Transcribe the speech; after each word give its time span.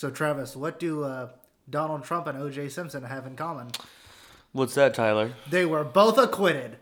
So 0.00 0.08
Travis, 0.08 0.56
what 0.56 0.80
do 0.80 1.04
uh, 1.04 1.28
Donald 1.68 2.04
Trump 2.04 2.26
and 2.26 2.38
O.J. 2.38 2.70
Simpson 2.70 3.02
have 3.02 3.26
in 3.26 3.36
common? 3.36 3.66
What's 4.52 4.72
that, 4.72 4.94
Tyler? 4.94 5.34
They 5.50 5.66
were 5.66 5.84
both 5.84 6.16
acquitted. 6.16 6.78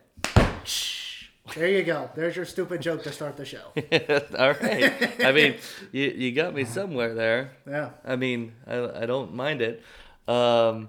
There 1.57 1.67
you 1.67 1.83
go. 1.83 2.11
There's 2.15 2.37
your 2.37 2.45
stupid 2.45 2.81
joke 2.81 3.03
to 3.03 3.11
start 3.11 3.37
the 3.37 3.45
show. 3.45 3.73
All 4.39 4.53
right. 4.53 5.21
I 5.21 5.33
mean, 5.33 5.57
you, 5.91 6.15
you 6.17 6.31
got 6.31 6.55
me 6.55 6.65
somewhere 6.65 7.13
there. 7.13 7.51
Yeah. 7.69 7.91
I 8.05 8.15
mean, 8.15 8.53
I, 8.69 9.03
I 9.03 9.07
don't 9.07 9.35
mind 9.35 9.63
it. 9.63 9.83
Um, 10.29 10.89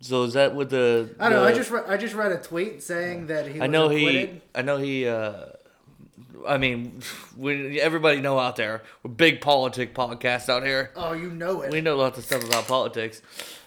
so 0.00 0.22
is 0.22 0.34
that 0.34 0.54
what 0.54 0.70
the? 0.70 1.16
I 1.18 1.30
don't 1.30 1.40
know. 1.40 1.44
I 1.44 1.52
just 1.52 1.72
re- 1.72 1.82
I 1.88 1.96
just 1.96 2.14
read 2.14 2.30
a 2.30 2.38
tweet 2.38 2.80
saying 2.80 3.26
that 3.26 3.48
he 3.48 3.54
was 3.54 3.62
I 3.62 3.66
know 3.66 3.86
acquitted. 3.86 4.28
he. 4.28 4.40
I 4.54 4.62
know 4.62 4.76
he. 4.76 5.08
Uh, 5.08 5.46
I 6.46 6.58
mean, 6.58 7.02
we 7.36 7.80
everybody 7.80 8.20
know 8.20 8.38
out 8.38 8.56
there. 8.56 8.82
We're 9.02 9.10
big 9.12 9.40
politic 9.40 9.94
podcast 9.94 10.48
out 10.48 10.64
here. 10.64 10.90
Oh, 10.96 11.12
you 11.12 11.30
know 11.30 11.62
it. 11.62 11.70
We 11.70 11.80
know 11.80 11.96
lots 11.96 12.18
of 12.18 12.24
stuff 12.24 12.44
about 12.44 12.66
politics, 12.66 13.20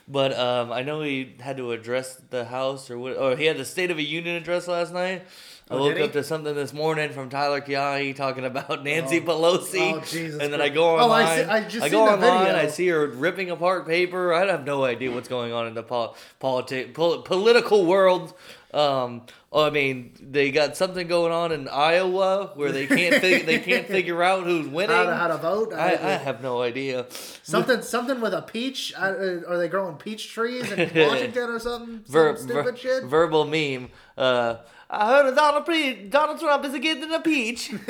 but 0.07 0.37
um, 0.37 0.71
I 0.71 0.81
know 0.83 1.01
he 1.01 1.35
had 1.39 1.57
to 1.57 1.71
address 1.71 2.21
the 2.29 2.45
House 2.45 2.89
or 2.89 2.97
what. 2.97 3.17
Or 3.17 3.35
he 3.35 3.45
had 3.45 3.57
the 3.57 3.65
State 3.65 3.91
of 3.91 3.97
a 3.97 4.03
Union 4.03 4.35
address 4.35 4.67
last 4.67 4.93
night. 4.93 5.23
I 5.69 5.75
Oh, 5.75 5.79
woke 5.79 5.97
up 5.99 6.11
to 6.11 6.23
something 6.25 6.53
this 6.55 6.73
morning 6.73 7.11
from 7.11 7.29
Tyler 7.29 7.61
Kiahi 7.61 8.13
talking 8.15 8.43
about 8.43 8.83
Nancy 8.83 9.21
Pelosi, 9.21 9.93
Oh, 9.93 9.99
Jesus 10.01 10.41
and 10.41 10.51
then 10.51 10.59
I 10.59 10.67
go 10.67 10.97
Oh, 10.97 11.09
I 11.09 11.23
online. 11.23 11.37
see- 11.37 11.43
I 11.49 11.59
just 11.61 11.79
go 11.79 12.05
seen 12.05 12.13
online. 12.15 12.45
video. 12.47 12.57
I 12.59 12.67
see 12.67 12.87
her 12.89 13.07
ripping 13.07 13.49
apart 13.49 13.87
paper. 13.87 14.33
I 14.33 14.45
have 14.45 14.65
no 14.65 14.83
idea 14.83 15.09
what's 15.11 15.29
going 15.29 15.53
on 15.53 15.67
in 15.67 15.73
the 15.73 15.81
pol- 15.81 16.17
politic 16.39 16.93
pol- 16.93 17.21
political 17.21 17.85
world. 17.85 18.33
Um, 18.73 19.21
I 19.53 19.69
mean, 19.69 20.13
they 20.19 20.49
got 20.51 20.75
something 20.75 21.07
going 21.07 21.31
on 21.31 21.51
in 21.51 21.67
Iowa 21.67 22.53
where 22.55 22.71
they 22.71 22.87
can't 22.87 23.15
fig- 23.21 23.45
they 23.45 23.59
can't 23.59 23.85
figure 23.97 24.23
out 24.23 24.45
who's 24.45 24.67
winning. 24.67 24.95
how 24.95 25.03
to 25.03 25.15
how 25.15 25.27
to 25.27 25.37
vote. 25.37 25.73
I, 25.73 25.91
I 25.93 26.11
have 26.17 26.41
no 26.41 26.61
idea. 26.61 27.05
something 27.43 27.81
something 27.83 28.19
with 28.19 28.33
a 28.33 28.41
peach. 28.41 28.91
I, 28.97 29.09
uh, 29.09 29.41
are 29.47 29.57
they 29.59 29.67
growing 29.67 29.97
peach 29.97 30.31
trees 30.33 30.71
in 30.71 30.79
Washington 31.07 31.49
or 31.51 31.59
something? 31.59 32.01
Some 32.05 32.37
stupid 32.37 32.63
ver- 32.63 32.75
shit. 32.77 33.03
Verbal 33.03 33.45
meme. 33.45 33.89
Uh, 34.17 34.55
I 34.89 35.07
heard 35.09 35.35
Donald, 35.35 35.65
Pre- 35.65 36.07
Donald 36.07 36.39
Trump 36.39 36.65
is 36.65 36.77
getting 36.79 37.11
a 37.11 37.19
peach. 37.19 37.71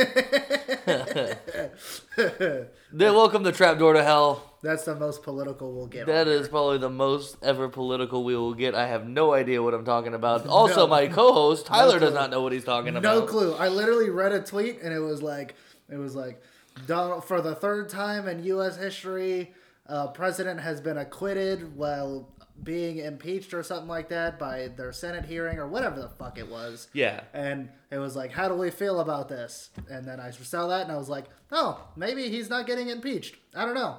they 2.16 3.10
welcome 3.10 3.44
the 3.44 3.52
trapdoor 3.52 3.94
to 3.94 4.04
hell. 4.04 4.53
That's 4.64 4.86
the 4.86 4.96
most 4.96 5.24
political 5.24 5.74
we'll 5.74 5.88
get. 5.88 6.06
That 6.08 6.30
is 6.30 6.48
probably 6.48 6.78
the 6.78 6.90
most 6.90 7.36
ever 7.44 7.68
political 7.68 8.24
we 8.24 8.34
will 8.36 8.54
get. 8.54 8.74
I 8.74 8.88
have 8.88 9.06
no 9.06 9.34
idea 9.34 9.62
what 9.62 9.74
I'm 9.74 9.86
talking 9.86 10.14
about. 10.14 10.48
Also, 10.54 10.88
my 10.88 11.08
co-host 11.08 11.66
Tyler 11.66 12.00
does 12.00 12.14
not 12.14 12.30
know 12.30 12.42
what 12.42 12.54
he's 12.54 12.64
talking 12.64 12.96
about. 12.96 13.04
No 13.04 13.22
clue. 13.24 13.54
I 13.56 13.68
literally 13.68 14.10
read 14.10 14.32
a 14.32 14.42
tweet 14.42 14.82
and 14.82 14.94
it 14.94 15.00
was 15.00 15.22
like, 15.22 15.56
it 15.90 15.98
was 15.98 16.16
like, 16.16 16.42
Donald 16.88 17.26
for 17.26 17.42
the 17.42 17.56
third 17.56 17.90
time 17.90 18.28
in 18.28 18.44
U.S. 18.46 18.78
history, 18.78 19.54
uh, 19.88 20.08
president 20.08 20.62
has 20.62 20.80
been 20.80 20.98
acquitted 20.98 21.76
while 21.76 22.30
being 22.64 23.00
impeached 23.00 23.54
or 23.54 23.64
something 23.64 23.88
like 23.88 24.10
that 24.10 24.40
by 24.40 24.70
their 24.78 24.94
Senate 24.94 25.26
hearing 25.26 25.58
or 25.58 25.68
whatever 25.68 26.00
the 26.00 26.10
fuck 26.10 26.38
it 26.38 26.50
was. 26.50 26.88
Yeah. 26.94 27.22
And 27.34 27.70
it 27.92 27.98
was 27.98 28.16
like, 28.16 28.32
how 28.32 28.48
do 28.48 28.54
we 28.54 28.70
feel 28.70 29.00
about 29.02 29.28
this? 29.28 29.72
And 29.90 30.08
then 30.08 30.20
I 30.20 30.32
saw 30.32 30.68
that 30.68 30.84
and 30.84 30.92
I 30.92 30.98
was 30.98 31.10
like, 31.10 31.26
oh, 31.52 31.86
maybe 31.96 32.30
he's 32.30 32.50
not 32.50 32.66
getting 32.68 32.90
impeached. 32.90 33.36
I 33.56 33.66
don't 33.66 33.76
know. 33.76 33.98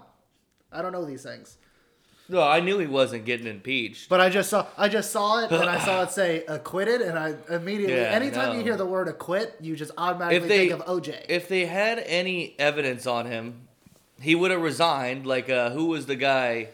I 0.75 0.83
don't 0.83 0.93
know 0.93 1.05
these 1.05 1.23
things. 1.23 1.57
No, 2.29 2.43
I 2.43 2.61
knew 2.61 2.79
he 2.79 2.87
wasn't 2.87 3.27
getting 3.27 3.47
impeached. 3.47 4.09
But 4.09 4.21
I 4.21 4.31
just 4.31 4.49
saw 4.49 4.67
I 4.79 4.89
just 4.89 5.13
saw 5.13 5.45
it 5.45 5.51
and 5.53 5.69
I 5.69 5.79
saw 5.79 6.03
it 6.03 6.11
say 6.21 6.45
acquitted 6.49 7.03
and 7.03 7.19
I 7.19 7.35
immediately 7.51 7.97
Yeah, 7.97 8.11
anytime 8.11 8.57
you 8.57 8.63
hear 8.65 8.77
the 8.77 8.87
word 8.87 9.09
acquit, 9.09 9.57
you 9.61 9.77
just 9.77 9.93
automatically 9.99 10.49
they 10.49 10.69
think 10.69 10.81
of 10.81 10.87
OJ. 10.87 11.27
if 11.29 11.49
they 11.49 11.67
had 11.67 11.99
any 11.99 12.55
evidence 12.59 13.07
on 13.07 13.27
him, 13.27 13.69
he 14.21 14.35
would 14.35 14.51
have 14.51 14.63
resigned. 14.63 15.27
Like, 15.27 15.51
uh, 15.51 15.71
who 15.71 15.87
was 15.87 16.07
the 16.07 16.17
guy? 16.17 16.69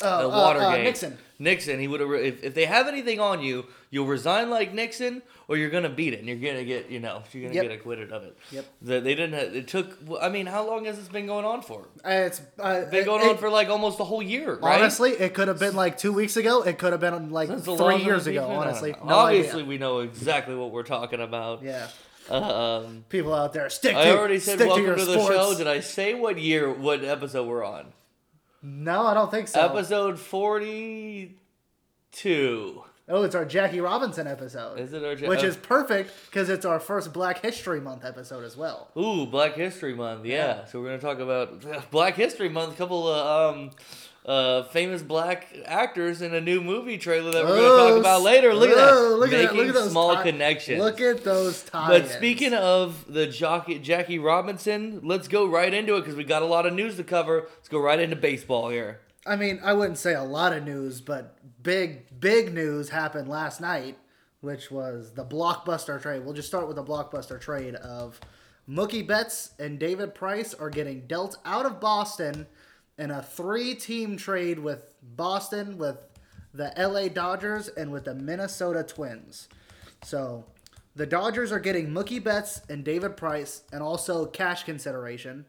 uh, 0.00 0.22
the 0.22 0.28
uh, 0.28 0.30
uh, 0.30 0.30
Watergate. 0.30 0.84
Nixon. 0.84 1.18
Nixon. 1.40 1.80
He 1.80 1.88
would 1.88 2.00
have. 2.00 2.08
Re- 2.08 2.28
if, 2.28 2.44
if 2.44 2.54
they 2.54 2.66
have 2.66 2.86
anything 2.86 3.18
on 3.20 3.40
you, 3.42 3.66
you'll 3.90 4.06
resign 4.06 4.48
like 4.50 4.72
Nixon, 4.72 5.22
or 5.48 5.56
you're 5.56 5.70
gonna 5.70 5.88
beat 5.88 6.12
it, 6.12 6.18
and 6.20 6.28
you're 6.28 6.36
gonna 6.36 6.62
get, 6.64 6.90
you 6.90 7.00
know, 7.00 7.22
you're 7.32 7.42
gonna 7.44 7.54
Yep. 7.54 7.62
get 7.64 7.72
acquitted 7.72 8.12
of 8.12 8.22
it. 8.22 8.36
Yep. 8.52 8.64
The, 8.82 9.00
they 9.00 9.14
didn't. 9.14 9.32
Have, 9.32 9.56
it 9.56 9.66
took. 9.66 9.96
I 10.20 10.28
mean, 10.28 10.46
how 10.46 10.66
long 10.66 10.84
has 10.84 10.98
this 10.98 11.08
been 11.08 11.26
going 11.26 11.46
on 11.46 11.62
for? 11.62 11.88
Uh, 12.04 12.10
It's 12.10 12.40
uh, 12.58 12.84
Been 12.90 13.06
going 13.06 13.22
it- 13.22 13.30
on 13.30 13.38
for 13.38 13.48
like 13.50 13.68
almost 13.68 13.98
a 13.98 14.04
whole 14.04 14.22
year, 14.22 14.56
right? 14.56 14.78
honestly, 14.78 15.10
it 15.12 15.32
could 15.34 15.48
have 15.48 15.58
been 15.58 15.74
like 15.74 15.96
two 15.98 16.12
weeks 16.12 16.36
ago. 16.36 16.62
It 16.62 16.78
could 16.78 16.92
have 16.92 17.00
been 17.00 17.30
like 17.30 17.48
the 17.48 17.58
three 17.76 18.02
years 18.04 18.26
ago. 18.26 18.46
Honestly, 18.46 18.94
no 19.04 19.14
obviously 19.14 19.60
idea. 19.62 19.68
we 19.68 19.78
know 19.78 20.00
exactly 20.00 20.54
what 20.54 20.70
we're 20.70 20.82
talking 20.84 21.20
about. 21.20 21.62
yeah. 21.62 21.88
Um, 22.30 23.06
People 23.08 23.32
out 23.32 23.54
there 23.54 23.70
stick. 23.70 23.94
To, 23.94 23.98
I 23.98 24.10
already 24.14 24.38
said 24.38 24.60
welcome 24.60 24.84
to, 24.84 24.96
to, 24.96 25.04
the 25.06 25.12
sports. 25.14 25.28
show. 25.34 25.54
Did 25.56 25.66
I 25.66 25.80
say 25.80 26.12
what 26.12 26.38
year, 26.38 26.70
what 26.70 27.02
episode 27.02 27.48
we're 27.48 27.64
on? 27.64 27.86
No, 28.62 29.06
I 29.06 29.14
don't 29.14 29.30
think 29.30 29.48
so. 29.48 29.58
Episode 29.64 30.18
forty-two. 30.18 31.32
Oh, 33.10 33.22
it's 33.22 33.34
our 33.34 33.44
Jackie 33.46 33.80
Robinson 33.80 34.26
episode. 34.26 34.78
Is 34.78 34.92
it 34.92 35.02
our 35.02 35.16
Which 35.28 35.42
oh. 35.42 35.46
is 35.46 35.56
perfect 35.56 36.12
because 36.26 36.50
it's 36.50 36.66
our 36.66 36.78
first 36.78 37.12
Black 37.12 37.40
History 37.40 37.80
Month 37.80 38.04
episode 38.04 38.44
as 38.44 38.56
well. 38.56 38.90
Ooh, 38.98 39.24
Black 39.24 39.54
History 39.54 39.94
Month. 39.94 40.26
Yeah. 40.26 40.34
Yeah. 40.34 40.64
So 40.66 40.80
we're 40.80 40.88
gonna 40.88 40.98
talk 40.98 41.18
about 41.18 41.90
Black 41.90 42.14
History 42.16 42.48
Month. 42.50 42.74
A 42.74 42.76
couple 42.76 43.08
of 43.08 43.56
um, 43.56 43.70
uh, 44.26 44.64
famous 44.64 45.00
black 45.00 45.46
actors 45.64 46.20
in 46.20 46.34
a 46.34 46.40
new 46.40 46.60
movie 46.60 46.98
trailer 46.98 47.30
that 47.32 47.44
we're 47.44 47.56
gonna 47.56 47.66
Oh, 47.66 47.88
talk 47.92 48.00
about 48.00 48.22
later. 48.22 48.52
Look 48.54 48.68
at 48.68 48.76
that. 48.76 48.88
oh, 48.92 49.16
Look 49.18 49.32
at, 49.32 49.38
that. 49.38 49.42
Making 49.54 49.56
look 49.56 49.68
at 49.68 49.74
those 49.74 49.90
small 49.90 50.14
tie- 50.14 50.22
connections. 50.24 50.78
Look 50.78 51.00
at 51.00 51.24
those 51.24 51.62
ties. 51.62 51.88
but 51.88 52.10
speaking 52.10 52.52
of 52.52 53.10
the 53.10 53.26
jockey, 53.26 53.78
Jackie 53.78 54.18
Robinson, 54.18 55.00
let's 55.02 55.28
go 55.28 55.46
right 55.46 55.72
into 55.72 55.96
it 55.96 56.00
because 56.00 56.14
we 56.14 56.24
got 56.24 56.42
a 56.42 56.46
lot 56.46 56.66
of 56.66 56.74
news 56.74 56.96
to 56.96 57.04
cover. 57.04 57.46
Let's 57.56 57.70
go 57.70 57.80
right 57.80 57.98
into 57.98 58.16
baseball 58.16 58.68
here. 58.68 59.00
I 59.26 59.36
mean, 59.36 59.60
I 59.62 59.72
wouldn't 59.74 59.98
say 59.98 60.14
a 60.14 60.22
lot 60.22 60.52
of 60.54 60.64
news, 60.64 61.00
but 61.02 61.37
big, 61.68 62.18
big 62.18 62.54
news 62.54 62.88
happened 62.88 63.28
last 63.28 63.60
night, 63.60 63.98
which 64.40 64.70
was 64.70 65.12
the 65.12 65.22
blockbuster 65.22 66.00
trade. 66.00 66.24
We'll 66.24 66.32
just 66.32 66.48
start 66.48 66.66
with 66.66 66.76
the 66.76 66.82
blockbuster 66.82 67.38
trade 67.38 67.74
of 67.74 68.18
Mookie 68.66 69.06
Betts 69.06 69.50
and 69.58 69.78
David 69.78 70.14
Price 70.14 70.54
are 70.54 70.70
getting 70.70 71.06
dealt 71.06 71.36
out 71.44 71.66
of 71.66 71.78
Boston 71.78 72.46
in 72.96 73.10
a 73.10 73.22
three-team 73.22 74.16
trade 74.16 74.58
with 74.58 74.94
Boston, 75.14 75.76
with 75.76 75.98
the 76.54 76.72
LA 76.78 77.08
Dodgers, 77.08 77.68
and 77.68 77.92
with 77.92 78.06
the 78.06 78.14
Minnesota 78.14 78.82
Twins. 78.82 79.50
So 80.02 80.46
the 80.96 81.04
Dodgers 81.04 81.52
are 81.52 81.60
getting 81.60 81.90
Mookie 81.90 82.24
Betts 82.24 82.62
and 82.70 82.82
David 82.82 83.14
Price, 83.14 83.64
and 83.74 83.82
also 83.82 84.24
cash 84.24 84.62
consideration. 84.62 85.44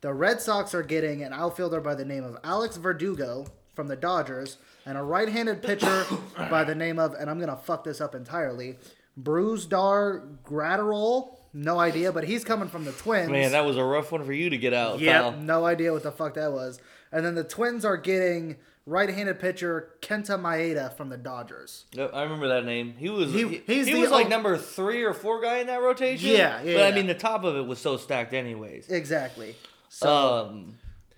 The 0.00 0.14
Red 0.14 0.40
Sox 0.40 0.76
are 0.76 0.84
getting 0.84 1.24
an 1.24 1.32
outfielder 1.32 1.80
by 1.80 1.96
the 1.96 2.04
name 2.04 2.22
of 2.22 2.38
Alex 2.44 2.76
Verdugo 2.76 3.46
from 3.74 3.88
the 3.88 3.96
Dodgers 3.96 4.58
and 4.86 4.96
a 4.98 5.02
right-handed 5.02 5.62
pitcher 5.62 6.04
by 6.50 6.64
the 6.64 6.74
name 6.74 6.98
of, 6.98 7.14
and 7.14 7.28
I'm 7.30 7.38
gonna 7.40 7.56
fuck 7.56 7.84
this 7.84 8.00
up 8.00 8.14
entirely, 8.14 8.78
Brusdar 9.20 10.36
Graterol. 10.44 11.36
No 11.52 11.80
idea, 11.80 12.12
but 12.12 12.24
he's 12.24 12.44
coming 12.44 12.68
from 12.68 12.84
the 12.84 12.92
Twins. 12.92 13.28
Man, 13.30 13.52
that 13.52 13.64
was 13.64 13.76
a 13.76 13.82
rough 13.84 14.12
one 14.12 14.24
for 14.24 14.32
you 14.32 14.50
to 14.50 14.56
get 14.58 14.72
out. 14.72 15.00
yeah, 15.00 15.34
no 15.40 15.64
idea 15.64 15.92
what 15.92 16.02
the 16.04 16.12
fuck 16.12 16.34
that 16.34 16.52
was. 16.52 16.80
And 17.10 17.24
then 17.26 17.34
the 17.34 17.42
Twins 17.42 17.84
are 17.84 17.96
getting 17.96 18.56
right-handed 18.86 19.40
pitcher 19.40 19.90
Kenta 20.00 20.38
Maeda 20.40 20.96
from 20.96 21.08
the 21.08 21.16
Dodgers. 21.16 21.86
Yep, 21.92 22.12
I 22.14 22.22
remember 22.22 22.46
that 22.48 22.64
name. 22.64 22.94
He 22.96 23.08
was 23.10 23.32
He- 23.32 23.62
he, 23.66 23.94
was 24.00 24.10
like 24.12 24.28
number 24.28 24.56
three 24.56 25.02
or 25.02 25.12
four 25.12 25.40
guy 25.40 25.58
in 25.58 25.66
that 25.66 25.82
rotation. 25.82 26.30
Yeah, 26.30 26.62
yeah, 26.62 26.74
But 26.74 26.92
I 26.92 26.94
mean, 26.94 27.06
the 27.08 27.14
top 27.14 27.42
of 27.42 27.56
it 27.56 27.66
was 27.66 27.80
so 27.80 27.96
stacked, 27.96 28.32
anyways. 28.32 28.88
Exactly. 28.88 29.56
So 29.88 30.50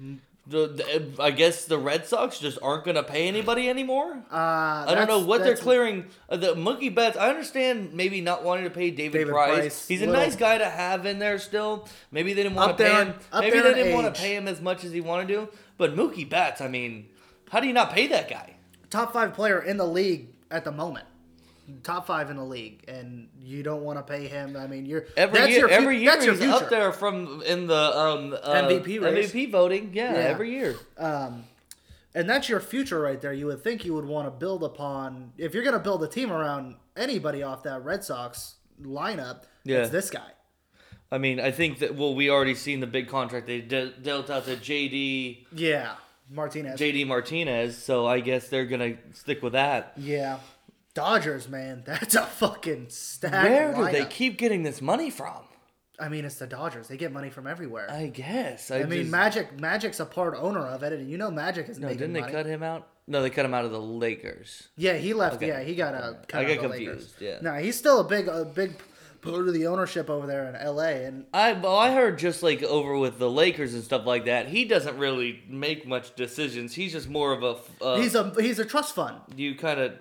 Um, 0.01 0.21
the, 0.47 0.67
the, 0.67 1.23
I 1.23 1.31
guess 1.31 1.67
the 1.67 1.79
Red 1.79 2.07
Sox 2.07 2.39
just 2.39 2.59
aren't 2.63 2.85
going 2.85 2.97
to 2.97 3.03
pay 3.03 3.29
anybody 3.29 3.69
anymore. 3.69 4.13
uh, 4.31 4.35
I 4.89 4.95
don't 4.95 5.07
know 5.07 5.21
what 5.21 5.43
they're 5.45 5.57
clearing. 5.57 6.07
Uh, 6.29 6.37
the 6.37 6.55
Mookie 6.55 6.93
Betts, 6.93 7.17
I 7.17 7.29
understand 7.29 7.93
maybe 7.95 8.21
not 8.21 8.43
wanting 8.43 8.65
to 8.65 8.71
pay 8.71 8.91
David, 8.91 9.19
David 9.19 9.33
Price. 9.33 9.59
Price, 9.59 9.89
He's 9.89 10.03
a 10.03 10.07
little- 10.07 10.21
nice 10.21 10.35
guy 10.37 10.59
to 10.59 10.69
have 10.69 11.07
in 11.07 11.19
there 11.21 11.39
still. 11.39 11.89
Maybe 12.11 12.33
they 12.33 12.43
didn't 12.43 12.57
want 12.57 12.77
to 12.77 12.85
pay 12.85 12.93
him. 12.93 13.15
Maybe 13.39 13.61
they 13.61 13.75
didn't 13.75 13.95
want 13.95 14.13
to 14.15 14.21
pay 14.21 14.35
him 14.35 14.49
as 14.49 14.61
much 14.61 14.85
as 14.85 14.93
he 14.93 15.01
wanted 15.01 15.29
to. 15.29 15.49
But 15.79 15.95
Mookie 15.95 16.29
Betts, 16.29 16.61
I 16.61 16.69
mean, 16.69 17.09
how 17.51 17.61
do 17.61 17.67
you 17.67 17.73
not 17.73 17.93
pay 17.93 18.07
that 18.09 18.29
guy? 18.29 18.55
top 18.91 19.13
five 19.15 19.33
player 19.33 19.59
in 19.59 19.79
the 19.79 19.87
league 19.87 20.29
at 20.51 20.65
the 20.65 20.71
moment. 20.71 21.07
Top 21.85 22.07
five 22.07 22.29
in 22.31 22.37
the 22.37 22.45
league, 22.45 22.85
and 22.89 23.29
you 23.41 23.63
don't 23.63 23.83
want 23.83 23.99
to 23.99 24.03
pay 24.03 24.27
him. 24.27 24.57
I 24.57 24.67
mean, 24.67 24.85
you're 24.85 25.05
Every 25.17 25.39
that's 25.39 25.51
year, 25.51 25.59
your 25.61 25.69
every 25.71 25.99
year 25.99 26.11
that's 26.13 26.25
your 26.25 26.35
he's 26.35 26.43
future. 26.45 26.65
up 26.65 26.71
there 26.71 26.93
from 26.93 27.43
in 27.47 27.67
the 27.69 27.99
um, 27.99 28.35
uh, 28.43 28.55
MVP 28.63 29.01
race. 29.01 29.33
MVP 29.33 29.51
voting. 29.51 29.91
Yeah, 29.95 30.13
Yeah. 30.13 30.19
every 30.19 30.51
year. 30.51 30.75
Um, 30.99 31.45
and 32.15 32.29
that's 32.29 32.49
your 32.49 32.61
future 32.61 33.01
right 33.01 33.21
there. 33.21 33.33
You 33.33 33.47
would 33.47 33.63
think 33.63 33.85
you 33.85 33.95
would 33.95 34.05
want 34.05 34.27
to 34.27 34.31
build 34.33 34.65
upon 34.65 35.33
if 35.39 35.55
you're 35.55 35.63
going 35.63 35.73
to 35.75 35.79
build 35.81 36.03
a 36.03 36.09
team 36.09 36.33
around 36.33 36.75
anybody 36.97 37.43
off 37.43 37.63
that 37.63 37.85
Red 37.85 38.03
Sox 38.05 38.57
lineup. 38.83 39.45
Yeah. 39.65 39.79
it's 39.83 39.91
this 39.91 40.11
guy. 40.11 40.31
I 41.13 41.19
mean, 41.19 41.39
I 41.41 41.51
think 41.53 41.79
that 41.79 41.95
well, 41.95 42.15
we 42.15 42.29
already 42.29 42.55
seen 42.55 42.81
the 42.81 42.87
big 42.87 43.07
contract 43.09 43.47
they 43.47 43.61
de- 43.61 43.91
dealt 43.91 44.31
out 44.31 44.47
to 44.47 44.57
JD 44.57 45.47
Yeah, 45.53 45.93
Martinez. 46.31 46.81
JD 46.81 47.07
Martinez, 47.07 47.77
so 47.79 48.07
I 48.07 48.21
guess 48.21 48.49
they're 48.49 48.65
gonna 48.67 48.95
stick 49.13 49.43
with 49.43 49.53
that. 49.53 49.93
yeah, 49.97 50.39
Dodgers, 50.95 51.49
man, 51.49 51.83
that's 51.87 52.15
a 52.15 52.23
fucking 52.23 52.87
stacked 52.91 53.33
Where 53.49 53.75
do 53.75 53.93
they 53.93 54.05
keep 54.05 54.37
getting 54.39 54.63
this 54.63 54.81
money 54.83 55.11
from? 55.11 55.43
I 56.01 56.09
mean, 56.09 56.25
it's 56.25 56.37
the 56.37 56.47
Dodgers. 56.47 56.89
They 56.89 56.97
get 56.97 57.13
money 57.13 57.31
from 57.31 57.47
everywhere. 57.47 57.87
I, 57.91 58.03
I 58.03 58.07
guess. 58.09 58.71
I, 58.71 58.83
mean, 58.85 59.01
just- 59.01 59.11
Magic 59.11 59.61
Magic's 59.61 60.01
a 60.01 60.07
part 60.07 60.35
owner 60.37 60.61
of 60.67 60.83
it, 60.83 60.93
and 60.93 61.09
you 61.11 61.17
know 61.19 61.31
Magic 61.31 61.69
is 61.69 61.79
No, 61.79 61.87
making 61.87 61.99
didn't 62.01 62.15
they 62.15 62.21
money. 62.21 62.33
cut 62.33 62.47
him 62.47 62.63
out? 62.63 62.89
No, 63.07 63.23
they 63.23 63.31
cut 63.31 63.45
him 63.45 63.55
out 63.55 63.65
of 63.65 63.71
the 63.73 63.81
Lakers. 63.81 64.69
Yeah, 64.77 64.95
he 64.95 65.13
left. 65.13 65.37
Okay. 65.37 65.49
Yeah, 65.49 65.63
he 65.63 65.75
got 65.75 65.95
a. 65.95 66.19
cut 66.29 66.41
I 66.45 66.55
got 66.55 66.63
the 66.63 66.69
Lakers. 66.69 67.13
confused, 67.15 67.15
yeah. 67.21 67.39
No, 67.43 67.55
he's 67.55 67.77
still 67.77 68.01
a 68.01 68.05
big, 68.05 68.29
a 68.29 68.45
big 68.45 68.75
part 69.23 69.47
of 69.49 69.55
the 69.55 69.67
ownership 69.67 70.09
over 70.11 70.27
there 70.27 70.47
in 70.49 70.57
L.A. 70.57 71.05
And 71.05 71.27
I 71.35 71.53
well, 71.53 71.77
I 71.77 71.93
heard 71.93 72.19
just 72.19 72.43
like 72.43 72.63
over 72.63 72.97
with 72.97 73.19
the 73.19 73.31
Lakers 73.31 73.75
and 73.75 73.83
stuff 73.85 74.07
like 74.07 74.25
that. 74.27 74.49
He 74.49 74.65
doesn't 74.65 74.99
really 74.99 75.43
make 75.49 75.87
much 75.87 76.15
decisions. 76.15 76.75
He's 76.75 76.93
just 76.93 77.09
more 77.09 77.33
of 77.33 77.43
a. 77.43 77.85
Uh, 77.85 77.97
he's 78.01 78.15
a 78.15 78.33
he's 78.41 78.59
a 78.59 78.65
trust 78.65 78.95
fund. 78.95 79.17
you 79.37 79.55
kind 79.57 79.79
of. 79.81 79.93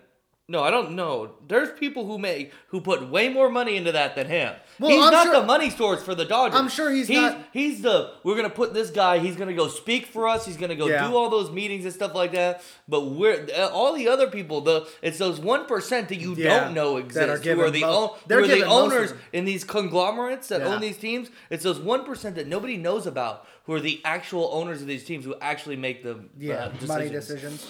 No, 0.51 0.61
I 0.63 0.69
don't 0.69 0.91
know. 0.97 1.31
There's 1.47 1.71
people 1.79 2.05
who 2.05 2.17
make 2.19 2.51
who 2.67 2.81
put 2.81 3.09
way 3.09 3.29
more 3.29 3.49
money 3.49 3.77
into 3.77 3.93
that 3.93 4.15
than 4.17 4.27
him. 4.27 4.53
Well, 4.79 4.91
he's 4.91 5.05
I'm 5.05 5.11
not 5.13 5.23
sure- 5.27 5.39
the 5.39 5.45
money 5.45 5.69
source 5.69 6.03
for 6.03 6.13
the 6.13 6.25
Dodgers. 6.25 6.59
I'm 6.59 6.67
sure 6.67 6.91
he's 6.91 7.09
not- 7.09 7.37
He's 7.53 7.81
the 7.81 8.11
we're 8.23 8.35
gonna 8.35 8.49
put 8.49 8.73
this 8.73 8.89
guy. 8.89 9.19
He's 9.19 9.37
gonna 9.37 9.53
go 9.53 9.69
speak 9.69 10.07
for 10.07 10.27
us. 10.27 10.45
He's 10.45 10.57
gonna 10.57 10.75
go 10.75 10.87
Yeah. 10.87 11.07
do 11.07 11.15
all 11.15 11.29
those 11.29 11.51
meetings 11.51 11.85
and 11.85 11.93
stuff 11.93 12.13
like 12.13 12.33
that. 12.33 12.61
But 12.89 13.01
we're 13.11 13.47
uh, 13.57 13.67
all 13.69 13.93
the 13.93 14.09
other 14.09 14.27
people. 14.27 14.59
The 14.59 14.87
it's 15.01 15.17
those 15.19 15.39
one 15.39 15.65
percent 15.67 16.09
that 16.09 16.17
you 16.19 16.35
Yeah, 16.35 16.65
don't 16.65 16.73
know 16.73 16.97
exist. 16.97 17.45
who 17.45 17.61
are 17.61 17.71
the 17.71 17.79
mo- 17.81 17.87
own, 17.87 18.09
they're 18.27 18.39
who 18.39 18.43
are 18.45 18.47
the 18.49 18.59
most 18.65 18.71
owners 18.93 19.13
in 19.31 19.45
these 19.45 19.63
conglomerates 19.63 20.49
that 20.49 20.59
Yeah. 20.59 20.67
own 20.67 20.81
these 20.81 20.97
teams. 20.97 21.29
It's 21.49 21.63
those 21.63 21.79
one 21.79 22.03
percent 22.03 22.35
that 22.35 22.47
nobody 22.47 22.75
knows 22.75 23.07
about 23.07 23.47
who 23.67 23.73
are 23.73 23.79
the 23.79 24.01
actual 24.03 24.49
owners 24.51 24.81
of 24.81 24.87
these 24.87 25.05
teams 25.05 25.23
who 25.23 25.35
actually 25.39 25.77
make 25.77 26.03
the 26.03 26.17
Yeah, 26.37 26.65
uh, 26.81 26.85
money 26.87 27.07
decisions. 27.09 27.65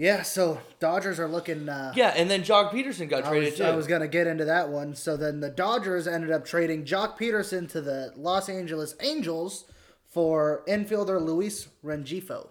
Yeah, 0.00 0.22
so 0.22 0.58
Dodgers 0.78 1.20
are 1.20 1.28
looking. 1.28 1.68
Uh, 1.68 1.92
Yeah, 1.94 2.14
and 2.16 2.30
then 2.30 2.42
Joc 2.42 2.70
Pederson 2.70 3.06
got 3.06 3.26
I 3.26 3.28
traded 3.28 3.50
was, 3.50 3.58
too. 3.58 3.64
I 3.64 3.76
was 3.76 3.86
gonna 3.86 4.08
get 4.08 4.26
into 4.26 4.46
that 4.46 4.70
one. 4.70 4.94
So 4.94 5.14
then 5.14 5.40
the 5.40 5.50
Dodgers 5.50 6.08
ended 6.08 6.30
up 6.30 6.46
trading 6.46 6.86
Joc 6.86 7.18
Pederson 7.18 7.68
to 7.72 7.82
the 7.82 8.14
Los 8.16 8.48
Angeles 8.48 8.94
Angels 9.00 9.66
for 10.08 10.62
infielder 10.66 11.20
Luis 11.20 11.68
Rengifo. 11.84 12.48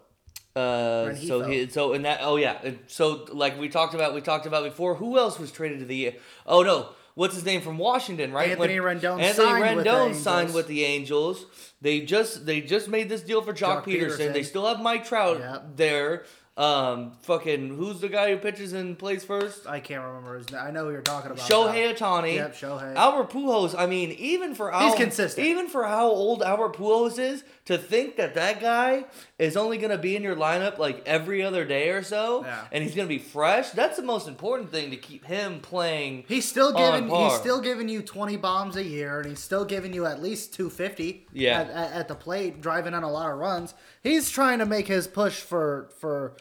Uh, 0.54 1.12
so 1.16 1.42
he, 1.42 1.68
so 1.68 1.92
in 1.92 2.02
that, 2.02 2.20
oh 2.22 2.36
yeah, 2.36 2.58
so 2.86 3.26
like 3.32 3.58
we 3.58 3.68
talked 3.68 3.94
about, 3.94 4.14
we 4.14 4.20
talked 4.20 4.46
about 4.46 4.62
before. 4.62 4.94
Who 4.94 5.18
else 5.18 5.40
was 5.40 5.50
traded 5.50 5.80
to 5.80 5.86
the? 5.86 6.14
Oh 6.46 6.62
no, 6.62 6.90
what's 7.14 7.34
his 7.34 7.44
name 7.44 7.62
from 7.62 7.78
Washington, 7.78 8.32
right? 8.32 8.50
Anthony 8.50 8.76
Rendon 8.76 9.20
Anthony 9.20 9.32
signed 9.32 9.76
with 9.76 9.84
the 9.84 9.90
Rendon 9.90 10.14
signed 10.14 10.54
with 10.54 10.66
the 10.68 10.84
Angels. 10.84 11.46
They 11.80 12.00
just 12.00 12.46
they 12.46 12.60
just 12.60 12.88
made 12.88 13.08
this 13.08 13.22
deal 13.22 13.42
for 13.42 13.52
Joc, 13.52 13.82
Joc 13.82 13.84
Pederson. 13.84 14.18
Pederson. 14.18 14.32
They 14.34 14.42
still 14.42 14.66
have 14.66 14.80
Mike 14.80 15.04
Trout 15.04 15.38
Yep. 15.38 15.76
there. 15.76 16.24
Um, 16.56 17.12
fucking 17.22 17.76
who's 17.76 18.00
the 18.00 18.08
guy 18.08 18.30
who 18.30 18.36
pitches 18.36 18.72
and 18.72 18.98
plays 18.98 19.24
first? 19.24 19.66
I 19.66 19.80
can't 19.80 20.04
remember 20.04 20.36
his 20.36 20.50
name. 20.50 20.60
I 20.62 20.70
know 20.70 20.84
who 20.84 20.90
you're 20.90 21.00
talking 21.00 21.30
about. 21.30 21.48
Shohei 21.48 21.94
Ohtani. 21.96 22.34
Yep, 22.34 22.54
Shohei. 22.54 22.94
Albert 22.96 23.30
Pujols. 23.30 23.74
I 23.78 23.86
mean, 23.86 24.10
even 24.12 24.54
for 24.54 24.70
how 24.70 24.88
he's 24.88 24.94
consistent. 24.96 25.46
Even 25.46 25.68
for 25.68 25.84
how 25.84 26.08
old 26.08 26.42
Albert 26.42 26.74
Pujols 26.76 27.18
is, 27.18 27.44
to 27.64 27.78
think 27.78 28.16
that 28.16 28.34
that 28.34 28.60
guy 28.60 29.04
is 29.40 29.56
only 29.56 29.78
going 29.78 29.90
to 29.90 29.98
be 29.98 30.14
in 30.14 30.22
your 30.22 30.36
lineup 30.36 30.78
like 30.78 31.02
every 31.06 31.42
other 31.42 31.64
day 31.64 31.90
or 31.90 32.02
so, 32.02 32.44
Yeah. 32.44 32.66
and 32.70 32.84
he's 32.84 32.94
going 32.94 33.08
to 33.08 33.12
be 33.14 33.18
fresh. 33.18 33.70
That's 33.70 33.96
the 33.96 34.02
most 34.02 34.28
important 34.28 34.70
thing 34.70 34.90
to 34.90 34.96
keep 34.96 35.24
him 35.24 35.60
playing. 35.60 36.24
He's 36.28 36.46
still 36.46 36.72
giving 36.72 37.08
he's 37.08 37.34
still 37.34 37.60
giving 37.60 37.88
you 37.88 38.02
20 38.02 38.36
bombs 38.36 38.76
a 38.76 38.84
year, 38.84 39.18
and 39.20 39.28
he's 39.30 39.40
still 39.40 39.64
giving 39.64 39.92
you 39.94 40.04
at 40.06 40.22
least 40.22 40.52
250. 40.54 41.26
Yeah. 41.32 41.60
At, 41.62 41.70
at, 41.70 41.92
at 41.92 42.08
the 42.08 42.14
plate, 42.14 42.60
driving 42.60 42.94
on 42.94 43.02
a 43.02 43.10
lot 43.10 43.30
of 43.32 43.38
runs. 43.38 43.74
He's 44.02 44.30
trying 44.30 44.58
to 44.60 44.66
make 44.66 44.86
his 44.88 45.06
push 45.06 45.40
for 45.40 45.88
for 45.98 46.34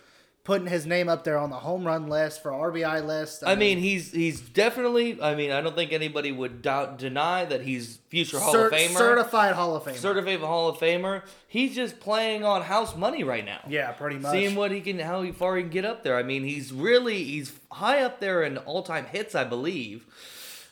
putting 0.50 0.66
his 0.68 0.88
name 0.88 1.08
up 1.08 1.24
there 1.24 1.38
on 1.38 1.52
the 1.52 1.56
home 1.58 1.86
run 1.86 2.08
list 2.08 2.42
for 2.42 2.50
RBI 2.52 3.06
list. 3.06 3.44
I 3.46 3.54
mean, 3.54 3.78
um, 3.78 3.84
he's 3.84 4.12
he's 4.12 4.42
definitely. 4.42 5.22
I 5.22 5.36
mean, 5.36 5.52
I 5.52 5.62
don't 5.62 5.76
think 5.76 5.94
anybody 5.94 6.32
would 6.32 6.64
doubt 6.64 6.98
deny 6.98 7.46
that 7.46 7.62
he's 7.62 8.00
future 8.10 8.40
Hall 8.40 8.52
cer- 8.52 8.66
of 8.68 8.74
Famer, 8.74 8.98
certified 8.98 9.54
Hall 9.54 9.76
of 9.76 9.84
Famer. 9.84 9.96
certified 9.96 10.40
Hall 10.40 10.70
of 10.70 10.78
Famer. 10.80 11.22
He's 11.48 11.76
just 11.76 12.00
playing 12.00 12.44
on 12.44 12.64
house 12.64 12.96
money 12.96 13.24
right 13.24 13.46
now. 13.46 13.60
yeah, 13.70 13.92
pretty 13.92 14.18
much. 14.18 14.32
Seeing 14.32 14.56
what 14.56 14.72
he 14.72 14.82
can, 14.82 14.98
how 14.98 15.32
far 15.34 15.56
he 15.56 15.62
can 15.62 15.70
get 15.72 15.86
up 15.86 16.04
there. 16.04 16.18
I 16.18 16.24
mean, 16.24 16.44
he's 16.44 16.74
really 16.74 17.24
he's 17.24 17.54
high 17.72 18.02
up 18.02 18.20
there 18.20 18.42
in 18.42 18.58
all 18.58 18.82
time 18.82 19.06
hits, 19.06 19.36
I 19.36 19.44
believe. 19.44 20.06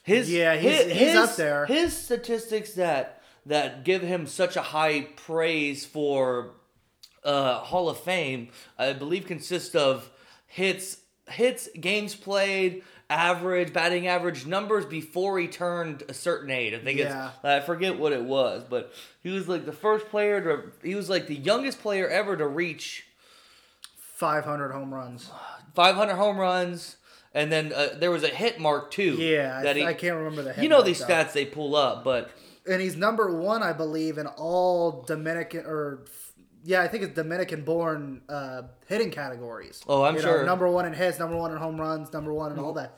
His 0.02 0.32
Yeah, 0.32 0.56
he's- 0.56 0.86
his, 0.86 0.98
he's 0.98 1.16
up 1.16 1.36
there. 1.36 1.66
His 1.68 1.96
statistics 1.96 2.74
that 2.74 3.22
that 3.46 3.84
give 3.86 4.02
him 4.02 4.26
such 4.28 4.56
a 4.58 4.62
high 4.62 5.08
praise 5.16 5.86
for 5.86 6.52
uh, 7.28 7.60
Hall 7.60 7.90
of 7.90 7.98
Fame, 8.00 8.50
I 8.80 8.94
believe, 8.94 9.26
consists 9.28 9.76
of 9.76 10.10
hits, 10.48 10.98
hits, 11.30 11.68
games 11.80 12.16
played, 12.16 12.84
average, 13.10 13.72
batting 13.74 14.08
average, 14.08 14.46
numbers 14.46 14.86
before 14.86 15.38
he 15.40 15.48
turned 15.48 16.04
a 16.10 16.14
certain 16.14 16.50
age. 16.50 16.74
I 16.74 16.80
think 16.80 17.00
Yeah. 17.00 17.32
it's 17.36 17.46
I 17.46 17.60
forget 17.60 18.00
what 18.00 18.14
it 18.14 18.24
was, 18.24 18.64
but 18.70 18.92
he 19.22 19.30
was 19.30 19.48
like 19.48 19.66
the 19.66 19.74
first 19.74 20.08
player 20.10 20.42
to. 20.42 20.88
He 20.88 20.96
was 20.96 21.10
like 21.10 21.28
the 21.28 21.36
youngest 21.36 21.80
player 21.82 22.08
ever 22.08 22.36
to 22.38 22.48
reach 22.48 23.06
500 24.16 24.72
home 24.72 24.94
runs. 24.94 25.30
500 25.76 26.16
home 26.16 26.38
runs, 26.40 26.98
and 27.34 27.52
then 27.52 27.72
uh, 27.74 27.90
there 28.00 28.12
was 28.12 28.24
a 28.24 28.30
hit 28.30 28.60
mark 28.60 28.92
too. 28.92 29.14
Yeah, 29.20 29.62
that 29.62 29.76
I, 29.76 29.80
he. 29.80 29.86
I 29.86 29.94
can't 29.94 30.16
remember 30.16 30.42
the. 30.44 30.62
you 30.62 30.70
know 30.70 30.82
these 30.82 31.00
though. 31.00 31.08
stats 31.08 31.34
they 31.34 31.46
pull 31.46 31.76
up, 31.76 32.04
but 32.04 32.32
and 32.70 32.82
he's 32.82 32.96
number 32.98 33.34
one, 33.38 33.64
I 33.64 33.74
believe, 33.74 34.18
in 34.18 34.28
all 34.28 35.04
Dominican 35.04 35.66
or 35.66 36.06
yeah, 36.64 36.82
I 36.82 36.88
think 36.88 37.04
it's 37.04 37.14
Dominican-born 37.16 38.22
uh, 38.30 38.64
hitting 38.88 39.12
categories. 39.12 39.84
Oh, 39.88 40.04
I'm 40.04 40.16
You 40.16 40.22
know, 40.22 40.28
sure. 40.28 40.46
number 40.46 40.68
one 40.70 40.86
in 40.86 40.94
hits, 40.94 41.20
number 41.20 41.36
one 41.38 41.52
in 41.52 41.58
home 41.58 41.80
runs, 41.80 42.12
number 42.14 42.34
one 42.34 42.52
in 42.52 42.60
all 42.60 42.74
that. 42.74 42.98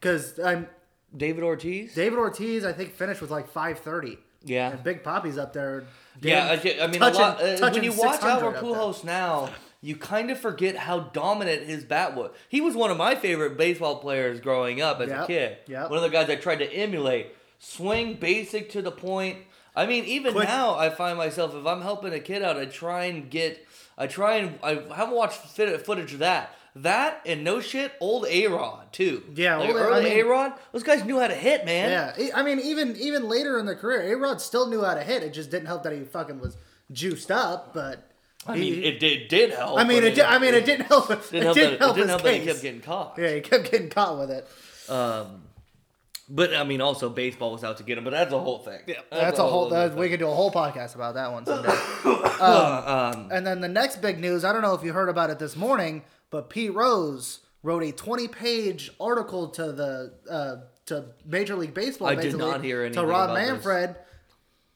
Because 0.00 0.38
I'm 0.38 0.68
David 1.16 1.42
Ortiz. 1.44 1.94
David 1.94 2.18
Ortiz, 2.18 2.64
I 2.64 2.72
think 2.72 2.92
finished 2.94 3.20
with 3.20 3.30
like 3.30 3.48
530. 3.48 4.18
Yeah. 4.42 4.70
and 4.70 4.82
Big 4.82 5.04
Papi's 5.04 5.36
up 5.36 5.52
there. 5.52 5.84
Yeah, 6.22 6.48
I, 6.48 6.86
mean, 6.86 6.98
touching- 7.00 7.20
a 7.20 7.22
lot, 7.22 7.42
uh, 7.42 7.70
when 7.70 7.84
you 7.84 7.92
watch 7.92 8.20
600 8.20 8.44
Albert. 8.56 8.56
Pujols 8.60 9.04
now, 9.04 9.50
you 9.82 9.96
kind 9.96 10.30
of 10.30 10.38
forget 10.38 10.76
how 10.76 11.00
dominant 11.00 11.64
his 11.64 11.84
bat 11.84 12.14
was. 12.16 12.30
He 12.48 12.60
was 12.60 12.74
one 12.74 12.90
of 12.90 12.96
my 12.96 13.14
favorite 13.14 13.56
baseball 13.58 13.96
players 13.98 14.40
growing 14.40 14.80
up 14.80 15.00
as 15.00 15.10
a 15.10 15.26
kid. 15.26 15.58
yep. 15.66 15.90
One 15.90 15.98
of 15.98 16.02
the 16.02 16.10
guys 16.10 16.28
I 16.30 16.36
tried 16.36 16.56
to 16.60 16.72
emulate. 16.72 17.34
Swing 17.58 18.14
basic 18.14 18.70
to 18.70 18.82
the 18.82 18.90
point. 18.90 19.38
I 19.76 19.86
mean, 19.86 20.04
even 20.04 20.32
Quick- 20.32 20.48
now, 20.48 20.74
I 20.74 20.90
find 20.90 21.16
myself 21.16 21.54
if 21.54 21.66
I'm 21.66 21.82
helping 21.82 22.12
a 22.12 22.20
kid 22.20 22.42
out, 22.42 22.56
I 22.56 22.64
try 22.66 23.04
and 23.04 23.30
get, 23.30 23.66
I 23.96 24.06
try 24.06 24.36
and 24.36 24.58
I 24.62 24.82
haven't 24.94 25.14
watched 25.14 25.38
footage 25.38 26.12
of 26.12 26.18
that. 26.20 26.54
That 26.76 27.20
and 27.26 27.42
no 27.42 27.60
shit, 27.60 27.92
old 28.00 28.26
A 28.28 28.46
Rod 28.46 28.92
too. 28.92 29.24
Yeah, 29.34 29.56
like 29.56 29.70
old 29.70 29.76
A- 29.76 29.80
I 29.80 29.82
early 29.86 30.04
mean- 30.10 30.20
A 30.20 30.22
Rod. 30.22 30.52
Those 30.72 30.84
guys 30.84 31.04
knew 31.04 31.18
how 31.18 31.26
to 31.26 31.34
hit, 31.34 31.64
man. 31.64 31.90
Yeah, 32.16 32.28
I 32.34 32.42
mean, 32.44 32.60
even 32.60 32.96
even 32.96 33.28
later 33.28 33.58
in 33.58 33.66
the 33.66 33.74
career, 33.74 34.12
A 34.12 34.16
Rod 34.16 34.40
still 34.40 34.68
knew 34.68 34.82
how 34.84 34.94
to 34.94 35.02
hit. 35.02 35.22
It 35.24 35.32
just 35.32 35.50
didn't 35.50 35.66
help 35.66 35.82
that 35.82 35.92
he 35.92 36.04
fucking 36.04 36.38
was 36.40 36.56
juiced 36.92 37.30
up. 37.32 37.74
But 37.74 38.08
I 38.46 38.56
he- 38.56 38.70
mean, 38.70 38.82
it 38.84 39.00
did, 39.00 39.26
did 39.26 39.50
help. 39.50 39.80
I 39.80 39.84
mean, 39.84 40.04
it. 40.04 40.14
Did, 40.14 40.24
I 40.26 40.38
mean, 40.38 40.54
it 40.54 40.64
didn't 40.64 40.86
help. 40.86 41.08
didn't 41.08 41.22
it 41.24 41.30
didn't 41.54 41.54
that, 41.54 41.78
help 41.80 41.96
it 41.96 42.00
didn't 42.00 42.08
help 42.10 42.22
that 42.22 42.34
he 42.34 42.46
kept 42.46 42.62
getting 42.62 42.80
caught. 42.80 43.14
Yeah, 43.18 43.34
he 43.34 43.40
kept 43.40 43.70
getting 43.70 43.88
caught 43.90 44.18
with 44.18 44.30
it. 44.30 44.48
Um, 44.88 45.42
but 46.30 46.54
I 46.54 46.62
mean, 46.62 46.80
also 46.80 47.10
baseball 47.10 47.52
was 47.52 47.64
out 47.64 47.78
to 47.78 47.82
get 47.82 47.98
him. 47.98 48.04
But 48.04 48.10
that's 48.10 48.32
a 48.32 48.38
whole 48.38 48.60
thing. 48.60 48.80
Yeah, 48.86 49.00
That's 49.10 49.40
a 49.40 49.46
whole. 49.46 49.68
That, 49.68 49.96
we 49.96 50.08
could 50.08 50.20
do 50.20 50.28
a 50.28 50.34
whole 50.34 50.52
podcast 50.52 50.94
about 50.94 51.14
that 51.14 51.32
one 51.32 51.44
someday. 51.44 51.70
thing. 51.70 52.40
um, 52.40 53.28
and 53.32 53.44
then 53.44 53.60
the 53.60 53.68
next 53.68 54.00
big 54.00 54.20
news. 54.20 54.44
I 54.44 54.52
don't 54.52 54.62
know 54.62 54.74
if 54.74 54.84
you 54.84 54.92
heard 54.92 55.08
about 55.08 55.30
it 55.30 55.40
this 55.40 55.56
morning, 55.56 56.04
but 56.30 56.48
Pete 56.48 56.72
Rose 56.72 57.40
wrote 57.62 57.82
a 57.82 57.92
20-page 57.92 58.92
article 59.00 59.48
to 59.48 59.72
the 59.72 60.14
uh, 60.30 60.56
to 60.86 61.06
Major 61.26 61.56
League 61.56 61.74
Baseball. 61.74 62.08
I 62.08 62.14
did 62.14 62.36
not 62.36 62.62
hear 62.62 62.80
to 62.80 62.86
anything 62.86 63.06
Rob 63.06 63.30
about 63.30 63.34
this. 63.34 63.50
Manfred. 63.50 63.96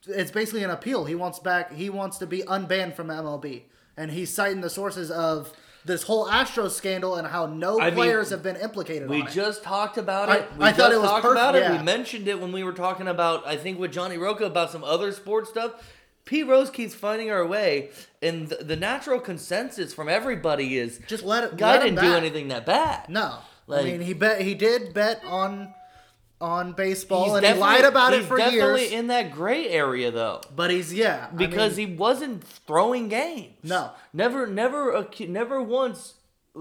It's 0.06 0.30
basically 0.32 0.64
an 0.64 0.70
appeal. 0.70 1.04
He 1.04 1.14
wants 1.14 1.38
back. 1.38 1.72
He 1.72 1.88
wants 1.88 2.18
to 2.18 2.26
be 2.26 2.42
unbanned 2.42 2.94
from 2.96 3.08
MLB, 3.08 3.62
and 3.96 4.10
he's 4.10 4.34
citing 4.34 4.60
the 4.60 4.70
sources 4.70 5.10
of 5.10 5.52
this 5.84 6.02
whole 6.04 6.26
Astros 6.26 6.70
scandal 6.70 7.16
and 7.16 7.26
how 7.26 7.46
no 7.46 7.80
I 7.80 7.86
mean, 7.86 7.94
players 7.94 8.30
have 8.30 8.42
been 8.42 8.56
implicated. 8.56 9.08
we 9.08 9.22
just 9.24 9.62
talked 9.62 9.98
about 9.98 10.28
I- 10.30 10.36
it. 10.38 10.48
We 10.58 10.64
I 10.66 10.72
thought 10.72 10.92
it 10.92 10.98
was 11.00 11.08
talked 11.10 11.26
perf- 11.26 11.32
about 11.32 11.54
it. 11.56 11.62
yeah. 11.62 11.76
We 11.76 11.82
mentioned 11.82 12.26
it 12.28 12.40
when 12.40 12.52
we 12.52 12.64
were 12.64 12.72
talking 12.72 13.06
about, 13.08 13.46
I 13.46 13.56
think, 13.56 13.78
with 13.78 13.92
Johnny 13.92 14.16
Roca 14.16 14.44
about 14.46 14.70
some 14.70 14.82
other 14.84 15.12
sports 15.12 15.50
stuff. 15.50 15.72
Pete 16.24 16.46
Rose 16.46 16.70
keeps 16.70 16.94
finding 16.94 17.30
our 17.30 17.46
way, 17.46 17.90
and 18.22 18.48
the, 18.48 18.56
the 18.64 18.76
natural 18.76 19.20
consensus 19.20 19.92
from 19.92 20.08
everybody 20.08 20.78
is 20.78 20.98
Just 21.06 21.22
let 21.22 21.44
it- 21.44 21.56
Guy 21.58 21.72
let 21.72 21.82
didn't 21.82 22.00
do 22.00 22.14
anything 22.14 22.48
that 22.48 22.64
bad. 22.64 23.10
No, 23.10 23.40
Like- 23.66 23.82
I 23.82 23.84
mean 23.84 24.00
he 24.00 24.14
bet 24.14 24.40
he 24.40 24.54
did 24.54 24.94
bet 24.94 25.20
on 25.26 25.74
on 26.44 26.72
baseball 26.72 27.24
He's 27.24 27.34
and 27.42 27.46
he 27.46 27.60
lied 27.60 27.84
about 27.84 28.12
it 28.12 28.24
for 28.24 28.36
definitely 28.36 28.82
years. 28.82 28.92
in 28.92 29.06
that 29.06 29.32
gray 29.32 29.68
area 29.68 30.10
though. 30.10 30.40
but 30.54 30.70
he's 30.70 30.92
yeah 30.92 31.28
I 31.32 31.34
because 31.34 31.76
mean, 31.78 31.88
he 31.88 31.94
wasn't 31.94 32.44
throwing 32.66 33.08
games. 33.08 33.54
No. 33.62 33.92
never, 34.12 34.46
never, 34.46 35.06
never 35.26 35.62
once 35.62 36.14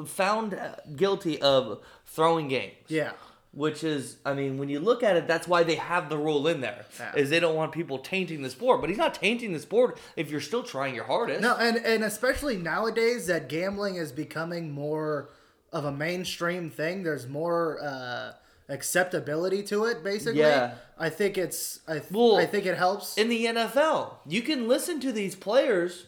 found 0.07 0.57
guilty 0.95 1.41
of 1.41 1.79
throwing 2.05 2.47
games. 2.47 2.73
yeah 2.87 3.11
Which 3.51 3.83
is, 3.83 4.17
I 4.25 4.33
mean, 4.33 4.57
when 4.57 4.69
you 4.69 4.79
look 4.79 5.03
at 5.03 5.15
it, 5.17 5.27
that's 5.27 5.47
why 5.47 5.63
they 5.63 5.75
have 5.75 6.09
the 6.09 6.17
rule 6.17 6.47
in 6.47 6.61
there, 6.61 6.85
Yeah. 6.99 7.15
is 7.15 7.29
they 7.29 7.39
don't 7.39 7.55
want 7.55 7.71
people 7.71 7.99
tainting 7.99 8.41
the 8.41 8.49
sport. 8.49 8.81
But 8.81 8.89
he's 8.89 8.97
not 8.97 9.13
tainting 9.13 9.51
the 9.53 9.59
sport 9.59 9.99
if 10.15 10.31
you're 10.31 10.41
still 10.41 10.63
trying 10.63 10.95
your 10.95 11.03
hardest. 11.05 11.41
no 11.41 11.55
and 11.57 11.77
and 11.77 12.03
especially 12.03 12.57
nowadays 12.57 13.27
that 13.27 13.49
gambling 13.49 13.95
is 13.95 14.11
becoming 14.11 14.71
more 14.71 15.29
of 15.71 15.85
a 15.85 15.91
mainstream 15.91 16.69
thing. 16.69 17.03
There's 17.03 17.27
more 17.27 17.79
uh, 17.83 18.31
acceptability 18.69 19.63
to 19.63 19.85
it. 19.85 20.03
Basically, 20.03 20.39
Yeah. 20.39 20.75
I 20.97 21.09
think 21.09 21.37
it's 21.37 21.79
I, 21.87 21.93
th- 21.99 22.11
Well, 22.11 22.37
I 22.37 22.45
think 22.45 22.65
it 22.65 22.77
helps. 22.77 23.17
in 23.17 23.29
the 23.29 23.45
NFL. 23.45 24.15
You 24.27 24.41
can 24.41 24.67
listen 24.67 24.99
to 25.01 25.11
these 25.11 25.35
players, 25.35 26.05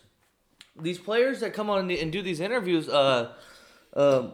these 0.79 0.99
players 0.99 1.39
that 1.41 1.53
come 1.53 1.69
on 1.69 1.89
and 1.91 2.11
do 2.11 2.21
these 2.21 2.39
interviews. 2.39 2.87
Uh, 2.87 3.31
um, 3.95 4.33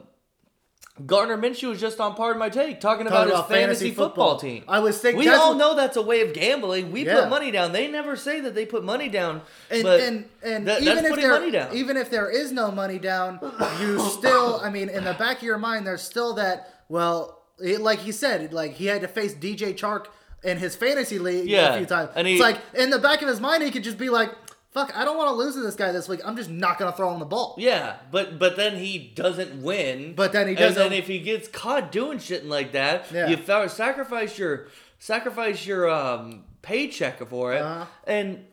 Gardner 1.06 1.38
Minshew 1.38 1.70
was 1.70 1.80
just 1.80 2.00
on 2.00 2.14
Pardon 2.16 2.38
My 2.38 2.50
Take 2.50 2.80
talking 2.80 3.08
about 3.08 3.24
Talking 3.30 3.38
his 3.38 3.46
fantasy, 3.46 3.56
fantasy 3.62 3.90
football, 3.92 4.36
football. 4.36 4.38
team. 4.40 4.64
I 4.68 4.80
was 4.80 5.00
thinking 5.00 5.20
we 5.20 5.30
all 5.30 5.52
what- 5.52 5.58
know 5.58 5.76
that's 5.76 5.96
a 5.98 6.02
way 6.02 6.22
of 6.22 6.34
gambling. 6.34 6.92
We 6.92 7.06
Yeah. 7.06 7.22
put 7.22 7.30
money 7.30 7.50
down. 7.50 7.72
They 7.72 7.88
never 7.88 8.16
say 8.16 8.42
that 8.42 8.54
they 8.54 8.66
put 8.66 8.84
money 8.84 9.08
down, 9.10 9.42
and 9.72 9.84
but 9.84 10.00
and, 10.02 10.30
and 10.44 10.70
even 10.70 11.06
if 11.06 11.16
there 11.16 11.32
money 11.32 11.50
down. 11.50 11.74
even 11.76 11.98
if 11.98 12.10
there 12.12 12.30
is 12.30 12.52
no 12.52 12.70
money 12.72 13.00
down, 13.00 13.40
you 13.80 14.00
still 14.10 14.60
I 14.62 14.70
mean 14.70 14.90
in 14.90 15.04
the 15.06 15.14
back 15.14 15.38
of 15.38 15.44
your 15.44 15.58
mind 15.58 15.88
there's 15.88 16.04
still 16.04 16.34
that 16.36 16.84
well 16.90 17.41
it, 17.64 17.82
like 17.82 18.00
he 18.00 18.12
said 18.12 18.54
like 18.54 18.74
he 18.74 18.86
had 18.88 19.02
to 19.02 19.08
face 19.08 19.34
DJ 19.34 19.74
Chark 19.78 20.06
in 20.44 20.58
his 20.58 20.76
fantasy 20.76 21.20
league 21.20 21.48
Yeah, 21.48 21.74
a 21.76 21.78
few 21.78 21.86
times. 21.86 22.10
and 22.16 22.28
he- 22.28 22.34
it's 22.34 22.42
like 22.42 22.58
in 22.74 22.90
the 22.90 23.00
back 23.00 23.22
of 23.22 23.28
his 23.28 23.40
mind 23.40 23.64
he 23.64 23.72
could 23.72 23.84
just 23.84 23.98
be 23.98 24.10
like 24.10 24.32
fuck 24.72 24.96
I 24.98 25.04
don't 25.06 25.18
want 25.18 25.28
to 25.30 25.34
lose 25.36 25.54
to 25.56 25.62
this 25.62 25.76
guy 25.76 25.92
this 25.92 26.08
week 26.08 26.22
I'm 26.26 26.36
just 26.38 26.50
not 26.50 26.80
gonna 26.80 26.94
throw 26.94 27.12
him 27.14 27.20
the 27.20 27.26
ball. 27.26 27.56
Yeah, 27.58 27.98
but 28.12 28.40
but 28.40 28.56
then 28.56 28.78
he 28.78 28.98
doesn't 29.16 29.62
win. 29.62 30.14
But 30.16 30.32
then 30.34 30.48
he 30.48 30.56
doesn't- 30.56 30.76
then 30.82 30.94
if 30.94 31.08
he 31.08 31.20
gets 31.20 31.48
caught 31.48 31.92
doing 31.92 32.20
shit 32.20 32.46
like 32.46 32.72
that, 32.72 33.12
Yeah. 33.12 33.28
you 33.30 33.38
sacrifice 33.70 34.38
your 34.40 34.68
sacrifice 35.00 35.66
your 35.66 35.90
um, 35.90 36.44
paycheck 36.62 37.28
for 37.28 37.54
it. 37.54 37.62
Uh-huh. 37.62 37.86
And 38.06 38.46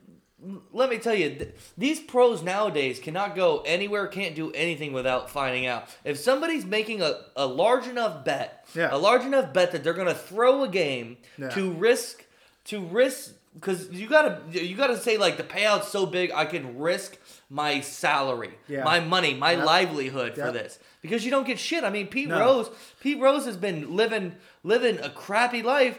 let 0.73 0.89
me 0.89 0.99
tell 0.99 1.15
you, 1.15 1.31
th- 1.31 1.55
these 1.77 1.99
pros 1.99 2.43
nowadays 2.43 3.01
cannot 3.01 3.35
go 3.35 3.61
anywhere, 3.67 4.07
can't 4.07 4.35
do 4.37 4.53
anything 4.53 4.93
without 4.93 5.31
finding 5.31 5.67
out. 5.67 5.89
If 6.05 6.19
somebody's 6.19 6.65
making 6.65 7.03
a, 7.03 7.21
a 7.37 7.47
large 7.47 7.87
enough 7.89 8.25
bet, 8.25 8.65
Yeah. 8.75 8.89
a 8.93 8.99
large 8.99 9.25
enough 9.25 9.53
bet 9.53 9.73
that 9.73 9.83
they're 9.83 9.95
gonna 9.95 10.15
throw 10.15 10.63
a 10.65 10.69
game 10.69 11.17
Yeah. 11.39 11.49
to 11.51 11.71
risk 11.73 12.25
to 12.67 12.81
risk 12.85 13.33
because 13.55 13.91
you 13.91 14.07
gotta 14.09 14.41
you 14.53 14.77
gotta 14.77 14.97
say 14.99 15.17
like 15.17 15.39
the 15.39 15.43
payout's 15.43 15.89
so 15.89 16.07
big 16.07 16.31
I 16.33 16.45
can 16.45 16.79
risk 16.79 17.17
my 17.51 17.81
salary, 17.81 18.53
Yeah. 18.69 18.85
my 18.85 19.01
money, 19.01 19.35
my 19.35 19.53
Yep. 19.53 19.65
livelihood 19.67 20.35
for 20.35 20.53
this 20.53 20.79
because 21.01 21.25
you 21.25 21.31
don't 21.33 21.47
get 21.47 21.59
shit. 21.59 21.83
I 21.83 21.91
mean, 21.91 22.07
Pete 22.09 22.29
No. 22.29 22.39
Rose, 22.39 22.71
Pete 23.01 23.19
Rose 23.19 23.47
has 23.47 23.57
been 23.57 23.97
living 23.97 24.37
living 24.63 24.99
a 25.01 25.09
crappy 25.11 25.63
life, 25.63 25.99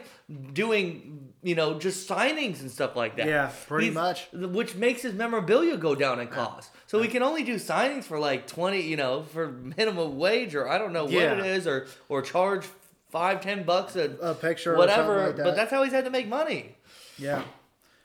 doing 0.54 1.29
you 1.42 1.54
know 1.54 1.78
just 1.78 2.08
signings 2.08 2.60
and 2.60 2.70
stuff 2.70 2.96
like 2.96 3.16
that. 3.16 3.26
Yeah, 3.26 3.50
pretty 3.66 3.90
much. 3.90 4.28
which 4.32 4.74
makes 4.74 5.02
his 5.02 5.14
memorabilia 5.14 5.76
go 5.76 5.94
down 5.94 6.20
in 6.20 6.28
cost. 6.28 6.70
So 6.86 7.00
we 7.00 7.08
can 7.08 7.22
only 7.22 7.42
do 7.44 7.54
signings 7.56 8.04
for 8.04 8.18
like 8.18 8.46
twenty, 8.46 8.82
you 8.82 8.96
know, 8.96 9.22
for 9.22 9.48
minimum 9.50 10.18
wage 10.18 10.54
or 10.54 10.68
I 10.68 10.78
don't 10.78 10.92
know 10.92 11.04
what 11.04 11.12
Yeah. 11.12 11.38
it 11.38 11.46
is, 11.46 11.66
or 11.66 11.86
or 12.08 12.22
charge 12.22 12.66
five 13.10 13.40
ten 13.40 13.62
bucks 13.64 13.96
a, 13.96 14.10
A 14.20 14.34
picture 14.34 14.74
or 14.74 14.78
whatever. 14.78 15.02
something 15.14 15.26
like 15.26 15.36
that. 15.36 15.44
But 15.44 15.56
that's 15.56 15.70
how 15.70 15.82
he's 15.82 15.92
had 15.92 16.04
to 16.04 16.10
make 16.10 16.28
money. 16.28 16.76
Yeah, 17.18 17.42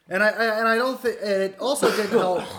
and 0.10 0.22
I, 0.24 0.30
I 0.30 0.60
and 0.60 0.68
I 0.68 0.76
don't 0.78 1.00
think 1.00 1.18
it 1.22 1.58
also 1.60 1.90
didn't 1.96 2.12
help. 2.18 2.44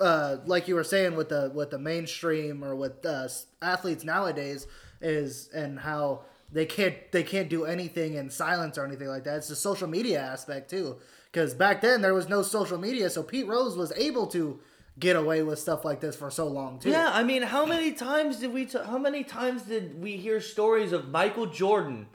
Uh, 0.00 0.36
like 0.46 0.68
you 0.68 0.76
were 0.76 0.84
saying 0.84 1.16
with 1.16 1.28
the 1.28 1.50
with 1.52 1.70
the 1.70 1.78
mainstream 1.78 2.62
or 2.62 2.76
with 2.76 3.04
uh, 3.04 3.26
athletes 3.60 4.04
nowadays 4.04 4.68
is 5.00 5.48
and 5.52 5.76
how 5.80 6.20
they 6.52 6.64
can't 6.66 6.94
they 7.12 7.22
can't 7.22 7.48
do 7.48 7.64
anything 7.64 8.14
in 8.14 8.30
silence 8.30 8.78
or 8.78 8.84
anything 8.84 9.08
like 9.08 9.24
that. 9.24 9.36
It's 9.38 9.48
the 9.48 9.56
social 9.56 9.88
media 9.88 10.20
aspect 10.20 10.70
too. 10.70 10.96
Because 11.30 11.52
back 11.54 11.80
then 11.82 12.00
there 12.00 12.14
was 12.14 12.28
no 12.28 12.42
social 12.42 12.78
media, 12.78 13.10
so 13.10 13.22
Pete 13.22 13.46
Rose 13.46 13.76
was 13.76 13.92
able 13.96 14.26
to 14.28 14.60
get 14.98 15.14
away 15.14 15.42
with 15.42 15.58
stuff 15.58 15.84
like 15.84 16.00
this 16.00 16.16
for 16.16 16.30
so 16.30 16.46
long 16.48 16.78
too. 16.78 16.90
Yeah, 16.90 17.10
I 17.12 17.22
mean, 17.22 17.42
how 17.42 17.66
many 17.66 17.92
times 17.92 18.38
did 18.38 18.52
we? 18.52 18.64
T- 18.64 18.78
how 18.84 18.98
many 18.98 19.24
times 19.24 19.62
did 19.62 20.00
we 20.00 20.16
hear 20.16 20.40
stories 20.40 20.92
of 20.92 21.08
Michael 21.08 21.46
Jordan 21.46 22.06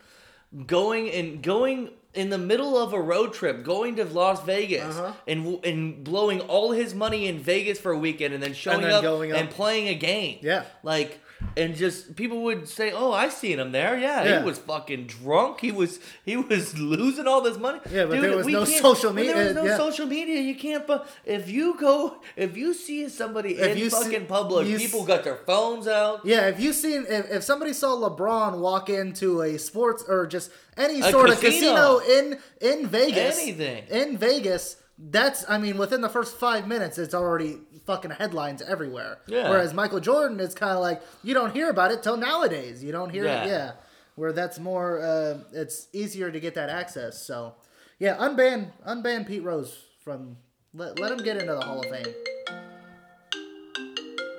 going 0.66 1.10
and 1.12 1.42
going 1.42 1.90
in 2.14 2.30
the 2.30 2.38
middle 2.38 2.78
of 2.78 2.94
a 2.94 3.00
road 3.02 3.34
trip, 3.34 3.64
going 3.64 3.96
to 3.96 4.06
Las 4.06 4.44
Vegas 4.44 4.96
Uh-huh. 4.98 5.14
and 5.28 5.64
and 5.66 6.04
blowing 6.04 6.42
all 6.42 6.72
his 6.72 6.94
money 6.94 7.28
in 7.28 7.40
Vegas 7.40 7.80
for 7.80 7.92
a 7.92 7.98
weekend, 7.98 8.34
and 8.34 8.42
then 8.44 8.54
showing 8.54 8.82
then 8.82 8.92
up, 8.94 9.02
going 9.02 9.32
up. 9.32 9.38
and 9.40 9.50
playing 9.50 9.88
a 9.90 9.96
game? 9.96 10.40
Yeah. 10.42 10.64
like. 10.84 11.20
And 11.56 11.76
just 11.76 12.16
people 12.16 12.42
would 12.44 12.68
say, 12.68 12.92
"Oh, 12.92 13.12
I 13.12 13.30
seen 13.30 13.60
him 13.60 13.72
there. 13.72 13.98
Yeah, 13.98 14.24
Yeah. 14.24 14.40
he 14.40 14.46
was 14.46 14.58
fucking 14.58 15.06
drunk. 15.08 15.60
He 15.62 15.72
was 15.72 16.00
he 16.26 16.36
was 16.36 16.78
losing 16.94 17.28
all 17.28 17.42
this 17.42 17.58
money. 17.58 17.80
Yeah, 17.92 18.06
but 18.06 18.22
there 18.22 18.36
was 18.36 18.48
no 18.48 18.66
social 18.66 19.14
when 19.14 19.26
There 19.26 19.36
media, 19.36 19.46
was 19.48 19.56
no 19.56 19.66
yeah. 19.66 19.78
social 19.78 20.08
media. 20.08 20.40
You 20.42 20.56
can't. 20.56 20.84
If 21.26 21.50
you 21.50 21.78
go, 21.80 22.18
if 22.36 22.58
you 22.58 22.74
see 22.74 23.08
somebody 23.10 23.52
If 23.58 23.72
in 23.74 23.78
you 23.78 23.90
see- 23.90 24.04
fucking 24.04 24.26
public, 24.26 24.68
people 24.78 25.02
s- 25.02 25.08
got 25.08 25.24
their 25.24 25.38
phones 25.46 25.88
out. 25.88 26.26
Yeah, 26.26 26.48
if 26.48 26.60
you 26.60 26.74
seen 26.74 27.06
if, 27.08 27.30
if 27.32 27.44
somebody 27.44 27.74
saw 27.74 27.90
LeBron 27.98 28.58
walk 28.60 28.90
into 28.90 29.42
a 29.42 29.60
sports 29.60 30.04
or 30.08 30.26
just 30.26 30.50
any 30.76 31.02
A 31.02 31.12
sort 31.12 31.30
casino. 31.30 31.98
of 31.98 32.02
casino 32.02 32.18
in 32.18 32.40
in 32.62 32.88
Vegas, 32.88 33.40
Anything. 33.40 33.84
in 33.92 34.18
Vegas, 34.18 34.78
that's 34.98 35.46
I 35.48 35.58
mean 35.60 35.78
within 35.78 36.02
the 36.02 36.10
first 36.10 36.36
five 36.38 36.68
minutes, 36.68 36.98
it's 36.98 37.14
already 37.14 37.60
fucking 37.86 38.12
headlines 38.12 38.62
everywhere. 38.62 39.20
Yeah. 39.28 39.50
Whereas 39.50 39.74
Michael 39.74 40.00
Jordan, 40.00 40.40
it's 40.40 40.56
kind 40.56 40.72
of 40.74 40.80
like 40.82 41.02
you 41.24 41.34
don't 41.34 41.54
hear 41.54 41.70
about 41.70 41.92
it 41.92 42.02
till 42.04 42.18
nowadays. 42.18 42.84
You 42.84 42.92
don't 42.92 43.10
hear 43.10 43.26
Yeah. 43.26 43.44
it, 43.44 43.48
yeah. 43.48 43.72
Where 44.16 44.32
that's 44.32 44.60
more, 44.60 45.02
uh, 45.02 45.40
it's 45.52 45.88
easier 45.92 46.32
to 46.32 46.40
get 46.40 46.54
that 46.56 46.70
access. 46.70 47.26
So, 47.26 47.56
yeah, 48.00 48.16
unban 48.18 48.72
unban 48.88 49.28
Pete 49.28 49.44
Rose 49.44 49.76
from 50.04 50.38
let, 50.74 51.00
let 51.00 51.12
him 51.12 51.20
get 51.20 51.38
into 51.38 51.54
the 51.54 51.62
Hall 51.62 51.80
of 51.80 51.86
Fame. 51.90 52.14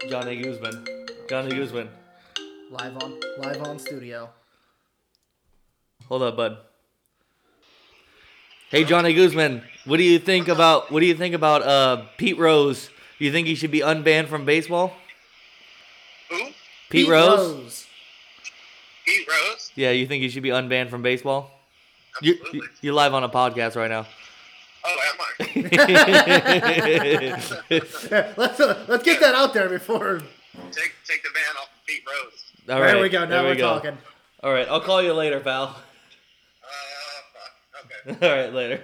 Johnny 0.09 0.37
Guzman. 0.43 0.85
Johnny 1.29 1.55
Guzman. 1.57 1.89
Live 2.71 2.97
on 3.03 3.21
live 3.39 3.63
on 3.63 3.79
studio. 3.79 4.31
Hold 6.09 6.23
up, 6.23 6.37
bud. 6.37 6.59
Hey, 8.71 8.85
Johnny 8.85 9.15
Guzman. 9.15 9.63
What 9.87 9.97
do 9.99 10.03
you 10.03 10.19
think 10.19 10.49
about 10.49 10.91
what 10.91 11.01
do 11.01 11.07
you 11.07 11.15
think 11.15 11.35
about 11.35 11.63
uh 11.63 12.05
Pete 12.19 12.39
Rose? 12.39 12.91
Do 13.18 13.25
you 13.25 13.33
think 13.33 13.47
he 13.47 13.54
should 13.54 13.71
be 13.71 13.80
unbanned 13.80 14.28
from 14.28 14.44
baseball? 14.44 14.92
Who? 16.30 16.38
Pete, 16.90 17.09
Rose? 17.09 17.38
Rose. 17.38 17.87
Pete 19.06 19.26
Rose? 19.28 19.71
Yeah, 19.75 19.90
you 19.90 20.06
think 20.06 20.23
he 20.23 20.28
should 20.28 20.42
be 20.42 20.50
unbanned 20.50 20.90
from 20.90 21.02
baseball? 21.02 21.50
You, 22.23 22.35
Absolutely. 22.35 22.59
you- 22.61 22.68
you're 22.83 22.94
live 22.94 23.14
on 23.14 23.25
a 23.25 23.28
podcast 23.28 23.76
right 23.76 23.90
now. 23.90 24.06
Oh, 24.87 24.90
am 24.90 25.21
I? 25.21 25.25
Let's 28.37 28.61
uh, 28.61 28.85
let's 28.87 29.02
get 29.02 29.18
that 29.21 29.35
out 29.35 29.54
there 29.54 29.68
before. 29.71 30.21
take 30.71 30.92
take 31.06 31.23
the 31.23 31.30
ban 31.35 31.56
off 31.56 31.71
of 31.73 31.87
Pete 31.87 32.02
Rose. 32.06 32.42
All 32.68 32.80
there 32.80 33.00
we 33.00 33.09
go. 33.09 33.25
Now 33.25 33.42
we 33.42 33.49
we're 33.50 33.54
go. 33.56 33.75
talking. 33.75 33.97
All 34.42 34.52
right, 34.52 34.68
I'll 34.68 34.83
call 34.83 35.02
you 35.02 35.14
later, 35.14 35.40
pal. 35.40 35.75
Uh, 36.62 36.66
fuck. 37.33 38.16
Okay. 38.16 38.26
All 38.28 38.37
right, 38.37 38.52
later. 38.52 38.83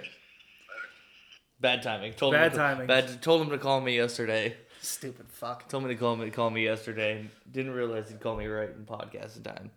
Bad 1.61 1.83
timing. 1.83 2.13
Told 2.13 2.33
him 2.33 2.41
Bad 2.41 2.51
to, 2.53 2.57
timing. 2.57 2.87
Bad. 2.87 3.21
Told 3.21 3.41
him 3.43 3.49
to 3.51 3.57
call 3.57 3.79
me 3.81 3.95
yesterday. 3.95 4.55
Stupid 4.81 5.27
fuck. 5.29 5.69
Told 5.69 5.83
me 5.83 5.89
to 5.89 5.95
call 5.95 6.15
me 6.15 6.29
call 6.31 6.49
me 6.49 6.63
yesterday. 6.63 7.27
Didn't 7.51 7.73
realize 7.73 8.09
he'd 8.09 8.19
call 8.19 8.35
me 8.35 8.47
right 8.47 8.69
in 8.69 8.83
podcast 8.85 9.41
time. 9.43 9.69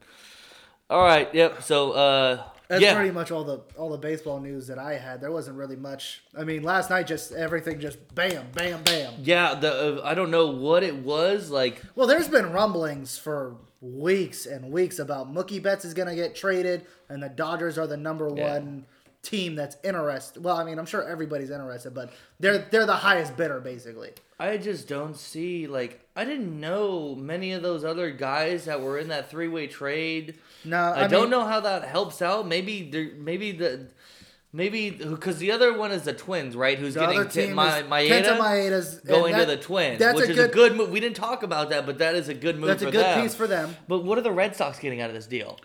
All 0.89 1.03
right. 1.05 1.33
Yep. 1.35 1.63
So 1.63 1.93
uh, 1.93 2.43
That's 2.69 2.83
yeah. 2.83 2.95
pretty 2.95 3.11
much 3.11 3.31
all 3.31 3.45
the 3.45 3.61
all 3.77 3.91
the 3.91 3.99
baseball 3.99 4.41
news 4.41 4.67
that 4.69 4.79
I 4.79 4.95
had. 4.97 5.21
There 5.21 5.31
wasn't 5.31 5.59
really 5.59 5.77
much. 5.77 6.23
I 6.37 6.45
mean, 6.45 6.63
last 6.63 6.89
night 6.89 7.07
just 7.07 7.33
everything 7.33 7.81
just 7.81 8.15
bam, 8.15 8.47
bam, 8.55 8.83
bam. 8.83 9.13
yeah. 9.23 9.55
The 9.55 10.01
uh, 10.03 10.07
I 10.07 10.15
don't 10.15 10.31
know 10.31 10.47
what 10.47 10.83
it 10.83 10.95
was 10.97 11.51
like. 11.51 11.83
Well, 11.95 12.07
there's 12.07 12.29
been 12.29 12.51
rumblings 12.53 13.19
for 13.19 13.57
weeks 13.83 14.47
and 14.47 14.71
weeks 14.73 14.99
about 14.99 15.33
Mookie 15.33 15.63
Betts 15.63 15.85
is 15.85 15.93
going 15.93 16.09
to 16.09 16.15
get 16.15 16.35
traded, 16.35 16.87
and 17.11 17.23
the 17.23 17.29
Dodgers 17.29 17.77
are 17.77 17.87
the 17.87 17.99
number 17.99 18.33
Yeah. 18.35 18.55
one 18.55 18.87
team 19.25 19.55
that's 19.57 19.77
interested. 19.83 20.45
Well, 20.45 20.57
I 20.57 20.65
mean, 20.65 20.79
I'm 20.79 20.87
sure 20.87 21.03
everybody's 21.03 21.51
interested, 21.51 21.95
but 21.95 22.13
they're 22.39 22.59
they're 22.59 22.87
the 22.87 22.95
highest 22.95 23.37
bidder 23.37 23.61
basically. 23.61 24.13
I 24.39 24.57
just 24.57 24.87
don't 24.89 25.17
see 25.17 25.67
like 25.67 26.01
I 26.15 26.25
didn't 26.25 26.61
know 26.61 27.15
many 27.15 27.53
of 27.53 27.63
those 27.63 27.85
other 27.85 28.11
guys 28.11 28.67
that 28.67 28.81
were 28.81 28.99
in 28.99 29.09
that 29.09 29.31
three 29.31 29.49
way 29.49 29.67
trade. 29.67 30.39
No, 30.65 30.77
I, 30.77 31.05
I, 31.05 31.07
don't 31.09 31.31
know 31.31 31.45
how 31.45 31.61
that 31.61 31.85
helps 31.85 32.23
out. 32.23 32.47
Maybe 32.47 32.89
there, 32.91 33.11
maybe 33.17 33.53
the, 33.53 33.89
maybe 34.53 34.91
because 34.91 35.39
the 35.39 35.53
other 35.53 35.77
one 35.77 35.93
is 35.93 36.03
the 36.03 36.13
Twins, 36.13 36.57
right? 36.57 36.79
Who's 36.79 36.95
getting 36.95 37.29
team 37.29 37.55
Ma- 37.55 37.83
Maeda 37.83 38.39
Maeda's 38.39 39.01
going 39.01 39.35
to 39.35 39.45
the 39.47 39.57
Twins, 39.57 39.99
that's 39.99 40.17
which 40.17 40.29
a 40.29 40.33
is 40.33 40.37
good- 40.37 40.51
a 40.51 40.53
good 40.53 40.77
move. 40.77 40.91
We 40.91 41.01
didn't 41.01 41.17
talk 41.17 41.43
about 41.43 41.71
that, 41.71 41.87
but 41.87 41.99
that 41.99 42.15
is 42.15 42.29
a 42.29 42.35
good 42.35 42.59
move. 42.59 42.69
That's 42.69 42.83
for 42.83 42.89
a 42.89 42.93
good 42.93 43.05
them. 43.05 43.23
piece 43.23 43.35
for 43.35 43.47
them. 43.47 43.77
But 43.89 44.05
what 44.05 44.19
are 44.19 44.23
the 44.23 44.33
Red 44.33 44.57
Sox 44.57 44.79
getting 44.79 45.01
out 45.01 45.11
of 45.11 45.15
this 45.15 45.27
deal? 45.27 45.59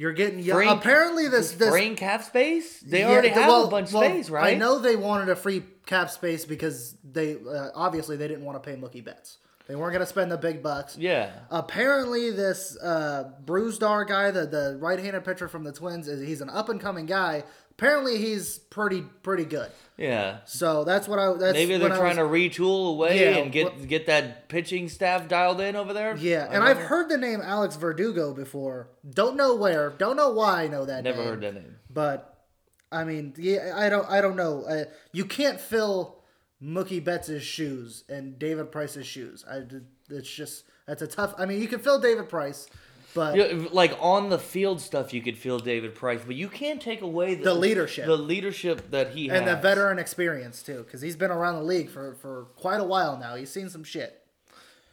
You're 0.00 0.14
getting 0.14 0.38
young. 0.38 0.56
Free- 0.56 0.66
Apparently, 0.68 1.28
this 1.28 1.52
this 1.52 1.68
Brain 1.68 1.94
cap 1.94 2.22
space? 2.22 2.80
They 2.80 3.00
Yeah, 3.00 3.10
already 3.10 3.28
have 3.28 3.46
well- 3.48 3.66
a 3.66 3.70
bunch 3.70 3.88
of 3.88 3.94
well, 3.96 4.04
space, 4.08 4.30
right? 4.30 4.54
I 4.54 4.58
know 4.58 4.78
they 4.78 4.96
wanted 4.96 5.28
a 5.28 5.36
free 5.36 5.62
cap 5.84 6.08
space 6.08 6.46
because 6.46 6.94
they 7.04 7.34
uh, 7.36 7.68
obviously 7.74 8.16
they 8.16 8.26
didn't 8.26 8.46
want 8.46 8.62
to 8.62 8.66
pay 8.66 8.76
Mookie 8.78 9.04
Betts. 9.04 9.36
They 9.68 9.76
weren't 9.76 9.92
going 9.92 10.00
to 10.00 10.06
spend 10.06 10.32
the 10.32 10.38
big 10.38 10.62
bucks. 10.62 10.96
Yeah. 10.96 11.30
Apparently, 11.50 12.30
this 12.30 12.78
uh, 12.82 13.30
Brusdar 13.44 14.08
guy, 14.08 14.30
the, 14.32 14.46
the 14.46 14.78
right-handed 14.80 15.22
pitcher 15.24 15.48
from 15.48 15.62
the 15.64 15.70
Twins, 15.72 16.08
is 16.08 16.26
he's 16.26 16.40
an 16.40 16.48
up-and-coming 16.50 17.04
guy. 17.06 17.44
Apparently, 17.80 18.18
he's 18.18 18.58
pretty 18.58 19.00
pretty 19.22 19.46
good. 19.46 19.70
Yeah. 19.96 20.40
So 20.44 20.84
that's 20.84 21.08
what 21.08 21.18
I. 21.18 21.32
That's 21.32 21.54
Maybe 21.54 21.78
they're 21.78 21.88
trying 21.88 22.18
was- 22.18 22.28
to 22.52 22.60
retool 22.62 22.90
away 22.90 23.20
Yeah, 23.20 23.38
and 23.38 23.50
get 23.50 23.64
what- 23.78 23.88
get 23.88 24.06
that 24.06 24.50
pitching 24.50 24.90
staff 24.90 25.28
dialed 25.28 25.62
in 25.62 25.76
over 25.76 25.94
there. 25.94 26.14
Yeah, 26.18 26.46
and 26.50 26.62
I've 26.62 26.76
heard 26.76 27.08
the 27.08 27.16
name 27.16 27.40
Alex 27.42 27.76
Verdugo 27.76 28.34
before. 28.34 28.88
Don't 29.08 29.34
know 29.34 29.54
where. 29.54 29.88
Don't 29.96 30.16
know 30.16 30.28
why 30.30 30.64
I 30.64 30.68
know 30.68 30.84
that. 30.84 31.04
Never 31.04 31.18
name. 31.20 31.26
heard 31.28 31.40
that 31.40 31.54
name. 31.54 31.76
But 31.88 32.44
I 32.92 33.04
mean, 33.04 33.32
yeah, 33.38 33.72
I 33.74 33.88
don't. 33.88 34.06
I 34.10 34.20
don't 34.20 34.36
know. 34.36 34.64
Uh, 34.64 34.84
you 35.12 35.24
can't 35.24 35.58
fill 35.58 36.18
Mookie 36.62 37.02
Betts' 37.02 37.42
shoes 37.42 38.04
and 38.10 38.38
David 38.38 38.70
Price's 38.70 39.06
shoes. 39.06 39.42
I. 39.50 39.62
It's 40.10 40.28
just 40.30 40.64
that's 40.86 41.00
a 41.00 41.06
tough. 41.06 41.34
I 41.38 41.46
mean, 41.46 41.62
you 41.62 41.68
can 41.68 41.78
fill 41.78 41.98
David 41.98 42.28
Price, 42.28 42.68
but 43.14 43.36
Yeah, 43.36 43.66
like 43.72 43.96
on 44.00 44.28
the 44.30 44.38
field 44.38 44.80
stuff, 44.80 45.12
you 45.12 45.20
could 45.22 45.36
feel 45.36 45.58
David 45.58 45.94
Price, 45.94 46.20
but 46.26 46.36
you 46.36 46.48
can't 46.48 46.80
take 46.80 47.00
away 47.02 47.34
the, 47.34 47.44
The 47.44 47.54
leadership. 47.54 48.06
the 48.06 48.16
leadership 48.16 48.90
that 48.90 49.10
he 49.10 49.28
and 49.30 49.46
the 49.46 49.56
veteran 49.56 49.98
experience 49.98 50.62
too, 50.62 50.82
because 50.84 51.00
he's 51.00 51.16
been 51.16 51.30
around 51.30 51.56
the 51.56 51.64
league 51.64 51.90
for 51.90 52.14
for 52.14 52.46
quite 52.56 52.80
a 52.80 52.84
while 52.84 53.16
now. 53.18 53.34
He's 53.36 53.50
seen 53.50 53.68
some 53.68 53.84
shit. 53.84 54.22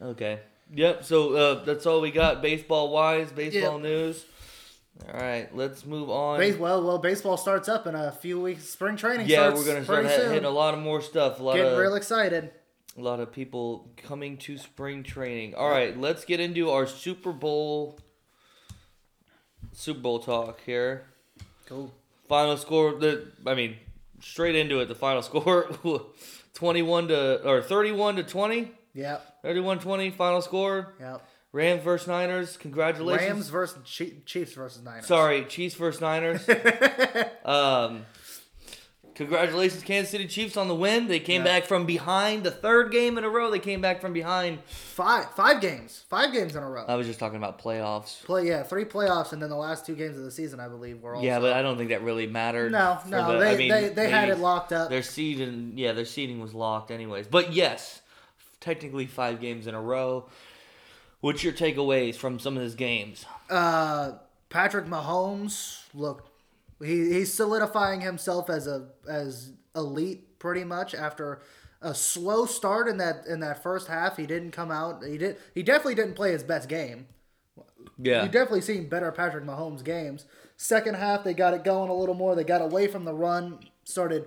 Okay. 0.00 0.40
Yep. 0.74 1.04
So 1.04 1.32
uh, 1.34 1.64
that's 1.64 1.86
all 1.86 2.00
we 2.00 2.10
got 2.10 2.42
baseball 2.42 2.90
wise, 2.90 3.32
baseball 3.32 3.74
Yep. 3.74 3.82
news. 3.82 4.24
All 5.12 5.20
right, 5.20 5.48
let's 5.56 5.86
move 5.86 6.10
on. 6.10 6.40
Base, 6.40 6.56
well, 6.56 6.84
well, 6.84 6.98
baseball 6.98 7.36
starts 7.36 7.68
up 7.68 7.86
in 7.86 7.94
a 7.94 8.10
few 8.10 8.40
weeks. 8.40 8.68
Spring 8.68 8.96
training. 8.96 9.28
yeah, 9.28 9.48
starts 9.48 9.60
we're 9.60 9.72
gonna 9.74 9.84
start 9.84 10.10
soon. 10.10 10.28
hitting 10.32 10.44
a 10.44 10.50
lot 10.50 10.74
of 10.74 10.80
more 10.80 11.00
stuff. 11.00 11.38
A 11.38 11.42
lot 11.42 11.54
Getting 11.54 11.70
of 11.72 11.78
real 11.78 11.94
excited. 11.94 12.50
a 12.96 13.00
lot 13.00 13.20
of 13.20 13.30
people 13.30 13.92
coming 13.96 14.36
to 14.38 14.58
spring 14.58 15.04
training. 15.04 15.54
All 15.54 15.70
right, 15.70 15.96
let's 15.96 16.24
get 16.24 16.40
into 16.40 16.70
our 16.72 16.84
Super 16.84 17.32
Bowl 17.32 18.00
Super 19.78 20.00
Bowl 20.00 20.18
talk 20.18 20.60
here. 20.66 21.04
Cool. 21.66 21.92
Final 22.28 22.56
score. 22.56 22.94
The 22.94 23.28
I 23.46 23.54
mean, 23.54 23.76
straight 24.20 24.56
into 24.56 24.80
it. 24.80 24.86
The 24.86 24.96
final 24.96 25.22
score: 25.30 25.70
twenty-one 26.52 27.08
to 27.08 27.48
or 27.48 27.62
thirty-one 27.62 28.16
to 28.16 28.24
twenty. 28.24 28.72
Yeah. 28.94 29.18
31-20 29.44 30.12
final 30.14 30.42
score. 30.42 30.94
Yep. 30.98 31.22
Rams 31.52 31.84
versus 31.84 32.08
Niners. 32.08 32.56
Congratulations. 32.56 33.28
Rams 33.30 33.48
versus 33.48 33.78
Chiefs 33.84 34.54
versus 34.54 34.82
Niners. 34.82 35.06
Sorry, 35.06 35.44
Chiefs 35.44 35.76
versus 35.76 36.00
Niners. 36.00 36.48
um, 37.44 38.04
congratulations, 39.18 39.82
Kansas 39.82 40.10
City 40.10 40.26
Chiefs 40.26 40.56
on 40.56 40.68
the 40.68 40.74
win. 40.74 41.08
They 41.08 41.20
came 41.20 41.42
Yeah. 41.42 41.58
back 41.58 41.66
from 41.66 41.84
behind 41.84 42.42
the 42.44 42.50
third 42.50 42.90
game 42.90 43.18
in 43.18 43.24
a 43.24 43.28
row. 43.28 43.50
They 43.50 43.58
came 43.58 43.82
back 43.82 44.00
from 44.00 44.14
behind. 44.14 44.60
Five 44.64 45.30
five 45.34 45.60
games. 45.60 46.04
Five 46.08 46.32
games 46.32 46.56
in 46.56 46.62
a 46.62 46.68
row. 46.68 46.84
I 46.88 46.94
was 46.96 47.06
just 47.06 47.18
talking 47.20 47.36
about 47.36 47.60
playoffs. 47.60 48.24
Play 48.24 48.46
yeah, 48.48 48.62
three 48.62 48.84
playoffs 48.86 49.32
and 49.32 49.42
then 49.42 49.50
the 49.50 49.56
last 49.56 49.84
two 49.84 49.94
games 49.94 50.16
of 50.16 50.24
the 50.24 50.30
season, 50.30 50.58
I 50.60 50.68
believe, 50.68 51.02
were 51.02 51.14
all. 51.14 51.22
Yeah, 51.22 51.38
but 51.40 51.52
I 51.52 51.60
don't 51.60 51.76
think 51.76 51.90
that 51.90 52.02
really 52.02 52.26
mattered. 52.26 52.72
no, 52.72 52.98
no, 53.06 53.32
the- 53.34 53.38
they, 53.38 53.52
I 53.52 53.56
mean, 53.56 53.68
they 53.70 53.88
they 53.90 54.08
had 54.10 54.30
it 54.30 54.38
locked 54.38 54.72
up. 54.72 54.88
Their 54.88 55.02
seeding, 55.02 55.72
yeah, 55.76 55.92
their 55.92 56.04
seeding 56.06 56.40
was 56.40 56.54
locked 56.54 56.90
anyways. 56.90 57.26
But 57.26 57.52
yes, 57.52 58.00
technically 58.60 59.06
five 59.06 59.40
games 59.40 59.66
in 59.66 59.74
a 59.74 59.80
row. 59.82 60.28
What's 61.20 61.42
your 61.42 61.52
takeaways 61.52 62.14
from 62.14 62.38
some 62.38 62.56
of 62.56 62.62
his 62.62 62.76
games? 62.76 63.26
Uh, 63.50 64.12
Patrick 64.50 64.86
Mahomes, 64.86 65.80
look, 65.92 66.24
he 66.82 67.12
he's 67.12 67.32
solidifying 67.32 68.00
himself 68.00 68.48
as 68.50 68.66
a 68.66 68.88
as 69.08 69.52
elite 69.74 70.38
pretty 70.38 70.64
much 70.64 70.94
after 70.94 71.40
a 71.80 71.94
slow 71.94 72.46
start 72.46 72.88
in 72.88 72.98
that 72.98 73.26
in 73.26 73.40
that 73.40 73.62
first 73.62 73.88
half. 73.88 74.16
He 74.16 74.26
didn't 74.26 74.52
come 74.52 74.70
out. 74.70 75.04
He 75.04 75.18
did. 75.18 75.36
He 75.54 75.62
definitely 75.62 75.94
didn't 75.94 76.14
play 76.14 76.32
his 76.32 76.42
best 76.42 76.68
game. 76.68 77.06
Yeah, 78.00 78.22
You 78.22 78.28
definitely 78.28 78.60
seen 78.60 78.88
better 78.88 79.10
Patrick 79.10 79.44
Mahomes 79.44 79.82
games. 79.82 80.24
Second 80.56 80.94
half, 80.94 81.24
they 81.24 81.34
got 81.34 81.54
it 81.54 81.64
going 81.64 81.90
a 81.90 81.94
little 81.94 82.14
more. 82.14 82.36
They 82.36 82.44
got 82.44 82.62
away 82.62 82.86
from 82.86 83.04
the 83.04 83.14
run, 83.14 83.58
started 83.82 84.26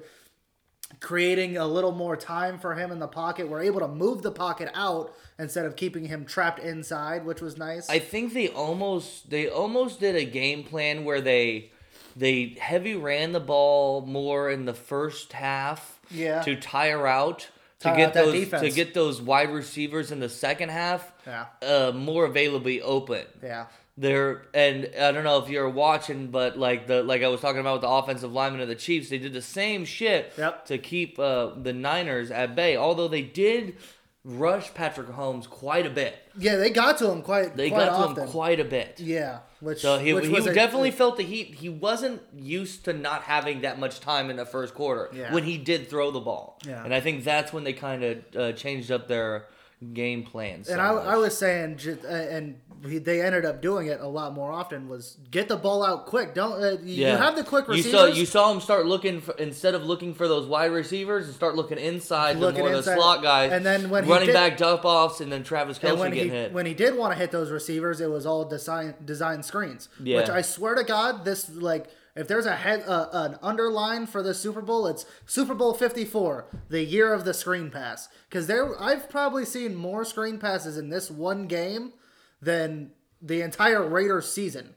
creating 1.00 1.56
a 1.58 1.66
little 1.66 1.92
more 1.92 2.18
time 2.18 2.60
for 2.60 2.76
him 2.76 2.92
in 2.92 3.00
the 3.00 3.08
pocket. 3.08 3.48
We're 3.48 3.62
able 3.64 3.80
to 3.80 3.88
move 3.88 4.24
the 4.24 4.32
pocket 4.32 4.70
out 4.74 5.14
instead 5.40 5.66
of 5.66 5.76
keeping 5.76 6.06
him 6.06 6.26
trapped 6.26 6.60
inside, 6.60 7.26
which 7.26 7.42
was 7.42 7.58
nice. 7.58 7.90
I 7.90 8.00
think 8.00 8.34
they 8.34 8.50
almost 8.50 9.30
they 9.30 9.48
almost 9.48 10.00
did 10.00 10.16
a 10.16 10.26
game 10.26 10.64
plan 10.64 11.06
where 11.06 11.22
they 11.22 11.72
they 12.16 12.56
heavy 12.60 12.96
ran 12.96 13.32
the 13.32 13.40
ball 13.40 14.02
more 14.02 14.50
in 14.50 14.66
the 14.66 14.74
first 14.74 15.34
half 15.34 16.00
Yeah. 16.10 16.42
to 16.42 16.56
tire 16.56 17.08
out 17.08 17.48
to 17.80 17.86
Tire 17.88 17.96
get 17.96 18.08
out 18.10 18.14
those 18.26 18.50
to 18.50 18.70
get 18.70 18.94
those 18.94 19.22
wide 19.22 19.50
receivers 19.52 20.12
in 20.12 20.20
the 20.20 20.30
second 20.30 20.70
half 20.70 21.12
Yeah. 21.26 21.46
uh, 21.64 21.92
more 21.94 22.26
availably 22.26 22.82
open. 22.82 23.26
yeah. 23.44 23.66
There 23.98 24.44
and 24.54 24.90
I 25.00 25.12
don't 25.12 25.26
know 25.26 25.40
if 25.44 25.50
you're 25.50 25.70
watching, 25.70 26.28
but 26.28 26.58
like 26.58 26.88
the 26.88 27.04
like 27.04 27.24
I 27.24 27.28
was 27.28 27.42
talking 27.42 27.60
about 27.60 27.74
with 27.74 27.82
the 27.82 27.90
offensive 27.90 28.32
linemen 28.32 28.62
of 28.62 28.68
the 28.70 28.76
Chiefs, 28.76 29.10
they 29.10 29.18
did 29.18 29.34
the 29.34 29.42
same 29.42 29.84
shit 29.86 30.32
Yep. 30.38 30.66
to 30.68 30.78
keep 30.78 31.20
uh, 31.20 31.48
the 31.62 31.74
Niners 31.74 32.32
at 32.32 32.56
bay. 32.56 32.78
Although 32.78 33.10
they 33.10 33.22
did 33.22 33.76
rush 34.24 34.74
Patrick 34.74 35.10
Holmes 35.10 35.48
quite 35.48 35.86
a 35.86 35.90
bit. 35.90 36.16
Yeah, 36.38 36.58
they 36.58 36.70
got 36.70 36.98
to 37.00 37.10
him 37.10 37.22
quite. 37.22 37.56
They 37.58 37.70
quite 37.70 37.88
got 37.88 38.16
to 38.16 38.22
him 38.22 38.28
quite 38.30 38.60
a 38.60 38.64
bit. 38.66 39.00
Yeah, 39.00 39.40
which 39.60 39.80
So 39.82 39.98
he, 39.98 40.14
which 40.14 40.28
he 40.28 40.32
was 40.32 40.46
a- 40.48 40.54
definitely 40.54 40.92
felt 40.92 41.18
the 41.18 41.24
heat. 41.24 41.56
He 41.56 41.70
wasn't 41.70 42.22
used 42.38 42.86
to 42.86 42.94
not 42.94 43.24
having 43.24 43.62
that 43.62 43.80
much 43.80 44.00
time 44.00 44.30
in 44.30 44.36
the 44.36 44.46
first 44.46 44.74
quarter 44.74 45.10
Yeah. 45.14 45.34
when 45.34 45.44
he 45.44 45.58
did 45.58 45.90
throw 45.90 46.12
the 46.12 46.20
ball. 46.20 46.60
Yeah. 46.66 46.84
And 46.84 46.94
I 46.94 47.00
think 47.02 47.24
that's 47.24 47.52
when 47.52 47.64
they 47.64 47.74
kind 47.74 48.04
of 48.04 48.18
uh, 48.36 48.52
changed 48.54 48.92
up 48.92 49.08
their 49.08 49.48
game 49.94 50.24
plans. 50.24 50.68
so 50.68 50.74
And 50.74 50.82
I. 50.82 50.90
I 50.92 51.16
was 51.18 51.38
saying, 51.38 51.78
ju- 51.78 51.98
uh, 52.04 52.08
and 52.08 52.60
he, 52.88 52.98
they 52.98 53.22
ended 53.22 53.46
up 53.46 53.62
doing 53.62 53.88
it 53.88 54.00
a 54.02 54.08
lot 54.08 54.34
more 54.34 54.52
often. 54.52 54.88
Was 54.90 55.18
get 55.30 55.48
the 55.48 55.56
ball 55.58 55.84
out 55.86 56.06
quick. 56.08 56.34
Don't 56.34 56.54
uh, 56.64 56.78
you, 56.84 57.06
you 57.06 57.06
have 57.08 57.36
the 57.36 57.44
quick 57.44 57.68
You 57.68 57.74
receivers. 57.76 57.92
saw 57.92 58.06
you 58.08 58.26
saw 58.26 58.52
him 58.52 58.60
start 58.60 58.86
looking 58.88 59.22
for, 59.22 59.34
instead 59.38 59.76
of 59.76 59.84
looking 59.86 60.14
for 60.16 60.28
those 60.28 60.48
wide 60.48 60.72
receivers 60.72 61.26
and 61.28 61.36
start 61.36 61.56
looking 61.56 61.78
inside 61.78 62.38
Looking 62.38 62.58
to 62.58 62.62
more 62.64 62.72
of 62.72 62.78
inside, 62.78 62.92
the 62.94 63.02
slot 63.02 63.22
guys. 63.22 63.52
and 63.52 63.64
then 63.66 63.90
when 63.92 64.06
he 64.06 64.10
running 64.12 64.28
did- 64.28 64.34
back 64.34 64.58
dump 64.58 64.84
offs 64.86 65.22
and 65.22 65.32
then 65.32 65.44
Travis 65.44 65.78
Kelce 65.78 65.98
when 66.00 66.12
he 66.14 66.28
hit. 66.30 66.54
when 66.54 66.66
he 66.66 66.74
did 66.74 66.96
want 66.98 67.14
to 67.14 67.20
hit 67.20 67.32
those 67.32 67.52
receivers, 67.52 68.02
it 68.02 68.10
was 68.10 68.26
all 68.26 68.46
design 68.46 68.96
design 69.06 69.44
screens. 69.44 69.90
Yeah. 70.02 70.18
Which 70.18 70.30
I 70.30 70.42
swear 70.42 70.74
to 70.76 70.84
God, 70.84 71.24
this 71.26 71.50
like 71.50 71.88
if 72.16 72.28
there's 72.28 72.46
a 72.46 72.56
head 72.56 72.84
uh, 72.88 73.08
an 73.14 73.38
underline 73.42 74.06
for 74.06 74.22
the 74.22 74.34
Super 74.34 74.62
Bowl, 74.62 74.88
it's 74.88 75.06
Super 75.26 75.54
Bowl 75.54 75.74
54, 75.74 76.46
the 76.70 76.84
year 76.84 77.14
of 77.14 77.24
the 77.26 77.34
screen 77.34 77.70
pass. 77.70 78.10
Because 78.30 78.48
there, 78.48 78.80
I've 78.82 79.10
probably 79.10 79.46
seen 79.46 79.76
more 79.76 80.04
screen 80.06 80.38
passes 80.38 80.78
in 80.78 80.90
this 80.90 81.10
one 81.10 81.48
game 81.48 81.94
than 82.42 82.92
the 83.22 83.42
entire 83.42 83.88
Raiders 83.88 84.32
season, 84.32 84.74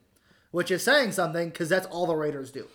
which 0.50 0.70
is 0.70 0.82
saying 0.82 1.12
something 1.12 1.48
because 1.48 1.68
that's 1.68 1.86
all 1.86 2.06
the 2.06 2.14
Raiders 2.16 2.50
do. 2.50 2.66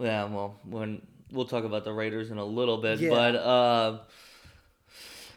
Yeah, 0.00 0.24
well, 0.24 0.56
when 0.68 1.02
we'll 1.32 1.46
talk 1.46 1.64
about 1.64 1.84
the 1.84 1.92
Raiders 1.92 2.30
in 2.30 2.38
a 2.38 2.44
little 2.44 2.78
bit, 2.78 3.00
Yeah. 3.00 3.10
but 3.10 3.34
uh, 3.36 3.98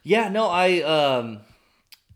yeah, 0.04 0.30
no, 0.30 0.48
I 0.48 0.82
um, 0.84 1.40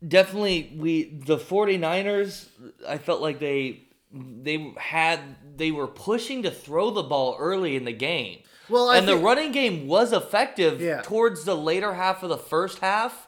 definitely 0.05 0.73
we 0.77 1.03
the 1.25 1.37
49ers, 1.37 2.47
I 2.87 2.97
felt 2.97 3.21
like 3.21 3.39
they 3.39 3.81
they 4.13 4.73
had 4.77 5.19
they 5.61 5.71
were 5.71 5.87
pushing 5.87 6.43
to 6.43 6.51
throw 6.51 6.89
the 6.91 7.03
ball 7.03 7.35
early 7.39 7.75
in 7.75 7.85
the 7.85 7.93
game. 7.93 8.39
Well, 8.69 8.89
I 8.89 8.97
and 8.97 9.07
the 9.07 9.17
running 9.17 9.51
game 9.51 9.87
was 9.87 10.11
effective 10.13 10.81
Yeah. 10.81 11.01
towards 11.03 11.43
the 11.43 11.55
later 11.55 11.93
half 11.93 12.23
of 12.23 12.29
the 12.29 12.37
first 12.37 12.79
half. 12.79 13.27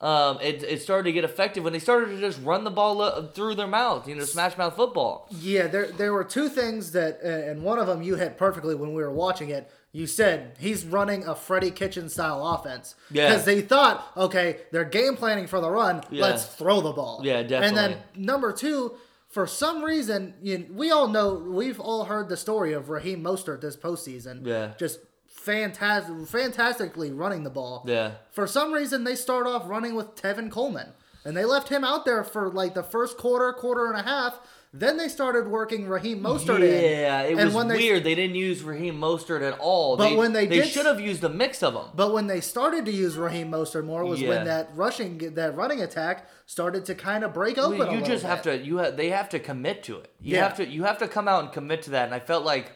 Um, 0.00 0.38
it, 0.40 0.64
it 0.64 0.82
started 0.82 1.04
to 1.04 1.12
get 1.12 1.22
effective 1.22 1.62
when 1.62 1.72
they 1.72 1.78
started 1.78 2.06
to 2.14 2.18
just 2.20 2.42
run 2.42 2.64
the 2.64 2.72
ball 2.72 3.00
uh, 3.00 3.28
through 3.28 3.54
their 3.54 3.68
mouth, 3.68 4.08
you 4.08 4.16
know, 4.16 4.24
smash 4.24 4.58
mouth 4.58 4.74
football. 4.74 5.28
Yeah, 5.30 5.68
there 5.68 5.92
there 5.92 6.12
were 6.12 6.24
two 6.24 6.48
things 6.48 6.90
that, 6.92 7.20
uh, 7.24 7.28
and 7.28 7.62
one 7.62 7.78
of 7.78 7.86
them 7.86 8.02
you 8.02 8.16
hit 8.16 8.36
perfectly 8.36 8.74
when 8.74 8.94
we 8.94 9.02
were 9.02 9.12
watching 9.12 9.50
it. 9.50 9.70
You 9.92 10.06
said 10.08 10.56
he's 10.58 10.84
running 10.84 11.24
a 11.24 11.36
Freddie 11.36 11.70
Kitchen 11.70 12.08
style 12.08 12.44
offense. 12.44 12.96
Yeah. 13.12 13.28
Because 13.28 13.44
they 13.44 13.60
thought, 13.60 14.10
okay, 14.16 14.56
they're 14.72 14.84
game 14.86 15.14
planning 15.16 15.46
for 15.46 15.60
the 15.60 15.70
run. 15.70 16.02
Yeah. 16.10 16.22
Let's 16.22 16.46
throw 16.46 16.80
the 16.80 16.92
ball. 16.92 17.20
Yeah, 17.22 17.42
definitely. 17.42 17.66
And 17.68 17.76
then 17.76 17.98
number 18.16 18.52
two, 18.52 18.94
for 19.32 19.46
some 19.46 19.82
reason, 19.82 20.34
you, 20.42 20.66
we 20.70 20.90
all 20.90 21.08
know, 21.08 21.34
we've 21.34 21.80
all 21.80 22.04
heard 22.04 22.28
the 22.28 22.36
story 22.36 22.74
of 22.74 22.90
Raheem 22.90 23.24
Mostert 23.24 23.62
this 23.62 23.76
postseason. 23.76 24.46
Yeah. 24.46 24.74
Just 24.78 25.00
fantastic, 25.26 26.28
fantastically 26.28 27.10
running 27.10 27.42
the 27.42 27.50
ball. 27.50 27.82
Yeah. 27.86 28.12
For 28.30 28.46
some 28.46 28.72
reason, 28.72 29.04
they 29.04 29.14
start 29.14 29.46
off 29.46 29.66
running 29.66 29.94
with 29.94 30.14
Tevin 30.16 30.50
Coleman, 30.50 30.88
and 31.24 31.34
they 31.34 31.46
left 31.46 31.70
him 31.70 31.82
out 31.82 32.04
there 32.04 32.22
for 32.22 32.50
like 32.50 32.74
the 32.74 32.82
first 32.82 33.16
quarter, 33.16 33.50
quarter 33.54 33.90
and 33.90 33.98
a 33.98 34.02
half. 34.02 34.38
Then 34.74 34.96
they 34.96 35.08
started 35.08 35.48
working 35.48 35.86
Raheem 35.86 36.20
Mostert 36.22 36.60
in. 36.62 36.82
Yeah, 36.82 37.20
it 37.22 37.36
And 37.36 37.44
was 37.44 37.54
when 37.54 37.68
they- 37.68 37.76
weird. 37.76 38.04
They 38.04 38.14
didn't 38.14 38.36
use 38.36 38.62
Raheem 38.62 38.98
Mostert 38.98 39.42
at 39.42 39.58
all. 39.58 39.98
But 39.98 40.16
when 40.16 40.32
they 40.32 40.46
they 40.46 40.60
did- 40.60 40.68
should 40.68 40.86
have 40.86 40.98
used 40.98 41.22
a 41.24 41.28
mix 41.28 41.62
of 41.62 41.74
them. 41.74 41.88
But 41.94 42.14
when 42.14 42.26
they 42.26 42.40
started 42.40 42.86
to 42.86 42.90
use 42.90 43.16
Raheem 43.18 43.50
Mostert 43.50 43.84
more 43.84 44.02
was 44.02 44.20
Yeah. 44.22 44.30
when 44.30 44.44
that 44.46 44.70
rushing, 44.74 45.34
that 45.34 45.54
running 45.56 45.82
attack 45.82 46.26
started 46.46 46.86
to 46.86 46.94
kind 46.94 47.22
of 47.22 47.34
break 47.34 47.58
open. 47.58 47.82
a 47.82 47.84
you 47.84 47.90
little 47.90 48.06
just 48.06 48.24
have 48.24 48.42
bit. 48.42 48.60
to 48.60 48.64
you 48.66 48.78
have 48.78 48.96
they 48.96 49.10
have 49.10 49.28
to 49.28 49.38
commit 49.38 49.82
to 49.84 49.98
it. 49.98 50.10
You 50.20 50.36
Yeah. 50.36 50.44
have 50.44 50.56
to 50.56 50.66
you 50.66 50.84
have 50.84 50.96
to 50.98 51.08
come 51.08 51.28
out 51.28 51.44
and 51.44 51.52
commit 51.52 51.82
to 51.82 51.90
that. 51.90 52.06
And 52.06 52.14
I 52.14 52.20
felt 52.20 52.44
like 52.46 52.72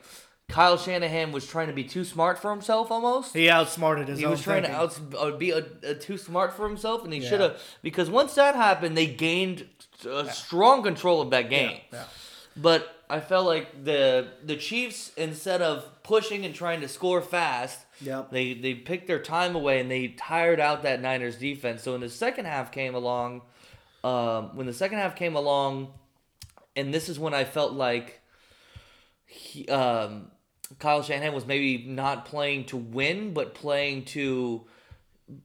Kyle 0.50 0.76
Shanahan 0.76 1.32
was 1.32 1.46
trying 1.46 1.66
to 1.68 1.72
be 1.72 1.82
too 1.82 2.04
smart 2.04 2.38
for 2.38 2.50
himself 2.50 2.90
almost. 2.90 3.34
He 3.34 3.48
outsmarted 3.50 4.06
his 4.08 4.18
He 4.18 4.24
own 4.26 4.32
was 4.32 4.42
trying 4.42 4.62
thinking. 4.64 4.88
to 5.10 5.18
out, 5.18 5.32
uh, 5.34 5.36
be 5.36 5.50
a, 5.50 5.64
a 5.82 5.94
too 5.94 6.16
smart 6.18 6.52
for 6.52 6.68
himself, 6.68 7.02
and 7.04 7.12
he 7.12 7.20
Yeah. 7.20 7.28
should 7.30 7.40
have 7.40 7.60
because 7.82 8.08
once 8.10 8.34
that 8.34 8.54
happened, 8.54 8.96
they 8.96 9.06
gained 9.06 9.66
uh, 10.04 10.28
strong 10.28 10.82
control 10.82 11.20
of 11.22 11.30
that 11.30 11.48
game. 11.48 11.80
Yeah. 11.92 12.04
But 12.56 13.02
I 13.08 13.20
felt 13.20 13.46
like 13.46 13.84
the 13.84 14.28
the 14.44 14.56
Chiefs, 14.56 15.12
instead 15.16 15.62
of 15.62 16.02
pushing 16.02 16.44
and 16.44 16.54
trying 16.54 16.80
to 16.80 16.88
score 16.88 17.22
fast, 17.22 17.80
Yep. 18.00 18.30
they 18.30 18.54
they 18.54 18.74
picked 18.74 19.06
their 19.06 19.20
time 19.20 19.54
away 19.54 19.80
and 19.80 19.90
they 19.90 20.08
tired 20.08 20.58
out 20.60 20.82
that 20.82 21.00
Niners 21.00 21.36
defense. 21.36 21.82
So 21.82 21.92
when 21.92 22.00
the 22.00 22.08
second 22.08 22.46
half 22.46 22.72
came 22.72 22.94
along, 22.94 23.42
um, 24.04 24.56
when 24.56 24.66
the 24.66 24.72
second 24.72 24.98
half 24.98 25.14
came 25.16 25.36
along, 25.36 25.92
and 26.74 26.92
this 26.92 27.08
is 27.08 27.18
when 27.18 27.34
I 27.34 27.44
felt 27.44 27.72
like 27.72 28.20
he, 29.26 29.66
um, 29.68 30.30
Kyle 30.78 31.02
Shanahan 31.02 31.34
was 31.34 31.46
maybe 31.46 31.84
not 31.86 32.24
playing 32.24 32.64
to 32.66 32.76
win, 32.76 33.32
but 33.34 33.54
playing 33.54 34.04
to 34.06 34.64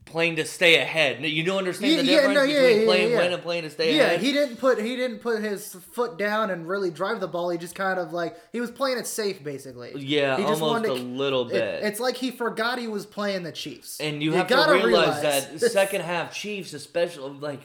playing 0.05 0.35
to 0.35 0.45
stay 0.45 0.77
ahead. 0.79 1.23
You 1.25 1.43
don't 1.43 1.57
understand 1.57 1.99
the 1.99 2.03
Yeah, 2.03 2.17
difference 2.17 2.35
no, 2.35 2.43
yeah, 2.43 2.61
between 2.61 2.79
yeah, 2.81 2.85
playing 2.85 3.11
win 3.17 3.33
and 3.33 3.41
playing 3.41 3.63
to 3.63 3.69
stay 3.71 3.97
ahead. 3.99 4.21
Yeah, 4.21 4.27
he 4.27 4.31
didn't 4.31 4.57
put 4.57 4.79
he 4.79 4.95
didn't 4.95 5.19
put 5.19 5.41
his 5.41 5.73
foot 5.73 6.19
down 6.19 6.51
and 6.51 6.67
really 6.67 6.91
drive 6.91 7.19
the 7.19 7.27
ball. 7.27 7.49
He 7.49 7.57
just 7.57 7.73
kind 7.73 7.97
of 7.97 8.13
like 8.13 8.35
he 8.51 8.61
was 8.61 8.69
playing 8.69 8.99
it 8.99 9.07
safe, 9.07 9.43
basically. 9.43 9.93
Yeah, 9.97 10.37
he 10.37 10.43
almost 10.43 10.61
wanted 10.61 10.91
a 10.91 10.95
to- 10.97 11.01
little 11.01 11.47
it- 11.49 11.53
bit. 11.53 11.83
it's 11.83 11.99
like 11.99 12.15
he 12.17 12.29
forgot 12.29 12.77
he 12.77 12.87
was 12.87 13.07
playing 13.07 13.41
the 13.41 13.51
Chiefs. 13.51 13.99
And 13.99 14.21
you, 14.21 14.33
have 14.33 14.47
to 14.47 14.53
gotta 14.53 14.85
realize, 14.85 15.21
that 15.23 15.59
second 15.71 16.01
half 16.01 16.31
Chiefs, 16.31 16.73
especially 16.73 17.31
like, 17.39 17.61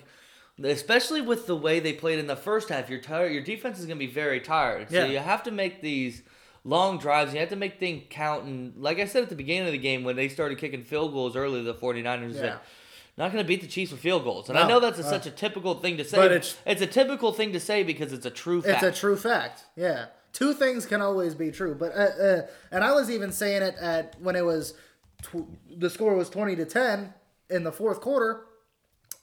especially 0.62 1.20
with 1.20 1.46
the 1.46 1.57
way 1.57 1.81
they 1.81 1.92
played 1.92 2.18
in 2.18 2.26
the 2.26 2.37
first 2.37 2.70
half, 2.70 2.88
your 2.88 3.00
tired, 3.00 3.31
your 3.33 3.42
defense 3.42 3.79
is 3.79 3.85
going 3.85 3.98
to 3.98 4.07
be 4.07 4.11
very 4.11 4.40
tired. 4.40 4.88
So 4.88 4.96
Yeah. 4.96 5.05
you 5.07 5.18
have 5.18 5.42
to 5.42 5.50
make 5.50 5.83
these 5.83 6.22
long 6.66 6.98
drives. 6.98 7.33
You 7.33 7.40
have 7.40 7.48
to 7.50 7.57
make 7.57 7.79
things 7.79 8.02
count. 8.11 8.44
And 8.44 8.74
like 8.76 8.98
I 8.98 9.05
said 9.07 9.22
at 9.22 9.29
the 9.29 9.37
beginning 9.37 9.66
of 9.68 9.72
the 9.72 9.79
game, 9.79 10.02
when 10.05 10.16
they 10.16 10.29
started 10.29 10.59
kicking 10.59 10.83
field 10.83 11.12
goals 11.12 11.37
early, 11.37 11.62
the 11.62 11.74
49ers 11.74 12.35
Yeah. 12.35 12.40
said, 12.40 12.59
not 13.16 13.33
going 13.33 13.42
to 13.42 13.48
beat 13.48 13.61
the 13.62 13.66
Chiefs 13.66 13.92
with 13.92 14.00
field 14.00 14.24
goals. 14.24 14.48
And 14.50 14.59
I 14.59 14.68
know 14.68 14.81
that's 14.81 14.98
a, 14.98 15.02
uh, 15.02 15.09
such 15.11 15.26
a 15.26 15.31
typical 15.31 15.74
thing 15.76 15.96
to 15.96 16.05
say. 16.05 16.16
but 16.18 16.33
it's- 16.33 16.57
it's, 16.66 16.83
a 16.83 16.87
typical 16.87 17.33
thing 17.33 17.52
to 17.52 17.61
say 17.61 17.83
because 17.83 18.12
it's 18.12 18.26
a 18.26 18.31
true 18.31 18.61
fact. 18.61 18.83
It's 18.83 18.96
a 18.98 19.00
true 19.00 19.16
fact. 19.16 19.64
Yeah, 19.76 20.07
two 20.35 20.52
things 20.52 20.85
can 20.85 21.00
always 21.00 21.35
be 21.35 21.50
true. 21.50 21.74
But 21.74 21.92
uh, 21.92 22.22
uh, 22.22 22.46
and 22.70 22.85
I 22.85 22.92
was 22.92 23.11
even 23.11 23.33
saying 23.33 23.62
it 23.62 23.74
at 23.81 24.16
when 24.20 24.37
it 24.37 24.44
was 24.44 24.74
tw- 25.22 25.46
the 25.79 25.88
score 25.88 26.14
was 26.14 26.29
twenty 26.29 26.57
to 26.57 26.66
ten 26.66 27.14
in 27.48 27.62
the 27.64 27.72
fourth 27.72 28.00
quarter, 28.02 28.44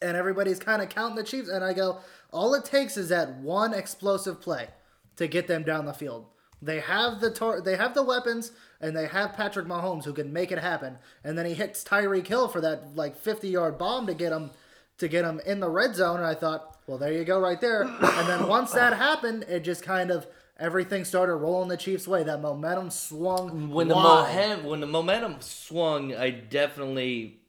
and 0.01 0.17
everybody's 0.17 0.57
kind 0.59 0.81
of 0.81 0.89
counting 0.89 1.15
the 1.17 1.23
Chiefs, 1.23 1.49
and 1.49 1.63
I 1.63 1.73
go, 1.73 1.99
all 2.31 2.55
it 2.55 2.65
takes 2.65 2.97
is 2.97 3.09
that 3.09 3.35
one 3.35 3.73
explosive 3.75 4.41
play 4.41 4.69
to 5.17 5.27
get 5.27 5.45
them 5.47 5.61
down 5.63 5.85
the 5.85 5.93
field. 5.93 6.25
They 6.63 6.79
have 6.79 7.19
the 7.19 7.29
tar- 7.29 7.61
they 7.61 7.75
have 7.75 7.93
the 7.93 8.03
weapons, 8.03 8.51
and 8.79 8.95
they 8.95 9.07
have 9.07 9.33
Patrick 9.33 9.65
Mahomes 9.65 10.05
who 10.05 10.13
can 10.13 10.31
make 10.31 10.51
it 10.51 10.59
happen. 10.59 10.97
And 11.23 11.37
then 11.37 11.45
he 11.45 11.53
hits 11.53 11.83
Tyreek 11.83 12.27
Hill 12.27 12.47
for 12.47 12.61
that 12.61 12.95
like 12.95 13.17
fifty 13.17 13.49
yard 13.49 13.77
bomb 13.77 14.07
to 14.07 14.13
get 14.13 14.31
him 14.31 14.51
to 14.97 15.07
get 15.07 15.25
him 15.25 15.41
in 15.45 15.59
the 15.59 15.69
red 15.69 15.95
zone. 15.95 16.17
And 16.17 16.25
I 16.25 16.35
thought, 16.35 16.77
well, 16.87 16.97
there 16.97 17.11
you 17.11 17.25
go, 17.25 17.39
right 17.39 17.59
there. 17.59 17.83
And 17.83 18.27
then 18.29 18.47
once 18.47 18.71
that 18.73 18.93
happened, 18.93 19.43
it 19.49 19.61
just 19.61 19.83
kind 19.83 20.11
of 20.11 20.27
everything 20.59 21.03
started 21.03 21.35
rolling 21.35 21.69
the 21.69 21.77
Chiefs' 21.77 22.07
way. 22.07 22.23
That 22.23 22.41
momentum 22.41 22.89
swung 22.89 23.69
when 23.69 23.87
the 23.87 23.95
momentum 23.95 24.65
when 24.65 24.79
the 24.79 24.87
momentum 24.87 25.37
swung, 25.41 26.15
I 26.15 26.29
definitely. 26.29 27.39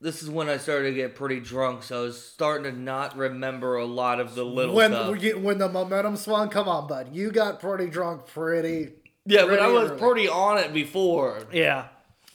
This 0.00 0.22
is 0.22 0.30
when 0.30 0.48
I 0.48 0.58
started 0.58 0.90
to 0.90 0.94
get 0.94 1.16
pretty 1.16 1.40
drunk, 1.40 1.82
so 1.82 2.00
I 2.00 2.02
was 2.04 2.22
starting 2.24 2.72
to 2.72 2.78
not 2.78 3.16
remember 3.16 3.76
a 3.76 3.84
lot 3.84 4.20
of 4.20 4.36
the 4.36 4.44
little 4.44 4.74
when 4.74 4.92
stuff. 4.92 5.22
you- 5.22 5.38
when 5.40 5.58
the 5.58 5.68
momentum 5.68 6.16
swung, 6.16 6.50
come 6.50 6.68
on, 6.68 6.86
bud, 6.86 7.08
you 7.12 7.32
got 7.32 7.58
pretty 7.60 7.88
drunk 7.88 8.26
pretty. 8.26 8.92
yeah, 9.26 9.44
but 9.46 9.58
I 9.58 9.66
was 9.68 9.90
early. 9.90 9.98
pretty 10.00 10.28
on 10.28 10.58
it 10.58 10.72
before. 10.72 11.42
Yeah. 11.52 11.86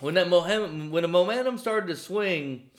When 0.02 0.16
that 0.16 0.28
momentum, 0.28 0.92
when 0.92 1.04
the 1.04 1.08
momentum 1.08 1.58
started 1.58 1.88
to 1.88 1.96
swing, 1.96 2.70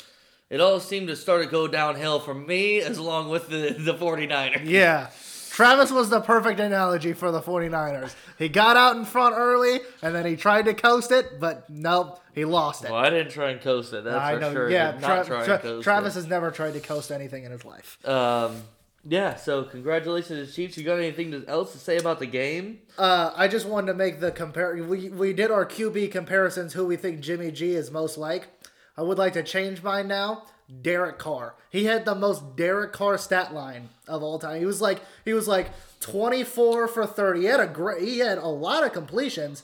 it 0.50 0.60
all 0.60 0.78
seemed 0.80 1.08
to 1.08 1.16
start 1.16 1.42
to 1.42 1.48
go 1.48 1.66
downhill 1.66 2.20
for 2.20 2.34
me, 2.34 2.80
as 2.80 2.98
along 2.98 3.30
with 3.30 3.48
the 3.48 3.70
the 3.78 3.94
49ers. 3.94 4.60
Yeah. 4.68 5.06
Travis 5.54 5.92
was 5.92 6.10
the 6.10 6.20
perfect 6.20 6.58
analogy 6.58 7.12
for 7.12 7.30
the 7.30 7.40
49ers. 7.40 8.14
He 8.38 8.48
got 8.48 8.76
out 8.76 8.96
in 8.96 9.04
front 9.04 9.36
early 9.38 9.78
and 10.02 10.12
then 10.14 10.26
he 10.26 10.34
tried 10.34 10.64
to 10.64 10.74
coast 10.74 11.12
it, 11.12 11.38
but 11.38 11.70
nope, 11.70 12.20
he 12.34 12.44
lost 12.44 12.84
it. 12.84 12.90
Well, 12.90 13.00
I 13.00 13.08
didn't 13.10 13.30
try 13.30 13.50
and 13.50 13.60
coast 13.60 13.92
it. 13.92 14.02
That's 14.02 14.16
I 14.16 14.34
for 14.34 14.40
know. 14.40 14.52
sure. 14.52 14.70
yeah, 14.70 14.92
Tra- 14.92 15.24
Tra- 15.24 15.82
Travis 15.82 16.14
it. 16.16 16.18
has 16.18 16.26
never 16.26 16.50
tried 16.50 16.72
to 16.72 16.80
coast 16.80 17.12
anything 17.12 17.44
in 17.44 17.52
his 17.52 17.64
life. 17.64 17.98
Um, 18.04 18.62
yeah. 19.04 19.36
So 19.36 19.62
congratulations 19.62 20.28
to 20.40 20.46
the 20.46 20.50
Chiefs. 20.50 20.76
You 20.76 20.82
got 20.84 20.98
anything 20.98 21.44
else 21.46 21.72
to 21.72 21.78
say 21.78 21.98
about 21.98 22.18
the 22.18 22.26
game? 22.26 22.80
Uh, 22.98 23.32
I 23.36 23.46
just 23.48 23.66
wanted 23.66 23.88
to 23.92 23.94
make 23.94 24.18
the 24.18 24.32
compare. 24.32 24.74
We 24.82 25.08
we 25.10 25.32
did 25.32 25.50
our 25.52 25.64
QB 25.66 26.10
comparisons. 26.10 26.72
Who 26.72 26.84
we 26.86 26.96
think 26.96 27.20
Jimmy 27.20 27.50
G 27.52 27.74
is 27.74 27.90
most 27.92 28.18
like. 28.18 28.48
I 28.96 29.02
would 29.02 29.18
like 29.18 29.34
to 29.34 29.42
change 29.42 29.82
mine 29.82 30.08
now. 30.08 30.44
Derek 30.83 31.18
Carr. 31.18 31.55
He 31.70 31.85
had 31.85 32.05
the 32.05 32.14
most 32.14 32.57
Derek 32.57 32.92
Carr 32.92 33.18
stat 33.18 33.53
line 33.53 33.90
of 34.09 34.22
all 34.22 34.38
time. 34.38 34.59
He 34.59 34.66
was 34.66 34.81
like 34.81 35.03
he 35.24 35.33
was 35.33 35.46
like 35.48 35.70
24 36.00 36.88
for 36.88 37.07
30. 37.07 37.40
He 37.40 37.46
had 37.46 37.61
a 37.61 37.66
great 37.66 38.03
he 38.03 38.18
had 38.18 38.38
a 38.38 38.48
lot 38.48 38.85
of 38.85 38.92
completions. 38.92 39.62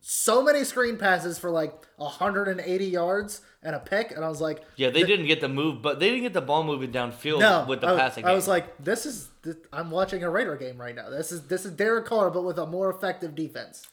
So 0.00 0.42
many 0.42 0.62
screen 0.62 0.98
passes 0.98 1.38
for 1.38 1.50
like 1.50 1.72
180 1.96 2.84
yards 2.84 3.40
and 3.62 3.74
a 3.74 3.80
pick 3.80 4.12
and 4.12 4.24
I 4.24 4.28
was 4.28 4.40
like 4.40 4.62
Yeah, 4.76 4.90
they 4.90 5.02
didn't 5.02 5.26
get 5.26 5.40
the 5.40 5.48
move, 5.48 5.82
but 5.82 5.98
they 6.00 6.08
didn't 6.08 6.22
get 6.22 6.32
the 6.32 6.40
ball 6.40 6.64
moving 6.64 6.92
downfield 6.92 7.40
no, 7.40 7.64
with 7.68 7.80
the 7.80 7.88
I, 7.88 7.96
passing. 7.98 8.24
I 8.24 8.28
game. 8.28 8.36
was 8.36 8.48
like, 8.48 8.76
this 8.82 9.06
is 9.06 9.28
this, 9.42 9.56
I'm 9.72 9.90
watching 9.90 10.22
a 10.22 10.30
Raider 10.30 10.56
game 10.56 10.80
right 10.80 10.94
now. 10.94 11.10
This 11.10 11.32
is 11.32 11.42
this 11.48 11.64
is 11.64 11.72
Derek 11.72 12.06
Carr, 12.06 12.30
but 12.30 12.42
with 12.42 12.58
a 12.58 12.66
more 12.66 12.90
effective 12.90 13.34
defense 13.34 13.86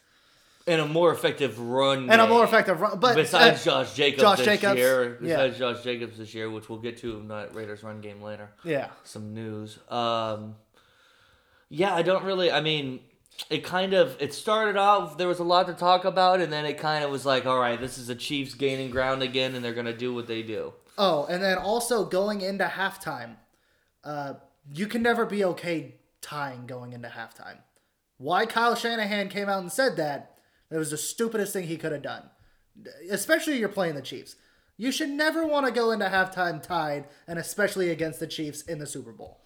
and 0.67 0.81
a 0.81 0.85
more 0.85 1.11
effective 1.11 1.59
run 1.59 2.09
and 2.09 2.21
a 2.21 2.27
more 2.27 2.43
effective 2.43 2.79
run. 2.79 2.99
But 2.99 3.15
Besides 3.15 3.65
uh, 3.67 3.71
Josh 3.83 3.95
Jacobs 3.95 4.21
Josh 4.21 4.37
this 4.37 4.45
Jacobs, 4.47 4.77
year, 4.77 5.17
yeah. 5.21 5.47
besides 5.47 5.57
Josh 5.57 5.83
Jacobs 5.83 6.17
this 6.17 6.33
year, 6.33 6.49
which 6.49 6.69
we'll 6.69 6.79
get 6.79 6.97
to 6.99 7.17
in 7.17 7.27
that 7.29 7.53
Raiders 7.55 7.83
run 7.83 8.01
game 8.01 8.21
later. 8.21 8.49
yeah, 8.63 8.89
Some 9.03 9.33
news. 9.33 9.79
Um, 9.89 10.55
yeah, 11.69 11.93
I 11.93 12.01
don't 12.01 12.23
really. 12.23 12.51
I 12.51 12.61
mean, 12.61 12.99
it 13.49 13.63
kind 13.63 13.93
of 13.93 14.15
it 14.19 14.33
started 14.33 14.77
off. 14.77 15.17
There 15.17 15.27
was 15.27 15.39
a 15.39 15.43
lot 15.43 15.67
to 15.67 15.73
talk 15.73 16.05
about, 16.05 16.39
and 16.39 16.51
then 16.53 16.65
it 16.65 16.77
kind 16.77 17.03
of 17.03 17.11
was 17.11 17.25
like, 17.25 17.45
all 17.45 17.59
right, 17.59 17.79
this 17.79 17.97
is 17.97 18.07
the 18.07 18.15
Chiefs 18.15 18.53
gaining 18.53 18.89
ground 18.89 19.23
again, 19.23 19.55
and 19.55 19.63
they're 19.65 19.73
gonna 19.73 19.95
do 19.95 20.13
what 20.13 20.27
they 20.27 20.43
do. 20.43 20.73
Oh, 20.97 21.25
and 21.25 21.41
then 21.41 21.57
also 21.57 22.05
going 22.05 22.41
into 22.41 22.65
halftime, 22.65 23.37
uh, 24.03 24.35
you 24.73 24.85
can 24.87 25.01
never 25.01 25.25
be 25.25 25.43
okay 25.43 25.95
tying 26.21 26.67
going 26.67 26.93
into 26.93 27.07
halftime. 27.09 27.57
Why 28.17 28.45
Kyle 28.45 28.75
Shanahan 28.75 29.29
came 29.29 29.49
out 29.49 29.61
and 29.61 29.71
said 29.71 29.97
that, 29.97 30.32
it 30.73 30.77
was 30.77 30.91
the 30.91 30.97
stupidest 30.97 31.53
thing 31.53 31.67
he 31.67 31.77
could 31.77 31.91
have 31.91 32.01
done. 32.01 32.23
Especially 33.09 33.59
you're 33.59 33.69
playing 33.69 33.95
the 33.95 34.01
Chiefs. 34.01 34.35
You 34.77 34.91
should 34.91 35.09
never 35.09 35.45
want 35.45 35.65
to 35.67 35.71
go 35.71 35.91
into 35.91 36.05
halftime 36.05 36.61
tied, 36.61 37.05
and 37.27 37.37
especially 37.37 37.91
against 37.91 38.19
the 38.19 38.27
Chiefs 38.27 38.63
in 38.63 38.79
the 38.79 38.87
Super 38.87 39.11
Bowl. 39.11 39.39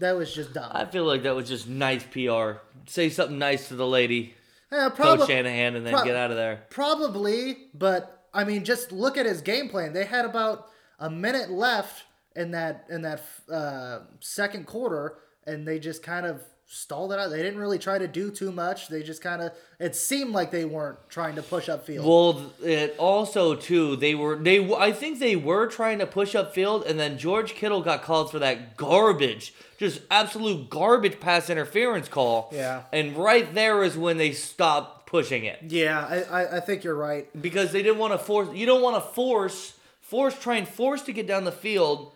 That 0.00 0.16
was 0.16 0.34
just 0.34 0.52
dumb. 0.52 0.72
I 0.74 0.84
feel 0.86 1.04
like 1.04 1.22
that 1.22 1.36
was 1.36 1.48
just 1.48 1.68
nice 1.68 2.02
PR. 2.04 2.58
Say 2.86 3.08
something 3.10 3.38
nice 3.38 3.68
to 3.68 3.76
the 3.76 3.86
lady, 3.86 4.34
Yeah, 4.72 4.88
Coach 4.90 5.18
prob- 5.18 5.28
Shanahan, 5.28 5.76
and 5.76 5.86
then 5.86 5.92
prob- 5.92 6.04
get 6.04 6.16
out 6.16 6.32
of 6.32 6.36
there. 6.36 6.64
Probably, 6.70 7.68
but 7.72 8.26
I 8.34 8.42
mean, 8.42 8.64
just 8.64 8.90
look 8.90 9.16
at 9.16 9.26
his 9.26 9.40
game 9.40 9.68
plan. 9.68 9.92
They 9.92 10.04
had 10.04 10.24
about 10.24 10.66
a 10.98 11.08
minute 11.08 11.50
left 11.50 12.02
in 12.34 12.50
that 12.50 12.86
in 12.90 13.02
that 13.02 13.22
uh, 13.50 14.00
second 14.18 14.66
quarter, 14.66 15.18
and 15.46 15.66
they 15.68 15.78
just 15.78 16.02
kind 16.02 16.26
of 16.26 16.42
stalled 16.74 17.12
it 17.12 17.18
out. 17.18 17.30
They 17.30 17.42
didn't 17.42 17.60
really 17.60 17.78
try 17.78 17.98
to 17.98 18.08
do 18.08 18.30
too 18.30 18.50
much. 18.50 18.88
They 18.88 19.02
just 19.02 19.22
kind 19.22 19.40
of 19.40 19.52
it 19.78 19.94
seemed 19.94 20.32
like 20.32 20.50
they 20.50 20.64
weren't 20.64 20.98
trying 21.08 21.36
to 21.36 21.42
push 21.42 21.68
up 21.68 21.86
field. 21.86 22.06
Well, 22.06 22.52
it 22.62 22.96
also 22.98 23.54
too 23.54 23.96
they 23.96 24.14
were 24.14 24.36
they 24.36 24.72
I 24.74 24.92
think 24.92 25.20
they 25.20 25.36
were 25.36 25.66
trying 25.68 26.00
to 26.00 26.06
push 26.06 26.34
up 26.34 26.52
field, 26.52 26.84
and 26.84 26.98
then 26.98 27.16
George 27.16 27.54
Kittle 27.54 27.80
got 27.80 28.02
called 28.02 28.30
for 28.30 28.40
that 28.40 28.76
garbage, 28.76 29.54
just 29.78 30.00
absolute 30.10 30.68
garbage 30.68 31.20
pass 31.20 31.48
interference 31.48 32.08
call. 32.08 32.50
Yeah. 32.52 32.82
and 32.92 33.16
right 33.16 33.54
there 33.54 33.82
is 33.84 33.96
when 33.96 34.18
they 34.18 34.32
stopped 34.32 35.06
pushing 35.06 35.44
it 35.44 35.60
yeah, 35.68 36.04
I, 36.04 36.22
I 36.42 36.56
I 36.56 36.60
think 36.60 36.82
you're 36.82 36.96
right. 36.96 37.28
because 37.40 37.70
they 37.70 37.82
didn't 37.84 37.98
want 37.98 38.14
to 38.14 38.18
force. 38.18 38.48
You 38.52 38.66
don't 38.66 38.82
want 38.82 38.96
to 38.96 39.10
force 39.12 39.74
force 40.00 40.36
try 40.38 40.56
and 40.56 40.66
force 40.68 41.02
to 41.02 41.12
get 41.12 41.26
down 41.26 41.44
the 41.44 41.52
field. 41.52 42.12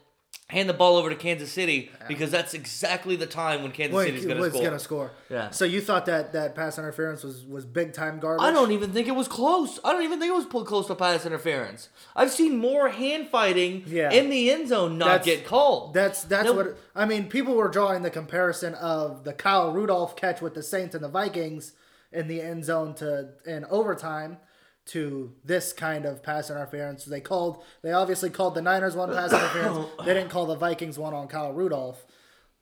Hand 0.51 0.67
the 0.67 0.73
ball 0.73 0.97
over 0.97 1.11
to 1.11 1.15
Kansas 1.15 1.53
City 1.53 1.91
because 2.09 2.31
that's 2.31 2.55
exactly 2.55 3.17
the 3.17 3.27
time 3.27 3.63
when 3.63 3.71
Kansas 3.71 4.03
City's 4.03 4.25
going 4.25 4.39
to 4.43 4.49
score. 4.49 4.63
gonna 4.63 4.79
score. 4.79 5.11
Yeah. 5.29 5.51
So 5.51 5.67
you 5.67 5.83
thought 5.83 6.07
that 6.07 6.33
that 6.33 6.55
pass 6.55 6.79
interference 6.79 7.23
was 7.23 7.45
was 7.45 7.67
big 7.67 7.93
time 7.93 8.19
garbage? 8.19 8.43
I 8.47 8.51
don't 8.51 8.73
even 8.73 8.91
think 8.93 9.09
it 9.09 9.15
was 9.15 9.29
close. 9.29 9.79
I 9.85 9.93
don't 9.93 10.05
even 10.05 10.19
think 10.19 10.31
it 10.31 10.35
was 10.35 10.47
pulled 10.47 10.67
close 10.67 10.87
to 10.87 10.95
pass 10.95 11.27
interference. 11.27 11.91
I've 12.17 12.31
seen 12.31 12.57
more 12.57 12.89
hand 12.89 13.29
fighting 13.29 13.83
Yeah. 13.87 14.11
in 14.11 14.31
the 14.31 14.51
end 14.51 14.69
zone 14.69 14.97
not 14.97 15.09
That's- 15.23 15.27
get 15.27 15.45
called. 15.47 15.93
That's 15.93 16.23
that's 16.23 16.47
No. 16.47 16.55
what 16.55 16.79
I 16.97 17.05
mean. 17.05 17.29
People 17.29 17.53
were 17.53 17.69
drawing 17.69 18.01
the 18.03 18.09
comparison 18.11 18.73
of 18.77 19.25
the 19.25 19.35
Kyle 19.35 19.71
Rudolph 19.71 20.17
catch 20.17 20.41
with 20.41 20.55
the 20.55 20.63
Saints 20.63 20.95
and 20.95 21.05
the 21.05 21.09
Vikings 21.09 21.73
in 22.11 22.27
the 22.27 22.41
end 22.41 22.65
zone 22.65 22.95
to 22.95 23.29
in 23.45 23.67
overtime 23.67 24.39
to 24.89 25.33
this 25.45 25.73
kind 25.73 26.05
of 26.07 26.23
pass 26.23 26.51
interference. 26.51 27.05
They 27.05 27.21
called 27.21 27.63
they 27.83 27.93
obviously 27.93 28.31
called 28.31 28.55
the 28.55 28.63
Niners 28.63 28.95
one 28.97 29.13
pass 29.13 29.33
interference. 29.39 29.87
They 30.05 30.15
didn't 30.15 30.31
call 30.31 30.47
the 30.47 30.57
Vikings 30.57 30.99
one 30.99 31.15
on 31.15 31.29
Kyle 31.29 31.53
Rudolph, 31.53 32.05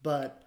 but 0.02 0.42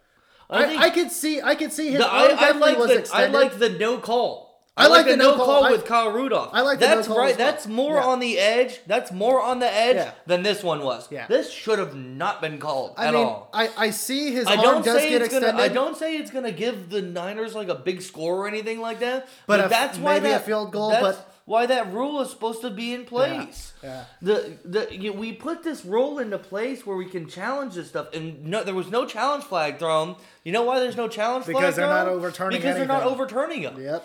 I 0.49 0.75
I, 0.75 0.77
I, 0.85 0.89
could 0.89 1.11
see 1.11 1.41
I 1.41 1.55
could 1.55 1.71
see 1.73 1.89
his 1.89 1.99
The- 1.99 2.07
arm 2.09 2.31
I, 2.37 2.49
I 2.49 2.51
like 2.51 2.77
was 2.77 2.87
the 3.09 3.09
I 3.15 3.27
like 3.27 3.59
the 3.59 3.69
no 3.69 3.97
call. 3.97 4.47
I 4.77 4.87
like 4.87 5.07
the 5.07 5.17
no 5.17 5.31
no 5.31 5.35
call. 5.35 5.45
call 5.45 5.63
I- 5.65 5.71
with 5.71 5.83
Kyle 5.85 6.09
Rudolph. 6.11 6.51
I 6.53 6.61
like 6.61 6.79
the 6.79 6.87
no 6.87 6.95
that's 6.95 7.07
call 7.09 7.17
right. 7.17 7.37
well. 7.37 7.51
That's 7.51 7.67
more 7.67 7.95
Yeah. 7.95 8.05
on 8.05 8.19
the 8.21 8.39
edge. 8.39 8.79
That's 8.87 9.11
more 9.11 9.41
on 9.41 9.59
the 9.59 9.67
edge 9.69 9.97
Yeah. 9.97 10.11
than 10.25 10.41
this 10.41 10.63
one 10.63 10.83
was. 10.83 11.11
Yeah. 11.11 11.27
This 11.27 11.51
should 11.51 11.79
have 11.79 11.95
not 11.95 12.39
been 12.39 12.59
called 12.59 12.93
I 12.95 13.07
at 13.07 13.13
mean, 13.13 13.23
all. 13.25 13.49
I, 13.53 13.69
I 13.77 13.89
see 13.89 14.31
his 14.31 14.47
I 14.47 14.51
arm 14.55 14.61
don't 14.61 14.85
does 14.85 14.97
say 15.01 15.09
get 15.09 15.21
it's 15.21 15.33
extended. 15.33 15.51
gonna. 15.51 15.63
I 15.63 15.67
don't 15.67 15.97
say 15.97 16.15
it's 16.15 16.31
gonna 16.31 16.53
give 16.53 16.89
the 16.89 17.01
Niners 17.01 17.55
like 17.55 17.67
a 17.67 17.75
big 17.75 18.01
score 18.01 18.37
or 18.37 18.47
anything 18.47 18.79
like 18.79 18.99
that. 19.01 19.27
But 19.47 19.57
But, 19.57 19.65
a- 19.65 19.69
that's 19.69 19.97
why 19.97 20.19
maybe 20.21 20.33
a 20.33 20.39
field 20.39 20.71
goal, 20.71 20.91
but- 20.91 21.25
why 21.49 21.65
that 21.65 21.91
rule 21.91 22.21
is 22.21 22.29
supposed 22.29 22.61
to 22.61 22.69
be 22.69 22.93
in 22.93 23.05
place. 23.05 23.73
yeah. 23.83 24.05
The 24.21 24.57
the 24.63 24.95
you, 24.95 25.11
we 25.13 25.33
put 25.33 25.63
this 25.63 25.83
rule 25.83 26.19
into 26.19 26.37
place 26.37 26.85
where 26.85 26.95
we 26.95 27.07
can 27.07 27.27
challenge 27.27 27.73
this 27.73 27.89
stuff, 27.89 28.13
and 28.13 28.45
no, 28.45 28.63
there 28.63 28.75
was 28.75 28.89
no 28.91 29.05
challenge 29.05 29.43
flag 29.45 29.79
thrown. 29.79 30.15
You 30.43 30.51
know 30.51 30.61
why 30.63 30.79
there's 30.79 30.95
no 30.95 31.07
challenge 31.07 31.45
Because 31.47 31.59
flag 31.59 31.63
Because 31.63 31.75
they're 31.77 31.87
thrown? 31.87 32.05
not 32.05 32.13
overturning 32.17 32.59
Because 32.59 32.75
they're 32.77 32.85
not 32.85 33.03
overturning 33.03 33.63
them. 33.63 33.81
Yep. 33.81 34.01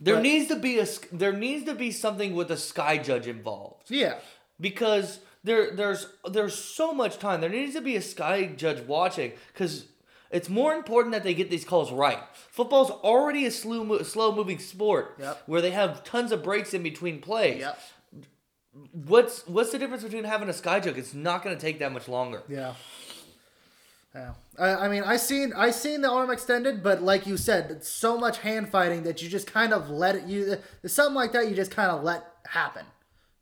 There 0.00 0.16
But- 0.16 0.22
needs 0.22 0.48
to 0.48 0.56
be 0.56 0.80
a 0.80 0.86
there 1.12 1.32
needs 1.32 1.64
to 1.66 1.74
be 1.74 1.92
something 1.92 2.34
with 2.34 2.50
a 2.50 2.56
sky 2.56 2.98
judge 2.98 3.28
involved 3.28 3.84
Yeah. 3.88 4.16
because 4.60 5.20
there 5.44 5.76
there's 5.76 6.06
there's 6.28 6.56
so 6.56 6.92
much 6.92 7.18
time. 7.18 7.40
There 7.40 7.50
needs 7.50 7.74
to 7.74 7.80
be 7.80 7.94
a 7.96 8.02
sky 8.02 8.46
judge 8.46 8.80
watching 8.86 9.32
because 9.52 9.86
it's 10.32 10.48
more 10.48 10.72
important 10.74 11.12
that 11.12 11.22
they 11.22 11.34
get 11.34 11.50
these 11.50 11.64
calls 11.64 11.92
right. 11.92 12.18
Football's 12.50 12.90
already 12.90 13.46
a 13.46 13.50
slow, 13.50 14.02
slow 14.02 14.34
moving 14.34 14.58
sport 14.58 15.16
Yep. 15.20 15.42
where 15.46 15.60
they 15.60 15.70
have 15.70 16.02
tons 16.04 16.32
of 16.32 16.42
breaks 16.42 16.74
in 16.74 16.82
between 16.82 17.20
plays. 17.20 17.60
Yep. 17.60 17.78
What's 18.92 19.46
what's 19.46 19.70
the 19.70 19.78
difference 19.78 20.02
between 20.02 20.24
having 20.24 20.48
a 20.48 20.52
sky 20.54 20.80
joke? 20.80 20.96
It's 20.96 21.12
not 21.12 21.42
going 21.44 21.54
to 21.54 21.60
take 21.60 21.78
that 21.80 21.92
much 21.92 22.08
longer. 22.08 22.42
Yeah. 22.48 22.74
Yeah. 24.14 24.32
I, 24.58 24.68
I 24.86 24.88
mean, 24.88 25.02
I 25.02 25.16
seen 25.16 25.52
I 25.54 25.70
seen 25.70 26.00
the 26.02 26.10
arm 26.10 26.30
extended, 26.30 26.82
but 26.82 27.02
like 27.02 27.26
you 27.26 27.36
said, 27.36 27.70
it's 27.70 27.88
so 27.88 28.16
much 28.18 28.38
hand 28.38 28.70
fighting 28.70 29.02
that 29.02 29.22
you 29.22 29.28
just 29.28 29.46
kind 29.46 29.72
of 29.74 29.90
let 29.90 30.14
it. 30.16 30.24
You 30.24 30.56
something 30.86 31.14
like 31.14 31.32
that, 31.32 31.48
you 31.48 31.54
just 31.54 31.70
kind 31.70 31.90
of 31.90 32.02
let 32.02 32.24
happen, 32.46 32.84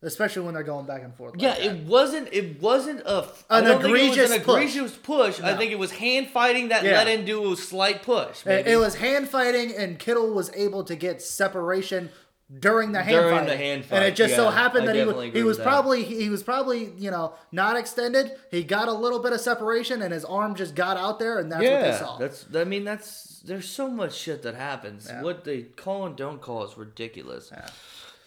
especially 0.03 0.43
when 0.43 0.55
they're 0.55 0.63
going 0.63 0.87
back 0.87 1.03
and 1.03 1.15
forth. 1.15 1.33
like 1.35 1.43
Yeah, 1.43 1.55
that. 1.55 1.65
it 1.65 1.83
wasn't. 1.87 2.29
It 2.33 2.61
wasn't 2.61 3.01
a 3.07 3.27
An 3.51 3.65
don't 3.65 3.85
it 3.85 3.91
was 3.91 4.01
egregious 4.01 4.31
an 4.33 4.41
push. 4.41 4.63
egregious 4.77 4.97
push. 4.97 5.41
I 5.43 5.53
No. 5.53 5.59
think 5.59 5.73
it 5.73 5.79
was 5.79 5.91
hand 5.93 6.29
fighting 6.31 6.69
that 6.69 6.85
Yeah. 6.85 6.93
let 6.93 7.09
into 7.09 7.53
a 7.53 7.57
slight 7.57 8.03
push. 8.03 8.47
It, 8.47 8.67
it 8.67 8.77
was 8.79 8.95
hand 8.97 9.29
fighting, 9.29 9.75
and 9.77 9.99
Kittle 9.99 10.31
was 10.33 10.51
able 10.55 10.85
to 10.85 10.95
get 10.97 11.21
separation 11.21 12.11
during 12.59 12.91
the 12.91 13.01
hand 13.03 13.17
During 13.17 13.39
fight. 13.39 13.47
the 13.47 13.57
hand 13.57 13.85
and 13.93 14.03
it 14.05 14.09
fight, 14.09 14.17
just 14.17 14.35
so 14.35 14.45
yeah, 14.49 14.51
happened 14.53 14.83
I 14.83 14.87
that 14.87 14.97
he 14.97 15.05
was 15.05 15.33
he 15.35 15.43
was 15.45 15.57
probably 15.59 16.03
he 16.03 16.29
was 16.31 16.43
probably 16.43 16.93
you 16.99 17.09
know 17.11 17.35
not 17.53 17.77
extended. 17.77 18.33
He 18.51 18.65
got 18.65 18.89
a 18.89 18.93
little 18.93 19.21
bit 19.21 19.33
of 19.33 19.41
separation, 19.41 20.03
and 20.03 20.13
his 20.13 20.25
arm 20.25 20.57
just 20.57 20.75
got 20.75 20.97
out 20.97 21.19
there, 21.21 21.39
and 21.39 21.53
that's 21.53 21.63
what 21.63 21.81
they 21.83 21.93
saw. 21.97 22.17
that's. 22.19 22.47
I 22.55 22.65
mean, 22.65 22.85
that's. 22.85 23.41
There's 23.45 23.69
so 23.69 23.89
much 23.89 24.15
shit 24.15 24.43
that 24.43 24.55
happens. 24.57 25.07
Yeah. 25.09 25.23
What 25.23 25.45
they 25.45 25.63
call 25.63 26.07
and 26.07 26.17
don't 26.17 26.41
call 26.43 26.65
is 26.65 26.77
ridiculous. 26.77 27.51
Yeah. 27.53 27.67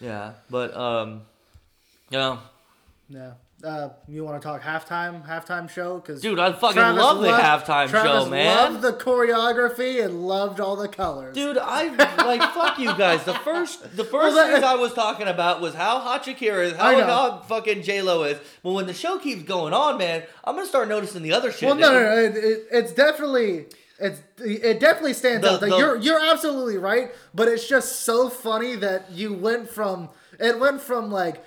Yeah, 0.00 0.32
but 0.50 0.74
um, 0.76 1.22
know, 2.18 2.38
Yeah. 3.08 3.32
Uh, 3.62 3.88
you 4.08 4.22
want 4.24 4.40
to 4.42 4.46
talk 4.46 4.60
halftime 4.60 5.26
halftime 5.26 5.70
show? 5.70 5.96
Because 5.98 6.20
Dude, 6.20 6.38
I 6.38 6.52
fucking 6.52 6.82
love 6.82 7.22
the 7.22 7.28
halftime 7.28 7.88
show, 7.88 8.26
man. 8.28 8.74
Loved 8.74 8.82
the 8.82 8.92
choreography 8.92 10.04
and 10.04 10.26
loved 10.26 10.60
all 10.60 10.76
the 10.76 10.88
colors. 10.88 11.34
Dude, 11.34 11.56
I 11.56 11.84
like 12.26 12.42
fuck 12.52 12.78
you 12.78 12.94
guys. 12.96 13.24
The 13.24 13.32
first, 13.32 13.96
the 13.96 14.04
first 14.16 14.36
that- 14.36 14.52
thing 14.52 14.64
I 14.64 14.74
was 14.74 14.92
talking 14.92 15.28
about 15.28 15.62
was 15.62 15.72
how 15.74 15.98
hot 16.00 16.24
Shakira 16.26 16.64
is, 16.66 16.72
how 16.76 17.00
hot 17.04 17.48
fucking 17.48 17.82
J 17.84 18.02
Lo 18.02 18.24
is. 18.24 18.38
But 18.62 18.72
when 18.72 18.86
the 18.86 18.92
show 18.92 19.18
keeps 19.18 19.44
going 19.44 19.72
on, 19.72 19.96
man, 19.96 20.24
I'm 20.44 20.56
gonna 20.56 20.66
start 20.66 20.88
noticing 20.88 21.22
the 21.22 21.32
other 21.32 21.50
shit. 21.50 21.66
well, 21.66 21.76
no, 21.76 21.90
no, 21.92 22.00
no. 22.02 22.16
It, 22.18 22.36
it, 22.36 22.66
it's 22.70 22.92
definitely. 22.92 23.66
It's 23.98 24.20
it 24.38 24.78
definitely 24.80 25.14
stands 25.14 25.42
The- 25.46 25.52
out. 25.54 25.60
That 25.60 25.70
the- 25.70 25.78
you're 25.78 25.96
you're 25.96 26.20
absolutely 26.20 26.76
right, 26.76 27.12
but 27.34 27.48
it's 27.48 27.66
just 27.66 28.00
so 28.00 28.28
funny 28.28 28.76
that 28.76 29.10
you 29.12 29.32
went 29.32 29.70
from 29.70 30.10
it 30.38 30.58
went 30.58 30.82
from 30.82 31.10
like 31.10 31.42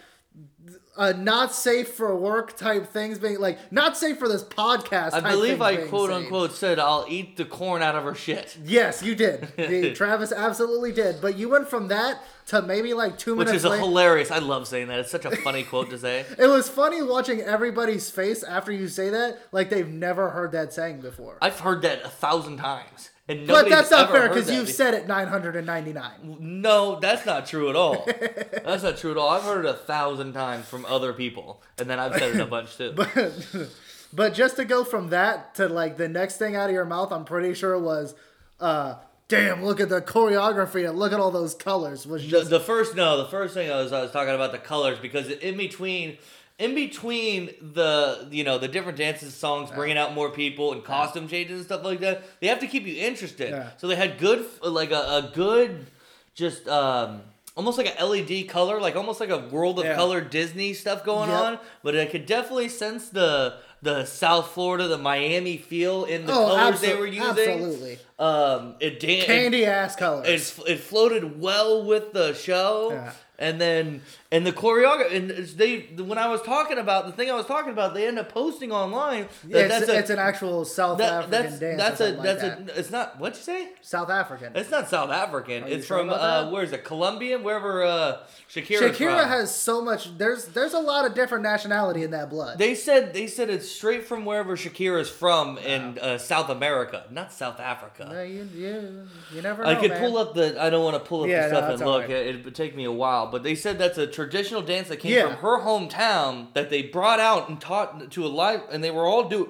a 0.98 1.14
not 1.14 1.54
safe 1.54 1.90
for 1.90 2.16
work 2.16 2.58
type 2.58 2.88
things 2.88 3.20
being 3.20 3.40
like 3.40 3.58
not 3.72 3.96
safe 3.98 4.18
for 4.18 4.28
this 4.28 4.44
podcast. 4.44 5.14
I 5.14 5.22
believe 5.22 5.62
I 5.62 5.78
quote 5.88 6.10
unquote 6.12 6.54
said 6.54 6.80
I'll 6.80 7.06
eat 7.08 7.38
the 7.38 7.46
corn 7.46 7.82
out 7.82 7.96
of 7.96 8.04
her 8.04 8.16
shit, 8.16 8.58
Yes, 8.64 9.04
you 9.04 9.16
did. 9.16 9.48
The- 9.58 9.94
Travis 9.94 10.32
absolutely 10.32 10.92
did. 10.92 11.22
But 11.22 11.38
you 11.38 11.50
went 11.50 11.68
from 11.70 11.88
that 11.90 12.22
to 12.48 12.62
maybe 12.62 12.94
like 12.94 13.18
two 13.18 13.36
which 13.36 13.48
minutes 13.48 13.62
is 13.64 13.66
a 13.66 13.70
later. 13.70 13.84
hilarious. 13.84 14.32
I 14.32 14.40
love 14.40 14.68
saying 14.68 14.88
that. 14.88 15.00
It's 15.00 15.12
such 15.12 15.26
a 15.26 15.36
funny 15.38 15.64
quote 15.72 15.90
to 15.90 15.98
say. 16.00 16.26
It 16.38 16.48
was 16.48 16.70
funny 16.70 17.02
watching 17.02 17.42
everybody's 17.42 18.10
face 18.10 18.42
after 18.44 18.72
you 18.72 18.88
say 18.88 19.10
that, 19.10 19.40
like 19.52 19.70
they've 19.70 19.88
never 19.90 20.30
heard 20.30 20.52
that 20.54 20.74
saying 20.74 21.02
before. 21.02 21.38
I've 21.42 21.60
heard 21.60 21.82
that 21.82 22.04
a 22.06 22.10
thousand 22.10 22.58
times, 22.58 23.12
and 23.28 23.48
but 23.48 23.70
that's 23.70 23.92
not 23.92 24.10
fair 24.12 24.30
because 24.30 24.50
you've 24.50 24.70
said 24.70 24.94
it 24.94 25.08
999. 25.08 26.38
No, 26.40 27.00
that's 27.00 27.26
not 27.26 27.46
true 27.46 27.70
at 27.70 27.76
all. 27.76 28.06
that's 28.64 28.84
not 28.84 28.98
true 28.98 29.12
at 29.12 29.18
all. 29.18 29.30
I've 29.30 29.44
heard 29.44 29.66
it 29.66 29.70
a 29.70 29.74
thousand 29.74 30.34
times 30.34 30.66
from 30.66 30.86
other 30.86 31.14
people, 31.14 31.62
and 31.78 31.90
then 31.90 32.00
I've 32.00 32.14
said 32.18 32.36
it 32.36 32.40
a 32.40 32.46
bunch 32.46 32.78
too. 32.78 32.96
But 34.14 34.34
just 34.34 34.56
to 34.56 34.66
go 34.66 34.84
from 34.84 35.10
that 35.10 35.56
to 35.56 35.68
like 35.68 35.98
the 35.98 36.08
next 36.08 36.38
thing 36.38 36.56
out 36.56 36.70
of 36.70 36.74
your 36.74 36.86
mouth, 36.86 37.12
I'm 37.12 37.26
pretty 37.26 37.54
sure 37.54 37.78
was, 37.78 38.16
uh, 38.60 38.96
damn, 39.28 39.64
look 39.66 39.82
at 39.82 39.90
the 39.90 40.02
choreography 40.02 40.88
and 40.88 40.98
look 40.98 41.12
at 41.12 41.20
all 41.20 41.30
those 41.32 41.54
colors. 41.54 42.08
Was 42.08 42.24
The, 42.24 42.30
just 42.30 42.50
the 42.50 42.60
first 42.60 42.96
no, 42.96 43.18
the 43.18 43.30
first 43.30 43.54
thing 43.54 43.70
I 43.70 43.76
was 43.82 43.92
I 43.92 44.02
was 44.02 44.12
talking 44.12 44.34
about 44.34 44.54
the 44.54 44.60
colors 44.60 44.98
because 45.00 45.30
in 45.30 45.58
between 45.58 46.18
in 46.60 46.74
between 46.74 47.52
the 47.62 48.28
you 48.32 48.44
know 48.44 48.58
the 48.58 48.68
different 48.68 48.98
dances 48.98 49.34
songs 49.34 49.70
bringing 49.72 49.98
out 49.98 50.14
more 50.14 50.30
people 50.32 50.74
and 50.74 50.84
costume 50.84 51.28
changes 51.28 51.58
and 51.58 51.66
stuff 51.66 51.84
like 51.84 52.00
that 52.00 52.24
they 52.40 52.48
have 52.48 52.60
to 52.60 52.68
keep 52.68 52.86
you 52.86 52.96
interested 52.96 53.52
Yeah. 53.52 53.70
so 53.78 53.88
they 53.88 53.96
had 53.96 54.18
good 54.18 54.46
like 54.64 54.92
a, 54.92 54.96
a 54.96 55.32
good 55.34 55.86
just 56.34 56.68
um 56.68 57.22
almost 57.56 57.78
like 57.78 57.96
a 58.00 58.06
led 58.06 58.48
color 58.50 58.80
like 58.82 58.96
almost 58.96 59.20
like 59.20 59.30
a 59.30 59.38
world 59.50 59.80
of 59.80 59.86
Yeah. 59.86 59.96
color 59.96 60.22
disney 60.22 60.74
stuff 60.74 61.04
going 61.04 61.30
Yep. 61.30 61.42
on 61.44 61.60
but 61.84 61.96
i 61.98 62.06
could 62.06 62.26
definitely 62.26 62.70
sense 62.70 63.10
the 63.10 63.58
the 63.84 64.06
south 64.06 64.50
florida 64.52 64.88
the 64.88 64.98
miami 64.98 65.58
feel 65.58 66.06
in 66.06 66.26
the 66.26 66.34
oh, 66.34 66.48
colors 66.56 66.82
they 66.82 66.96
were 66.96 67.06
using 67.06 67.24
absolutely 67.30 68.00
um 68.18 68.74
it 68.80 69.00
dan- 69.00 69.26
candy 69.26 69.66
ass 69.66 69.96
colors. 69.96 70.28
it's 70.28 70.58
it 70.68 70.80
floated 70.80 71.40
well 71.40 71.84
with 71.84 72.14
the 72.14 72.34
show 72.34 72.90
Yeah. 72.92 73.12
and 73.38 73.62
then 73.62 74.02
and 74.32 74.46
the 74.46 74.52
choreography 74.52 75.16
and 75.16 75.30
they 75.58 75.80
when 76.04 76.18
i 76.18 76.28
was 76.28 76.42
talking 76.42 76.78
about 76.78 77.06
the 77.06 77.12
thing 77.14 77.32
i 77.32 77.34
was 77.34 77.46
talking 77.46 77.72
about 77.72 77.94
they 77.94 78.06
end 78.08 78.20
up 78.20 78.28
posting 78.30 78.72
online 78.74 79.28
that 79.46 79.66
it's, 79.66 79.80
that's 79.80 79.90
a 79.90 80.00
it's 80.00 80.10
an 80.10 80.20
actual 80.20 80.66
South 80.66 80.98
that, 80.98 81.14
African 81.26 81.32
that's 81.32 81.60
dance. 81.60 81.78
that's 81.78 82.02
a 82.02 82.12
that's 82.22 82.44
like 82.44 82.66
that. 82.68 82.76
a 82.76 82.80
it's 82.80 82.92
not 82.92 83.20
what'd 83.20 83.38
you 83.38 83.44
say 83.44 83.70
South 83.82 84.10
African. 84.10 84.52
it's 84.56 84.70
not 84.70 84.90
south 84.90 85.10
african 85.12 85.64
Are 85.64 85.68
it's 85.68 85.88
from 85.88 86.10
uh 86.10 86.50
where 86.52 86.64
is 86.64 86.74
it 86.74 86.84
colombian 86.84 87.42
wherever 87.44 87.84
uh 87.86 88.18
shakira 88.54 88.90
Shakira 88.92 89.28
has 89.28 89.54
so 89.56 89.82
much. 89.82 90.18
There's 90.18 90.46
there's 90.48 90.74
a 90.74 90.80
lot 90.80 91.06
of 91.06 91.14
different 91.16 91.44
nationality 91.44 92.04
in 92.04 92.12
that 92.12 92.30
blood. 92.30 92.58
they 92.58 92.76
said 92.76 93.14
they 93.14 93.28
said 93.28 93.50
it's 93.50 93.70
straight 93.70 94.06
from 94.06 94.26
wherever 94.26 94.56
Shakira's 94.58 95.10
from 95.10 95.58
in 95.60 95.98
uh, 96.00 96.18
South 96.18 96.50
America, 96.50 97.06
not 97.12 97.32
South 97.32 97.60
Africa. 97.60 98.10
Uh, 98.20 98.24
you, 98.24 98.48
you, 98.56 99.08
you 99.34 99.42
never 99.42 99.64
know. 99.64 99.70
I 99.70 99.76
could 99.76 99.92
man. 99.92 100.00
pull 100.00 100.18
up 100.18 100.34
the. 100.34 100.62
I 100.62 100.70
don't 100.70 100.84
want 100.84 100.96
to 101.02 101.08
pull 101.08 101.24
up 101.24 101.30
Yeah, 101.30 101.48
the 101.48 101.54
no, 101.54 101.58
stuff 101.58 101.70
that's 101.70 101.82
and 101.82 101.90
look. 101.90 102.04
alright. 102.04 102.10
It, 102.28 102.36
it 102.38 102.46
would 102.46 102.56
take 102.56 102.76
me 102.76 102.86
a 102.86 102.92
while, 102.92 103.28
but 103.32 103.44
they 103.44 103.56
said 103.56 103.78
that's 103.78 103.98
a 103.98 104.08
traditional 104.18 104.62
dance 104.64 104.88
that 104.90 104.98
came 105.00 105.12
Yeah. 105.14 105.28
from 105.28 105.36
her 105.38 105.60
hometown 105.60 106.54
that 106.56 106.70
they 106.72 106.82
brought 106.82 107.20
out 107.20 107.48
and 107.50 107.62
taught 107.62 108.10
to 108.12 108.26
a 108.26 108.28
live, 108.28 108.62
and 108.72 108.84
they 108.84 108.92
were 108.92 109.06
all 109.06 109.26
do. 109.26 109.42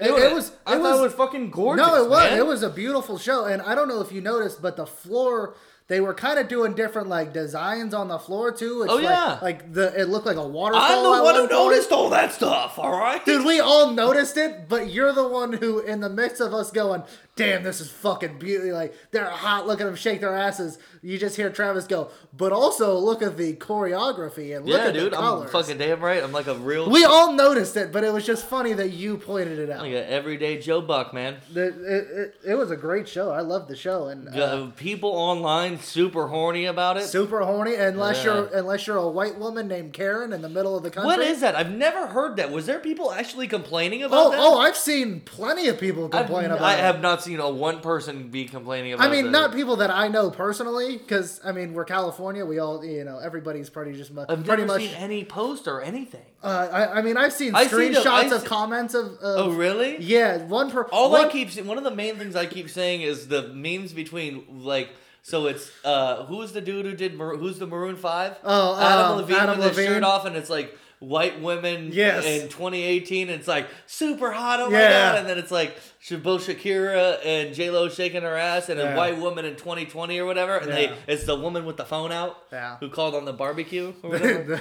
It- 0.00 0.10
it 0.10 0.32
was- 0.32 0.52
I 0.66 0.76
it 0.76 0.80
thought 0.82 0.92
was- 0.92 1.00
it 1.00 1.02
was 1.02 1.12
fucking 1.12 1.50
gorgeous. 1.50 1.86
No, 1.86 2.02
it 2.04 2.08
was. 2.08 2.30
man. 2.30 2.38
It 2.38 2.46
was 2.46 2.62
a 2.62 2.70
beautiful 2.70 3.18
show, 3.18 3.44
and 3.44 3.60
I 3.60 3.74
don't 3.74 3.88
know 3.88 4.00
if 4.00 4.10
you 4.12 4.20
noticed, 4.20 4.62
but 4.62 4.76
the 4.76 4.86
floor. 4.86 5.54
They 5.88 6.00
were 6.02 6.12
kind 6.12 6.38
of 6.38 6.48
doing 6.48 6.74
different 6.74 7.08
like 7.08 7.32
designs 7.32 7.94
on 7.94 8.08
the 8.08 8.18
floor 8.18 8.52
too. 8.52 8.82
It's 8.82 8.92
Oh, 8.92 8.96
like, 8.96 9.04
yeah. 9.04 9.38
like 9.40 9.72
the 9.72 9.98
it 9.98 10.10
looked 10.10 10.26
like 10.26 10.36
a 10.36 10.46
waterfall. 10.46 10.82
I'm 10.84 11.02
the 11.02 11.24
one 11.24 11.34
who 11.34 11.46
noticed 11.48 11.90
all 11.92 12.10
that 12.10 12.30
stuff. 12.34 12.78
All 12.78 12.90
right, 12.90 13.24
Dude, 13.24 13.46
we 13.46 13.58
all 13.58 13.90
noticed 13.92 14.36
it, 14.36 14.68
but 14.68 14.90
you're 14.90 15.14
the 15.14 15.26
one 15.26 15.54
who, 15.54 15.78
in 15.78 16.00
the 16.00 16.10
midst 16.10 16.42
of 16.42 16.52
us 16.52 16.70
going, 16.70 17.04
"Damn, 17.38 17.62
this 17.62 17.80
is 17.80 17.90
fucking 17.90 18.38
beauty!" 18.38 18.72
Like 18.72 18.94
they're 19.10 19.24
hot. 19.24 19.66
Look 19.66 19.80
at 19.80 19.84
them 19.84 19.96
shake 19.96 20.20
their 20.20 20.36
asses. 20.36 20.78
You 21.02 21.16
just 21.18 21.36
hear 21.36 21.48
Travis 21.50 21.86
go, 21.86 22.10
but 22.36 22.52
also 22.52 22.98
look 22.98 23.22
at 23.22 23.36
the 23.36 23.54
choreography 23.54 24.56
and 24.56 24.66
look 24.66 24.76
yeah, 24.80 24.86
at 24.88 24.94
dude, 24.94 25.12
the 25.12 25.18
I'm 25.18 25.46
fucking 25.48 25.78
damn 25.78 26.00
right. 26.00 26.22
I'm 26.22 26.32
like 26.32 26.46
a 26.48 26.54
real, 26.54 26.90
we 26.90 27.04
all 27.04 27.32
noticed 27.32 27.76
it, 27.76 27.92
but 27.92 28.02
it 28.04 28.12
was 28.12 28.26
just 28.26 28.44
funny 28.46 28.72
that 28.72 28.90
you 28.90 29.16
pointed 29.16 29.58
it 29.58 29.70
out. 29.70 29.82
like 29.82 29.92
an 29.92 30.04
everyday 30.08 30.58
Joe 30.58 30.80
Buck, 30.80 31.14
man. 31.14 31.36
The- 31.52 31.68
it, 31.68 32.08
it, 32.44 32.50
it 32.52 32.54
was 32.56 32.70
a 32.70 32.76
great 32.76 33.08
show. 33.08 33.30
I 33.30 33.40
loved 33.40 33.68
the 33.68 33.76
show, 33.76 34.08
and 34.08 34.28
uh, 34.28 34.66
people 34.76 35.10
online 35.10 35.78
super 35.78 36.26
horny 36.28 36.64
about 36.66 36.96
it. 36.96 37.04
super 37.04 37.40
horny. 37.44 37.74
Unless 37.76 38.18
Yeah. 38.18 38.34
you're 38.34 38.46
unless 38.54 38.86
you're 38.86 38.96
a 38.96 39.08
white 39.08 39.38
woman 39.38 39.68
named 39.68 39.92
Karen 39.92 40.32
in 40.32 40.42
the 40.42 40.48
middle 40.48 40.76
of 40.76 40.82
the 40.82 40.90
country. 40.90 41.06
what 41.06 41.20
is 41.20 41.40
that? 41.42 41.54
I've 41.54 41.70
never 41.70 42.06
heard 42.08 42.36
that. 42.36 42.50
Was 42.50 42.66
there 42.66 42.80
people 42.80 43.12
actually 43.12 43.46
complaining 43.46 44.02
about 44.02 44.26
Oh, 44.26 44.30
that? 44.30 44.38
oh! 44.40 44.58
I've 44.58 44.76
seen 44.76 45.20
plenty 45.20 45.68
of 45.68 45.78
people 45.78 46.04
I've- 46.06 46.24
complain 46.26 46.46
about. 46.46 46.62
I 46.62 46.74
it. 46.74 46.80
have 46.80 47.00
not 47.00 47.22
seen 47.22 47.27
a 47.36 47.48
one 47.50 47.80
person 47.80 48.28
be 48.28 48.46
complaining 48.46 48.92
about. 48.94 49.06
I 49.06 49.10
mean, 49.10 49.26
that. 49.26 49.30
not 49.30 49.52
people 49.52 49.76
that 49.76 49.90
I 49.90 50.08
know 50.08 50.30
personally, 50.30 50.96
because 50.96 51.40
I 51.44 51.52
mean, 51.52 51.74
we're 51.74 51.84
California. 51.84 52.44
We 52.46 52.58
all, 52.58 52.84
you 52.84 53.04
know, 53.04 53.18
everybody's 53.18 53.68
pretty 53.70 53.92
just 53.96 54.12
mu- 54.12 54.22
I've 54.28 54.44
pretty 54.44 54.62
never 54.62 54.66
much. 54.78 54.82
seen 54.82 54.94
any 54.94 55.24
post 55.24 55.68
or 55.68 55.82
anything. 55.82 56.24
Uh, 56.42 56.68
I, 56.72 56.98
I 56.98 57.02
mean, 57.02 57.16
I've 57.16 57.32
seen 57.32 57.54
I 57.54 57.66
see 57.66 57.88
the- 57.88 58.00
screenshots 58.00 58.06
I 58.06 58.34
of 58.34 58.40
see- 58.42 58.46
comments 58.46 58.94
of. 58.94 59.06
of 59.06 59.18
Oh, 59.22 59.50
really? 59.50 59.96
Yeah, 60.00 60.38
one 60.44 60.70
per. 60.70 60.82
All 60.84 61.10
one, 61.10 61.26
I 61.26 61.28
keep 61.28 61.52
one 61.64 61.78
of 61.78 61.84
the 61.84 61.94
main 61.94 62.16
things 62.16 62.34
I 62.36 62.46
keep 62.46 62.70
saying 62.70 63.02
is 63.02 63.28
the 63.28 63.48
memes 63.48 63.92
between 63.92 64.44
like 64.64 64.90
So 65.22 65.46
it's 65.46 65.70
uh, 65.84 66.24
who's 66.26 66.52
the 66.52 66.60
dude 66.60 66.86
who 66.86 66.94
did 66.94 67.14
Mar- 67.16 67.36
who's 67.36 67.58
the 67.58 67.66
Maroon 67.66 67.96
Five? 67.96 68.36
Oh, 68.44 68.80
Adam 68.80 69.12
um, 69.12 69.16
Levine 69.18 69.36
Adam 69.36 69.58
with 69.58 69.68
his 69.68 69.76
Levine. 69.76 69.92
shirt 69.94 70.02
off, 70.04 70.24
and 70.24 70.36
it's 70.36 70.48
like 70.48 70.76
white 71.00 71.40
women 71.40 71.90
Yes. 71.92 72.24
in 72.24 72.48
2018. 72.48 73.28
And 73.28 73.38
it's 73.38 73.46
like 73.48 73.68
super 73.86 74.32
hot, 74.32 74.58
oh 74.60 74.70
my 74.70 74.78
Yeah. 74.78 74.90
god! 75.12 75.18
And 75.20 75.28
then 75.28 75.38
it's 75.38 75.50
like 75.50 75.76
both 76.16 76.46
Shakira 76.46 77.18
and 77.24 77.54
J 77.54 77.70
Lo 77.70 77.88
shaking 77.90 78.22
her 78.22 78.36
ass, 78.36 78.70
and 78.70 78.80
Yeah. 78.80 78.94
a 78.94 78.96
white 78.96 79.18
woman 79.18 79.44
in 79.44 79.56
2020 79.56 80.18
or 80.18 80.24
whatever. 80.24 80.56
And 80.56 80.68
Yeah. 80.68 80.74
they 80.74 80.92
it's 81.12 81.24
the 81.24 81.36
woman 81.36 81.66
with 81.66 81.76
the 81.76 81.84
phone 81.84 82.12
out 82.12 82.38
Yeah. 82.50 82.76
who 82.80 82.88
called 82.88 83.14
on 83.14 83.24
the 83.26 83.32
barbecue 83.34 83.92
or 84.02 84.10
whatever. 84.10 84.60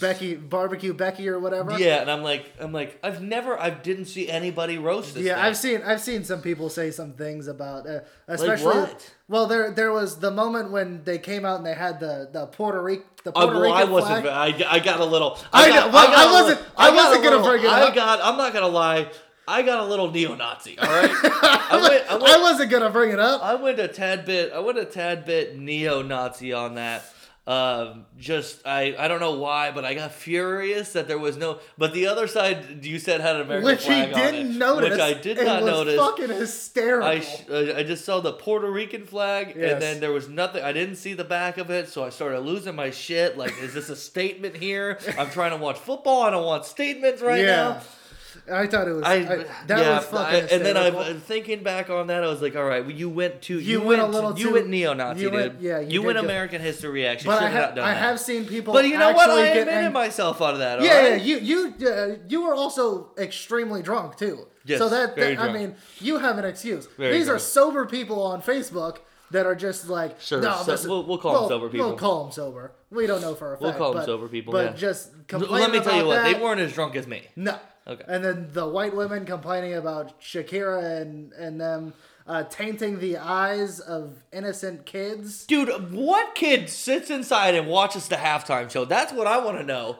Becky 0.00 0.34
barbecue 0.34 0.92
Becky 0.94 1.28
or 1.28 1.38
whatever. 1.38 1.78
yeah, 1.78 2.00
and 2.00 2.10
I'm 2.10 2.22
like, 2.24 2.46
I'm 2.58 2.72
like, 2.72 2.98
I've 3.04 3.22
never, 3.22 3.56
I 3.60 3.70
didn't 3.70 4.06
see 4.06 4.28
anybody 4.28 4.78
roast 4.78 5.14
this. 5.14 5.24
Yeah, 5.24 5.34
thing. 5.36 5.44
I've 5.44 5.56
seen 5.56 5.82
I've 5.84 6.00
seen 6.00 6.24
some 6.24 6.40
people 6.40 6.68
say 6.70 6.90
some 6.90 7.12
things 7.12 7.46
about, 7.46 7.86
uh, 7.88 8.00
especially. 8.26 8.64
what? 8.80 9.10
Well, 9.28 9.46
there 9.46 9.70
there 9.70 9.92
was 9.92 10.18
the 10.18 10.30
moment 10.30 10.70
when 10.72 11.04
they 11.04 11.18
came 11.18 11.44
out 11.44 11.58
and 11.58 11.66
they 11.66 11.74
had 11.74 12.00
the 12.00 12.28
the 12.32 12.46
Puerto 12.46 12.82
Rico 12.82 13.04
the 13.24 13.30
Uh, 13.30 13.44
Puerto 13.44 13.60
well, 13.60 13.72
I 13.72 13.78
Rican 13.80 13.92
wasn't. 13.92 14.22
flag. 14.24 14.62
I, 14.62 14.72
I 14.74 14.78
got 14.78 15.00
a 15.00 15.04
little. 15.04 15.36
I 15.52 15.68
got, 15.68 15.74
know- 15.88 15.92
well, 15.92 16.06
got 16.06 16.16
I 16.18 16.24
little- 16.32 16.42
wasn't- 16.48 16.60
I 16.76 16.86
got 16.88 16.94
wasn't 16.96 17.24
gonna 17.24 17.36
little- 17.36 17.50
bring 17.52 17.64
it 17.64 17.70
I 17.70 17.94
got. 17.94 18.20
I'm 18.22 18.36
not 18.38 18.52
gonna 18.54 18.68
lie. 18.68 19.08
I 19.48 19.62
got 19.62 19.80
a 19.80 19.86
little 19.86 20.10
neo-Nazi. 20.10 20.78
All 20.78 20.86
right. 20.88 21.10
I 21.12 21.80
went. 21.88 22.04
I 22.12 22.38
I 22.38 22.42
wasn't 22.42 22.70
gonna 22.70 22.90
bring 22.90 23.10
it 23.12 23.18
up. 23.20 23.42
I 23.42 23.54
went 23.54 23.78
a 23.80 23.88
tad 23.88 24.24
bit. 24.26 24.52
I 24.52 24.58
went 24.60 24.78
a 24.78 24.84
tad 24.84 25.24
bit 25.24 25.58
neo-Nazi 25.58 26.52
on 26.52 26.74
that. 26.74 27.04
Um, 27.46 28.04
just 28.18 28.66
I. 28.66 28.94
I 28.98 29.08
don't 29.08 29.20
know 29.20 29.38
why, 29.38 29.70
but 29.70 29.82
I 29.86 29.94
got 29.94 30.12
furious 30.12 30.92
that 30.92 31.08
there 31.08 31.18
was 31.18 31.38
no. 31.38 31.60
But 31.78 31.94
the 31.94 32.06
other 32.08 32.26
side, 32.26 32.84
you 32.84 32.98
said 32.98 33.22
had 33.22 33.36
an 33.36 33.40
American 33.42 33.64
which 33.64 33.80
he 33.84 33.86
flag 33.88 34.12
on 34.12 34.20
didn't 34.20 34.50
it, 34.52 34.58
notice. 34.58 34.90
which 34.90 35.00
I 35.00 35.14
did 35.14 35.38
not 35.38 35.62
was 35.62 35.70
notice. 35.70 35.96
Fucking 35.96 36.28
hysterical. 36.28 37.08
I, 37.08 37.20
sh- 37.20 37.44
I 37.48 37.82
just 37.84 38.04
saw 38.04 38.20
the 38.20 38.34
Puerto 38.34 38.70
Rican 38.70 39.06
flag, 39.06 39.54
Yes. 39.56 39.72
and 39.72 39.80
then 39.80 40.00
there 40.00 40.12
was 40.12 40.28
nothing. 40.28 40.62
I 40.62 40.72
didn't 40.72 40.96
see 40.96 41.14
the 41.14 41.24
back 41.24 41.56
of 41.56 41.70
it, 41.70 41.88
so 41.88 42.04
I 42.04 42.10
started 42.10 42.40
losing 42.40 42.74
my 42.74 42.90
shit. 42.90 43.38
Like, 43.38 43.54
is 43.62 43.72
this 43.72 43.88
a 43.88 43.96
statement 43.96 44.54
here? 44.54 44.98
I'm 45.18 45.30
trying 45.30 45.52
to 45.52 45.56
watch 45.56 45.78
football. 45.78 46.24
I 46.24 46.30
don't 46.30 46.44
want 46.44 46.66
statements 46.66 47.22
right 47.22 47.46
now. 47.46 47.80
I 48.50 48.66
thought 48.66 48.88
it 48.88 48.92
was. 48.92 49.02
I, 49.04 49.14
I, 49.14 49.24
that 49.26 49.46
yeah, 49.68 49.96
was 49.96 50.04
fucking. 50.06 50.34
I- 50.44 50.48
and 50.54 50.64
then. 50.64 50.76
I'm 50.76 51.20
thinking 51.20 51.62
back 51.62 51.90
on 51.90 52.06
that. 52.08 52.22
I 52.22 52.26
was 52.28 52.40
like, 52.42 52.56
all 52.56 52.64
right, 52.64 52.82
well, 52.82 52.94
you 52.94 53.08
went 53.10 53.42
to 53.42 53.54
You 53.54 53.60
you, 53.60 53.80
went 53.82 54.00
a 54.00 54.04
went 54.04 54.14
little 54.14 54.38
you 54.38 54.46
too- 54.48 54.52
went 54.54 54.68
neo-Nazi, 54.68 55.20
you 55.22 55.30
dude. 55.30 55.40
went- 55.40 55.60
yeah, 55.60 55.80
you 55.80 55.88
you 55.90 56.02
went 56.02 56.18
American 56.18 56.60
history 56.60 56.90
reaction. 56.90 57.26
But 57.28 57.38
Should 57.38 57.44
I, 57.46 57.50
have 57.50 57.62
not 57.70 57.74
done 57.76 57.84
I 57.88 57.94
that. 57.94 58.00
have 58.00 58.20
seen 58.20 58.44
people. 58.46 58.72
but 58.74 58.86
you 58.86 58.98
know 58.98 59.12
what? 59.12 59.30
I 59.30 59.46
admitted 59.48 59.68
ang- 59.86 59.92
myself 59.92 60.40
out 60.40 60.54
of 60.54 60.60
that. 60.60 60.80
Yeah, 60.82 60.90
all 60.96 61.02
yeah, 61.08 61.14
you 61.16 61.38
you 61.38 61.88
uh, 61.88 62.16
you 62.28 62.42
were 62.42 62.54
also 62.54 63.10
extremely 63.18 63.82
drunk 63.82 64.16
too. 64.16 64.46
Yes, 64.64 64.78
so 64.78 64.88
that, 64.90 65.14
very 65.16 65.34
that- 65.36 65.48
I 65.48 65.52
mean, 65.52 65.74
you 66.00 66.18
have 66.18 66.36
an 66.38 66.44
excuse. 66.44 66.86
Very 66.98 67.16
These 67.16 67.28
are 67.28 67.38
sober 67.38 67.86
people 67.86 68.22
on 68.22 68.42
Facebook 68.42 68.98
that 69.30 69.44
are 69.46 69.54
just 69.54 69.88
like, 69.88 70.20
Sure, 70.20 70.40
no, 70.40 70.56
so- 70.62 70.88
we'll- 70.88 71.04
we'll 71.06 71.18
call 71.18 71.32
well, 71.32 71.48
sober 71.48 71.68
people. 71.68 71.88
We'll 71.88 71.96
call 71.98 72.24
them 72.24 72.32
sober. 72.32 72.72
We 72.90 73.06
don't 73.06 73.20
know 73.20 73.34
for 73.34 73.48
a 73.52 73.56
fact. 73.56 73.62
We'll 73.62 73.72
call 73.74 73.90
'em 73.92 73.98
but- 73.98 74.06
sober 74.06 74.28
people, 74.28 74.52
But 74.52 74.64
yeah. 74.72 74.72
just 74.76 75.10
complaining 75.28 75.60
Let 75.60 75.70
me 75.72 75.80
tell 75.80 75.96
you 75.98 76.06
what, 76.06 76.22
that, 76.22 76.32
they 76.32 76.42
weren't 76.42 76.60
as 76.60 76.72
drunk 76.72 76.96
as 76.96 77.06
me. 77.06 77.22
No. 77.36 77.58
Okay. 77.88 78.04
And 78.06 78.22
then 78.24 78.48
the 78.52 78.68
white 78.68 78.94
women 78.94 79.24
complaining 79.24 79.74
about 79.74 80.20
Shakira 80.20 81.00
and 81.00 81.32
and 81.32 81.60
them 81.60 81.94
uh, 82.26 82.44
tainting 82.44 83.00
the 83.00 83.16
eyes 83.16 83.80
of 83.80 84.22
innocent 84.32 84.84
kids. 84.84 85.46
Dude, 85.46 85.92
what 85.92 86.34
kid 86.34 86.68
sits 86.68 87.08
inside 87.08 87.54
and 87.54 87.66
watches 87.66 88.08
the 88.08 88.16
halftime 88.16 88.70
show? 88.70 88.84
That's 88.84 89.12
what 89.14 89.26
I 89.26 89.38
want 89.38 89.56
to 89.58 89.64
know. 89.64 89.98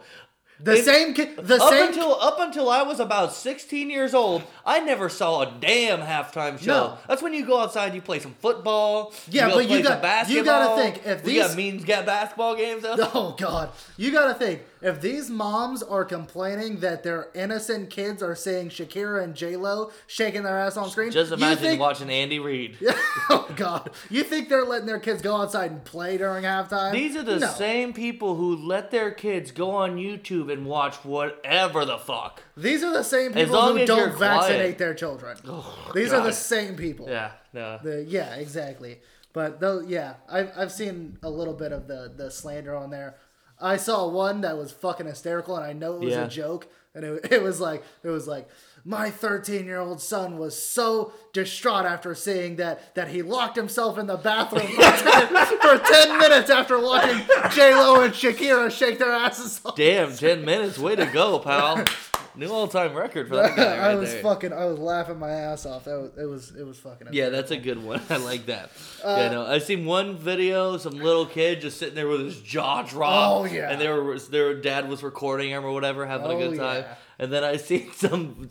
The 0.60 0.72
It- 0.72 0.84
same 0.84 1.14
kid. 1.14 1.36
The 1.36 1.54
up 1.62 1.70
same. 1.72 1.86
until 1.88 2.20
up 2.20 2.38
until 2.40 2.68
I 2.68 2.82
was 2.82 2.98
about 3.00 3.32
16 3.32 3.88
years 3.90 4.12
old, 4.12 4.42
I 4.66 4.80
never 4.80 5.08
saw 5.08 5.42
a 5.42 5.52
damn 5.60 6.00
halftime 6.00 6.58
show. 6.58 6.66
No. 6.88 6.98
That's 7.08 7.22
when 7.22 7.32
you 7.32 7.46
go 7.46 7.60
outside, 7.60 7.94
you 7.94 8.02
play 8.02 8.18
some 8.18 8.34
football. 8.40 9.14
Yeah, 9.30 9.48
go 9.50 9.54
but 9.54 9.68
you 9.70 9.82
got- 9.84 10.02
basketball. 10.02 10.36
you 10.36 10.44
gotta 10.44 10.82
think, 10.82 11.06
if 11.06 11.22
we 11.24 11.34
these- 11.34 11.46
got 11.46 11.56
means 11.56 11.84
got 11.84 12.04
basketball 12.06 12.56
games 12.56 12.84
up. 12.84 12.98
Oh 13.14 13.36
God! 13.38 13.70
You 13.96 14.10
gotta 14.10 14.34
think 14.34 14.62
if 14.80 15.00
these 15.00 15.28
moms 15.30 15.82
are 15.82 16.04
complaining 16.04 16.80
that 16.80 17.02
their 17.02 17.28
innocent 17.34 17.90
kids 17.90 18.22
are 18.22 18.34
seeing 18.34 18.68
Shakira 18.68 19.22
and 19.22 19.34
J 19.34 19.56
Lo 19.56 19.90
shaking 20.06 20.42
their 20.42 20.58
ass 20.58 20.76
on 20.76 20.90
screen. 20.90 21.10
Just 21.10 21.32
imagine 21.32 21.62
think- 21.62 21.80
watching 21.80 22.10
Andy 22.10 22.38
Reid. 22.38 22.76
oh 23.30 23.48
God! 23.56 23.90
You 24.10 24.22
think 24.22 24.48
they're 24.48 24.64
letting 24.64 24.86
their 24.86 25.00
kids 25.00 25.22
go 25.22 25.36
outside 25.36 25.70
and 25.70 25.84
play 25.84 26.16
during 26.18 26.44
halftime? 26.44 26.92
These 26.92 27.16
are 27.16 27.22
the 27.22 27.38
No. 27.38 27.46
same 27.48 27.92
people 27.92 28.34
who 28.36 28.56
let 28.56 28.90
their 28.90 29.10
kids 29.10 29.50
go 29.50 29.70
on 29.72 29.96
YouTube 29.96 30.52
and 30.52 30.66
watch 30.66 30.96
whatever 31.04 31.84
the 31.84 31.98
fuck. 31.98 32.42
These 32.56 32.82
are 32.82 32.92
the 32.92 33.04
same 33.04 33.32
people 33.32 33.72
who 33.76 33.86
don't 33.86 34.18
vaccinate 34.18 34.58
quiet. 34.60 34.78
their 34.78 34.94
children. 34.94 35.36
Oh, 35.46 35.90
these 35.94 36.12
are 36.12 36.22
the 36.22 36.32
same 36.32 36.76
people. 36.76 37.06
Yeah, 37.08 37.32
no. 37.52 37.78
The, 37.82 38.04
yeah, 38.08 38.34
exactly. 38.36 39.00
But 39.32 39.60
though, 39.60 39.80
yeah, 39.80 40.14
I've, 40.28 40.50
I've 40.56 40.72
seen 40.72 41.18
a 41.22 41.30
little 41.30 41.54
bit 41.54 41.70
of 41.70 41.86
the, 41.86 42.12
the 42.16 42.30
slander 42.30 42.74
on 42.74 42.90
there. 42.90 43.16
I 43.60 43.76
saw 43.76 44.08
one 44.08 44.42
that 44.42 44.56
was 44.56 44.70
fucking 44.72 45.06
hysterical, 45.06 45.56
and 45.56 45.64
I 45.64 45.72
know 45.72 45.94
it 45.94 46.00
was 46.00 46.14
Yeah. 46.14 46.24
a 46.24 46.28
joke, 46.28 46.68
and 46.94 47.04
it, 47.04 47.28
it 47.32 47.42
was 47.42 47.60
like 47.60 47.82
it 48.02 48.08
was 48.08 48.26
like 48.28 48.48
my 48.84 49.10
13 49.10 49.66
year 49.66 49.80
old 49.80 50.00
son 50.00 50.38
was 50.38 50.60
so 50.60 51.12
distraught 51.32 51.84
after 51.84 52.14
seeing 52.14 52.56
that 52.56 52.94
that 52.94 53.08
he 53.08 53.22
locked 53.22 53.56
himself 53.56 53.98
in 53.98 54.06
the 54.06 54.16
bathroom 54.16 54.66
for 54.66 54.80
10, 54.82 55.26
for 55.60 55.78
10 55.84 56.18
minutes 56.18 56.48
after 56.50 56.78
watching 56.78 57.20
J 57.52 57.74
Lo 57.74 58.00
and 58.02 58.14
Shakira 58.14 58.70
shake 58.70 58.98
their 58.98 59.12
asses 59.12 59.60
off. 59.64 59.74
Damn, 59.76 60.14
10 60.14 60.44
minutes. 60.44 60.78
Way 60.78 60.96
to 60.96 61.06
go, 61.06 61.38
pal. 61.40 61.84
New 62.38 62.48
all 62.50 62.68
time 62.68 62.94
record 62.94 63.28
for 63.28 63.36
that 63.42 63.56
guy. 63.56 63.78
Right 63.78 63.90
I 63.90 63.94
was 63.96 64.12
there. 64.12 64.22
fucking 64.22 64.52
I 64.52 64.64
was 64.66 64.78
laughing 64.78 65.18
my 65.18 65.30
ass 65.30 65.66
off. 65.66 65.84
That 65.84 65.98
was 66.00 66.10
it 66.16 66.24
was 66.26 66.56
it 66.56 66.64
was 66.66 66.78
fucking 66.78 67.08
Yeah, 67.12 67.28
that's 67.30 67.50
a 67.50 67.56
good 67.56 67.82
one. 67.82 68.00
I 68.10 68.16
like 68.18 68.46
that. 68.46 68.70
Uh, 69.04 69.16
yeah, 69.18 69.30
no, 69.32 69.44
I 69.46 69.58
seen 69.58 69.84
one 69.84 70.16
video, 70.16 70.76
some 70.76 70.94
little 70.94 71.26
kid 71.26 71.60
just 71.60 71.78
sitting 71.78 71.94
there 71.96 72.08
with 72.08 72.20
his 72.20 72.40
jaw 72.40 72.82
dropped. 72.82 73.50
Oh, 73.50 73.54
yeah. 73.54 73.70
and 73.70 73.80
they 73.80 73.88
were 73.88 74.18
their 74.18 74.54
dad 74.54 74.88
was 74.88 75.02
recording 75.02 75.50
him 75.50 75.64
or 75.64 75.72
whatever, 75.72 76.06
having 76.06 76.26
a 76.30 76.34
Oh, 76.34 76.38
good 76.50 76.58
time. 76.58 76.82
yeah. 76.82 76.94
And 77.18 77.32
then 77.32 77.42
I 77.42 77.56
seen 77.68 77.90
some 77.92 78.48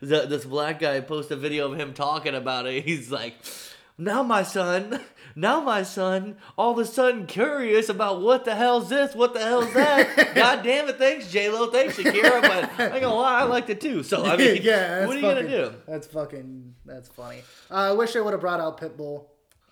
this 0.00 0.44
black 0.44 0.78
guy 0.78 1.00
post 1.00 1.30
a 1.32 1.36
video 1.36 1.72
of 1.72 1.78
him 1.78 1.92
talking 1.92 2.34
about 2.34 2.66
it. 2.66 2.84
He's 2.84 3.10
like, 3.10 3.34
"Now 3.98 4.22
my 4.22 4.42
son." 4.44 5.00
Now 5.38 5.60
my 5.60 5.82
son, 5.82 6.36
all 6.56 6.72
of 6.72 6.78
a 6.78 6.86
sudden 6.86 7.26
curious 7.26 7.90
about 7.90 8.22
what 8.22 8.46
the 8.46 8.54
hell's 8.54 8.88
this, 8.88 9.14
what 9.14 9.34
the 9.34 9.40
hell's 9.40 9.70
that. 9.74 10.32
God 10.34 10.62
damn 10.62 10.88
it, 10.88 10.96
thanks 10.96 11.30
J 11.30 11.50
Lo, 11.50 11.70
thanks 11.70 11.98
Shakira, 11.98 12.40
but 12.40 12.80
I 12.80 12.84
ain't 12.84 13.02
gonna 13.02 13.14
lie, 13.14 13.40
I 13.40 13.44
liked 13.44 13.68
it 13.68 13.78
too. 13.78 14.02
So 14.02 14.24
I 14.24 14.36
mean, 14.38 14.62
yeah, 14.62 15.04
what 15.06 15.14
are 15.14 15.20
you 15.20 15.26
fucking, 15.26 15.46
gonna 15.46 15.70
do? 15.70 15.74
That's 15.86 16.06
fucking. 16.06 16.74
That's 16.86 17.10
funny. 17.10 17.42
Uh, 17.70 17.74
I 17.74 17.92
wish 17.92 18.16
I 18.16 18.20
would 18.22 18.32
have 18.32 18.40
brought 18.40 18.60
out 18.60 18.80
Pitbull. 18.80 19.26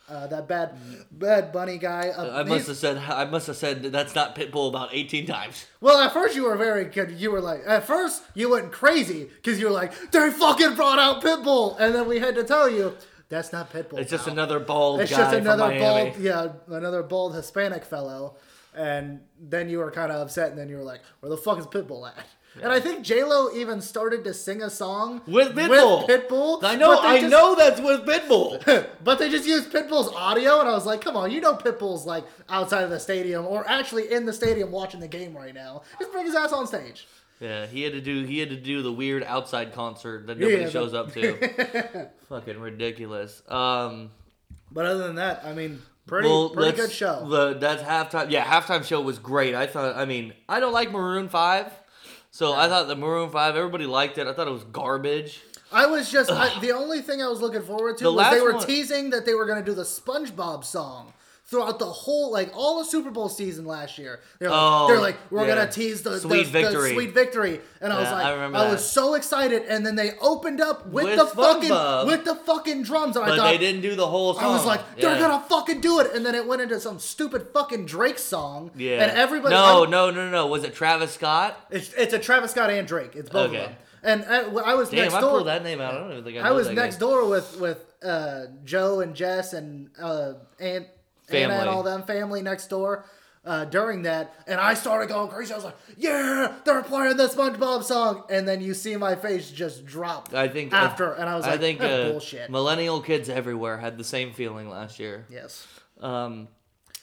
Uh, 0.07 0.27
that 0.27 0.47
bad, 0.47 0.75
bad 1.11 1.51
bunny 1.51 1.79
guy. 1.79 2.11
Uh, 2.11 2.41
I 2.41 2.43
must 2.43 2.67
have 2.67 2.77
said 2.77 2.99
I 2.99 3.25
must 3.25 3.47
have 3.47 3.57
said 3.57 3.85
that's 3.85 4.15
not 4.15 4.37
Pitbull 4.37 4.69
about 4.69 4.91
18 4.93 5.25
times. 5.25 5.65
Well, 5.81 5.99
at 5.99 6.13
first 6.13 6.37
you 6.37 6.45
were 6.45 6.59
very 6.59 6.85
good. 6.85 7.13
You 7.13 7.31
were 7.31 7.41
like, 7.41 7.61
at 7.67 7.87
first 7.87 8.23
you 8.35 8.51
went 8.51 8.71
crazy 8.71 9.25
because 9.25 9.59
you 9.59 9.65
were 9.65 9.73
like, 9.73 10.11
they 10.11 10.31
fucking 10.31 10.75
brought 10.75 10.99
out 10.99 11.23
Pitbull, 11.23 11.81
and 11.81 11.95
then 11.95 12.07
we 12.07 12.19
had 12.19 12.35
to 12.35 12.45
tell 12.45 12.69
you 12.69 12.95
that's 13.29 13.53
not 13.53 13.73
Pitbull. 13.73 13.99
It's 13.99 14.11
just 14.11 14.25
pal. 14.25 14.33
another 14.35 14.61
bald 14.61 15.01
It's 15.01 15.11
guy 15.11 15.17
just 15.19 15.35
another 15.37 15.79
bald, 15.79 16.17
yeah, 16.19 16.49
another 16.69 17.03
bald 17.03 17.35
Hispanic 17.35 17.85
fellow. 17.85 18.37
And 18.77 19.21
then 19.41 19.69
you 19.69 19.79
were 19.79 19.91
kind 19.93 20.11
of 20.11 20.21
upset, 20.21 20.51
and 20.51 20.59
then 20.59 20.69
you 20.69 20.77
were 20.77 20.83
like, 20.83 21.01
"Where 21.21 21.31
the 21.31 21.37
fuck 21.37 21.59
is 21.59 21.67
Pitbull 21.67 22.09
at?" 22.09 22.27
And 22.63 22.73
I 22.73 22.79
think 22.81 23.03
J 23.05 23.25
Lo 23.25 23.51
even 23.55 23.81
started 23.81 24.23
to 24.25 24.35
sing 24.35 24.63
a 24.63 24.71
song 24.71 25.23
With 25.27 25.57
Pitbull. 25.57 26.09
Pitbull. 26.09 26.63
I 26.63 26.77
know, 26.77 26.99
I 26.99 27.21
just- 27.21 27.31
know 27.31 27.55
that's 27.57 27.81
with 27.81 28.05
Pitbull. 28.05 28.87
But 29.05 29.19
they 29.19 29.29
just 29.29 29.47
used 29.47 29.71
Pitbull's 29.71 30.13
audio, 30.15 30.61
and 30.61 30.69
I 30.69 30.73
was 30.73 30.87
like, 30.87 31.01
"Come 31.01 31.17
on, 31.17 31.31
you 31.31 31.41
know 31.41 31.55
Pitbull's 31.55 32.05
like 32.07 32.25
outside 32.49 32.83
of 32.85 32.91
the 32.91 32.99
stadium, 33.01 33.47
or 33.47 33.65
actually 33.69 34.13
in 34.13 34.27
the 34.27 34.33
stadium 34.33 34.71
watching 34.73 35.01
the 35.01 35.09
game 35.09 35.37
right 35.37 35.55
now. 35.55 35.83
Just 36.01 36.11
bring 36.13 36.27
his 36.27 36.35
ass 36.35 36.53
on 36.53 36.67
stage." 36.67 37.07
Yeah, 37.41 37.67
he 37.67 37.83
had 37.83 37.93
to 37.93 38.01
do 38.01 38.25
he 38.25 38.39
had 38.39 38.51
to 38.51 38.57
do 38.57 38.83
the 38.83 38.93
weird 38.93 39.23
outside 39.25 39.73
concert 39.73 40.27
that 40.29 40.39
nobody 40.39 40.63
Yeah, 40.63 40.69
shows 40.71 40.95
up 40.95 41.13
to. 41.15 42.09
Fucking 42.29 42.59
ridiculous. 42.61 43.43
Um, 43.49 44.11
But 44.73 44.87
other 44.87 45.07
than 45.07 45.17
that, 45.17 45.45
I 45.45 45.53
mean, 45.53 45.81
pretty 46.07 46.29
well, 46.29 46.51
pretty 46.51 46.77
good 46.77 46.91
show. 46.93 47.27
The, 47.29 47.55
that's 47.55 47.83
halftime. 47.83 48.31
Yeah, 48.31 48.45
halftime 48.45 48.85
show 48.85 49.01
was 49.01 49.19
great. 49.19 49.55
I 49.55 49.67
thought. 49.67 49.97
I 49.97 50.05
mean, 50.05 50.33
I 50.49 50.61
don't 50.61 50.73
like 50.73 50.91
Maroon 50.91 51.29
Five, 51.29 51.73
so 52.31 52.53
I 52.53 52.69
thought 52.69 52.89
the 52.89 52.97
Maroon 52.97 53.31
Five. 53.31 53.57
Everybody 53.57 53.87
liked 53.87 54.19
it. 54.19 54.27
I 54.27 54.33
thought 54.33 54.49
it 54.49 54.53
was 54.53 54.65
garbage. 54.65 55.41
I 55.73 55.87
was 55.87 56.11
just 56.11 56.31
I, 56.31 56.59
the 56.61 56.73
only 56.73 57.03
thing 57.03 57.21
I 57.23 57.27
was 57.29 57.41
looking 57.41 57.63
forward 57.63 57.99
to 57.99 58.05
The 58.05 58.13
was 58.13 58.31
they 58.33 58.41
were 58.41 58.55
one- 58.55 58.67
teasing 58.67 59.11
that 59.11 59.27
they 59.27 59.35
were 59.35 59.45
going 59.47 59.59
to 59.59 59.65
do 59.65 59.75
the 59.75 59.83
SpongeBob 59.83 60.65
song 60.65 61.13
throughout 61.47 61.79
the 61.79 61.85
whole 61.87 62.33
like 62.33 62.51
all 62.57 62.79
the 62.79 62.85
Super 62.87 63.11
Bowl 63.11 63.29
season 63.29 63.67
last 63.67 63.99
year. 63.99 64.21
They're 64.39 64.49
like, 64.51 64.59
Oh, 64.61 64.87
they're 64.89 65.01
like 65.01 65.17
we're 65.31 65.47
yeah. 65.47 65.55
going 65.55 65.67
to 65.69 65.73
tease 65.73 66.03
the 66.03 66.19
Sweet 66.19 66.45
the, 66.45 66.51
Victory. 66.51 66.89
the 66.89 66.95
sweet 66.95 67.13
victory, 67.13 67.61
and 67.81 67.93
I 67.93 68.01
was 68.01 68.11
like 68.11 68.25
I 68.25 68.33
I, 68.45 68.71
was 68.73 68.89
so 68.89 69.15
excited, 69.15 69.63
and 69.69 69.85
then 69.85 69.95
they 69.95 70.13
opened 70.21 70.61
up 70.61 70.87
with, 70.87 71.05
With 71.05 71.17
the 71.19 71.27
fucking 71.27 72.07
with 72.07 72.25
the 72.25 72.35
fucking 72.35 72.83
drums, 72.85 73.17
and 73.17 73.25
I 73.25 73.37
thought 73.37 73.51
they 73.51 73.59
didn't 73.59 73.83
do 73.83 73.95
the 73.95 74.07
whole 74.07 74.35
song. 74.35 74.45
I 74.45 74.49
was 74.49 74.65
like, 74.65 74.81
they're 74.97 75.13
Yeah. 75.15 75.19
gonna 75.29 75.45
fucking 75.49 75.81
do 75.81 76.01
it, 76.01 76.13
and 76.15 76.25
then 76.25 76.35
it 76.35 76.47
went 76.47 76.63
into 76.63 76.81
some 76.81 76.99
stupid 76.99 77.49
fucking 77.53 77.87
Drake 77.87 78.19
song. 78.19 78.71
Yeah. 78.77 79.03
And 79.05 79.11
everybody. 79.17 79.55
No, 79.55 79.85
I- 79.85 79.91
no, 79.91 80.11
no, 80.11 80.31
no. 80.31 80.47
Was 80.47 80.65
it 80.65 80.75
Travis 80.75 81.13
Scott? 81.13 81.59
It's, 81.71 81.93
it's 81.95 82.15
a 82.15 82.19
Travis 82.19 82.53
Scott 82.53 82.71
and 82.71 82.87
Drake. 82.89 83.15
It's 83.15 83.29
both 83.31 83.51
Okay. 83.51 83.59
of 83.65 83.69
them. 83.71 83.77
And 84.03 84.25
I, 84.27 84.41
I 84.43 84.75
was 84.75 84.91
Damn, 84.91 85.01
next 85.01 85.15
I 85.15 85.21
door. 85.23 85.31
pulled 85.31 85.47
that 85.47 85.63
name 85.65 85.81
out. 85.81 85.95
I 85.95 85.99
don't 85.99 86.13
even 86.13 86.25
think 86.25 86.37
I. 86.37 86.49
I 86.49 86.53
was 86.53 86.69
next 86.69 86.97
guy. 86.97 87.01
door 87.01 87.27
with 87.29 87.59
with 87.59 87.85
uh, 88.05 88.47
Joe 88.65 89.01
and 89.01 89.15
Jess 89.15 89.55
and 89.55 89.89
uh, 89.99 90.35
Aunt 90.61 90.87
Anna 91.31 91.41
and 91.41 91.53
Family. 91.53 91.69
all 91.69 91.83
them 91.83 92.03
family 92.03 92.43
next 92.43 92.69
door. 92.69 93.05
Uh, 93.47 93.67
during 93.67 94.05
that, 94.05 94.33
and 94.47 94.59
I 94.59 94.73
started 94.73 95.11
going 95.11 95.29
crazy. 95.29 95.53
I 95.53 95.57
was 95.57 95.67
like, 95.67 95.77
"Yeah, 95.99 96.55
they're 96.65 96.83
playing 96.83 97.19
the 97.19 97.27
SpongeBob 97.27 97.85
song," 97.85 98.25
and 98.31 98.49
then 98.49 98.63
you 98.63 98.73
see 98.73 98.97
my 98.97 99.17
face 99.17 99.51
just 99.51 99.85
drop. 99.85 100.33
I 100.33 100.49
think 100.49 100.73
after, 100.73 101.13
and 101.13 101.29
I 101.29 101.37
was 101.37 101.45
like, 101.45 101.57
I 101.57 101.59
think 101.59 101.79
"That's 101.79 102.09
uh, 102.09 102.11
bullshit." 102.13 102.49
millennial 102.49 103.03
kids 103.03 103.29
everywhere 103.29 103.77
had 103.77 103.99
the 103.99 104.05
same 104.05 104.33
feeling 104.33 104.71
last 104.71 104.99
year. 104.99 105.27
yes. 105.31 105.67
Um, 106.01 106.49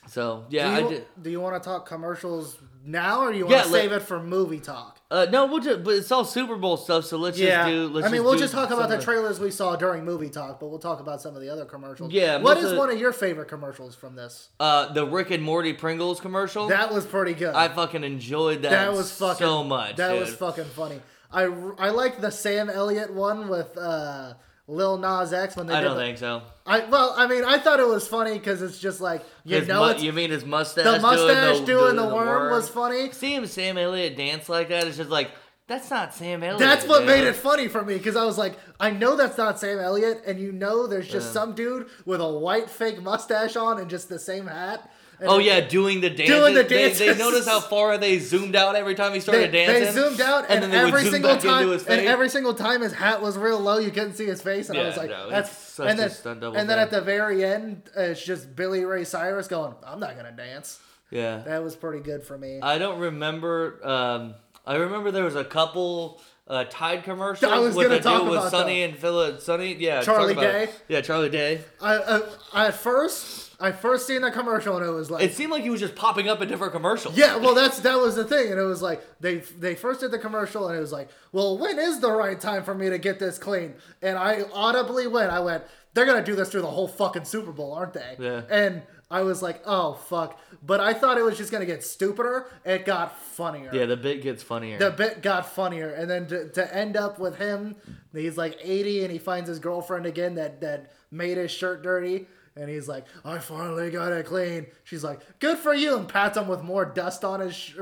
so 0.08 0.46
yeah, 0.50 0.68
do 0.68 0.74
I 0.76 0.80
you, 0.90 0.96
did. 0.96 1.06
do 1.22 1.30
you 1.30 1.40
want 1.40 1.62
to 1.62 1.70
talk 1.70 1.88
commercials 1.88 2.58
now, 2.84 3.22
or 3.22 3.32
do 3.32 3.38
you 3.38 3.46
Yeah, 3.48 3.56
want 3.58 3.68
to 3.68 3.74
let- 3.74 3.82
save 3.82 3.92
it 3.92 4.02
for 4.02 4.22
movie 4.22 4.60
talk? 4.60 5.00
Uh, 5.12 5.28
no, 5.30 5.46
we'll 5.46 5.60
just, 5.60 5.84
but 5.84 5.96
it's 5.96 6.10
all 6.12 6.24
Super 6.24 6.56
Bowl 6.56 6.78
stuff. 6.78 7.04
So 7.06 7.18
let's 7.18 7.38
just 7.38 7.68
do. 7.68 7.88
Let's 7.90 8.08
I 8.08 8.10
mean, 8.10 8.20
just 8.20 8.26
we'll 8.26 8.40
just 8.40 8.54
talk 8.54 8.72
about 8.72 8.88
the 8.90 8.98
trailers 9.02 9.42
we 9.42 9.52
saw 9.52 9.76
during 9.76 10.06
movie 10.06 10.30
talk, 10.30 10.60
but 10.60 10.68
we'll 10.70 10.80
talk 10.80 11.02
about 11.02 11.22
some 11.22 11.36
of 11.36 11.42
the 11.42 11.50
other 11.50 11.66
commercials. 11.66 12.14
Yeah, 12.14 12.38
What 12.38 12.58
is 12.58 12.74
one 12.74 12.90
of 12.90 12.98
your 12.98 13.12
favorite 13.12 13.50
commercials 13.50 13.94
from 13.94 14.16
this? 14.16 14.50
Uh, 14.60 14.94
the 14.94 15.06
Rick 15.06 15.32
and 15.32 15.44
Morty 15.44 15.74
Pringles 15.74 16.22
commercial. 16.22 16.70
That 16.70 16.94
was 16.94 17.06
pretty 17.06 17.34
good. 17.34 17.54
I 17.54 17.68
fucking 17.68 18.06
enjoyed 18.06 18.62
that. 18.62 18.72
that 18.72 18.94
was 18.94 19.12
fucking 19.12 19.38
so 19.46 19.64
much. 19.66 19.98
That 19.98 20.12
dude. 20.12 20.22
was 20.22 20.34
fucking 20.36 20.64
funny. 20.66 21.02
I 21.30 21.44
I 21.44 21.90
liked 21.90 22.22
the 22.22 22.32
Sam 22.32 22.70
Elliott 22.70 23.14
one 23.14 23.50
with 23.50 23.78
uh, 23.78 24.34
Lil 24.68 24.98
Nas 24.98 25.34
X 25.34 25.56
when 25.56 25.68
they 25.68 25.74
I 25.74 25.82
don't 25.82 25.96
the- 25.98 26.02
think 26.04 26.18
so. 26.18 26.44
I 26.66 26.86
well, 26.86 27.14
I 27.18 27.28
mean, 27.28 27.44
I 27.44 27.58
thought 27.58 27.80
it 27.80 27.88
was 27.88 28.08
funny 28.08 28.34
because 28.38 28.62
it's 28.62 28.80
just 28.80 29.02
like 29.02 29.24
you 29.44 29.58
His 29.58 29.68
know, 29.68 29.84
mu- 29.84 29.92
it's, 29.92 30.04
you 30.04 30.14
mean 30.14 30.30
his 30.32 30.46
mustache? 30.46 30.86
the 30.86 31.00
mustache 31.00 31.56
doing, 31.58 31.66
doing, 31.66 31.96
the, 31.96 32.08
the, 32.08 32.16
worm, 32.16 32.52
was 32.52 32.70
funny. 32.70 33.12
Seeing 33.12 33.46
Sam 33.48 33.78
Elliott 33.78 34.16
dance 34.16 34.48
like 34.48 34.70
that 34.70 34.86
is 34.86 34.98
just 34.98 35.10
like 35.10 35.32
that's 35.68 35.90
not 35.90 36.14
Sam 36.14 36.44
Elliott. 36.44 36.60
That's 36.60 36.86
what 36.88 37.00
dude. 37.00 37.08
made 37.08 37.24
it 37.26 37.36
funny 37.36 37.68
for 37.68 37.84
me 37.84 37.96
because 37.96 38.16
I 38.16 38.26
was 38.26 38.38
like, 38.38 38.58
I 38.80 38.92
know 38.92 39.16
that's 39.16 39.38
not 39.38 39.60
Sam 39.60 39.80
Elliott, 39.80 40.22
and 40.28 40.40
you 40.40 40.52
know 40.52 40.86
there's 40.86 41.08
just 41.08 41.28
Yeah. 41.28 41.34
some 41.34 41.56
dude 41.56 41.88
with 42.06 42.22
a 42.22 42.30
white 42.30 42.70
fake 42.70 43.02
mustache 43.02 43.56
on 43.56 43.80
and 43.80 43.90
just 43.90 44.08
the 44.10 44.20
same 44.20 44.48
hat. 44.48 44.90
And 45.22 45.30
Oh 45.30 45.38
yeah, 45.38 45.62
doing 45.62 46.02
the 46.02 46.10
dance. 46.10 46.30
Doing 46.30 46.56
the 46.56 46.64
They, 46.64 46.92
they 46.92 47.16
noticed 47.16 47.48
how 47.48 47.60
far 47.60 48.00
they 48.00 48.18
zoomed 48.18 48.56
out 48.56 48.76
every 48.76 48.96
time 48.96 49.12
he 49.12 49.20
They, 49.20 49.22
started 49.22 49.52
they 49.52 49.66
dancing. 49.68 49.86
They 49.86 49.92
zoomed 49.92 50.20
out, 50.20 50.46
and, 50.50 50.64
then 50.64 50.72
every 50.72 51.04
single 51.06 51.38
time, 51.38 51.70
and 51.70 52.08
every 52.08 52.28
single 52.28 52.56
time 52.56 52.82
his 52.82 52.92
hat 52.92 53.22
was 53.22 53.38
real 53.38 53.60
low, 53.60 53.78
you 53.78 53.92
couldn't 53.92 54.16
see 54.16 54.26
his 54.26 54.42
face, 54.42 54.70
and 54.70 54.80
I 54.80 54.84
was 54.84 54.98
like, 54.98 55.12
no, 55.12 55.30
"That's." 55.30 55.72
such 55.72 55.90
and 55.90 56.00
a 56.00 56.02
then, 56.02 56.12
stunt 56.12 56.42
double 56.42 56.58
and 56.58 56.70
then 56.70 56.80
at 56.80 56.92
the 56.92 57.02
very 57.02 57.46
end, 57.46 57.84
uh, 57.98 58.02
it's 58.02 58.24
just 58.24 58.56
Billy 58.56 58.84
Ray 58.84 59.04
Cyrus 59.04 59.48
going, 59.48 59.74
"I'm 59.86 60.00
not 60.00 60.16
gonna 60.18 60.32
dance." 60.32 60.80
yeah. 61.12 61.40
That 61.40 61.64
was 61.64 61.76
pretty 61.76 62.02
good 62.02 62.24
for 62.24 62.38
me. 62.38 62.60
I 62.62 62.78
don't 62.78 63.00
remember. 63.00 63.80
Um, 63.88 64.36
I 64.66 64.76
remember 64.76 65.12
there 65.12 65.24
was 65.24 65.36
a 65.36 65.46
couple 65.46 66.22
uh, 66.48 66.66
Tide 66.70 67.04
commercials 67.04 67.52
I 67.52 67.60
was 67.60 67.76
with 67.76 67.88
gonna 67.88 68.00
the 68.00 68.04
talk 68.04 68.22
dude 68.22 68.30
with 68.32 68.40
about 68.40 68.52
Sonny 68.52 68.84
and 68.84 68.98
Philip. 68.98 69.42
Sunny, 69.42 69.76
yeah, 69.76 70.02
Charlie 70.02 70.34
about 70.34 70.44
it. 70.44 70.66
Day? 70.68 70.72
Yeah, 70.88 71.02
Charlie 71.02 71.30
Day. 71.30 71.62
I, 71.82 71.96
uh, 71.96 72.30
at 72.54 72.76
first, 72.76 73.41
I 73.62 73.72
first 73.72 74.08
seen 74.08 74.22
the 74.22 74.32
commercial, 74.32 74.76
and 74.78 74.86
it 74.86 74.90
was 74.90 75.12
like, 75.12 75.24
It 75.24 75.34
seemed 75.34 75.52
like 75.52 75.64
he 75.64 75.70
was 75.70 75.80
just 75.80 75.96
popping 75.96 76.28
up 76.28 76.42
in 76.42 76.48
different 76.50 76.74
commercials. 76.74 77.16
Yeah, 77.16 77.38
well, 77.38 77.54
that's 77.54 77.80
that 77.82 77.98
was 78.00 78.16
the 78.16 78.26
thing, 78.26 78.52
and 78.52 78.60
it 78.60 78.64
was 78.64 78.82
like 78.82 79.02
they 79.20 79.38
they 79.38 79.76
first 79.76 80.00
did 80.00 80.12
the 80.12 80.20
commercial, 80.20 80.68
and 80.68 80.78
it 80.78 80.82
was 80.82 80.92
like, 80.92 81.10
well, 81.32 81.58
when 81.58 81.78
is 81.80 82.00
the 82.00 82.12
right 82.12 82.40
time 82.40 82.64
for 82.64 82.74
me 82.74 82.90
to 82.90 82.98
get 82.98 83.20
this 83.20 83.38
clean? 83.38 83.76
And 84.02 84.18
I 84.18 84.44
audibly 84.54 85.08
went, 85.08 85.32
I 85.32 85.40
went, 85.40 85.64
they're 85.94 86.06
gonna 86.06 86.24
do 86.24 86.36
this 86.36 86.50
through 86.50 86.62
the 86.62 86.68
whole 86.68 86.88
fucking 86.88 87.26
Super 87.26 87.52
Bowl, 87.52 87.74
aren't 87.74 87.94
they? 87.94 88.16
Yeah. 88.20 88.42
And 88.50 88.82
I 89.10 89.24
was 89.24 89.42
like, 89.42 89.62
oh 89.66 89.94
fuck, 89.94 90.40
but 90.64 90.80
I 90.80 90.94
thought 90.94 91.18
it 91.18 91.24
was 91.24 91.38
just 91.38 91.52
gonna 91.52 91.66
get 91.66 91.84
stupider. 91.84 92.48
It 92.66 92.86
got 92.86 93.20
funnier. 93.20 93.70
Yeah, 93.74 93.86
the 93.86 93.98
bit 93.98 94.22
gets 94.24 94.42
funnier. 94.42 94.78
The 94.78 94.92
bit 94.92 95.22
got 95.22 95.48
funnier, 95.48 95.90
and 95.90 96.10
then 96.10 96.28
to, 96.28 96.50
to 96.50 96.76
end 96.76 96.96
up 96.96 97.20
with 97.20 97.38
him, 97.38 97.76
he's 98.14 98.38
like 98.38 98.58
80, 98.62 99.04
and 99.04 99.12
he 99.12 99.20
finds 99.20 99.50
his 99.50 99.60
girlfriend 99.60 100.06
again 100.06 100.36
that 100.36 100.62
that 100.62 100.94
made 101.12 101.38
his 101.38 101.52
shirt 101.52 101.84
dirty, 101.84 102.26
and 102.56 102.70
he's 102.70 102.88
like, 102.88 103.06
"I 103.24 103.40
finally 103.40 103.90
got 103.92 104.12
it 104.12 104.26
clean." 104.26 104.68
She's 104.84 105.04
like, 105.04 105.20
"Good 105.40 105.58
for 105.58 105.74
you," 105.74 105.98
and 105.98 106.08
pats 106.08 106.38
him 106.38 106.48
with 106.48 106.64
more 106.64 106.86
dust 106.86 107.24
on 107.24 107.40
his, 107.40 107.56
sh- 107.56 107.76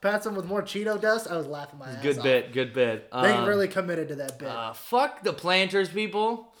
pats 0.00 0.26
him 0.26 0.34
with 0.34 0.46
more 0.46 0.62
Cheeto 0.62 1.00
dust. 1.00 1.28
I 1.30 1.36
was 1.36 1.46
laughing 1.46 1.78
my 1.78 1.88
ass 1.90 2.02
good 2.02 2.18
off. 2.18 2.24
bit, 2.24 2.52
good 2.52 2.72
bit. 2.72 3.10
They 3.10 3.32
Um, 3.32 3.46
really 3.46 3.68
committed 3.68 4.08
to 4.08 4.14
that 4.16 4.38
bit. 4.38 4.48
Uh, 4.48 4.72
fuck 4.72 5.22
the 5.22 5.32
planters, 5.32 5.88
people. 5.88 6.54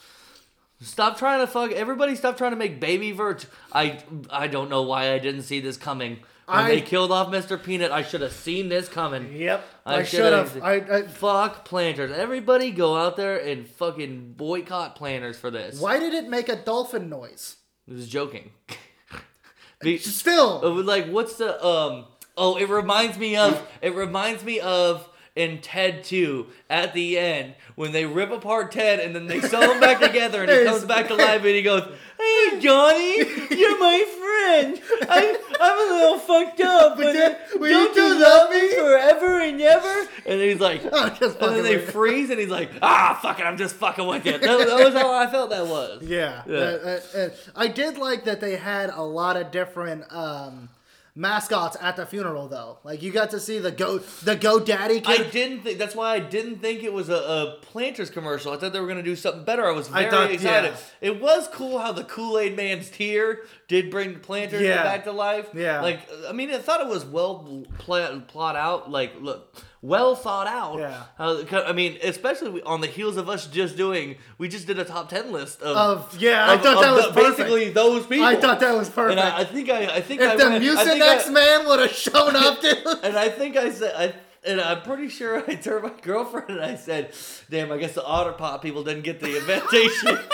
Stop 0.80 1.16
trying 1.16 1.40
to 1.40 1.46
fuck. 1.46 1.70
Everybody, 1.72 2.14
stop 2.14 2.36
trying 2.36 2.50
to 2.50 2.56
make 2.56 2.80
baby 2.80 3.12
vert. 3.12 3.46
I 3.72 4.00
I 4.28 4.48
don't 4.48 4.68
know 4.68 4.82
why 4.82 5.12
I 5.12 5.18
didn't 5.18 5.42
see 5.42 5.60
this 5.60 5.76
coming. 5.76 6.18
When 6.46 6.58
I- 6.58 6.68
they 6.68 6.80
killed 6.82 7.10
off 7.10 7.28
Mr. 7.32 7.62
Peanut, 7.62 7.90
I 7.90 8.02
should 8.02 8.20
have 8.20 8.32
seen 8.32 8.68
this 8.68 8.88
coming. 8.88 9.32
yep, 9.34 9.64
I 9.86 9.96
I, 9.96 10.02
should. 10.02 10.32
I, 10.62 10.72
I 10.74 11.02
Fuck 11.06 11.64
planters. 11.64 12.10
Everybody 12.12 12.70
go 12.70 12.96
out 12.96 13.16
there 13.16 13.38
and 13.38 13.66
fucking 13.68 14.34
boycott 14.36 14.94
planters 14.96 15.38
for 15.38 15.50
this. 15.50 15.80
why 15.80 15.98
did 15.98 16.12
it 16.14 16.28
make 16.28 16.48
a 16.48 16.56
dolphin 16.56 17.08
noise? 17.08 17.56
I 17.90 17.94
was 17.94 18.08
joking. 18.08 18.50
Be- 19.80 19.98
Still, 19.98 20.60
Uh, 20.64 20.70
like 20.82 21.06
what's 21.08 21.36
the 21.36 21.62
um 21.64 22.06
oh 22.36 22.56
it 22.56 22.68
reminds 22.68 23.18
me 23.18 23.36
of 23.36 23.62
it 23.82 23.94
reminds 23.94 24.42
me 24.44 24.58
of 24.60 25.06
in 25.36 25.60
Ted 25.60 26.04
2 26.04 26.46
at 26.70 26.94
the 26.94 27.18
end 27.18 27.54
when 27.74 27.90
they 27.92 28.06
rip 28.06 28.30
apart 28.30 28.70
Ted 28.72 29.00
and 29.00 29.14
then 29.14 29.26
they 29.26 29.40
sew 29.40 29.60
him 29.72 29.80
back 29.80 30.00
together 30.08 30.42
and 30.42 30.50
he 30.50 30.64
comes 30.64 30.84
back 30.84 31.08
to 31.08 31.14
life 31.16 31.40
and 31.40 31.48
he 31.54 31.62
goes 31.62 31.86
hey 32.18 32.60
Johnny 32.60 33.16
you're 33.54 33.78
my 33.78 34.04
friend. 34.20 34.80
I'm, 35.08 35.36
I'm 35.60 35.78
a 35.90 35.94
little 35.94 36.18
fucked 36.18 36.60
up 36.60 36.96
but 36.96 37.12
then- 37.12 37.36
will 37.56 37.68
you 37.68 37.72
don't 37.72 37.96
you 37.96 38.14
do 38.14 38.20
love 38.22 38.50
me? 38.50 38.74
forever 38.74 39.40
and 39.40 39.60
ever? 39.60 40.08
And 40.26 40.40
he's 40.40 40.60
like 40.60 40.82
just 41.18 41.40
and 41.40 41.56
then 41.56 41.62
they 41.62 41.72
you. 41.72 41.78
freeze 41.80 42.30
and 42.30 42.38
he's 42.38 42.48
like 42.50 42.70
ah 42.82 43.18
fuck 43.20 43.38
it 43.40 43.44
I'm 43.46 43.56
just 43.56 43.76
fucking 43.76 44.06
with 44.06 44.24
you. 44.26 44.32
That, 44.32 44.40
that 44.40 44.84
was 44.84 44.94
how 44.94 45.12
I 45.12 45.26
felt 45.28 45.50
that 45.50 45.66
was. 45.66 46.02
Yeah, 46.02 46.42
Yeah. 46.46 46.56
uh, 46.58 47.00
uh, 47.14 47.18
uh, 47.18 47.28
I 47.56 47.68
did 47.68 47.98
like 47.98 48.24
that 48.24 48.40
they 48.40 48.56
had 48.56 48.90
a 48.90 49.02
lot 49.02 49.36
of 49.36 49.50
different 49.50 50.04
um, 50.12 50.68
mascots 51.16 51.76
at 51.80 51.96
the 51.96 52.04
funeral, 52.06 52.48
though. 52.48 52.78
Like 52.84 53.02
you 53.02 53.12
got 53.12 53.30
to 53.30 53.40
see 53.40 53.58
the 53.58 53.70
go 53.70 53.98
the 53.98 54.36
GoDaddy 54.36 55.06
I 55.06 55.16
kid. 55.16 55.30
didn't 55.30 55.60
think. 55.62 55.78
That's 55.78 55.94
why 55.94 56.14
I 56.14 56.18
didn't 56.18 56.58
think 56.58 56.82
it 56.82 56.92
was 56.92 57.08
a, 57.08 57.14
a 57.14 57.58
Planters 57.62 58.10
commercial. 58.10 58.52
I 58.52 58.56
thought 58.56 58.72
they 58.72 58.80
were 58.80 58.88
gonna 58.88 59.02
do 59.02 59.16
something 59.16 59.44
better. 59.44 59.66
I 59.66 59.70
was 59.72 59.88
I 59.90 60.00
very 60.00 60.10
thought- 60.10 60.30
excited. 60.32 60.72
yeah. 61.00 61.08
It 61.10 61.20
was 61.20 61.48
cool 61.52 61.78
how 61.78 61.92
the 61.92 62.04
Kool 62.04 62.38
Aid 62.38 62.56
Man's 62.56 62.90
tear 62.90 63.40
did 63.68 63.90
bring 63.90 64.18
Planters 64.20 64.62
Yeah. 64.62 64.82
back 64.82 65.04
to 65.04 65.12
life. 65.12 65.48
Yeah. 65.54 65.80
Like 65.80 66.00
I 66.28 66.32
mean, 66.32 66.50
I 66.50 66.58
thought 66.58 66.80
it 66.80 66.88
was 66.88 67.04
well 67.04 67.64
pla- 67.78 68.18
plot 68.20 68.56
out. 68.56 68.90
Like 68.90 69.12
look. 69.20 69.54
Well 69.86 70.16
thought 70.16 70.46
out. 70.46 70.78
Yeah. 70.78 71.02
Uh, 71.18 71.44
How- 71.44 71.64
I 71.64 71.72
mean, 71.72 71.98
especially 72.02 72.62
on 72.62 72.80
the 72.80 72.86
heels 72.86 73.18
of 73.18 73.28
us 73.28 73.46
just 73.46 73.76
doing, 73.76 74.16
we 74.38 74.48
just 74.48 74.66
did 74.66 74.78
a 74.78 74.84
top 74.84 75.10
ten 75.10 75.30
list 75.30 75.60
of. 75.60 75.76
Of- 75.76 76.18
yeah, 76.18 76.50
I 76.50 76.56
thought 76.56 76.80
that 76.80 76.94
was 76.94 77.04
the- 77.08 77.12
perfect. 77.12 77.36
basically 77.38 77.68
those 77.70 78.06
people. 78.06 78.24
I 78.24 78.36
thought 78.36 78.60
that 78.60 78.74
was 78.74 78.88
perfect. 78.88 79.20
And 79.20 79.28
I, 79.28 79.40
I 79.40 79.44
think 79.44 79.68
I, 79.68 79.96
I 79.96 80.00
think 80.00 80.22
I 80.22 80.32
if 80.32 80.38
the 80.38 80.48
went- 80.48 80.64
I 80.64 80.66
Mucinex 80.66 80.84
think 81.24 81.26
I- 81.26 81.30
man 81.32 81.66
would 81.66 81.80
have 81.80 81.92
shown 81.92 82.34
up, 82.34 82.60
dude. 82.62 82.78
and 83.02 83.14
I 83.16 83.28
think 83.28 83.58
I 83.58 83.70
said, 83.70 83.92
I, 83.94 84.14
and 84.50 84.58
I'm 84.60 84.80
pretty 84.80 85.08
sure 85.10 85.44
I 85.46 85.54
turned 85.56 85.82
my 85.84 85.92
girlfriend 86.02 86.48
and 86.48 86.60
I 86.62 86.76
said, 86.76 87.12
"Damn, 87.50 87.70
I 87.70 87.76
guess 87.76 87.92
the 87.92 88.04
Otter 88.04 88.32
Pop 88.32 88.62
people 88.62 88.84
didn't 88.84 89.02
get 89.04 89.20
the 89.20 89.36
invitation." 89.36 90.18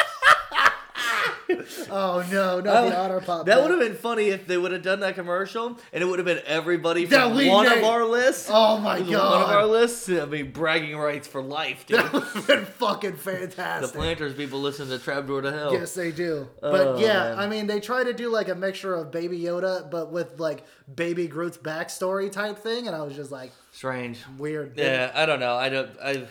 oh 1.90 2.26
no, 2.30 2.60
not 2.60 2.88
the 2.88 2.96
Otter 2.98 3.20
Pop. 3.20 3.46
that 3.46 3.60
would 3.62 3.70
have 3.70 3.80
been 3.80 3.94
funny 3.96 4.28
if 4.28 4.46
they 4.46 4.56
would 4.56 4.72
have 4.72 4.82
done 4.82 5.00
that 5.00 5.14
commercial, 5.14 5.78
and 5.92 6.02
it 6.02 6.06
would 6.06 6.18
have 6.18 6.26
been 6.26 6.40
everybody 6.46 7.06
from 7.06 7.34
one 7.46 7.66
of 7.66 7.84
our 7.84 8.04
lists. 8.04 8.48
Oh 8.52 8.78
my 8.78 9.00
god, 9.00 9.32
One 9.32 9.42
of 9.42 9.48
our 9.50 9.66
lists. 9.66 10.08
I 10.08 10.24
mean, 10.26 10.50
bragging 10.52 10.96
rights 10.96 11.26
for 11.28 11.42
life, 11.42 11.86
dude. 11.86 11.98
that 12.00 12.12
would 12.12 12.22
have 12.24 12.46
been 12.46 12.64
fucking 12.64 13.16
fantastic. 13.16 13.92
the. 13.92 13.98
Planters 13.98 14.34
people 14.34 14.60
listen 14.60 14.88
to 14.88 14.98
Trapdoor 14.98 15.42
to 15.42 15.52
Hell. 15.52 15.72
Yes, 15.72 15.94
they 15.94 16.10
do. 16.12 16.48
But 16.60 16.86
Oh, 16.86 16.98
yeah, 16.98 17.30
man. 17.30 17.38
I 17.38 17.46
mean, 17.46 17.66
they 17.66 17.80
try 17.80 18.04
to 18.04 18.12
do 18.12 18.28
like 18.30 18.48
a 18.48 18.54
mixture 18.54 18.94
of 18.94 19.10
Baby 19.10 19.38
Yoda, 19.40 19.90
but 19.90 20.10
with 20.12 20.38
like 20.40 20.64
Baby 20.94 21.26
Groot's 21.28 21.58
backstory 21.58 22.30
type 22.30 22.58
thing, 22.58 22.86
and 22.86 22.96
I 22.96 23.02
was 23.02 23.14
just 23.14 23.30
like, 23.30 23.52
Strange. 23.72 24.18
weird. 24.38 24.74
Yeah, 24.76 25.10
I 25.14 25.26
don't 25.26 25.40
know. 25.40 25.54
I 25.56 25.68
don't. 25.68 25.90
I. 26.02 26.26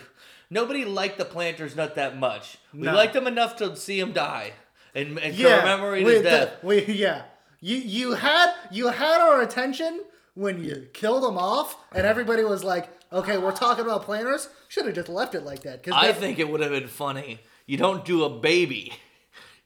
Nobody 0.52 0.84
liked 0.84 1.16
the 1.16 1.24
Planters 1.24 1.76
not 1.76 1.94
that 1.94 2.18
much. 2.18 2.58
We 2.74 2.80
No. 2.80 2.92
liked 2.94 3.12
them 3.14 3.28
enough 3.28 3.54
to 3.56 3.76
see 3.76 4.00
them 4.00 4.12
die 4.12 4.52
and, 4.94 5.18
and 5.18 5.34
yeah, 5.34 5.60
commemorate 5.60 6.06
his 6.06 6.22
death. 6.22 6.60
the- 6.60 6.66
we, 6.66 6.84
yeah, 6.86 7.22
you 7.60 7.76
you 7.76 8.12
had 8.12 8.52
you 8.70 8.88
had 8.88 9.20
our 9.20 9.40
attention 9.42 10.00
when 10.34 10.62
you 10.62 10.88
killed 10.92 11.24
him 11.24 11.36
off, 11.38 11.76
and 11.92 12.06
everybody 12.06 12.44
was 12.44 12.62
like, 12.64 12.88
"Okay, 13.12 13.38
we're 13.38 13.52
talking 13.52 13.84
about 13.84 14.04
Planters." 14.04 14.48
Should 14.68 14.86
have 14.86 14.94
just 14.94 15.08
left 15.08 15.34
it 15.34 15.42
like 15.42 15.62
that. 15.62 15.82
Cause 15.82 15.94
I 15.96 16.12
think 16.12 16.38
it 16.38 16.48
would 16.48 16.60
have 16.60 16.70
been 16.70 16.88
funny. 16.88 17.40
You 17.66 17.76
don't 17.76 18.04
do 18.04 18.24
a 18.24 18.30
baby. 18.30 18.92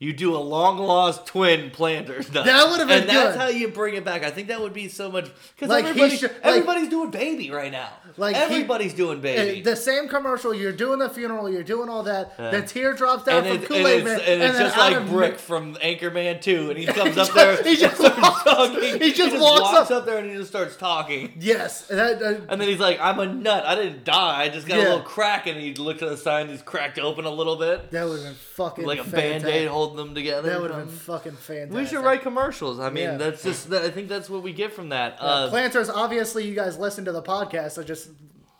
You 0.00 0.12
do 0.12 0.36
a 0.36 0.38
long 0.38 0.78
lost 0.78 1.24
twin 1.26 1.70
planters. 1.70 2.30
Nut. 2.34 2.44
That 2.44 2.68
would 2.68 2.80
have 2.80 2.88
been 2.88 3.02
and 3.02 3.08
that's 3.08 3.36
how 3.36 3.46
you 3.48 3.68
bring 3.68 3.94
it 3.94 4.04
back. 4.04 4.22
I 4.24 4.30
think 4.30 4.48
that 4.48 4.60
would 4.60 4.74
be 4.74 4.88
so 4.88 5.10
much 5.10 5.30
because 5.54 5.68
Like, 5.70 5.84
he 5.84 5.90
everybody, 5.90 6.16
should- 6.16 6.30
like- 6.32 6.40
everybody's 6.44 6.88
doing 6.88 7.10
baby 7.10 7.50
right 7.50 7.70
now. 7.72 7.90
Like, 8.16 8.36
he- 8.36 8.42
everybody's 8.42 8.92
doing 8.92 9.20
baby. 9.20 9.60
Uh, 9.60 9.64
the 9.64 9.76
same 9.76 10.08
commercial. 10.08 10.52
You're 10.52 10.72
doing 10.72 10.98
the 10.98 11.08
funeral. 11.08 11.48
You're 11.48 11.62
doing 11.62 11.88
all 11.88 12.02
that. 12.02 12.36
The 12.36 12.62
tear 12.62 12.92
drops 12.92 13.24
down 13.24 13.44
from 13.44 13.62
Kool 13.62 13.86
Aid 13.86 14.04
Man, 14.04 14.20
and 14.20 14.42
it's 14.42 14.58
just 14.58 14.76
like 14.76 15.06
Brick 15.08 15.38
from 15.38 15.74
Anchorman 15.76 16.40
2, 16.40 16.70
and 16.70 16.78
he 16.80 16.86
comes 16.86 17.16
up 17.16 17.32
there. 17.32 17.62
he 17.62 17.76
just 17.76 17.98
walks- 18.00 18.42
talking. 18.44 19.00
he 19.00 19.12
just 19.12 19.40
walks 19.40 19.90
up- 19.90 20.04
there 20.06 20.18
and 20.18 20.28
he 20.30 20.36
just 20.36 20.50
starts 20.50 20.76
talking. 20.76 21.32
Yes, 21.40 21.86
that, 21.86 22.20
uh, 22.20 22.40
And 22.48 22.60
then 22.60 22.68
he's 22.68 22.80
like, 22.80 22.98
"I'm 23.00 23.18
a 23.20 23.26
nut. 23.26 23.64
I 23.64 23.74
didn't 23.76 24.04
die. 24.04 24.42
I 24.42 24.48
just 24.48 24.66
got 24.66 24.76
Yeah. 24.78 24.82
a 24.82 24.88
little 24.88 25.00
crack." 25.02 25.46
And 25.46 25.58
he 25.58 25.72
looked 25.74 26.02
at 26.02 26.08
the 26.10 26.16
sign. 26.16 26.48
He's 26.48 26.62
cracked 26.62 26.98
open 26.98 27.24
a 27.24 27.30
little 27.30 27.56
bit, 27.56 27.90
that 27.92 28.04
would 28.06 28.16
have 28.16 28.24
been 28.24 28.34
fucking 28.34 28.84
like 28.84 28.98
a 29.00 29.04
band-aid 29.04 29.68
hole 29.68 29.83
holding 29.86 29.96
them 30.06 30.14
together. 30.14 30.50
That 30.50 30.60
would 30.60 30.70
have 30.70 30.86
been 30.86 30.96
fucking 30.96 31.32
fantastic. 31.32 31.76
We 31.76 31.86
should 31.86 32.04
write 32.04 32.22
commercials. 32.22 32.80
I 32.80 32.90
mean, 32.90 33.04
Yeah. 33.04 33.16
that's 33.16 33.42
just. 33.42 33.72
I 33.72 33.90
think 33.90 34.08
that's 34.08 34.28
what 34.30 34.42
we 34.42 34.52
get 34.52 34.72
from 34.72 34.88
that. 34.90 35.18
Yeah, 35.20 35.26
Uh, 35.26 35.48
Planters, 35.50 35.88
obviously, 35.90 36.46
you 36.46 36.54
guys 36.54 36.78
listen 36.78 37.04
to 37.06 37.12
the 37.12 37.22
podcast, 37.22 37.72
so 37.72 37.82
just 37.82 38.08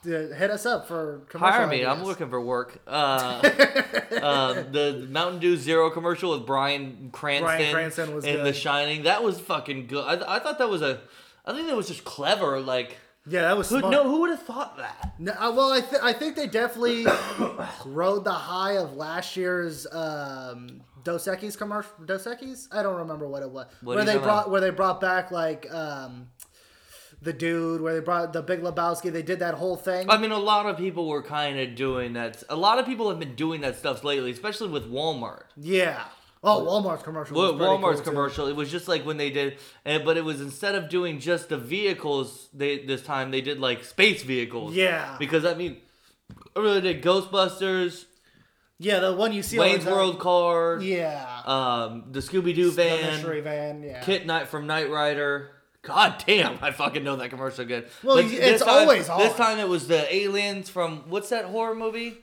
uh, 0.06 0.08
hit 0.08 0.50
us 0.50 0.66
up 0.66 0.86
for 0.86 1.22
commercial 1.28 1.56
Hire 1.60 1.66
me. 1.66 1.84
I'm 1.86 2.04
looking 2.04 2.28
for 2.28 2.40
work. 2.40 2.78
Uh, 2.86 3.40
uh, 4.22 4.52
the 4.70 5.06
Mountain 5.10 5.40
Dew 5.40 5.56
Zero 5.56 5.90
commercial 5.90 6.32
with 6.32 6.46
Bryan 6.46 7.08
Cranston, 7.12 7.44
Bryan 7.46 7.72
Cranston 7.74 8.14
was 8.14 8.24
in 8.24 8.36
good. 8.36 8.44
The 8.46 8.52
Shining. 8.52 9.04
That 9.04 9.22
was 9.22 9.40
fucking 9.40 9.86
good. 9.86 10.04
I, 10.04 10.36
I 10.36 10.38
thought 10.40 10.58
that 10.58 10.68
was 10.68 10.82
a. 10.82 11.00
I 11.46 11.52
think 11.54 11.68
that 11.68 11.76
was 11.76 11.88
just 11.88 12.04
clever. 12.04 12.60
Like, 12.60 12.96
Yeah, 13.26 13.42
that 13.42 13.56
was 13.56 13.68
who, 13.70 13.78
smart. 13.78 13.92
no, 13.92 14.02
who 14.04 14.20
would 14.20 14.30
have 14.30 14.42
thought 14.42 14.76
that? 14.78 15.14
No, 15.18 15.32
uh, 15.32 15.52
well, 15.52 15.72
I, 15.72 15.80
th- 15.80 16.02
I 16.02 16.12
think 16.14 16.36
they 16.36 16.46
definitely 16.46 17.06
rode 17.86 18.24
the 18.24 18.32
high 18.32 18.72
of 18.78 18.94
last 18.96 19.36
year's 19.36 19.86
um, 19.92 20.80
Dos 21.04 21.26
Equis 21.26 21.56
commercial. 21.56 21.92
Dos 22.04 22.24
Equis? 22.26 22.66
I 22.72 22.82
don't 22.82 22.96
remember 22.96 23.28
what 23.28 23.42
it 23.42 23.50
was. 23.50 23.66
What 23.82 23.96
where 23.96 24.04
they 24.04 24.14
brought 24.18 24.42
about? 24.44 24.50
where 24.50 24.60
they 24.60 24.70
brought 24.70 25.00
back 25.00 25.30
like 25.30 25.72
um, 25.72 26.28
the 27.22 27.32
dude, 27.32 27.80
where 27.80 27.94
they 27.94 28.00
brought 28.00 28.32
the 28.32 28.42
Big 28.42 28.60
Lebowski. 28.62 29.12
They 29.12 29.22
did 29.22 29.38
that 29.40 29.54
whole 29.54 29.76
thing. 29.76 30.08
I 30.10 30.16
mean, 30.18 30.32
a 30.32 30.38
lot 30.38 30.66
of 30.66 30.76
people 30.76 31.08
were 31.08 31.22
kind 31.22 31.58
of 31.58 31.74
doing 31.74 32.14
that. 32.14 32.42
A 32.48 32.56
lot 32.56 32.78
of 32.78 32.86
people 32.86 33.08
have 33.10 33.18
been 33.18 33.34
doing 33.34 33.60
that 33.62 33.76
stuff 33.76 34.02
lately, 34.04 34.30
especially 34.30 34.68
with 34.68 34.90
Walmart. 34.90 35.44
yeah. 35.56 36.04
Oh, 36.46 36.60
Walmart's 36.66 37.02
commercial. 37.02 37.38
Well, 37.38 37.54
Walmart's 37.54 38.00
cool, 38.00 38.04
too. 38.04 38.10
commercial. 38.10 38.46
It 38.48 38.54
was 38.54 38.70
just 38.70 38.86
like 38.86 39.06
when 39.06 39.16
they 39.16 39.30
did, 39.30 39.56
and 39.86 40.04
but 40.04 40.18
it 40.18 40.24
was 40.26 40.42
instead 40.42 40.74
of 40.74 40.90
doing 40.90 41.18
just 41.18 41.48
the 41.48 41.56
vehicles, 41.56 42.50
they 42.52 42.84
this 42.84 43.00
time 43.02 43.30
they 43.30 43.40
did 43.40 43.60
like 43.60 43.82
space 43.82 44.22
vehicles. 44.22 44.74
Yeah. 44.74 45.16
Because 45.18 45.46
I 45.46 45.54
mean, 45.54 45.78
I 46.54 46.60
really 46.60 46.82
did 46.82 47.02
Ghostbusters, 47.02 48.04
Yeah, 48.78 48.98
the 49.00 49.14
one 49.14 49.32
you 49.32 49.42
see. 49.42 49.56
the 49.56 49.62
Wayne's. 49.62 49.84
World 49.86 50.18
car, 50.18 50.78
Yeah. 50.80 51.42
um, 51.46 52.04
the 52.10 52.20
Scooby 52.20 52.54
Doo 52.54 52.70
van. 52.72 53.00
the 53.00 53.06
mystery 53.12 53.40
van. 53.40 53.82
Yeah. 53.82 54.00
Kit 54.02 54.26
Knight 54.26 54.48
from 54.48 54.66
Knight 54.66 54.90
Rider. 54.90 55.50
God 55.82 56.22
damn, 56.26 56.58
I 56.62 56.70
fucking 56.70 57.04
know 57.04 57.16
that 57.16 57.28
commercial 57.30 57.64
good. 57.66 57.88
Well, 58.02 58.16
But 58.16 58.24
it's 58.24 58.32
this 58.34 58.62
time- 58.62 58.68
always 58.70 59.08
on. 59.08 59.18
This 59.20 59.34
time 59.36 59.58
it 59.58 59.68
was 59.68 59.86
the 59.86 60.12
aliens 60.14 60.70
from 60.70 61.08
what's 61.10 61.28
that 61.28 61.44
horror 61.44 61.74
movie? 61.74 62.16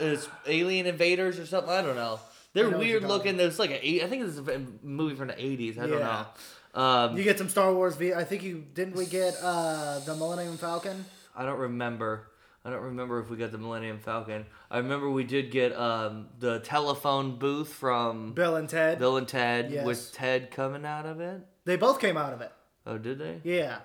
It's 0.00 0.28
Alien 0.46 0.86
Invaders 0.86 1.38
or 1.38 1.46
something. 1.46 1.72
I 1.72 1.80
don't 1.82 1.94
know. 1.94 2.18
They're 2.52 2.70
know 2.70 2.78
weird 2.78 3.04
looking. 3.04 3.36
There's 3.36 3.58
like 3.60 3.70
a, 3.70 4.02
I 4.04 4.06
think 4.08 4.24
it's 4.24 4.38
a 4.38 4.60
movie 4.82 5.14
from 5.14 5.28
the 5.28 5.34
80s. 5.34 5.78
I 5.78 5.86
don't 5.86 6.00
know. 6.00 6.26
Um, 6.74 7.16
You 7.16 7.22
get 7.22 7.38
some 7.38 7.48
Star 7.48 7.72
Wars. 7.72 7.94
V- 7.96 8.12
I 8.14 8.24
think 8.24 8.42
you 8.42 8.64
didn't. 8.74 8.96
We 8.96 9.06
get 9.06 9.36
uh, 9.40 10.00
the 10.00 10.14
Millennium 10.16 10.56
Falcon. 10.56 11.04
I 11.36 11.44
don't 11.44 11.58
remember. 11.60 12.26
I 12.64 12.70
don't 12.70 12.82
remember 12.82 13.20
if 13.20 13.28
we 13.28 13.36
got 13.36 13.52
the 13.52 13.58
Millennium 13.58 13.98
Falcon. 13.98 14.46
I 14.70 14.78
remember 14.78 15.10
we 15.10 15.24
did 15.24 15.50
get 15.50 15.76
um, 15.76 16.28
the 16.38 16.60
telephone 16.60 17.38
booth 17.38 17.68
from 17.68 18.32
Bill 18.32 18.56
and 18.56 18.68
Ted. 18.68 18.98
Bill 18.98 19.18
and 19.18 19.28
Ted 19.28 19.70
Yes. 19.70 19.84
with 19.84 20.12
Ted 20.14 20.50
coming 20.50 20.86
out 20.86 21.04
of 21.04 21.20
it. 21.20 21.42
They 21.66 21.76
both 21.76 22.00
came 22.00 22.16
out 22.16 22.32
of 22.32 22.40
it. 22.40 22.52
Oh, 22.86 22.96
did 22.96 23.18
they? 23.18 23.40
Yeah. 23.44 23.78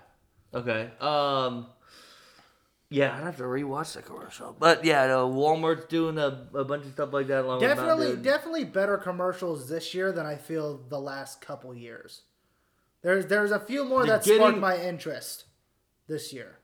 Okay. 0.53 0.91
Um. 1.01 1.67
Yeah, 2.91 3.15
I'd 3.15 3.21
have 3.23 3.37
to 3.37 3.43
rewatch 3.43 3.93
the 3.93 4.01
commercial. 4.01 4.55
But 4.57 4.83
yeah, 4.83 5.05
no, 5.07 5.29
Walmart's 5.29 5.85
doing 5.85 6.17
a, 6.17 6.47
a 6.55 6.63
bunch 6.63 6.85
of 6.85 6.93
stuff 6.93 7.13
like 7.13 7.27
that. 7.27 7.45
Along 7.45 7.59
Definitely, 7.59 8.15
definitely 8.15 8.63
better 8.63 8.97
commercials 8.97 9.69
this 9.69 9.93
year 9.93 10.11
than 10.11 10.25
I 10.25 10.37
feel 10.37 10.77
the 10.89 10.99
last 10.99 11.39
couple 11.39 11.75
years. 11.75 12.21
There's 13.03 13.27
there's 13.27 13.51
a 13.51 13.59
few 13.59 13.85
more 13.85 14.05
They're 14.05 14.17
that 14.17 14.25
sparked 14.25 14.57
my 14.57 14.77
interest 14.77 15.45
this 16.07 16.33
year. 16.33 16.58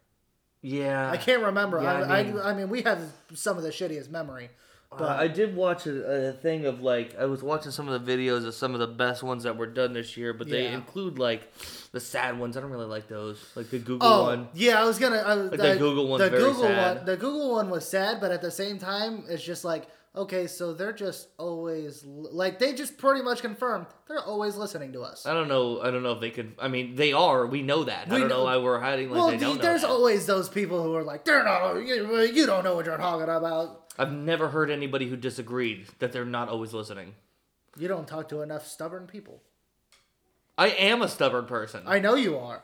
Yeah. 0.65 1.11
I 1.11 1.17
can't 1.17 1.43
remember. 1.43 1.81
Yeah, 1.81 1.93
I, 1.93 1.99
I 1.99 2.19
I, 2.19 2.23
mean- 2.23 2.39
I, 2.49 2.53
mean, 2.53 2.69
we 2.69 2.81
have 2.83 2.99
some 3.33 3.57
of 3.57 3.63
the 3.63 3.69
shittiest 3.69 4.09
memory. 4.09 4.49
But 4.97 5.01
Uh, 5.09 5.15
I 5.25 5.27
did 5.27 5.55
watch 5.55 5.87
a, 5.87 6.29
a 6.29 6.31
thing 6.31 6.65
of 6.65 6.79
like 6.81 7.17
I 7.19 7.25
was 7.25 7.43
watching 7.43 7.71
some 7.71 7.89
of 7.89 7.93
the 8.05 8.11
videos 8.11 8.45
of 8.47 8.53
some 8.53 8.73
of 8.73 8.79
the 8.79 8.87
best 8.87 9.23
ones 9.23 9.43
that 9.43 9.57
were 9.57 9.65
done 9.67 9.91
this 9.93 10.15
year, 10.15 10.31
but 10.31 10.47
they 10.47 10.63
Yeah. 10.63 10.75
include 10.75 11.19
like 11.19 11.51
the 11.91 11.99
sad 11.99 12.39
ones. 12.39 12.55
I 12.55 12.61
don't 12.61 12.71
really 12.71 12.85
like 12.85 13.07
those, 13.09 13.43
like 13.55 13.69
the 13.69 13.79
Google 13.79 14.07
oh 14.07 14.23
one. 14.23 14.47
yeah, 14.53 14.81
I 14.81 14.85
was 14.85 14.97
gonna. 14.97 15.17
I, 15.17 15.35
was- 15.35 15.51
Like 15.51 15.59
the 15.59 15.71
I- 15.73 15.77
Google 15.77 16.07
one's 16.07 16.23
the 16.23 16.29
very 16.29 16.43
Google 16.43 16.63
sad. 16.63 16.97
one, 16.97 17.05
the 17.05 17.17
Google 17.17 17.51
one 17.51 17.69
was 17.69 17.85
sad, 17.87 18.21
but 18.21 18.31
at 18.31 18.41
the 18.41 18.51
same 18.51 18.77
time, 18.79 19.25
it's 19.27 19.43
just 19.43 19.65
like 19.65 19.83
okay, 20.15 20.47
so 20.47 20.73
they're 20.73 20.93
just 20.93 21.27
always 21.37 22.03
like 22.05 22.59
they 22.59 22.73
just 22.73 22.97
pretty 22.97 23.21
much 23.21 23.41
confirmed 23.41 23.85
they're 24.07 24.19
always 24.23 24.55
listening 24.55 24.93
to 24.93 25.01
us. 25.01 25.25
I 25.25 25.33
don't 25.33 25.47
know. 25.47 25.81
I 25.81 25.91
don't 25.91 26.03
know 26.03 26.13
if 26.13 26.21
they 26.21 26.31
could. 26.31 26.53
I 26.59 26.67
mean, 26.67 26.95
they 26.95 27.13
are. 27.13 27.45
We 27.45 27.61
know 27.61 27.83
that. 27.83 28.09
We 28.09 28.17
I 28.17 28.19
don't 28.19 28.29
know 28.29 28.37
know- 28.37 28.43
why 28.45 28.57
we're 28.57 28.79
hiding 28.79 29.09
like 29.09 29.17
well, 29.17 29.31
they 29.31 29.37
don't 29.37 29.57
know. 29.57 29.61
there's 29.61 29.83
always 29.83 30.25
those 30.25 30.49
people 30.49 30.81
who 30.83 30.95
are 30.95 31.03
like 31.03 31.25
they're 31.25 31.43
not. 31.43 31.75
You, 31.79 32.21
you 32.33 32.45
don't 32.45 32.63
know 32.63 32.75
what 32.75 32.85
you're 32.85 32.97
talking 32.97 33.29
about. 33.29 33.93
I've 33.97 34.11
never 34.11 34.49
heard 34.49 34.69
anybody 34.69 35.07
who 35.07 35.15
disagreed 35.15 35.87
that 35.99 36.11
they're 36.11 36.25
not 36.25 36.49
always 36.49 36.73
listening. 36.73 37.15
You 37.77 37.87
don't 37.87 38.07
talk 38.07 38.29
to 38.29 38.41
enough 38.41 38.67
stubborn 38.67 39.07
people. 39.07 39.41
I 40.57 40.67
am 40.69 41.01
a 41.01 41.07
stubborn 41.09 41.45
person, 41.45 41.83
I 41.85 41.99
know 41.99 42.15
you 42.15 42.37
are. 42.37 42.63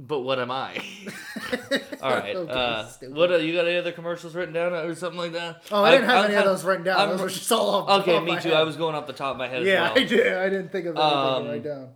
But 0.00 0.20
what 0.20 0.38
am 0.40 0.50
I? 0.50 0.74
All 2.02 2.10
right. 2.10 2.34
Okay, 2.34 2.50
uh, 2.52 2.86
stupid. 2.86 3.14
what 3.16 3.30
uh, 3.30 3.36
you 3.36 3.54
got? 3.54 3.66
Any 3.68 3.76
other 3.76 3.92
commercials 3.92 4.34
written 4.34 4.54
down 4.54 4.72
or 4.72 4.94
something 4.94 5.20
like 5.20 5.32
that? 5.32 5.62
Oh, 5.70 5.84
I 5.84 5.90
didn't 5.92 6.06
have 6.08 6.18
I'm 6.18 6.24
any 6.24 6.34
of 6.34 6.38
kinda- 6.40 6.50
those 6.50 6.64
written 6.64 6.84
down. 6.84 6.98
I'm- 7.00 7.08
those 7.10 7.20
were 7.20 7.28
just 7.28 7.52
all 7.52 7.68
off. 7.88 8.00
Okay, 8.00 8.16
off 8.16 8.24
me 8.24 8.38
too. 8.40 8.48
head. 8.48 8.54
I 8.58 8.62
was 8.64 8.76
going 8.76 8.94
off 8.94 9.06
the 9.06 9.12
top 9.12 9.32
of 9.32 9.36
my 9.38 9.46
head. 9.48 9.64
Yeah, 9.64 9.90
as 9.90 9.94
well. 9.94 10.02
I 10.02 10.06
did. 10.06 10.32
I 10.36 10.48
didn't 10.48 10.72
think 10.72 10.86
of 10.86 10.96
anything 10.96 11.18
Um, 11.18 11.44
to 11.44 11.50
write 11.50 11.64
down. 11.64 11.88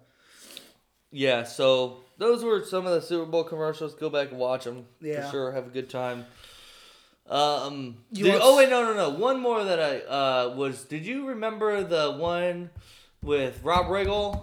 Yeah, 1.10 1.44
so 1.44 1.98
those 2.18 2.44
were 2.44 2.62
some 2.64 2.86
of 2.86 2.92
the 2.92 3.00
Super 3.02 3.24
Bowl 3.30 3.44
commercials. 3.44 3.94
Go 3.94 4.10
back 4.10 4.30
and 4.30 4.38
watch 4.38 4.64
them 4.64 4.84
Yeah. 5.00 5.24
for 5.26 5.30
sure. 5.30 5.52
Have 5.52 5.66
a 5.66 5.70
good 5.70 5.88
time. 5.90 6.26
Um. 7.28 7.96
Did- 8.12 8.38
oh 8.42 8.56
wait, 8.58 8.68
no, 8.68 8.84
no, 8.84 8.92
no. 8.94 9.10
One 9.18 9.40
more 9.40 9.64
that 9.64 9.80
I 9.80 10.00
uh 10.00 10.54
was. 10.56 10.84
Did 10.84 11.06
you 11.06 11.28
remember 11.28 11.82
the 11.82 12.12
one 12.12 12.68
with 13.22 13.60
Rob 13.62 13.86
Riggle? 13.86 14.42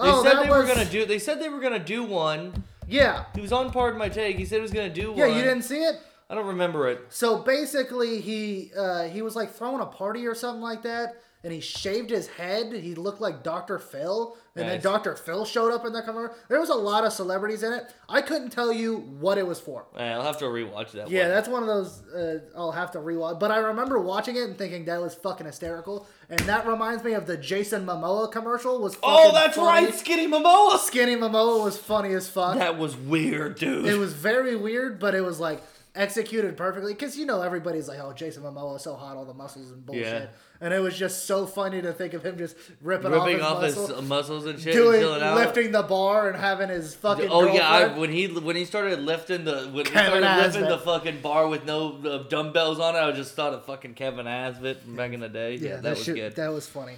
They 0.00 0.08
oh, 0.08 0.22
said 0.22 0.36
that 0.36 0.42
they 0.44 0.50
was, 0.50 0.66
were 0.66 0.74
gonna 0.74 0.88
do. 0.88 1.04
They 1.04 1.18
said 1.18 1.40
they 1.40 1.48
were 1.48 1.60
gonna 1.60 1.78
do 1.78 2.02
one. 2.04 2.64
Yeah, 2.88 3.26
He 3.34 3.40
was 3.40 3.52
on 3.52 3.70
Pardon 3.70 3.98
My 3.98 4.08
Take. 4.08 4.36
He 4.36 4.44
said 4.44 4.56
he 4.56 4.62
was 4.62 4.72
gonna 4.72 4.88
do 4.88 5.02
yeah. 5.02 5.08
one. 5.08 5.18
Yeah, 5.18 5.36
you 5.36 5.42
didn't 5.42 5.62
see 5.62 5.82
it. 5.82 6.00
I 6.28 6.34
don't 6.34 6.46
remember 6.46 6.88
it. 6.88 7.06
So 7.10 7.38
basically, 7.38 8.20
he 8.20 8.72
uh, 8.76 9.04
he 9.04 9.20
was 9.20 9.36
like 9.36 9.52
throwing 9.52 9.80
a 9.80 9.86
party 9.86 10.26
or 10.26 10.34
something 10.34 10.62
like 10.62 10.82
that, 10.82 11.16
and 11.44 11.52
he 11.52 11.60
shaved 11.60 12.10
his 12.10 12.28
head. 12.28 12.72
He 12.72 12.94
looked 12.94 13.20
like 13.20 13.42
Dr. 13.42 13.78
Phil, 13.78 14.36
and 14.56 14.68
then 14.68 14.80
Dr. 14.80 15.14
Phil 15.16 15.44
showed 15.44 15.72
up 15.72 15.86
in 15.86 15.92
the 15.92 16.02
commercial. 16.02 16.34
There 16.48 16.58
was 16.60 16.70
a 16.70 16.74
lot 16.74 17.04
of 17.04 17.12
celebrities 17.12 17.62
in 17.62 17.72
it. 17.72 17.84
I 18.08 18.20
couldn't 18.20 18.50
tell 18.50 18.72
you 18.72 18.96
what 18.96 19.38
it 19.38 19.46
was 19.46 19.60
for. 19.60 19.86
I'll 19.96 20.22
have 20.22 20.38
to 20.38 20.46
rewatch 20.46 20.90
that. 20.92 21.08
Yeah, 21.10 21.22
one. 21.22 21.28
that's 21.30 21.48
one 21.48 21.62
of 21.62 21.68
those 21.68 22.02
uh, 22.12 22.40
I'll 22.56 22.72
have 22.72 22.90
to 22.92 22.98
rewatch. 22.98 23.38
But 23.38 23.50
I 23.50 23.58
remember 23.58 23.98
watching 23.98 24.36
it 24.36 24.42
and 24.42 24.58
thinking 24.58 24.84
that 24.86 25.00
was 25.00 25.14
fucking 25.14 25.46
hysterical, 25.46 26.06
and 26.28 26.40
that 26.40 26.66
reminds 26.66 27.04
me 27.04 27.12
of 27.12 27.26
the 27.26 27.36
Jason 27.36 27.86
Momoa 27.86 28.30
commercial. 28.32 28.80
Was 28.80 28.98
Oh, 29.02 29.32
that's 29.32 29.56
funny. 29.56 29.86
right, 29.86 29.94
Skinny 29.94 30.26
Momoa. 30.26 30.78
Skinny 30.78 31.16
Momoa 31.16 31.62
was 31.64 31.76
funny 31.78 32.12
as 32.14 32.28
fuck. 32.28 32.56
That 32.58 32.76
was 32.78 32.96
weird, 32.96 33.56
dude. 33.58 33.86
It 33.86 33.96
was 33.98 34.12
very 34.12 34.56
weird, 34.56 34.98
but 34.98 35.14
it 35.14 35.20
was 35.22 35.38
like 35.40 35.62
executed 35.94 36.56
perfectly 36.56 36.92
because 36.94 37.16
you 37.16 37.26
know 37.26 37.42
everybody's 37.42 37.88
like, 37.88 37.98
"Oh, 38.00 38.12
Jason 38.12 38.42
Momoa 38.42 38.76
is 38.76 38.82
so 38.82 38.94
hot, 38.94 39.16
all 39.16 39.24
the 39.24 39.34
muscles 39.34 39.70
and 39.70 39.84
bullshit," 39.84 40.04
Yeah. 40.04 40.26
And 40.60 40.74
it 40.74 40.80
was 40.80 40.96
just 40.96 41.24
so 41.24 41.46
funny 41.46 41.80
to 41.80 41.92
think 41.92 42.12
of 42.12 42.24
him 42.24 42.36
just 42.36 42.54
ripping, 42.82 43.10
ripping 43.10 43.40
off 43.40 43.58
off 43.58 43.62
his, 43.64 43.76
his 43.76 44.02
muscles 44.02 44.44
and 44.44 44.60
shit, 44.60 44.74
doing 44.74 45.02
and 45.02 45.22
out. 45.22 45.36
lifting 45.36 45.72
the 45.72 45.82
bar 45.82 46.28
and 46.28 46.36
having 46.36 46.68
his 46.68 46.94
fucking. 46.94 47.28
Oh 47.30 47.50
yeah, 47.52 47.66
I, 47.66 47.98
when 47.98 48.10
he 48.10 48.26
when 48.26 48.56
he 48.56 48.66
started 48.66 49.00
lifting 49.00 49.44
the 49.44 49.70
when 49.72 49.86
he 49.86 49.90
Kevin 49.90 50.22
started 50.22 50.42
lifting 50.42 50.68
the 50.68 50.78
fucking 50.78 51.20
bar 51.22 51.48
with 51.48 51.64
no 51.64 51.98
uh, 52.04 52.28
dumbbells 52.28 52.78
on 52.78 52.94
it, 52.94 52.98
I 52.98 53.06
was 53.06 53.16
just 53.16 53.34
thought 53.34 53.54
of 53.54 53.64
fucking 53.64 53.94
Kevin 53.94 54.26
Asvett 54.26 54.82
from 54.82 54.96
back 54.96 55.12
in 55.12 55.20
the 55.20 55.28
day. 55.28 55.54
Yeah, 55.54 55.60
yeah, 55.60 55.74
that, 55.76 55.82
that, 55.82 55.90
was 55.90 56.04
shit, 56.04 56.14
good. 56.16 56.36
That 56.36 56.52
was 56.52 56.68
funny. 56.68 56.96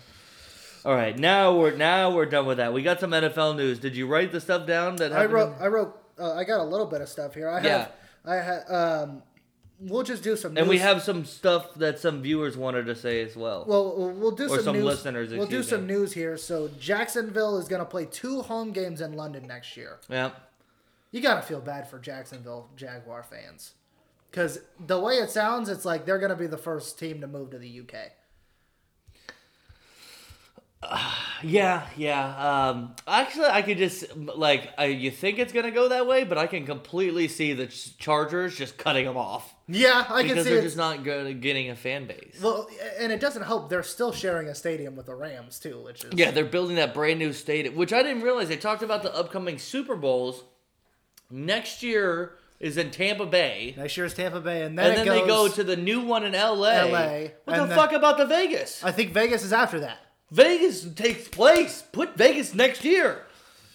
All 0.84 0.94
right, 0.94 1.16
now 1.16 1.56
we're 1.56 1.76
now 1.76 2.12
we're 2.12 2.26
done 2.26 2.46
with 2.46 2.56
that. 2.56 2.72
We 2.72 2.82
got 2.82 2.98
some 2.98 3.12
NFL 3.12 3.56
news. 3.56 3.78
Did 3.78 3.96
you 3.96 4.08
write 4.08 4.32
the 4.32 4.40
stuff 4.40 4.66
down 4.66 4.96
that 4.96 5.12
I 5.12 5.26
wrote. 5.26 5.54
I 5.60 5.68
wrote. 5.68 5.98
Uh, 6.18 6.34
I 6.34 6.44
got 6.44 6.60
a 6.60 6.64
little 6.64 6.86
bit 6.86 7.00
of 7.00 7.08
stuff 7.08 7.34
here. 7.34 7.48
I 7.48 7.60
have. 7.60 7.92
I 8.24 8.34
had. 8.36 8.64
Um, 8.68 9.22
we'll 9.82 10.02
just 10.02 10.22
do 10.22 10.36
some. 10.36 10.56
and 10.56 10.68
we 10.68 10.78
have 10.78 11.02
some 11.02 11.24
stuff 11.24 11.74
that 11.74 11.98
some 11.98 12.22
viewers 12.22 12.56
wanted 12.56 12.86
to 12.86 12.94
say 12.94 13.22
as 13.22 13.36
well. 13.36 13.64
Well, 13.66 14.12
we'll- 14.14 14.30
do 14.32 14.44
Or 14.46 14.56
some, 14.56 14.64
some 14.64 14.76
news. 14.76 14.84
listeners, 14.84 15.30
We'll 15.32 15.46
do 15.46 15.62
some 15.62 15.86
me. 15.86 15.94
news 15.94 16.12
here. 16.12 16.36
So 16.36 16.68
Jacksonville 16.80 17.58
is 17.58 17.68
going 17.68 17.80
to 17.80 17.86
play 17.86 18.06
two 18.06 18.42
home 18.42 18.72
games 18.72 19.00
in 19.00 19.12
London 19.14 19.46
next 19.46 19.76
year. 19.76 19.98
yeah. 20.08 20.30
You 21.10 21.20
got 21.20 21.34
to 21.36 21.42
feel 21.42 21.60
bad 21.60 21.88
for 21.90 21.98
Jacksonville 21.98 22.70
Jaguar 22.74 23.22
fans. 23.22 23.72
Because 24.30 24.60
the 24.86 24.98
way 24.98 25.14
it 25.16 25.28
sounds, 25.28 25.68
it's 25.68 25.84
like 25.84 26.06
they're 26.06 26.18
going 26.18 26.30
to 26.30 26.36
be 26.36 26.46
the 26.46 26.56
first 26.56 26.98
team 26.98 27.20
to 27.20 27.26
move 27.26 27.50
to 27.50 27.58
the 27.58 27.80
UK. 27.80 28.12
Yeah, 31.44 31.86
yeah. 31.96 32.68
Um, 32.70 32.94
actually, 33.06 33.46
I 33.46 33.62
could 33.62 33.76
just 33.78 34.16
like 34.16 34.70
I, 34.78 34.84
you 34.86 35.10
think 35.10 35.40
it's 35.40 35.52
gonna 35.52 35.72
go 35.72 35.88
that 35.88 36.06
way, 36.06 36.22
but 36.22 36.38
I 36.38 36.46
can 36.46 36.64
completely 36.66 37.26
see 37.26 37.52
the 37.52 37.66
Ch- 37.66 37.98
Chargers 37.98 38.56
just 38.56 38.78
cutting 38.78 39.04
them 39.06 39.16
off 39.16 39.52
Yeah, 39.74 40.04
I 40.08 40.20
can 40.22 40.28
because 40.30 40.44
see 40.44 40.50
they're 40.52 40.62
just 40.62 40.76
not 40.76 41.02
good, 41.04 41.40
getting 41.40 41.70
a 41.70 41.76
fan 41.76 42.06
base. 42.06 42.38
well, 42.42 42.68
and 42.98 43.10
it 43.10 43.20
doesn't 43.20 43.42
help. 43.42 43.70
They're 43.70 43.82
still 43.82 44.12
sharing 44.12 44.48
a 44.48 44.54
stadium 44.54 44.96
with 44.96 45.06
the 45.06 45.14
Rams, 45.14 45.58
too, 45.58 45.80
which 45.82 46.04
is. 46.04 46.12
Yeah, 46.14 46.30
they're 46.30 46.44
building 46.44 46.76
that 46.76 46.92
brand 46.94 47.18
new 47.18 47.32
stadium, 47.32 47.74
which 47.76 47.92
I 47.92 48.02
didn't 48.02 48.22
realize. 48.22 48.48
They 48.48 48.56
talked 48.56 48.82
about 48.82 49.02
the 49.02 49.14
upcoming 49.14 49.58
Super 49.58 49.96
Bowls. 49.96 50.44
Next 51.30 51.82
year 51.82 52.34
is 52.60 52.76
in 52.76 52.90
Tampa 52.90 53.26
Bay, 53.26 53.74
Next 53.76 53.96
year 53.96 54.06
is 54.06 54.14
Tampa 54.14 54.40
Bay, 54.40 54.62
and 54.62 54.78
then, 54.78 54.90
and 54.90 54.98
then 54.98 55.06
they 55.08 55.26
go 55.26 55.48
to 55.48 55.64
the 55.64 55.76
new 55.76 56.00
one 56.02 56.24
in 56.24 56.32
LA. 56.32 56.84
LA, 56.84 57.28
What 57.44 57.56
the 57.56 57.64
then- 57.66 57.68
fuck 57.76 57.92
about 57.92 58.18
the 58.18 58.26
Vegas? 58.26 58.84
I 58.84 58.92
think 58.92 59.12
Vegas 59.12 59.42
is 59.44 59.52
after 59.52 59.80
that. 59.80 59.98
Vegas 60.30 60.84
takes 60.94 61.28
place. 61.28 61.82
Put 61.92 62.16
Vegas 62.16 62.54
next 62.54 62.84
year. 62.84 63.26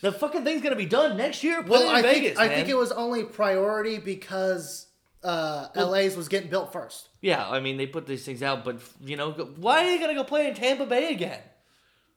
The 0.02 0.12
fucking 0.12 0.44
thing's 0.44 0.62
gonna 0.62 0.76
be 0.76 0.86
done 0.86 1.18
next 1.18 1.44
year. 1.44 1.58
Put 1.64 1.66
it 1.66 1.70
Well, 1.72 1.90
in 1.90 1.96
I 1.96 2.02
Vegas, 2.02 2.38
think 2.38 2.40
I 2.40 2.48
think 2.56 2.70
it 2.70 2.78
was 2.78 2.92
only 2.92 3.24
priority 3.26 3.98
because 3.98 4.87
uh, 5.24 5.68
LA's 5.76 6.16
was 6.16 6.28
getting 6.28 6.50
built 6.50 6.72
first. 6.72 7.10
Yeah, 7.22 7.48
I 7.50 7.60
mean 7.60 7.78
they 7.78 7.88
put 7.88 8.06
these 8.08 8.24
things 8.26 8.44
out, 8.44 8.64
but 8.64 8.80
you 9.02 9.16
know, 9.18 9.32
why 9.32 9.86
are 9.86 9.92
you 9.92 10.00
gonna 10.00 10.14
go 10.16 10.24
play 10.24 10.48
in 10.48 10.54
Tampa 10.56 10.86
Bay 10.86 11.12
again? 11.12 11.42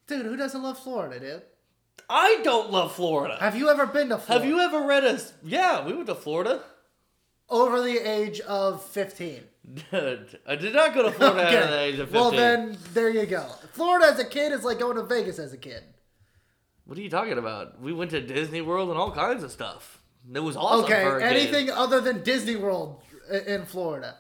Dude, 0.07 0.27
who 0.27 0.37
doesn't 0.37 0.63
love 0.63 0.79
Florida, 0.79 1.21
dude? 1.21 1.43
I 2.09 2.41
don't 2.43 2.71
love 2.73 2.93
Florida. 2.93 3.37
Have 3.39 3.57
you 3.57 3.69
ever 3.69 3.87
been 3.87 4.09
to 4.09 4.19
Florida? 4.19 4.45
Have 4.45 4.53
you 4.53 4.61
ever 4.61 4.87
read 4.87 5.05
us? 5.05 5.33
Yeah, 5.45 5.85
we 5.87 5.93
went 5.93 6.07
to 6.09 6.15
Florida. 6.17 6.63
over 7.49 7.81
the 7.81 7.99
age 7.99 8.41
of 8.41 8.83
15? 8.83 9.43
I 9.93 10.57
did 10.57 10.75
not 10.75 10.95
go 10.95 11.05
to 11.05 11.13
Florida 11.13 11.49
at 11.49 11.71
the 11.71 11.79
age 11.81 11.99
of 12.01 12.09
15. 12.09 12.21
Well, 12.21 12.31
then 12.33 12.77
there 12.95 13.11
you 13.11 13.27
go. 13.27 13.47
Florida 13.73 14.07
as 14.07 14.19
a 14.19 14.25
kid 14.25 14.51
is 14.53 14.65
like 14.65 14.81
going 14.81 14.97
to 14.97 15.05
Vegas 15.05 15.39
as 15.39 15.53
a 15.53 15.57
kid. 15.59 15.85
What 16.87 16.99
are 16.99 17.03
you 17.03 17.11
talking 17.11 17.39
about? 17.39 17.81
We 17.81 17.93
went 17.93 18.11
to 18.11 18.21
Disney 18.21 18.63
World 18.63 18.89
and 18.89 18.99
all 18.99 19.13
kinds 19.13 19.45
of 19.45 19.53
stuff. 19.53 20.00
It 20.33 20.41
was 20.41 20.57
awesome. 20.57 20.85
Okay, 20.85 21.03
for 21.05 21.19
a 21.19 21.21
kid. 21.21 21.37
anything 21.37 21.71
other 21.71 22.01
than 22.01 22.23
Disney 22.23 22.57
World 22.57 23.01
in 23.47 23.65
Florida. 23.65 24.17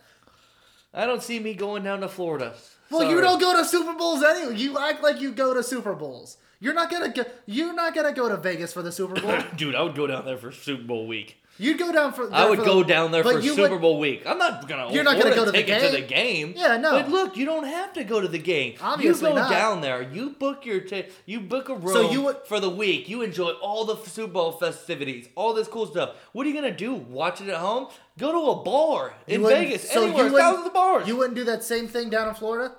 I 0.92 1.07
don't 1.07 1.22
see 1.22 1.38
me 1.38 1.55
going 1.55 1.84
down 1.84 2.01
to 2.01 2.09
Florida. 2.09 2.55
Well, 2.90 3.09
you 3.09 3.20
don't 3.20 3.40
go 3.40 3.57
to 3.57 3.64
Super 3.64 3.94
Bowls 3.94 4.22
anyway. 4.22 4.57
You 4.57 4.78
act 4.78 5.03
like 5.03 5.20
you 5.20 5.30
go 5.30 5.55
to 5.55 5.62
Super 5.62 5.94
Bowls. 5.94 6.36
You're 6.59 6.74
not 6.74 6.90
gonna 6.90 7.11
go. 7.11 7.24
You're 7.46 7.72
not 7.72 7.94
gonna 7.94 8.12
go 8.12 8.28
to 8.28 8.36
Vegas 8.36 8.72
for 8.72 8.82
the 8.82 8.92
Super 8.92 9.20
Bowl. 9.20 9.38
Dude, 9.57 9.74
I 9.74 9.82
would 9.82 9.94
go 9.94 10.07
down 10.07 10.24
there 10.24 10.36
for 10.36 10.53
Super 10.53 10.82
Bowl 10.82 11.07
week. 11.07 11.39
You'd 11.61 11.78
go 11.78 11.92
down 11.92 12.14
for. 12.14 12.32
I 12.32 12.48
would 12.48 12.58
for 12.61 12.64
go 12.64 12.82
down 12.82 13.11
there 13.11 13.22
for 13.22 13.40
Super 13.42 13.68
would- 13.68 13.80
Bowl 13.82 13.98
week. 13.98 14.22
I'm 14.26 14.38
not 14.38 14.66
gonna. 14.66 14.90
You're 14.92 15.04
not 15.04 15.18
gonna 15.20 15.34
go 15.34 15.44
to 15.44 15.52
the 15.52 15.62
game? 15.62 15.80
to 15.82 15.88
the 15.90 16.00
game. 16.00 16.54
Yeah, 16.56 16.78
no. 16.78 16.92
But 16.92 17.11
look, 17.11 17.36
you 17.36 17.44
don't 17.44 17.64
have 17.66 17.92
to 17.92 18.04
go 18.04 18.18
to 18.20 18.26
the 18.28 18.38
game. 18.38 18.76
Obviously 18.80 19.28
you 19.28 19.34
go 19.34 19.40
not. 19.42 19.50
down 19.50 19.80
there. 19.82 20.00
You 20.02 20.30
book 20.30 20.64
your 20.64 20.80
ta- 20.80 21.02
You 21.26 21.40
book 21.40 21.68
a 21.68 21.74
room 21.74 21.92
So 21.92 22.11
you 22.11 22.22
would- 22.22 22.38
for 22.46 22.61
the 22.61 22.70
week. 22.70 23.08
You 23.11 23.20
enjoy 23.22 23.50
all 23.61 23.84
the 23.84 23.96
Super 24.08 24.32
Bowl 24.32 24.52
festivities, 24.52 25.28
all 25.36 25.52
this 25.52 25.68
cool 25.68 25.86
stuff. 25.86 26.16
What 26.32 26.46
are 26.46 26.48
you 26.48 26.54
gonna 26.54 26.70
do? 26.74 26.94
Watch 26.94 27.42
it 27.42 27.48
at 27.48 27.56
home? 27.56 27.88
Go 28.18 28.32
to 28.32 28.50
a 28.61 28.64
bar 28.64 29.12
in 29.26 29.42
Vegas. 29.46 29.90
so 29.90 30.00
you 30.00 30.06
anywhere, 30.06 30.24
wouldn't- 30.24 30.40
thousands 30.40 30.66
of 30.68 30.72
bars. 30.72 31.06
You 31.08 31.16
wouldn't 31.16 31.34
do 31.36 31.44
that 31.44 31.62
same 31.62 31.88
thing 31.88 32.08
down 32.08 32.28
in 32.28 32.34
Florida. 32.34 32.74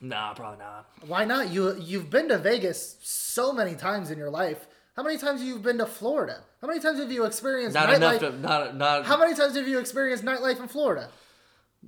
nah, 0.00 0.32
probably 0.34 0.58
not. 0.58 0.86
Why 1.06 1.24
not? 1.24 1.50
You 1.50 1.76
you've 1.78 2.08
been 2.10 2.28
to 2.28 2.38
Vegas 2.38 2.96
so 3.02 3.52
many 3.52 3.74
times 3.74 4.10
in 4.10 4.16
your 4.18 4.30
life. 4.30 4.66
How 4.96 5.02
many 5.02 5.16
times 5.16 5.40
have 5.40 5.48
you 5.48 5.58
been 5.58 5.78
to 5.78 5.86
Florida? 5.86 6.42
How 6.60 6.68
many 6.68 6.80
times 6.80 6.98
have 6.98 7.10
you 7.10 7.24
experienced 7.24 7.76
nightlife? 7.76 8.00
Not 8.00 8.20
nightlife? 8.20 8.22
enough 8.22 8.32
to 8.32 8.38
not 8.40 8.76
not. 8.76 9.06
How 9.06 9.18
many 9.18 9.34
times 9.34 9.56
have 9.56 9.66
you 9.66 9.78
experienced 9.78 10.24
nightlife 10.24 10.60
in 10.60 10.68
Florida? 10.68 11.08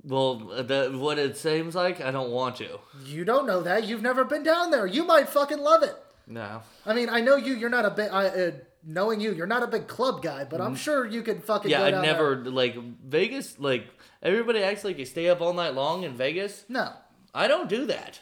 well, 0.03 0.35
the, 0.35 0.91
what 0.97 1.17
it 1.17 1.37
seems 1.37 1.75
like, 1.75 2.01
I 2.01 2.11
don't 2.11 2.31
want 2.31 2.57
to. 2.57 2.79
You 3.05 3.23
don't 3.23 3.47
know 3.47 3.61
that. 3.61 3.85
You've 3.85 4.01
never 4.01 4.25
been 4.25 4.43
down 4.43 4.71
there. 4.71 4.85
You 4.85 5.05
might 5.05 5.29
fucking 5.29 5.59
love 5.59 5.83
it. 5.83 5.95
No. 6.27 6.61
I 6.85 6.93
mean, 6.93 7.09
I 7.09 7.21
know 7.21 7.35
you. 7.35 7.53
You're 7.53 7.69
not 7.69 7.85
a 7.85 7.91
big. 7.91 8.09
I, 8.11 8.25
uh, 8.27 8.51
knowing 8.83 9.21
you, 9.21 9.33
you're 9.33 9.47
not 9.47 9.63
a 9.63 9.67
big 9.67 9.87
club 9.87 10.21
guy, 10.21 10.43
but 10.43 10.59
I'm 10.59 10.75
sure 10.75 11.05
you 11.05 11.21
could 11.21 11.43
fucking. 11.43 11.69
Mm. 11.69 11.71
Yeah, 11.71 11.91
go 11.91 11.97
I 11.99 12.01
never 12.01 12.35
there. 12.35 12.51
like 12.51 12.75
Vegas. 13.03 13.59
Like 13.59 13.87
everybody 14.23 14.63
acts 14.63 14.83
like 14.83 14.97
you 14.97 15.05
stay 15.05 15.29
up 15.29 15.41
all 15.41 15.53
night 15.53 15.75
long 15.75 16.03
in 16.03 16.15
Vegas. 16.15 16.65
No. 16.67 16.91
I 17.33 17.47
don't 17.47 17.69
do 17.69 17.85
that. 17.87 18.19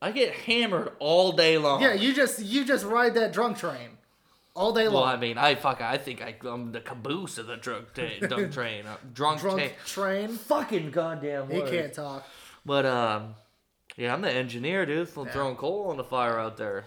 I 0.00 0.12
get 0.12 0.32
hammered 0.32 0.92
all 0.98 1.32
day 1.32 1.58
long. 1.58 1.82
Yeah, 1.82 1.94
you 1.94 2.14
just 2.14 2.40
you 2.40 2.64
just 2.64 2.84
ride 2.84 3.14
that 3.14 3.32
drunk 3.32 3.58
train 3.58 3.95
all 4.56 4.72
day 4.72 4.84
long. 4.88 4.94
Well. 4.94 5.04
I 5.04 5.16
mean, 5.16 5.38
I 5.38 5.54
fuck. 5.54 5.80
I 5.80 5.98
think 5.98 6.22
I, 6.22 6.34
I'm 6.48 6.72
the 6.72 6.80
caboose 6.80 7.38
of 7.38 7.46
the 7.46 7.56
drunk, 7.56 7.94
ta- 7.94 8.18
drunk 8.26 8.52
train. 8.52 8.86
Uh, 8.86 8.96
drunk, 9.12 9.40
drunk 9.40 9.60
train. 9.60 9.70
train. 9.86 10.28
Fucking 10.36 10.90
goddamn 10.90 11.50
He 11.50 11.58
word. 11.60 11.70
can't 11.70 11.92
talk. 11.92 12.26
But 12.64 12.84
um, 12.86 13.34
yeah, 13.96 14.12
I'm 14.12 14.22
the 14.22 14.32
engineer, 14.32 14.84
dude. 14.86 15.08
I'm 15.16 15.26
throwing 15.28 15.56
coal 15.56 15.88
on 15.90 15.96
the 15.96 16.04
fire 16.04 16.38
out 16.40 16.56
there. 16.56 16.84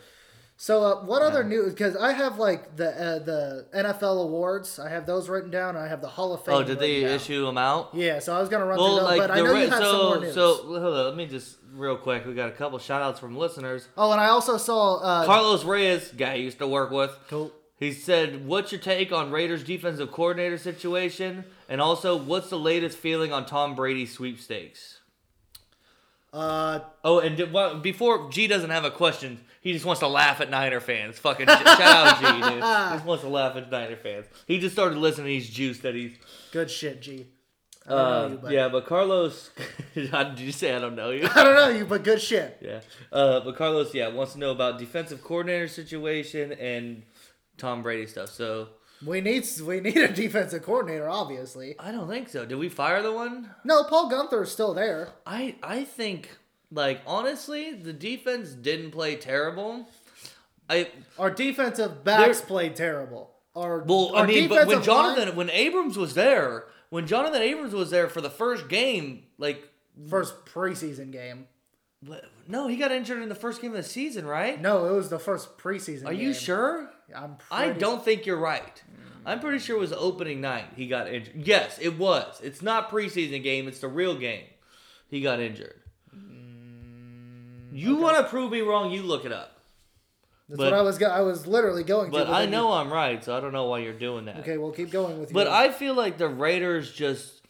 So 0.61 0.83
uh, 0.83 1.05
what 1.05 1.21
other 1.21 1.45
news? 1.45 1.71
Because 1.71 1.95
I 1.95 2.11
have 2.11 2.37
like 2.37 2.75
the 2.75 2.89
uh, 2.89 3.19
the 3.19 3.67
NFL 3.73 4.21
awards. 4.23 4.77
I 4.77 4.89
have 4.89 5.05
those 5.05 5.29
written 5.29 5.49
down. 5.51 5.77
And 5.77 5.85
I 5.85 5.87
have 5.87 6.01
the 6.01 6.09
Hall 6.09 6.33
of 6.33 6.43
Fame. 6.43 6.55
Oh, 6.55 6.63
did 6.63 6.79
they 6.79 6.99
down. 6.99 7.11
issue 7.11 7.45
them 7.45 7.57
out? 7.57 7.91
Yeah, 7.93 8.19
so 8.19 8.35
I 8.35 8.41
was 8.41 8.49
gonna 8.49 8.65
run 8.65 8.77
Well, 8.77 8.97
through 8.97 9.07
those, 9.07 9.17
like 9.17 9.19
but 9.21 9.31
I 9.31 9.37
know 9.37 9.53
re- 9.53 9.63
you 9.63 9.69
have 9.69 9.79
so 9.81 9.91
some 9.91 10.05
more 10.05 10.19
news. 10.19 10.33
so 10.33 10.55
hold 10.55 10.83
on, 10.83 11.05
let 11.05 11.15
me 11.15 11.27
just 11.27 11.55
real 11.71 11.95
quick. 11.95 12.25
We 12.25 12.33
got 12.33 12.49
a 12.49 12.51
couple 12.51 12.77
shout 12.79 13.01
outs 13.01 13.21
from 13.21 13.37
listeners. 13.37 13.87
oh, 13.97 14.11
and 14.11 14.19
I 14.19 14.27
also 14.27 14.57
saw 14.57 14.97
uh, 14.97 15.25
Carlos 15.25 15.63
Reyes, 15.63 16.09
guy 16.11 16.31
I 16.31 16.35
used 16.35 16.59
to 16.59 16.67
work 16.67 16.91
with. 16.91 17.17
Cool. 17.29 17.53
He 17.79 17.91
said, 17.93 18.45
"What's 18.45 18.71
your 18.73 18.81
take 18.81 19.11
on 19.13 19.31
Raiders' 19.31 19.63
defensive 19.63 20.11
coordinator 20.11 20.57
situation, 20.57 21.45
and 21.69 21.79
also 21.79 22.17
what's 22.17 22.49
the 22.49 22.59
latest 22.59 22.97
feeling 22.97 23.31
on 23.31 23.45
Tom 23.45 23.73
Brady 23.75 24.05
sweepstakes?" 24.05 24.99
Uh, 26.31 26.79
Oh, 27.03 27.19
and 27.19 27.37
did, 27.37 27.51
well, 27.53 27.79
before 27.79 28.29
G 28.29 28.45
doesn't 28.47 28.69
have 28.69 28.85
a 28.85 28.91
question, 28.91 29.39
he 29.61 29.73
just 29.73 29.85
wants 29.85 29.99
to 30.01 30.07
laugh 30.07 30.41
at 30.41 30.49
Niner 30.49 30.79
fans. 30.79 31.17
Fucking 31.17 31.47
sh- 31.47 31.49
shout 31.49 31.81
out 31.81 32.19
G, 32.19 32.25
dude. 32.25 32.53
He 32.53 32.59
just 32.59 33.05
wants 33.05 33.23
to 33.23 33.29
laugh 33.29 33.55
at 33.55 33.71
Niner 33.71 33.95
fans. 33.95 34.25
He 34.45 34.59
just 34.59 34.75
started 34.75 34.97
listening. 34.97 35.27
He's 35.31 35.49
juiced 35.49 35.81
that 35.83 35.95
he's. 35.95 36.11
good 36.51 36.69
shit, 36.69 37.01
G. 37.01 37.27
I 37.87 37.89
don't 37.89 37.97
know 37.97 38.03
Uh, 38.03 38.27
you, 38.29 38.37
but 38.43 38.51
yeah, 38.51 38.69
but 38.69 38.85
Carlos, 38.85 39.49
did 39.95 40.39
you 40.39 40.51
say 40.51 40.75
I 40.75 40.79
don't 40.79 40.95
know 40.95 41.09
you? 41.09 41.27
I 41.33 41.43
don't 41.43 41.55
know 41.55 41.69
you, 41.69 41.85
but 41.85 42.03
good 42.03 42.21
shit. 42.21 42.57
Yeah. 42.61 42.81
Uh, 43.11 43.39
but 43.39 43.55
Carlos, 43.55 43.93
yeah, 43.95 44.09
wants 44.09 44.33
to 44.33 44.39
know 44.39 44.51
about 44.51 44.77
defensive 44.77 45.23
coordinator 45.23 45.67
situation 45.67 46.51
and 46.51 47.01
Tom 47.59 47.83
Brady 47.83 48.07
stuff. 48.07 48.29
So 48.29 48.69
We 49.05 49.21
need 49.21 49.45
we 49.63 49.79
need 49.79 49.97
a 49.97 50.11
defensive 50.11 50.63
coordinator, 50.63 51.09
obviously. 51.09 51.75
I 51.79 51.91
don't 51.91 52.09
think 52.09 52.29
so. 52.29 52.45
Did 52.45 52.57
we 52.57 52.69
fire 52.69 53.01
the 53.01 53.11
one? 53.11 53.49
No, 53.63 53.83
Paul 53.83 54.09
Guenther 54.11 54.43
is 54.43 54.51
still 54.51 54.73
there. 54.73 55.09
I 55.25 55.55
I 55.61 55.83
think 55.83 56.29
like 56.71 57.01
honestly, 57.05 57.73
the 57.73 57.93
defense 57.93 58.49
didn't 58.49 58.91
play 58.91 59.15
terrible. 59.15 59.87
I 60.69 60.89
Our 61.17 61.31
defensive 61.31 62.03
backs 62.03 62.41
played 62.41 62.75
terrible. 62.75 63.35
Our 63.55 63.79
well, 63.79 64.15
I 64.15 64.25
mean, 64.25 64.47
but 64.47 64.67
when 64.67 64.79
Johnathan, 64.79 65.25
line- 65.27 65.35
when 65.35 65.49
Abrams 65.49 65.97
was 65.97 66.13
there, 66.13 66.65
when 66.89 67.07
Johnathan 67.07 67.39
Abrams 67.39 67.73
was 67.73 67.89
there 67.89 68.07
for 68.07 68.21
the 68.21 68.29
first 68.29 68.69
game, 68.69 69.23
like 69.37 69.67
first 70.09 70.45
preseason 70.45 71.11
game. 71.11 71.47
no, 72.47 72.67
he 72.67 72.77
got 72.77 72.91
injured 72.91 73.21
in 73.21 73.29
the 73.29 73.35
first 73.35 73.61
game 73.61 73.71
of 73.71 73.77
the 73.77 73.83
season, 73.83 74.25
right? 74.25 74.61
No, 74.61 74.85
it 74.85 74.95
was 74.95 75.09
the 75.09 75.19
first 75.19 75.57
preseason. 75.57 76.05
Are 76.05 76.13
game. 76.13 76.21
you 76.21 76.33
sure? 76.33 76.91
I'm. 77.15 77.37
I 77.51 77.69
don't 77.69 78.03
think 78.03 78.25
you're 78.25 78.37
right. 78.37 78.81
I'm 79.25 79.39
pretty 79.39 79.59
sure 79.59 79.75
it 79.75 79.79
was 79.79 79.93
opening 79.93 80.41
night. 80.41 80.65
He 80.75 80.87
got 80.87 81.07
injured. 81.07 81.35
Yes, 81.35 81.77
it 81.81 81.97
was. 81.97 82.39
It's 82.41 82.61
not 82.61 82.89
preseason 82.89 83.43
game. 83.43 83.67
It's 83.67 83.79
the 83.79 83.87
real 83.87 84.15
game. 84.15 84.45
He 85.09 85.21
got 85.21 85.39
injured. 85.39 85.81
Mm, 86.15 87.67
you 87.71 87.97
want 87.97 88.17
to 88.17 88.23
prove 88.23 88.51
me 88.51 88.61
wrong? 88.61 88.91
You 88.91 89.03
look 89.03 89.25
it 89.25 89.31
up. 89.31 89.57
That's 90.47 90.57
but- 90.57 90.71
what 90.71 90.79
I 90.79 90.81
was. 90.81 90.97
Go- 90.97 91.07
I 91.07 91.21
was 91.21 91.45
literally 91.45 91.83
going 91.83 92.11
to. 92.11 92.17
But 92.17 92.27
I 92.27 92.41
then 92.41 92.49
you- 92.49 92.55
know 92.57 92.71
I'm 92.73 92.91
right, 92.91 93.23
so 93.23 93.35
I 93.35 93.39
don't 93.39 93.53
know 93.53 93.65
why 93.65 93.79
you're 93.79 93.93
doing 93.93 94.25
that. 94.25 94.37
Okay, 94.39 94.57
we'll 94.57 94.71
keep 94.71 94.89
going 94.89 95.19
with 95.19 95.29
you. 95.29 95.33
But 95.33 95.47
I 95.47 95.71
feel 95.71 95.93
like 95.93 96.17
the 96.17 96.27
Raiders 96.29 96.91
just 96.91 97.41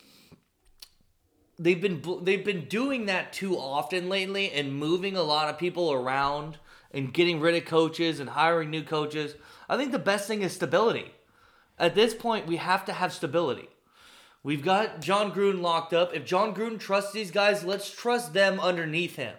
they've 1.57 1.82
been 1.82 2.01
they've 2.24 2.43
been 2.43 2.66
doing 2.66 3.05
that 3.05 3.32
too 3.34 3.57
often 3.57 4.10
lately 4.10 4.51
and 4.51 4.74
moving 4.74 5.16
a 5.16 5.24
lot 5.24 5.49
of 5.49 5.57
people 5.57 5.91
around 5.91 6.57
and 6.92 7.14
getting 7.14 7.40
rid 7.40 7.56
of 7.56 7.66
coaches 7.66 8.20
and 8.20 8.30
hiring 8.30 8.70
new 8.70 8.84
coaches. 8.84 9.36
I 9.68 9.78
think 9.78 9.92
the 9.92 10.00
best 10.00 10.28
thing 10.28 10.42
is 10.42 10.54
stability. 10.54 11.14
At 11.78 11.96
this 11.96 12.14
point, 12.14 12.48
we 12.48 12.58
have 12.58 12.86
to 12.86 12.94
have 12.94 13.14
stability. 13.14 13.70
We've 14.44 14.64
got 14.64 15.02
Jon 15.02 15.32
Gruden 15.32 15.62
locked 15.62 15.94
up. 15.94 16.14
If 16.14 16.26
Jon 16.26 16.56
Gruden 16.56 16.80
trusts 16.80 17.12
these 17.12 17.32
guys, 17.32 17.64
let's 17.64 17.90
trust 17.92 18.34
them 18.34 18.60
underneath 18.60 19.16
him. 19.16 19.36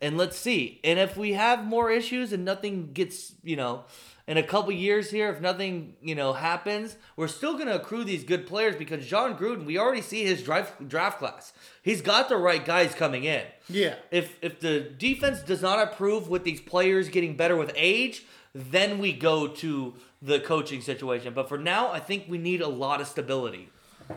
And 0.00 0.16
let's 0.16 0.36
see. 0.36 0.80
And 0.82 0.98
if 0.98 1.16
we 1.16 1.34
have 1.34 1.64
more 1.64 1.90
issues 1.90 2.32
and 2.32 2.44
nothing 2.44 2.92
gets, 2.92 3.34
you 3.42 3.56
know, 3.56 3.84
in 4.30 4.36
a 4.36 4.42
couple 4.44 4.70
years 4.70 5.10
here, 5.10 5.28
if 5.32 5.40
nothing, 5.40 5.96
you 6.00 6.14
know, 6.14 6.32
happens, 6.32 6.96
we're 7.16 7.26
still 7.28 7.54
going 7.54 7.66
to 7.66 7.74
accrue 7.74 8.04
these 8.04 8.22
good 8.22 8.46
players 8.46 8.76
because 8.76 9.04
Jon 9.04 9.36
Gruden, 9.36 9.64
we 9.66 9.76
already 9.76 10.02
see 10.02 10.22
his 10.24 10.42
draft 10.42 10.86
draft 10.88 11.18
class. 11.18 11.52
He's 11.82 12.00
got 12.00 12.28
the 12.28 12.36
right 12.36 12.64
guys 12.64 12.94
coming 12.94 13.24
in. 13.24 13.42
yeah, 13.68 13.94
If 14.12 14.36
if 14.40 14.60
the 14.60 14.80
defense 14.80 15.40
does 15.42 15.62
not 15.62 15.78
approve 15.82 16.28
with 16.28 16.44
these 16.44 16.60
players 16.60 17.08
getting 17.08 17.36
better 17.36 17.56
with 17.56 17.72
age, 17.74 18.24
then 18.54 18.98
we 18.98 19.12
go 19.12 19.48
to 19.64 19.94
the 20.22 20.38
coaching 20.38 20.80
situation. 20.80 21.34
But 21.34 21.48
for 21.48 21.58
now, 21.58 21.90
I 21.90 21.98
think 21.98 22.26
we 22.28 22.38
need 22.38 22.60
a 22.60 22.68
lot 22.68 23.00
of 23.00 23.08
stability. 23.08 23.68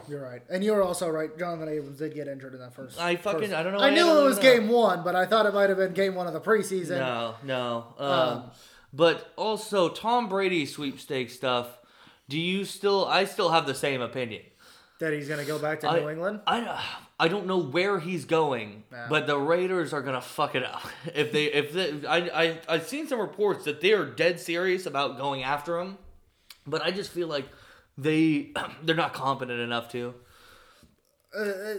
you're 0.08 0.22
right, 0.22 0.42
and 0.50 0.64
you 0.64 0.74
were 0.74 0.84
also 0.84 1.10
right. 1.10 1.36
Johnathan 1.38 1.70
Abrams 1.72 1.98
did 2.00 2.14
get 2.14 2.28
injured 2.28 2.54
in 2.54 2.60
that 2.60 2.74
first. 2.76 3.00
I 3.00 3.16
fucking- 3.16 3.42
first- 3.42 3.54
I 3.54 3.64
don't 3.64 3.74
know 3.74 3.80
I 3.80 3.82
why 3.82 3.88
I 3.88 3.96
knew 3.96 4.20
it 4.20 4.24
was 4.24 4.38
know. 4.38 4.42
game 4.44 4.68
one, 4.70 5.04
but 5.04 5.16
I 5.16 5.26
thought 5.26 5.46
it 5.46 5.54
might 5.54 5.70
have 5.70 5.78
been 5.80 5.94
game 5.94 6.14
one 6.16 6.28
of 6.28 6.34
the 6.34 6.42
preseason. 6.42 6.98
No, 7.00 7.36
no. 7.44 7.86
Um, 8.00 8.10
Um, 8.12 8.52
but 8.94 9.34
also 9.36 9.90
Tom 9.90 10.30
Brady 10.30 10.66
sweepstakes 10.66 11.34
stuff. 11.34 11.80
Do 12.30 12.40
you 12.40 12.64
still? 12.64 13.06
I 13.06 13.26
still 13.26 13.50
have 13.50 13.66
the 13.66 13.76
same 13.76 14.02
opinion. 14.02 14.44
That 15.00 15.12
he's 15.12 15.28
gonna 15.28 15.44
go 15.44 15.60
back 15.60 15.82
to 15.82 15.90
I, 15.90 16.00
New 16.00 16.10
England. 16.10 16.42
I 16.48 16.82
I 17.20 17.28
don't 17.28 17.48
know 17.48 17.58
where 17.58 18.00
he's 18.00 18.26
going, 18.26 18.84
but 19.10 19.28
the 19.28 19.38
Raiders 19.38 19.92
are 19.92 20.02
gonna 20.02 20.22
fuck 20.22 20.56
it 20.56 20.64
up 20.64 20.84
if 21.14 21.32
they 21.32 21.46
if 21.46 21.74
they, 21.74 22.08
I 22.08 22.18
I 22.18 22.60
I've 22.70 22.88
seen 22.88 23.08
some 23.08 23.20
reports 23.20 23.66
that 23.66 23.82
they 23.82 23.94
are 23.94 24.06
dead 24.06 24.40
serious 24.40 24.86
about 24.86 25.18
going 25.18 25.44
after 25.44 25.80
him, 25.80 25.98
but 26.66 26.82
I 26.82 26.92
just 26.92 27.12
feel 27.12 27.28
like 27.28 27.46
they 27.98 28.52
they're 28.84 28.96
not 28.96 29.14
competent 29.14 29.60
enough 29.60 29.90
to. 29.92 30.14
Uh, 31.36 31.42
uh, 31.42 31.76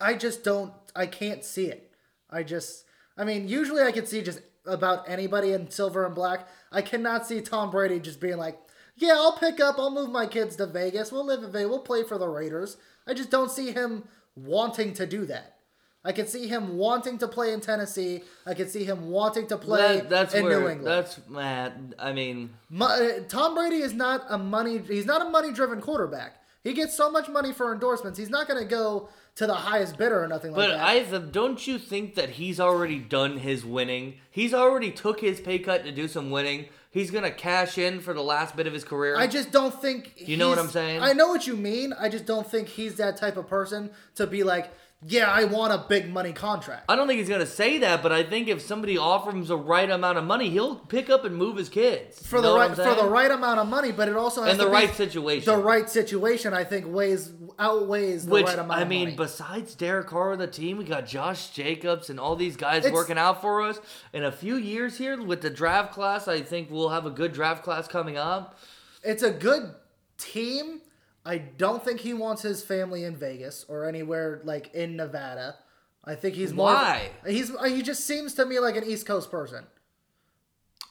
I 0.00 0.14
just 0.14 0.44
don't. 0.44 0.72
I 0.94 1.06
can't 1.06 1.44
see 1.44 1.66
it. 1.66 1.92
I 2.30 2.42
just. 2.42 2.84
I 3.16 3.24
mean, 3.24 3.48
usually 3.48 3.82
I 3.82 3.92
can 3.92 4.06
see 4.06 4.22
just 4.22 4.40
about 4.66 5.08
anybody 5.08 5.52
in 5.52 5.70
silver 5.70 6.06
and 6.06 6.14
black. 6.14 6.46
I 6.70 6.82
cannot 6.82 7.26
see 7.26 7.40
Tom 7.40 7.70
Brady 7.70 7.98
just 8.00 8.20
being 8.20 8.36
like, 8.38 8.58
"Yeah, 8.96 9.14
I'll 9.14 9.36
pick 9.36 9.60
up. 9.60 9.76
I'll 9.78 9.90
move 9.90 10.10
my 10.10 10.26
kids 10.26 10.56
to 10.56 10.66
Vegas. 10.66 11.12
We'll 11.12 11.26
live 11.26 11.42
in 11.42 11.50
Vegas. 11.52 11.68
We'll 11.68 11.80
play 11.80 12.02
for 12.02 12.18
the 12.18 12.28
Raiders." 12.28 12.76
I 13.06 13.14
just 13.14 13.30
don't 13.30 13.50
see 13.50 13.72
him 13.72 14.04
wanting 14.36 14.94
to 14.94 15.06
do 15.06 15.26
that. 15.26 15.56
I 16.04 16.12
can 16.12 16.26
see 16.26 16.48
him 16.48 16.76
wanting 16.78 17.18
to 17.18 17.28
play 17.28 17.52
in 17.52 17.60
Tennessee. 17.60 18.22
I 18.44 18.54
can 18.54 18.68
see 18.68 18.84
him 18.84 19.10
wanting 19.10 19.46
to 19.48 19.56
play 19.56 19.98
That, 19.98 20.10
that's 20.10 20.34
in 20.34 20.44
where 20.44 20.60
New 20.60 20.68
England. 20.68 20.86
that's 20.86 21.20
man. 21.28 21.94
I 21.98 22.12
mean, 22.12 22.50
Mo- 22.70 22.86
uh, 22.86 23.20
Tom 23.28 23.54
Brady 23.54 23.76
is 23.82 23.92
not 23.92 24.24
a 24.28 24.36
money. 24.38 24.78
He's 24.78 25.06
not 25.06 25.22
a 25.22 25.30
money 25.30 25.52
driven 25.52 25.80
quarterback. 25.80 26.36
He 26.64 26.72
gets 26.72 26.96
so 26.96 27.10
much 27.10 27.28
money 27.28 27.52
for 27.52 27.72
endorsements. 27.72 28.18
He's 28.18 28.30
not 28.30 28.46
going 28.48 28.60
to 28.62 28.68
go 28.68 29.08
to 29.36 29.46
the 29.46 29.54
highest 29.54 29.96
bidder 29.96 30.22
or 30.22 30.28
nothing 30.28 30.52
but 30.52 30.60
like 30.60 30.68
that. 30.78 31.10
But 31.10 31.16
I 31.16 31.30
don't 31.30 31.66
you 31.66 31.78
think 31.78 32.14
that 32.16 32.30
he's 32.30 32.60
already 32.60 32.98
done 32.98 33.38
his 33.38 33.64
winning? 33.64 34.18
He's 34.30 34.52
already 34.52 34.90
took 34.90 35.20
his 35.20 35.40
pay 35.40 35.58
cut 35.58 35.84
to 35.84 35.92
do 35.92 36.08
some 36.08 36.30
winning. 36.30 36.66
He's 36.90 37.10
gonna 37.10 37.30
cash 37.30 37.78
in 37.78 38.00
for 38.00 38.12
the 38.12 38.22
last 38.22 38.54
bit 38.54 38.66
of 38.66 38.74
his 38.74 38.84
career. 38.84 39.16
I 39.16 39.26
just 39.26 39.50
don't 39.50 39.74
think. 39.80 40.12
You 40.16 40.36
know 40.36 40.50
what 40.50 40.58
I'm 40.58 40.68
saying? 40.68 41.00
I 41.00 41.14
know 41.14 41.28
what 41.28 41.46
you 41.46 41.56
mean. 41.56 41.94
I 41.98 42.10
just 42.10 42.26
don't 42.26 42.46
think 42.46 42.68
he's 42.68 42.96
that 42.96 43.16
type 43.16 43.38
of 43.38 43.48
person 43.48 43.90
to 44.16 44.26
be 44.26 44.42
like, 44.42 44.70
yeah, 45.04 45.28
I 45.30 45.44
want 45.44 45.72
a 45.72 45.84
big 45.88 46.12
money 46.12 46.32
contract. 46.32 46.84
I 46.88 46.94
don't 46.94 47.08
think 47.08 47.18
he's 47.18 47.28
gonna 47.28 47.44
say 47.44 47.78
that, 47.78 48.02
but 48.02 48.12
I 48.12 48.22
think 48.22 48.48
if 48.48 48.62
somebody 48.62 48.96
offers 48.96 49.34
him 49.34 49.44
the 49.44 49.56
right 49.56 49.90
amount 49.90 50.18
of 50.18 50.24
money, 50.24 50.48
he'll 50.50 50.76
pick 50.76 51.10
up 51.10 51.24
and 51.24 51.36
move 51.36 51.56
his 51.56 51.68
kids 51.68 52.24
For 52.24 52.40
the 52.40 52.54
right 52.54 52.70
for 52.74 52.94
the 52.94 53.08
right 53.08 53.30
amount 53.30 53.58
of 53.58 53.68
money, 53.68 53.90
but 53.90 54.08
it 54.08 54.16
also 54.16 54.42
has 54.42 54.52
to 54.52 54.58
be 54.58 54.62
and 54.62 54.68
the 54.68 54.72
right 54.72 54.94
situation. 54.94 55.52
The 55.52 55.60
right 55.60 55.90
situation, 55.90 56.54
I 56.54 56.64
think, 56.64 56.86
weighs 56.86 57.32
outweighs 57.58 58.26
the 58.26 58.32
Which 58.32 58.46
right 58.46 58.58
amount 58.58 58.80
I 58.80 58.84
mean, 58.84 59.16
besides 59.16 59.74
Derek 59.74 60.06
Carr 60.06 60.32
on 60.32 60.38
the 60.38 60.46
team, 60.46 60.78
we 60.78 60.84
got 60.84 61.06
Josh 61.06 61.50
Jacobs 61.50 62.08
and 62.08 62.20
all 62.20 62.36
these 62.36 62.56
guys 62.56 62.78
It's- 62.84 62.92
working 62.92 63.18
out 63.18 63.40
for 63.40 63.62
us. 63.62 63.80
In 64.12 64.24
a 64.24 64.32
few 64.32 64.56
years 64.56 64.98
here 64.98 65.20
with 65.20 65.42
the 65.42 65.50
draft 65.50 65.92
class, 65.92 66.28
I 66.28 66.42
think 66.42 66.70
we'll 66.70 66.90
have 66.90 67.06
a 67.06 67.10
good 67.10 67.32
draft 67.32 67.62
class 67.64 67.88
coming 67.88 68.16
up. 68.16 68.58
it's 69.04 69.24
a 69.24 69.32
good 69.32 69.74
team. 70.16 70.80
I 71.24 71.38
don't 71.38 71.84
think 71.84 72.00
he 72.00 72.14
wants 72.14 72.42
his 72.42 72.62
family 72.62 73.04
in 73.04 73.16
Vegas 73.16 73.64
or 73.68 73.88
anywhere 73.88 74.40
like 74.44 74.74
in 74.74 74.96
Nevada. 74.96 75.56
I 76.04 76.16
think 76.16 76.34
he's 76.34 76.52
more. 76.52 76.66
Why? 76.66 77.10
He's 77.26 77.52
he 77.64 77.82
just 77.82 78.06
seems 78.06 78.34
to 78.34 78.44
me 78.44 78.58
like 78.58 78.76
an 78.76 78.84
East 78.84 79.06
Coast 79.06 79.30
person. 79.30 79.64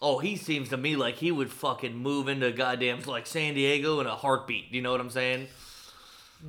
Oh, 0.02 0.18
he 0.20 0.36
seems 0.36 0.70
to 0.70 0.78
me 0.78 0.96
like 0.96 1.16
he 1.16 1.32
would 1.32 1.52
fucking 1.52 1.96
move 1.96 2.28
into 2.28 2.52
goddamn 2.52 3.02
like 3.02 3.28
San 3.28 3.54
Diego 3.54 4.00
in 4.00 4.08
a 4.08 4.16
heartbeat. 4.16 4.72
Do 4.72 4.78
You 4.78 4.82
know 4.82 4.92
what 4.92 5.02
I'm 5.02 5.10
saying? 5.10 5.48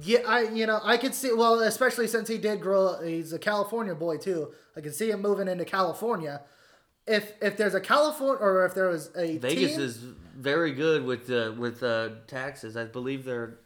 Yeah, 0.01 0.21
I 0.27 0.43
you 0.43 0.67
know 0.67 0.81
I 0.83 0.97
could 0.97 1.15
see 1.15 1.33
well, 1.35 1.61
especially 1.61 2.07
since 2.07 2.29
he 2.29 2.39
did 2.39 2.61
grow. 2.61 3.03
He's 3.03 3.33
a 3.33 3.39
California 3.39 3.95
boy 3.95 4.17
too. 4.17 4.53
I 4.77 4.81
could 4.81 4.95
see 4.95 5.11
him 5.11 5.21
moving 5.21 5.49
into 5.49 5.65
California. 5.65 6.43
If 7.07 7.33
if 7.43 7.57
there's 7.57 7.75
a 7.75 7.81
California 7.81 8.39
or 8.41 8.65
if 8.65 8.75
there 8.75 8.89
was 8.89 9.11
a 9.17 9.39
Vegas 9.39 9.73
team, 9.73 9.81
is 9.81 9.97
very 10.37 10.73
good 10.73 11.05
with 11.05 11.29
uh, 11.31 11.53
with 11.59 11.83
uh, 11.83 12.11
taxes. 12.29 12.77
I 12.77 12.85
believe 12.85 13.25
they're 13.25 13.59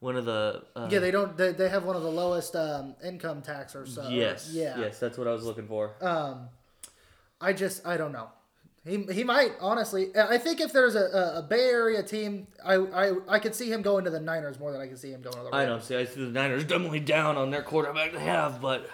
one 0.00 0.16
of 0.16 0.24
the 0.24 0.62
uh, 0.74 0.88
yeah 0.90 0.98
they 0.98 1.10
don't 1.10 1.36
they, 1.36 1.52
they 1.52 1.68
have 1.68 1.84
one 1.84 1.96
of 1.96 2.02
the 2.02 2.10
lowest 2.10 2.54
um, 2.54 2.94
income 3.04 3.42
tax 3.42 3.74
or 3.74 3.86
so. 3.86 4.08
yes 4.08 4.50
yeah. 4.52 4.78
yes 4.78 4.98
that's 4.98 5.18
what 5.18 5.26
I 5.26 5.32
was 5.32 5.44
looking 5.44 5.66
for. 5.66 5.94
Um, 6.00 6.48
I 7.40 7.52
just 7.52 7.86
I 7.86 7.96
don't 7.96 8.12
know. 8.12 8.28
He, 8.86 9.02
he 9.12 9.24
might 9.24 9.52
honestly. 9.60 10.16
I 10.16 10.38
think 10.38 10.60
if 10.60 10.72
there's 10.72 10.94
a, 10.94 11.06
a, 11.06 11.38
a 11.38 11.42
Bay 11.42 11.64
Area 11.70 12.04
team, 12.04 12.46
I, 12.64 12.74
I 12.76 13.12
I 13.28 13.38
could 13.40 13.54
see 13.54 13.70
him 13.70 13.82
going 13.82 14.04
to 14.04 14.10
the 14.10 14.20
Niners 14.20 14.60
more 14.60 14.70
than 14.70 14.80
I 14.80 14.86
can 14.86 14.96
see 14.96 15.10
him 15.10 15.22
going 15.22 15.36
to 15.36 15.42
the. 15.42 15.54
I 15.54 15.66
don't 15.66 15.82
see. 15.82 15.96
I 15.96 16.04
see 16.04 16.24
the 16.24 16.30
Niners 16.30 16.64
definitely 16.64 17.00
down 17.00 17.36
on 17.36 17.50
their 17.50 17.62
quarterback 17.62 18.12
they 18.12 18.20
have, 18.20 18.60
but 18.60 18.88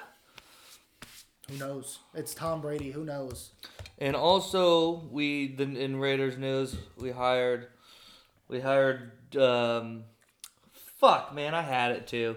Who 1.51 1.59
knows? 1.59 1.99
It's 2.15 2.35
Tom 2.35 2.63
Brady. 2.63 2.91
Who 2.91 3.05
knows? 3.05 3.51
and 3.99 4.17
also 4.17 5.05
we 5.11 5.55
the, 5.55 5.63
in 5.63 5.97
Raiders 5.97 6.37
news 6.37 6.77
we 6.97 7.11
hired 7.11 7.69
we 8.49 8.61
hired 8.61 9.13
um 9.37 10.05
fuck 11.03 11.35
man 11.35 11.53
I 11.55 11.63
had 11.63 11.91
it 11.91 12.07
too. 12.07 12.37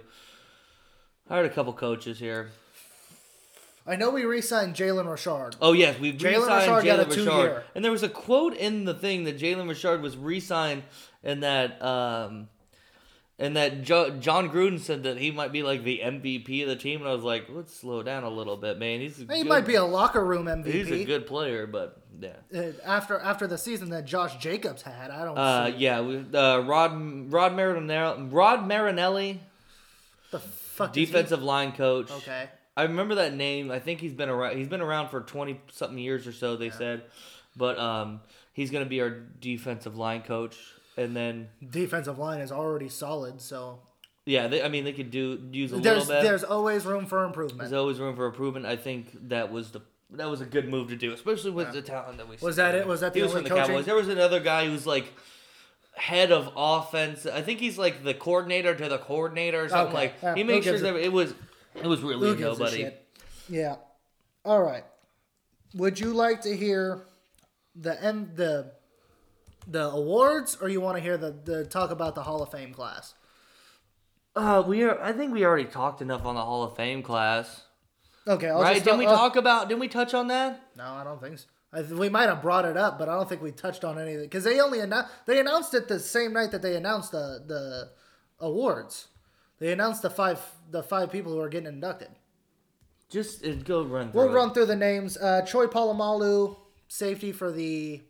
Hired 1.30 1.45
a 1.45 1.49
couple 1.49 1.72
coaches 1.74 2.20
here. 2.20 2.49
I 3.88 3.95
know 3.95 4.09
we 4.09 4.26
re-signed 4.26 4.74
Jalen 4.76 5.09
Richard. 5.09 5.55
Oh 5.61 5.74
yes, 5.74 5.99
we've 5.99 6.16
Jalen 6.16 6.39
re-signed 6.39 6.76
Richard 6.76 6.88
Jalen 6.99 7.09
Richard, 7.09 7.26
two-year. 7.26 7.63
and 7.76 7.86
there 7.86 7.91
was 7.91 8.01
a 8.03 8.09
quote 8.09 8.55
in 8.55 8.86
the 8.86 8.95
thing 8.95 9.26
that 9.26 9.38
Jalen 9.38 9.70
Richard 9.70 10.01
was 10.01 10.18
re-signed, 10.18 10.82
and 11.24 11.43
that 11.43 11.80
um, 11.84 12.47
and 13.38 13.55
that 13.55 13.84
jo- 13.84 14.09
Jon 14.20 14.49
Gruden 14.49 14.80
said 14.80 15.03
that 15.03 15.18
he 15.18 15.30
might 15.30 15.51
be 15.51 15.61
like 15.61 15.84
the 15.84 16.01
MVP 16.03 16.63
of 16.63 16.70
the 16.70 16.76
team, 16.76 17.01
and 17.01 17.09
I 17.09 17.13
was 17.13 17.24
like, 17.24 17.45
let's 17.49 17.76
slow 17.76 18.01
down 18.01 18.24
a 18.24 18.30
little 18.30 18.57
bit, 18.57 18.80
man. 18.80 19.01
He's 19.01 19.18
a 19.18 19.22
He 19.22 19.26
good, 19.43 19.47
might 19.47 19.68
be 19.68 19.76
a 19.76 19.84
locker 19.86 20.24
room 20.26 20.45
MVP. 20.47 20.66
he's 20.72 20.89
a 20.91 21.05
good 21.05 21.28
player, 21.28 21.68
but 21.68 22.01
yeah. 22.20 22.30
Uh, 22.59 22.72
after 22.86 23.20
after 23.20 23.47
the 23.47 23.57
season 23.57 23.89
that 23.89 24.05
Josh 24.05 24.38
Jacobs 24.38 24.82
had. 24.82 25.11
I 25.11 25.26
don't 25.26 25.38
Uh, 25.38 25.68
see 25.68 25.78
yeah, 25.78 26.01
we, 26.01 26.18
uh, 26.34 26.59
Rod 26.59 27.32
Rod 27.32 27.53
Marinelli, 27.55 28.24
Rod 28.30 28.68
Marinelli, 28.68 29.39
the 30.32 30.39
fuck 30.39 30.91
is 30.91 30.95
he- 30.95 31.05
defensive 31.05 31.43
line 31.43 31.72
coach. 31.72 32.11
Okay. 32.11 32.49
I 32.78 32.84
remember 32.84 33.16
that 33.16 33.34
name. 33.34 33.72
I 33.72 33.80
think 33.80 34.01
he's 34.01 34.13
been 34.13 34.28
around. 34.30 34.57
He's 34.57 34.68
been 34.68 34.82
around 34.82 35.09
for 35.09 35.22
twenty 35.22 35.61
something 35.72 35.97
years 35.97 36.28
or 36.28 36.34
so. 36.34 36.57
They 36.57 36.70
said, 36.72 37.03
but 37.55 37.80
um, 37.80 38.20
he's 38.53 38.70
gonna 38.72 38.86
be 38.86 38.99
our 39.01 39.09
defensive 39.09 39.95
line 39.97 40.22
coach. 40.24 40.57
And 40.97 41.16
then 41.16 41.49
Defensive 41.70 42.18
line 42.20 42.39
is 42.39 42.51
already 42.53 42.88
solid, 42.89 43.41
so 43.41 43.80
yeah, 44.26 44.47
they, 44.47 44.63
I 44.63 44.70
mean 44.70 44.84
they 44.86 44.93
could 44.93 45.11
do 45.11 45.41
use 45.51 45.72
a 45.74 45.76
there's 45.78 46.07
little 46.07 46.22
bit. 46.22 46.24
there's 46.24 46.43
always 46.43 46.86
room 46.86 47.05
for 47.05 47.24
improvement. 47.26 47.59
There's 47.59 47.74
always 47.74 47.99
room 47.99 48.16
for 48.16 48.26
improvement. 48.26 48.66
I 48.66 48.76
think 48.78 49.30
that 49.30 49.51
was 49.51 49.72
the 49.72 49.82
that 50.11 50.29
was 50.29 50.41
a 50.41 50.45
good 50.45 50.69
move 50.69 50.89
to 50.89 50.95
do, 50.95 51.13
especially 51.13 51.51
with 51.51 51.71
the 51.73 51.81
talent 51.81 52.17
that 52.17 52.27
we. 52.27 52.37
Was 52.41 52.55
see. 52.55 52.61
that 52.61 52.75
it? 52.75 52.87
Was 52.87 53.01
that 53.01 53.13
He 53.13 53.19
the 53.19 53.25
was 53.25 53.33
from 53.33 53.37
only 53.39 53.49
the 53.49 53.55
coaching? 53.55 53.67
Cowboys. 53.73 53.85
There 53.85 53.95
was 53.95 54.07
another 54.07 54.39
guy 54.39 54.65
who's 54.67 54.85
like 54.85 55.11
head 55.95 56.31
of 56.31 56.49
offense. 56.55 57.25
I 57.25 57.41
think 57.41 57.59
he's 57.59 57.77
like 57.77 58.03
the 58.03 58.13
coordinator 58.13 58.75
to 58.75 58.89
the 58.89 58.97
coordinator 58.97 59.63
or 59.63 59.69
something 59.69 59.95
Okay. 59.95 60.05
like. 60.07 60.13
Yeah, 60.21 60.35
he 60.35 60.43
makes 60.43 60.65
sure 60.65 60.77
that 60.79 60.95
it 60.95 61.11
was 61.11 61.33
it 61.75 61.85
was 61.85 62.01
really 62.01 62.29
Who 62.29 62.35
nobody. 62.35 62.91
Yeah. 63.49 63.75
All 64.43 64.61
right. 64.61 64.83
Would 65.73 65.99
you 65.99 66.13
like 66.13 66.41
to 66.41 66.55
hear 66.55 67.05
the 67.75 68.01
M 68.01 68.31
the 68.35 68.71
the 69.67 69.89
awards, 69.89 70.57
or 70.61 70.69
you 70.69 70.79
want 70.79 70.97
to 70.97 71.01
hear 71.03 71.17
the, 71.17 71.31
the 71.31 71.65
talk 71.65 71.89
about 71.89 72.13
the 72.15 72.23
Hall 72.23 72.41
of 72.43 72.51
Fame 72.51 72.73
class? 72.73 73.15
Uh, 74.35 74.63
we 74.65 74.83
are. 74.83 75.01
I 75.01 75.11
think 75.13 75.33
we 75.33 75.43
already 75.45 75.65
talked 75.65 76.01
enough 76.01 76.25
on 76.25 76.35
the 76.35 76.41
Hall 76.41 76.63
of 76.63 76.75
Fame 76.75 77.01
class, 77.01 77.63
Okay, 78.28 78.49
I'll 78.49 78.61
right? 78.61 78.73
just 78.73 78.86
Didn't 78.86 78.99
we 78.99 79.05
uh, 79.05 79.15
talk 79.15 79.36
about? 79.36 79.67
Didn't 79.69 79.82
we 79.82 79.88
touch 79.88 80.13
on 80.13 80.28
that? 80.30 80.59
No, 80.78 80.84
I 80.86 81.03
don't 81.03 81.21
think 81.21 81.38
so. 81.39 81.45
I 81.71 81.80
th- 81.82 81.91
we 81.91 82.09
might 82.09 82.28
have 82.30 82.41
brought 82.41 82.65
it 82.65 82.78
up, 82.78 82.97
but 82.97 83.09
I 83.09 83.15
don't 83.15 83.28
think 83.28 83.41
we 83.41 83.51
touched 83.51 83.84
on 83.84 83.99
anything 83.99 84.23
because 84.23 84.43
they 84.43 84.59
only 84.59 84.80
annou- 84.80 85.07
they 85.26 85.39
announced 85.39 85.73
it 85.73 85.88
the 85.88 85.99
same 85.99 86.34
night 86.34 86.51
that 86.51 86.61
they 86.61 86.76
announced 86.76 87.11
the 87.11 87.43
the 87.45 87.89
awards. 88.39 89.07
They 89.59 89.71
announced 89.71 90.01
the 90.01 90.09
five 90.09 90.39
the 90.71 90.82
five 90.84 91.11
people 91.11 91.34
who 91.34 91.39
are 91.39 91.49
getting 91.49 91.67
inducted. 91.67 92.09
Just 93.09 93.45
uh, 93.45 93.53
go 93.55 93.84
run. 93.84 94.11
Through 94.11 94.21
We'll 94.21 94.32
it. 94.32 94.36
run 94.36 94.53
through 94.53 94.65
the 94.67 94.76
names. 94.76 95.17
Uh, 95.17 95.43
Troy 95.45 95.67
Polamalu, 95.67 96.55
safety 96.88 97.32
for 97.32 97.51
the 97.51 98.01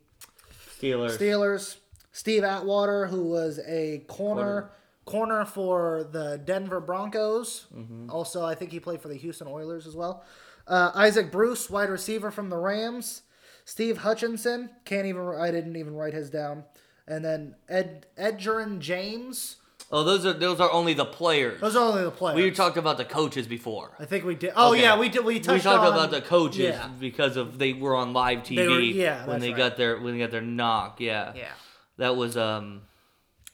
Steelers. 0.79 1.17
Steelers. 1.17 1.75
Steve 2.11 2.43
Atwater, 2.45 3.07
who 3.07 3.23
was 3.25 3.59
a 3.67 3.99
corner 4.07 4.35
corner 4.41 4.69
for 5.09 6.07
the 6.11 6.41
Denver 6.43 6.79
Broncos. 6.79 7.67
Also, 8.09 8.43
I 8.45 8.55
think 8.55 8.71
he 8.71 8.79
played 8.79 9.01
for 9.01 9.07
the 9.07 9.15
Houston 9.17 9.47
Oilers 9.47 9.87
as 9.87 9.95
well. 9.95 10.23
Uh, 10.67 10.91
Isaac 10.95 11.31
Bruce, 11.31 11.69
wide 11.69 11.89
receiver 11.89 12.31
from 12.31 12.49
the 12.49 12.57
Rams. 12.57 13.21
Steve 13.65 13.97
Hutchinson, 13.99 14.69
can't 14.83 15.07
even 15.07 15.23
I 15.27 15.49
didn't 15.51 15.75
even 15.75 15.95
write 15.95 16.13
his 16.13 16.29
down. 16.29 16.63
And 17.07 17.23
then 17.23 17.55
Ed 17.69 18.07
Edgerrin 18.17 18.79
James. 18.79 19.57
Oh, 19.91 20.03
those 20.03 20.25
are 20.25 20.33
those 20.33 20.59
are 20.59 20.71
only 20.71 20.93
the 20.95 21.05
players. 21.05 21.61
Those 21.61 21.75
are 21.75 21.83
only 21.87 22.03
the 22.03 22.11
players. 22.11 22.35
We 22.35 22.49
talked 22.51 22.77
about 22.77 22.97
the 22.97 23.05
coaches 23.05 23.47
before. 23.47 23.95
I 23.99 24.05
think 24.05 24.23
we 24.25 24.33
did. 24.35 24.53
Oh 24.55 24.71
Okay. 24.73 24.81
yeah, 24.81 24.97
we 24.97 25.09
did. 25.09 25.23
We 25.23 25.39
touched 25.39 25.65
we 25.65 25.69
talked 25.71 25.85
on, 25.85 25.93
about 25.93 26.09
the 26.11 26.21
coaches 26.21 26.59
Yeah. 26.75 26.89
because 26.99 27.37
of 27.37 27.59
they 27.59 27.73
were 27.73 27.95
on 27.95 28.11
live 28.13 28.39
TV 28.39 28.67
were- 28.67 28.79
yeah, 28.79 29.25
when 29.27 29.39
they 29.39 29.49
right. 29.49 29.57
got 29.57 29.77
their 29.77 29.99
when 29.99 30.13
they 30.13 30.19
got 30.19 30.31
their 30.31 30.41
knock. 30.41 30.99
Yeah, 30.99 31.33
Yeah. 31.35 31.51
that 31.97 32.15
was 32.15 32.35
um, 32.37 32.81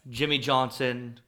Jimmy 0.09 0.37
Johnson, 0.39 1.19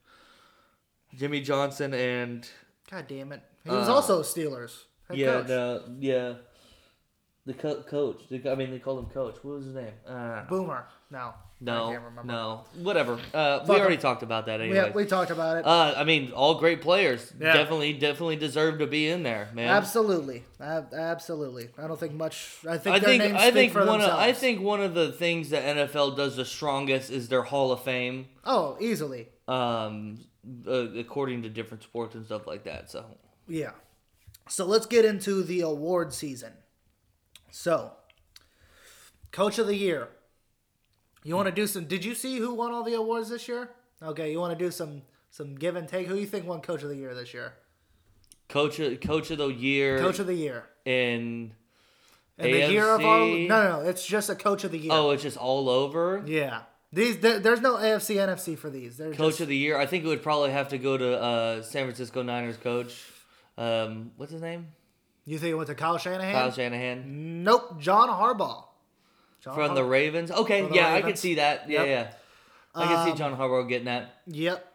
Jimmy 1.18 1.41
Johnson, 1.41 1.93
and 1.93 2.47
God 2.89 3.05
damn 3.07 3.32
it. 3.32 3.41
He 3.64 3.70
was 3.70 3.88
Uh, 3.89 3.93
also 3.95 4.22
Steelers. 4.24 4.84
head 5.09 5.18
yeah, 5.18 5.32
coach. 5.32 5.47
the, 5.47 5.84
yeah, 5.99 6.34
The 7.45 7.53
co- 7.53 7.82
coach. 7.84 8.22
The, 8.30 8.49
I 8.51 8.55
mean, 8.55 8.72
they 8.72 8.80
called 8.80 8.99
him 8.99 9.09
coach. 9.11 9.36
What 9.41 9.55
was 9.55 9.66
his 9.66 9.76
name? 9.76 9.93
Uh, 10.07 10.43
Boomer. 10.45 10.86
No. 11.11 11.34
no, 11.61 11.88
I 11.89 11.91
can't 11.91 12.03
remember. 12.05 12.24
no, 12.32 12.64
whatever. 12.82 13.20
Uh, 13.34 13.64
we 13.68 13.76
already 13.76 13.97
talked 13.97 14.24
about 14.24 14.45
that 14.47 14.59
anyway. 14.61 14.91
we 14.95 15.05
talked 15.05 15.30
about 15.32 15.57
it. 15.57 15.66
uh, 15.66 15.93
I 15.95 16.03
mean, 16.03 16.32
all 16.32 16.55
great 16.55 16.82
players. 16.82 17.32
Yeah. 17.39 17.53
Definitely, 17.53 17.93
definitely 17.93 18.36
deserve 18.38 18.80
to 18.80 18.88
be 18.88 19.07
in 19.09 19.24
there, 19.24 19.49
man. 19.53 19.70
absolutely. 19.70 20.43
Ab- 20.59 20.93
absolutely. 20.93 21.70
I 21.78 21.88
don't 21.88 21.99
think 21.99 22.14
much. 22.14 22.57
I 22.68 22.78
think 22.78 22.95
I 22.95 22.99
their 22.99 23.09
think 23.09 23.24
names 23.24 23.36
I 23.41 23.51
think 23.51 23.76
one 23.76 24.01
of. 24.01 24.09
I 24.09 24.34
think 24.34 24.61
one 24.61 24.82
of 24.82 24.93
the 24.95 25.11
things 25.11 25.49
that 25.51 25.64
NFL 25.64 26.18
does 26.18 26.36
the 26.36 26.45
strongest 26.45 27.11
is 27.11 27.28
their 27.30 27.43
Hall 27.43 27.72
of 27.72 27.82
Fame. 27.84 28.28
Oh, 28.43 28.76
easily. 28.82 29.28
Um, 29.47 30.20
uh, 30.68 30.91
according 30.98 31.44
to 31.44 31.50
different 31.50 31.84
sports 31.84 32.16
and 32.16 32.26
stuff 32.26 32.48
like 32.48 32.64
that. 32.64 32.89
So 32.91 33.06
Yeah. 33.48 33.72
So 34.50 34.66
let's 34.66 34.86
get 34.86 35.06
into 35.06 35.41
the 35.44 35.62
award 35.62 36.14
season. 36.14 36.54
So, 37.50 37.94
Coach 39.32 39.58
of 39.60 39.68
the 39.68 39.76
Year. 39.76 40.10
You 41.24 41.36
want 41.36 41.48
to 41.48 41.54
do 41.54 41.68
some? 41.68 41.86
Did 41.86 42.04
you 42.04 42.14
see 42.16 42.38
who 42.38 42.54
won 42.54 42.74
all 42.74 42.84
the 42.84 42.96
awards 42.96 43.30
this 43.30 43.48
year? 43.48 43.70
Okay, 44.02 44.32
you 44.32 44.39
want 44.39 44.58
to 44.58 44.66
do 44.66 44.70
some 44.72 45.04
some 45.30 45.56
give 45.56 45.76
and 45.78 45.88
take. 45.88 46.08
Who 46.08 46.16
you 46.16 46.26
think 46.26 46.46
won 46.46 46.62
Coach 46.62 46.84
of 46.84 46.89
the 46.89 46.98
Year 46.98 47.14
this 47.16 47.34
year? 47.34 47.54
coach 48.50 48.80
of, 48.80 49.00
coach 49.02 49.32
of 49.32 49.38
the 49.39 49.48
year 49.48 49.98
Coach 50.00 50.20
of 50.20 50.28
the 50.28 50.34
Year. 50.36 50.66
in 50.86 51.54
And 52.38 52.54
the 52.54 52.72
year 52.72 52.94
of 52.94 53.04
our 53.04 53.20
no, 53.20 53.36
no, 53.48 53.70
no, 53.82 53.89
it's 53.89 54.06
just 54.06 54.30
a 54.30 54.36
Coach 54.36 54.64
of 54.64 54.72
the 54.72 54.78
Year. 54.78 54.91
oh, 54.94 55.12
it's 55.12 55.24
just 55.24 55.38
all 55.38 55.70
over. 55.70 56.24
yeah. 56.26 56.62
These 56.94 57.18
there, 57.18 57.39
there's 57.39 57.60
no 57.60 57.76
AFC 57.76 58.18
NFC 58.18 58.56
for 58.56 58.70
these. 58.70 58.98
They're 58.98 59.14
Coach 59.14 59.32
just, 59.34 59.41
of 59.41 59.48
the 59.48 59.58
year. 59.58 59.78
I 59.78 59.88
think 59.88 60.06
it 60.06 60.08
would 60.08 60.22
probably 60.22 60.52
have 60.52 60.70
to 60.70 60.78
go 60.78 60.96
to 60.96 61.20
uh, 61.20 61.62
San 61.64 61.86
Francisco 61.86 62.22
Niners 62.22 62.56
coach. 62.58 63.04
Um, 63.58 64.12
what's 64.18 64.32
his 64.32 64.41
name? 64.41 64.68
you 65.26 65.39
think 65.39 65.52
it 65.52 65.56
went 65.56 65.68
to 65.68 65.76
Kyle 65.76 65.98
Shanahan? 65.98 66.34
Kyle 66.34 66.52
Shanahan 66.52 67.44
Nope, 67.44 67.80
John 67.80 68.10
Harbaugh. 68.10 68.66
John 69.41 69.56
from 69.56 69.74
the 69.76 69.84
Ravens. 69.84 70.30
Okay, 70.32 70.62
the 70.68 70.76
yeah, 70.76 70.94
I 70.94 71.02
can 71.02 71.16
see 71.16 71.36
that. 71.36 71.70
Yeah, 71.70 71.84
Yep. 71.84 71.88
yeah. 71.88 72.14
I 72.76 72.86
can 72.88 73.06
see 73.06 73.12
Um, 73.12 73.18
John 73.18 73.38
Harbaugh 73.38 73.68
getting 73.68 73.86
that 73.86 74.22
Yep. 74.28 74.66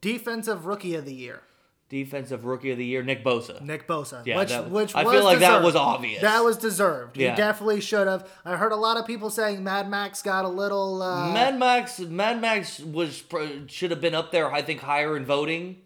Defensive 0.00 0.66
Rookie 0.66 0.94
of 0.94 1.04
the 1.06 1.14
Year. 1.14 1.40
Defensive 1.88 2.44
rookie 2.44 2.70
of 2.70 2.78
the 2.78 2.84
year, 2.84 3.02
Nick 3.02 3.24
Bosa. 3.24 3.60
Nick 3.62 3.86
Bosa. 3.88 4.24
Yeah, 4.26 4.38
which, 4.38 4.48
that- 4.50 4.70
which 4.70 4.94
I 4.94 5.04
feel 5.04 5.24
like 5.24 5.38
that 5.40 5.62
was 5.62 5.74
obvious. 5.74 6.20
That 6.22 6.40
was 6.44 6.56
deserved. 6.58 7.16
Yeah. 7.16 7.30
He 7.30 7.36
definitely 7.36 7.80
should 7.80 8.06
have. 8.06 8.28
I 8.44 8.56
heard 8.56 8.72
a 8.72 8.76
lot 8.76 8.96
of 8.96 9.06
people 9.06 9.30
saying 9.30 9.64
Mad 9.64 9.88
Max 9.88 10.22
got 10.22 10.44
a 10.44 10.48
little. 10.48 11.02
Uh, 11.02 11.32
Mad 11.32 11.58
Max, 11.58 11.98
Mad 11.98 12.40
Max 12.40 12.80
was 12.80 13.22
should 13.68 13.90
have 13.90 14.00
been 14.00 14.14
up 14.14 14.32
there. 14.32 14.52
I 14.52 14.62
think 14.62 14.80
higher 14.80 15.16
in 15.16 15.24
voting, 15.24 15.78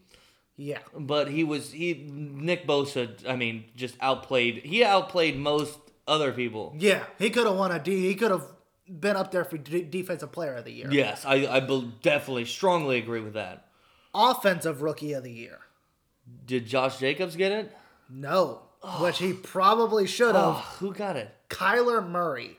yeah. 0.57 0.79
but 0.99 1.29
he 1.29 1.45
was 1.45 1.73
he 1.73 1.95
Nick 2.11 2.67
Bosa. 2.67 3.11
I 3.29 3.37
mean, 3.37 3.65
just 3.77 3.97
outplayed. 4.01 4.59
He 4.65 4.83
outplayed 4.85 5.39
most 5.39 5.79
other 6.09 6.33
people. 6.33 6.75
Yeah. 6.79 7.05
He 7.19 7.31
could 7.31 7.47
have 7.47 7.57
won 7.57 7.71
a 7.71 7.79
D. 7.79 8.09
He 8.09 8.15
could 8.17 8.33
have 8.33 8.45
been 8.89 9.15
up 9.17 9.31
there 9.31 9.45
for 9.45 9.57
D- 9.57 9.85
Defensive 9.85 10.33
Player 10.33 10.57
of 10.57 10.65
the 10.65 10.73
Year. 10.73 10.89
Yes, 10.91 11.25
I 11.25 11.47
I 11.47 11.61
bel- 11.61 11.93
definitely 12.03 12.45
strongly 12.47 12.99
agree 12.99 13.21
with 13.21 13.35
that. 13.35 13.69
Offensive 14.15 14.83
Rookie 14.83 15.13
of 15.15 15.23
the 15.25 15.33
Year. 15.33 15.59
Did 16.47 16.67
Josh 16.67 16.99
Jacobs 16.99 17.37
get 17.37 17.53
it? 17.53 17.73
No. 18.11 18.63
Which 19.01 19.19
he 19.19 19.33
probably 19.33 20.07
should 20.07 20.35
have. 20.35 20.45
Oh, 20.45 20.53
who 20.81 20.93
got 20.93 21.17
it? 21.17 21.33
Kyler 21.49 22.07
Murray. 22.07 22.59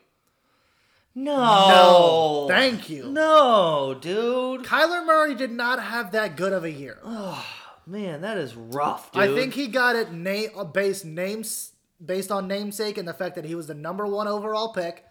No. 1.14 1.68
No. 1.68 2.46
Thank 2.48 2.88
you. 2.90 3.04
No, 3.10 3.96
dude. 4.00 4.62
Kyler 4.64 5.04
Murray 5.06 5.34
did 5.34 5.52
not 5.52 5.82
have 5.82 6.12
that 6.12 6.36
good 6.36 6.52
of 6.52 6.64
a 6.64 6.70
year. 6.70 6.98
Oh, 7.04 7.44
man, 7.86 8.22
that 8.22 8.38
is 8.38 8.56
rough, 8.56 9.12
dude. 9.12 9.22
I 9.22 9.34
think 9.34 9.54
he 9.54 9.68
got 9.68 9.96
it 9.96 10.12
na- 10.12 10.48
uh, 10.56 10.64
based 10.64 11.04
names 11.04 11.72
based 12.04 12.32
on 12.32 12.48
namesake 12.48 12.98
and 12.98 13.06
the 13.06 13.14
fact 13.14 13.36
that 13.36 13.44
he 13.44 13.54
was 13.54 13.66
the 13.68 13.74
number 13.74 14.06
one 14.06 14.26
overall 14.26 14.72
pick. 14.72 15.04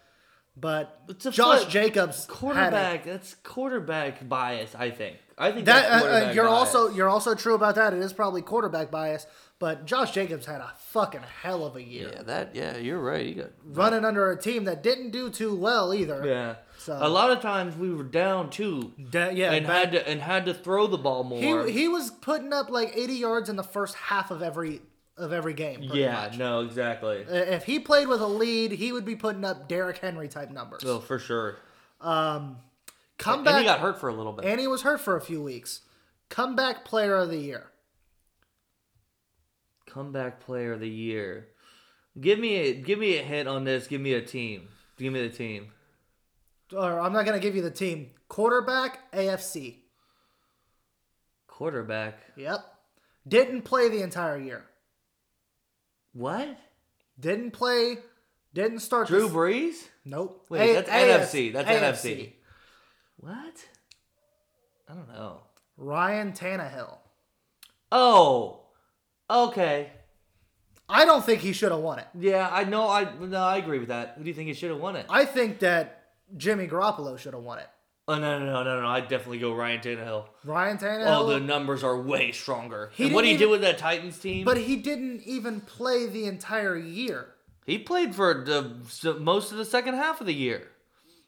But 0.55 1.17
Josh 1.19 1.59
flip. 1.61 1.69
Jacobs 1.69 2.25
quarterback. 2.25 3.05
That's 3.05 3.35
quarterback 3.35 4.27
bias. 4.27 4.75
I 4.75 4.91
think. 4.91 5.17
I 5.37 5.51
think 5.51 5.65
That 5.65 5.89
that's 5.89 6.05
uh, 6.05 6.27
uh, 6.29 6.31
you're 6.33 6.45
bias. 6.45 6.75
also 6.75 6.89
you're 6.93 7.09
also 7.09 7.33
true 7.35 7.55
about 7.55 7.75
that. 7.75 7.93
It 7.93 7.99
is 7.99 8.13
probably 8.13 8.41
quarterback 8.41 8.91
bias, 8.91 9.25
but 9.59 9.85
Josh 9.85 10.11
Jacobs 10.11 10.45
had 10.45 10.61
a 10.61 10.71
fucking 10.77 11.21
hell 11.41 11.65
of 11.65 11.75
a 11.75 11.81
year, 11.81 12.11
Yeah, 12.13 12.23
that. 12.23 12.55
Yeah, 12.55 12.77
you're 12.77 12.99
right. 12.99 13.25
You 13.25 13.35
got. 13.35 13.51
running 13.65 14.05
under 14.05 14.29
a 14.31 14.39
team 14.39 14.65
that 14.65 14.83
didn't 14.83 15.09
do 15.11 15.29
too 15.29 15.55
well 15.55 15.93
either. 15.93 16.23
Yeah. 16.25 16.55
So- 16.77 16.97
a 17.01 17.07
lot 17.09 17.31
of 17.31 17.39
times 17.41 17.75
we 17.77 17.89
were 17.93 18.03
down 18.03 18.49
too, 18.49 18.91
Da- 19.09 19.29
yeah, 19.29 19.51
and 19.53 19.65
back- 19.65 19.75
had 19.85 19.91
to 19.93 20.07
and 20.09 20.21
had 20.21 20.45
to 20.45 20.53
throw 20.53 20.85
the 20.87 20.97
ball 20.97 21.23
more. 21.23 21.39
he 21.65 21.71
he 21.71 21.87
was 21.87 22.11
putting 22.11 22.51
up 22.53 22.69
like 22.69 22.95
80 22.95 23.13
yards 23.15 23.49
in 23.49 23.55
the 23.55 23.63
first 23.63 23.95
half 23.95 24.29
of 24.31 24.41
every 24.43 24.81
of 25.17 25.31
every 25.31 25.53
game. 25.53 25.81
yeah. 25.81 26.13
much. 26.25 26.37
No. 26.37 26.61
Exactly. 26.61 27.17
If 27.29 27.63
he 27.65 27.79
played 27.79 28.07
with 28.07 28.19
a 28.21 28.27
lead, 28.27 28.71
he 28.73 28.91
would 28.91 29.05
be 29.05 29.15
putting 29.15 29.45
up 29.45 29.67
Derrick 29.69 29.99
Henry 29.99 30.27
type 30.27 30.49
numbers. 30.51 30.83
Oh, 30.85 30.99
for 30.99 31.17
sure. 31.19 31.57
Come 33.17 33.39
And 33.39 33.45
back, 33.45 33.59
he 33.59 33.63
got 33.65 33.79
hurt 33.79 33.99
for 33.99 34.09
a 34.09 34.13
little 34.13 34.33
bit. 34.33 34.45
and 34.45 34.59
he 34.59 34.67
was 34.67 34.81
hurt 34.81 34.99
for 34.99 35.15
a 35.15 35.21
few 35.21 35.41
weeks. 35.41 35.81
Comeback 36.29 36.83
player 36.85 37.15
of 37.15 37.29
the 37.29 37.37
year. 37.37 37.67
Comeback 39.87 40.39
player 40.39 40.73
of 40.73 40.79
the 40.79 40.89
year. 40.89 41.49
Give 42.19 42.39
me 42.39 42.55
a 42.55 42.73
give 42.73 42.99
me 42.99 43.17
a 43.17 43.23
hint 43.23 43.47
on 43.47 43.63
this. 43.63 43.87
Give 43.87 44.01
me 44.01 44.13
a 44.13 44.21
team. 44.21 44.67
Give 44.97 45.11
me 45.13 45.21
the 45.27 45.33
team. 45.35 45.71
Or 46.75 46.99
I'm 46.99 47.13
not 47.13 47.25
gonna 47.25 47.39
give 47.39 47.55
you 47.55 47.61
the 47.61 47.71
team. 47.71 48.11
Quarterback, 48.29 49.11
AFC. 49.11 49.77
Quarterback. 51.47 52.19
Yep. 52.35 52.59
Didn't 53.27 53.61
play 53.63 53.89
the 53.89 54.01
entire 54.01 54.37
year. 54.39 54.65
What? 56.13 56.57
Didn't 57.19 57.51
play. 57.51 57.97
Didn't 58.53 58.79
start. 58.79 59.07
Drew 59.07 59.23
this- 59.23 59.31
Brees? 59.31 59.87
Nope. 60.05 60.45
Wait, 60.49 60.71
A- 60.71 60.73
that's 60.81 60.89
AS 60.89 61.33
NFC. 61.33 61.53
That's 61.53 61.69
NFC. 61.69 62.33
What? 63.23 63.65
I 64.89 64.93
don't 64.93 65.07
know. 65.07 65.39
Ryan 65.77 66.33
Tannehill. 66.33 66.97
Oh. 67.89 68.65
Okay. 69.29 69.91
I 70.89 71.05
don't 71.05 71.23
think 71.25 71.39
he 71.39 71.53
should 71.53 71.71
have 71.71 71.79
won 71.79 71.99
it. 71.99 72.07
Yeah, 72.19 72.49
I 72.51 72.65
know. 72.65 72.89
I 72.89 73.07
no, 73.17 73.41
I 73.41 73.57
agree 73.57 73.79
with 73.79 73.87
that. 73.87 74.15
Who 74.17 74.23
do 74.23 74.27
you 74.29 74.33
think 74.33 74.49
he 74.49 74.53
should 74.53 74.71
have 74.71 74.79
won 74.79 74.97
it? 74.97 75.05
I 75.09 75.23
think 75.23 75.59
that 75.59 76.03
Jimmy 76.35 76.67
Garoppolo 76.67 77.17
should 77.17 77.33
have 77.33 77.43
won 77.43 77.59
it. 77.59 77.67
Oh 78.09 78.19
no, 78.19 78.37
no, 78.37 78.45
no, 78.45 78.63
no, 78.63 78.81
no! 78.81 78.87
I'd 78.87 79.07
definitely 79.07 79.39
go 79.39 79.53
Ryan 79.53 79.79
Tannehill. 79.79 80.25
Ryan 80.43 80.77
Tannehill. 80.77 81.17
Oh, 81.19 81.29
the 81.29 81.39
numbers 81.39 81.85
are 81.85 81.97
way 82.01 82.33
stronger. 82.33 82.91
He 82.93 83.05
and 83.05 83.13
what 83.15 83.21
did 83.21 83.29
he 83.29 83.37
didn't 83.37 83.47
do 83.47 83.51
with 83.51 83.61
that 83.61 83.77
Titans 83.77 84.19
team? 84.19 84.43
but 84.43 84.57
he 84.57 84.75
didn't 84.75 85.21
even 85.23 85.61
play 85.61 86.07
the 86.07 86.25
entire 86.25 86.75
year. 86.75 87.29
he 87.65 87.77
played 87.79 88.13
for 88.13 88.43
the 88.45 89.15
most 89.21 89.53
of 89.53 89.57
the 89.57 89.63
second 89.65 89.93
half 89.93 90.19
of 90.19 90.27
the 90.27 90.33
year. 90.33 90.67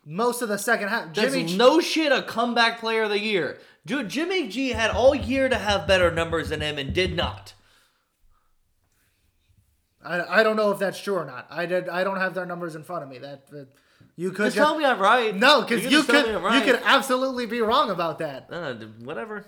Most 0.05 0.43
of 0.43 0.49
the 0.49 0.57
second 0.57 0.89
half. 0.89 1.13
That's 1.13 1.33
Jimmy. 1.33 1.57
no 1.57 1.79
shit 1.79 2.11
a 2.11 2.21
comeback 2.21 2.79
player 2.79 3.03
of 3.03 3.09
the 3.09 3.19
year. 3.19 3.57
Dude, 3.85 4.09
Jimmy 4.09 4.47
G 4.47 4.69
had 4.69 4.91
all 4.91 5.15
year 5.15 5.49
to 5.49 5.57
have 5.57 5.87
better 5.87 6.11
numbers 6.11 6.49
than 6.49 6.61
him 6.61 6.77
and 6.77 6.93
did 6.93 7.15
not. 7.15 7.53
I, 10.03 10.41
I 10.41 10.43
don't 10.43 10.55
know 10.55 10.71
if 10.71 10.77
that's 10.77 10.99
true 10.99 11.15
or 11.15 11.25
not. 11.25 11.47
I 11.49 11.65
did. 11.65 11.89
I 11.89 12.03
don't 12.03 12.17
have 12.17 12.35
their 12.35 12.45
numbers 12.45 12.75
in 12.75 12.83
front 12.83 13.03
of 13.03 13.09
me. 13.09 13.17
That, 13.17 13.49
that 13.49 13.67
you 14.15 14.31
could 14.31 14.45
Just 14.45 14.57
tell 14.57 14.77
me 14.77 14.85
I'm 14.85 14.99
right. 14.99 15.35
no, 15.35 15.61
because 15.61 15.81
can 15.81 15.91
you, 15.91 16.03
could 16.03 16.41
right. 16.43 16.65
you 16.65 16.71
could 16.71 16.81
absolutely 16.85 17.47
be 17.47 17.61
wrong 17.61 17.89
about 17.89 18.19
that. 18.19 18.47
Uh, 18.51 18.75
whatever. 19.03 19.45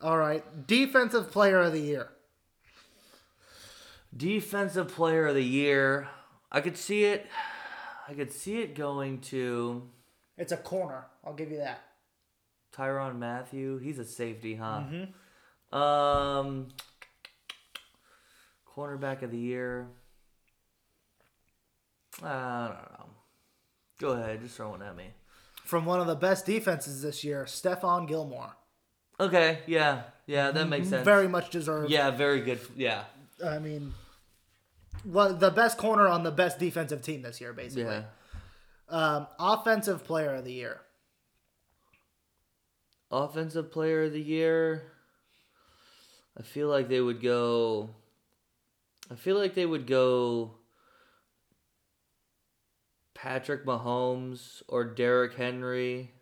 All 0.00 0.16
right, 0.16 0.44
defensive 0.66 1.30
player 1.30 1.60
of 1.60 1.72
the 1.72 1.80
year. 1.80 2.08
Defensive 4.16 4.88
player 4.88 5.26
of 5.26 5.34
the 5.34 5.44
year. 5.44 6.08
I 6.50 6.60
could 6.60 6.76
see 6.76 7.04
it. 7.04 7.26
I 8.10 8.14
could 8.14 8.32
see 8.32 8.60
it 8.60 8.74
going 8.74 9.20
to 9.20 9.88
It's 10.36 10.50
a 10.50 10.56
corner. 10.56 11.06
I'll 11.24 11.32
give 11.34 11.52
you 11.52 11.58
that. 11.58 11.80
Tyrann 12.76 13.18
Mathieu. 13.18 13.78
He's 13.78 14.00
a 14.00 14.04
safety, 14.04 14.56
huh? 14.56 14.82
Mm-hmm. 14.90 15.76
Um, 15.78 16.68
cornerback 18.66 19.22
of 19.22 19.30
the 19.30 19.38
year. 19.38 19.86
I 22.22 22.66
don't 22.68 22.98
know. 22.98 23.06
Go 24.00 24.08
ahead, 24.10 24.40
just 24.40 24.56
throw 24.56 24.70
one 24.70 24.82
at 24.82 24.96
me. 24.96 25.12
From 25.64 25.84
one 25.84 26.00
of 26.00 26.08
the 26.08 26.16
best 26.16 26.46
defenses 26.46 27.02
this 27.02 27.22
year, 27.22 27.44
Stephon 27.44 28.08
Gilmore. 28.08 28.56
Okay, 29.20 29.60
yeah, 29.66 30.02
yeah, 30.26 30.50
that 30.50 30.68
makes 30.68 30.88
sense. 30.88 30.96
Mm-hmm. 30.96 31.04
Very 31.04 31.28
much 31.28 31.50
deserved. 31.50 31.90
yeah, 31.90 32.10
very 32.10 32.40
good. 32.40 32.58
Yeah, 32.76 33.04
I 33.44 33.58
mean, 33.58 33.92
the 35.04 35.52
best 35.54 35.78
corner 35.78 36.06
on 36.08 36.22
the 36.22 36.30
best 36.30 36.58
defensive 36.58 37.02
team 37.02 37.22
this 37.22 37.40
year, 37.40 37.52
basically. 37.52 37.84
yeah. 37.84 38.02
Um, 38.88 39.26
offensive 39.38 40.04
player 40.04 40.34
of 40.34 40.44
the 40.44 40.52
year. 40.52 40.80
Offensive 43.10 43.70
player 43.72 44.04
of 44.04 44.12
the 44.12 44.20
year. 44.20 44.82
I 46.38 46.42
feel 46.42 46.68
like 46.68 46.88
they 46.88 47.00
would 47.00 47.22
go. 47.22 47.90
I 49.10 49.14
feel 49.14 49.36
like 49.38 49.54
they 49.54 49.66
would 49.66 49.86
go. 49.86 50.54
Patrick 53.14 53.66
Mahomes 53.66 54.62
or 54.68 54.84
Derrick 54.84 55.34
Henry. 55.34 56.12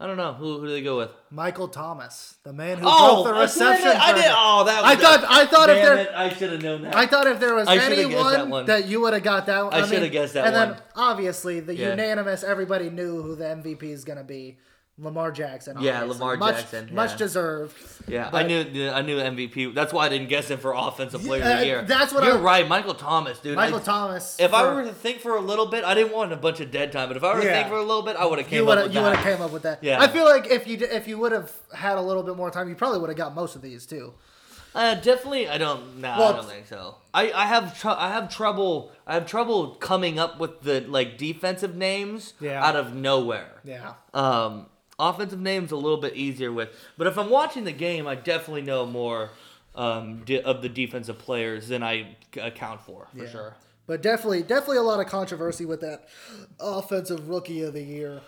I 0.00 0.06
don't 0.06 0.16
know 0.16 0.32
who, 0.32 0.60
who 0.60 0.66
do 0.66 0.72
they 0.72 0.80
go 0.82 0.96
with. 0.98 1.10
Michael 1.30 1.66
Thomas, 1.66 2.36
the 2.44 2.52
man 2.52 2.78
who 2.78 2.84
Oh, 2.88 3.24
broke 3.24 3.26
the 3.26 3.30
I 3.32 3.34
did- 3.34 3.42
reception. 3.42 3.88
I 4.00 4.12
did. 4.12 4.24
Oh, 4.28 4.64
that. 4.64 4.84
I 4.84 4.94
thought 4.96 5.24
I 5.28 5.44
thought 5.46 5.70
if 5.70 5.76
there 5.76 5.96
it, 5.96 6.10
I 6.14 6.28
should 6.32 6.52
have 6.52 6.62
known 6.62 6.82
that. 6.82 6.94
I 6.94 7.06
thought 7.06 7.26
if 7.26 7.40
there 7.40 7.54
was 7.54 7.66
I 7.66 7.76
anyone 7.78 8.32
that 8.32 8.48
one. 8.48 8.66
that 8.66 8.86
you 8.86 9.00
would 9.00 9.12
have 9.12 9.24
got 9.24 9.46
that 9.46 9.64
one. 9.64 9.74
I 9.74 9.80
mean, 9.80 9.88
should've 9.90 10.12
guessed 10.12 10.34
that 10.34 10.46
And 10.46 10.54
one. 10.54 10.68
then 10.70 10.82
obviously 10.94 11.58
the 11.60 11.74
Yeah. 11.74 11.90
unanimous, 11.90 12.44
everybody 12.44 12.90
knew 12.90 13.22
who 13.22 13.34
the 13.34 13.44
MVP 13.46 13.90
is 13.90 14.04
going 14.04 14.18
to 14.18 14.24
be. 14.24 14.58
Lamar 15.00 15.30
Jackson. 15.30 15.76
Yeah, 15.80 16.00
obviously. 16.00 16.18
Lamar 16.20 16.36
much, 16.36 16.56
Jackson, 16.56 16.94
Much 16.94 17.16
deserved. 17.16 17.74
Yeah, 18.08 18.30
I 18.32 18.42
knew 18.42 18.90
I 18.90 19.02
knew 19.02 19.18
MVP. 19.18 19.74
That's 19.74 19.92
why 19.92 20.06
I 20.06 20.08
didn't 20.08 20.28
guess 20.28 20.50
him 20.50 20.58
for 20.58 20.72
offensive 20.74 21.22
player 21.22 21.42
of 21.42 21.58
the 21.60 21.66
year. 21.66 21.82
that's 21.82 22.12
what 22.12 22.24
you're 22.24 22.38
I- 22.38 22.40
right, 22.40 22.68
Michael 22.68 22.94
Thomas, 22.94 23.38
dude. 23.38 23.54
Michael 23.56 23.78
I- 23.78 23.82
Thomas. 23.82 24.36
If 24.40 24.52
I 24.52 24.72
were 24.74 24.82
to 24.84 24.92
think 24.92 25.20
for 25.20 25.36
a 25.36 25.40
little 25.40 25.66
bit, 25.66 25.84
I 25.84 25.94
didn't 25.94 26.12
want 26.12 26.32
a 26.32 26.36
bunch 26.36 26.60
of 26.60 26.70
dead 26.70 26.90
time, 26.90 27.08
but 27.08 27.16
if 27.16 27.22
I 27.24 27.34
were 27.34 27.40
to 27.42 27.46
think 27.48 27.68
for 27.68 27.76
a 27.76 27.82
little 27.82 28.02
bit, 28.02 28.16
I 28.16 28.26
would 28.26 28.38
have 28.38 28.48
came 28.48 28.66
up 28.68 28.76
with 28.84 28.94
you 28.94 29.00
would 29.02 29.12
that. 29.12 29.16
have 29.18 29.24
came 29.36 29.44
up 29.44 29.52
with 29.52 29.62
that. 29.62 29.84
Yeah. 29.84 30.00
I 30.00 30.08
feel 30.08 30.24
like 30.24 30.46
if 30.50 30.66
you 30.66 30.78
if 30.80 31.06
you 31.06 31.18
would 31.18 31.32
have 31.32 31.52
had 31.72 31.96
a 31.96 32.02
little 32.02 32.22
bit 32.22 32.36
more 32.36 32.50
time, 32.50 32.68
you 32.68 32.74
probably 32.74 32.98
would 32.98 33.08
have 33.10 33.16
got 33.18 33.34
most 33.34 33.54
of 33.56 33.62
these 33.62 33.86
too. 33.86 34.14
Uh, 34.74 34.94
definitely, 34.94 35.48
I 35.48 35.58
don't. 35.58 35.98
Nah, 36.00 36.18
Well, 36.18 36.28
I 36.28 36.36
don't 36.36 36.46
think 36.48 36.66
so. 36.66 36.96
I, 37.14 37.32
I 37.32 37.46
have 37.46 37.78
tr- 37.80 37.88
I 37.88 38.08
have 38.12 38.32
trouble. 38.34 38.92
I 39.06 39.14
have 39.14 39.26
trouble 39.26 39.70
coming 39.76 40.18
up 40.18 40.38
with 40.38 40.60
the 40.62 40.80
like 40.82 41.16
defensive 41.18 41.74
names 41.74 42.34
Yeah. 42.40 42.64
out 42.64 42.76
of 42.76 42.94
nowhere. 42.94 43.60
Yeah. 43.64 43.94
Um, 44.12 44.66
offensive 44.98 45.40
names 45.40 45.70
a 45.72 45.76
little 45.76 45.98
bit 46.00 46.14
easier 46.16 46.52
with, 46.52 46.70
but 46.96 47.06
if 47.06 47.16
I'm 47.18 47.30
watching 47.30 47.64
the 47.64 47.72
game, 47.72 48.06
I 48.06 48.14
definitely 48.14 48.62
know 48.62 48.84
more 48.86 49.30
um, 49.74 50.22
di- 50.24 50.40
of 50.42 50.60
the 50.62 50.68
defensive 50.68 51.18
players 51.18 51.68
than 51.68 51.82
I 51.82 52.16
c- 52.34 52.40
account 52.40 52.80
for 52.82 53.06
for 53.12 53.24
Yeah. 53.24 53.30
sure. 53.30 53.56
But 53.86 54.02
definitely, 54.02 54.42
definitely 54.42 54.78
a 54.78 54.82
lot 54.82 55.00
of 55.00 55.06
controversy 55.06 55.64
with 55.64 55.80
that 55.80 56.08
offensive 56.60 57.28
rookie 57.28 57.62
of 57.62 57.72
the 57.74 57.82
year. 57.82 58.20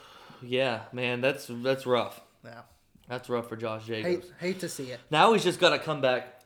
Yeah, 0.42 0.82
man, 0.92 1.20
that's 1.20 1.46
that's 1.50 1.84
rough. 1.86 2.20
Yeah. 2.44 2.62
That's 3.08 3.28
rough 3.28 3.48
for 3.48 3.56
Josh 3.56 3.86
Hate, 3.86 4.04
Jacobs. 4.04 4.32
hate 4.38 4.60
to 4.60 4.68
see 4.68 4.84
it. 4.92 5.00
Now 5.10 5.32
he's 5.32 5.42
just 5.42 5.58
got 5.58 5.70
to 5.70 5.78
come 5.80 6.00
back 6.00 6.40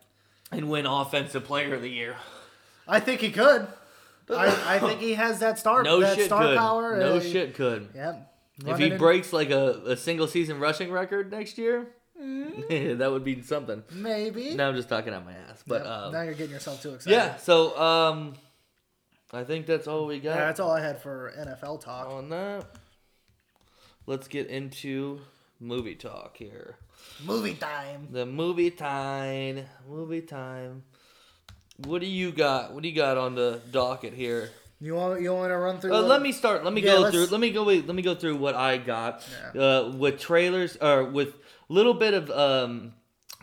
and 0.51 0.71
win 0.71 0.87
offensive 0.87 1.45
player 1.45 1.75
of 1.75 1.83
the 1.83 1.91
year. 1.91 2.17
I 2.89 3.01
think 3.01 3.21
he 3.21 3.31
could. 3.31 3.67
I, 4.31 4.77
I 4.77 4.79
think 4.79 5.01
he 5.01 5.13
has 5.15 5.41
that 5.41 5.59
star, 5.59 5.83
No 5.83 6.01
that 6.01 6.17
shit 6.17 6.27
star 6.27 6.43
could. 6.43 6.57
power. 6.57 6.97
No 6.99 7.17
uh, 7.17 7.21
shit 7.21 7.55
could. 7.55 7.91
Yep. 7.95 8.34
If 8.67 8.79
he 8.79 8.91
breaks 8.91 9.33
like 9.33 9.51
a, 9.51 9.83
a 9.87 9.97
single 9.97 10.27
season 10.27 10.61
rushing 10.61 10.91
record 10.91 11.31
next 11.31 11.59
year, 11.59 11.89
Mm-hmm. 12.23 12.99
that 12.99 13.11
would 13.11 13.25
be 13.25 13.43
something. 13.43 13.83
maybe. 13.93 14.55
Now 14.55 14.69
I'm 14.69 14.77
just 14.77 14.89
talking 14.89 15.13
out 15.13 15.25
my 15.25 15.33
ass, 15.33 15.65
but 15.67 15.83
Yep, 15.83 15.91
um, 15.93 16.13
now 16.13 16.23
you're 16.23 16.35
getting 16.35 16.53
yourself 16.53 16.81
too 16.81 16.95
excited. 16.95 17.13
yeah. 17.17 17.37
So 17.39 17.77
um, 17.77 18.35
I 19.33 19.43
think 19.43 19.67
that's 19.67 19.89
all 19.89 20.07
we 20.07 20.21
got 20.21 20.37
Yeah, 20.37 20.45
that's 20.45 20.61
all 20.61 20.71
I 20.71 20.81
had 20.81 21.03
for 21.03 21.33
NFL 21.37 21.81
talk. 21.83 22.09
on 22.11 22.29
that. 22.29 22.67
Let's 24.07 24.29
get 24.29 24.47
into 24.47 25.21
movie 25.59 25.97
talk 25.97 26.37
here. 26.37 26.77
Movie 27.25 27.55
time. 27.55 28.07
The 28.13 28.25
movie 28.27 28.71
time. 28.71 29.65
Movie 29.89 30.21
time. 30.23 30.85
What 31.79 32.01
do 32.01 32.07
you 32.07 32.31
got? 32.31 32.73
What 32.75 32.85
do 32.85 32.89
you 32.89 32.95
got 32.95 33.17
on 33.19 33.35
the 33.35 33.61
docket 33.73 34.15
here? 34.15 34.51
You 34.85 34.95
want 34.97 35.23
you 35.23 35.33
want 35.33 35.51
to 35.51 35.57
run 35.57 35.81
through? 35.81 35.95
Uh, 35.95 36.03
let 36.03 36.21
me 36.21 36.31
start. 36.31 36.63
Let 36.63 36.75
me 36.75 36.83
Yeah, 36.83 36.93
go 36.97 37.01
let's- 37.01 37.15
through. 37.17 37.27
Let 37.27 37.41
me 37.41 37.51
go. 37.51 37.63
Let 37.63 37.87
me 37.95 38.03
go 38.03 38.15
through 38.15 38.37
what 38.37 38.55
I 38.55 38.77
got 38.77 39.27
Yeah. 39.55 39.63
uh, 39.63 39.93
with 39.97 40.21
trailers 40.21 40.77
or 40.77 41.05
with 41.05 41.29
a 41.71 41.73
little 41.73 41.95
bit 41.95 42.13
of 42.13 42.31
um, 42.31 42.93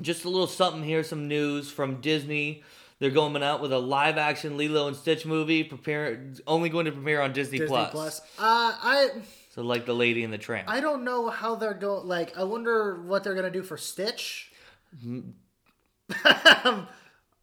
just 0.02 0.24
a 0.24 0.30
little 0.30 0.46
something 0.46 0.84
here. 0.84 1.04
Some 1.04 1.28
news 1.28 1.72
from 1.72 2.00
Disney. 2.00 2.64
They're 3.00 3.10
going 3.10 3.42
out 3.42 3.60
with 3.60 3.74
a 3.74 3.80
live 3.80 4.20
action 4.20 4.56
Lilo 4.58 4.88
and 4.88 4.96
Stitch 4.96 5.26
movie. 5.26 5.64
Prepare 5.64 6.32
only 6.46 6.70
going 6.70 6.86
to 6.86 6.92
premiere 6.92 7.22
on 7.22 7.34
Disney, 7.34 7.58
Disney 7.58 7.76
Plus. 7.76 7.92
Plus. 7.92 8.22
Uh, 8.38 8.76
I 8.80 9.10
So 9.56 9.64
like 9.64 9.88
the 9.88 9.96
Lady 9.96 10.24
and 10.24 10.32
the 10.32 10.38
Tramp. 10.38 10.70
I 10.70 10.80
don't 10.80 11.04
know 11.04 11.28
how 11.32 11.56
they're 11.56 11.74
going. 11.74 12.08
Like, 12.08 12.38
I 12.38 12.44
wonder 12.44 13.02
what 13.02 13.24
they're 13.24 13.34
gonna 13.34 13.50
do 13.50 13.64
for 13.64 13.78
Stitch. 13.78 14.52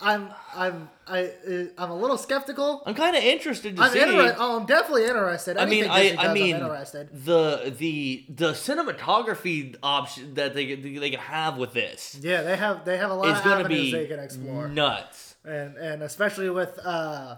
I'm 0.00 0.30
I'm 0.54 0.88
I 1.08 1.24
uh, 1.24 1.64
I'm 1.76 1.90
a 1.90 1.96
little 1.96 2.18
skeptical. 2.18 2.82
I'm 2.86 2.94
kind 2.94 3.16
of 3.16 3.22
interested 3.22 3.76
to 3.76 3.82
I'm 3.82 3.90
see. 3.90 4.00
Oh, 4.00 4.60
I'm 4.60 4.66
definitely 4.66 5.06
interested. 5.06 5.56
I 5.56 5.66
mean, 5.66 5.86
I, 5.90 6.14
I 6.16 6.32
mean, 6.32 6.56
the 6.56 7.74
the 7.76 8.24
the 8.28 8.52
cinematography 8.52 9.74
option 9.82 10.34
that 10.34 10.54
they 10.54 10.76
they 10.76 11.10
can 11.10 11.18
have 11.18 11.56
with 11.56 11.72
this 11.72 12.16
Yeah, 12.20 12.42
they 12.42 12.56
have 12.56 12.84
they 12.84 12.96
have 12.96 13.10
a 13.10 13.14
lot 13.14 13.28
of 13.28 13.44
avenues 13.44 13.68
be 13.68 13.92
they 13.92 14.06
can 14.06 14.20
explore, 14.20 14.68
nuts. 14.68 15.34
and 15.44 15.76
and 15.76 16.02
especially 16.02 16.50
with 16.50 16.78
uh. 16.84 17.36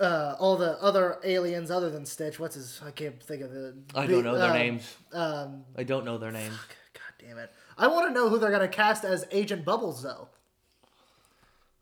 Uh, 0.00 0.34
all 0.40 0.56
the 0.56 0.82
other 0.82 1.18
aliens 1.22 1.70
other 1.70 1.88
than 1.88 2.04
Stitch. 2.04 2.40
What's 2.40 2.56
his? 2.56 2.80
I 2.84 2.90
can't 2.90 3.22
think 3.22 3.40
of 3.40 3.52
the. 3.52 3.76
I 3.94 4.06
don't 4.06 4.24
know 4.24 4.36
their 4.36 4.50
um, 4.50 4.56
names. 4.56 4.96
Um, 5.12 5.64
I 5.76 5.84
don't 5.84 6.04
know 6.04 6.18
their 6.18 6.32
names. 6.32 6.56
God 6.92 7.12
damn 7.20 7.38
it! 7.38 7.52
I 7.78 7.86
want 7.86 8.08
to 8.08 8.12
know 8.12 8.28
who 8.28 8.40
they're 8.40 8.50
gonna 8.50 8.66
cast 8.66 9.04
as 9.04 9.28
Agent 9.30 9.64
Bubbles 9.64 10.02
though. 10.02 10.28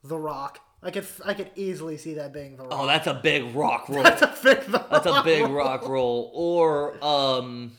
The 0.04 0.16
Rock. 0.18 0.60
I 0.82 0.90
could 0.90 1.06
I 1.26 1.34
could 1.34 1.50
easily 1.56 1.98
see 1.98 2.14
that 2.14 2.32
being 2.32 2.56
The 2.56 2.62
Rock. 2.64 2.72
Oh, 2.72 2.86
that's 2.86 3.06
a 3.06 3.14
big 3.14 3.54
rock 3.54 3.88
roll. 3.90 4.02
That's 4.02 4.22
a 4.22 4.34
big. 4.42 4.60
That's 4.66 5.06
a 5.06 5.22
big 5.22 5.46
rock 5.48 5.86
roll. 5.88 6.30
Or 6.34 7.02
um 7.04 7.72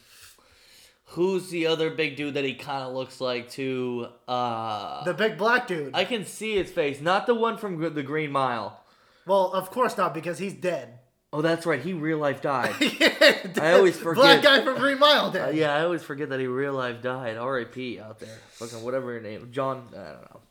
who's 1.05 1.49
the 1.49 1.67
other 1.67 1.89
big 1.89 2.15
dude 2.15 2.35
that 2.35 2.43
he 2.45 2.53
kind 2.53 2.83
of 2.83 2.93
looks 2.93 3.19
like 3.19 3.49
too? 3.49 4.07
Uh 4.27 5.03
The 5.03 5.13
big 5.13 5.37
black 5.37 5.67
dude. 5.67 5.95
I 5.95 6.05
can 6.05 6.25
see 6.25 6.55
his 6.55 6.71
face, 6.71 7.01
not 7.01 7.25
the 7.27 7.35
one 7.35 7.57
from 7.57 7.79
the 7.93 8.03
Green 8.03 8.31
Mile. 8.31 8.83
well, 9.25 9.51
of 9.51 9.71
course 9.71 9.97
not 9.97 10.13
because 10.13 10.37
he's 10.37 10.53
dead. 10.53 10.99
Oh, 11.33 11.41
that's 11.41 11.65
right. 11.65 11.79
He 11.81 11.93
real 11.93 12.17
life 12.17 12.41
died. 12.41 12.75
I 12.81 13.39
I 13.61 13.71
always 13.73 13.97
Black 13.97 14.15
forget. 14.17 14.43
guy 14.43 14.63
from 14.65 14.77
Green 14.77 14.99
Mile 14.99 15.35
Uh, 15.35 15.47
yeah, 15.49 15.73
I 15.73 15.83
always 15.85 16.03
forget 16.03 16.27
that 16.29 16.41
he 16.41 16.45
real 16.45 16.73
life 16.73 17.01
died. 17.01 17.37
R.I.P. 17.37 18.01
out 18.01 18.19
there. 18.19 18.37
Fucking 18.51 18.83
whatever 18.83 19.13
your 19.13 19.21
name, 19.21 19.47
John. 19.49 19.87
I 19.93 20.11
don't 20.11 20.21
know. 20.29 20.41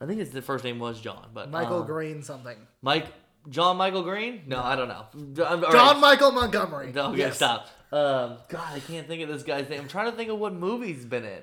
I 0.00 0.06
think 0.06 0.18
his 0.20 0.30
the 0.30 0.40
first 0.42 0.64
name 0.64 0.78
was 0.78 1.00
John, 1.00 1.28
but 1.34 1.50
Michael 1.50 1.82
uh, 1.82 1.86
Green 1.86 2.22
something. 2.22 2.56
Mike 2.82 3.06
John 3.48 3.76
Michael 3.76 4.02
Green? 4.02 4.42
No, 4.46 4.62
I 4.62 4.76
don't 4.76 4.88
know. 4.88 5.44
I'm- 5.44 5.60
John 5.62 5.94
right. 5.94 5.98
Michael 6.00 6.32
Montgomery. 6.32 6.92
No, 6.92 7.08
okay, 7.10 7.18
Yes. 7.18 7.36
stop. 7.36 7.68
Um, 7.92 8.36
God, 8.48 8.72
I 8.74 8.80
can't 8.80 9.06
think 9.08 9.22
of 9.22 9.28
this 9.28 9.42
guy's 9.42 9.68
name. 9.68 9.80
I'm 9.80 9.88
trying 9.88 10.10
to 10.10 10.16
think 10.16 10.30
of 10.30 10.38
what 10.38 10.52
movie 10.54 10.92
he's 10.92 11.04
been 11.04 11.24
in. 11.24 11.42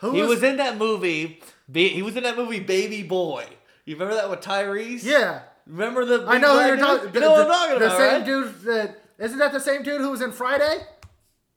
Who 0.00 0.12
He 0.12 0.20
was, 0.20 0.30
was 0.30 0.42
in 0.42 0.56
that 0.56 0.76
movie. 0.78 1.40
He 1.72 2.02
was 2.02 2.16
in 2.16 2.24
that 2.24 2.36
movie, 2.36 2.60
Baby 2.60 3.02
Boy. 3.02 3.46
You 3.84 3.94
remember 3.94 4.14
that 4.16 4.28
with 4.28 4.40
Tyrese? 4.40 5.04
Yeah, 5.04 5.42
Remember 5.66 6.04
the? 6.04 6.24
I 6.26 6.38
know 6.38 6.60
who 6.60 6.66
you're 6.66 6.76
talking. 6.76 7.14
You 7.14 7.20
know 7.20 7.30
what 7.30 7.42
I'm 7.42 7.48
talking 7.48 7.78
the 7.78 7.86
about, 7.86 7.98
same 7.98 8.12
right? 8.12 8.24
dude 8.26 8.60
that 8.62 9.02
isn't 9.18 9.38
that 9.38 9.52
the 9.52 9.60
same 9.60 9.82
dude 9.84 10.00
who 10.00 10.10
was 10.10 10.20
in 10.20 10.32
Friday? 10.32 10.78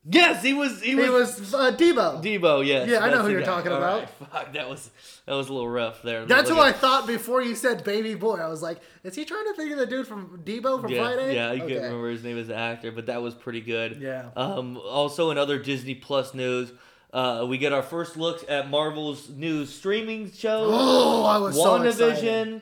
Yes, 0.07 0.43
he 0.43 0.53
was. 0.53 0.81
He 0.83 0.93
was. 0.95 1.05
He 1.05 1.09
was 1.11 1.53
uh, 1.53 1.71
Debo. 1.71 2.21
Debo. 2.23 2.63
Yes. 2.65 2.87
Yeah, 2.87 2.99
I 2.99 3.09
know 3.09 3.23
who 3.23 3.29
you're 3.31 3.39
guy. 3.39 3.45
talking 3.47 3.71
All 3.71 3.77
about. 3.79 3.99
right, 4.01 4.09
Fuck, 4.31 4.53
that 4.53 4.69
was 4.69 4.89
that 5.25 5.33
was 5.33 5.49
a 5.49 5.53
little 5.53 5.67
rough 5.69 6.03
there. 6.03 6.25
That's 6.25 6.47
who 6.49 6.59
I 6.59 6.71
thought 6.73 7.07
before 7.07 7.41
you 7.41 7.55
said 7.55 7.83
baby 7.83 8.13
boy. 8.13 8.35
I 8.35 8.47
was 8.47 8.61
like, 8.61 8.81
is 9.03 9.15
he 9.15 9.25
trying 9.25 9.45
to 9.45 9.53
think 9.55 9.71
of 9.71 9.79
the 9.79 9.87
dude 9.87 10.05
from 10.07 10.41
Debo 10.45 10.81
from 10.81 10.93
Friday? 10.93 11.33
yeah, 11.35 11.47
I 11.49 11.53
Okay. 11.55 11.67
can't 11.73 11.83
remember 11.85 12.09
his 12.11 12.23
name 12.23 12.37
as 12.37 12.47
the 12.47 12.55
actor, 12.55 12.91
but 12.91 13.07
that 13.07 13.21
was 13.23 13.33
pretty 13.33 13.61
good. 13.61 13.99
Yeah. 13.99 14.29
Um, 14.35 14.77
also, 14.77 15.31
in 15.31 15.39
other 15.39 15.57
Disney 15.57 15.95
Plus 15.95 16.35
news, 16.35 16.71
uh, 17.11 17.45
we 17.49 17.57
get 17.57 17.73
our 17.73 17.81
first 17.83 18.15
looks 18.15 18.45
at 18.47 18.69
Marvel's 18.69 19.29
new 19.29 19.65
streaming 19.65 20.31
show. 20.31 20.69
Oh, 20.71 21.23
I 21.25 21.37
was 21.39 21.55
so 21.55 21.81
excited. 21.81 22.21
WandaVision, 22.21 22.61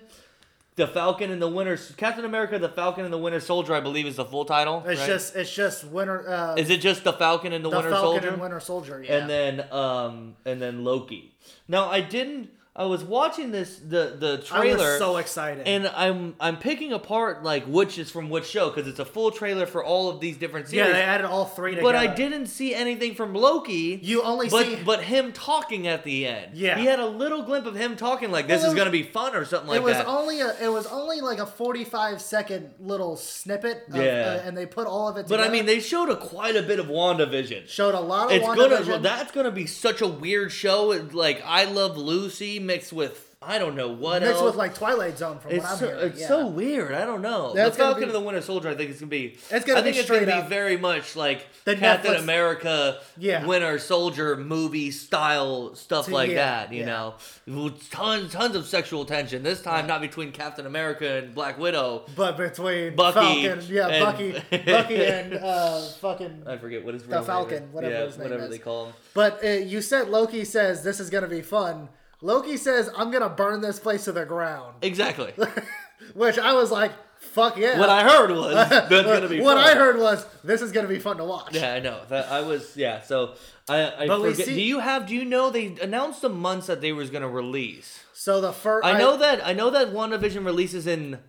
The 0.76 0.88
Falcon 0.88 1.30
and 1.30 1.42
the 1.42 1.48
Winter 1.48 1.78
Captain 1.98 2.26
America, 2.26 2.58
The 2.58 2.70
Falcon 2.70 3.04
and 3.06 3.14
the 3.14 3.18
Winter 3.18 3.40
Soldier, 3.40 3.76
I 3.76 3.80
believe 3.80 4.08
is 4.08 4.16
the 4.16 4.26
full 4.26 4.46
title. 4.46 4.84
It's 4.88 5.00
right? 5.02 5.08
just 5.08 5.36
it's 5.36 5.54
just 5.54 5.84
winter. 5.86 6.28
Uh, 6.28 6.56
is 6.56 6.70
it 6.70 6.82
just 6.82 7.04
The 7.04 7.14
Falcon 7.14 7.54
and 7.54 7.64
the, 7.64 7.70
Winter 7.70 7.92
Soldier? 7.92 8.32
the 8.32 8.38
Winter 8.38 8.60
Falcon 8.60 8.62
Soldier? 8.62 8.98
and 8.98 9.00
Winter 9.00 9.00
Soldier? 9.00 9.04
Yeah. 9.06 9.18
and 9.18 9.30
then 9.30 9.72
um 9.72 10.36
and 10.46 10.62
then 10.62 10.84
Loki. 10.84 11.36
Now 11.68 11.90
I 11.90 12.02
didn't 12.02 12.50
I 12.76 12.86
was 12.86 13.04
watching 13.04 13.52
this 13.52 13.78
the 13.78 14.16
the 14.18 14.42
I 14.52 14.62
trailer 14.62 14.78
was 14.94 14.98
so 14.98 15.18
excited. 15.18 15.68
and 15.68 15.88
I'm 15.90 16.34
I'm 16.40 16.58
picking 16.58 16.92
apart 16.92 17.44
like 17.44 17.66
which 17.66 18.00
is 18.00 18.10
from 18.10 18.32
which 18.32 18.46
show 18.48 18.72
because 18.72 18.88
it's 18.88 18.98
a 18.98 19.06
full 19.06 19.30
trailer 19.30 19.68
for 19.68 19.84
all 19.84 20.10
of 20.10 20.20
these 20.20 20.38
different 20.38 20.70
series. 20.70 20.88
yeah, 20.88 20.92
they 20.94 21.04
added 21.04 21.28
all 21.28 21.46
three 21.46 21.76
together. 21.76 21.88
but 21.88 21.96
I 21.96 22.08
didn't 22.08 22.48
see 22.48 22.74
anything 22.74 23.14
from 23.14 23.36
Loki. 23.36 24.00
You 24.02 24.24
only 24.24 24.50
but 24.50 24.66
see. 24.66 24.78
but 24.84 25.04
him 25.04 25.34
talking 25.34 25.86
at 25.86 26.04
the 26.04 26.26
end. 26.26 26.56
Yeah. 26.56 26.80
he 26.80 26.86
had 26.86 27.00
a 27.00 27.06
little 27.06 27.44
glimpse 27.44 27.68
of 27.68 27.76
him 27.76 27.96
talking 27.96 28.32
like 28.32 28.48
this 28.48 28.62
Well, 28.64 28.72
is 28.72 28.74
was- 28.74 28.80
gonna 28.80 28.90
be 28.90 29.04
fun 29.04 29.36
or 29.36 29.46
something 29.46 29.70
like 29.70 29.84
that. 29.86 29.90
it 30.02 30.08
was 30.08 30.08
only 30.08 30.42
a 30.42 30.56
it 30.60 30.72
was 30.72 30.88
only 30.88 31.22
like 31.22 31.38
a 31.38 31.46
45 31.46 32.20
second 32.22 32.72
little 32.80 33.18
snippet 33.18 33.84
of, 33.92 33.98
Yeah. 33.98 34.40
uh, 34.44 34.48
and 34.48 34.58
they 34.58 34.66
put 34.66 34.88
all 34.88 35.08
of 35.08 35.18
it 35.18 35.28
Together. 35.28 35.44
but. 35.44 35.48
I 35.48 35.52
mean, 35.52 35.68
they 35.68 35.80
showed 35.80 36.10
a 36.10 36.16
quite 36.16 36.56
a 36.56 36.64
bit 36.64 36.80
of 36.80 36.88
WandaVision. 36.88 37.68
showed 37.68 37.94
a 37.94 38.00
lot 38.00 38.32
of 38.32 38.38
It's 38.38 38.48
gonna 38.48 38.98
that's 38.98 39.32
gonna 39.32 39.52
be 39.52 39.68
such 39.68 40.02
a 40.02 40.08
weird 40.08 40.52
show. 40.52 40.92
It- 40.92 41.14
Like 41.14 41.44
I 41.46 41.66
Love 41.66 41.98
Lucy 41.98 42.62
mixed 42.66 42.94
with 42.94 43.30
I 43.46 43.60
don't 43.60 43.76
know 43.76 43.90
what 43.90 44.22
mixed 44.22 44.36
else. 44.36 44.46
with 44.46 44.56
like 44.56 44.74
Twilight 44.74 45.18
Zone 45.18 45.38
from 45.38 45.52
it's 45.52 45.64
what 45.64 45.72
I'm 45.74 45.78
so, 45.78 45.88
hearing. 45.88 46.08
it's 46.12 46.22
yeah. 46.22 46.28
so 46.30 46.48
weird. 46.48 46.94
I 46.94 47.04
don't 47.04 47.22
know. 47.22 47.54
That's 47.54 47.76
the 47.76 47.84
Falcon 47.84 48.00
be- 48.04 48.06
and 48.06 48.16
the 48.16 48.22
Winter 48.22 48.40
Soldier. 48.42 48.70
I 48.70 48.76
think 48.76 48.92
it's 48.92 49.02
gonna 49.02 49.10
be. 49.10 49.38
It's 49.52 49.66
gonna 49.66 49.80
I 49.80 49.84
think 49.84 49.96
be 49.98 50.00
it's 50.00 50.10
gonna 50.10 50.26
be 50.44 50.48
very 50.48 50.78
much 50.78 51.18
like 51.18 51.46
The 51.66 51.76
Captain 51.76 52.14
Netflix- 52.14 52.20
America, 52.20 53.00
Yeah. 53.18 53.46
Winter 53.46 53.80
Soldier 53.80 54.38
movie 54.38 54.92
style 54.92 55.76
stuff 55.76 56.08
like 56.10 56.30
yeah, 56.30 56.36
that. 56.68 56.74
You 56.74 56.86
know, 56.86 57.16
with 57.46 57.90
tons 57.92 58.32
tons 58.32 58.56
of 58.56 58.66
sexual 58.66 59.04
tension. 59.04 59.44
This 59.44 59.62
time, 59.62 59.88
not 59.88 60.00
between 60.00 60.32
Captain 60.32 60.66
America 60.66 61.18
and 61.18 61.36
Black 61.36 61.60
Widow. 61.60 62.06
But 62.16 62.38
between 62.38 62.96
Bucky 62.96 63.46
Falcon, 63.48 63.66
yeah, 63.70 63.88
and- 63.90 64.06
Bucky, 64.06 64.32
Bucky, 64.72 65.06
and 65.06 65.34
uh, 65.44 65.82
fucking. 66.00 66.44
I 66.48 66.56
forget 66.56 66.86
what 66.86 66.94
his 66.94 67.04
The 67.04 67.22
Falcon, 67.22 67.64
is. 67.64 67.74
whatever 67.74 67.94
yeah, 67.94 68.06
his 68.06 68.18
name 68.18 68.24
whatever 68.30 68.44
is. 68.46 68.50
they 68.52 68.58
call 68.60 68.86
him. 68.86 68.94
But 69.14 69.44
uh, 69.44 69.48
you 69.50 69.82
said 69.82 70.08
Loki 70.08 70.46
says 70.46 70.82
this 70.82 71.02
is 71.02 71.10
gonna 71.10 71.28
be 71.28 71.42
fun. 71.42 71.90
Loki 72.24 72.56
says 72.58 72.90
I'm 72.96 73.12
gonna 73.12 73.30
burn 73.30 73.60
this 73.62 73.80
place 73.80 74.06
to 74.06 74.12
the 74.14 74.26
ground, 74.26 74.76
Exactly. 74.82 75.34
which 76.14 76.40
I 76.40 76.54
was 76.54 76.72
like, 76.72 76.92
fuck 77.20 77.58
yeah. 77.58 77.78
what 77.78 77.90
I 77.90 78.04
heard 78.04 78.32
was 78.32 78.54
that's 78.56 78.90
gonna 78.90 79.28
be. 79.28 79.42
what 79.42 79.58
fun. 79.58 79.66
I 79.68 79.76
heard 79.76 79.98
was 80.00 80.26
this 80.44 80.62
is 80.62 80.72
gonna 80.72 80.88
be 80.88 81.00
fun 81.00 81.18
to 81.18 81.26
watch. 81.26 81.54
Yeah, 81.54 81.74
I 81.74 81.80
know. 81.80 82.00
That 82.08 82.32
I 82.32 82.40
was 82.42 82.76
yeah. 82.78 83.02
So 83.02 83.36
I 83.68 84.04
I 84.04 84.08
But 84.08 84.22
forget. 84.22 84.46
see- 84.48 84.56
Do 84.56 84.62
you 84.62 84.80
have? 84.80 85.06
Do 85.08 85.14
you 85.16 85.26
know 85.26 85.50
they 85.50 85.76
announced 85.82 86.22
the 86.22 86.30
months 86.30 86.68
that 86.68 86.80
they 86.82 86.94
was 86.94 87.10
gonna 87.10 87.30
release? 87.30 88.00
So 88.14 88.40
the 88.40 88.54
first 88.54 88.86
I 88.86 88.98
know 88.98 89.18
that 89.18 89.46
I 89.46 89.52
know 89.54 89.70
that 89.72 89.90
WandaVision 89.90 90.46
releases 90.46 90.88
in 90.88 91.20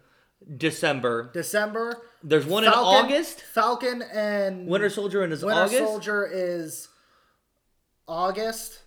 December. 0.57 1.31
December. 1.35 1.97
There's 2.23 2.47
one 2.47 2.63
Falcon, 2.65 2.81
in 2.81 3.05
August. 3.13 3.41
Falcon 3.41 4.03
and 4.13 4.67
Winter 4.69 4.91
Soldier 4.91 5.25
in 5.25 5.33
is 5.33 5.45
Winter 5.45 5.63
August. 5.63 5.79
Soldier 5.79 6.29
is 6.33 6.89
August. 8.07 8.81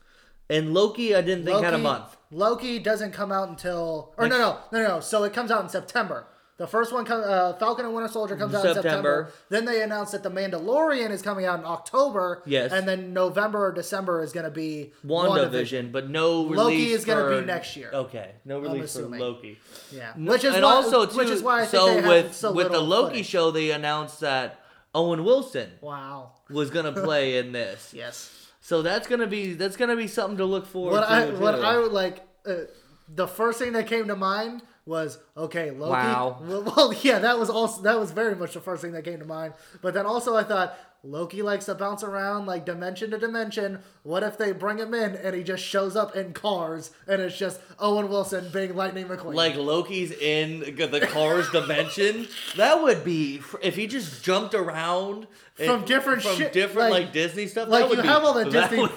And 0.49 0.73
Loki, 0.73 1.13
I 1.15 1.21
didn't 1.21 1.45
think 1.45 1.63
had 1.63 1.73
a 1.73 1.77
month. 1.77 2.15
Loki 2.31 2.79
doesn't 2.79 3.11
come 3.11 3.31
out 3.31 3.49
until 3.49 4.13
or 4.17 4.23
Like- 4.25 4.31
no 4.31 4.37
no 4.37 4.57
no 4.71 4.87
no. 4.87 4.99
So 4.99 5.23
it 5.23 5.33
comes 5.33 5.51
out 5.51 5.63
in 5.63 5.69
September. 5.69 6.27
The 6.57 6.65
first 6.65 6.91
one, 6.91 7.05
uh, 7.11 7.53
Falcon 7.59 7.85
and 7.85 7.93
Winter 7.93 8.11
Soldier, 8.11 8.35
comes 8.35 8.55
out 8.55 8.65
in 8.65 8.73
September. 8.73 9.29
September. 9.29 9.31
Then 9.49 9.65
they 9.65 9.83
announced 9.83 10.11
that 10.13 10.23
the 10.23 10.31
Mandalorian 10.31 11.11
is 11.11 11.21
coming 11.21 11.45
out 11.45 11.59
in 11.59 11.65
October. 11.65 12.41
Yes. 12.47 12.71
And 12.71 12.87
then 12.87 13.13
November 13.13 13.67
or 13.67 13.71
December 13.71 14.23
is 14.23 14.33
going 14.33 14.45
to 14.45 14.49
be 14.49 14.91
WandaVision, 15.05 15.91
but 15.91 16.09
no 16.09 16.45
release. 16.45 16.57
Loki 16.57 16.91
is 16.93 17.05
gonna 17.05 17.39
be 17.39 17.45
next 17.45 17.77
year. 17.77 17.91
Okay, 17.93 18.31
no 18.43 18.57
release 18.59 18.95
for. 18.95 19.03
Loki. 19.03 19.59
Yeah. 19.91 20.13
No- 20.17 20.31
Which 20.31 20.43
is 20.45 20.55
and 20.55 20.63
why, 20.63 20.71
also 20.71 21.05
too, 21.05 21.17
which 21.17 21.29
is 21.29 21.43
why 21.43 21.57
I 21.61 21.65
think 21.67 21.71
so 21.71 21.85
they 21.85 21.95
have 22.01 22.07
with 22.07 22.33
so 22.35 22.51
with 22.51 22.71
the 22.71 22.79
Loki 22.81 23.09
footage. 23.17 23.25
show, 23.27 23.51
they 23.51 23.69
announced 23.69 24.21
that 24.21 24.59
Owen 24.95 25.23
Wilson 25.23 25.69
Wow. 25.81 26.31
was 26.49 26.71
gonna 26.71 26.91
play 26.91 27.37
in 27.37 27.51
this. 27.59 27.93
Yes. 27.93 28.31
So 28.67 28.81
that's 28.81 29.07
gonna 29.07 29.27
be 29.27 29.53
that's 29.53 29.77
gonna 29.77 29.95
be 29.95 30.07
something 30.07 30.39
to 30.39 30.43
look 30.43 30.65
forward 30.65 30.91
What 30.91 31.07
to. 31.07 31.09
I 31.09 31.29
what 31.29 31.55
too. 31.55 31.61
I 31.61 31.77
would 31.77 31.93
like 31.93 32.19
uh, 32.45 32.65
the 33.07 33.25
first 33.25 33.59
thing 33.59 33.71
that 33.71 33.87
came 33.87 34.09
to 34.09 34.15
mind 34.17 34.61
was 34.85 35.19
okay 35.37 35.71
Loki. 35.71 35.91
Wow. 35.91 36.41
Well, 36.41 36.63
well, 36.75 36.93
yeah, 37.01 37.19
that 37.19 37.39
was 37.39 37.49
also 37.49 37.83
that 37.83 37.97
was 37.97 38.11
very 38.11 38.35
much 38.35 38.55
the 38.55 38.59
first 38.59 38.81
thing 38.81 38.91
that 38.91 39.05
came 39.05 39.19
to 39.19 39.25
mind. 39.25 39.53
But 39.81 39.93
then 39.93 40.05
also 40.05 40.35
I 40.35 40.43
thought 40.43 40.77
Loki 41.03 41.41
likes 41.41 41.65
to 41.65 41.75
bounce 41.75 42.03
around 42.03 42.47
like 42.47 42.65
dimension 42.65 43.11
to 43.11 43.17
dimension. 43.17 43.79
What 44.03 44.23
if 44.23 44.37
they 44.37 44.51
bring 44.51 44.77
him 44.79 44.93
in 44.93 45.15
and 45.15 45.35
he 45.35 45.43
just 45.43 45.63
shows 45.63 45.95
up 45.95 46.15
in 46.15 46.33
cars 46.33 46.91
and 47.07 47.21
it's 47.21 47.37
just 47.37 47.61
Owen 47.79 48.09
Wilson 48.09 48.49
being 48.51 48.75
Lightning 48.75 49.05
McQueen? 49.07 49.33
like 49.35 49.55
Loki's 49.55 50.11
in 50.11 50.59
the 50.61 51.07
Cars 51.11 51.49
dimension. 51.51 52.27
That 52.55 52.81
would 52.81 53.05
be 53.05 53.41
if 53.61 53.75
he 53.75 53.87
just 53.87 54.23
jumped 54.23 54.53
around 54.53 55.27
and- 55.59 55.67
From 55.69 55.85
different 55.85 56.23
from 56.23 56.35
shit, 56.35 56.51
different 56.53 56.89
like, 56.91 57.03
like- 57.05 57.13
Disney 57.13 57.47
stuff. 57.47 57.69
like 57.69 57.81
that 57.83 57.89
would 57.89 57.97
you 57.97 58.03
be, 58.03 58.07
have 58.09 58.23
all 58.23 58.33
the 58.33 58.45
Disney. 58.49 58.79
would- 58.79 58.91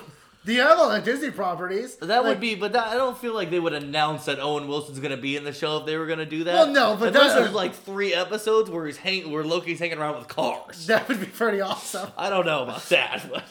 Do 0.47 0.59
other 0.62 0.99
the 0.99 1.05
Disney 1.05 1.30
properties? 1.30 1.97
That 1.97 2.09
Like, 2.09 2.24
would 2.24 2.41
be, 2.41 2.55
but 2.55 2.72
that, 2.72 2.86
I 2.88 2.95
don't 2.95 3.16
feel 3.18 3.34
like 3.34 3.51
they 3.51 3.61
would 3.61 3.74
announce 3.74 4.24
that 4.24 4.38
Owen 4.41 4.68
Wilson's 4.68 4.99
gonna 4.99 5.18
be 5.18 5.36
in 5.36 5.45
the 5.45 5.53
show 5.53 5.76
if 5.78 5.86
they 5.86 5.99
were 5.99 6.07
gonna 6.07 6.24
do 6.24 6.45
that. 6.45 6.55
Well, 6.55 6.66
no, 6.68 6.97
but 6.99 7.12
that- 7.12 7.36
there's 7.36 7.53
like 7.53 7.74
three 7.74 8.14
episodes 8.14 8.70
where 8.70 8.86
he's 8.86 8.97
hang, 8.97 9.30
where 9.30 9.45
Loki's 9.45 9.78
hanging 9.78 9.99
around 9.99 10.16
with 10.16 10.28
cars. 10.28 10.86
that 10.88 11.07
would 11.09 11.20
be 11.20 11.26
pretty 11.26 11.61
awesome. 11.61 12.11
I 12.16 12.30
don't 12.30 12.47
know 12.47 12.62
about 12.62 12.82
that, 12.88 13.22
but 13.30 13.45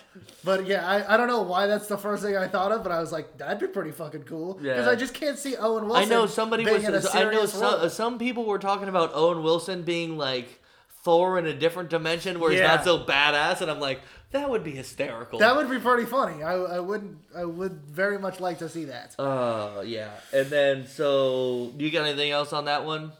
But 0.44 0.66
yeah, 0.66 0.88
I, 0.88 1.14
I 1.14 1.18
don't 1.18 1.28
know 1.28 1.42
why 1.44 1.68
that's 1.68 1.86
the 1.88 1.98
first 1.98 2.24
thing 2.24 2.36
I 2.36 2.48
thought 2.48 2.72
of, 2.72 2.82
but 2.82 2.92
I 2.92 3.00
was 3.00 3.12
like, 3.12 3.38
that'd 3.38 3.60
be 3.60 3.68
pretty 3.68 3.92
fucking 3.92 4.24
cool. 4.24 4.56
Because 4.56 4.86
Yeah. 4.86 4.92
I 4.92 4.96
just 4.96 5.14
can't 5.14 5.38
see 5.38 5.56
Owen 5.58 5.86
Wilson. 5.88 6.04
I 6.04 6.06
know 6.10 6.26
somebody 6.26 6.64
was. 6.66 6.84
I 7.14 7.24
know 7.32 7.46
some, 7.46 7.90
some 7.90 8.18
people 8.18 8.46
were 8.46 8.58
talking 8.60 8.88
about 8.88 9.12
Owen 9.14 9.44
Wilson 9.44 9.84
being 9.84 10.18
like 10.18 10.60
Thor 11.04 11.38
in 11.38 11.46
a 11.46 11.54
different 11.54 11.90
dimension 11.90 12.40
where 12.40 12.52
he's 12.52 12.62
not 12.62 12.84
so 12.84 13.00
badass, 13.06 13.62
and 13.62 13.70
I'm 13.70 13.80
like, 13.80 14.02
that 14.32 14.50
would 14.50 14.64
be 14.64 14.72
hysterical. 14.72 15.40
That 15.40 15.56
would 15.56 15.70
be 15.70 15.80
pretty 15.80 16.06
funny. 16.06 16.44
I, 16.44 16.54
I 16.54 16.80
would 16.80 17.18
I 17.36 17.46
would 17.46 17.82
very 17.88 18.20
much 18.20 18.40
like 18.40 18.60
to 18.60 18.70
see 18.70 18.86
that. 18.86 19.16
Uh, 19.20 19.82
yeah. 19.86 20.12
And 20.34 20.48
then, 20.48 20.88
so, 20.88 21.74
do 21.76 21.84
you 21.84 21.92
got 21.92 22.06
anything 22.06 22.32
else 22.32 22.54
on 22.54 22.66
that 22.66 22.86
one? 22.86 23.12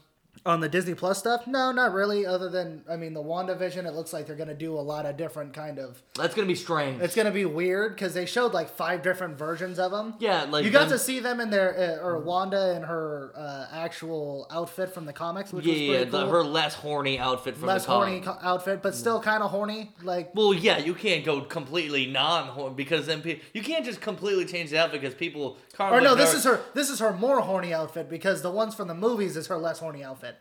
On 0.46 0.60
the 0.60 0.68
Disney 0.70 0.94
Plus 0.94 1.18
stuff, 1.18 1.46
no, 1.46 1.70
not 1.70 1.92
really. 1.92 2.24
Other 2.24 2.48
than 2.48 2.82
I 2.88 2.96
mean, 2.96 3.12
the 3.12 3.22
WandaVision, 3.22 3.84
it 3.86 3.92
looks 3.92 4.12
like 4.14 4.26
they're 4.26 4.36
gonna 4.36 4.54
do 4.54 4.74
a 4.74 4.80
lot 4.80 5.04
of 5.04 5.18
different 5.18 5.52
kind 5.52 5.78
of. 5.78 6.02
That's 6.14 6.34
gonna 6.34 6.48
be 6.48 6.54
strange. 6.54 7.02
It's 7.02 7.14
gonna 7.14 7.30
be 7.30 7.44
weird 7.44 7.94
because 7.94 8.14
they 8.14 8.24
showed 8.24 8.54
like 8.54 8.70
five 8.70 9.02
different 9.02 9.36
versions 9.36 9.78
of 9.78 9.90
them. 9.90 10.14
yeah, 10.18 10.44
like 10.44 10.64
you 10.64 10.70
got 10.70 10.88
them- 10.88 10.92
to 10.92 10.98
see 10.98 11.20
them 11.20 11.40
in 11.40 11.50
their 11.50 11.98
uh, 12.00 12.04
or 12.06 12.20
Wanda 12.20 12.74
in 12.74 12.82
her 12.84 13.32
uh, 13.36 13.66
actual 13.70 14.46
outfit 14.50 14.94
from 14.94 15.04
the 15.04 15.12
comics, 15.12 15.52
which 15.52 15.66
Yeah, 15.66 15.72
was 15.72 15.80
yeah, 15.82 16.04
the, 16.04 16.22
cool. 16.22 16.30
her 16.30 16.42
less 16.42 16.74
horny 16.74 17.18
outfit 17.18 17.58
from 17.58 17.68
Less 17.68 17.84
the 17.84 17.92
horny 17.92 18.20
co- 18.20 18.38
outfit, 18.40 18.80
but 18.82 18.94
still 18.94 19.20
kind 19.20 19.42
of 19.42 19.50
horny. 19.50 19.92
Like 20.02 20.34
Well, 20.34 20.54
yeah, 20.54 20.78
you 20.78 20.94
can't 20.94 21.22
go 21.22 21.42
completely 21.42 22.06
non-horny 22.06 22.74
because 22.76 23.06
then 23.06 23.20
pe- 23.20 23.40
you 23.52 23.62
can't 23.62 23.84
just 23.84 24.00
completely 24.00 24.46
change 24.46 24.70
the 24.70 24.78
outfit 24.78 25.02
because 25.02 25.14
people. 25.14 25.58
Or 25.78 26.00
no, 26.00 26.14
this 26.14 26.32
is 26.34 26.44
her. 26.44 26.60
This 26.74 26.88
is 26.90 26.98
her 27.00 27.12
more 27.12 27.40
horny 27.40 27.72
outfit 27.74 28.08
because 28.08 28.40
the 28.42 28.50
ones 28.50 28.74
from 28.74 28.88
the 28.88 28.94
movies 28.94 29.36
is 29.36 29.46
her 29.48 29.56
less 29.58 29.78
horny 29.80 30.02
outfit. 30.02 30.36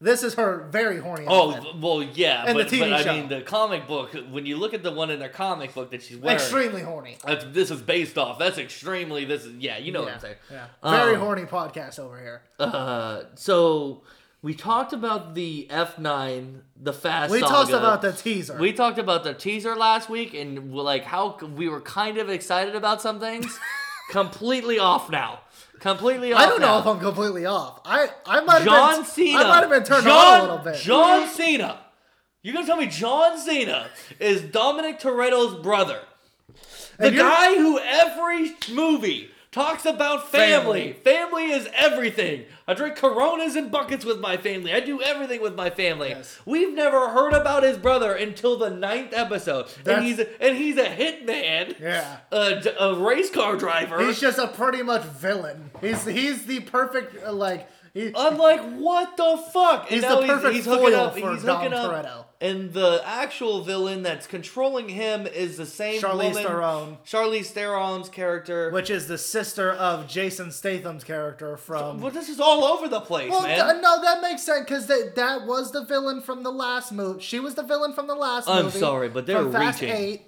This 0.00 0.22
is 0.22 0.34
her 0.34 0.68
very 0.70 0.98
horny 1.00 1.26
Oh 1.28 1.52
outfit. 1.54 1.74
well, 1.80 2.02
yeah, 2.02 2.44
And 2.46 2.56
the 2.56 2.64
TV 2.64 2.88
but 2.88 3.02
show. 3.02 3.10
I 3.10 3.14
mean 3.20 3.28
the 3.28 3.40
comic 3.40 3.88
book. 3.88 4.14
When 4.30 4.46
you 4.46 4.56
look 4.56 4.72
at 4.72 4.84
the 4.84 4.92
one 4.92 5.10
in 5.10 5.18
the 5.18 5.28
comic 5.28 5.74
book 5.74 5.90
that 5.90 6.02
she's 6.02 6.16
wearing, 6.16 6.36
Extremely 6.38 6.82
horny. 6.82 7.16
that's, 7.24 7.44
this 7.46 7.70
is 7.72 7.80
based 7.82 8.16
off. 8.16 8.38
That's 8.38 8.58
extremely. 8.58 9.24
This 9.24 9.44
is 9.44 9.56
yeah, 9.56 9.78
you 9.78 9.90
know 9.90 10.02
what 10.02 10.12
I'm 10.14 10.20
saying. 10.20 10.36
yeah. 10.52 10.66
Very 10.88 11.14
Um, 11.16 11.20
horny 11.20 11.42
podcast 11.46 11.98
over 11.98 12.16
here. 12.20 12.42
Uh, 12.60 13.22
so 13.34 14.02
we 14.40 14.54
talked 14.54 14.92
about 14.92 15.34
the 15.34 15.66
F9, 15.68 16.60
the 16.80 16.92
Fast. 16.92 17.32
We 17.32 17.40
Saga. 17.40 17.52
talked 17.52 17.72
about 17.72 18.00
the 18.02 18.12
teaser. 18.12 18.56
We 18.56 18.72
talked 18.72 18.98
about 19.00 19.24
the 19.24 19.34
teaser 19.34 19.74
last 19.74 20.08
week, 20.08 20.32
and 20.32 20.72
like 20.72 21.02
how 21.02 21.36
we 21.56 21.68
were 21.68 21.80
kind 21.80 22.18
of 22.18 22.28
excited 22.30 22.76
about 22.76 23.02
some 23.02 23.18
things. 23.18 23.58
Completely 24.10 24.78
off 24.78 25.10
now. 25.10 25.40
Completely 25.80 26.32
off. 26.32 26.40
I 26.40 26.46
don't 26.46 26.60
know 26.60 26.66
now. 26.66 26.78
if 26.80 26.86
I'm 26.86 27.00
completely 27.00 27.46
off. 27.46 27.80
I 27.84 28.08
I 28.26 28.40
might 28.40 28.58
have 28.58 28.64
John 28.64 28.96
been, 28.96 29.04
Cena. 29.04 29.38
I 29.38 29.48
might 29.48 29.60
have 29.60 29.70
been 29.70 29.84
turned 29.84 30.04
John, 30.04 30.40
on 30.40 30.40
a 30.40 30.42
little 30.54 30.72
bit. 30.72 30.80
John 30.82 31.28
Cena. 31.28 31.78
You're 32.42 32.54
gonna 32.54 32.66
tell 32.66 32.76
me 32.76 32.86
John 32.86 33.38
Cena 33.38 33.88
is 34.20 34.42
Dominic 34.42 35.00
Toretto's 35.00 35.60
brother, 35.62 36.00
the 36.98 37.10
guy 37.10 37.56
who 37.56 37.78
every 37.78 38.54
movie 38.72 39.30
talks 39.50 39.84
about 39.86 40.28
family. 40.30 40.92
family. 40.92 41.50
is 41.50 41.68
everything. 41.74 42.44
I 42.66 42.74
drink 42.74 42.96
Coronas 42.96 43.56
and 43.56 43.70
buckets 43.70 44.04
with 44.04 44.20
my 44.20 44.36
family. 44.36 44.72
I 44.72 44.80
do 44.80 45.00
everything 45.00 45.40
with 45.40 45.54
my 45.54 45.70
family. 45.70 46.10
Yes. 46.10 46.38
We've 46.44 46.74
never 46.74 47.08
heard 47.10 47.32
about 47.32 47.62
his 47.62 47.78
brother 47.78 48.14
until 48.14 48.58
the 48.58 48.70
ninth 48.70 49.12
episode, 49.14 49.66
and 49.78 49.84
That's- 49.84 50.04
he's 50.04 50.18
and 50.40 50.56
he's 50.56 50.76
a 50.76 50.84
hitman. 50.84 51.78
Yeah. 51.80 52.18
A, 52.30 52.62
a 52.78 52.94
race 53.00 53.30
car 53.30 53.56
driver. 53.56 54.00
He's 54.00 54.20
just 54.20 54.38
a 54.38 54.48
pretty 54.48 54.82
much 54.82 55.02
villain. 55.02 55.70
He's 55.80 56.04
he's 56.04 56.44
the 56.44 56.60
perfect 56.60 57.24
uh, 57.24 57.32
like 57.32 57.68
I'm 57.96 58.38
like, 58.38 58.60
what 58.76 59.16
the 59.16 59.36
fuck? 59.52 59.84
And 59.84 59.94
he's 59.94 60.02
now 60.02 60.20
the 60.20 60.26
perfect 60.26 60.54
he's, 60.54 60.64
he's 60.64 60.74
foil 60.74 60.94
up, 60.94 61.18
for 61.18 61.32
he's 61.32 61.44
Dom 61.44 61.70
Toretto. 61.70 62.24
And 62.40 62.72
the 62.72 63.02
actual 63.04 63.62
villain 63.62 64.04
that's 64.04 64.28
controlling 64.28 64.88
him 64.88 65.26
is 65.26 65.56
the 65.56 65.66
same 65.66 66.00
Charlize 66.00 66.34
woman, 66.34 66.44
Theron. 66.44 66.98
Charlize 67.04 67.46
Theron's 67.46 68.08
character, 68.08 68.70
which 68.70 68.90
is 68.90 69.08
the 69.08 69.18
sister 69.18 69.72
of 69.72 70.06
Jason 70.06 70.52
Statham's 70.52 71.02
character 71.02 71.56
from. 71.56 72.00
Well, 72.00 72.12
this 72.12 72.28
is 72.28 72.38
all 72.38 72.62
over 72.64 72.86
the 72.86 73.00
place, 73.00 73.30
well, 73.30 73.42
man. 73.42 73.70
Th- 73.70 73.82
no, 73.82 74.00
that 74.02 74.22
makes 74.22 74.44
sense 74.44 74.60
because 74.60 74.86
that 74.86 75.46
was 75.46 75.72
the 75.72 75.84
villain 75.84 76.20
from 76.20 76.44
the 76.44 76.52
last 76.52 76.92
movie. 76.92 77.20
She 77.20 77.40
was 77.40 77.56
the 77.56 77.64
villain 77.64 77.92
from 77.92 78.06
the 78.06 78.14
last. 78.14 78.48
I'm 78.48 78.66
movie. 78.66 78.76
I'm 78.76 78.80
sorry, 78.80 79.08
but 79.08 79.26
they're 79.26 79.42
reaching. 79.42 79.60
Fast 79.60 79.82
8, 79.82 80.22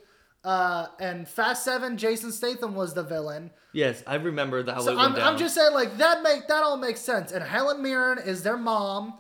uh, 0.45 0.87
and 0.99 1.29
Fast 1.29 1.65
Seven. 1.65 1.97
Jason 1.97 2.33
Statham 2.33 2.75
was 2.75 2.95
the 2.95 3.03
villain. 3.03 3.51
yes, 3.73 4.03
I 4.07 4.15
remember 4.17 4.63
that. 4.63 4.81
So 4.83 4.97
I'm. 4.99 5.15
I'm 5.17 5.37
just 5.39 5.55
saying, 5.55 5.75
like 5.75 5.99
that 5.99 6.23
make 6.23 6.49
that 6.49 6.63
all 6.63 6.77
makes 6.77 7.01
sense. 7.01 7.33
And 7.33 7.45
Helen 7.45 7.83
Mirren 7.83 8.19
is 8.19 8.43
their 8.43 8.57
mom. 8.57 9.15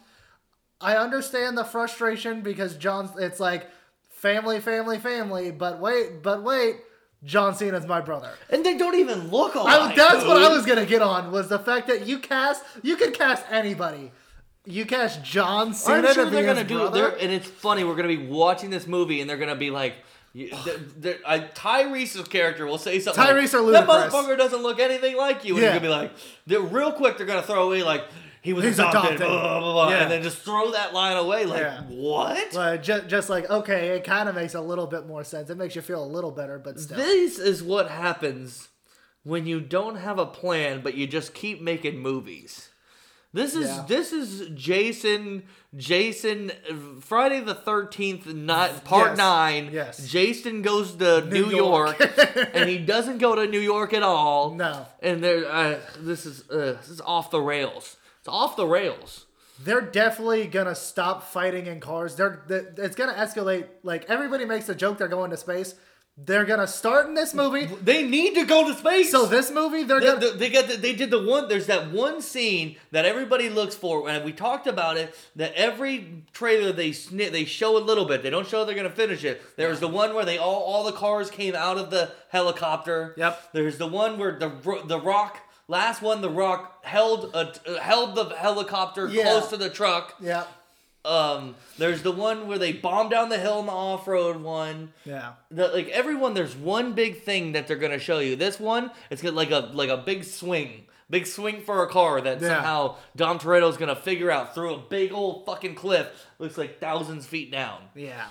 I 0.81 0.97
understand 0.97 1.59
the 1.59 1.65
frustration 1.65 2.41
because 2.41 2.77
John. 2.77 3.11
It's 3.19 3.39
like 3.41 3.69
family, 4.09 4.61
family, 4.61 4.99
family. 4.99 5.51
But 5.51 5.79
wait, 5.79 6.23
but 6.23 6.43
wait, 6.43 6.77
John 7.23 7.55
Cena's 7.55 7.87
my 7.87 8.01
brother. 8.01 8.31
and 8.49 8.65
they 8.65 8.79
don't 8.79 8.95
even 8.97 9.29
look 9.31 9.55
I, 9.57 9.77
alike. 9.77 9.97
that's 9.97 10.25
what 10.25 10.43
I 10.43 10.49
was 10.49 10.65
gonna 10.65 10.87
get 10.87 11.03
on 11.03 11.31
was 11.33 11.49
the 11.51 11.59
fact 11.59 11.87
that 11.89 12.07
you 12.07 12.19
cast 12.19 12.63
you 12.83 12.97
could 12.97 13.13
cast 13.13 13.45
anybody. 13.51 14.11
you 14.65 14.87
cast 14.87 15.23
John 15.23 15.69
I'm 15.69 15.75
Cena 15.75 16.15
sure 16.15 16.25
to 16.25 16.31
they're 16.31 16.47
gonna 16.47 16.65
do. 16.65 16.79
brother? 16.79 17.11
They're, 17.11 17.19
and 17.19 17.31
it's 17.31 17.47
funny. 17.47 17.85
We're 17.85 17.97
gonna 17.97 18.09
be 18.09 18.27
watching 18.27 18.71
this 18.71 18.87
movie, 18.87 19.21
and 19.21 19.29
they're 19.29 19.37
gonna 19.37 19.55
be 19.57 19.71
like, 19.71 19.97
you- 20.33 20.51
they're- 20.97 21.19
I, 21.27 21.41
Tyrese's 21.41 22.29
character 22.29 22.67
will 22.67 22.79
say 22.79 23.01
something. 23.01 23.23
Tyrese 23.23 23.55
or 23.55 23.61
like, 23.63 23.87
That 23.87 23.89
Ludacris." 23.89 24.11
motherfucker 24.11 24.39
doesn't 24.39 24.63
look 24.63 24.79
anything 24.81 25.17
like 25.17 25.45
you. 25.45 25.55
And 25.55 25.63
Yeah. 25.63 25.73
you're 25.75 25.81
gonna 25.81 26.09
be 26.49 26.59
like, 26.59 26.73
real 26.73 26.93
quick. 26.93 27.17
They're 27.17 27.27
gonna 27.27 27.43
throw 27.43 27.67
away 27.67 27.83
like 27.83 28.05
he 28.43 28.53
was 28.55 28.65
He's 28.65 28.79
adopted, 28.79 29.17
adopted. 29.17 29.19
Blah, 29.29 29.61
blah, 29.61 29.73
blah, 29.73 29.89
Yeah. 29.91 30.03
and 30.03 30.11
then 30.11 30.23
just 30.23 30.39
throw 30.39 30.71
that 30.71 30.95
line 30.95 31.17
away. 31.17 31.45
Like 31.45 31.61
Yeah. 31.61 31.83
what? 31.89 32.53
But 32.55 32.83
just, 32.83 33.07
just 33.09 33.29
like 33.29 33.51
okay, 33.51 33.89
it 33.91 34.05
kind 34.05 34.29
of 34.29 34.35
makes 34.35 34.55
a 34.55 34.61
little 34.61 34.87
bit 34.87 35.07
more 35.07 35.25
sense. 35.25 35.51
It 35.51 35.59
makes 35.59 35.75
you 35.77 35.83
feel 35.83 36.03
a 36.03 36.07
little 36.07 36.31
better, 36.31 36.59
but 36.59 36.79
still. 36.81 36.97
This 36.97 37.39
is 37.39 37.63
what 37.63 37.91
happens 37.91 38.69
when 39.25 39.47
you 39.47 39.61
don't 39.61 39.97
have 39.97 40.19
a 40.19 40.25
plan, 40.27 40.81
but 40.81 40.95
you 40.95 41.07
just 41.07 41.35
keep 41.35 41.61
making 41.61 41.99
movies. 41.99 42.69
This 43.35 43.55
is 43.55 43.67
Yeah. 43.69 43.85
this 43.87 44.13
is 44.13 44.49
Jason 44.55 45.43
Jason 45.77 46.51
Friday 47.01 47.41
the 47.41 47.55
Thirteenth 47.55 48.27
not 48.27 48.85
part 48.85 49.11
Yes. 49.11 49.19
nine. 49.19 49.71
Yes. 49.73 50.09
Jason 50.09 50.63
goes 50.63 50.97
to 50.97 51.25
New, 51.27 51.47
York. 51.51 51.99
York, 51.99 52.51
and 52.55 52.69
he 52.69 52.79
doesn't 52.79 53.19
go 53.19 53.37
to 53.37 53.47
New 53.47 53.61
York 53.61 53.93
at 53.95 54.03
all. 54.03 54.55
No. 54.55 54.87
and 55.01 55.23
there 55.23 55.51
uh, 55.51 55.79
this 55.99 56.27
is 56.27 56.49
uh, 56.51 56.77
this 56.81 56.89
is 56.89 57.01
off 57.03 57.31
the 57.31 57.41
rails. 57.41 57.97
It's 58.19 58.29
off 58.29 58.57
the 58.57 58.67
rails. 58.67 59.27
They're 59.63 59.81
definitely 59.83 60.47
gonna 60.47 60.75
stop 60.75 61.23
fighting 61.23 61.67
in 61.67 61.81
cars. 61.81 62.17
They're, 62.17 62.43
they 62.49 62.63
it's 62.83 62.97
gonna 62.97 63.13
escalate. 63.15 63.67
Like 63.85 64.07
everybody 64.09 64.45
makes 64.47 64.69
a 64.69 64.75
joke 64.75 64.99
they're 64.99 65.07
going 65.09 65.31
to 65.31 65.37
space. 65.37 65.75
They're 66.17 66.45
gonna 66.45 66.67
start 66.67 67.07
in 67.07 67.15
this 67.15 67.33
movie. 67.33 67.65
They 67.67 68.03
need 68.03 68.35
to 68.35 68.45
go 68.45 68.69
to 68.69 68.75
space. 68.79 69.11
So 69.11 69.25
this 69.25 69.51
movie, 69.51 69.85
they're 69.85 70.01
They, 70.01 70.07
gonna. 70.07 70.21
they- 70.21 70.37
they 70.37 70.51
got 70.51 70.69
the, 70.69 70.77
they 70.77 70.93
did 70.95 71.11
the 71.11 71.23
one 71.23 71.49
there's 71.49 71.67
that 71.67 71.91
one 71.93 72.21
scene 72.21 72.77
that 72.91 73.07
everybody 73.07 73.49
looks 73.49 73.75
for 73.75 74.07
and 74.09 74.23
we 74.25 74.33
talked 74.33 74.67
about 74.67 74.99
it 74.99 75.15
that 75.37 75.55
every 75.55 76.25
trailer 76.35 76.73
they 76.73 76.91
sni- 76.91 77.31
they 77.33 77.45
show 77.47 77.79
a 77.79 77.81
little 77.81 78.05
bit 78.05 78.23
they 78.23 78.29
don't 78.31 78.47
show 78.47 78.65
they're 78.67 78.75
gonna 78.75 78.91
finish 78.91 79.25
it 79.25 79.41
there's 79.57 79.81
the 79.81 79.89
one 79.89 80.15
where 80.15 80.25
they 80.27 80.37
all 80.37 80.61
all 80.63 80.85
the 80.85 80.93
cars 80.93 81.31
came 81.31 81.55
out 81.55 81.79
of 81.79 81.91
the 81.91 82.11
helicopter 82.29 83.15
Yep. 83.17 83.53
there's 83.53 83.79
the 83.79 83.87
one 83.87 84.19
where 84.19 84.33
the 84.39 84.49
the 84.87 85.01
rock 85.01 85.39
last 85.69 86.03
one 86.03 86.21
the 86.21 86.31
rock 86.31 86.85
held 86.85 87.31
a, 87.35 87.39
uh, 87.67 87.81
held 87.81 88.15
the 88.15 88.25
helicopter 88.37 89.09
Yeah. 89.09 89.23
close 89.25 89.49
to 89.49 89.57
the 89.57 89.71
truck 89.71 90.17
yeah, 90.21 90.45
um 91.05 91.55
there's 91.79 92.03
the 92.03 92.13
one 92.13 92.47
where 92.47 92.59
they 92.59 92.73
bomb 92.73 93.09
down 93.09 93.29
the 93.31 93.39
hill 93.39 93.61
in 93.61 93.67
the 93.67 93.73
off-road 93.73 94.43
one. 94.43 94.93
Yeah. 95.05 95.33
the, 95.51 95.69
like 95.69 95.89
everyone 95.89 96.35
there's 96.35 96.55
one 96.55 96.93
big 96.93 97.23
thing 97.23 97.53
that 97.53 97.67
they're 97.67 97.77
gonna 97.79 97.99
show 97.99 98.19
you. 98.19 98.37
This 98.37 98.61
one 98.61 98.91
it's 99.11 99.23
got 99.23 99.35
like 99.35 99.51
a 99.51 99.71
like 99.73 99.89
a 99.91 99.97
big 99.97 100.25
swing. 100.25 100.85
Big 101.09 101.27
swing 101.27 101.63
for 101.63 101.83
a 101.83 101.89
car 101.89 102.21
that 102.21 102.41
Yeah. 102.41 102.49
somehow 102.49 102.97
dom 103.17 103.39
toretto's 103.39 103.77
gonna 103.77 103.97
figure 103.97 104.31
out 104.31 104.55
through 104.55 104.75
a 104.75 104.79
big 104.79 105.13
old 105.13 105.47
fucking 105.47 105.75
cliff. 105.75 106.07
Looks 106.39 106.59
like 106.59 106.79
thousands 106.81 107.27
feet 107.27 107.51
down. 107.51 107.81
Yeah. 107.95 108.27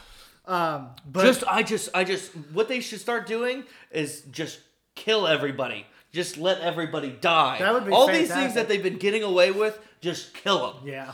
Um, 0.46 0.90
but 1.12 1.24
just 1.26 1.44
i 1.48 1.62
just 1.64 1.90
i 1.94 2.04
just 2.04 2.32
what 2.54 2.68
they 2.68 2.80
should 2.80 3.00
start 3.00 3.28
doing 3.28 3.64
is 3.92 4.22
just 4.32 4.60
kill 4.96 5.28
everybody. 5.28 5.86
Just 6.12 6.38
let 6.38 6.60
everybody 6.62 7.10
die. 7.10 7.58
That 7.60 7.74
would 7.74 7.86
be 7.86 7.92
all 7.92 8.08
these 8.08 8.34
things 8.34 8.54
that 8.56 8.68
they've 8.68 8.82
been 8.82 8.98
getting 8.98 9.24
away 9.24 9.52
with 9.52 9.80
just 10.02 10.34
kill 10.34 10.74
them 10.74 10.88
yeah. 10.88 11.12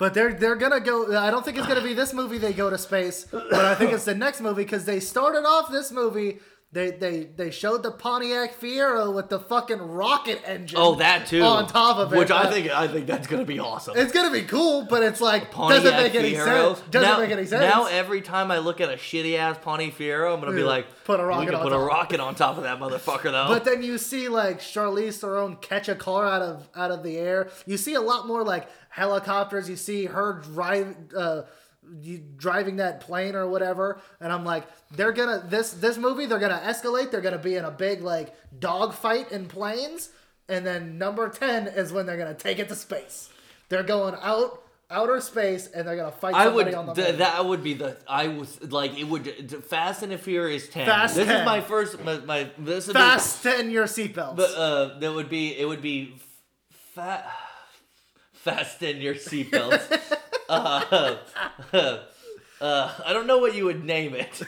But 0.00 0.14
they're 0.14 0.32
they're 0.32 0.56
gonna 0.56 0.80
go. 0.80 1.14
I 1.14 1.30
don't 1.30 1.44
think 1.44 1.58
it's 1.58 1.66
gonna 1.66 1.82
be 1.82 1.92
this 1.92 2.14
movie. 2.14 2.38
They 2.38 2.54
go 2.54 2.70
to 2.70 2.78
space, 2.78 3.26
but 3.30 3.66
I 3.66 3.74
think 3.74 3.92
it's 3.92 4.06
the 4.06 4.14
next 4.14 4.40
movie 4.40 4.62
because 4.62 4.86
they 4.86 4.98
started 4.98 5.44
off 5.44 5.70
this 5.70 5.92
movie. 5.92 6.38
They 6.72 6.92
they 6.92 7.24
they 7.24 7.50
showed 7.50 7.82
the 7.82 7.90
Pontiac 7.90 8.60
Fiero 8.60 9.12
with 9.12 9.28
the 9.28 9.40
fucking 9.40 9.78
rocket 9.78 10.40
engine. 10.46 10.78
oh 10.80 10.94
that 10.96 11.26
too 11.26 11.42
on 11.42 11.66
top 11.66 11.96
of 11.96 12.12
it, 12.12 12.16
which 12.16 12.30
i 12.30 12.48
think 12.48 12.70
i 12.70 12.86
think 12.86 13.08
that's 13.08 13.26
gonna 13.26 13.44
be 13.44 13.58
awesome 13.58 13.96
It's 13.96 14.12
gonna 14.12 14.30
be 14.30 14.42
cool, 14.42 14.86
but 14.88 15.02
it's 15.02 15.20
like 15.20 15.50
Pontiac 15.50 15.82
doesn't 15.82 16.00
make 16.00 16.14
any 16.14 16.36
sense. 16.36 16.80
Doesn't 16.92 17.08
now, 17.08 17.18
make 17.18 17.32
any 17.32 17.44
sense. 17.44 17.62
Now 17.62 17.86
every 17.86 18.20
time 18.20 18.52
I 18.52 18.58
look 18.58 18.80
at 18.80 18.88
a 18.88 18.96
shitty 18.96 19.36
ass 19.36 19.58
Pontiac 19.60 19.94
Fiero, 19.94 20.32
I'm 20.32 20.38
gonna 20.38 20.54
be 20.54 20.62
like, 20.62 20.86
put 21.02 21.18
a 21.18 21.26
we 21.26 21.44
can 21.46 21.56
on 21.56 21.62
put 21.62 21.72
a 21.72 21.78
rocket 21.78 22.20
on 22.20 22.36
top 22.36 22.56
of 22.56 22.62
that 22.62 22.78
motherfucker 22.78 23.32
though. 23.32 23.48
But 23.48 23.64
then 23.64 23.82
you 23.82 23.98
see 23.98 24.28
like 24.28 24.60
Charlize 24.60 25.18
Theron 25.18 25.56
catch 25.56 25.88
a 25.88 25.96
car 25.96 26.24
out 26.24 26.42
of 26.42 26.68
out 26.76 26.92
of 26.92 27.02
the 27.02 27.18
air. 27.18 27.50
You 27.66 27.78
see 27.78 27.94
a 27.94 28.00
lot 28.00 28.28
more 28.28 28.44
like 28.44 28.68
helicopters. 28.90 29.68
You 29.68 29.74
see 29.74 30.04
her 30.04 30.34
drive 30.34 30.94
uh, 31.16 31.42
driving 32.36 32.76
that 32.76 33.00
plane 33.00 33.34
or 33.34 33.48
whatever. 33.48 34.00
And 34.20 34.32
I'm 34.32 34.44
like, 34.44 34.64
they're 34.92 35.12
gonna 35.12 35.44
this 35.46 35.72
this 35.72 35.96
movie. 35.96 36.26
They're 36.26 36.38
gonna 36.38 36.62
escalate. 36.64 37.10
They're 37.10 37.20
gonna 37.20 37.38
be 37.38 37.56
in 37.56 37.64
a 37.64 37.70
big 37.70 38.02
like 38.02 38.34
dog 38.58 38.94
fight 38.94 39.32
in 39.32 39.46
planes. 39.46 40.10
And 40.48 40.66
then 40.66 40.98
number 40.98 41.28
ten 41.28 41.66
is 41.66 41.92
when 41.92 42.06
they're 42.06 42.18
gonna 42.18 42.34
take 42.34 42.58
it 42.58 42.68
to 42.68 42.74
space. 42.74 43.30
They're 43.68 43.82
going 43.82 44.14
out 44.20 44.62
outer 44.90 45.20
space 45.20 45.68
and 45.68 45.86
they're 45.86 45.96
gonna 45.96 46.10
fight 46.10 46.34
I 46.34 46.48
would 46.48 46.74
on 46.74 46.86
the 46.86 46.94
th- 46.94 47.16
that 47.18 47.44
would 47.44 47.62
be 47.62 47.74
the 47.74 47.96
I 48.08 48.28
was 48.28 48.60
like 48.72 48.98
it 48.98 49.04
would 49.04 49.64
Fast 49.64 50.02
and 50.02 50.12
the 50.12 50.18
Furious 50.18 50.68
ten. 50.68 50.86
Fast 50.86 51.14
this 51.14 51.26
10. 51.26 51.40
is 51.40 51.46
my 51.46 51.60
first 51.60 52.02
my, 52.04 52.18
my 52.18 52.50
this 52.58 52.88
is 52.88 52.94
Fasten 52.94 53.70
your 53.70 53.86
seatbelts. 53.86 54.36
But 54.36 54.54
uh, 54.54 54.98
that 54.98 55.14
would 55.14 55.28
be 55.28 55.56
it 55.56 55.66
would 55.66 55.82
be 55.82 56.16
fat. 56.94 57.30
Fasten 58.32 59.00
your 59.00 59.14
seatbelts. 59.14 60.16
uh, 60.50 61.16
uh, 62.60 62.92
I 63.06 63.12
don't 63.12 63.26
know 63.26 63.38
what 63.38 63.54
you 63.54 63.64
would 63.66 63.84
name 63.84 64.14
it. 64.14 64.42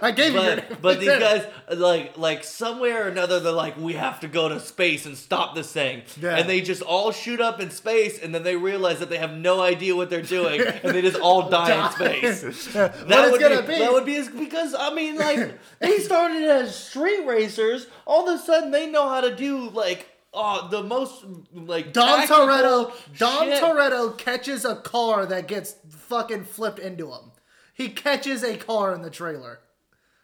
I 0.00 0.10
gave 0.10 0.32
you 0.32 0.40
your 0.40 0.56
but 0.56 0.80
but 0.80 1.00
these 1.00 1.08
guys 1.08 1.46
like 1.70 2.16
like 2.16 2.44
somewhere 2.44 3.04
or 3.04 3.08
another 3.08 3.40
they're 3.40 3.52
like 3.52 3.76
we 3.76 3.92
have 3.92 4.20
to 4.20 4.28
go 4.28 4.48
to 4.48 4.58
space 4.58 5.04
and 5.04 5.18
stop 5.18 5.54
this 5.54 5.70
thing 5.70 6.00
Yeah. 6.18 6.36
and 6.36 6.48
they 6.48 6.62
just 6.62 6.80
all 6.80 7.12
shoot 7.12 7.42
up 7.42 7.60
in 7.60 7.68
space 7.70 8.18
and 8.18 8.34
then 8.34 8.42
they 8.42 8.56
realize 8.56 9.00
that 9.00 9.10
they 9.10 9.18
have 9.18 9.32
no 9.36 9.60
idea 9.60 9.94
what 9.94 10.08
they're 10.08 10.22
doing 10.22 10.62
and 10.82 10.94
they 10.94 11.02
just 11.02 11.20
all 11.20 11.50
die 11.50 11.84
in 11.86 11.92
space 11.92 12.72
that 12.72 13.30
would 13.30 13.38
gonna 13.38 13.60
be, 13.60 13.68
be. 13.74 13.78
that 13.80 13.92
would 13.92 14.06
be 14.06 14.26
because 14.28 14.74
I 14.74 14.94
mean 14.94 15.16
like 15.18 15.58
they 15.78 15.98
started 15.98 16.42
as 16.44 16.74
street 16.74 17.26
racers 17.26 17.86
all 18.06 18.26
of 18.26 18.40
a 18.40 18.42
sudden 18.42 18.70
they 18.70 18.90
know 18.90 19.10
how 19.10 19.20
to 19.20 19.36
do 19.36 19.68
like 19.68 20.08
uh, 20.34 20.68
the 20.68 20.82
most 20.82 21.24
like 21.52 21.92
Dom 21.92 22.20
tactical 22.20 22.46
Toretto. 22.46 23.18
Dom 23.18 23.48
shit. 23.48 23.62
Toretto 23.62 24.18
catches 24.18 24.64
a 24.64 24.76
car 24.76 25.26
that 25.26 25.48
gets 25.48 25.76
fucking 25.88 26.44
flipped 26.44 26.78
into 26.78 27.12
him. 27.12 27.32
He 27.72 27.88
catches 27.88 28.42
a 28.42 28.56
car 28.56 28.94
in 28.94 29.02
the 29.02 29.10
trailer. 29.10 29.60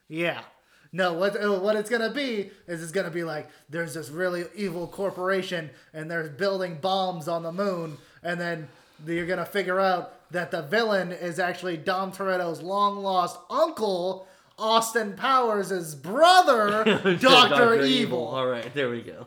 Yeah. 0.09 0.43
No, 0.93 1.13
what 1.13 1.41
uh, 1.41 1.61
what 1.61 1.77
it's 1.77 1.89
gonna 1.89 2.11
be 2.13 2.51
is 2.67 2.83
it's 2.83 2.91
gonna 2.93 3.11
be 3.11 3.23
like 3.23 3.49
there's 3.69 3.95
this 3.95 4.09
really 4.09 4.45
evil 4.57 4.89
corporation 4.89 5.71
and 5.93 6.11
they're 6.11 6.29
building 6.29 6.79
bombs 6.81 7.29
on 7.29 7.45
the 7.45 7.53
moon, 7.53 7.97
and 8.25 8.41
then 8.41 8.69
you're 9.07 9.27
gonna 9.27 9.47
figure 9.47 9.79
out 9.79 10.15
that 10.33 10.51
the 10.51 10.63
villain 10.63 11.13
is 11.13 11.39
actually 11.39 11.77
Dom 11.77 12.11
Toretto's 12.11 12.61
long 12.61 12.99
lost 12.99 13.39
uncle, 13.49 14.27
Austin 14.59 15.15
Powers' 15.15 15.95
brother, 15.95 17.17
Doctor 17.21 17.83
Evil. 17.83 18.27
All 18.27 18.47
right, 18.47 18.73
there 18.75 18.91
we 18.91 19.03
go. 19.03 19.27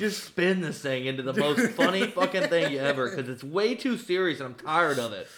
Just 0.00 0.24
spin 0.24 0.60
this 0.62 0.80
thing 0.80 1.04
into 1.06 1.22
the 1.22 1.34
most 1.34 1.72
funny 1.76 2.06
fucking 2.06 2.44
thing 2.48 2.76
ever 2.78 3.10
because 3.10 3.28
it's 3.28 3.44
way 3.44 3.74
too 3.74 3.98
serious 3.98 4.40
and 4.40 4.48
I'm 4.48 4.54
tired 4.54 4.98
of 4.98 5.12
it. 5.12 5.28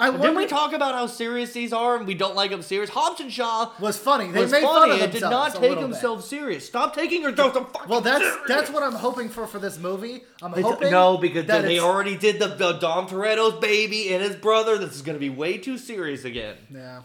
I 0.00 0.10
Didn't 0.10 0.34
we 0.34 0.46
talk 0.46 0.72
about 0.72 0.94
how 0.94 1.06
serious 1.06 1.52
these 1.52 1.72
are 1.74 1.94
and 1.96 2.06
we 2.06 2.14
don't 2.14 2.34
like 2.34 2.50
them 2.50 2.62
serious? 2.62 2.88
Hobbs 2.90 3.20
and 3.20 3.30
Shaw 3.30 3.70
was 3.78 3.98
funny. 3.98 4.30
They 4.32 4.40
was 4.40 4.50
made 4.50 4.62
funny. 4.62 4.92
fun 4.92 5.00
of 5.02 5.06
It 5.08 5.12
did 5.12 5.20
not 5.20 5.52
take 5.52 5.60
bit. 5.72 5.80
themselves 5.80 6.24
serious. 6.26 6.66
Stop 6.66 6.94
taking 6.94 7.22
yourself 7.22 7.52
so 7.52 7.64
fucking 7.64 7.88
Well, 7.88 8.00
that's 8.00 8.24
serious. 8.24 8.40
that's 8.48 8.70
what 8.70 8.82
I'm 8.82 8.94
hoping 8.94 9.28
for 9.28 9.46
for 9.46 9.58
this 9.58 9.78
movie. 9.78 10.22
I'm 10.42 10.52
It's- 10.54 10.64
hoping 10.64 10.90
no, 10.90 11.18
because 11.18 11.44
that 11.46 11.62
they 11.62 11.78
already 11.78 12.16
did 12.16 12.38
the, 12.40 12.48
the 12.48 12.72
Dom 12.78 13.06
Toretto's 13.08 13.60
baby 13.60 14.12
and 14.14 14.22
his 14.22 14.36
brother. 14.36 14.78
This 14.78 14.94
is 14.96 15.02
going 15.02 15.16
to 15.16 15.20
be 15.20 15.28
way 15.30 15.58
too 15.58 15.76
serious 15.76 16.24
again. 16.24 16.56
Yeah, 16.74 17.02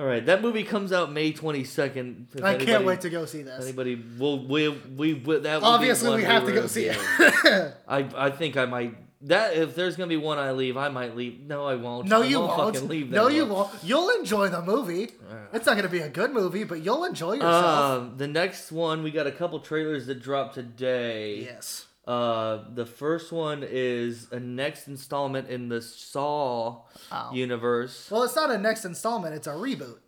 All 0.00 0.06
right, 0.06 0.24
that 0.24 0.40
movie 0.40 0.64
comes 0.64 0.92
out 0.92 1.12
May 1.12 1.30
22nd. 1.30 2.34
If 2.34 2.42
I 2.42 2.56
can't 2.56 2.86
wait 2.86 3.02
to 3.02 3.10
go 3.10 3.26
see 3.26 3.42
this. 3.42 3.62
Anybody 3.62 4.02
will 4.18 4.46
we 4.46 4.70
we, 4.70 5.12
we 5.12 5.38
that 5.40 5.62
Obviously, 5.62 6.08
one 6.08 6.18
we 6.20 6.24
have 6.24 6.46
to 6.46 6.52
go 6.52 6.66
see 6.66 6.86
it. 6.86 6.96
I 7.86 8.08
I 8.16 8.30
think 8.30 8.56
I 8.56 8.64
might 8.64 8.96
that 9.28 9.54
if 9.58 9.74
there's 9.74 9.96
gonna 9.96 10.08
be 10.08 10.16
one 10.16 10.38
I 10.38 10.52
leave, 10.52 10.78
I 10.78 10.88
might 10.88 11.14
leave. 11.16 11.40
No, 11.40 11.66
I 11.66 11.74
won't. 11.74 12.08
no, 12.08 12.22
I 12.22 12.24
you 12.24 12.40
won't. 12.40 12.56
won't. 12.56 12.88
Leave 12.88 13.10
that 13.10 13.16
no, 13.16 13.28
you 13.28 13.44
won't. 13.44 13.70
You'll 13.82 14.08
enjoy 14.08 14.48
the 14.48 14.62
movie. 14.62 15.10
It's 15.52 15.66
not 15.66 15.72
going 15.72 15.82
to 15.82 15.90
be 15.90 15.98
a 15.98 16.08
good 16.08 16.32
movie, 16.32 16.64
but 16.64 16.82
you'll 16.82 17.04
enjoy 17.04 17.34
yourself. 17.34 18.00
Um, 18.02 18.14
the 18.16 18.28
next 18.28 18.72
one 18.72 19.02
we 19.02 19.10
got 19.10 19.26
a 19.26 19.32
couple 19.32 19.60
trailers 19.60 20.06
that 20.06 20.22
dropped 20.22 20.54
today. 20.54 21.40
yes. 21.40 21.86
Uh, 22.06 22.64
the 22.74 22.86
first 22.86 23.30
one 23.30 23.64
is 23.68 24.26
a 24.32 24.40
next 24.40 24.88
installment 24.88 25.48
in 25.48 25.68
the 25.68 25.80
Saw 25.82 26.82
Oh. 27.12 27.32
universe. 27.32 28.10
Well, 28.10 28.22
it's 28.22 28.34
not 28.36 28.50
a 28.50 28.58
next 28.58 28.84
installment. 28.84 29.34
It's 29.34 29.46
a 29.46 29.50
reboot. 29.52 29.98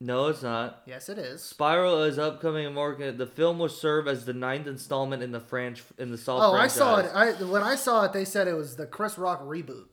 No, 0.00 0.28
it's 0.28 0.42
not. 0.42 0.82
Yes, 0.86 1.08
it 1.08 1.18
is. 1.18 1.42
Spiral 1.42 2.02
is 2.04 2.18
upcoming 2.20 2.66
in 2.66 2.74
market. 2.74 3.18
The 3.18 3.26
film 3.26 3.58
will 3.58 3.68
serve 3.68 4.06
as 4.06 4.24
the 4.26 4.32
ninth 4.32 4.68
installment 4.68 5.22
in 5.24 5.32
the 5.32 5.40
French 5.40 5.82
in 5.98 6.10
the 6.12 6.18
Saw 6.18 6.52
Oh, 6.52 6.54
I 6.54 6.68
saw 6.68 6.98
it. 6.98 7.10
I 7.12 7.32
when 7.32 7.62
I 7.64 7.74
saw 7.74 8.04
it, 8.04 8.12
they 8.12 8.24
said 8.24 8.46
it 8.46 8.54
was 8.54 8.76
the 8.76 8.86
Chris 8.86 9.18
Rock 9.18 9.42
reboot. 9.42 9.86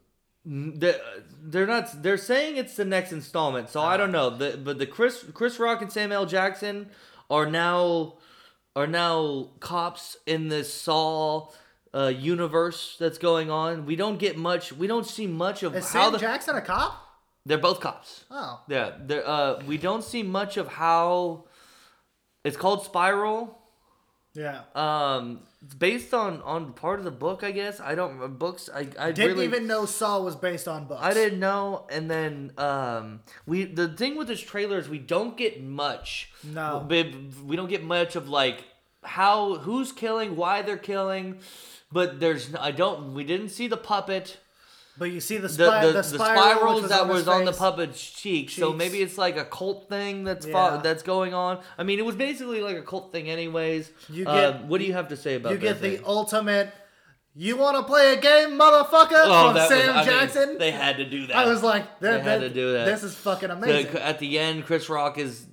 They're, 0.48 1.00
they're 1.42 1.66
not. 1.66 2.04
They're 2.04 2.18
saying 2.18 2.58
it's 2.58 2.76
the 2.76 2.86
next 2.86 3.12
installment, 3.12 3.70
so 3.70 3.82
I 3.82 3.98
don't 3.98 4.12
know. 4.12 4.30
The, 4.30 4.60
but 4.64 4.78
the 4.78 4.86
Chris 4.86 5.26
Chris 5.34 5.58
Rock 5.58 5.82
and 5.82 5.92
Samuel 5.92 6.20
L. 6.22 6.26
Jackson 6.28 6.92
are 7.32 7.48
now 7.48 8.18
are 8.76 8.88
now 8.88 9.50
cops 9.60 10.18
in 10.26 10.50
this 10.50 10.74
Saw 10.74 11.50
uh, 11.94 12.08
universe 12.08 12.98
that's 13.00 13.18
going 13.18 13.50
on. 13.50 13.86
We 13.86 13.96
don't 13.96 14.20
get 14.20 14.38
much. 14.38 14.74
We 14.74 14.88
don't 14.88 15.06
see 15.08 15.28
much 15.28 15.64
of 15.64 15.76
Is 15.76 15.86
how 15.92 16.04
Sam 16.04 16.12
the, 16.14 16.20
Jackson 16.20 16.56
a 16.56 16.62
cop? 16.62 17.02
they're 17.46 17.58
both 17.58 17.80
cops. 17.80 18.26
Oh. 18.30 18.62
Yeah, 18.68 18.92
they're, 19.00 19.28
uh, 19.28 19.62
we 19.66 19.78
don't 19.78 20.04
see 20.04 20.24
much 20.24 20.58
of 20.58 20.68
how 20.68 21.46
it's 22.44 22.58
called 22.58 22.84
Spiral. 22.84 23.58
Yeah. 24.34 24.62
Um, 24.74 25.42
it's 25.66 25.74
based 25.74 26.14
on 26.14 26.42
on 26.44 26.74
part 26.74 27.00
of 27.00 27.06
the 27.06 27.12
book, 27.12 27.44
I 27.44 27.52
guess. 27.52 27.80
I 27.80 27.96
don't 27.96 28.38
books. 28.38 28.70
I 28.74 28.88
I 29.00 29.12
Didn't 29.12 29.32
really, 29.32 29.46
even 29.46 29.66
know 29.66 29.86
Saw 29.86 30.22
was 30.22 30.36
based 30.36 30.68
on 30.68 30.86
books. 30.86 31.02
I 31.04 31.14
didn't 31.14 31.40
know, 31.40 31.88
and 31.90 32.10
then 32.10 32.52
um, 32.58 33.22
we 33.48 33.66
the 33.66 33.88
thing 33.88 34.16
with 34.16 34.28
this 34.28 34.42
trailer 34.42 34.78
is 34.78 34.88
we 34.88 35.00
don't 35.00 35.36
get 35.36 35.64
much. 35.64 36.32
No. 36.44 36.86
we, 36.88 37.30
we 37.44 37.56
don't 37.56 37.70
get 37.70 37.84
much 37.84 38.16
of 38.16 38.30
like 38.30 38.64
how 39.04 39.56
who's 39.56 39.92
killing, 39.92 40.36
why 40.36 40.62
they're 40.62 40.78
killing, 40.78 41.40
but 41.92 42.20
there's 42.20 42.54
I 42.56 42.70
don't 42.72 43.16
we 43.16 43.24
didn't 43.24 43.50
see 43.50 43.68
the 43.68 43.78
puppet. 43.78 44.38
But 44.98 45.12
you 45.12 45.20
see 45.20 45.36
the, 45.38 45.50
The, 45.50 45.54
spi- 45.54 45.82
the, 45.82 45.88
the, 45.88 45.94
the 45.94 46.04
spiral, 46.04 46.36
which 46.76 46.86
spirals 46.86 46.90
that 46.90 47.08
was 47.10 47.28
on 47.28 47.44
the 47.44 47.52
puppet's 47.52 48.02
cheek, 48.02 48.50
so 48.50 48.72
maybe 48.72 49.02
it's 49.02 49.18
like 49.18 49.36
a 49.36 49.44
cult 49.44 49.90
thing 49.90 50.24
that's 50.24 50.46
Yeah. 50.46 50.78
fo- 50.78 50.82
that's 50.82 51.04
going 51.04 51.34
on. 51.34 51.60
I 51.78 51.84
mean, 51.84 52.00
it 52.00 52.06
was 52.06 52.16
basically 52.16 52.62
like 52.62 52.78
a 52.78 52.82
cult 52.82 53.12
thing, 53.12 53.30
anyways. 53.30 53.92
You 54.10 54.26
Uh, 54.26 54.52
get- 54.52 54.64
what 54.66 54.78
do 54.80 54.86
you 54.86 54.94
have 54.94 55.10
to 55.10 55.18
say 55.18 55.36
about 55.36 55.52
You 55.52 55.58
get 55.58 55.82
that 55.82 55.98
the 56.00 56.06
ultimate. 56.06 56.72
You 57.38 57.58
want 57.58 57.76
to 57.76 57.84
play 57.84 58.14
a 58.14 58.16
game, 58.22 58.52
motherfucker? 58.58 59.10
Oh, 59.12 59.48
from 59.48 59.56
that 59.56 59.70
was- 59.70 59.80
Sam 59.82 59.90
I 59.94 59.98
mean, 59.98 60.06
Jackson. 60.06 60.58
they 60.58 60.72
had 60.72 60.96
to 60.98 61.04
do 61.06 61.28
that. 61.28 61.36
I 61.36 61.46
was 61.50 61.62
like, 61.62 62.00
They 62.00 62.12
that, 62.12 62.22
had 62.24 62.40
to 62.42 62.50
do 62.50 62.72
that. 62.74 62.86
This 62.86 63.04
is 63.04 63.14
fucking 63.16 63.50
The- 63.50 63.56
amazing. 63.56 63.98
at 63.98 64.20
the 64.20 64.40
end, 64.40 64.66
Chris 64.66 64.88
Rock 64.88 65.18
is 65.18 65.46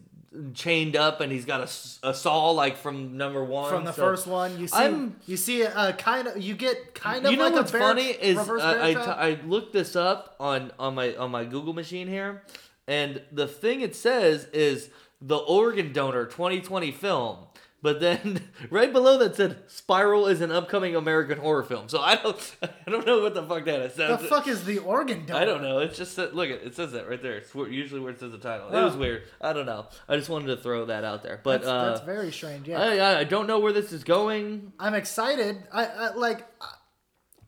chained 0.54 0.96
up 0.96 1.20
and 1.20 1.30
he's 1.30 1.44
got 1.44 1.60
a, 1.60 2.08
a 2.08 2.14
saw 2.14 2.50
like 2.50 2.76
from 2.76 3.16
number 3.16 3.44
one. 3.44 3.70
From 3.70 3.84
the 3.84 3.92
so- 3.92 4.02
first 4.02 4.26
one, 4.26 4.58
you 4.58 4.66
see, 4.68 4.76
I'm- 4.76 5.16
you 5.26 5.36
see 5.36 5.62
a 5.62 5.92
kind 5.92 6.28
of, 6.28 6.42
you 6.42 6.54
get 6.54 6.94
kind 6.94 7.24
of 7.24 7.30
you 7.30 7.36
know 7.36 7.44
like 7.44 7.52
what's 7.54 7.70
a 7.70 7.72
bear, 7.72 7.80
funny 7.82 8.06
is 8.08 8.36
reverse 8.38 8.62
uh, 8.62 8.64
I, 8.66 8.88
I, 8.90 8.94
t- 8.94 9.00
I 9.00 9.38
looked 9.46 9.72
this 9.72 9.94
up 9.96 10.36
on 10.40 10.72
on 10.78 10.94
my 10.94 11.14
on 11.16 11.30
my 11.30 11.44
Google 11.44 11.72
machine 11.74 12.08
here, 12.08 12.42
and 12.86 13.20
the 13.30 13.46
thing 13.46 13.80
it 13.82 13.94
says 13.94 14.46
is 14.52 14.88
the 15.20 15.36
organ 15.36 15.92
donor 15.92 16.24
2020 16.26 16.90
film. 16.92 17.38
But 17.82 17.98
then 18.00 18.48
right 18.70 18.92
below 18.92 19.18
that 19.18 19.34
said 19.34 19.58
Spiral 19.66 20.28
is 20.28 20.40
an 20.40 20.52
upcoming 20.52 20.94
American 20.94 21.38
horror 21.38 21.64
film. 21.64 21.88
So 21.88 22.00
I 22.00 22.14
don't 22.14 22.56
I 22.62 22.90
don't 22.90 23.04
know 23.04 23.20
what 23.20 23.34
the 23.34 23.42
fuck 23.42 23.64
that 23.64 23.80
is. 23.80 23.94
the 23.94 24.18
fuck 24.18 24.46
is 24.46 24.64
the 24.64 24.78
organ 24.78 25.26
donor? 25.26 25.40
I 25.40 25.44
don't 25.44 25.62
know. 25.62 25.78
It's 25.80 25.98
just 25.98 26.14
that, 26.16 26.34
look. 26.34 26.48
It 26.48 26.62
it 26.64 26.76
says 26.76 26.92
that 26.92 27.08
right 27.08 27.20
there. 27.20 27.38
It's 27.38 27.52
where, 27.54 27.68
usually 27.68 28.00
where 28.00 28.12
it 28.12 28.20
says 28.20 28.30
the 28.30 28.38
title. 28.38 28.68
It 28.68 28.82
was 28.82 28.96
weird. 28.96 29.24
I 29.40 29.52
don't 29.52 29.66
know. 29.66 29.86
I 30.08 30.16
just 30.16 30.30
wanted 30.30 30.46
to 30.46 30.56
throw 30.58 30.86
that 30.86 31.02
out 31.02 31.24
there. 31.24 31.40
But 31.42 31.62
That's, 31.62 31.68
uh, 31.68 31.84
that's 31.86 32.00
very 32.06 32.30
strange. 32.30 32.68
Yeah, 32.68 32.80
I, 32.80 33.18
I- 33.20 33.24
don't 33.24 33.46
know 33.46 33.58
where 33.58 33.72
this 33.72 33.92
is 33.92 34.04
going. 34.04 34.72
I'm 34.78 34.94
excited. 34.94 35.62
I, 35.72 35.86
I 35.86 36.14
like. 36.14 36.46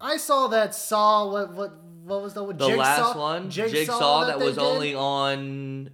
I 0.01 0.17
saw 0.17 0.49
that 0.49 0.75
Saw. 0.75 1.31
What 1.31 1.55
what 1.55 1.73
what 2.03 2.23
was 2.23 2.35
the 2.35 2.45
The 2.45 2.67
Jigsaw, 2.69 2.77
last 2.77 3.17
one, 3.17 3.51
Jigsaw, 3.51 4.27
that, 4.27 4.39
they 4.39 4.47
was 4.47 4.57
did? 4.57 4.63
only 4.65 4.95
on. 4.95 5.91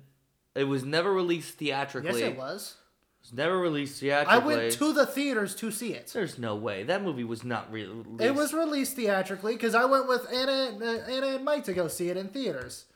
It 0.55 0.65
was 0.65 0.85
never 0.85 1.13
released 1.13 1.55
theatrically. 1.59 2.21
Yes, 2.21 2.31
it 2.31 2.37
was. 2.39 2.75
Was 3.23 3.33
never 3.35 3.59
released 3.59 4.01
theatrically. 4.01 4.35
I 4.35 4.39
went 4.39 4.73
to 4.73 4.93
the 4.93 5.07
theaters 5.07 5.55
to 5.57 5.71
see 5.71 5.93
it. 5.93 6.11
There's 6.13 6.39
no 6.39 6.57
way 6.57 6.83
that 6.85 7.03
movie 7.03 7.25
was 7.25 7.45
not 7.45 7.71
re- 7.71 7.87
released. 7.87 8.23
It 8.23 8.35
was 8.35 8.55
released 8.55 8.97
theatrically 8.97 9.55
because 9.55 9.75
I 9.75 9.85
went 9.85 10.09
with 10.09 10.27
Anna, 10.33 10.79
uh, 10.81 11.11
Anna 11.11 11.27
and 11.37 11.45
Mike 11.45 11.65
to 11.65 11.73
go 11.73 11.87
see 11.87 12.09
it 12.09 12.17
in 12.17 12.29
theaters. 12.29 12.87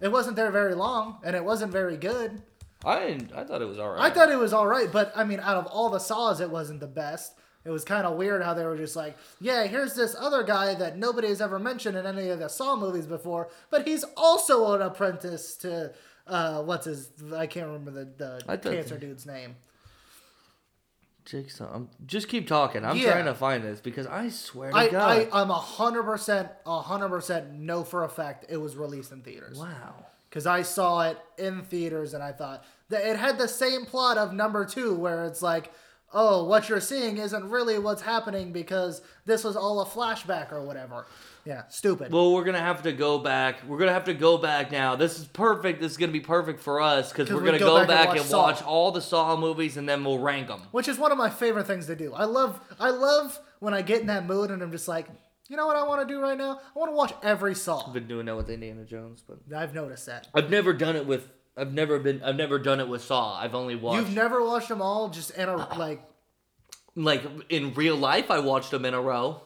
It 0.00 0.10
wasn't 0.10 0.36
there 0.36 0.50
very 0.50 0.74
long, 0.74 1.18
and 1.24 1.36
it 1.36 1.44
wasn't 1.44 1.72
very 1.72 1.96
good. 1.96 2.40
I 2.84 3.00
didn't, 3.00 3.32
I 3.34 3.44
thought 3.44 3.60
it 3.60 3.66
was 3.68 3.78
alright. 3.78 4.00
I 4.00 4.14
thought 4.14 4.30
it 4.30 4.38
was 4.38 4.52
all 4.52 4.66
right, 4.66 4.90
but 4.90 5.12
I 5.14 5.24
mean, 5.24 5.40
out 5.40 5.56
of 5.56 5.66
all 5.66 5.90
the 5.90 5.98
saws, 5.98 6.40
it 6.40 6.50
wasn't 6.50 6.80
the 6.80 6.86
best. 6.86 7.34
It 7.64 7.70
was 7.70 7.84
kind 7.84 8.06
of 8.06 8.16
weird 8.16 8.42
how 8.42 8.54
they 8.54 8.64
were 8.64 8.76
just 8.76 8.96
like, 8.96 9.16
yeah, 9.40 9.66
here's 9.66 9.94
this 9.94 10.16
other 10.18 10.42
guy 10.42 10.74
that 10.76 10.96
nobody 10.96 11.28
has 11.28 11.40
ever 11.40 11.58
mentioned 11.58 11.96
in 11.96 12.06
any 12.06 12.28
of 12.30 12.38
the 12.38 12.48
Saw 12.48 12.76
movies 12.76 13.06
before, 13.06 13.50
but 13.68 13.86
he's 13.86 14.04
also 14.16 14.72
an 14.74 14.80
apprentice 14.80 15.54
to 15.56 15.92
uh, 16.28 16.62
what's 16.62 16.86
his? 16.86 17.10
I 17.34 17.46
can't 17.46 17.66
remember 17.66 17.90
the, 17.90 18.42
the 18.46 18.58
cancer 18.58 18.98
dude's 18.98 19.26
name. 19.26 19.56
Jigsaw. 21.24 21.70
I'm, 21.74 21.90
just 22.06 22.28
keep 22.28 22.46
talking. 22.48 22.84
I'm 22.84 22.96
Yeah. 22.96 23.12
trying 23.12 23.26
to 23.26 23.34
find 23.34 23.62
this 23.62 23.80
because 23.80 24.06
I 24.06 24.30
swear 24.30 24.70
to 24.70 24.76
I, 24.76 24.88
God. 24.88 25.28
I 25.32 25.40
I'm 25.42 25.50
a 25.50 25.54
hundred 25.58 26.04
percent, 26.04 26.48
a 26.64 26.80
hundred 26.80 27.10
percent 27.10 27.52
know 27.52 27.84
for 27.84 28.04
a 28.04 28.08
fact 28.08 28.46
it 28.48 28.56
was 28.56 28.76
released 28.76 29.12
in 29.12 29.20
theaters. 29.22 29.58
wow. 29.58 30.06
because 30.30 30.46
I 30.46 30.62
saw 30.62 31.02
it 31.02 31.18
in 31.36 31.62
theaters 31.64 32.14
and 32.14 32.22
I 32.22 32.32
thought 32.32 32.64
that 32.88 33.04
it 33.06 33.16
had 33.18 33.36
the 33.36 33.48
same 33.48 33.84
plot 33.84 34.16
of 34.16 34.32
number 34.32 34.64
two, 34.64 34.94
where 34.94 35.26
it's 35.26 35.42
like, 35.42 35.70
oh, 36.14 36.44
what 36.44 36.70
you're 36.70 36.80
seeing 36.80 37.18
isn't 37.18 37.50
really 37.50 37.78
what's 37.78 38.00
happening 38.00 38.50
because 38.50 39.02
this 39.26 39.44
was 39.44 39.54
all 39.56 39.82
a 39.82 39.84
flashback 39.86 40.50
or 40.50 40.62
whatever. 40.64 41.06
Yeah, 41.48 41.62
stupid. 41.68 42.12
Well, 42.12 42.34
we're 42.34 42.44
gonna 42.44 42.58
have 42.58 42.82
to 42.82 42.92
go 42.92 43.18
back. 43.18 43.66
We're 43.66 43.78
gonna 43.78 43.94
have 43.94 44.04
to 44.04 44.12
go 44.12 44.36
back 44.36 44.70
now. 44.70 44.96
This 44.96 45.18
is 45.18 45.24
perfect. 45.24 45.80
This 45.80 45.92
is 45.92 45.96
gonna 45.96 46.12
be 46.12 46.20
perfect 46.20 46.60
for 46.60 46.78
us 46.78 47.10
because 47.10 47.32
we're 47.32 47.40
gonna 47.40 47.58
go 47.58 47.80
go, 47.80 47.86
back 47.86 48.08
and 48.10 48.18
watch 48.18 48.26
and, 48.26 48.32
watch 48.32 48.62
all 48.62 48.92
the 48.92 49.00
Saw 49.00 49.34
movies 49.34 49.78
and 49.78 49.88
then 49.88 50.04
we'll 50.04 50.18
rank 50.18 50.48
them. 50.48 50.60
Which 50.72 50.88
is 50.88 50.98
one 50.98 51.10
of 51.10 51.16
my 51.16 51.30
favorite 51.30 51.66
things 51.66 51.86
to 51.86 51.96
do. 51.96 52.12
I 52.12 52.24
love, 52.24 52.60
I 52.78 52.90
love 52.90 53.40
when 53.60 53.72
I 53.72 53.80
get 53.80 54.02
in 54.02 54.08
that 54.08 54.26
mood 54.26 54.50
and 54.50 54.62
I'm 54.62 54.70
just 54.70 54.88
like, 54.88 55.06
you 55.48 55.56
know 55.56 55.66
what 55.66 55.76
I 55.76 55.84
want 55.84 56.06
to 56.06 56.14
do 56.14 56.20
right 56.20 56.36
now? 56.36 56.60
I 56.76 56.78
want 56.78 56.90
to 56.90 56.94
watch 56.94 57.14
every 57.22 57.54
Saw. 57.54 57.86
I've 57.86 57.94
been 57.94 58.08
doing 58.08 58.26
that 58.26 58.36
with 58.36 58.50
Indiana 58.50 58.84
Jones, 58.84 59.24
but 59.26 59.38
I've 59.56 59.72
noticed 59.72 60.04
that. 60.04 60.28
I've 60.34 60.50
never 60.50 60.74
done 60.74 60.96
it 60.96 61.06
with. 61.06 61.30
I've 61.56 61.72
never 61.72 61.98
been. 61.98 62.22
I've 62.22 62.36
never 62.36 62.58
done 62.58 62.78
it 62.78 62.88
with 62.88 63.02
Saw. 63.02 63.40
I've 63.40 63.54
only 63.54 63.74
watched 63.74 64.00
You've 64.06 64.14
never 64.14 64.44
watched 64.44 64.68
them 64.68 64.82
all, 64.82 65.08
just 65.08 65.30
in 65.30 65.48
a 65.48 65.56
like. 65.78 66.02
like 66.94 67.24
in 67.48 67.72
real 67.72 67.96
life. 67.96 68.30
I 68.30 68.40
watched 68.40 68.70
them 68.70 68.84
in 68.84 68.92
a 68.92 69.00
row. 69.00 69.40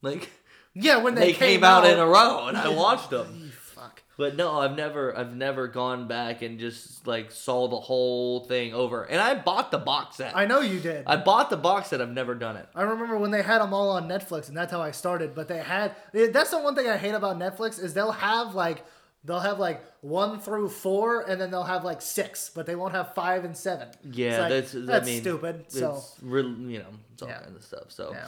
Like 0.00 0.30
Yeah, 0.74 0.98
when 0.98 1.14
they, 1.14 1.26
they, 1.26 1.32
came, 1.34 1.62
out, 1.64 1.86
in 1.86 1.98
a 1.98 2.06
row, 2.06 2.48
and 2.48 2.56
I 2.56 2.68
watched 2.76 3.10
them. 3.10 3.52
Fuck. 3.56 4.02
But 4.16 4.36
no, 4.36 4.58
I've 4.58 4.76
never. 4.76 5.16
I've 5.16 5.34
never 5.34 5.68
gone 5.68 6.08
back 6.08 6.42
and 6.42 6.58
just 6.58 7.06
like 7.06 7.30
saw 7.30 7.68
the 7.68 7.78
whole 7.78 8.40
thing 8.44 8.74
over. 8.74 9.04
And 9.04 9.20
I 9.20 9.34
bought 9.34 9.70
the 9.70 9.78
box 9.78 10.16
set. 10.16 10.36
I 10.36 10.46
know 10.46 10.60
you 10.60 10.80
did. 10.80 11.04
I 11.06 11.16
bought 11.16 11.50
the 11.50 11.56
box 11.56 11.88
set. 11.88 12.00
I've 12.00 12.10
never 12.10 12.34
done 12.34 12.56
it. 12.56 12.68
I 12.74 12.82
remember 12.82 13.18
when 13.18 13.30
they 13.30 13.42
had 13.42 13.60
them 13.60 13.72
all 13.72 13.90
on 13.90 14.08
Netflix, 14.08 14.48
and 14.48 14.56
that's 14.56 14.72
how 14.72 14.82
I 14.82 14.90
started. 14.90 15.34
But 15.34 15.48
they 15.48 15.58
had 15.58 15.94
eh, 16.12 16.28
that's 16.32 16.50
the 16.50 16.58
one 16.60 16.74
thing 16.74 16.88
I 16.88 16.96
hate 16.96 17.14
about 17.14 17.38
Netflix 17.38 17.82
is 17.82 17.94
they'll 17.94 18.12
have 18.12 18.54
like 18.54 18.84
they'll 19.24 19.40
have 19.40 19.58
like 19.58 19.82
one 20.00 20.40
through 20.40 20.68
four, 20.70 21.22
and 21.22 21.40
then 21.40 21.50
they'll 21.50 21.62
have 21.64 21.84
like 21.84 22.02
six, 22.02 22.50
but 22.54 22.66
they 22.66 22.74
won't 22.76 22.94
have 22.94 23.14
five 23.14 23.44
and 23.44 23.56
seven. 23.56 23.88
Yeah, 24.04 24.40
like, 24.40 24.48
that's 24.50 24.72
that's 24.72 25.06
I 25.06 25.10
mean, 25.10 25.20
stupid. 25.20 25.64
So 25.68 25.94
it's 25.96 26.16
you 26.22 26.78
know, 26.80 26.86
it's 27.12 27.22
all 27.22 27.28
Yeah. 27.28 27.40
kinds 27.40 27.56
of 27.56 27.62
stuff. 27.64 27.90
So 27.90 28.10
Yeah. 28.12 28.26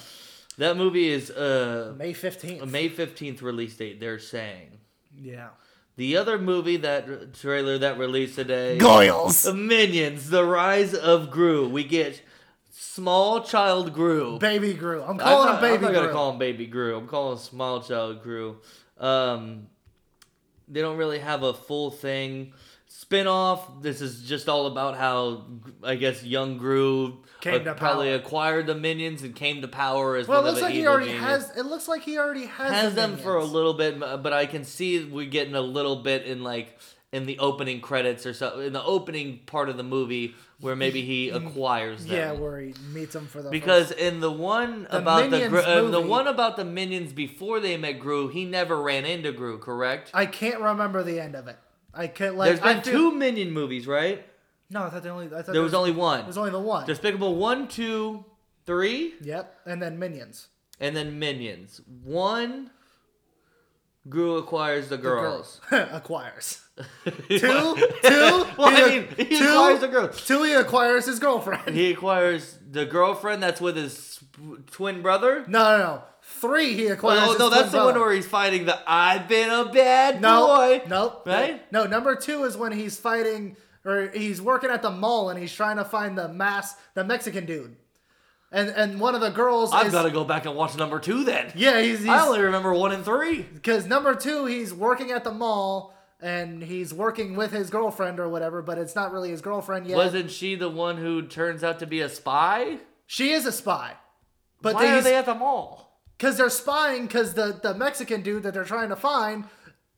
That 0.58 0.76
movie 0.76 1.08
is 1.08 1.30
uh 1.30 1.94
May 1.96 2.12
fifteenth. 2.12 2.62
a 2.62 2.66
May 2.66 2.88
fifteenth 2.88 3.42
release 3.42 3.76
date. 3.76 4.00
They're 4.00 4.18
saying 4.18 4.78
Yeah. 5.14 5.48
the 5.96 6.16
other 6.16 6.38
movie 6.38 6.76
that 6.78 7.34
trailer 7.34 7.78
that 7.78 7.98
released 7.98 8.34
today, 8.36 8.78
Goyles. 8.80 9.42
The 9.44 9.54
Minions: 9.54 10.30
The 10.30 10.44
Rise 10.44 10.94
of 10.94 11.30
Gru. 11.30 11.68
We 11.68 11.84
get 11.84 12.22
small 12.70 13.42
child 13.42 13.92
Gru. 13.94 14.38
Baby 14.38 14.74
Gru. 14.74 15.02
I'm 15.02 15.10
I'm 15.12 15.18
calling 15.18 15.46
not, 15.46 15.54
him 15.56 15.60
Baby 15.70 15.86
I'm 15.86 15.92
not 15.92 16.00
gonna 16.00 16.12
call 16.12 16.32
him 16.32 16.38
Baby 16.38 16.66
Gru. 16.66 16.96
I'm 16.96 17.06
calling 17.08 17.32
him 17.36 17.42
Small 17.42 17.82
Child 17.82 18.22
Gru. 18.22 18.56
Um, 18.98 19.66
they 20.68 20.80
don't 20.80 20.96
really 20.96 21.18
have 21.20 21.42
a 21.42 21.54
full 21.54 21.90
thing. 21.90 22.52
Spin-off. 22.98 23.82
This 23.82 24.01
is 24.01 24.23
just 24.23 24.48
all 24.48 24.66
about 24.66 24.97
how 24.97 25.44
I 25.85 25.97
guess 25.97 26.24
young 26.24 26.56
Gru 26.56 27.18
Came 27.43 27.60
uh, 27.60 27.64
to 27.64 27.74
probably 27.74 28.09
power. 28.09 28.16
acquired 28.16 28.66
the 28.66 28.74
minions 28.74 29.23
and 29.23 29.35
came 29.35 29.60
to 29.60 29.68
power 29.68 30.16
as 30.16 30.27
well, 30.27 30.40
it 30.40 30.51
looks 30.51 30.62
like 30.62 30.73
he 30.73 30.86
already 30.86 31.09
genius. 31.12 31.23
has. 31.24 31.56
It 31.59 31.66
looks 31.66 31.89
like 31.89 32.02
he 32.02 32.16
already 32.16 32.47
has, 32.47 32.73
has 32.73 32.94
the 32.94 33.01
them 33.02 33.18
for 33.18 33.36
a 33.36 33.44
little 33.44 33.74
bit, 33.74 34.01
but 34.01 34.32
I 34.32 34.47
can 34.47 34.64
see 34.64 35.05
we're 35.05 35.27
getting 35.27 35.55
a 35.55 35.60
little 35.60 35.97
bit 35.97 36.24
in 36.24 36.43
like 36.43 36.78
in 37.12 37.27
the 37.27 37.39
opening 37.39 37.82
credits 37.82 38.24
or 38.24 38.32
so 38.32 38.60
in 38.60 38.73
the 38.73 38.82
opening 38.82 39.40
part 39.44 39.68
of 39.68 39.77
the 39.77 39.82
movie 39.85 40.35
where 40.60 40.74
maybe 40.74 41.02
he 41.02 41.28
acquires 41.40 42.06
them. 42.06 42.16
Yeah, 42.16 42.32
where 42.32 42.59
he 42.60 42.74
meets 42.94 43.14
him 43.14 43.27
for 43.27 43.43
the 43.43 43.51
Because 43.51 43.90
in 43.93 44.20
the 44.20 44.32
one 44.32 44.85
The 44.85 44.98
about 44.98 45.24
the 45.24 45.31
Minions 45.31 45.51
Gru- 45.51 45.60
uh, 45.60 45.90
the 45.90 46.01
one 46.01 46.27
about 46.27 46.56
the 46.56 46.64
minions 46.64 47.12
before 47.12 47.60
they 47.60 47.77
met 47.77 48.01
Gru, 48.01 48.28
he 48.28 48.47
never 48.47 48.81
ran 48.81 49.05
into 49.05 49.32
Gru, 49.32 49.59
correct? 49.59 50.10
I 50.14 50.24
can't 50.24 50.60
remember 50.60 51.02
the 51.02 51.20
end 51.20 51.35
of 51.36 51.47
it. 51.47 51.59
I 51.97 52.06
can't 52.09 52.36
like. 52.36 52.48
There's 52.48 52.60
been 52.60 52.82
feel- 52.82 52.93
two 52.93 53.12
minion 53.12 53.51
movies, 53.52 53.86
right? 53.86 54.24
No, 54.70 54.85
I 54.85 54.90
thought 54.90 55.02
the 55.02 55.10
only. 55.10 55.27
I 55.27 55.43
thought 55.43 55.52
There 55.52 55.62
was 55.62 55.74
only 55.74 55.93
one. 55.93 56.18
There 56.20 56.27
was 56.27 56.39
only 56.39 56.51
the 56.51 56.60
one. 56.60 56.86
Despicable 56.86 57.36
one, 57.36 57.68
two, 57.68 58.24
three, 58.66 59.14
Yep, 59.23 59.60
and 59.66 59.81
then 59.81 59.98
minions. 59.98 60.48
and 60.81 60.97
then 60.97 61.18
minions. 61.18 61.81
One, 62.05 62.70
Gru 64.09 64.36
acquires 64.36 64.89
the 64.89 64.97
The 64.97 65.02
girls. 65.02 65.60
girls. 65.70 65.89
acquires. 65.93 66.62
Two, 67.05 67.39
two. 67.39 67.77
well, 68.02 68.55
I 68.59 68.86
mean, 68.89 69.09
he 69.16 69.39
two- 69.39 69.47
acquires 69.47 69.81
the 69.81 69.89
girls. 69.89 70.27
Two, 70.27 70.43
he 70.43 70.52
acquires 70.52 71.06
his 71.06 71.18
girlfriend. 71.18 71.74
He 71.74 71.90
acquires 71.93 72.59
the 72.70 72.85
girlfriend 72.85 73.43
that's 73.43 73.60
with 73.62 73.77
his 73.77 74.20
twin 74.70 75.01
brother. 75.01 75.44
No, 75.48 75.78
no, 75.78 75.78
no. 75.78 76.02
Three, 76.47 76.74
he 76.74 76.86
acquires. 76.89 77.23
Oh, 77.28 77.36
no, 77.39 77.51
that's 77.51 77.73
the 77.73 77.78
one 77.85 77.98
where 77.98 78.12
he's 78.12 78.27
fighting 78.27 78.66
the 78.66 78.78
"I've 78.86 79.28
been 79.28 79.51
a 79.51 79.64
bad 79.66 80.20
No, 80.20 80.47
boy." 80.47 80.82
no, 80.89 81.20
Right? 81.27 81.70
No, 81.73 81.86
number 81.86 82.14
two 82.16 82.44
is 82.44 82.56
when 82.56 82.73
he's 82.73 82.98
fighting, 82.98 83.56
or 83.85 84.09
he's 84.14 84.40
working 84.40 84.70
at 84.70 84.82
the 84.82 84.90
mall 84.90 85.31
and 85.31 85.39
he's 85.39 85.52
trying 85.52 85.77
to 85.77 85.85
find 85.85 86.16
the 86.16 86.28
mass, 86.28 86.77
the 86.94 87.05
Mexican 87.05 87.47
dude. 87.47 87.77
and 88.52 88.68
and 88.70 89.01
one 89.01 89.14
of 89.14 89.20
the 89.20 89.31
girls 89.31 89.73
I've 89.73 89.90
got 89.93 90.02
to 90.05 90.10
go 90.10 90.24
back 90.24 90.47
and 90.47 90.55
watch 90.55 90.77
number 90.77 90.98
two 91.01 91.24
then. 91.24 91.52
yeah 91.56 91.81
he's, 91.81 91.98
he's 92.01 92.09
I 92.09 92.27
only 92.27 92.40
remember 92.40 92.73
one 92.73 92.93
and 92.93 93.05
three. 93.05 93.43
because 93.43 93.86
number 93.86 94.14
two 94.14 94.47
he's 94.47 94.73
working 94.73 95.10
at 95.10 95.24
the 95.24 95.32
mall 95.32 95.93
and 96.20 96.62
he's 96.62 96.94
working 96.94 97.36
with 97.36 97.51
his 97.52 97.68
girlfriend 97.70 98.18
or 98.20 98.28
whatever, 98.28 98.62
but 98.62 98.78
it's 98.78 98.94
not 98.94 99.12
really 99.12 99.31
his 99.31 99.43
girlfriend 99.43 99.86
yet. 99.86 99.97
Wasn't 99.97 100.31
she 100.31 100.55
the 100.55 100.68
one 100.70 100.97
who 100.97 101.23
turns 101.23 101.62
out 101.64 101.81
to 101.81 101.86
be 101.86 102.01
a 102.01 102.09
spy? 102.09 102.78
She 103.06 103.32
is 103.32 103.44
a 103.47 103.52
spy, 103.52 103.93
but 104.62 104.74
Why 104.77 104.97
are 104.97 105.02
they 105.02 105.14
at 105.16 105.27
the 105.27 105.35
mall? 105.35 105.85
Because 106.16 106.36
they're 106.36 106.51
spying 106.51 107.02
because 107.02 107.34
the, 107.34 107.59
the 107.62 107.74
Mexican 107.74 108.22
dude 108.22 108.43
that 108.44 108.55
they're 108.55 108.64
trying 108.64 108.88
to 108.88 108.97
find 108.97 109.44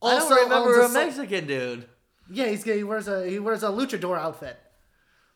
I 0.03 0.19
don't 0.19 0.45
remember 0.45 0.81
a 0.81 0.87
a, 0.87 0.89
Mexican 0.89 1.47
dude. 1.47 1.89
Yeah, 2.31 2.47
he's 2.47 2.65
he 2.65 2.85
wears 2.85 3.09
a 3.09 3.29
he 3.29 3.39
wears 3.39 3.63
a 3.63 3.69
luchador 3.69 4.19
outfit. 4.19 4.59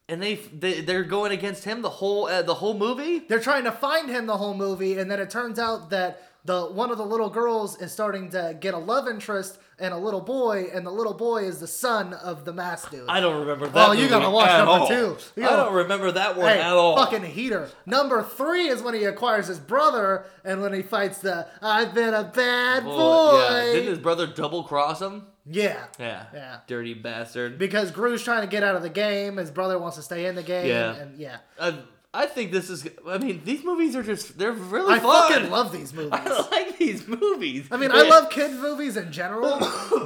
And 0.09 0.23
they, 0.23 0.35
they 0.35 0.81
they're 0.81 1.05
going 1.05 1.33
against 1.33 1.65
him 1.65 1.83
the 1.83 1.91
whole 1.91 2.27
uh, 2.27 2.43
the 2.43 2.55
whole 2.55 2.75
movie. 2.75 3.21
They're 3.21 3.41
trying 3.41 3.65
to 3.65 3.73
find 3.73 4.09
him 4.09 4.27
the 4.27 4.37
whole 4.37 4.55
movie, 4.55 4.99
and 4.99 5.11
then 5.11 5.21
it 5.21 5.31
turns 5.31 5.59
out 5.59 5.91
that 5.91 6.23
the 6.45 6.67
one 6.67 6.91
of 6.91 6.99
the 6.99 7.07
little 7.07 7.31
girls 7.31 7.81
is 7.81 7.93
starting 7.93 8.31
to 8.31 8.57
get 8.61 8.75
a 8.75 8.79
love 8.79 9.09
interest 9.09 9.59
in 9.83 9.93
a 9.93 9.99
little 9.99 10.21
boy, 10.21 10.69
and 10.73 10.87
the 10.87 10.91
little 10.91 11.13
boy 11.15 11.45
is 11.45 11.59
the 11.61 11.67
son 11.67 12.15
of 12.15 12.45
the 12.45 12.53
masked 12.53 12.93
dude. 12.93 13.05
I 13.09 13.21
don't 13.21 13.41
remember 13.41 13.67
oh, 13.67 13.71
that. 13.71 13.89
Oh, 13.91 13.93
you 13.93 14.09
gotta 14.09 14.31
watch 14.31 14.49
at 14.49 14.59
number 14.59 14.73
all. 14.73 14.87
two. 14.87 15.17
You 15.37 15.47
I 15.47 15.57
don't 15.57 15.75
remember 15.75 16.13
that 16.13 16.37
one 16.37 16.47
Hey, 16.47 16.61
at 16.61 16.73
all. 16.73 16.97
fucking 16.97 17.25
heater. 17.25 17.69
Number 17.85 18.23
three 18.23 18.69
is 18.69 18.81
when 18.83 18.95
he 18.95 19.05
acquires 19.05 19.49
his 19.49 19.59
brother, 19.59 20.25
and 20.45 20.63
when 20.63 20.73
he 20.73 20.83
fights 20.83 21.19
the 21.19 21.47
"I've 21.61 21.93
been 21.95 22.15
a 22.15 22.25
bad 22.25 22.85
Well, 22.87 23.33
boy." 23.33 23.39
yeah. 23.67 23.73
Didn't 23.73 23.89
his 23.89 23.99
brother 23.99 24.27
double 24.27 24.63
cross 24.63 25.03
him? 25.03 25.27
yeah. 25.45 25.85
Yeah. 25.99 26.27
Yeah. 26.33 26.57
Dirty 26.69 26.95
bastard. 26.95 27.59
Because 27.59 27.91
Gru's 27.91 28.23
trying 28.23 28.43
to 28.43 28.47
get 28.47 28.63
out 28.63 28.77
of 28.77 28.83
the 28.83 28.89
game, 28.89 29.37
his 29.39 29.51
brother 29.51 29.77
wants 29.79 29.97
to 29.97 30.03
stay 30.03 30.27
in 30.27 30.37
the 30.37 30.43
game, 30.45 30.67
Yeah. 30.69 30.95
and 30.95 31.19
yeah. 31.19 31.39
I, 31.61 31.75
I 32.15 32.27
think 32.27 32.53
this 32.53 32.69
is. 32.69 32.87
I 33.09 33.19
mean, 33.19 33.41
these 33.45 33.65
movies 33.65 33.97
are 33.97 34.03
just. 34.03 34.37
They're 34.39 34.53
really 34.53 34.95
I 34.95 34.99
fun. 35.01 35.33
fucking 35.33 35.51
love 35.51 35.73
these 35.73 35.95
movies. 35.99 36.11
I 36.13 36.49
like 36.51 36.79
these 36.79 37.09
movies. 37.09 37.67
I 37.71 37.77
mean, 37.79 37.91
I 37.93 38.03
love 38.03 38.29
kid 38.37 38.53
movies 38.53 38.97
in 38.97 39.11
general, 39.13 39.59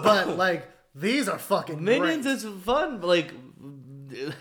but 0.02 0.28
like 0.36 0.68
these 0.94 1.28
are 1.28 1.38
fucking 1.38 1.82
Minions 1.82 2.24
great. 2.24 2.36
is 2.36 2.44
fun. 2.64 3.00
Like, 3.00 3.32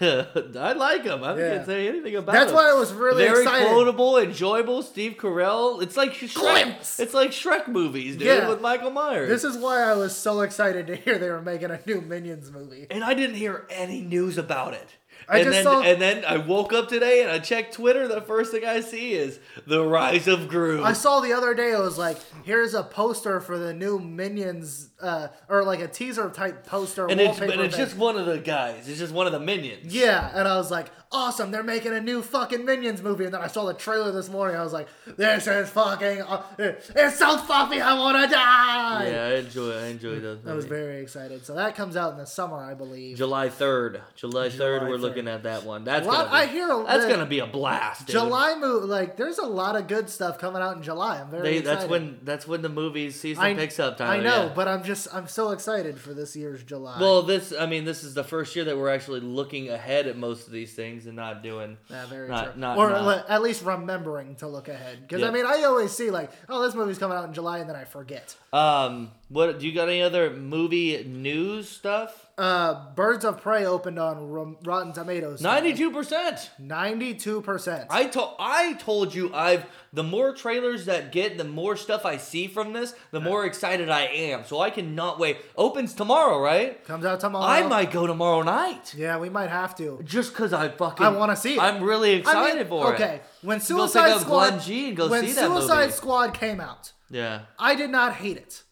I 0.02 0.74
like 0.78 1.04
them. 1.04 1.24
I 1.24 1.36
Yeah. 1.38 1.50
can't 1.56 1.66
say 1.66 1.88
anything 1.88 2.16
about 2.16 2.32
That's 2.34 2.54
why 2.54 2.70
I 2.70 2.74
was 2.74 2.94
really 2.94 3.24
Very 3.26 3.44
excited. 3.44 3.68
quotable, 3.68 4.18
enjoyable. 4.20 4.84
Steve 4.84 5.16
Carell. 5.18 5.82
It's 5.82 5.98
like 5.98 6.14
Shrek. 6.14 6.36
Glimpse. 6.36 7.00
It's 7.00 7.14
like 7.14 7.32
Shrek 7.32 7.68
movies, 7.68 8.16
dude, 8.16 8.28
Yeah. 8.28 8.48
with 8.48 8.62
Michael 8.62 8.92
Myers. 8.92 9.28
This 9.28 9.44
is 9.44 9.58
why 9.58 9.82
I 9.82 9.94
was 9.94 10.16
so 10.16 10.42
excited 10.42 10.88
to 10.88 10.96
hear 10.96 11.18
they 11.18 11.30
were 11.30 11.42
making 11.42 11.72
a 11.72 11.80
new 11.86 12.00
Minions 12.02 12.52
movie. 12.52 12.88
and 12.92 13.04
I 13.04 13.14
didn't 13.16 13.36
hear 13.38 13.66
any 13.70 14.02
news 14.02 14.38
about 14.38 14.74
it. 14.76 14.88
I 15.28 15.38
and 15.40 15.46
just 15.46 15.56
then, 15.56 15.64
saw- 15.64 15.82
and 15.82 16.02
then 16.02 16.26
I 16.26 16.38
woke 16.38 16.72
up 16.74 16.88
today 16.88 17.22
and 17.22 17.32
I 17.32 17.40
checked 17.40 17.74
Twitter. 17.74 18.08
The 18.08 18.22
first 18.22 18.52
thing 18.52 18.66
I 18.66 18.82
see 18.82 19.14
is 19.14 19.40
the 19.66 19.84
rise 19.84 20.28
of 20.28 20.48
Gru. 20.48 20.84
I 20.84 20.94
saw 20.94 21.20
the 21.20 21.34
other 21.34 21.54
day. 21.54 21.72
It 21.72 21.80
was 21.80 21.98
like, 21.98 22.18
here's 22.44 22.74
a 22.74 22.84
poster 22.84 23.40
for 23.40 23.58
the 23.58 23.74
new 23.74 24.00
Minions, 24.00 24.90
uh, 25.02 25.28
or 25.50 25.64
like 25.64 25.80
a 25.80 25.88
teaser 25.88 26.30
type 26.30 26.66
poster. 26.66 27.08
and 27.08 27.20
it's, 27.20 27.40
and 27.40 27.52
it's 27.62 27.78
just 27.78 27.98
one 27.98 28.18
of 28.18 28.26
the 28.26 28.38
guys. 28.40 28.88
It's 28.88 29.00
just 29.00 29.14
one 29.14 29.26
of 29.28 29.34
the 29.34 29.40
minions. 29.40 29.94
Yeah, 29.94 30.32
and 30.34 30.48
I 30.48 30.58
was 30.58 30.72
like, 30.72 30.88
awesome, 31.12 31.52
they're 31.52 31.64
making 31.64 31.94
a 31.94 32.02
new 32.02 32.22
fucking 32.22 32.66
Minions 32.66 33.02
movie. 33.02 33.26
And 33.26 33.34
then 33.34 33.42
I 33.42 33.48
saw 33.48 33.66
the 33.66 33.74
trailer 33.74 34.12
this 34.12 34.30
morning. 34.30 34.58
I 34.58 34.64
was 34.64 34.74
like, 34.74 34.88
this 35.18 35.48
is 35.48 35.70
fucking, 35.70 36.22
uh, 36.22 36.44
it's 36.60 37.18
so 37.18 37.38
fluffy, 37.38 37.80
I 37.82 37.98
want 37.98 38.24
to 38.26 38.34
die. 38.34 39.08
Yeah, 39.10 39.24
I 39.26 39.34
enjoy. 39.40 39.72
I 39.78 39.86
enjoy 39.88 40.20
those. 40.20 40.40
I 40.46 40.54
was 40.54 40.66
very 40.66 41.02
excited. 41.02 41.46
So 41.46 41.56
that 41.56 41.76
comes 41.76 41.96
out 41.96 42.12
in 42.14 42.18
the 42.18 42.26
summer, 42.26 42.58
I 42.58 42.74
believe. 42.74 43.18
July 43.18 43.50
third. 43.50 44.02
July 44.16 44.50
third. 44.50 44.80
July 44.82 44.90
We're 44.90 44.98
3rd. 44.98 45.02
looking 45.02 45.28
at 45.28 45.44
that 45.44 45.64
one. 45.64 45.84
That's 45.84 46.06
Lot- 46.08 46.30
gonna 46.30 46.30
be, 46.30 46.36
I 46.36 46.46
hear 46.48 46.72
a- 46.72 46.84
that's 46.86 47.04
the- 47.06 47.10
gonna 47.12 47.26
be 47.26 47.40
a 47.40 47.48
blast. 47.48 48.08
Dude. 48.08 48.14
July 48.16 48.56
movie, 48.60 48.88
like, 48.88 49.18
there's 49.18 49.38
a 49.38 49.46
lot 49.46 49.76
of 49.76 49.88
good 49.88 50.10
stuff 50.10 50.38
coming 50.40 50.62
out 50.62 50.76
in 50.78 50.84
July. 50.84 51.20
I'm 51.20 51.30
very 51.30 51.44
They, 51.44 51.58
excited. 51.58 51.80
that's 51.80 51.90
when 51.90 52.20
that's 52.24 52.48
when 52.48 52.62
the 52.62 52.70
movie 52.70 53.12
season 53.12 53.44
I, 53.44 53.54
picks 53.54 53.80
up. 53.80 53.98
Time. 53.98 54.20
I 54.20 54.24
know, 54.24 54.52
but 54.56 54.68
I'm 54.68 54.84
just, 54.84 55.08
I'm 55.14 55.28
so 55.28 55.52
excited 55.52 56.00
for 56.00 56.14
this 56.14 56.36
year's 56.36 56.64
July. 56.64 56.98
Well, 57.00 57.22
this 57.22 57.54
I 57.58 57.66
mean, 57.66 57.86
this 57.86 58.04
is 58.04 58.14
the 58.14 58.24
first 58.24 58.56
year 58.56 58.66
that 58.66 58.78
we're 58.78 58.90
actually 58.90 59.20
looking 59.22 59.70
ahead 59.70 60.08
at 60.08 60.18
most 60.18 60.48
of 60.48 60.54
these 60.54 60.74
things 60.74 60.95
and 61.06 61.16
not 61.18 61.44
doing. 61.44 61.78
Yeah, 61.90 62.06
very 62.06 62.30
not, 62.30 62.54
true. 62.54 62.62
Not, 62.62 62.78
or 62.78 62.90
not- 62.90 63.30
at 63.30 63.42
least 63.42 63.64
remembering 63.64 64.36
to 64.36 64.48
look 64.48 64.70
ahead. 64.70 65.02
Because 65.02 65.22
Yeah. 65.22 65.28
I 65.28 65.32
mean, 65.32 65.46
I 65.46 65.64
always 65.64 65.92
see 65.92 66.10
like, 66.12 66.32
oh, 66.48 66.62
this 66.62 66.74
movie's 66.76 66.98
coming 66.98 67.18
out 67.18 67.26
in 67.28 67.34
July, 67.34 67.60
and 67.60 67.70
then 67.70 67.76
I 67.76 67.84
forget. 67.84 68.36
Um, 68.54 69.12
what 69.28 69.60
do 69.60 69.68
you 69.68 69.74
got? 69.76 69.90
Any 69.90 70.02
other 70.02 70.30
movie 70.30 71.04
news 71.04 71.68
stuff? 71.68 72.25
Uh, 72.38 72.94
Birds 72.96 73.24
of 73.24 73.42
Prey 73.42 73.66
opened 73.66 73.98
on 73.98 74.58
Rotten 74.66 74.92
Tomatoes. 74.92 75.40
Ninety-two 75.42 75.90
percent. 75.92 76.52
Ninety-two 76.60 77.42
percent. 77.42 77.86
I 77.90 78.08
told 78.08 78.36
I 78.40 78.74
told 78.74 79.16
you 79.16 79.34
I've 79.34 79.66
the 79.94 80.04
more 80.04 80.34
trailers 80.34 80.84
that 80.86 81.14
get, 81.14 81.38
the 81.38 81.46
more 81.46 81.78
stuff 81.78 82.06
I 82.06 82.18
see 82.18 82.48
from 82.48 82.74
this, 82.74 82.94
the 83.12 83.22
more 83.22 83.46
excited 83.46 83.90
I 83.90 84.02
am. 84.08 84.44
So 84.44 84.60
I 84.60 84.70
cannot 84.70 85.18
wait. 85.18 85.38
Opens 85.56 85.94
tomorrow, 85.94 86.38
right? 86.38 86.84
Comes 86.84 87.06
out 87.06 87.22
tomorrow. 87.22 87.46
I 87.46 87.66
might 87.68 87.92
go 87.92 88.06
tomorrow 88.06 88.42
night. 88.42 88.94
Yeah, 88.98 89.18
we 89.18 89.30
might 89.30 89.50
have 89.50 89.74
to. 89.78 90.02
Just 90.04 90.34
because 90.34 90.52
I 90.52 90.68
fucking 90.68 91.06
I 91.06 91.10
wanna 91.12 91.38
see 91.38 91.54
it. 91.56 91.62
I'm 91.62 91.82
really 91.82 92.16
I 92.16 92.18
excited 92.18 92.58
mean, 92.58 92.68
for 92.68 92.92
it. 92.92 92.96
okay, 92.96 93.22
when 93.44 93.60
Go 93.60 93.64
Suicide 93.64 94.10
up 94.12 94.22
Squad, 94.22 94.50
Glenn 94.50 94.60
G 94.60 94.88
and 94.90 94.98
go 94.98 95.08
when 95.08 95.26
see 95.26 95.32
that 95.32 95.46
Suicide 95.48 95.82
movie. 95.86 95.92
Squad 95.94 96.34
came 96.34 96.60
out, 96.60 96.92
Yeah. 97.10 97.44
I 97.58 97.76
did 97.76 97.92
not 97.92 98.16
hate 98.16 98.36
it. 98.36 98.64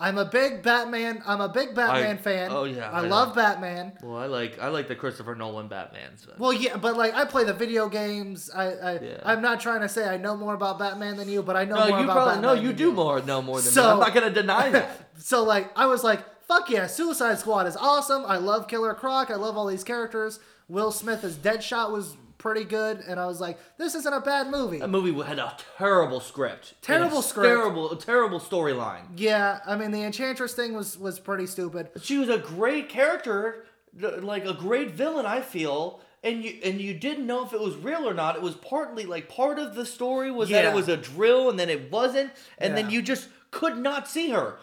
I'm 0.00 0.16
a 0.16 0.24
big 0.24 0.62
Batman. 0.62 1.22
I'm 1.26 1.40
a 1.40 1.48
big 1.48 1.74
Batman 1.74 2.18
fan. 2.18 2.52
oh, 2.52 2.62
yeah, 2.64 2.88
I, 2.88 3.00
I 3.00 3.02
know. 3.02 3.08
love 3.08 3.34
Batman. 3.34 3.94
Well, 4.00 4.16
I 4.16 4.26
like 4.26 4.60
I 4.60 4.68
like 4.68 4.86
the 4.86 4.94
Christopher 4.94 5.34
Nolan 5.34 5.68
Batmans. 5.68 6.24
But 6.24 6.38
Well, 6.38 6.52
yeah, 6.52 6.76
but 6.76 6.96
like 6.96 7.14
I 7.14 7.24
play 7.24 7.42
the 7.44 7.52
video 7.52 7.88
games. 7.88 8.48
I, 8.54 8.64
I 8.74 8.92
Yeah. 9.00 9.20
I'm 9.24 9.42
not 9.42 9.58
trying 9.60 9.80
to 9.80 9.88
say 9.88 10.08
I 10.08 10.16
know 10.16 10.36
more 10.36 10.54
about 10.54 10.78
Batman 10.78 11.16
than 11.16 11.28
you, 11.28 11.42
but 11.42 11.56
I 11.56 11.64
know 11.64 11.74
no, 11.74 11.88
more 11.88 11.98
you 11.98 12.04
about 12.04 12.12
probably 12.14 12.34
Batman. 12.34 12.56
no, 12.56 12.62
you 12.62 12.72
do 12.72 12.92
more 12.92 13.20
know 13.22 13.42
more 13.42 13.60
than 13.60 13.72
So- 13.72 13.82
me. 13.82 13.88
I'm 13.88 13.98
not 13.98 14.14
gonna 14.14 14.30
deny 14.30 14.70
that. 14.76 14.90
So 15.18 15.42
like 15.42 15.76
I 15.76 15.86
was 15.86 16.04
like, 16.04 16.24
fuck 16.46 16.70
yeah, 16.70 16.86
Suicide 16.86 17.38
Squad 17.40 17.66
is 17.66 17.76
awesome. 17.76 18.24
I 18.24 18.36
love 18.36 18.68
Killer 18.68 18.94
Croc. 18.94 19.30
I 19.32 19.34
love 19.34 19.56
all 19.56 19.66
these 19.66 19.82
characters. 19.84 20.38
Will 20.68 20.92
Smith 20.92 21.24
as 21.24 21.36
Deadshot 21.36 21.90
was 21.90 22.16
pretty 22.38 22.64
good, 22.64 23.00
and 23.00 23.18
I 23.20 23.26
was 23.26 23.40
like, 23.40 23.58
this 23.76 23.94
isn't 23.94 24.12
a 24.12 24.20
bad 24.20 24.48
movie. 24.50 24.78
That 24.78 24.88
movie 24.88 25.12
had 25.22 25.38
a 25.38 25.56
terrible 25.76 26.20
script. 26.20 26.74
Terrible 26.82 27.20
script. 27.22 27.48
Terrible, 27.48 27.96
terrible 27.96 28.40
storyline. 28.40 29.02
yeah, 29.16 29.60
I 29.66 29.76
mean 29.76 29.90
the 29.90 30.02
Enchantress 30.02 30.54
thing 30.54 30.74
was 30.74 30.96
was 30.98 31.18
pretty 31.18 31.46
stupid. 31.46 31.90
She 32.00 32.16
was 32.18 32.28
a 32.28 32.38
great 32.38 32.88
character, 32.88 33.66
like 34.00 34.46
a 34.46 34.54
great 34.54 34.92
villain. 34.92 35.26
I 35.26 35.40
feel. 35.40 36.00
And 36.24 36.42
you 36.44 36.58
and 36.64 36.80
you 36.80 36.94
didn't 36.94 37.26
know 37.28 37.44
if 37.44 37.52
it 37.52 37.60
was 37.60 37.76
real 37.76 38.08
or 38.08 38.12
not. 38.12 38.34
It 38.34 38.42
was 38.42 38.54
partly 38.56 39.04
like 39.06 39.28
part 39.28 39.58
of 39.60 39.76
the 39.76 39.86
story 39.86 40.32
was 40.32 40.48
that 40.48 40.64
it 40.64 40.74
was 40.74 40.88
a 40.88 40.96
drill, 40.96 41.48
and 41.48 41.58
then 41.58 41.68
it 41.68 41.92
wasn't, 41.92 42.32
and 42.58 42.76
then 42.76 42.90
you 42.90 43.02
just 43.02 43.28
could 43.52 43.78
not 43.78 44.08
see 44.08 44.30
her. 44.30 44.56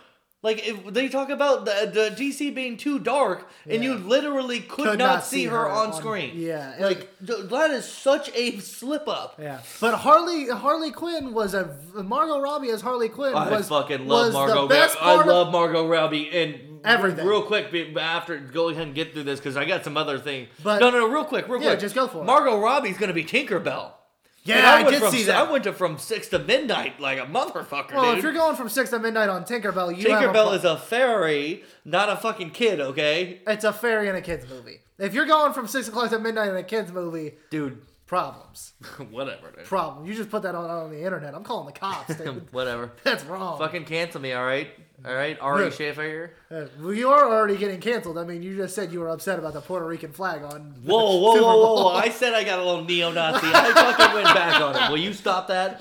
Like 0.46 0.68
if 0.68 0.94
they 0.94 1.10
talk 1.10 1.32
about 1.32 1.66
the, 1.66 1.90
the 1.92 2.16
DC 2.16 2.54
being 2.54 2.78
too 2.78 3.00
dark, 3.00 3.50
and 3.68 3.84
you 3.84 3.96
literally 3.96 4.60
could, 4.60 5.00
not, 5.00 5.24
see, 5.26 5.46
her, 5.46 5.68
on, 5.68 5.88
on- 5.88 5.94
screen. 5.94 6.34
yeah, 6.36 6.76
like 6.80 7.10
th- 7.26 7.50
that 7.50 7.72
is 7.72 7.84
such 7.84 8.30
a 8.36 8.60
slip 8.60 9.08
up. 9.08 9.40
Yeah, 9.42 9.60
but 9.82 9.96
Harley 9.96 10.48
Harley 10.48 10.92
Quinn 10.92 11.34
was 11.34 11.56
a 11.56 11.76
Margot 11.96 12.40
Robbie 12.40 12.70
as 12.70 12.82
Harley 12.82 13.10
Quinn 13.10 13.34
I 13.34 13.50
was 13.50 13.70
fucking 13.70 14.06
was 14.06 14.08
love 14.08 14.34
Margot. 14.34 14.54
The 14.54 14.60
Robbie. 14.62 14.74
best 14.76 14.98
I 15.02 15.24
love 15.24 15.52
Margot 15.52 15.88
Robbie 15.88 16.30
and 16.32 16.60
Everything. 16.86 17.26
Real 17.26 17.42
quick, 17.42 17.74
after 17.98 18.38
go 18.38 18.70
ahead 18.70 18.84
and 18.84 18.94
get 18.94 19.14
through 19.14 19.24
this 19.24 19.40
because 19.40 19.58
I 19.58 19.66
got 19.66 19.84
some 19.84 19.98
other 19.98 20.20
thing. 20.20 20.46
But- 20.64 20.80
no, 20.80 20.92
no, 20.92 21.00
no, 21.00 21.08
real 21.10 21.26
quick, 21.26 21.48
real 21.48 21.60
Yeah, 21.60 21.70
quick. 21.70 21.80
just 21.80 21.96
go 21.96 22.08
for 22.08 22.22
it. 22.22 22.26
Margot 22.26 22.60
Robbie's 22.60 23.00
gonna 23.00 23.14
be 23.14 23.24
Tinkerbell. 23.26 23.94
Yeah, 24.46 24.56
Dude, 24.58 24.66
I, 24.66 24.76
went 24.84 24.90
did 24.90 25.00
from, 25.02 25.12
see 25.12 25.24
that. 25.24 25.36
I 25.36 25.52
went 25.52 25.64
to 25.64 25.74
from 25.74 25.98
six 25.98 26.30
to 26.30 26.40
midnight 26.40 27.00
like 27.00 27.18
a 27.18 27.24
motherfucker, 27.26 27.94
well, 27.94 28.12
dude. 28.12 28.20
if 28.20 28.24
you're 28.24 28.34
going 28.34 28.56
from 28.56 28.70
six 28.70 28.92
to 28.92 29.00
midnight 29.00 29.28
on 29.28 29.44
Tinkerbell, 29.44 29.98
you 29.98 30.10
have 30.12 30.24
a 30.24 30.28
Tinkerbell 30.28 30.56
is 30.56 30.64
a 30.64 30.78
fairy, 30.78 31.64
not 31.84 32.10
a 32.10 32.16
fucking 32.16 32.52
kid. 32.52 32.80
Okay, 32.80 33.42
it's 33.48 33.64
a 33.64 33.74
fairy 33.74 34.08
in 34.08 34.16
a 34.16 34.22
kids 34.22 34.48
movie. 34.48 34.80
If 35.00 35.14
you're 35.16 35.26
going 35.26 35.52
from 35.54 35.68
six 35.68 35.88
o'clock 35.88 36.12
to 36.12 36.20
midnight 36.20 36.50
in 36.50 36.56
a 36.56 36.64
kids 36.64 36.92
movie, 36.92 37.34
dude. 37.50 37.82
problems. 38.06 38.74
whatever, 39.10 39.52
dude. 39.52 39.66
Problem. 39.66 40.06
You 40.06 40.14
just 40.14 40.30
put 40.30 40.44
that 40.44 40.54
on, 40.54 40.70
on 40.70 40.92
the 40.92 41.04
internet. 41.04 41.34
I'm 41.34 41.44
calling 41.44 41.66
the 41.66 41.78
cops. 41.78 42.16
dude. 42.24 42.54
whatever. 42.54 42.92
That's 43.04 43.24
wrong. 43.26 43.58
Fucking 43.58 43.86
cancel 43.86 44.22
me, 44.22 44.34
all 44.34 44.46
right, 44.46 44.68
all 45.08 45.14
right. 45.14 45.38
Ari 45.40 45.64
Yeah. 45.66 45.70
Shaffir. 45.70 46.30
Uh, 46.52 46.66
well, 46.82 46.94
you 46.94 47.10
are 47.10 47.26
already 47.26 47.58
getting 47.58 47.80
canceled. 47.80 48.18
I 48.18 48.24
mean, 48.24 48.42
you 48.44 48.56
just 48.56 48.74
said 48.76 48.92
you 48.92 49.00
were 49.00 49.10
upset 49.10 49.38
about 49.40 49.54
the 49.54 49.62
Puerto 49.62 49.86
Rican 49.86 50.12
flag 50.12 50.44
on. 50.44 50.76
Whoa, 50.84 51.20
whoa, 51.20 51.34
Super 51.36 51.46
whoa, 51.46 51.58
whoa, 51.76 51.84
whoa! 51.86 51.90
I 51.94 52.10
said 52.10 52.34
I 52.34 52.44
got 52.44 52.60
a 52.60 52.64
little 52.64 52.84
neo-Nazi. 52.84 53.48
I 53.54 53.74
fucking 53.74 54.14
went 54.16 54.26
back 54.34 54.62
on 54.62 54.76
it. 54.76 54.90
Will 54.90 54.98
you 55.00 55.14
stop 55.14 55.48
that? 55.48 55.80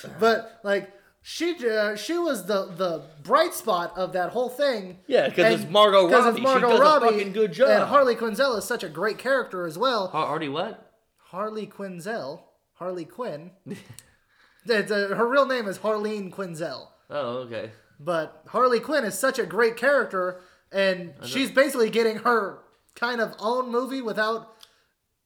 But 0.20 0.60
like 0.62 0.92
she 1.22 1.56
uh, 1.68 1.96
she 1.96 2.16
was 2.18 2.46
the 2.46 2.66
the 2.66 3.02
bright 3.24 3.52
spot 3.54 3.92
of 3.96 4.12
that 4.12 4.30
whole 4.30 4.48
thing. 4.48 4.98
Yeah, 5.08 5.28
because 5.28 5.54
it's 5.54 5.62
And- 5.64 5.72
Margot 5.72 6.08
'cause 6.08 6.24
Robbie. 6.24 6.36
She 6.40 6.60
does 6.60 6.80
a 6.80 7.00
fucking 7.00 7.32
good 7.32 7.52
job. 7.52 7.68
And 7.70 7.84
Harley 7.84 8.14
Quinzel 8.14 8.56
is 8.58 8.64
such 8.64 8.84
a 8.84 8.88
great 8.88 9.18
character 9.18 9.66
as 9.66 9.76
well. 9.76 10.08
Har- 10.08 10.26
Hardy, 10.26 10.48
what? 10.48 10.92
Harley 11.30 11.66
Quinzel, 11.66 12.42
Harley 12.74 13.04
Quinn. 13.04 13.50
It's, 14.68 14.90
uh, 14.90 15.14
her 15.16 15.28
real 15.28 15.46
name 15.46 15.68
is 15.68 15.78
Harleen 15.78 16.32
Quinzel. 16.32 16.88
Oh, 17.10 17.38
okay. 17.46 17.70
But 17.98 18.42
Harley 18.48 18.80
Quinn 18.80 19.04
is 19.04 19.18
such 19.18 19.38
a 19.38 19.46
great 19.46 19.76
character, 19.76 20.40
and 20.70 21.14
she's 21.24 21.50
basically 21.50 21.90
getting 21.90 22.18
her 22.18 22.58
kind 22.94 23.20
of 23.20 23.34
own 23.38 23.70
movie 23.70 24.02
without 24.02 24.52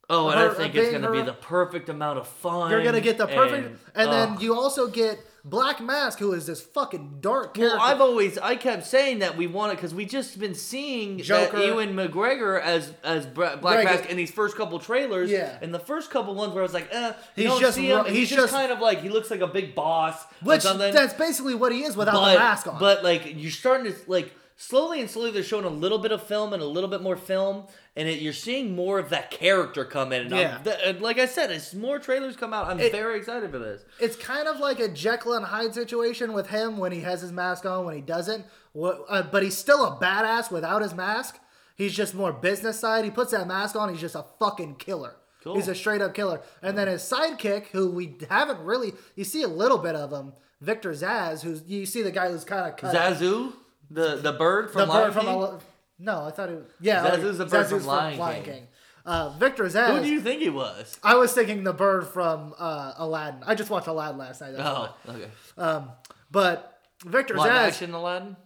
Oh, 0.09 0.29
and 0.29 0.41
her- 0.41 0.51
I 0.51 0.55
think 0.55 0.75
it's 0.75 0.91
gonna 0.91 1.13
be 1.13 1.23
the 1.23 1.33
perfect 1.33 1.89
amount 1.89 2.19
of 2.19 2.27
fun. 2.27 2.71
You're 2.71 2.83
gonna 2.83 3.01
get 3.01 3.17
the 3.17 3.29
perfect, 3.29 3.67
and, 3.67 3.79
and, 3.95 4.13
then 4.13 4.29
ugh. 4.33 4.43
you 4.43 4.55
also 4.55 4.89
get 4.89 5.21
Black 5.45 5.81
Mask, 5.81 6.19
who 6.19 6.33
is 6.33 6.47
this 6.47 6.61
fucking 6.61 7.19
dark 7.21 7.55
character. 7.55 7.79
Well, 7.79 7.87
I've 7.87 8.01
always 8.01 8.37
I 8.39 8.57
kept 8.57 8.87
saying 8.87 9.21
that 9.21 9.37
we 9.37 9.47
want 9.47 9.73
it 9.73 9.77
because 9.77 9.95
we 9.95 10.05
just 10.05 10.39
been 10.39 10.55
seeing 10.55 11.19
Joker. 11.19 11.59
that 11.59 11.67
Ewan 11.67 11.95
McGregor 11.95 12.61
as 12.61 12.93
as 13.03 13.27
Black 13.27 13.61
Greg- 13.61 13.85
Mask 13.85 14.11
in 14.11 14.17
these 14.17 14.31
first 14.31 14.57
couple 14.57 14.79
trailers. 14.79 15.31
Yeah. 15.31 15.57
In 15.63 15.73
the 15.73 15.79
first 15.79 16.11
couple 16.11 16.35
ones 16.35 16.53
where 16.53 16.63
I 16.63 16.65
was 16.65 16.75
like, 16.75 16.89
eh, 16.93 17.13
He's 17.37 17.59
just 17.59 17.77
see 17.77 17.87
him. 17.91 18.05
he's 18.07 18.15
he's, 18.15 18.29
just, 18.29 18.41
just- 18.41 18.53
kind 18.53 18.71
of 18.71 18.81
like 18.81 19.01
he 19.03 19.09
looks 19.09 19.31
like 19.31 19.41
a 19.41 19.47
big 19.47 19.75
boss 19.75 20.23
or 20.25 20.27
which 20.43 20.63
something. 20.63 20.93
that's 20.93 21.15
basically 21.15 21.55
what 21.55 21.73
he 21.73 21.85
is 21.85 21.97
without 21.97 22.15
but, 22.15 22.33
the 22.35 22.39
mask 22.39 22.67
on. 22.67 22.79
But 22.79 23.03
like 23.03 23.23
you're 23.37 23.51
starting 23.51 23.93
to 23.93 23.99
like 24.07 24.35
slowly 24.63 25.01
and 25.01 25.09
slowly 25.09 25.31
they're 25.31 25.43
showing 25.43 25.65
a 25.65 25.69
little 25.71 25.97
bit 25.99 26.13
of 26.13 26.23
film 26.23 26.53
and 26.53 26.63
a 26.63 26.67
little 26.67 26.91
bit 26.91 27.01
more 27.01 27.17
film. 27.17 27.65
And 27.97 28.07
it, 28.09 28.21
you're 28.21 28.35
seeing 28.35 28.77
more 28.77 28.99
of 28.99 29.09
that 29.09 29.31
character 29.31 29.87
come 29.87 30.13
in. 30.13 30.23
And 30.23 30.31
Yeah. 30.33 30.59
th- 30.59 30.77
and 30.85 31.01
like 31.01 31.19
I 31.19 31.25
said, 31.25 31.51
as 31.51 31.75
more 31.75 31.99
trailers 31.99 32.37
come 32.37 32.53
out, 32.53 32.67
I'm 32.67 32.79
It- 32.79 32.93
very 32.93 33.17
excited 33.19 33.51
for 33.51 33.59
this. 33.59 33.83
it's 33.99 34.17
kind 34.17 34.47
of 34.47 34.61
like 34.61 34.79
a 34.79 34.89
Jekyll 34.89 35.33
and 35.33 35.47
Hyde 35.47 35.73
situation 35.75 36.35
with 36.35 36.49
him 36.51 36.77
when 36.77 36.93
he 36.93 37.01
has 37.01 37.23
his 37.23 37.33
mask 37.33 37.65
on, 37.65 37.87
when 37.87 37.95
he 37.97 38.03
doesn't. 38.03 38.45
What, 38.73 39.05
uh, 39.09 39.23
but 39.23 39.43
he's 39.43 39.57
still 39.57 39.85
a 39.87 39.97
badass 39.97 40.51
without 40.51 40.83
his 40.83 40.95
mask. 40.95 41.39
He's 41.75 41.95
just 41.97 42.15
more 42.15 42.33
business 42.33 42.79
side. 42.79 43.05
He 43.07 43.11
puts 43.11 43.33
that 43.33 43.49
mask 43.49 43.75
on. 43.77 43.89
He's 43.89 44.01
just 44.03 44.15
a 44.15 44.27
fucking 44.39 44.75
killer. 44.77 45.17
Cool. 45.43 45.55
He's 45.55 45.69
a 45.69 45.75
straight 45.75 46.03
up 46.03 46.13
killer. 46.13 46.43
And 46.63 46.77
then 46.77 46.87
his 46.87 47.01
sidekick, 47.03 47.69
who 47.69 47.91
we 47.91 48.19
haven't 48.29 48.61
really, 48.61 48.93
you 49.17 49.25
see 49.25 49.43
a 49.43 49.49
little 49.49 49.79
bit 49.79 49.95
of 49.95 50.13
him, 50.13 50.35
Victor 50.61 50.91
Zsasz, 50.93 51.41
who's 51.41 51.63
you 51.67 51.87
see 51.87 52.03
the 52.03 52.11
guy 52.11 52.31
who's 52.31 52.45
kind 52.45 52.69
of 52.71 52.77
cut. 52.77 52.95
Zazu, 52.95 53.55
the 53.91 54.17
the 54.17 54.33
bird 54.33 54.71
from 54.71 54.81
the 54.83 54.87
Lion 54.87 55.07
bird 55.07 55.13
from 55.15 55.27
King? 55.27 55.61
no, 55.99 56.25
I 56.25 56.31
thought 56.31 56.49
it. 56.49 56.57
Was... 56.57 56.65
Yeah, 56.81 57.11
Zazu's 57.11 57.39
the 57.39 57.47
bird 57.47 57.67
from 57.67 57.85
Lion 57.87 58.43
King. 58.45 58.67
Uh, 59.05 59.31
Victor 59.39 59.65
Zsasz. 59.65 59.97
Who 59.97 60.03
do 60.03 60.09
you 60.09 60.21
think 60.21 60.43
he 60.43 60.51
was? 60.51 60.99
I 61.03 61.15
was 61.17 61.33
thinking 61.33 61.65
the 61.65 61.73
bird 61.73 62.07
from 62.07 62.55
uh, 62.59 62.93
Aladdin. 62.99 63.43
I 63.47 63.55
just 63.55 63.71
watched 63.71 63.87
Aladdin 63.87 64.19
last 64.19 64.41
night. 64.41 64.53
That's 64.53 64.63
why. 64.63 64.91
Oh, 65.09 65.13
okay. 65.15 65.87
But 66.31 66.79
Victor 67.05 67.35
Live 67.35 67.51
Zsasz. 67.51 67.69
action 67.69 67.95
Aladdin? 67.95 68.37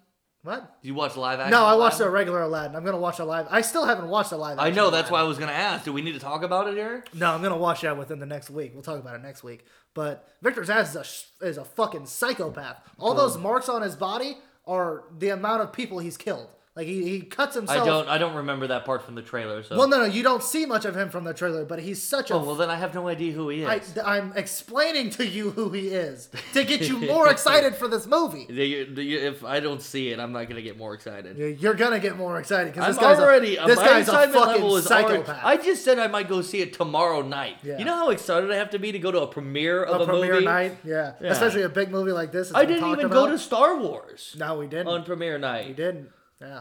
What? 0.42 0.76
You 0.82 0.94
watch 0.94 1.16
live 1.16 1.40
action? 1.40 1.52
No, 1.52 1.64
I 1.64 1.74
watched 1.74 1.96
the 1.96 2.04
Aladdin? 2.04 2.14
regular 2.14 2.42
Aladdin. 2.42 2.76
I'm 2.76 2.84
gonna 2.84 2.98
watch 2.98 3.18
a 3.18 3.24
live. 3.24 3.46
I 3.50 3.62
still 3.62 3.86
haven't 3.86 4.08
watched 4.08 4.32
a 4.32 4.36
live. 4.36 4.58
I 4.58 4.64
action 4.68 4.76
know. 4.76 4.90
That's 4.90 5.10
why 5.10 5.18
I 5.18 5.22
Aladdin. 5.22 5.28
was 5.28 5.38
gonna 5.38 5.52
ask. 5.52 5.84
Do 5.86 5.92
we 5.92 6.02
need 6.02 6.12
to 6.12 6.18
talk 6.20 6.42
about 6.42 6.68
it 6.68 6.74
here? 6.74 7.02
No, 7.14 7.30
I'm 7.32 7.42
gonna 7.42 7.56
watch 7.56 7.80
that 7.80 7.96
within 7.96 8.18
the 8.18 8.26
next 8.26 8.50
week. 8.50 8.72
We'll 8.74 8.82
talk 8.82 9.00
about 9.00 9.14
it 9.16 9.22
next 9.22 9.42
week. 9.42 9.64
But 9.94 10.28
Victor 10.42 10.60
Zsasz 10.62 10.82
is 10.82 10.96
a 10.96 11.04
sh- 11.04 11.24
is 11.40 11.56
a 11.56 11.64
fucking 11.64 12.06
psychopath. 12.06 12.76
All 12.98 13.14
those 13.14 13.38
marks 13.38 13.70
on 13.70 13.80
his 13.80 13.96
body 13.96 14.36
are 14.66 15.04
the 15.18 15.28
amount 15.30 15.62
of 15.62 15.72
people 15.72 15.98
he's 15.98 16.16
killed. 16.16 16.48
Like 16.76 16.88
he, 16.88 17.08
he 17.08 17.20
cuts 17.20 17.54
himself. 17.54 17.82
I 17.82 17.86
don't. 17.86 18.08
I 18.08 18.18
don't 18.18 18.34
remember 18.34 18.66
that 18.66 18.84
part 18.84 19.02
from 19.04 19.14
the 19.14 19.22
trailer. 19.22 19.62
So. 19.62 19.78
Well, 19.78 19.86
no, 19.86 19.98
no, 19.98 20.06
you 20.06 20.24
don't 20.24 20.42
see 20.42 20.66
much 20.66 20.84
of 20.84 20.96
him 20.96 21.08
from 21.08 21.22
the 21.22 21.32
trailer, 21.32 21.64
but 21.64 21.78
he's 21.78 22.02
such 22.02 22.32
a 22.32 22.34
oh 22.34 22.42
well, 22.42 22.56
then 22.56 22.68
I 22.68 22.74
have 22.74 22.92
no 22.94 23.06
idea 23.06 23.32
who 23.32 23.48
he 23.48 23.64
I, 23.64 23.76
is. 23.76 23.96
I'm 24.04 24.32
explaining 24.34 25.10
to 25.10 25.24
you 25.24 25.52
who 25.52 25.70
he 25.70 25.90
is 25.90 26.30
to 26.52 26.64
get 26.64 26.80
you 26.88 26.98
more 27.12 27.28
excited 27.30 27.76
for 27.76 27.86
this 27.86 28.06
movie. 28.08 28.46
You- 28.64 28.86
you- 28.96 29.18
if 29.20 29.44
I 29.44 29.60
don't 29.60 29.80
see 29.80 30.08
it, 30.10 30.18
I'm 30.18 30.32
not 30.32 30.48
gonna 30.48 30.62
get 30.62 30.76
more 30.76 30.94
excited. 30.94 31.38
You're- 31.38 31.54
You're 31.54 31.74
gonna 31.74 32.00
get 32.00 32.16
more 32.16 32.40
excited 32.40 32.72
because 32.72 32.88
I'm 32.88 32.92
this 32.94 33.00
guy's 33.00 33.20
already. 33.20 33.56
a, 33.56 33.66
this 33.66 33.76
my 33.78 33.84
guy's 33.84 34.08
a 34.08 34.10
excitement 34.10 34.32
fucking 34.44 34.62
level 34.62 34.76
is 34.76 34.90
already. 34.90 35.08
psychopath. 35.24 35.44
I 35.44 35.56
just 35.58 35.84
said 35.84 36.00
I 36.00 36.08
might 36.08 36.28
go 36.28 36.42
see 36.42 36.60
it 36.60 36.72
tomorrow 36.72 37.22
night. 37.22 37.58
Yeah. 37.62 37.78
You 37.78 37.84
know 37.84 37.94
how 37.94 38.10
excited 38.10 38.50
I 38.50 38.56
have 38.56 38.70
to 38.70 38.80
be 38.80 38.90
to 38.90 38.98
go 38.98 39.12
to 39.12 39.20
a 39.20 39.26
premiere 39.28 39.84
of 39.84 40.00
a 40.00 40.04
a, 40.04 40.06
premiere 40.08 40.32
movie. 40.34 40.44
night, 40.44 40.78
yeah. 40.82 41.12
Yeah. 41.20 41.28
especially 41.30 41.62
a 41.62 41.68
big 41.68 41.92
movie 41.92 42.10
like 42.10 42.32
this. 42.32 42.48
it's 42.48 42.56
I 42.56 42.62
been 42.62 42.68
didn't 42.74 42.80
talked 42.82 42.98
even 43.00 43.12
about. 43.12 43.26
go 43.26 43.30
to 43.30 43.38
Star 43.38 43.78
Wars 43.78 44.34
No, 44.36 44.58
we 44.58 44.66
didn't. 44.66 44.88
on 44.88 45.04
premiere 45.04 45.38
night. 45.38 45.68
we 45.68 45.72
didn't. 45.74 46.08
Yeah. 46.44 46.60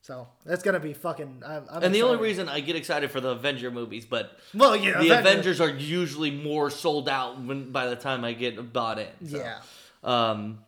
So 0.00 0.26
that's 0.46 0.62
gonna 0.62 0.80
be 0.80 0.94
fucking. 0.94 1.42
I'm, 1.44 1.64
I'm 1.70 1.82
And 1.82 1.94
the 1.94 2.02
only 2.02 2.16
reason 2.16 2.48
I 2.48 2.60
get 2.60 2.76
excited 2.76 3.10
for 3.10 3.20
the 3.20 3.30
Avenger 3.30 3.70
movies, 3.70 4.06
but 4.06 4.38
well, 4.54 4.74
yeah, 4.74 4.92
the 4.92 5.10
Avenger- 5.10 5.14
Avengers 5.18 5.60
are 5.60 5.68
usually 5.68 6.30
more 6.30 6.70
sold 6.70 7.08
out 7.08 7.40
when 7.40 7.70
by 7.72 7.88
the 7.88 7.96
time 7.96 8.24
I 8.24 8.32
get 8.32 8.72
bought 8.72 8.98
in. 8.98 9.28
so. 9.28 9.36
Yeah. 9.38 9.60
Um. 10.02 10.60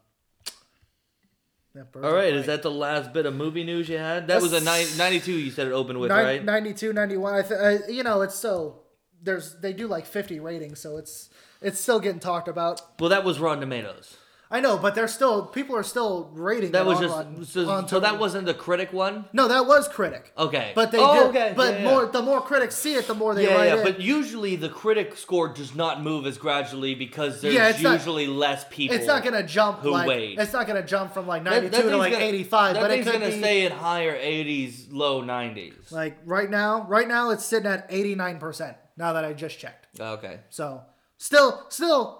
All 2.02 2.12
right. 2.12 2.34
Is 2.34 2.46
that 2.46 2.62
the 2.62 2.70
last 2.70 3.12
bit 3.12 3.26
of 3.26 3.34
movie 3.34 3.62
news 3.62 3.88
you 3.88 3.96
had? 3.96 4.26
That 4.26 4.42
was 4.42 4.52
a 4.52 4.60
nine, 4.60 4.86
92 4.96 5.32
You 5.32 5.50
said 5.52 5.68
it 5.68 5.72
opened 5.72 6.00
with, 6.00 6.10
Nin- 6.10 6.24
right? 6.24 6.44
92, 6.44 6.92
91. 6.92 7.32
I 7.34 7.42
th- 7.42 7.52
uh, 7.60 7.86
you 7.88 8.02
know, 8.02 8.22
it's 8.22 8.34
so 8.34 8.80
there's 9.22 9.54
they 9.60 9.72
do 9.72 9.86
like 9.86 10.04
50 10.04 10.40
ratings, 10.40 10.80
so 10.80 10.96
it's 10.96 11.30
it's 11.62 11.80
still 11.80 12.00
getting 12.00 12.20
talked 12.20 12.48
about. 12.48 12.82
Well, 12.98 13.10
that 13.10 13.22
was 13.24 13.38
Rotten 13.38 13.60
Tomatoes. 13.60 14.16
I 14.52 14.58
know, 14.60 14.78
but 14.78 14.96
they're 14.96 15.06
still 15.06 15.46
people 15.46 15.76
are 15.76 15.84
still 15.84 16.28
rating. 16.34 16.72
That 16.72 16.82
it 16.82 16.86
was 16.86 17.00
on 17.02 17.36
just 17.38 17.52
so, 17.52 17.70
on 17.70 17.86
so 17.86 18.00
that 18.00 18.18
wasn't 18.18 18.46
the 18.46 18.54
critic 18.54 18.92
one. 18.92 19.26
no, 19.32 19.46
that 19.46 19.66
was 19.66 19.86
critic. 19.86 20.32
Okay. 20.36 20.72
But 20.74 20.90
they 20.90 20.98
oh, 20.98 21.14
do. 21.14 21.28
okay. 21.28 21.52
But 21.56 21.74
yeah, 21.74 21.78
yeah. 21.84 21.90
more 21.90 22.06
the 22.06 22.20
more 22.22 22.40
critics 22.40 22.74
see 22.74 22.94
it, 22.94 23.06
the 23.06 23.14
more 23.14 23.32
they 23.34 23.44
Yeah, 23.44 23.62
yeah, 23.62 23.76
in. 23.76 23.84
but 23.84 24.00
usually 24.00 24.56
the 24.56 24.68
critic 24.68 25.16
score 25.16 25.48
does 25.48 25.76
not 25.76 26.02
move 26.02 26.26
as 26.26 26.36
gradually 26.36 26.96
because 26.96 27.40
there's 27.40 27.54
Yeah, 27.54 27.68
it's 27.68 27.80
not- 27.80 27.92
usually 27.92 28.26
less 28.26 28.64
people. 28.70 28.96
it's 28.96 29.06
not 29.06 29.22
gonna 29.22 29.44
jump 29.44 29.80
who 29.80 29.90
like 29.90 30.08
wait. 30.08 30.38
it's 30.38 30.52
not 30.52 30.66
gonna 30.66 30.82
jump 30.84 31.14
from 31.14 31.28
like 31.28 31.44
92 31.44 31.82
to 31.90 31.96
like 31.96 32.12
85, 32.14 32.74
That 32.74 32.80
but 32.80 32.90
it 32.90 32.94
thing's 33.04 33.06
gonna 33.06 33.26
be 33.30 33.38
stay 33.38 33.66
in 33.66 33.72
higher 33.72 34.16
80s, 34.16 34.88
low 34.90 35.22
90s. 35.22 35.92
like 35.92 36.18
right 36.24 36.50
now. 36.50 36.86
Right 36.88 37.06
now, 37.06 37.30
it's 37.30 37.44
sitting 37.44 37.70
at 37.70 37.86
89 37.88 38.38
percent. 38.38 38.76
Now 38.96 39.12
that 39.12 39.24
I 39.24 39.32
just 39.32 39.58
checked, 39.58 39.86
oh, 40.00 40.14
Okay. 40.14 40.40
so 40.50 40.82
still, 41.18 41.64
still, 41.68 42.19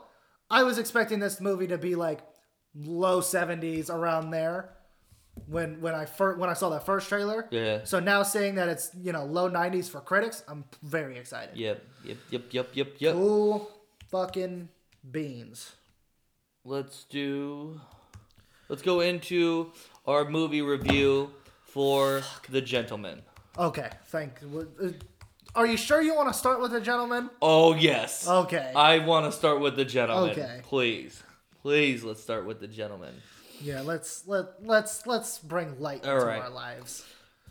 I 0.51 0.63
was 0.65 0.79
expecting 0.79 1.21
this 1.21 1.41
movie 1.41 1.69
to 1.69 1.79
be 1.79 1.95
like 1.95 2.21
low 2.75 3.21
70s 3.21 3.91
around 3.91 4.31
there 4.31 4.71
when 5.47 5.81
when 5.81 5.95
I 5.95 6.05
first 6.05 6.39
when 6.39 6.51
I 6.51 6.55
saw 6.55 6.71
that 6.71 6.85
first 6.85 7.09
trailer. 7.09 7.47
Yeah. 7.51 7.85
So 7.85 8.01
now 8.01 8.23
saying 8.23 8.57
that 8.57 8.69
it's 8.69 8.91
you 9.01 9.13
know 9.13 9.25
low 9.25 9.49
90s 9.51 9.89
for 9.89 10.01
critics, 10.01 10.43
I'm 10.49 10.65
very 10.83 11.19
excited. 11.19 11.57
Yep. 11.57 11.85
Yep. 12.05 12.17
Yep. 12.31 12.43
Yep. 12.53 12.69
Yep. 12.75 12.89
Yep. 12.99 13.15
Cool 13.15 13.71
fucking 14.11 14.69
beans. 15.11 15.73
Let's 16.65 17.05
do. 17.05 17.81
Let's 18.69 18.83
go 18.83 19.01
into 19.01 19.73
our 20.07 20.25
movie 20.29 20.63
review 20.63 21.31
for 21.63 22.23
The 22.49 22.61
Gentlemen. 22.61 23.23
Okay, 23.59 23.91
thank. 24.07 24.35
Uh, 24.43 24.89
Are 25.55 25.67
you 25.67 25.77
sure 25.77 26.01
you 26.01 26.15
want 26.15 26.33
to 26.33 26.39
start 26.39 26.61
with 26.61 26.71
the 26.71 26.81
gentlemen? 26.81 27.31
Oh 27.43 27.75
yes. 27.75 28.29
Okay. 28.29 28.73
I 28.75 28.99
want 28.99 29.27
to 29.27 29.33
start 29.33 29.61
with 29.61 29.77
The 29.77 29.85
Gentlemen. 29.85 30.31
Okay. 30.31 30.61
Please, 30.63 31.23
please, 31.63 32.05
let's 32.05 32.23
start 32.23 32.47
with 32.47 32.61
The 32.61 32.69
Gentlemen. 32.69 33.15
Yeah, 33.61 33.81
let's 33.81 34.27
let 34.27 34.65
let's 34.65 35.07
let's 35.07 35.39
bring 35.39 35.81
light 35.81 36.07
All 36.07 36.15
into 36.15 36.27
right. 36.27 36.43
our 36.43 36.51
lives. 36.51 37.05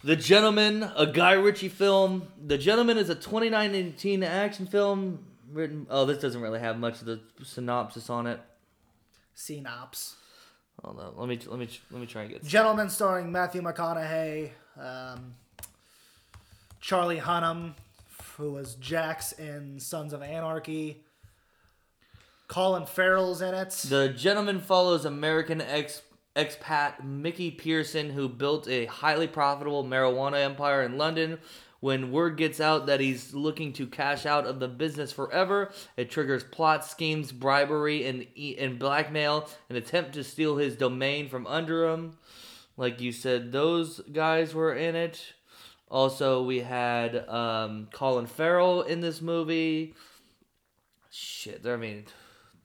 The 0.04 0.16
Gentlemen, 0.16 0.90
a 0.96 1.08
Guy 1.08 1.34
Ritchie 1.34 1.70
film. 1.70 2.28
The 2.44 2.58
Gentlemen 2.58 2.98
is 2.98 3.10
a 3.10 3.16
2019 3.16 4.24
action 4.24 4.66
film 4.66 5.26
written. 5.52 5.86
Oh, 5.90 6.06
this 6.06 6.20
doesn't 6.20 6.42
really 6.42 6.60
have 6.60 6.80
much 6.80 7.02
of 7.02 7.06
the 7.06 7.20
synopsis 7.44 8.10
on 8.10 8.28
it. 8.28 8.40
Synops. 9.36 10.14
Hold 10.84 11.00
on, 11.00 11.14
let 11.18 11.28
me 11.28 11.40
let 11.48 11.60
me 11.60 11.68
let 11.92 12.00
me 12.00 12.08
try 12.08 12.22
and 12.22 12.32
get. 12.32 12.42
It. 12.42 12.48
Gentlemen 12.48 12.90
starring 12.90 13.30
Matthew 13.32 13.62
McConaughey, 13.62 14.52
um, 14.80 15.36
Charlie 16.80 17.20
Hunnam, 17.20 17.74
who 18.40 18.54
was 18.54 18.76
Jax 18.76 19.34
in 19.34 19.80
Sons 19.82 20.14
of 20.14 20.24
Anarchy. 20.24 21.04
Colin 22.48 22.86
Farrell's 22.86 23.42
in 23.42 23.54
it. 23.54 23.72
The 23.90 24.10
Gentlemen 24.10 24.62
follows 24.62 25.04
American 25.06 25.62
ex 25.62 26.02
expat 26.38 27.04
Mickey 27.04 27.52
Pearson, 27.52 28.12
who 28.12 28.30
built 28.30 28.68
a 28.70 28.86
highly 28.86 29.28
profitable 29.28 29.84
marijuana 29.84 30.42
empire 30.42 30.84
in 30.84 30.98
London. 30.98 31.38
When 31.82 32.12
word 32.12 32.38
gets 32.38 32.62
out 32.62 32.86
that 32.86 33.02
he's 33.02 33.34
looking 33.34 33.74
to 33.74 33.88
cash 33.88 34.26
out 34.26 34.46
of 34.46 34.60
the 34.60 34.68
business 34.70 35.12
forever, 35.12 35.72
it 35.98 36.10
triggers 36.10 36.44
plot 36.44 36.86
schemes, 36.86 37.34
bribery, 37.34 38.06
and 38.06 38.26
and 38.58 38.80
blackmail, 38.80 39.50
an 39.70 39.76
attempt 39.76 40.14
to 40.14 40.24
steal 40.24 40.56
his 40.56 40.78
domain 40.78 41.28
from 41.28 41.46
under 41.46 41.90
him. 41.90 42.18
Like 42.78 43.02
you 43.02 43.12
said, 43.12 43.52
those 43.52 44.00
guys 44.12 44.54
were 44.54 44.74
in 44.74 44.96
it. 44.96 45.34
Also, 45.90 46.44
we 46.44 46.60
had 46.60 47.28
um, 47.28 47.88
Colin 47.92 48.28
Farrell 48.28 48.84
in 48.84 49.02
this 49.02 49.22
movie. 49.22 49.96
Shit, 51.10 51.66
I 51.66 51.78
mean, 51.78 52.06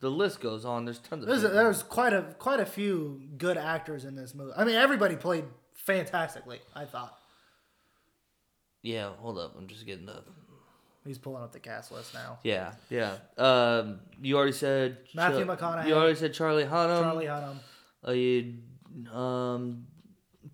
the 0.00 0.10
list 0.10 0.40
goes 0.40 0.66
on. 0.66 0.84
There's 0.84 0.98
tons 0.98 1.22
of. 1.22 1.28
There's, 1.28 1.40
people. 1.40 1.56
there's 1.56 1.82
quite 1.82 2.12
a 2.12 2.34
quite 2.38 2.60
a 2.60 2.66
few 2.66 3.22
good 3.38 3.56
actors 3.56 4.04
in 4.04 4.14
this 4.14 4.34
movie. 4.34 4.52
I 4.54 4.64
mean, 4.64 4.74
everybody 4.74 5.16
played 5.16 5.44
fantastically. 5.72 6.60
I 6.74 6.84
thought. 6.84 7.18
Yeah, 8.82 9.12
hold 9.18 9.38
up. 9.38 9.54
I'm 9.56 9.66
just 9.66 9.86
getting 9.86 10.04
the. 10.04 10.22
He's 11.06 11.18
pulling 11.18 11.42
up 11.42 11.52
the 11.52 11.60
cast 11.60 11.92
list 11.92 12.12
now. 12.12 12.38
Yeah, 12.42 12.72
yeah. 12.90 13.16
Um, 13.38 14.00
you 14.20 14.36
already 14.36 14.52
said 14.52 14.98
Matthew 15.14 15.46
Char- 15.46 15.56
McConaughey. 15.56 15.88
You 15.88 15.94
already 15.94 16.14
said 16.14 16.34
Charlie 16.34 16.64
Hunnam. 16.64 17.02
Charlie 17.02 17.26
Hunnam. 17.26 17.56
Uh, 18.06 18.12
you, 18.12 18.54
um, 19.12 19.86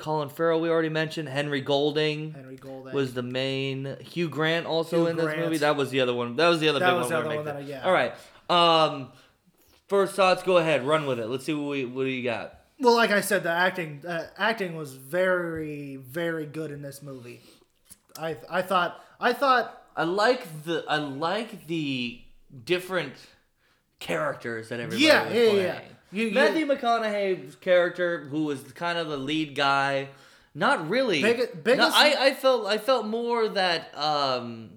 Colin 0.01 0.29
Farrell. 0.29 0.61
We 0.61 0.69
already 0.69 0.89
mentioned 0.89 1.29
Henry 1.29 1.61
Golding 1.61 2.33
Henry 2.33 2.57
Golding. 2.57 2.93
was 2.95 3.15
the 3.15 3.23
main. 3.23 3.97
Hugh 4.01 4.29
Grant 4.29 4.67
also 4.67 4.97
Hugh 5.03 5.07
in 5.09 5.17
this 5.17 5.25
Grant. 5.27 5.41
movie. 5.41 5.59
That 5.59 5.77
was 5.77 5.91
the 5.91 6.01
other 6.01 6.15
one. 6.15 6.35
That 6.37 6.49
was 6.49 6.59
the 6.61 6.69
other 6.71 6.79
That 6.81 6.91
big 6.91 6.97
was 6.97 7.05
one. 7.05 7.11
the 7.13 7.19
other 7.29 7.37
one 7.37 7.45
that 7.45 7.57
I- 7.57 7.61
yeah. 7.61 7.85
All 7.85 7.93
right. 7.93 8.13
Um, 8.49 9.13
first 9.89 10.15
thoughts. 10.15 10.43
Go 10.43 10.57
ahead. 10.57 10.85
Run 10.85 11.07
with 11.07 11.21
it. 11.21 11.27
Let's 11.29 11.45
see 11.45 11.55
what 11.55 11.71
we 11.71 11.85
what 11.85 12.03
do 12.05 12.09
you 12.11 12.25
got. 12.25 12.55
Well, 12.81 12.97
like 12.97 13.11
I 13.11 13.21
said, 13.21 13.43
the 13.43 13.51
acting 13.51 14.03
uh, 14.09 14.27
acting 14.39 14.75
was 14.77 14.95
very 14.95 15.97
very 15.97 16.47
good 16.47 16.71
in 16.71 16.83
this 16.83 17.03
movie. 17.03 17.41
I 18.19 18.37
I 18.51 18.63
thought 18.63 19.01
I 19.21 19.33
thought 19.35 19.83
I 19.97 20.05
like 20.05 20.65
the 20.65 20.85
I 20.89 20.97
like 20.97 21.67
the 21.67 22.21
different 22.65 23.13
characters 23.99 24.71
that 24.71 24.81
everybody 24.81 25.05
yeah, 25.05 25.25
yeah, 25.25 25.29
playing. 25.31 25.57
yeah. 25.59 25.81
You- 26.13 26.27
you- 26.27 26.35
Matthew 26.35 26.67
McConaughey's 26.67 27.55
character, 27.57 28.27
who 28.31 28.45
was 28.45 28.61
kind 28.73 28.99
of 28.99 29.09
the 29.09 29.17
lead 29.17 29.55
guy, 29.55 30.09
not 30.55 30.89
really. 30.89 31.23
Big- 31.23 31.63
biggest- 31.63 31.91
no, 31.91 31.95
I, 31.95 32.27
I 32.27 32.35
felt 32.35 32.67
I 32.67 32.79
felt 32.79 33.07
more 33.07 33.49
that 33.49 33.97
um 33.97 34.71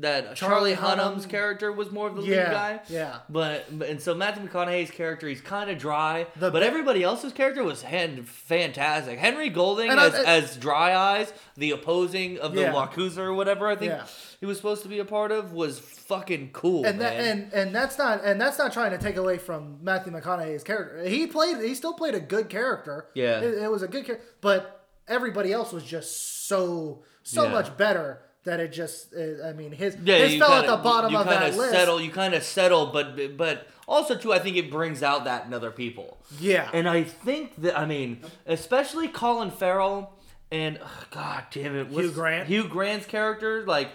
that 0.00 0.36
Charlie, 0.36 0.74
Charlie 0.74 0.96
Hunnam's 0.96 1.26
Hunnam- 1.26 1.30
character 1.30 1.72
was 1.72 1.90
more 1.90 2.06
of 2.08 2.14
the 2.14 2.20
lead 2.22 2.30
Yeah, 2.30 2.50
guy. 2.52 2.80
yeah. 2.88 3.18
But 3.28 3.66
but- 3.76 3.88
and 3.88 4.00
so 4.00 4.14
Matthew 4.14 4.46
McConaughey's 4.48 4.90
character, 4.92 5.26
he's 5.28 5.40
kind 5.40 5.68
of 5.70 5.78
dry. 5.78 6.26
The 6.36 6.50
but 6.50 6.60
bi- 6.60 6.66
everybody 6.66 7.02
else's 7.02 7.32
character 7.32 7.64
was 7.64 7.82
hand, 7.82 8.28
fantastic. 8.28 9.18
Henry 9.18 9.48
Golding 9.48 9.90
And 9.90 9.98
I- 9.98 10.06
as, 10.06 10.14
I- 10.14 10.24
as 10.24 10.56
Dry 10.56 10.94
Eyes, 10.94 11.32
the 11.56 11.72
opposing 11.72 12.38
of 12.38 12.54
the 12.54 12.60
Yeah. 12.62 12.72
Yakuza 12.72 13.18
or 13.18 13.34
whatever 13.34 13.66
I 13.68 13.74
think 13.76 13.92
Yeah. 13.92 14.04
he 14.40 14.46
was 14.46 14.56
supposed 14.56 14.82
to 14.82 14.88
be 14.88 14.98
a 15.00 15.04
part 15.04 15.32
of, 15.32 15.52
was 15.52 15.78
fucking 15.80 16.50
cool, 16.52 16.84
and 16.86 17.00
that, 17.00 17.16
man. 17.16 17.26
and 17.26 17.52
and 17.52 17.74
that's 17.74 17.98
not 17.98 18.24
and 18.24 18.40
that's 18.40 18.58
not 18.58 18.72
trying 18.72 18.92
to 18.92 18.98
take 18.98 19.16
away 19.16 19.36
from 19.38 19.78
Matthew 19.82 20.12
McConaughey's 20.12 20.62
character. 20.64 21.02
He 21.08 21.26
played 21.26 21.56
he 21.58 21.74
still 21.74 21.92
played 21.94 22.14
a 22.14 22.20
good 22.20 22.48
character. 22.48 23.08
Yeah. 23.14 23.40
it, 23.40 23.62
it 23.64 23.70
was 23.70 23.82
a 23.82 23.88
good 23.88 24.06
character, 24.06 24.24
but 24.40 24.86
everybody 25.08 25.52
else 25.52 25.72
was 25.72 25.82
just 25.82 26.46
so 26.46 27.02
so 27.24 27.44
Yeah. 27.44 27.50
much 27.50 27.76
better 27.76 28.20
that 28.44 28.60
it 28.60 28.72
just 28.72 29.12
uh, 29.14 29.46
I 29.46 29.52
mean 29.52 29.72
his 29.72 29.96
yeah, 30.02 30.18
his 30.18 30.34
you 30.34 30.38
fell 30.40 30.48
kinda, 30.50 30.72
at 30.72 30.76
the 30.76 30.82
bottom 30.82 31.12
you 31.12 31.18
of 31.18 31.26
kinda 31.26 31.50
that 31.50 31.56
list. 31.56 31.72
settle. 31.72 32.00
You 32.00 32.10
kind 32.10 32.34
of 32.34 32.42
settle, 32.42 32.86
but 32.86 33.36
but 33.36 33.66
also 33.86 34.14
too, 34.14 34.32
I 34.32 34.38
think 34.38 34.56
it 34.56 34.70
brings 34.70 35.02
out 35.02 35.24
that 35.24 35.46
in 35.46 35.54
other 35.54 35.70
people. 35.70 36.18
Yeah, 36.38 36.68
And 36.72 36.88
I 36.88 37.02
think 37.04 37.56
that 37.62 37.78
I 37.78 37.84
mean, 37.86 38.20
especially 38.46 39.08
Colin 39.08 39.50
Farrell 39.50 40.12
and 40.50 40.78
ugh, 40.82 41.06
God 41.10 41.44
damn 41.50 41.76
it, 41.76 41.88
Hugh 41.88 42.10
Grant? 42.10 42.48
Hugh 42.48 42.68
Grant's 42.68 43.06
character, 43.06 43.64
like 43.66 43.90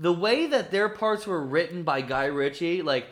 the 0.00 0.12
way 0.12 0.46
that 0.46 0.70
their 0.70 0.88
parts 0.88 1.26
were 1.26 1.44
written 1.44 1.82
by 1.82 2.00
Guy 2.02 2.26
Ritchie, 2.26 2.82
like 2.82 3.06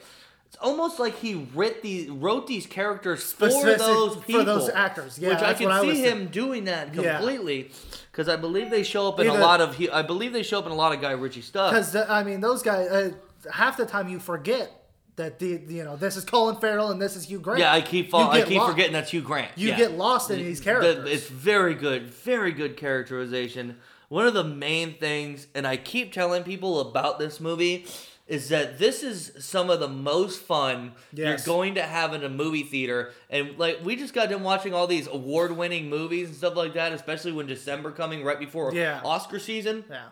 it's 0.56 0.64
almost 0.64 0.98
like 0.98 1.18
he 1.18 1.46
writ 1.54 1.82
these 1.82 2.08
wrote 2.08 2.46
these 2.46 2.66
characters 2.66 3.32
for 3.32 3.50
Specific- 3.50 3.78
those 3.78 4.16
for 4.24 4.42
those 4.44 4.68
actors. 4.70 5.18
Yeah, 5.18 5.30
which 5.30 5.38
I 5.38 5.54
can 5.54 5.70
I 5.70 5.80
see 5.82 5.86
was 5.88 5.98
him 5.98 6.26
doing 6.28 6.64
that 6.64 6.92
completely. 6.94 7.70
Because 8.10 8.28
I 8.28 8.36
believe 8.36 8.70
they 8.70 8.82
show 8.82 9.08
up 9.08 9.20
in 9.20 9.26
a 9.26 9.34
lot 9.34 9.60
of 9.60 9.76
he, 9.76 9.90
I 9.90 10.02
believe 10.02 10.32
they 10.32 10.42
show 10.42 10.58
up 10.58 10.66
in 10.66 10.72
a 10.72 10.76
lot 10.76 10.92
of 10.94 11.00
Guy 11.00 11.12
Ritchie 11.12 11.42
stuff. 11.42 11.72
because 11.72 11.94
I 11.94 12.22
mean 12.24 12.40
those 12.40 12.62
guys 12.62 12.88
uh, 12.88 13.10
half 13.52 13.76
the 13.76 13.84
time 13.86 14.08
you 14.08 14.18
forget 14.18 14.72
that 15.16 15.38
the 15.38 15.60
you 15.68 15.84
know 15.84 15.96
this 15.96 16.16
is 16.16 16.24
Colin 16.24 16.56
Farrell 16.56 16.90
and 16.90 17.00
this 17.00 17.16
is 17.16 17.26
Hugh 17.26 17.38
Grant. 17.40 17.60
Yeah, 17.60 17.72
I 17.72 17.80
keep 17.82 18.10
fall, 18.10 18.30
I 18.30 18.42
keep 18.42 18.62
forgetting 18.62 18.92
that's 18.94 19.10
Hugh 19.10 19.22
Grant. 19.22 19.50
You 19.56 19.68
Yeah. 19.68 19.76
get 19.76 19.92
lost 19.92 20.30
in 20.30 20.38
these 20.38 20.58
The- 20.60 20.64
characters. 20.64 21.08
It's 21.10 21.26
very 21.28 21.74
good, 21.74 22.04
very 22.10 22.52
good 22.52 22.76
characterization. 22.78 23.76
One 24.08 24.26
of 24.26 24.34
the 24.34 24.44
main 24.44 24.94
things, 24.94 25.48
and 25.54 25.66
I 25.66 25.76
keep 25.76 26.12
telling 26.12 26.44
people 26.44 26.80
about 26.80 27.18
this 27.18 27.40
movie, 27.40 27.86
is 28.26 28.48
that 28.48 28.78
this 28.78 29.02
is 29.04 29.32
some 29.38 29.70
of 29.70 29.78
the 29.80 29.88
most 29.88 30.40
fun 30.40 30.92
Yes. 31.12 31.46
you're 31.46 31.54
going 31.56 31.74
to 31.76 31.82
have 31.82 32.12
in 32.12 32.24
a 32.24 32.28
movie 32.28 32.64
theater. 32.64 33.12
And 33.30 33.56
like 33.58 33.78
we 33.84 33.94
just 33.96 34.14
got 34.14 34.30
done 34.30 34.42
watching 34.42 34.74
all 34.74 34.86
these 34.86 35.06
award-winning 35.06 35.88
movies 35.88 36.28
and 36.28 36.36
stuff 36.36 36.56
like 36.56 36.74
that, 36.74 36.92
especially 36.92 37.32
when 37.32 37.46
December 37.46 37.92
coming 37.92 38.24
right 38.24 38.38
before 38.38 38.74
Yeah. 38.74 39.00
Oscar 39.04 39.38
season. 39.38 39.84
yeah. 39.90 40.06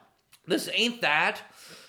This 0.47 0.69
ain't 0.75 1.01
that. 1.01 1.41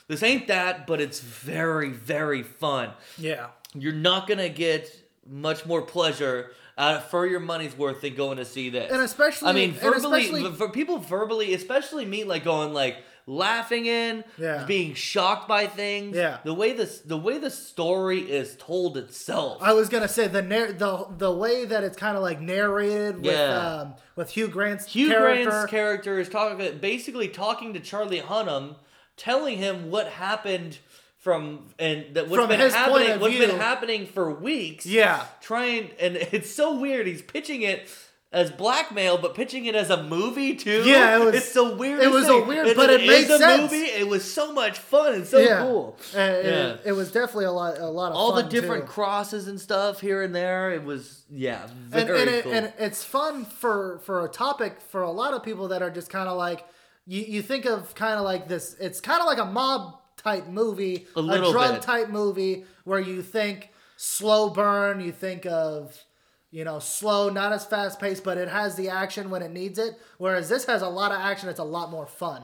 This 0.07 0.23
ain't 0.23 0.47
that, 0.47 0.87
but 0.87 1.01
it's 1.01 1.19
very, 1.19 1.89
very 1.89 2.41
fun 2.43 2.91
Yeah. 3.17 3.47
you're 3.73 3.91
not 3.93 4.27
gonna 4.27 4.49
get 4.49 4.89
much 5.27 5.65
more 5.65 5.81
pleasure 5.81 6.51
uh, 6.77 6.99
for 6.99 7.25
your 7.25 7.39
money's 7.39 7.75
worth 7.77 8.01
than 8.01 8.13
going 8.15 8.37
to 8.37 8.43
see 8.45 8.69
this. 8.69 8.91
And 8.91 9.01
especially- 9.01 9.47
I 9.47 9.53
mean, 9.53 9.71
verbally, 9.71 10.23
especially- 10.25 10.51
for 10.55 10.69
people 10.69 10.97
verbally, 10.97 11.53
especially 11.53 12.03
me, 12.05 12.23
like 12.25 12.43
going 12.43 12.73
like 12.73 12.97
laughing 13.27 13.85
in, 13.87 14.23
Yeah. 14.37 14.65
being 14.65 14.93
shocked 14.93 15.47
by 15.47 15.67
things. 15.67 16.15
Yeah. 16.15 16.37
the 16.43 16.53
way 16.53 16.73
this, 16.73 16.99
the 16.99 17.17
way 17.17 17.37
the 17.39 17.49
story 17.49 18.19
is 18.19 18.55
told 18.57 18.97
itself. 18.97 19.57
I 19.61 19.73
was 19.73 19.89
gonna 19.89 20.07
say 20.07 20.27
the 20.27 20.41
narr- 20.41 20.73
the 20.73 21.07
the 21.17 21.31
way 21.31 21.65
that 21.65 21.83
it's 21.83 21.97
kind 21.97 22.15
of 22.17 22.23
like 22.23 22.39
narrated 22.39 23.17
with 23.17 23.33
Yeah. 23.33 23.57
um, 23.81 23.95
with 24.15 24.29
Hugh 24.31 24.47
Grant's 24.47 24.85
Hugh 24.93 25.09
character. 25.09 25.49
Grant's 25.49 25.71
character 25.71 26.19
is 26.19 26.29
talking, 26.29 26.77
basically 26.79 27.27
talking 27.29 27.73
to 27.73 27.79
Charlie 27.79 28.21
Hunnam, 28.21 28.75
telling 29.17 29.57
him 29.57 29.89
what 29.89 30.07
happened 30.07 30.77
from 31.17 31.69
and 31.79 32.05
that 32.13 32.27
what's 32.27 32.39
From 32.39 32.49
been 32.49 32.59
happening, 32.59 33.19
what's 33.19 33.35
view. 33.35 33.47
been 33.47 33.57
happening 33.57 34.05
for 34.05 34.29
weeks. 34.31 34.85
yeah, 34.85 35.23
trying 35.41 35.89
and 35.99 36.15
it's 36.15 36.51
so 36.51 36.79
weird 36.79 37.07
he's 37.07 37.23
pitching 37.23 37.63
it 37.63 37.87
as 38.35 38.51
blackmail 38.51 39.17
but 39.17 39.33
pitching 39.33 39.65
it 39.65 39.73
as 39.75 39.89
a 39.89 40.03
movie 40.03 40.53
too 40.55 40.83
Yeah, 40.83 41.15
it 41.17 41.25
was- 41.25 41.35
it's 41.35 41.51
so 41.51 41.75
weird 41.75 42.01
it 42.03 42.11
was 42.11 42.27
a 42.27 42.39
weird- 42.41 42.75
but 42.75 42.89
it 42.89 43.07
made 43.07 43.29
a 43.29 43.37
sense. 43.39 43.61
movie 43.71 43.85
it 43.85 44.07
was 44.07 44.29
so 44.31 44.51
much 44.53 44.77
fun 44.77 45.13
and 45.13 45.25
so 45.25 45.39
yeah. 45.39 45.61
cool 45.61 45.97
it- 46.13 46.45
Yeah. 46.45 46.75
It, 46.85 46.91
was 46.91 47.11
definitely 47.11 47.45
a 47.45 47.51
lot 47.51 47.77
a 47.79 47.87
lot 47.87 48.11
of 48.11 48.17
all 48.17 48.33
the 48.33 48.43
different 48.43 48.85
too. 48.85 48.91
crosses 48.91 49.47
and 49.47 49.59
stuff 49.59 50.01
here 50.01 50.21
and 50.21 50.35
there 50.35 50.71
it 50.71 50.83
was 50.83 51.23
yeah 51.29 51.63
and, 51.93 52.07
very 52.07 52.21
and, 52.21 52.29
it, 52.29 52.43
cool 52.43 52.53
and 52.53 52.73
it's 52.77 53.03
fun 53.03 53.45
for 53.45 53.99
for 54.03 54.25
a 54.25 54.29
topic 54.29 54.81
for 54.81 55.01
a 55.01 55.11
lot 55.11 55.33
of 55.33 55.41
people 55.41 55.69
that 55.69 55.81
are 55.81 55.89
just 55.89 56.09
kind 56.09 56.27
of 56.29 56.37
like 56.37 56.65
you, 57.07 57.21
you 57.21 57.41
think 57.41 57.65
of 57.65 57.95
kind 57.95 58.15
of 58.19 58.25
like 58.25 58.47
this 58.47 58.75
it's 58.79 58.99
kind 58.99 59.21
of 59.21 59.25
like 59.27 59.37
a 59.39 59.45
mob 59.45 59.99
type 60.17 60.47
movie 60.47 61.07
A 61.15 61.21
little 61.21 61.51
drug 61.51 61.75
bit. 61.75 61.81
type 61.83 62.09
movie 62.09 62.65
where 62.83 62.99
you 62.99 63.21
think 63.21 63.69
slow 63.97 64.49
burn 64.49 64.99
you 64.99 65.11
think 65.11 65.45
of 65.45 65.97
you 66.55 66.63
know 66.63 66.79
slow 66.79 67.29
not 67.29 67.51
as 67.51 67.65
fast 67.65 67.99
paced 67.99 68.23
but 68.23 68.37
it 68.37 68.47
has 68.47 68.75
the 68.75 68.87
action 68.89 69.29
when 69.29 69.41
it 69.41 69.51
needs 69.51 69.77
it 69.77 69.91
whereas 70.17 70.47
this 70.49 70.65
has 70.65 70.81
a 70.81 70.87
lot 70.99 71.11
of 71.11 71.19
action 71.19 71.49
it's 71.49 71.59
a 71.59 71.63
lot 71.77 71.91
more 71.91 72.07
fun 72.07 72.41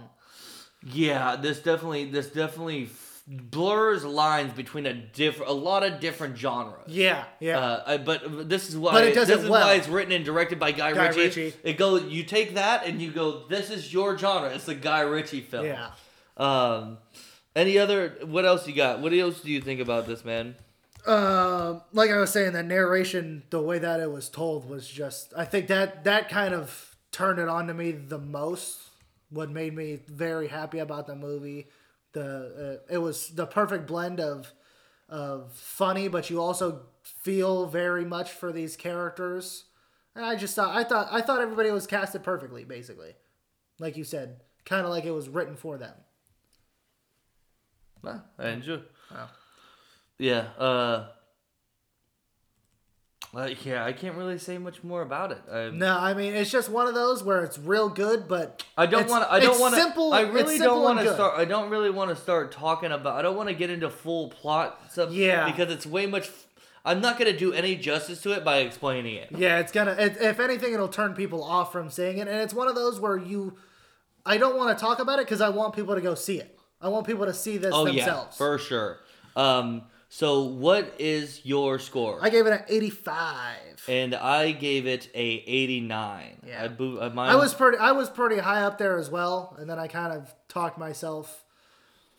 yeah 0.83 1.35
this 1.35 1.59
definitely 1.59 2.05
this 2.05 2.27
definitely 2.27 2.83
f- 2.85 3.23
blurs 3.27 4.03
lines 4.03 4.51
between 4.53 4.85
a 4.85 4.93
different 4.93 5.49
a 5.49 5.53
lot 5.53 5.83
of 5.83 5.99
different 5.99 6.35
genres 6.37 6.87
yeah 6.87 7.23
yeah 7.39 7.59
Uh, 7.59 7.83
I- 7.87 7.97
but 7.97 8.49
this 8.49 8.67
is 8.69 8.75
why 8.77 8.91
But 8.93 9.03
it 9.05 9.13
does 9.15 9.27
this 9.27 9.39
it 9.39 9.43
is 9.45 9.49
well. 9.49 9.65
why 9.67 9.75
it's 9.75 9.87
written 9.87 10.11
and 10.11 10.25
directed 10.25 10.59
by 10.59 10.71
Guy, 10.71 10.91
Guy 10.93 11.07
Ritchie. 11.07 11.19
Ritchie. 11.21 11.53
It 11.63 11.77
go. 11.77 11.95
you 11.97 12.23
take 12.23 12.55
that 12.55 12.85
and 12.87 13.01
you 13.01 13.11
go, 13.11 13.47
this 13.47 13.69
is 13.69 13.93
your 13.93 14.17
genre. 14.17 14.49
It's 14.49 14.67
a 14.67 14.75
Guy 14.75 15.01
Ritchie 15.01 15.41
film. 15.41 15.65
yeah 15.67 15.91
Um, 16.35 16.97
any 17.55 17.77
other? 17.77 18.17
What 18.25 18.45
else 18.45 18.67
you 18.67 18.73
got? 18.73 18.99
What 19.01 19.13
else 19.13 19.41
do 19.41 19.51
you 19.51 19.61
think 19.61 19.79
about 19.81 20.07
this, 20.07 20.25
man? 20.25 20.55
Um, 21.05 21.81
like 21.93 22.11
I 22.11 22.17
was 22.17 22.31
saying, 22.31 22.53
the 22.53 22.63
narration, 22.63 23.43
the 23.49 23.61
way 23.61 23.79
that 23.79 23.99
it 23.99 24.11
was 24.11 24.29
told 24.29 24.69
was 24.69 24.87
just. 24.87 25.33
I 25.35 25.45
think 25.45 25.67
that 25.67 26.03
that 26.03 26.29
kind 26.29 26.53
of 26.53 26.95
turned 27.11 27.39
it 27.39 27.47
on 27.47 27.67
to 27.67 27.73
me 27.73 27.91
the 27.91 28.19
most. 28.19 28.79
What 29.29 29.49
made 29.49 29.75
me 29.75 29.99
very 30.07 30.49
happy 30.49 30.79
about 30.79 31.07
the 31.07 31.15
movie, 31.15 31.67
the 32.11 32.79
uh, 32.89 32.93
it 32.93 32.97
was 32.97 33.29
the 33.29 33.45
perfect 33.45 33.87
blend 33.87 34.19
of 34.19 34.51
of 35.07 35.53
funny, 35.53 36.07
but 36.07 36.29
you 36.29 36.41
also 36.41 36.81
feel 37.03 37.65
very 37.65 38.05
much 38.05 38.31
for 38.31 38.51
these 38.51 38.75
characters. 38.75 39.65
And 40.15 40.25
I 40.25 40.35
just 40.35 40.55
thought 40.55 40.75
I 40.75 40.83
thought 40.83 41.07
I 41.11 41.21
thought 41.21 41.41
everybody 41.41 41.71
was 41.71 41.87
casted 41.87 42.23
perfectly, 42.23 42.65
basically, 42.65 43.15
like 43.79 43.95
you 43.95 44.03
said, 44.03 44.41
kind 44.65 44.85
of 44.85 44.91
like 44.91 45.05
it 45.05 45.11
was 45.11 45.29
written 45.29 45.55
for 45.55 45.77
them. 45.77 45.93
Ah, 48.05 48.23
I 48.37 48.49
enjoy. 48.49 48.81
Wow. 49.11 49.29
Yeah. 50.21 50.45
Uh, 50.59 51.07
uh, 53.33 53.49
yeah, 53.63 53.85
I 53.85 53.93
can't 53.93 54.15
really 54.15 54.37
say 54.37 54.57
much 54.57 54.83
more 54.83 55.01
about 55.01 55.31
it. 55.31 55.39
I, 55.51 55.69
No, 55.69 55.97
I 55.97 56.13
mean 56.13 56.35
it's 56.35 56.51
just 56.51 56.69
one 56.69 56.87
of 56.87 56.93
those 56.93 57.23
where 57.23 57.43
it's 57.43 57.57
real 57.57 57.89
good, 57.89 58.27
but 58.27 58.63
I 58.77 58.85
don't 58.85 59.09
want. 59.09 59.25
I 59.31 59.39
don't 59.39 59.59
want 59.59 59.73
simple- 59.73 60.13
I 60.13 60.21
really 60.21 60.57
don't 60.57 60.83
want 60.83 60.99
to 60.99 61.13
start. 61.13 61.39
I 61.39 61.45
don't 61.45 61.69
really 61.69 61.89
want 61.89 62.09
to 62.09 62.15
start 62.15 62.51
talking 62.51 62.91
about. 62.91 63.17
I 63.17 63.21
don't 63.21 63.35
want 63.35 63.49
to 63.49 63.55
get 63.55 63.69
into 63.69 63.89
full 63.89 64.29
plot 64.29 64.91
stuff. 64.91 65.11
Yeah. 65.11 65.49
Because 65.49 65.73
it's 65.73 65.85
way 65.85 66.05
much. 66.05 66.29
I'm 66.83 66.99
not 66.99 67.17
gonna 67.17 67.37
do 67.37 67.53
any 67.53 67.75
justice 67.75 68.21
to 68.23 68.31
it 68.33 68.43
by 68.43 68.57
explaining 68.57 69.15
it. 69.15 69.29
Yeah, 69.35 69.59
it's 69.59 69.71
gonna. 69.71 69.91
It, 69.93 70.17
if 70.19 70.39
anything, 70.39 70.73
it'll 70.73 70.87
turn 70.87 71.13
people 71.13 71.43
off 71.43 71.71
from 71.71 71.89
seeing 71.89 72.17
it, 72.17 72.27
and 72.27 72.41
it's 72.41 72.53
one 72.53 72.67
of 72.67 72.75
those 72.75 72.99
where 72.99 73.17
you. 73.17 73.55
I 74.25 74.37
don't 74.37 74.57
want 74.57 74.77
to 74.77 74.81
talk 74.83 74.99
about 74.99 75.19
it 75.19 75.25
because 75.25 75.41
I 75.41 75.49
want 75.49 75.73
people 75.73 75.95
to 75.95 76.01
go 76.01 76.13
see 76.15 76.39
it. 76.39 76.59
I 76.81 76.89
want 76.89 77.07
people 77.07 77.25
to 77.25 77.33
see 77.33 77.57
this 77.57 77.71
Oh 77.73 77.85
themselves. 77.85 78.35
yeah, 78.35 78.37
for 78.37 78.57
sure. 78.59 78.99
Um. 79.35 79.83
So 80.13 80.41
what 80.43 80.93
is 80.99 81.39
your 81.45 81.79
score? 81.79 82.19
I 82.21 82.27
gave 82.29 82.45
it 82.45 82.51
an 82.51 82.63
eighty-five. 82.67 83.85
and 83.87 84.13
I 84.13 84.51
gave 84.51 84.85
it 84.85 85.07
a 85.15 85.25
89. 85.47 86.41
Yeah. 86.45 86.63
I, 86.63 86.65
uh, 86.83 87.09
mine, 87.13 87.29
I 87.31 87.35
was 87.37 87.53
pretty. 87.53 87.77
I 87.77 87.93
was 87.93 88.09
pretty 88.09 88.37
high 88.37 88.63
up 88.63 88.77
there 88.77 88.97
as 88.99 89.09
well, 89.09 89.55
and 89.57 89.69
then 89.69 89.79
I 89.79 89.87
kind 89.87 90.11
of 90.11 90.33
talked 90.49 90.77
myself 90.77 91.45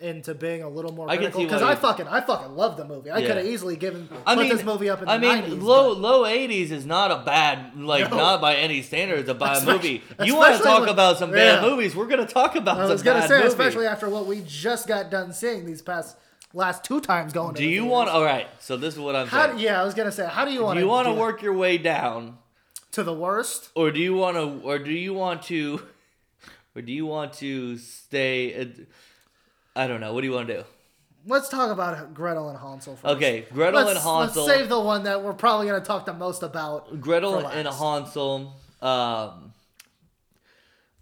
into 0.01 0.35
being 0.35 0.63
a 0.63 0.69
little 0.71 0.91
more 0.93 1.07
I 1.09 1.17
can 1.17 1.25
critical 1.27 1.41
see 1.43 1.45
because 1.45 1.61
I 1.63 1.73
you- 1.73 1.77
fucking, 1.77 2.09
I 2.09 2.23
fucking 2.23 2.57
love 2.57 2.79
the 2.79 2.87
movie. 2.87 3.11
I 3.11 3.19
Yeah. 3.19 3.27
could 3.29 3.37
have 3.37 3.47
easily 3.47 3.77
given 3.77 4.09
I 4.27 4.35
put 4.37 4.41
mean, 4.47 4.57
this 4.57 4.65
movie 4.65 4.89
up 4.89 5.01
in 5.01 5.05
the 5.05 5.13
I 5.13 5.19
mean, 5.19 5.43
90s, 5.43 5.63
low 5.63 5.91
but- 5.95 6.01
low 6.01 6.25
80s 6.25 6.71
is 6.73 6.87
not 6.87 7.11
a 7.11 7.19
bad 7.19 7.79
like 7.79 8.11
No. 8.11 8.17
not 8.17 8.41
by 8.41 8.55
any 8.57 8.81
standards 8.81 9.29
a 9.29 9.35
bad 9.35 9.59
Especially- 9.59 10.03
movie. 10.19 10.25
You 10.25 10.35
want 10.35 10.49
to 10.49 10.55
especially 10.55 10.71
talk 10.71 10.81
when- 10.81 10.89
about 10.89 11.19
some 11.19 11.31
bad 11.31 11.63
yeah. 11.63 11.69
movies? 11.71 11.95
We're 11.95 12.07
gonna 12.09 12.27
talk 12.27 12.57
about 12.57 12.79
I 12.79 12.85
some 12.85 12.91
was 12.93 13.03
gonna 13.05 13.21
bad 13.21 13.29
say, 13.29 13.37
movies. 13.37 13.53
especially 13.53 13.87
after 13.87 14.09
what 14.09 14.25
we 14.27 14.43
just 14.47 14.89
got 14.89 15.11
done 15.11 15.33
seeing 15.35 15.67
these 15.67 15.83
past 15.83 16.17
last 16.55 16.85
two 16.85 17.01
times 17.01 17.33
going. 17.33 17.55
do 17.55 17.65
you 17.65 17.85
want? 17.85 18.09
All 18.09 18.25
right. 18.25 18.47
So 18.61 18.77
this 18.77 18.95
is 18.95 19.01
what 19.01 19.17
I'm 19.17 19.27
How, 19.27 19.47
saying. 19.49 19.59
yeah, 19.59 19.81
I 19.81 19.85
was 19.85 19.95
gonna 19.95 20.13
say, 20.13 20.27
how 20.27 20.45
do 20.45 20.53
you 20.53 20.63
want 20.63 20.77
do 20.77 20.81
to 20.81 20.87
you 20.87 20.91
want 20.91 21.09
to 21.09 21.15
work 21.15 21.43
your 21.43 21.55
way 21.55 21.79
down, 21.79 22.39
to 22.93 23.03
the 23.03 23.15
worst? 23.15 23.71
or 23.75 23.91
do 23.91 24.01
you 24.01 24.15
want 24.15 24.37
to, 24.37 24.67
or 24.67 24.79
do 24.79 24.93
you 24.93 25.15
want 25.15 25.43
to 25.45 25.83
or 26.77 26.83
do 26.83 26.93
you 26.93 27.07
want 27.07 27.35
to 27.35 27.77
stay? 27.79 28.53
At, 28.55 28.69
I 29.75 29.87
don't 29.87 30.01
know. 30.01 30.13
What 30.13 30.21
do 30.21 30.27
you 30.27 30.35
want 30.35 30.49
to 30.49 30.55
do? 30.59 30.65
Let's 31.25 31.49
talk 31.49 31.71
about 31.71 32.15
Gretel 32.15 32.49
and 32.49 32.59
Hansel 32.59 32.97
first. 32.97 33.15
Okay, 33.15 33.47
Gretel 33.53 33.85
let's, 33.85 33.91
and 33.91 33.99
Hansel. 34.01 34.45
Let's 34.45 34.59
save 34.59 34.69
the 34.69 34.81
one 34.81 35.05
that 35.05 35.23
we're 35.23 35.33
probably 35.33 35.69
going 35.69 35.81
to 35.81 35.87
talk 35.87 36.05
the 36.05 36.13
most 36.13 36.43
about. 36.43 37.01
Gretel 37.01 37.47
and. 37.47 37.69
Hansel. 37.69 38.55
Um, 38.81 39.52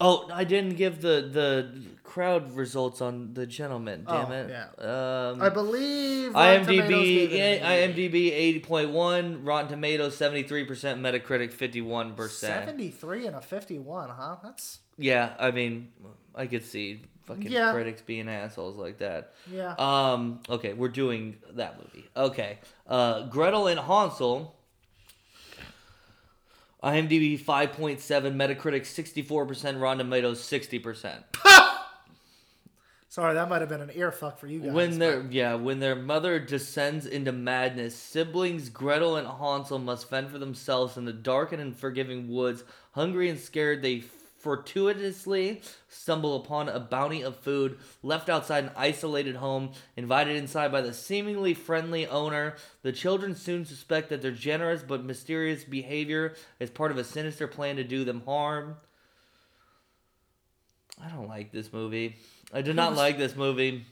oh, 0.00 0.28
I 0.32 0.44
didn't 0.44 0.76
give 0.76 1.00
the 1.00 1.28
the 1.30 1.72
crowd 2.02 2.56
results 2.56 3.00
on 3.00 3.34
the 3.34 3.46
gentleman. 3.46 4.04
Damn 4.08 4.30
Oh, 4.30 4.32
it. 4.34 4.50
yeah. 4.50 5.30
Um, 5.30 5.40
I 5.42 5.48
believe 5.48 6.34
Rotten 6.34 6.64
IMDb, 6.66 6.88
gave 6.88 7.32
it 7.32 7.32
an 7.32 7.38
yeah, 7.38 7.70
88. 7.72 8.12
IMDb 8.12 8.32
eighty 8.32 8.60
point 8.60 8.90
one, 8.90 9.44
Rotten 9.44 9.68
Tomatoes 9.70 10.16
seventy 10.16 10.42
three 10.42 10.64
percent, 10.64 11.00
Metacritic 11.00 11.52
fifty 11.52 11.80
one 11.80 12.14
percent. 12.14 12.66
73 12.66 13.26
and 13.28 13.36
a 13.36 13.40
51, 13.40 14.08
huh? 14.10 14.36
That's 14.42 14.80
Yeah, 14.98 15.34
I 15.38 15.50
mean, 15.52 15.92
I 16.34 16.46
could 16.46 16.64
see 16.64 17.02
fucking 17.26 17.50
Yeah. 17.52 17.72
critics 17.72 18.02
being 18.02 18.28
assholes 18.28 18.76
like 18.76 18.98
that. 18.98 19.34
yeah. 19.52 19.74
Um, 19.78 20.40
okay, 20.48 20.72
we're 20.72 20.88
doing 20.88 21.36
that 21.52 21.78
movie. 21.78 22.08
Okay. 22.16 22.58
Uh, 22.88 23.26
Gretel 23.28 23.68
and 23.68 23.78
Hansel. 23.78 24.56
IMDb 26.82 27.38
5.7, 27.38 27.98
Metacritic 28.34 28.82
64%, 28.82 29.80
Rotten 29.80 29.98
Tomatoes 29.98 30.40
60%. 30.40 31.22
Sorry, 33.10 33.34
that 33.34 33.48
might 33.48 33.60
have 33.60 33.68
been 33.68 33.80
an 33.80 33.90
ear 33.94 34.12
fuck 34.12 34.38
for 34.38 34.46
you 34.46 34.60
guys. 34.60 34.72
When 34.72 34.90
but- 34.90 34.98
their 35.00 35.26
yeah, 35.30 35.54
when 35.54 35.80
their 35.80 35.96
mother 35.96 36.38
descends 36.38 37.06
into 37.06 37.32
madness, 37.32 37.96
siblings 37.96 38.68
Gretel 38.68 39.16
and 39.16 39.26
Hansel 39.26 39.80
must 39.80 40.08
fend 40.08 40.30
for 40.30 40.38
themselves 40.38 40.96
in 40.96 41.04
the 41.04 41.12
dark 41.12 41.50
and 41.52 41.60
unforgiving 41.60 42.28
woods. 42.28 42.62
Hungry 42.92 43.28
and 43.28 43.38
scared, 43.38 43.82
they 43.82 44.04
fortuitously 44.40 45.62
stumble 45.88 46.36
upon 46.36 46.68
a 46.68 46.80
bounty 46.80 47.22
of 47.22 47.36
food 47.36 47.78
left 48.02 48.28
outside 48.28 48.64
an 48.64 48.70
isolated 48.76 49.36
home. 49.36 49.70
Invited 49.96 50.36
inside 50.36 50.72
by 50.72 50.80
the 50.80 50.94
seemingly 50.94 51.54
friendly 51.54 52.06
owner, 52.06 52.56
the 52.82 52.92
children 52.92 53.34
soon 53.34 53.64
suspect 53.64 54.08
that 54.08 54.22
their 54.22 54.30
generous 54.32 54.82
but 54.82 55.04
mysterious 55.04 55.64
behavior 55.64 56.34
is 56.58 56.70
part 56.70 56.90
of 56.90 56.98
a 56.98 57.04
sinister 57.04 57.46
plan 57.46 57.76
to 57.76 57.84
do 57.84 58.04
them 58.04 58.22
harm. 58.24 58.76
I 61.02 61.08
don't 61.08 61.28
like 61.28 61.52
this 61.52 61.72
movie. 61.72 62.16
I 62.52 62.62
do 62.62 62.72
not 62.72 62.94
like 62.94 63.18
this 63.18 63.36
movie. 63.36 63.86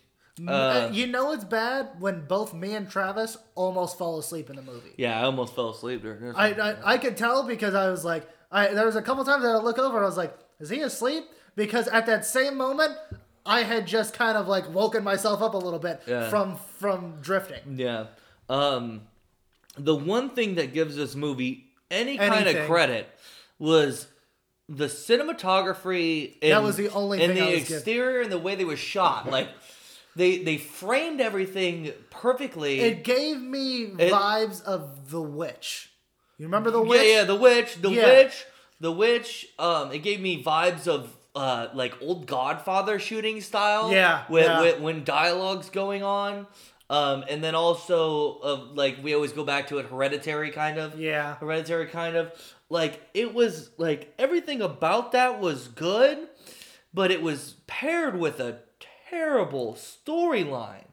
Uh, 0.47 0.51
Uh, 0.53 0.91
you 0.93 1.07
know 1.07 1.33
it's 1.33 1.45
bad 1.45 1.89
when 1.99 2.27
both 2.27 2.55
me 2.55 2.75
and 2.75 2.89
Travis 2.89 3.37
almost 3.55 3.99
fall 3.99 4.19
asleep 4.19 4.51
in 4.51 4.57
the 4.57 4.62
movie. 4.62 4.95
Yeah, 4.97 5.19
I 5.19 5.25
almost 5.25 5.55
fell 5.55 5.70
asleep 5.70 6.03
during 6.03 6.20
this. 6.20 6.37
I, 6.37 6.51
I 6.53 6.95
I 6.95 6.99
could 6.99 7.16
tell 7.16 7.43
because 7.45 7.75
I 7.75 7.91
was 7.91 8.05
like, 8.05 8.29
I 8.51 8.69
there 8.69 8.87
was 8.87 8.97
a 8.97 9.03
couple 9.03 9.25
times 9.25 9.43
that 9.43 9.51
I 9.51 9.59
look 9.59 9.79
over 9.79 9.97
and 9.97 10.05
I 10.05 10.09
was 10.09 10.16
like, 10.16 10.37
is 10.61 10.70
he 10.70 10.81
asleep? 10.81 11.25
Because 11.57 11.89
at 11.89 12.07
that 12.07 12.25
same 12.25 12.57
moment, 12.57 12.97
I 13.45 13.62
had 13.62 13.87
just 13.87 14.15
kind 14.15 14.37
of 14.39 14.47
like 14.49 14.73
woken 14.73 15.03
myself 15.05 15.43
up 15.43 15.55
a 15.55 15.59
little 15.59 15.79
bit 15.81 16.03
Yeah. 16.07 16.29
from 16.31 16.57
from 16.57 17.16
drifting. 17.20 17.77
yeah. 17.77 18.07
Um, 18.49 19.03
the 19.77 19.95
one 19.95 20.31
thing 20.31 20.55
that 20.57 20.73
gives 20.73 20.97
this 20.97 21.15
movie 21.15 21.66
any 21.91 22.16
kind 22.19 22.49
of 22.49 22.66
credit 22.66 23.09
was 23.59 24.07
the 24.69 24.87
cinematography. 24.87 26.37
And, 26.43 26.53
That 26.53 26.62
was 26.62 26.77
the 26.77 26.89
only 26.91 27.23
and 27.23 27.37
the 27.37 27.41
I 27.43 27.51
was 27.51 27.61
giving. 27.61 27.75
exterior 27.77 28.20
and 28.23 28.33
the 28.33 28.39
way 28.39 28.55
they 28.55 28.65
were 28.65 28.77
shot. 28.77 29.31
Like 29.31 29.49
they 30.16 30.39
they 30.39 30.57
framed 30.59 31.20
everything 31.20 31.93
perfectly. 32.11 32.81
It 32.81 33.05
gave 33.05 33.41
me 33.41 33.83
It- 33.85 34.12
vibes 34.12 34.62
of 34.62 35.11
The 35.11 35.20
Witch. 35.23 35.91
You 36.39 36.47
remember 36.47 36.70
The 36.70 36.81
Witch? 36.81 37.02
yeah, 37.02 37.12
yeah, 37.19 37.24
the 37.24 37.35
witch, 37.35 37.74
the 37.82 37.90
Yeah. 37.90 38.05
witch, 38.05 38.47
the 38.81 38.93
witch. 38.93 39.48
Um, 39.59 39.93
it 39.93 39.98
gave 39.98 40.20
me 40.20 40.43
vibes 40.43 40.86
of 40.86 41.15
uh 41.35 41.69
like 41.74 41.94
old 42.01 42.27
Godfather 42.27 42.98
shooting 42.98 43.40
style. 43.40 43.93
Yeah, 43.93 44.23
with, 44.28 44.44
yeah. 44.47 44.60
with 44.62 44.81
when 44.81 45.05
dialogue's 45.05 45.69
going 45.70 46.02
on. 46.02 46.47
Um, 46.90 47.23
and 47.28 47.44
then 47.44 47.55
also 47.55 48.39
of 48.39 48.70
like 48.77 48.97
we 49.02 49.15
always 49.15 49.32
go 49.32 49.44
back 49.44 49.66
to 49.69 49.78
it, 49.78 49.86
hereditary 49.86 50.51
kind 50.51 50.78
of. 50.78 50.98
Yeah. 50.98 51.35
Hereditary 51.36 51.86
kind 51.89 52.16
of 52.16 52.32
like 52.70 53.02
it 53.15 53.35
was 53.35 53.70
like 53.77 54.15
everything 54.19 54.62
about 54.62 55.12
that 55.12 55.40
was 55.40 55.69
good, 55.69 56.28
but 56.94 57.10
it 57.10 57.20
was 57.20 57.56
paired 57.66 58.19
with 58.19 58.40
a 58.40 58.60
terrible 59.10 59.74
storyline. 59.74 60.85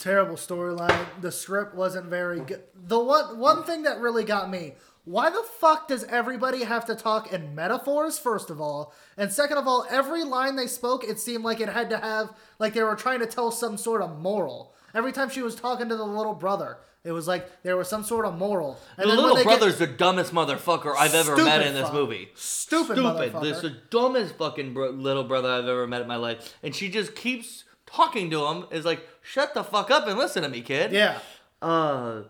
terrible 0.00 0.36
storyline. 0.36 1.06
The 1.20 1.32
script 1.32 1.74
wasn't 1.74 2.06
very 2.06 2.40
good. 2.40 2.62
The 2.74 2.98
one 2.98 3.38
one 3.38 3.64
thing 3.64 3.82
that 3.84 4.00
really 4.00 4.24
got 4.24 4.50
me. 4.50 4.74
Why 5.08 5.30
the 5.30 5.42
fuck 5.58 5.88
does 5.88 6.04
everybody 6.04 6.64
have 6.64 6.84
to 6.86 6.94
talk 6.94 7.32
in 7.32 7.54
metaphors, 7.54 8.18
first 8.18 8.50
of 8.50 8.60
all? 8.60 8.92
And 9.16 9.32
second 9.32 9.56
of 9.56 9.66
all, 9.66 9.86
every 9.88 10.22
line 10.22 10.56
they 10.56 10.66
spoke, 10.66 11.02
it 11.02 11.18
seemed 11.18 11.44
like 11.44 11.60
it 11.60 11.70
had 11.70 11.88
to 11.90 11.96
have, 11.98 12.30
like 12.58 12.74
they 12.74 12.82
were 12.82 12.94
trying 12.94 13.20
to 13.20 13.26
tell 13.26 13.50
some 13.50 13.78
sort 13.78 14.02
of 14.02 14.18
moral. 14.18 14.74
Every 14.94 15.12
time 15.12 15.30
she 15.30 15.40
was 15.40 15.54
talking 15.54 15.88
to 15.88 15.96
the 15.96 16.04
little 16.04 16.34
brother, 16.34 16.76
it 17.04 17.12
was 17.12 17.26
like 17.26 17.62
there 17.62 17.76
was 17.78 17.88
some 17.88 18.04
sort 18.04 18.26
of 18.26 18.36
moral. 18.36 18.78
And 18.98 19.08
the 19.10 19.14
little 19.14 19.34
they 19.36 19.44
get- 19.44 19.58
brother's 19.58 19.78
the 19.78 19.86
dumbest 19.86 20.34
motherfucker 20.34 20.94
I've 20.94 21.14
ever 21.14 21.36
met 21.42 21.66
in 21.66 21.72
this 21.72 21.84
fuck. 21.84 21.94
movie. 21.94 22.28
Stupid 22.34 22.98
Stupid. 22.98 23.32
This 23.40 23.56
is 23.56 23.62
the 23.62 23.76
dumbest 23.88 24.34
fucking 24.36 24.74
bro- 24.74 24.90
little 24.90 25.24
brother 25.24 25.50
I've 25.50 25.66
ever 25.68 25.86
met 25.86 26.02
in 26.02 26.08
my 26.08 26.16
life, 26.16 26.54
and 26.62 26.74
she 26.74 26.90
just 26.90 27.14
keeps 27.14 27.64
talking 27.86 28.30
to 28.30 28.44
him. 28.46 28.66
Is 28.70 28.84
like, 28.84 29.00
shut 29.22 29.54
the 29.54 29.64
fuck 29.64 29.90
up 29.90 30.06
and 30.06 30.18
listen 30.18 30.42
to 30.42 30.50
me, 30.50 30.60
kid. 30.60 30.92
yeah. 30.92 31.18
Uh, 31.62 32.24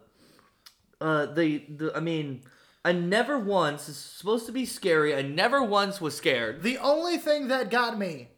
uh, 1.00 1.26
the 1.26 1.58
the 1.68 1.92
I 1.96 2.00
mean, 2.00 2.42
I 2.84 2.92
never 2.92 3.38
once. 3.38 3.88
It's 3.88 3.98
supposed 3.98 4.46
to 4.46 4.52
be 4.52 4.64
scary. 4.64 5.14
I 5.14 5.22
never 5.22 5.62
once 5.62 6.00
was 6.00 6.16
scared. 6.16 6.62
The 6.62 6.78
only 6.78 7.18
thing 7.18 7.48
that 7.48 7.70
got 7.70 7.98
me 7.98 8.28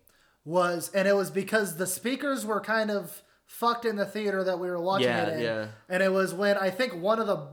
was, 0.44 0.90
and 0.94 1.06
it 1.06 1.14
was 1.14 1.30
because 1.30 1.76
the 1.76 1.86
speakers 1.86 2.44
were 2.46 2.60
kind 2.60 2.90
of 2.90 3.22
fucked 3.46 3.84
in 3.84 3.96
the 3.96 4.06
theater 4.06 4.42
that 4.44 4.58
we 4.58 4.68
were 4.68 4.80
watching 4.80 5.08
Yeah, 5.08 5.26
it 5.26 5.34
in. 5.36 5.42
yeah. 5.42 5.66
And 5.88 6.02
it 6.02 6.12
was 6.12 6.32
when 6.32 6.56
I 6.56 6.70
think 6.70 6.94
one 6.94 7.18
of 7.20 7.26
the 7.26 7.46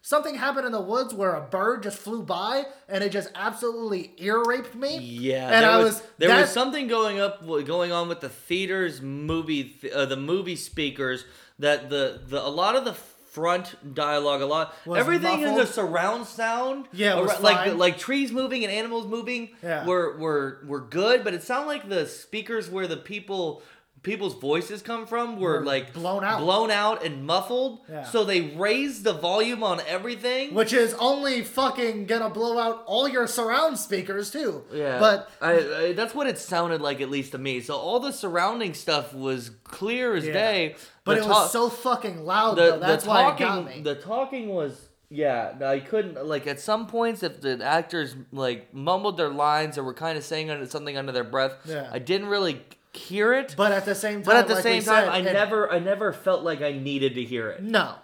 something 0.00 0.34
happened 0.34 0.66
in 0.66 0.72
the 0.72 0.80
woods 0.80 1.14
where 1.14 1.34
a 1.34 1.40
bird 1.40 1.82
just 1.82 1.98
flew 1.98 2.22
by 2.22 2.64
and 2.88 3.04
it 3.04 3.10
just 3.12 3.30
absolutely 3.34 4.12
ear 4.18 4.42
raped 4.44 4.74
me. 4.74 4.98
Yeah, 4.98 5.48
and 5.48 5.64
I 5.66 5.78
was, 5.78 5.94
was, 5.94 6.02
there 6.18 6.40
was 6.40 6.50
something 6.50 6.88
going 6.88 7.20
up 7.20 7.46
going 7.46 7.92
on 7.92 8.08
with 8.08 8.20
the 8.20 8.28
theaters 8.28 9.00
movie 9.00 9.76
uh, 9.94 10.06
the 10.06 10.16
movie 10.16 10.56
speakers 10.56 11.24
that 11.58 11.90
the 11.90 12.20
the 12.26 12.44
a 12.44 12.48
lot 12.48 12.74
of 12.76 12.84
the 12.84 12.94
front 13.32 13.94
dialogue 13.94 14.42
a 14.42 14.46
lot 14.46 14.74
Was 14.84 15.00
everything 15.00 15.40
in 15.40 15.54
the 15.54 15.60
muffled? 15.62 15.68
surround 15.74 16.26
sound 16.26 16.86
Yeah, 16.92 17.18
it 17.18 17.22
was 17.22 17.32
ar- 17.32 17.40
like 17.40 17.74
like 17.76 17.98
trees 17.98 18.30
moving 18.30 18.62
and 18.62 18.70
animals 18.72 19.06
moving 19.06 19.50
Yeah. 19.62 19.86
were 19.86 20.18
were 20.18 20.58
were 20.66 20.80
good 20.80 21.24
but 21.24 21.32
it 21.32 21.42
sounded 21.42 21.66
like 21.68 21.88
the 21.88 22.06
speakers 22.06 22.68
where 22.68 22.86
the 22.86 22.98
people 22.98 23.62
people's 24.02 24.34
voices 24.34 24.82
come 24.82 25.06
from 25.06 25.38
were, 25.38 25.60
Were 25.60 25.64
like 25.64 25.92
blown 25.92 26.24
out. 26.24 26.40
blown 26.40 26.70
out 26.70 27.04
and 27.04 27.24
muffled 27.24 27.80
Yeah. 27.88 28.02
so 28.04 28.24
they 28.24 28.40
raised 28.40 29.04
the 29.04 29.12
volume 29.12 29.62
on 29.62 29.80
everything 29.86 30.54
which 30.54 30.72
is 30.72 30.94
only 30.98 31.42
fucking 31.42 32.06
gonna 32.06 32.28
blow 32.30 32.58
out 32.58 32.82
all 32.86 33.08
your 33.08 33.26
surround 33.26 33.78
speakers 33.78 34.30
too. 34.30 34.64
Yeah, 34.72 34.98
But 34.98 35.30
I, 35.40 35.52
I, 35.52 35.92
that's 35.92 36.14
what 36.14 36.26
it 36.26 36.38
sounded 36.38 36.80
like, 36.80 37.00
at 37.00 37.10
least 37.10 37.32
to 37.32 37.38
me. 37.38 37.60
So 37.60 37.76
all 37.76 38.00
the 38.00 38.12
surrounding 38.12 38.74
stuff 38.74 39.14
was 39.14 39.50
clear 39.64 40.14
as 40.16 40.26
Yeah. 40.26 40.32
day. 40.32 40.76
but 41.04 41.14
The 41.14 41.20
it 41.20 41.24
ta- 41.24 41.28
was 41.30 41.52
so 41.52 41.68
fucking 41.68 42.24
loud 42.24 42.56
the, 42.56 42.62
though. 42.62 42.78
That's 42.78 43.04
the 43.04 43.10
why 43.10 43.22
talking, 43.22 43.46
it 43.46 43.48
got 43.48 43.66
me. 43.76 43.80
The 43.82 43.94
talking 43.96 44.48
was 44.48 44.88
yeah. 45.10 45.52
I 45.64 45.78
couldn't 45.80 46.24
like 46.26 46.46
at 46.46 46.58
some 46.58 46.86
points 46.86 47.22
if 47.22 47.40
the 47.40 47.62
actors 47.62 48.16
like 48.32 48.72
mumbled 48.74 49.16
their 49.16 49.28
lines 49.28 49.76
or 49.78 49.84
were 49.84 49.94
kind 49.94 50.16
of 50.18 50.24
saying 50.24 50.66
something 50.66 50.96
under 50.96 51.12
their 51.12 51.24
breath. 51.24 51.52
Yeah. 51.66 51.88
I 51.92 51.98
didn't 51.98 52.28
really 52.28 52.62
hear 52.94 53.32
it. 53.32 53.54
but 53.56 53.72
at 53.72 53.84
the 53.84 53.94
same 53.94 54.16
time, 54.16 54.22
But 54.24 54.36
at 54.36 54.48
the 54.48 54.54
like 54.54 54.62
same 54.62 54.82
time, 54.82 55.04
said, 55.04 55.08
I 55.08 55.20
never, 55.20 55.70
I 55.70 55.78
never 55.78 56.12
felt 56.12 56.42
like 56.42 56.60
I 56.62 56.72
needed 56.72 57.14
to 57.14 57.24
hear 57.24 57.50
it. 57.50 57.62
No. 57.62 57.94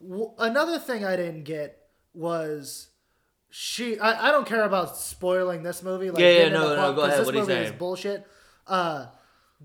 W- 0.00 0.32
another 0.38 0.78
thing 0.78 1.04
I 1.04 1.16
didn't 1.16 1.44
get 1.44 1.78
was 2.14 2.88
she. 3.50 3.98
I, 3.98 4.28
I 4.28 4.30
don't 4.32 4.46
care 4.46 4.64
about 4.64 4.96
spoiling 4.96 5.62
this 5.62 5.82
movie. 5.82 6.10
Like, 6.10 6.20
Yeah, 6.20 6.30
yeah, 6.44 6.48
no, 6.50 6.76
no, 6.76 6.92
go 6.94 7.02
ahead. 7.02 7.20
This 7.20 7.26
What 7.26 7.34
are 7.34 7.38
you 7.38 7.46
movie 7.46 7.54
is 7.54 7.72
bullshit. 7.72 8.26
Uh, 8.66 9.06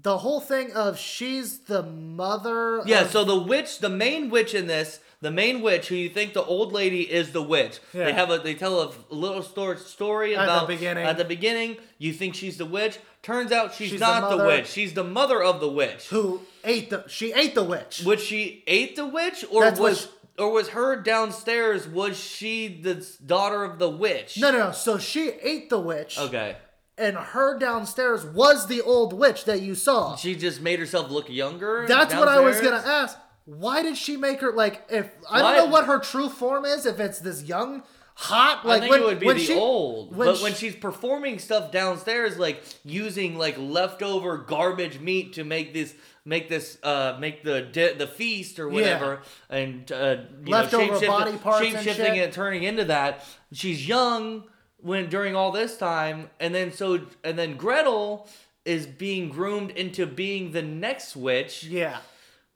the 0.01 0.19
whole 0.19 0.39
thing 0.39 0.71
of 0.73 0.97
she's 0.97 1.59
the 1.59 1.83
mother. 1.83 2.81
Yeah, 2.85 3.01
of- 3.01 3.11
so 3.11 3.23
the 3.23 3.37
witch, 3.39 3.79
the 3.79 3.89
main 3.89 4.29
witch 4.29 4.53
in 4.53 4.67
this, 4.67 4.99
the 5.19 5.31
main 5.31 5.61
witch 5.61 5.89
who 5.89 5.95
you 5.95 6.09
think 6.09 6.33
the 6.33 6.43
old 6.43 6.71
lady 6.71 7.01
is 7.01 7.31
the 7.31 7.41
witch. 7.41 7.79
Yeah. 7.93 8.05
They 8.05 8.13
have 8.13 8.29
a 8.31 8.37
they 8.39 8.53
tell 8.53 8.79
a 8.81 9.13
little 9.13 9.43
story 9.43 9.77
story 9.77 10.33
At 10.35 10.39
the 10.39 10.43
about 10.55 10.67
beginning. 10.67 11.05
At 11.05 11.17
the 11.17 11.25
beginning, 11.25 11.77
you 11.97 12.13
think 12.13 12.35
she's 12.35 12.57
the 12.57 12.65
witch. 12.65 12.99
Turns 13.23 13.51
out 13.51 13.73
she's, 13.75 13.91
She's 13.91 13.99
not 13.99 14.29
the, 14.31 14.37
mother. 14.37 14.47
witch. 14.47 14.67
She's 14.67 14.93
the 14.93 15.03
mother 15.03 15.43
of 15.43 15.59
the 15.59 15.69
witch. 15.69 16.07
who 16.07 16.41
ate 16.63 16.89
the. 16.89 17.05
She 17.07 17.31
ate 17.33 17.53
the 17.53 17.63
witch. 17.63 18.01
Was 18.03 18.21
she 18.23 18.63
ate 18.65 18.95
the 18.95 19.05
witch, 19.05 19.45
or 19.51 19.63
That's 19.65 19.79
was 19.79 20.01
she- 20.01 20.07
or 20.39 20.51
was 20.51 20.69
her 20.69 20.95
downstairs? 20.95 21.87
Was 21.87 22.17
she 22.19 22.67
the 22.81 23.05
daughter 23.23 23.63
of 23.63 23.77
the 23.77 23.89
witch? 23.89 24.39
no, 24.39 24.49
no, 24.51 24.57
no. 24.57 24.71
So 24.71 24.97
she 24.97 25.29
ate 25.43 25.69
the 25.69 25.79
witch, 25.79 26.17
Okay. 26.17 26.55
and 26.97 27.15
her 27.15 27.59
downstairs 27.59 28.25
was 28.25 28.65
the 28.67 28.81
old 28.81 29.13
witch 29.13 29.45
that 29.45 29.61
you 29.61 29.75
saw. 29.75 30.15
She 30.15 30.35
just 30.35 30.59
made 30.61 30.79
herself 30.79 31.11
look 31.11 31.29
younger. 31.29 31.85
That's 31.87 32.15
what 32.15 32.27
I 32.27 32.39
was 32.39 32.59
gonna 32.59 32.77
ask. 32.83 33.17
Why 33.45 33.83
did 33.83 33.97
she 33.97 34.17
make 34.17 34.41
her 34.41 34.51
like? 34.51 34.83
If 34.89 35.11
I 35.29 35.41
don't 35.41 35.57
know 35.57 35.65
what 35.71 35.85
her 35.85 35.99
true 35.99 36.29
form 36.29 36.65
is, 36.65 36.87
if 36.87 36.99
it's 36.99 37.19
this 37.19 37.43
young 37.43 37.83
hot. 38.21 38.65
Like 38.65 38.77
I 38.77 38.79
think 38.81 38.91
when, 38.91 39.01
it 39.01 39.05
would 39.05 39.19
be 39.19 39.33
the 39.33 39.39
she, 39.39 39.55
old. 39.55 40.15
when 40.15 40.27
but 40.27 40.37
she- 40.37 40.43
when 40.43 40.53
she's 40.53 40.75
performing 40.75 41.39
stuff 41.39 41.71
downstairs, 41.71 42.37
like 42.37 42.63
using 42.83 43.37
like 43.37 43.55
leftover 43.57 44.37
garbage 44.37 44.99
meat 44.99 45.33
to 45.33 45.43
make 45.43 45.73
this 45.73 45.95
make 46.23 46.47
this 46.47 46.77
uh 46.83 47.17
make 47.19 47.43
the 47.43 47.61
di- 47.63 47.93
the 47.93 48.05
feast 48.05 48.59
or 48.59 48.69
whatever 48.69 49.21
and 49.49 49.91
uh 49.91 50.17
you 50.45 50.51
Leftover 50.51 51.01
know, 51.01 51.07
body 51.07 51.35
parts 51.37 51.65
and 51.65 51.83
shifting 51.83 52.13
shit. 52.13 52.17
it 52.17 52.31
turning 52.31 52.61
into 52.61 52.85
that 52.85 53.25
she's 53.51 53.87
young 53.87 54.43
when 54.77 55.09
during 55.09 55.35
all 55.35 55.51
this 55.51 55.77
time 55.77 56.29
and 56.39 56.53
then 56.53 56.71
so 56.71 57.07
and 57.23 57.39
then 57.39 57.57
Gretel 57.57 58.29
is 58.65 58.85
being 58.85 59.29
groomed 59.29 59.71
into 59.71 60.05
being 60.05 60.51
the 60.51 60.61
next 60.61 61.15
witch 61.15 61.63
yeah. 61.63 61.97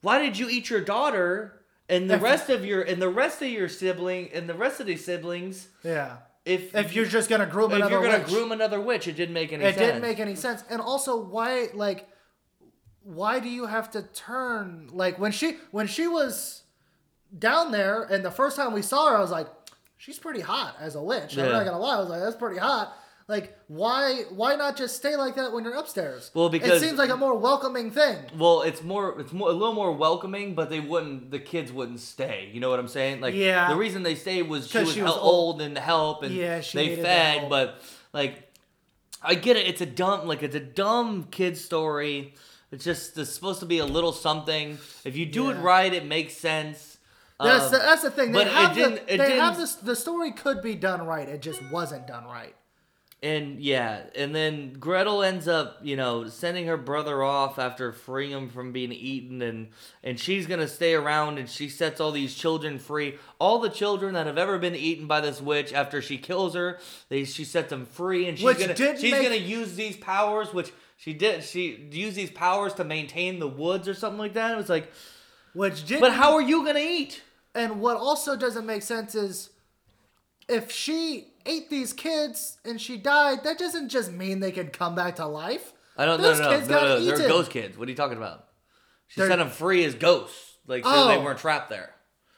why 0.02 0.20
did 0.20 0.38
you 0.38 0.48
eat 0.48 0.70
your 0.70 0.82
daughter 0.82 1.60
and 1.90 2.10
the 2.10 2.18
rest 2.18 2.50
of 2.50 2.66
your 2.66 2.82
and 2.82 3.02
the 3.02 3.10
rest 3.10 3.42
of 3.42 3.50
your 3.50 3.70
sibling 3.70 4.30
and 4.34 4.50
the 4.50 4.54
rest 4.54 4.80
of 4.80 4.88
these 4.88 5.04
siblings 5.06 5.68
Yeah. 5.84 6.18
if 6.46 6.74
If 6.76 6.96
you're 6.96 7.06
just 7.06 7.30
gonna 7.30 7.46
groom 7.46 7.72
if 7.72 7.78
another 7.78 7.92
you're 7.94 8.04
gonna 8.04 8.20
witch, 8.20 8.28
groom 8.28 8.52
another 8.52 8.82
witch, 8.82 9.08
it 9.08 9.16
didn't 9.16 9.34
make 9.34 9.52
any 9.54 9.64
it 9.64 9.76
sense. 9.76 9.78
didn't 9.78 10.02
make 10.02 10.20
any 10.20 10.36
sense. 10.36 10.64
And 10.70 10.82
also, 10.82 11.16
why 11.24 11.68
like, 11.74 12.08
why 13.04 13.40
do 13.40 13.50
you 13.50 13.66
have 13.68 13.92
to 13.92 14.02
turn 14.02 14.90
like 14.92 15.20
when 15.20 15.32
she 15.32 15.58
when 15.72 15.88
she 15.88 16.08
was 16.08 16.64
down 17.38 17.72
there 17.72 18.04
and 18.04 18.24
the 18.26 18.32
first 18.32 18.56
time 18.58 18.74
we 18.74 18.82
saw 18.82 19.10
her, 19.10 19.18
I 19.18 19.20
was 19.22 19.32
like, 19.32 19.48
she's 19.98 20.18
pretty 20.20 20.42
hot 20.42 20.76
as 20.80 20.96
a 20.96 21.02
witch. 21.04 21.38
I'm 21.38 21.52
not 21.52 21.66
gonna 21.66 21.80
lie, 21.80 21.96
I 21.98 22.00
was 22.00 22.10
like, 22.10 22.22
that's 22.22 22.36
pretty 22.36 22.60
hot. 22.60 22.94
Like, 23.28 23.58
why 23.68 24.24
why 24.30 24.56
not 24.56 24.78
just 24.78 24.96
stay 24.98 25.16
like 25.16 25.36
that 25.36 25.52
when 25.52 25.64
you're 25.64 25.74
upstairs? 25.74 26.30
Well, 26.36 26.48
because- 26.50 26.82
it 26.82 26.86
seems 26.86 27.00
like 27.00 27.10
a 27.10 27.18
more 27.18 27.36
welcoming 27.36 27.90
thing. 27.90 28.18
Well, 28.38 28.62
it's 28.62 28.84
more, 28.84 29.20
it's 29.20 29.34
more, 29.34 29.50
a 29.50 29.54
little 29.54 29.74
more 29.74 29.92
welcoming, 29.92 30.54
but 30.54 30.70
they 30.70 30.80
wouldn't, 30.80 31.32
the 31.32 31.40
kids 31.40 31.72
wouldn't 31.72 32.02
stay. 32.02 32.52
You 32.54 32.60
know 32.60 32.70
what 32.70 32.78
I'm 32.80 32.88
saying? 32.88 33.22
Like, 33.22 33.34
Yeah. 33.34 33.68
the 33.70 33.76
reason 33.76 34.04
they 34.04 34.14
stayed 34.14 34.44
was 34.44 34.68
she 34.70 34.78
was, 34.78 34.94
she 34.94 35.02
was 35.02 35.12
old. 35.14 35.22
old 35.56 35.62
and 35.62 35.76
help, 35.76 36.22
and 36.22 36.36
Yeah, 36.36 36.62
she 36.62 36.78
they 36.78 36.96
fed, 37.02 37.50
but 37.50 37.82
like, 38.14 38.44
I 39.24 39.34
get 39.34 39.58
it. 39.58 39.66
It's 39.66 39.82
a 39.82 39.88
dumb, 39.88 40.28
like, 40.28 40.44
it's 40.44 40.56
a 40.56 40.60
dumb 40.60 41.28
kid 41.32 41.58
story. 41.58 42.36
It's 42.72 42.84
just 42.84 43.18
it's 43.18 43.32
supposed 43.32 43.60
to 43.62 43.66
be 43.66 43.80
a 43.80 43.86
little 43.86 44.12
something. 44.12 44.78
If 45.04 45.18
you 45.18 45.26
do 45.26 45.50
it 45.50 45.56
right, 45.56 45.92
it 45.92 46.06
makes 46.06 46.36
sense. 46.38 46.98
That's 47.40 47.66
Um, 47.66 47.72
the, 47.72 47.78
that's 47.80 48.02
the 48.04 48.12
thing. 48.12 48.32
They 48.34 48.40
but 48.44 48.48
it 48.48 48.54
have 48.54 48.76
didn't- 48.76 48.96
the, 49.08 49.14
it 49.14 49.18
they 49.18 49.32
have 49.38 49.54
didn't- 49.56 49.62
this. 49.62 49.76
The 49.76 49.96
story 49.96 50.32
could 50.32 50.62
be 50.62 50.76
done 50.76 51.08
right. 51.08 51.28
It 51.28 51.42
just 51.42 51.60
wasn't 51.72 52.06
done 52.06 52.26
right. 52.26 52.56
And 53.24 53.60
yeah, 53.60 54.02
and 54.14 54.36
then 54.36 54.74
Gretel 54.74 55.24
ends 55.24 55.48
up, 55.48 55.80
you 55.82 55.96
know, 55.96 56.28
sending 56.28 56.68
her 56.68 56.78
brother 56.78 57.24
off 57.24 57.58
after 57.58 57.92
freeing 57.92 58.32
him 58.32 58.50
from 58.50 58.72
being 58.72 58.92
eaten, 58.92 59.42
and 59.42 59.70
and 60.04 60.20
she's 60.20 60.46
gonna 60.46 60.68
stay 60.68 60.94
around, 60.94 61.40
and 61.40 61.50
she 61.50 61.68
sets 61.70 62.00
all 62.00 62.12
these 62.12 62.36
children 62.36 62.78
free. 62.78 63.18
All 63.40 63.58
the 63.60 63.70
children 63.70 64.14
that 64.14 64.28
have 64.28 64.38
ever 64.38 64.60
been 64.60 64.76
eaten 64.76 65.08
by 65.08 65.22
this 65.22 65.42
witch, 65.42 65.74
after 65.74 66.02
she 66.04 66.18
kills 66.20 66.54
her, 66.54 66.78
they 67.10 67.24
she 67.24 67.46
sets 67.46 67.70
them 67.70 67.86
free, 67.88 68.28
and 68.28 68.38
she's 68.38 68.46
Which 68.46 68.60
gonna 68.60 68.76
she's 68.76 69.12
make- 69.12 69.24
gonna 69.24 69.36
use 69.36 69.76
these 69.76 69.96
powers, 69.98 70.54
which 70.54 70.72
she 70.98 71.14
did. 71.14 71.44
She 71.44 71.88
used 71.92 72.16
these 72.18 72.32
powers 72.32 72.74
to 72.76 72.84
maintain 72.84 73.40
the 73.40 73.48
woods 73.48 73.88
or 73.88 73.94
something 73.96 74.20
like 74.20 74.34
that. 74.34 74.52
It 74.52 74.58
was 74.58 74.70
like, 74.70 74.92
Which 75.54 75.86
did. 75.88 76.00
but 76.00 76.12
how 76.12 76.34
are 76.36 76.42
you 76.42 76.64
gonna 76.64 76.80
eat? 76.80 77.24
And 77.56 77.80
what 77.80 77.98
also 77.98 78.36
doesn't 78.36 78.66
make 78.68 78.84
sense 78.84 79.16
is 79.16 79.50
if 80.48 80.72
she 80.72 81.34
ate 81.46 81.70
these 81.70 81.94
kids 81.94 82.58
and 82.66 82.80
she 82.80 82.98
died, 82.98 83.44
that 83.44 83.58
doesn't 83.58 83.90
just 83.90 84.12
mean 84.12 84.40
they 84.40 84.52
can 84.52 84.68
come 84.70 84.96
back 84.96 85.16
to 85.18 85.26
life. 85.26 85.74
I 85.98 86.06
don't 86.06 86.20
know. 86.22 86.28
Those 86.28 86.40
No, 86.40 86.50
kids 86.50 86.68
no, 86.68 86.76
got 86.76 86.84
no, 86.84 87.06
they're 87.06 87.16
eaten. 87.16 87.28
ghost 87.28 87.52
kids. 87.52 87.78
What 87.78 87.88
are 87.88 87.92
you 87.92 87.98
talking 87.98 88.18
about? 88.18 88.46
She 89.08 89.22
They're- 89.22 89.30
set 89.30 89.38
them 89.38 89.50
free 89.50 89.86
as 89.86 89.96
ghosts, 89.96 90.58
like 90.68 90.84
so 90.84 91.08
they 91.08 91.16
Oh. 91.18 91.22
weren't 91.24 91.40
trapped 91.40 91.70
there. 91.70 91.92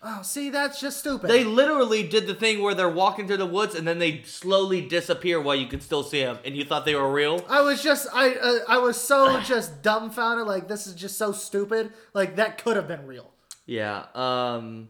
Oh, 0.04 0.22
see, 0.22 0.52
that's 0.52 0.80
just 0.80 1.00
stupid. 1.00 1.28
They 1.28 1.44
literally 1.44 2.04
did 2.08 2.28
the 2.28 2.36
thing 2.36 2.62
where 2.62 2.76
they're 2.76 2.88
walking 2.88 3.26
through 3.26 3.38
the 3.38 3.48
woods 3.48 3.74
and 3.74 3.88
then 3.88 3.98
they 3.98 4.22
slowly 4.22 4.80
disappear 4.80 5.42
while 5.42 5.56
you 5.56 5.66
can 5.66 5.82
still 5.82 6.04
see 6.04 6.22
them, 6.24 6.38
and 6.46 6.56
you 6.56 6.64
thought 6.66 6.86
they 6.86 6.94
were 6.94 7.12
real. 7.12 7.44
I 7.50 7.62
was 7.62 7.82
just, 7.82 8.08
I, 8.14 8.36
uh, 8.36 8.60
I 8.68 8.78
was 8.78 9.02
so 9.02 9.42
just 9.46 9.82
dumbfounded. 9.82 10.46
Like 10.46 10.68
this 10.68 10.86
is 10.86 10.94
just 10.94 11.18
so 11.18 11.32
stupid. 11.32 11.94
Like 12.14 12.36
that 12.36 12.64
could 12.64 12.76
have 12.76 12.88
been 12.88 13.08
real. 13.08 13.32
Yeah. 13.66 14.06
Um, 14.14 14.90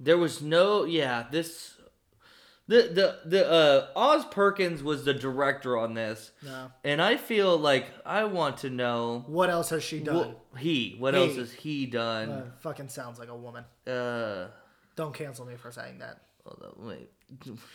there 0.00 0.18
was 0.18 0.42
no. 0.42 0.84
Yeah. 0.84 1.24
This. 1.30 1.74
The 2.72 2.82
the 2.98 3.28
the 3.28 3.50
uh 3.50 3.86
Oz 3.94 4.24
Perkins 4.30 4.82
was 4.82 5.04
the 5.04 5.12
director 5.12 5.76
on 5.76 5.92
this, 5.92 6.30
No. 6.42 6.70
and 6.84 7.02
I 7.02 7.16
feel 7.18 7.58
like 7.58 7.84
I 8.06 8.24
want 8.24 8.58
to 8.58 8.70
know 8.70 9.24
What 9.26 9.50
else 9.50 9.68
has 9.70 9.82
she 9.82 10.00
done? 10.00 10.36
wh- 10.54 10.58
he 10.58 10.96
what 10.98 11.12
He. 11.12 11.20
else 11.20 11.36
has 11.36 11.52
he 11.52 11.84
done? 11.84 12.30
Uh, 12.30 12.44
fucking 12.60 12.88
sounds 12.88 13.18
like 13.18 13.28
a 13.28 13.36
woman. 13.36 13.64
Uh, 13.86 14.46
Don't 14.96 15.12
cancel 15.12 15.44
me 15.44 15.56
for 15.56 15.70
saying 15.70 15.98
that. 15.98 16.22
hold 16.46 16.62
on, 16.80 16.86
wait. 16.88 17.10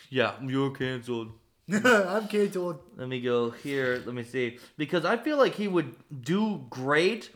Yeah, 0.10 0.34
you're 0.44 0.72
canceled. 0.72 1.30
I'm 1.72 2.28
canceled. 2.28 2.80
Let 2.96 3.08
me 3.08 3.22
go 3.22 3.52
here. 3.52 4.02
Let 4.06 4.16
me 4.16 4.24
see. 4.24 4.58
Because 4.78 5.06
I 5.06 5.18
feel 5.18 5.38
like 5.38 5.54
he 5.54 5.68
would 5.68 5.94
do 6.22 6.66
great 6.72 7.30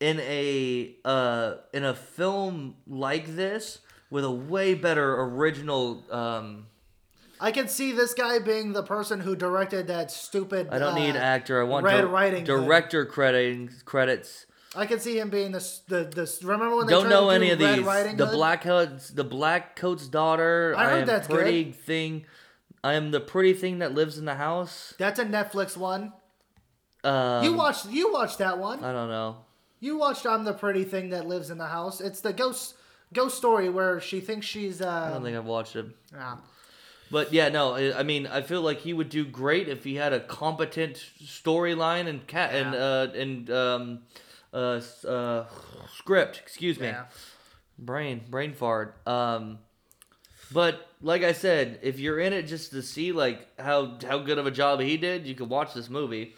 in 0.00 0.20
a 0.20 0.94
uh 1.06 1.54
in 1.72 1.84
a 1.84 1.94
film 1.94 2.74
like 2.86 3.34
this 3.36 3.78
with 4.10 4.24
a 4.24 4.30
way 4.30 4.74
better 4.74 5.08
original 5.22 6.04
um 6.10 6.66
I 7.42 7.50
can 7.50 7.66
see 7.66 7.90
this 7.90 8.14
guy 8.14 8.38
being 8.38 8.72
the 8.72 8.84
person 8.84 9.18
who 9.18 9.34
directed 9.34 9.88
that 9.88 10.12
stupid. 10.12 10.68
I 10.70 10.78
don't 10.78 10.94
need 10.94 11.16
uh, 11.16 11.18
actor. 11.18 11.60
I 11.60 11.64
want 11.64 11.84
Red 11.84 12.04
Riding 12.04 12.46
Hood. 12.46 12.64
director 12.64 13.04
credits 13.04 13.82
credits. 13.82 14.46
I 14.76 14.86
can 14.86 15.00
see 15.00 15.18
him 15.18 15.28
being 15.28 15.50
this. 15.50 15.82
The 15.88 16.04
this. 16.04 16.44
Remember 16.44 16.76
when 16.76 16.86
they 16.86 16.92
Don't 16.92 17.08
know 17.08 17.30
any 17.30 17.48
do 17.48 17.52
of 17.54 17.58
these. 17.58 17.84
The 18.16 18.26
Hood? 18.26 18.30
black 18.32 18.62
coats, 18.62 19.10
the 19.10 19.24
black 19.24 19.74
coat's 19.74 20.06
daughter. 20.06 20.72
I 20.78 20.84
heard 20.90 21.00
am 21.00 21.06
that's 21.08 21.26
pretty 21.26 21.72
thing. 21.72 22.26
I 22.84 22.94
am 22.94 23.10
the 23.10 23.20
pretty 23.20 23.54
thing 23.54 23.80
that 23.80 23.92
lives 23.92 24.18
in 24.18 24.24
the 24.24 24.36
house. 24.36 24.94
That's 24.98 25.18
a 25.18 25.24
Netflix 25.24 25.76
one. 25.76 26.12
Um, 27.02 27.42
You 27.44 27.54
watched. 27.54 27.86
You 27.90 28.12
watched 28.12 28.38
that 28.38 28.58
one. 28.58 28.84
I 28.84 28.92
don't 28.92 29.08
know. 29.10 29.38
You 29.80 29.98
watched. 29.98 30.26
I'm 30.26 30.44
the 30.44 30.54
pretty 30.54 30.84
thing 30.84 31.10
that 31.10 31.26
lives 31.26 31.50
in 31.50 31.58
the 31.58 31.66
house. 31.66 32.00
It's 32.00 32.20
the 32.20 32.32
ghost 32.32 32.76
ghost 33.12 33.36
story 33.36 33.68
where 33.68 34.00
she 34.00 34.20
thinks 34.20 34.46
she's. 34.46 34.80
Uh, 34.80 35.06
I 35.08 35.10
don't 35.14 35.24
think 35.24 35.36
I've 35.36 35.44
watched 35.44 35.74
it. 35.74 35.86
ah. 36.16 36.38
But 37.12 37.32
yeah, 37.32 37.48
no, 37.50 37.74
I 37.74 38.00
I 38.00 38.02
mean, 38.02 38.26
I 38.26 38.40
feel 38.42 38.62
like 38.62 38.80
he 38.80 38.92
would 38.92 39.08
do 39.10 39.24
great 39.24 39.68
if 39.68 39.84
he 39.84 39.94
had 39.96 40.12
a 40.12 40.20
competent 40.20 40.96
storyline 41.22 42.08
and 42.08 42.26
cat 42.26 42.54
and 42.54 42.74
uh 42.74 43.08
and 43.14 43.50
um 43.50 44.00
uh, 44.52 44.80
uh 45.06 45.44
script. 45.96 46.38
Excuse 46.42 46.80
me, 46.80 46.86
Yeah. 46.88 47.04
brain 47.78 48.22
brain 48.30 48.54
fart. 48.54 48.96
Um, 49.06 49.58
but 50.52 50.86
like 51.02 51.22
I 51.22 51.32
said, 51.32 51.78
if 51.82 51.98
you're 52.00 52.18
in 52.18 52.32
it 52.32 52.44
just 52.44 52.70
to 52.72 52.82
see 52.82 53.12
like 53.12 53.46
how 53.60 53.98
how 54.08 54.18
good 54.18 54.38
of 54.38 54.46
a 54.46 54.50
job 54.50 54.80
he 54.80 54.96
did, 54.96 55.26
you 55.26 55.34
could 55.34 55.48
watch 55.50 55.74
this 55.74 55.88
movie. 55.90 56.34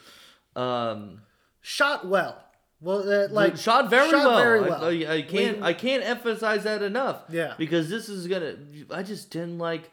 Um, 0.56 1.22
Shot 1.60 2.06
well. 2.06 2.40
Well, 2.80 3.08
uh, 3.10 3.28
like 3.30 3.56
shot 3.56 3.88
very 3.88 4.10
shot 4.10 4.26
well. 4.26 4.38
very 4.42 4.58
I- 4.60 4.68
well. 4.68 4.84
I, 4.84 5.14
I 5.18 5.22
can't 5.22 5.58
We- 5.58 5.62
I 5.62 5.72
can't 5.72 6.04
emphasize 6.04 6.64
that 6.64 6.82
enough. 6.82 7.22
Yeah. 7.30 7.54
Because 7.56 7.88
this 7.88 8.08
is 8.08 8.26
gonna. 8.26 8.56
I 8.90 9.02
just 9.04 9.30
didn't 9.30 9.58
like. 9.58 9.90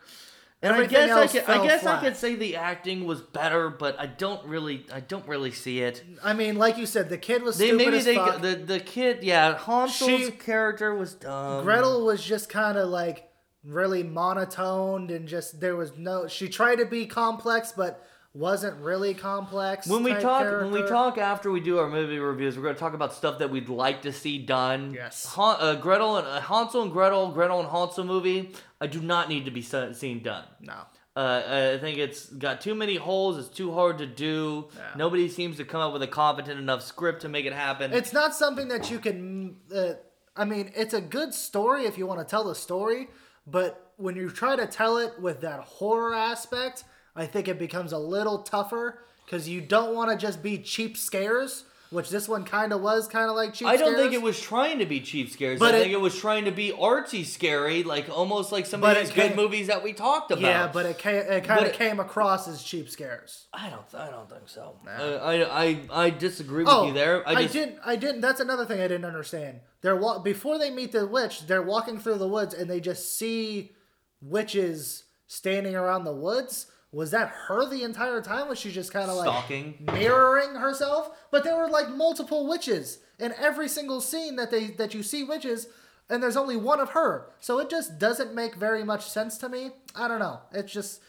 And 0.64 0.74
Everything 0.74 0.98
I 0.98 1.06
guess 1.08 1.36
I 1.36 1.40
could, 1.40 1.50
I 1.50 1.68
guess 1.68 1.82
flat. 1.82 1.98
I 1.98 2.02
could 2.02 2.16
say 2.16 2.36
the 2.36 2.56
acting 2.56 3.06
was 3.06 3.20
better, 3.20 3.70
but 3.70 4.00
I 4.00 4.06
don't 4.06 4.46
really 4.46 4.86
I 4.94 5.00
don't 5.00 5.28
really 5.28 5.52
see 5.52 5.80
it. 5.82 6.04
I 6.24 6.34
mean, 6.34 6.56
like 6.58 6.78
you 6.78 6.86
said, 6.86 7.10
the 7.10 7.18
kid 7.18 7.42
was 7.42 7.58
They 7.58 7.70
stupid 7.70 7.86
maybe 7.88 8.04
they 8.04 8.14
fuck. 8.16 8.42
the 8.42 8.56
the 8.56 8.80
kid 8.80 9.24
yeah 9.24 9.58
Hansel's 9.58 10.26
She- 10.26 10.32
character 10.32 10.94
was 10.94 11.16
dumb. 11.16 11.64
Gretel 11.64 12.06
was 12.06 12.24
just 12.24 12.48
kind 12.50 12.78
of 12.78 12.90
like 12.90 13.28
really 13.64 14.04
monotoned 14.04 15.10
and 15.12 15.28
just 15.28 15.60
there 15.60 15.76
was 15.76 15.98
no. 15.98 16.28
She 16.28 16.48
tried 16.48 16.76
to 16.76 16.86
be 16.86 17.06
complex, 17.08 17.72
but 17.76 18.06
wasn't 18.34 18.78
really 18.78 19.14
complex. 19.14 19.88
When 19.88 20.03
we 20.03 20.14
talk 20.14 20.45
when 20.45 20.72
we 20.72 20.88
talk 20.88 21.18
after 21.18 21.52
we 21.52 21.60
do 21.60 21.80
our 21.80 21.90
movie 21.90 22.20
reviews, 22.20 22.56
we're 22.56 22.64
going 22.64 22.76
to 22.76 22.80
talk 22.80 22.94
about 22.94 23.14
stuff 23.14 23.40
that 23.40 23.49
we'd 23.49 23.70
like 23.70 24.03
to 24.03 24.14
see 24.14 24.38
done. 24.38 24.94
Yes. 24.94 25.26
Han, 25.26 25.58
uh, 25.60 25.76
Gretel 25.76 26.18
and 26.18 26.28
uh, 26.28 26.41
Hansel 26.41 26.84
and 26.84 26.91
Gretel, 26.91 27.32
Gretel 27.32 27.60
and 27.60 27.70
Hansel 27.70 28.06
movie. 28.06 28.53
I 28.80 28.88
do 28.88 29.02
not 29.02 29.28
need 29.30 29.45
to 29.45 29.52
be 29.52 29.62
seen 29.62 30.24
done. 30.24 30.45
no. 30.60 30.76
Uh, 31.14 31.74
I 31.76 31.78
think 31.82 31.98
it's 31.98 32.28
got 32.28 32.62
too 32.62 32.74
many 32.74 32.95
holes. 32.95 33.38
It's 33.38 33.49
too 33.49 33.74
hard 33.74 33.98
to 33.98 34.08
do. 34.08 34.70
Yeah. 34.78 34.82
Nobody 34.95 35.28
seems 35.28 35.58
to 35.58 35.66
come 35.66 35.82
up 35.82 35.91
with 35.91 36.02
a 36.03 36.08
competent 36.08 36.58
enough 36.58 36.82
script 36.82 37.24
to 37.24 37.30
make 37.30 37.45
it 37.45 37.52
happen. 37.52 37.91
It's 37.91 38.14
not 38.14 38.34
something 38.34 38.70
that 38.70 38.90
you 38.90 38.98
can. 38.98 39.58
Uh, 39.76 39.95
I 40.38 40.45
mean, 40.45 40.72
it's 40.74 40.94
a 40.94 41.02
good 41.02 41.34
story 41.34 41.84
if 41.84 41.98
you 41.98 42.08
want 42.08 42.22
to 42.22 42.26
tell 42.26 42.45
the 42.45 42.56
story, 42.56 43.10
but 43.45 43.91
when 43.98 44.16
you 44.16 44.30
try 44.30 44.56
to 44.56 44.66
tell 44.66 44.95
it 44.98 45.20
with 45.20 45.41
that 45.41 45.60
horror 45.60 46.16
aspect, 46.16 46.86
I 47.16 47.26
think 47.26 47.48
it 47.48 47.60
becomes 47.60 47.92
a 47.92 47.98
little 47.98 48.40
tougher 48.44 49.00
because 49.26 49.48
you 49.50 49.62
don't 49.62 49.96
want 49.96 50.12
to 50.12 50.18
just 50.18 50.42
be 50.42 50.58
cheap 50.58 50.96
scares, 50.98 51.66
which 51.90 52.10
this 52.10 52.30
one 52.30 52.46
kind 52.46 52.72
of 52.72 52.80
was, 52.82 53.08
kind 53.10 53.30
of 53.30 53.36
like 53.36 53.54
cheap. 53.54 53.68
I 53.68 53.76
don't 53.76 53.96
think 53.98 54.14
it 54.14 54.22
was 54.22 54.40
trying 54.40 54.80
to 54.80 54.86
be 54.86 55.02
cheap 55.02 55.30
scares. 55.30 55.60
But 55.60 55.76
I 55.76 55.78
it- 55.78 55.82
think 55.82 55.94
it 55.94 56.00
was 56.00 56.18
trying 56.18 56.46
to 56.46 56.52
be 56.52 56.72
artsy 56.72 57.26
scary, 57.26 57.84
like 57.84 58.10
almost 58.10 58.54
like 58.54 58.66
some 58.66 58.82
of 58.82 58.96
these 58.96 59.10
good 59.12 59.30
came- 59.30 59.36
movies 59.36 59.68
that 59.68 59.84
we 59.84 59.92
talked 59.92 60.32
about. 60.32 60.42
Yeah, 60.42 60.70
but 60.72 60.86
it 60.86 60.98
came, 60.98 61.16
it 61.18 61.44
kind 61.44 61.66
of 61.66 61.74
came 61.74 62.00
across 62.00 62.48
as 62.48 62.64
cheap 62.64 62.90
scares. 62.90 63.48
I 63.54 63.70
don't. 63.70 63.84
I 63.94 64.10
don't 64.10 64.30
think 64.30 64.48
so. 64.48 64.78
Uh, 64.88 64.90
I, 65.22 65.64
I 65.66 65.80
I 66.06 66.10
disagree 66.12 66.64
with 66.64 66.74
Oh, 66.74 66.88
you 66.88 66.94
there. 66.94 67.28
I 67.28 67.34
I, 67.34 67.46
didn't. 67.48 67.80
I 67.86 67.98
didn't. 67.98 68.22
That's 68.22 68.40
another 68.40 68.66
thing 68.66 68.80
I 68.80 68.88
didn't 68.88 69.06
understand. 69.06 69.60
They're 69.82 69.98
wa- 69.98 70.20
before 70.20 70.58
they 70.60 70.70
meet 70.72 70.94
the 70.94 71.06
witch. 71.08 71.46
They're 71.48 71.62
walking 71.62 72.00
through 72.00 72.20
the 72.20 72.28
woods 72.28 72.54
and 72.54 72.70
they 72.70 72.80
just 72.80 73.18
see 73.18 73.72
witches 74.22 75.04
standing 75.28 75.76
around 75.76 76.04
the 76.06 76.14
woods. 76.16 76.68
Was 76.91 77.11
that 77.11 77.30
her 77.47 77.69
the 77.69 77.84
entire 77.84 78.22
time? 78.22 78.49
Was 78.49 78.59
she 78.59 78.72
just 78.72 78.91
kind 78.91 79.09
of 79.09 79.15
like 79.15 79.27
Stalking. 79.27 79.76
mirroring 79.93 80.55
herself? 80.55 81.09
But 81.31 81.43
there 81.43 81.55
were 81.55 81.69
like 81.69 81.89
multiple 81.89 82.47
witches 82.47 82.99
in 83.18 83.34
every 83.39 83.69
single 83.69 84.01
scene 84.01 84.35
that 84.35 84.51
they 84.51 84.68
that 84.72 84.93
you 84.93 85.01
see 85.01 85.23
witches, 85.23 85.68
and 86.09 86.22
there's 86.22 86.35
only 86.35 86.57
one 86.57 86.81
of 86.81 86.89
her. 86.89 87.30
So 87.39 87.59
it 87.59 87.69
just 87.69 87.97
doesn't 87.97 88.35
make 88.35 88.55
very 88.55 88.84
much 88.84 89.09
sense 89.09 89.38
to 89.38 89.47
me. 89.47 89.72
I 89.95 90.09
don't 90.09 90.19
know. 90.19 90.41
It's 90.51 90.73
just 90.73 91.01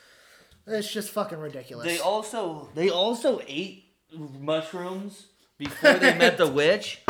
it's 0.67 0.91
just 0.93 1.11
fucking 1.11 1.39
ridiculous. 1.39 1.87
They 1.87 1.99
also 1.99 2.69
they 2.75 2.89
also 2.89 3.41
ate 3.49 3.87
mushrooms 4.13 5.27
before 5.59 5.95
they 5.95 6.17
met 6.17 6.39
the 6.39 6.47
witch. 6.61 7.03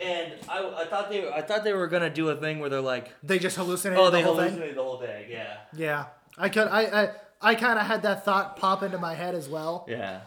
And 0.00 0.32
I, 0.48 0.72
I 0.78 0.84
thought 0.86 1.08
they 1.10 1.30
I 1.30 1.42
thought 1.42 1.62
they 1.62 1.72
were 1.72 1.86
gonna 1.86 2.10
do 2.10 2.28
a 2.30 2.34
thing 2.34 2.58
where 2.58 2.68
they're 2.68 2.80
like, 2.80 3.14
They 3.22 3.38
just 3.38 3.56
hallucinated 3.56 4.00
oh, 4.02 4.06
the 4.06 4.16
they 4.16 4.22
whole 4.22 4.36
thing. 4.36 4.74
the 4.74 4.82
whole 4.82 4.98
thing. 4.98 5.26
Yeah, 5.30 5.56
Yeah, 5.76 6.06
I 6.36 6.48
could. 6.48 6.66
I 6.66 6.80
I, 7.02 7.10
I 7.40 7.54
kind 7.54 7.78
of 7.78 7.86
had 7.86 8.02
that 8.02 8.24
thought 8.24 8.56
pop 8.56 8.82
into 8.82 8.98
my 8.98 9.14
head 9.14 9.34
as 9.34 9.48
well, 9.48 9.86
yeah. 9.88 10.20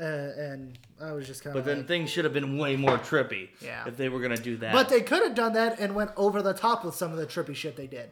uh, 0.00 0.04
and 0.04 0.78
I 1.00 1.12
was 1.12 1.26
just 1.26 1.44
kind 1.44 1.56
of. 1.56 1.64
But 1.64 1.70
then 1.72 1.86
things 1.86 2.10
should 2.10 2.24
have 2.24 2.34
been 2.34 2.58
way 2.58 2.76
more 2.76 2.98
trippy. 2.98 3.48
Yeah. 3.60 3.86
If 3.86 3.96
they 3.96 4.08
were 4.08 4.20
gonna 4.20 4.36
do 4.36 4.56
that. 4.58 4.72
but 4.72 4.88
they 4.88 5.00
could 5.00 5.22
have 5.22 5.34
done 5.34 5.52
that 5.52 5.78
and 5.78 5.94
went 5.94 6.10
over 6.16 6.42
the 6.42 6.52
top 6.54 6.84
with 6.84 6.94
some 6.94 7.12
of 7.12 7.18
the 7.18 7.26
trippy 7.26 7.54
shit 7.54 7.76
they 7.76 7.86
did. 7.86 8.10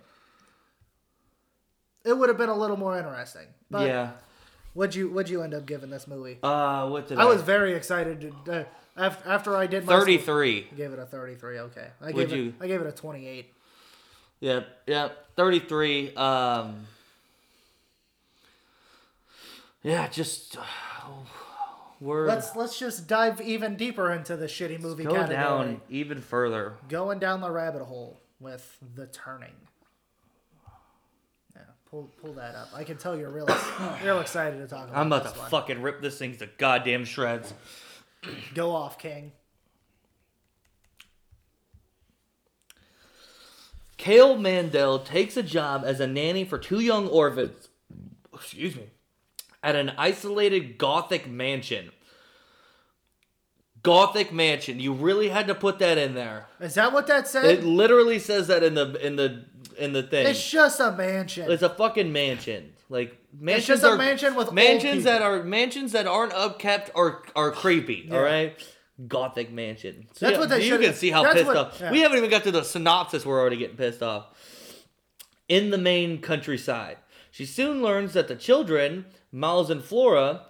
It 2.05 2.16
would 2.16 2.28
have 2.28 2.39
been 2.39 2.51
a 2.51 2.57
little 2.57 2.77
more 2.77 2.97
interesting. 2.97 3.47
But 3.70 3.86
yeah. 3.89 4.11
What'd 4.74 4.95
you 4.95 5.09
What'd 5.11 5.31
you 5.31 5.43
end 5.43 5.55
up 5.55 5.66
giving 5.66 5.91
this 5.91 6.07
movie? 6.07 6.39
Uh, 6.43 6.89
what 6.89 7.09
did 7.09 7.19
I? 7.19 7.23
I 7.23 7.24
was 7.24 7.43
very 7.43 7.74
excited. 7.74 8.32
To, 8.45 8.53
uh, 8.53 8.65
after 8.97 9.28
after 9.28 9.57
I 9.57 9.66
did 9.66 9.85
my 9.86 9.93
thirty-three. 9.93 10.69
I 10.73 10.74
gave 10.74 10.93
it 10.93 10.99
a 10.99 11.07
33. 11.07 11.59
Okay, 11.61 11.89
I 12.01 12.07
Would 12.07 12.15
gave 12.16 12.32
it. 12.32 12.36
you- 12.36 12.55
I 12.61 12.66
gave 12.66 12.81
it 12.81 12.86
a 12.86 12.93
28. 12.93 13.53
Yep, 14.41 14.69
yep. 14.86 15.27
Thirty-three. 15.36 16.15
Um. 16.16 16.86
Yeah, 19.85 20.09
just. 20.09 20.56
Uh, 20.56 20.62
we're 22.01 22.27
Let's 22.27 22.56
let's 22.56 22.78
just 22.78 23.06
dive 23.06 23.40
even 23.40 23.77
deeper 23.77 24.11
into 24.12 24.36
the 24.36 24.47
shitty 24.47 24.81
movie 24.81 25.05
go 25.05 25.12
category. 25.12 25.36
down 25.36 25.81
even 25.89 26.20
further. 26.20 26.74
Going 26.89 27.19
down 27.20 27.40
the 27.40 27.51
rabbit 27.51 27.82
hole 27.85 28.20
with 28.40 28.78
the 28.97 29.06
turning. 29.06 29.55
Yeah, 31.55 31.62
pull 31.89 32.11
pull 32.20 32.32
that 32.35 32.55
up. 32.56 32.70
I 32.74 32.82
can 32.82 32.97
tell 32.97 33.16
you're 33.16 33.31
real 33.31 33.47
real 34.05 34.20
excited 34.20 34.59
to 34.59 34.66
talk 34.66 34.89
about. 34.89 34.98
I'm 34.98 35.06
about 35.06 35.23
this 35.24 35.32
to 35.35 35.39
one. 35.39 35.51
fucking 35.51 35.82
rip 35.82 36.01
this 36.02 36.19
thing 36.19 36.36
to 36.39 36.47
goddamn 36.59 37.05
shreds. 37.05 37.55
Go 38.55 38.73
off, 38.73 38.98
King. 38.98 39.32
Kate 43.97 44.20
Mandell 44.20 45.02
takes 45.05 45.36
a 45.36 45.43
job 45.43 45.85
as 45.86 46.01
a 46.01 46.06
nanny 46.06 46.44
for 46.44 46.59
two 46.59 46.81
young 46.81 47.06
orphans. 47.09 47.69
Excuse 48.35 48.77
me. 48.77 48.90
At 49.65 49.74
an 49.77 49.93
isolated 49.97 50.77
Gothic 50.78 51.27
mansion. 51.27 51.91
Gothic 53.82 54.32
mansion. 54.32 54.78
You 54.78 54.93
really 54.93 55.28
had 55.28 55.47
to 55.49 55.55
put 55.55 55.78
that 55.81 55.99
in 55.99 56.15
there. 56.15 56.47
Is 56.61 56.74
that 56.74 56.93
what 56.93 57.07
that 57.07 57.27
said? 57.27 57.45
It 57.47 57.65
literally 57.65 58.19
says 58.19 58.47
that 58.49 58.62
in 58.62 58.74
the 58.74 58.95
in 59.05 59.16
the 59.16 59.45
in 59.78 59.93
the 59.93 60.03
thing. 60.03 60.27
it's 60.27 60.51
just 60.51 60.81
a 60.81 60.93
mansion. 60.93 61.51
It's 61.51 61.62
a 61.62 61.69
fucking 61.70 62.12
mansion. 62.12 62.73
Like 62.89 63.19
mansions 63.32 63.66
just 63.66 63.82
a 63.85 63.89
are 63.89 63.97
mansion 63.99 64.35
with 64.36 64.53
mansions 64.53 65.05
that 65.05 65.23
are 65.23 65.43
mansions 65.43 65.93
that 65.93 66.07
aren't 66.07 66.32
upkept 66.32 66.91
are 66.95 67.23
are 67.35 67.51
creepy. 67.51 68.09
All 68.12 68.20
right, 68.20 68.55
Gothic 69.09 69.51
mansion. 69.53 70.07
So 70.12 70.27
That's 70.27 70.35
yeah, 70.35 70.41
what 70.41 70.49
they 70.49 70.66
You 70.66 70.78
can 70.78 70.95
see 70.95 71.11
how 71.11 71.31
pissed 71.32 71.47
what- 71.47 71.57
off. 71.57 71.81
yeah. 71.81 71.91
We 71.91 72.01
haven't 72.01 72.19
even 72.19 72.31
got 72.31 72.45
to 72.45 72.51
the 72.53 72.62
synopsis. 72.62 73.27
We're 73.27 73.41
already 73.41 73.57
getting 73.57 73.77
pissed 73.77 74.03
off. 74.03 74.27
In 75.49 75.69
the 75.70 75.78
Maine 75.78 76.23
countryside, 76.23 76.97
she 77.35 77.47
soon 77.47 77.82
learns 77.82 78.12
that 78.12 78.28
the 78.28 78.36
children, 78.36 79.06
Miles 79.32 79.69
and 79.69 79.82
Flora, 79.82 80.43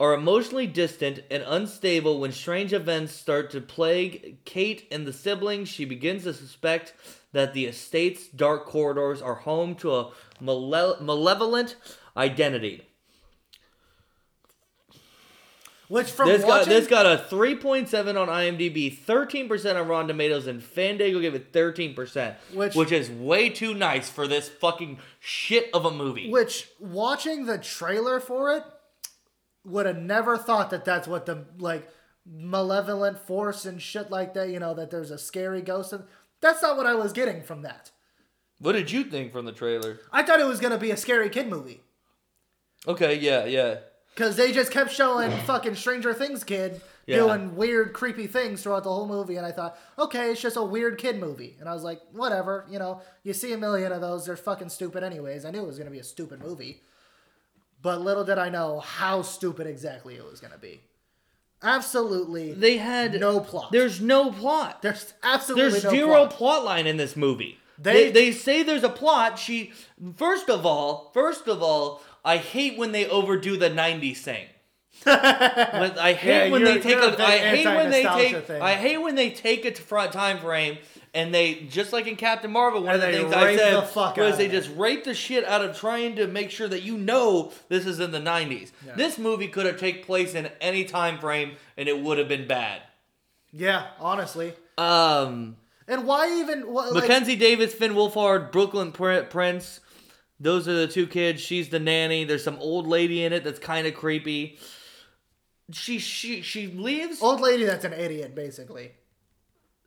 are 0.00 0.14
emotionally 0.14 0.66
distant 0.66 1.20
and 1.30 1.44
unstable 1.46 2.18
when 2.18 2.32
strange 2.32 2.72
events 2.72 3.12
start 3.12 3.52
to 3.52 3.60
plague 3.60 4.38
Kate 4.44 4.88
and 4.90 5.06
the 5.06 5.12
siblings. 5.12 5.68
She 5.68 5.84
begins 5.84 6.24
to 6.24 6.34
suspect 6.34 6.92
that 7.30 7.54
the 7.54 7.66
estate's 7.66 8.26
dark 8.26 8.66
corridors 8.66 9.22
are 9.22 9.36
home 9.36 9.76
to 9.76 9.94
a 9.94 10.10
male- 10.40 10.96
malevolent 11.00 11.76
identity. 12.16 12.82
Which 15.88 16.10
from 16.10 16.28
This 16.28 16.42
got 16.44 16.66
this 16.66 16.86
got 16.86 17.04
a 17.06 17.22
3.7 17.28 18.16
on 18.20 18.28
IMDb, 18.28 18.96
13% 18.96 19.78
on 19.78 19.86
Rotten 19.86 20.08
Tomatoes, 20.08 20.46
and 20.46 20.62
Fandango 20.62 21.20
gave 21.20 21.34
it 21.34 21.52
13%, 21.52 22.36
Which- 22.54 22.74
which 22.74 22.90
is 22.90 23.10
way 23.10 23.50
too 23.50 23.74
nice 23.74 24.08
for 24.08 24.26
this 24.26 24.48
fucking 24.48 24.98
shit 25.20 25.68
of 25.74 25.84
a 25.84 25.90
movie. 25.90 26.30
which 26.30 26.68
watching 26.78 27.44
the 27.44 27.58
trailer 27.58 28.18
for 28.18 28.56
it 28.56 28.64
would 29.64 29.84
have 29.86 29.98
never 29.98 30.38
thought 30.38 30.70
that 30.70 30.84
that's 30.86 31.06
what 31.06 31.26
the 31.26 31.44
like 31.58 31.88
malevolent 32.26 33.18
force 33.18 33.64
and 33.66 33.80
shit 33.82 34.10
like 34.10 34.32
that. 34.34 34.48
You 34.48 34.58
know 34.60 34.72
that 34.74 34.90
there's 34.90 35.10
a 35.10 35.18
scary 35.18 35.60
ghost. 35.60 35.92
And 35.92 36.04
that's 36.40 36.62
not 36.62 36.76
what 36.76 36.86
I 36.86 36.94
was 36.94 37.12
getting 37.12 37.42
from 37.42 37.62
that. 37.62 37.90
What 38.58 38.72
did 38.72 38.90
you 38.90 39.04
think 39.04 39.32
from 39.32 39.44
the 39.44 39.52
trailer? 39.52 39.98
I 40.12 40.22
thought 40.22 40.40
it 40.40 40.46
was 40.46 40.60
gonna 40.60 40.78
be 40.78 40.90
a 40.90 40.96
scary 40.96 41.28
kid 41.28 41.48
movie. 41.48 41.82
Okay, 42.88 43.18
yeah, 43.18 43.44
yeah. 43.44 43.78
Cause 44.16 44.36
they 44.36 44.52
just 44.52 44.70
kept 44.70 44.92
showing 44.92 45.30
fucking 45.40 45.74
Stranger 45.74 46.14
Things 46.14 46.44
kid 46.44 46.80
Yeah. 47.06 47.16
doing 47.16 47.56
weird, 47.56 47.92
creepy 47.92 48.26
things 48.28 48.62
throughout 48.62 48.84
the 48.84 48.90
whole 48.92 49.08
movie, 49.08 49.36
and 49.36 49.44
I 49.44 49.50
thought, 49.50 49.76
okay, 49.98 50.30
it's 50.30 50.40
just 50.40 50.56
a 50.56 50.62
weird 50.62 50.98
kid 50.98 51.18
movie, 51.18 51.56
and 51.58 51.68
I 51.68 51.74
was 51.74 51.82
like, 51.82 52.00
whatever, 52.12 52.64
you 52.70 52.78
know, 52.78 53.00
you 53.24 53.32
see 53.32 53.52
a 53.52 53.58
million 53.58 53.90
of 53.90 54.00
those, 54.00 54.24
they're 54.26 54.36
fucking 54.36 54.68
stupid 54.68 55.02
anyways. 55.02 55.44
I 55.44 55.50
knew 55.50 55.62
it 55.62 55.66
was 55.66 55.78
gonna 55.78 55.90
be 55.90 55.98
a 55.98 56.04
stupid 56.04 56.40
movie, 56.42 56.80
but 57.82 58.00
little 58.02 58.24
did 58.24 58.38
I 58.38 58.48
know 58.50 58.78
how 58.80 59.22
stupid 59.22 59.66
exactly 59.66 60.14
it 60.14 60.24
was 60.24 60.38
gonna 60.40 60.58
be. 60.58 60.80
Absolutely, 61.62 62.52
They 62.52 62.76
had 62.76 63.18
no 63.18 63.40
plot. 63.40 63.72
There's 63.72 64.00
no 64.00 64.30
plot. 64.30 64.82
there's 64.82 65.14
absolutely 65.22 65.70
There's 65.72 65.84
no 65.84 65.90
zero 65.90 66.08
plot. 66.26 66.30
plot 66.30 66.64
line 66.64 66.86
in 66.86 66.98
this 66.98 67.16
movie. 67.16 67.58
They- 67.78 68.04
They, 68.04 68.10
they 68.12 68.32
say 68.32 68.62
there's 68.62 68.84
a 68.84 68.88
plot. 68.90 69.38
She 69.38 69.72
first 70.16 70.48
of 70.50 70.64
all, 70.66 71.10
first 71.14 71.48
of 71.48 71.62
all, 71.62 72.02
I 72.24 72.38
hate 72.38 72.78
when 72.78 72.92
they 72.92 73.06
overdo 73.08 73.56
the 73.56 73.70
'90s 73.70 74.18
thing. 74.18 74.46
I 75.06 76.12
hate 76.18 76.46
Yeah, 76.46 76.50
when 76.52 76.64
they 76.64 76.78
take 76.80 76.96
a 76.96 77.08
a. 77.14 77.22
I 77.22 77.38
hate 77.38 77.66
when 77.66 77.90
they 77.90 78.02
take. 78.04 78.44
thing. 78.46 78.62
I 78.62 78.74
hate 78.74 78.98
when 78.98 79.14
they 79.14 79.30
take 79.30 79.64
a 79.64 79.72
front 79.74 80.12
time 80.12 80.38
frame 80.38 80.78
and 81.12 81.34
they 81.34 81.54
just 81.68 81.92
like 81.92 82.06
in 82.06 82.16
Captain 82.16 82.50
Marvel. 82.50 82.82
One 82.82 82.94
And 82.94 83.02
of 83.02 83.10
the 83.12 83.18
things 83.18 83.32
I 83.32 83.56
said 83.56 83.74
the 83.74 84.20
was 84.22 84.36
they 84.38 84.46
it. 84.46 84.52
just 84.52 84.70
rape 84.76 85.04
the 85.04 85.14
shit 85.14 85.44
out 85.44 85.62
of 85.64 85.76
trying 85.76 86.16
to 86.16 86.26
make 86.26 86.50
sure 86.50 86.68
that 86.68 86.82
you 86.82 86.96
know 86.96 87.52
this 87.68 87.86
is 87.86 88.00
in 88.00 88.12
the 88.12 88.20
'90s. 88.20 88.70
This 88.96 89.18
movie 89.18 89.48
could 89.48 89.66
have 89.66 89.78
taken 89.78 90.02
place 90.04 90.34
in 90.34 90.46
any 90.60 90.84
time 90.84 91.18
frame 91.18 91.52
and 91.76 91.88
it 91.88 92.00
would 92.00 92.18
have 92.18 92.28
been 92.28 92.46
bad. 92.46 92.80
Yeah, 93.52 93.86
honestly, 94.00 94.52
Um. 94.78 95.56
and 95.86 96.06
why 96.06 96.40
even 96.40 96.72
what? 96.72 96.92
Like, 96.92 97.02
Mackenzie 97.04 97.36
Davis, 97.36 97.72
Finn 97.74 97.92
Wolfhard, 97.94 98.50
Brooklyn 98.50 98.90
Prince. 98.92 99.80
Those 100.40 100.66
are 100.68 100.74
the 100.74 100.88
two 100.88 101.06
kids. 101.06 101.40
She's 101.40 101.68
the 101.68 101.78
nanny. 101.78 102.24
There's 102.24 102.44
some 102.44 102.58
old 102.58 102.86
lady 102.86 103.24
in 103.24 103.32
it 103.32 103.44
that's 103.44 103.58
kind 103.58 103.86
of 103.86 103.94
creepy. 103.94 104.58
She 105.72 105.98
she 105.98 106.42
she 106.42 106.66
leaves. 106.66 107.22
old 107.22 107.40
lady 107.40 107.64
that's 107.64 107.84
an 107.84 107.92
idiot, 107.92 108.34
basically. 108.34 108.92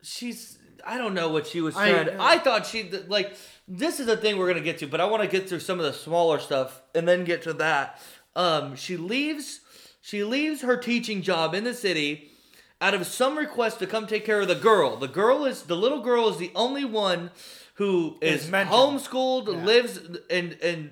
She's 0.02 0.58
I 0.86 0.96
don't 0.98 1.14
know 1.14 1.28
what 1.28 1.46
she 1.46 1.60
was 1.60 1.76
I- 1.76 1.90
trying. 1.90 2.06
to, 2.06 2.16
I 2.22 2.38
thought 2.38 2.66
she 2.66 2.90
like 3.08 3.36
this 3.66 4.00
is 4.00 4.06
the 4.06 4.16
thing 4.16 4.38
we're 4.38 4.48
gonna 4.48 4.60
get 4.64 4.78
to, 4.78 4.86
but 4.86 5.00
I 5.00 5.04
want 5.04 5.22
to 5.22 5.28
get 5.28 5.48
through 5.48 5.60
some 5.60 5.78
of 5.78 5.84
the 5.84 5.92
smaller 5.92 6.38
stuff 6.38 6.82
and 6.94 7.06
then 7.06 7.24
get 7.24 7.42
to 7.42 7.52
that. 7.54 8.00
Um, 8.34 8.74
she 8.76 8.96
leaves. 8.96 9.60
She 10.00 10.24
leaves 10.24 10.62
her 10.62 10.76
teaching 10.76 11.20
job 11.22 11.54
in 11.54 11.64
the 11.64 11.74
city 11.74 12.30
out 12.80 12.94
of 12.94 13.06
some 13.06 13.36
request 13.36 13.78
to 13.80 13.86
come 13.86 14.06
take 14.06 14.24
care 14.24 14.40
of 14.40 14.48
the 14.48 14.54
girl. 14.54 14.96
The 14.96 15.08
girl 15.08 15.44
is 15.44 15.64
the 15.64 15.76
little 15.76 16.00
girl 16.00 16.28
is 16.28 16.38
the 16.38 16.52
only 16.54 16.84
one 16.84 17.30
who 17.78 18.16
is, 18.20 18.44
Is 18.44 18.50
mentioned. 18.50 18.76
homeschooled, 18.76 19.46
Yeah. 19.48 19.64
lives 19.64 19.98
and 20.30 20.56
and 20.62 20.90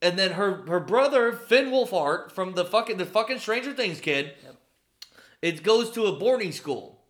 and 0.00 0.18
then 0.18 0.32
her 0.32 0.64
her 0.66 0.80
brother 0.80 1.32
Finn 1.32 1.66
Wolfhard 1.70 2.32
from 2.32 2.54
the 2.54 2.64
fucking 2.64 2.96
the 2.96 3.06
fucking 3.06 3.38
Stranger 3.38 3.72
Things 3.72 4.00
kid. 4.00 4.32
It 5.40 5.62
goes 5.62 5.90
to 5.92 6.06
a 6.06 6.12
boarding 6.12 6.52
school, 6.52 7.02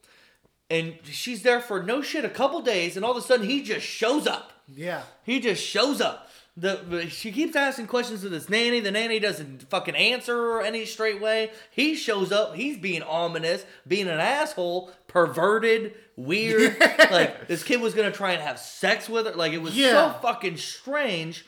and 0.71 0.95
she's 1.05 1.43
there 1.43 1.61
for 1.61 1.83
no 1.83 2.01
shit 2.03 2.25
a 2.25 2.31
couple 2.31 2.61
days, 2.63 2.97
and 2.97 3.05
all 3.05 3.13
of 3.13 3.19
a 3.19 3.21
sudden 3.27 3.47
he 3.47 3.63
just 3.63 3.87
shows 3.87 4.27
up. 4.27 4.53
Yeah. 4.75 5.03
He 5.25 5.39
just 5.41 5.63
shows 5.63 6.01
up. 6.01 6.29
The 6.57 7.07
she 7.09 7.33
keeps 7.33 7.57
asking 7.57 7.87
questions 7.87 8.21
to 8.23 8.29
this 8.29 8.49
nanny. 8.51 8.81
The 8.81 8.91
nanny 8.91 9.19
doesn't 9.19 9.69
fucking 9.71 9.97
answer 9.97 10.35
her 10.37 10.61
any 10.63 10.85
straight 10.85 11.21
way. 11.21 11.51
He 11.71 11.95
shows 11.95 12.31
up. 12.31 12.55
He's 12.57 12.77
being 12.79 13.03
ominous, 13.03 13.65
being 13.87 14.07
an 14.09 14.21
asshole, 14.21 14.93
perverted, 15.13 15.95
weird. 16.17 16.77
like 17.11 17.47
this 17.49 17.63
kid 17.63 17.81
was 17.81 17.95
gonna 17.95 18.11
try 18.11 18.33
and 18.33 18.43
have 18.43 18.59
sex 18.59 19.09
with 19.09 19.27
her. 19.27 19.33
Like 19.33 19.53
it 19.53 19.61
was 19.63 19.77
Yeah. 19.77 20.13
so 20.15 20.19
fucking 20.21 20.57
strange. 20.57 21.45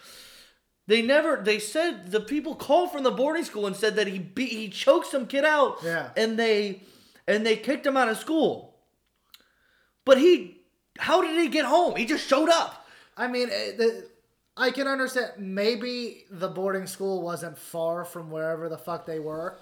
They 0.86 1.00
never. 1.00 1.40
They 1.42 1.58
said 1.58 2.10
the 2.10 2.20
people 2.20 2.54
called 2.54 2.92
from 2.92 3.04
the 3.04 3.10
boarding 3.10 3.44
school 3.44 3.66
and 3.66 3.74
said 3.74 3.96
that 3.96 4.06
he 4.06 4.18
be, 4.18 4.44
he 4.46 4.68
choked 4.68 5.06
some 5.06 5.26
kid 5.26 5.44
out. 5.44 5.78
Yeah. 5.82 6.10
And 6.16 6.38
they 6.38 6.82
and 7.26 7.46
they 7.46 7.56
kicked 7.56 7.86
him 7.86 7.96
out 7.96 8.08
of 8.08 8.18
school. 8.18 8.74
But 10.04 10.18
he, 10.18 10.58
how 10.98 11.22
did 11.22 11.40
he 11.40 11.48
get 11.48 11.64
home? 11.64 11.96
He 11.96 12.04
just 12.04 12.28
showed 12.28 12.50
up. 12.50 12.86
I 13.16 13.26
mean, 13.28 13.48
eh, 13.50 13.72
the, 13.78 14.08
I 14.58 14.70
can 14.70 14.86
understand. 14.86 15.32
Maybe 15.38 16.26
the 16.30 16.48
boarding 16.48 16.86
school 16.86 17.22
wasn't 17.22 17.56
far 17.56 18.04
from 18.04 18.30
wherever 18.30 18.68
the 18.68 18.76
fuck 18.76 19.06
they 19.06 19.18
were. 19.20 19.56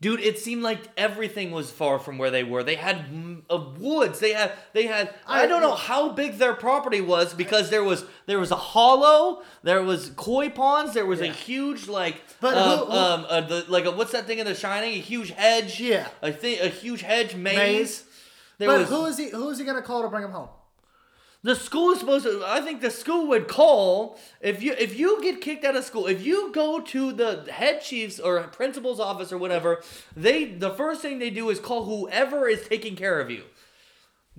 Dude, 0.00 0.20
it 0.20 0.38
seemed 0.38 0.62
like 0.62 0.78
everything 0.96 1.50
was 1.50 1.72
far 1.72 1.98
from 1.98 2.18
where 2.18 2.30
they 2.30 2.44
were. 2.44 2.62
They 2.62 2.76
had 2.76 3.04
uh, 3.50 3.64
woods. 3.78 4.20
They 4.20 4.32
had 4.32 4.52
they 4.72 4.86
had 4.86 5.12
I, 5.26 5.42
I- 5.42 5.46
don't 5.46 5.60
know 5.60 5.74
how 5.74 6.10
big 6.10 6.38
their 6.38 6.54
property 6.54 7.00
was 7.00 7.34
because 7.34 7.68
there 7.70 7.82
was 7.82 8.04
there 8.26 8.38
was 8.38 8.52
a 8.52 8.56
hollow, 8.56 9.42
there 9.64 9.82
was 9.82 10.10
koi 10.10 10.50
ponds, 10.50 10.94
there 10.94 11.04
was 11.06 11.20
a 11.20 11.26
huge 11.26 11.88
like 11.88 12.22
But 12.40 12.56
um, 12.56 12.78
who- 12.78 12.84
who- 12.84 12.92
um 12.92 13.26
uh, 13.28 13.40
the, 13.40 13.64
like 13.68 13.86
a, 13.86 13.90
what's 13.90 14.12
that 14.12 14.26
thing 14.28 14.38
in 14.38 14.46
The 14.46 14.54
Shining? 14.54 14.94
A 14.94 15.00
huge 15.00 15.30
hedge. 15.30 15.80
Yeah. 15.80 16.06
I 16.22 16.30
think 16.30 16.60
a 16.60 16.68
huge 16.68 17.02
hedge 17.02 17.34
maze. 17.34 17.56
Maze. 17.56 18.04
There 18.58 18.68
but 18.68 18.78
was 18.80 18.88
who 18.88 19.06
is 19.06 19.18
he? 19.18 19.30
Who 19.30 19.50
is 19.50 19.58
he 19.58 19.64
gonna 19.64 19.82
call 19.82 20.02
to 20.02 20.08
bring 20.08 20.22
him 20.22 20.30
home? 20.30 20.48
The 21.42 21.54
school 21.54 21.90
is 21.90 22.00
supposed 22.00 22.24
to 22.24 22.42
i 22.46 22.60
think 22.60 22.80
the 22.80 22.90
school 22.90 23.26
would 23.28 23.48
call 23.48 24.18
if 24.40 24.62
you 24.62 24.74
if 24.78 24.98
you 24.98 25.22
get 25.22 25.40
kicked 25.40 25.64
out 25.64 25.76
of 25.76 25.84
school 25.84 26.06
if 26.06 26.24
you 26.24 26.52
go 26.52 26.80
to 26.80 27.12
the 27.12 27.50
head 27.50 27.80
chief's 27.80 28.18
or 28.18 28.40
principal's 28.44 29.00
office 29.00 29.32
or 29.32 29.38
whatever 29.38 29.82
they 30.16 30.44
the 30.44 30.70
first 30.70 31.00
thing 31.00 31.18
they 31.18 31.30
do 31.30 31.48
is 31.50 31.60
call 31.60 31.84
whoever 31.84 32.48
is 32.48 32.66
taking 32.68 32.96
care 32.96 33.20
of 33.20 33.30
you 33.30 33.44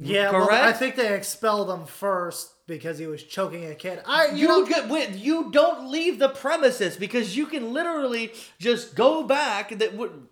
Yeah, 0.01 0.31
well, 0.31 0.47
Correct? 0.47 0.63
I 0.63 0.71
think 0.71 0.95
they 0.95 1.13
expelled 1.13 1.69
him 1.69 1.85
first 1.85 2.53
because 2.67 2.99
he 2.99 3.07
was 3.07 3.21
choking 3.21 3.65
a 3.65 3.75
kid. 3.75 4.01
I 4.05 4.27
you, 4.27 4.37
you 4.37 4.47
know 4.47 4.65
get 4.65 4.87
with 4.87 5.19
you 5.19 5.51
don't 5.51 5.91
leave 5.91 6.19
the 6.19 6.29
premises 6.29 6.95
because 6.95 7.35
you 7.35 7.47
can 7.47 7.73
literally 7.73 8.31
just 8.59 8.95
go 8.95 9.23
back 9.23 9.77
that 9.77 9.95
would 9.95 10.28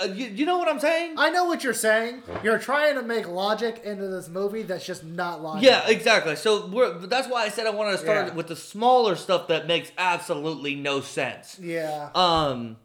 uh, 0.00 0.04
you, 0.06 0.26
you 0.26 0.46
know 0.46 0.58
what 0.58 0.68
i'm 0.68 0.80
saying 0.80 1.14
I 1.16 1.30
know 1.30 1.44
what 1.46 1.64
you're 1.64 1.74
saying. 1.74 2.22
You're 2.44 2.58
trying 2.58 2.94
to 2.96 3.02
make 3.02 3.28
logic 3.28 3.82
into 3.84 4.06
this 4.08 4.28
movie 4.28 4.62
that's 4.62 4.86
just 4.86 5.04
not 5.04 5.42
logic. 5.42 5.64
Yeah, 5.64 5.86
exactly. 5.88 6.36
So 6.36 6.66
we're, 6.66 6.98
that's 6.98 7.28
why 7.28 7.44
I 7.44 7.48
said 7.48 7.66
I 7.66 7.70
wanted 7.70 7.92
to 7.92 7.98
start 7.98 8.26
Yeah. 8.28 8.34
with 8.34 8.48
the 8.48 8.56
smaller 8.56 9.16
stuff 9.16 9.48
that 9.48 9.66
makes 9.66 9.90
absolutely 9.98 10.74
no 10.74 11.00
sense. 11.00 11.58
Yeah. 11.60 12.10
um 12.14 12.76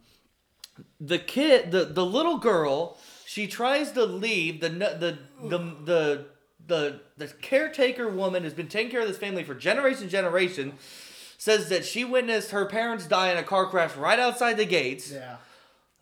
the 0.99 1.19
kid 1.19 1.71
the 1.71 1.85
the 1.85 2.05
little 2.05 2.37
girl 2.37 2.97
she 3.25 3.47
tries 3.47 3.91
to 3.93 4.03
leave 4.05 4.59
the 4.61 4.69
nu- 4.69 4.97
the 4.99 5.17
the 5.43 5.57
the 5.85 6.25
the, 6.65 6.99
the 7.17 7.27
caretaker 7.27 8.07
woman 8.09 8.43
has 8.43 8.53
been 8.53 8.67
taking 8.69 8.89
care 8.89 9.01
of 9.01 9.07
this 9.07 9.17
family 9.17 9.43
for 9.43 9.53
generation 9.53 10.07
generation 10.09 10.73
says 11.37 11.67
that 11.69 11.83
she 11.83 12.05
witnessed 12.05 12.51
her 12.51 12.65
parents 12.65 13.05
die 13.05 13.29
in 13.31 13.37
a 13.37 13.43
car 13.43 13.65
crash 13.65 13.95
right 13.97 14.17
outside 14.19 14.55
the 14.57 14.65
gates 14.65 15.11
yeah. 15.11 15.35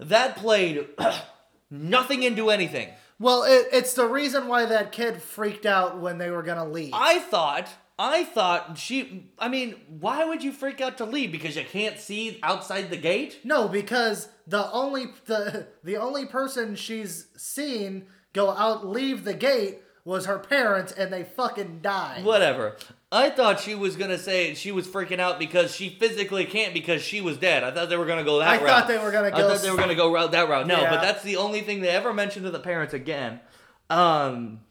That 0.01 0.35
played 0.35 0.87
nothing 1.69 2.23
into 2.23 2.49
anything 2.49 2.89
Well, 3.19 3.43
it, 3.43 3.67
it's 3.71 3.93
the 3.93 4.07
reason 4.07 4.47
why 4.47 4.65
that 4.65 4.91
kid 4.91 5.21
freaked 5.21 5.65
out 5.65 5.99
when 5.99 6.17
they 6.17 6.29
were 6.29 6.43
gonna 6.43 6.67
leave. 6.67 6.91
i 6.93 7.19
thought 7.19 7.69
i 7.99 8.23
thought 8.23 8.77
she 8.77 9.29
i 9.37 9.47
mean 9.47 9.75
why 9.99 10.25
would 10.25 10.43
you 10.43 10.51
freak 10.51 10.81
out 10.81 10.97
to 10.97 11.05
leave 11.05 11.31
because 11.31 11.55
you 11.55 11.63
can't 11.63 11.99
see 11.99 12.39
outside 12.41 12.89
the 12.89 12.97
gate 12.97 13.39
no, 13.43 13.67
because 13.67 14.29
the 14.47 14.71
only 14.71 15.07
the 15.25 15.67
the 15.83 15.97
only 15.97 16.25
person 16.25 16.75
she's 16.75 17.27
seen 17.37 18.05
go 18.33 18.49
out 18.51 18.87
leave 18.87 19.23
the 19.23 19.33
gate 19.35 19.79
was 20.03 20.25
her 20.25 20.39
parents, 20.39 20.91
and 20.91 21.13
they 21.13 21.23
fucking 21.23 21.79
died. 21.83 22.25
Whatever. 22.25 22.75
I 23.13 23.29
thought 23.29 23.59
she 23.59 23.75
was 23.75 23.97
gonna 23.97 24.17
say 24.17 24.53
she 24.53 24.71
was 24.71 24.87
freaking 24.87 25.19
out 25.19 25.37
because 25.37 25.75
she 25.75 25.89
physically 25.89 26.45
can't 26.45 26.73
because 26.73 27.01
she 27.01 27.19
was 27.19 27.37
dead. 27.37 27.61
I 27.63 27.71
thought 27.71 27.89
they 27.89 27.97
were 27.97 28.05
gonna 28.05 28.23
go 28.23 28.39
that 28.39 28.47
I 28.47 28.57
route. 28.57 28.67
thought 28.67 28.87
they 28.87 28.97
were 28.97 29.11
gonna 29.11 29.27
I 29.27 29.31
thought 29.41 29.61
they 29.61 29.69
were 29.69 29.75
gonna 29.77 29.95
go 29.95 30.13
route 30.13 30.31
that 30.31 30.47
route. 30.47 30.65
No, 30.65 30.81
Yeah. 30.81 30.89
but 30.91 31.01
that's 31.01 31.21
the 31.21 31.35
only 31.37 31.59
thing 31.61 31.81
they 31.81 31.89
ever 31.89 32.13
mentioned 32.13 32.45
to 32.45 32.51
the 32.51 32.59
parents 32.59 32.93
again. 32.93 33.41
Um, 33.89 34.61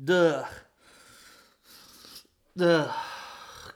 the 0.00 0.46
the 2.56 2.90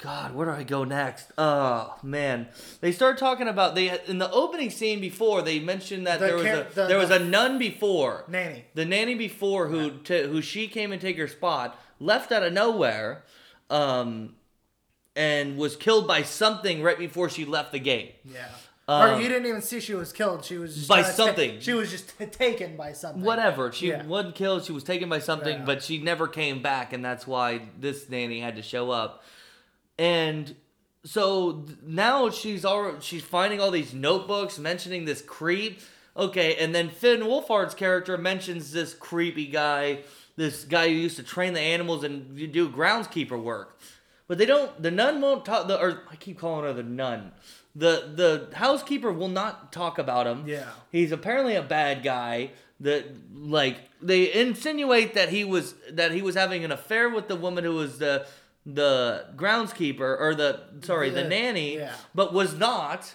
God, 0.00 0.34
where 0.34 0.46
do 0.46 0.52
I 0.52 0.62
go 0.62 0.84
next? 0.84 1.28
Oh 1.38 1.94
man, 2.02 2.48
they 2.80 2.92
start 2.92 3.18
talking 3.18 3.48
about 3.48 3.74
they 3.74 3.98
in 4.06 4.18
the 4.18 4.30
opening 4.30 4.70
scene 4.70 5.00
before 5.00 5.42
they 5.42 5.58
mentioned 5.60 6.06
that 6.06 6.20
The 6.20 6.26
there 6.26 6.36
was 6.36 6.44
char- 6.46 6.54
a 6.60 6.64
the- 6.74 6.86
there 6.86 6.98
was 6.98 7.08
the- 7.08 7.16
a 7.16 7.24
nun 7.24 7.58
before 7.58 8.24
Nanny. 8.28 8.66
the 8.74 8.84
nanny 8.84 9.14
before 9.14 9.68
who 9.68 9.90
t- 9.98 10.24
who 10.24 10.42
she 10.42 10.68
came 10.68 10.92
and 10.92 11.00
take 11.00 11.16
her 11.16 11.28
spot 11.28 11.78
left 11.98 12.30
out 12.32 12.42
of 12.42 12.52
nowhere 12.52 13.24
um 13.70 14.34
and 15.14 15.56
was 15.56 15.76
killed 15.76 16.06
by 16.06 16.22
something 16.22 16.82
right 16.82 16.98
before 16.98 17.30
she 17.30 17.44
left 17.44 17.72
the 17.72 17.78
game. 17.78 18.10
Yeah. 18.24 18.48
Um, 18.88 19.14
or 19.18 19.20
you 19.20 19.28
didn't 19.28 19.46
even 19.46 19.62
see 19.62 19.80
she 19.80 19.94
was 19.94 20.12
killed. 20.12 20.44
She 20.44 20.58
was 20.58 20.76
just 20.76 20.88
By 20.88 20.96
kinda 21.02 21.10
ta- 21.10 21.16
something. 21.16 21.60
she 21.60 21.72
was 21.72 21.90
just 21.90 22.16
t- 22.18 22.26
taken 22.26 22.76
by 22.76 22.92
something. 22.92 23.22
whatever 23.24 23.72
she 23.72 23.88
Yeah. 23.88 24.04
wasn't 24.06 24.34
killed 24.36 24.64
she 24.64 24.72
was 24.72 24.84
taken 24.84 25.08
by 25.08 25.18
something 25.18 25.58
Yeah. 25.58 25.64
but 25.64 25.82
she 25.82 25.98
never 25.98 26.28
came 26.28 26.62
back 26.62 26.92
and 26.92 27.04
that's 27.04 27.26
why 27.26 27.62
this 27.80 28.08
nanny 28.08 28.40
had 28.40 28.54
to 28.56 28.62
show 28.62 28.90
up 28.92 29.24
and 29.98 30.54
so 31.04 31.62
th- 31.66 31.78
now 31.84 32.30
she's 32.30 32.64
all 32.64 33.00
she's 33.00 33.22
finding 33.24 33.60
all 33.60 33.70
these 33.72 33.92
notebooks 33.92 34.58
mentioning 34.58 35.04
this 35.04 35.20
creep 35.22 35.80
okay 36.16 36.54
and 36.56 36.72
then 36.74 36.88
finn 36.88 37.20
wolfhard's 37.22 37.74
character 37.74 38.16
mentions 38.16 38.70
this 38.72 38.94
creepy 38.94 39.46
guy 39.46 39.98
this 40.36 40.64
guy 40.64 40.88
who 40.88 40.94
used 40.94 41.16
to 41.16 41.22
train 41.22 41.52
the 41.54 41.60
animals 41.60 42.04
and 42.04 42.36
do 42.52 42.68
groundskeeper 42.68 43.40
work 43.42 43.78
but 44.28 44.38
they 44.38 44.46
don't 44.46 44.82
the 44.82 44.90
nun 44.90 45.20
won't 45.20 45.44
talk 45.44 45.66
the 45.68 45.78
or 45.80 46.02
i 46.10 46.16
keep 46.16 46.38
calling 46.38 46.64
her 46.64 46.72
the 46.72 46.82
nun 46.82 47.32
the 47.74 48.10
the 48.14 48.56
housekeeper 48.56 49.12
will 49.12 49.28
not 49.28 49.72
talk 49.72 49.98
about 49.98 50.26
him 50.26 50.44
Yeah. 50.46 50.64
he's 50.92 51.12
apparently 51.12 51.54
a 51.56 51.62
bad 51.62 52.02
guy 52.02 52.50
that 52.80 53.04
like 53.34 53.78
they 54.02 54.32
insinuate 54.32 55.14
that 55.14 55.28
he 55.30 55.44
was 55.44 55.74
that 55.90 56.12
he 56.12 56.20
was 56.22 56.34
having 56.34 56.64
an 56.64 56.72
affair 56.72 57.08
with 57.08 57.28
the 57.28 57.36
woman 57.36 57.64
who 57.64 57.74
was 57.74 57.98
the 57.98 58.26
the 58.66 59.26
groundskeeper 59.36 60.18
or 60.20 60.34
the 60.34 60.60
sorry 60.82 61.08
the, 61.10 61.22
The- 61.22 61.28
nanny 61.28 61.76
yeah. 61.76 61.92
but 62.14 62.32
was 62.34 62.54
not 62.54 63.14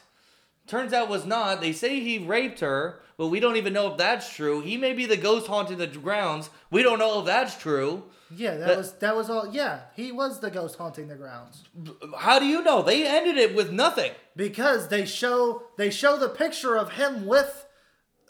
turns 0.68 0.94
out 0.94 1.10
was 1.10 1.26
not. 1.26 1.62
They 1.62 1.74
say 1.74 2.00
he 2.00 2.20
raped 2.20 2.60
her 2.60 3.02
but 3.22 3.28
we 3.28 3.40
don't 3.40 3.56
even 3.56 3.74
know 3.74 3.92
if 3.92 4.00
that's 4.00 4.34
true. 4.34 4.62
He 4.62 4.78
may 4.78 4.94
be 4.94 5.06
the 5.06 5.16
ghost 5.16 5.46
haunting 5.46 5.78
the 5.78 5.86
grounds. 5.86 6.50
We 6.72 6.82
don't 6.82 6.98
know 6.98 7.20
if 7.20 7.28
that's 7.28 7.56
true. 7.56 8.06
Yeah, 8.36 8.58
that 8.58 8.76
was 8.76 8.94
that 8.94 9.16
was 9.16 9.30
all. 9.30 9.54
Yeah, 9.54 9.82
he 9.96 10.12
was 10.12 10.40
the 10.40 10.50
ghost 10.50 10.76
haunting 10.76 11.08
the 11.08 11.14
grounds. 11.14 11.64
How 12.18 12.40
do 12.40 12.48
you 12.48 12.64
know? 12.64 12.82
They 12.82 13.06
ended 13.06 13.38
it 13.38 13.54
with 13.54 13.72
nothing. 13.72 14.14
Because 14.36 14.88
they 14.88 15.06
show 15.06 15.62
they 15.78 15.92
show 15.92 16.18
the 16.18 16.30
picture 16.30 16.76
of 16.76 16.94
him 16.94 17.28
with 17.28 17.68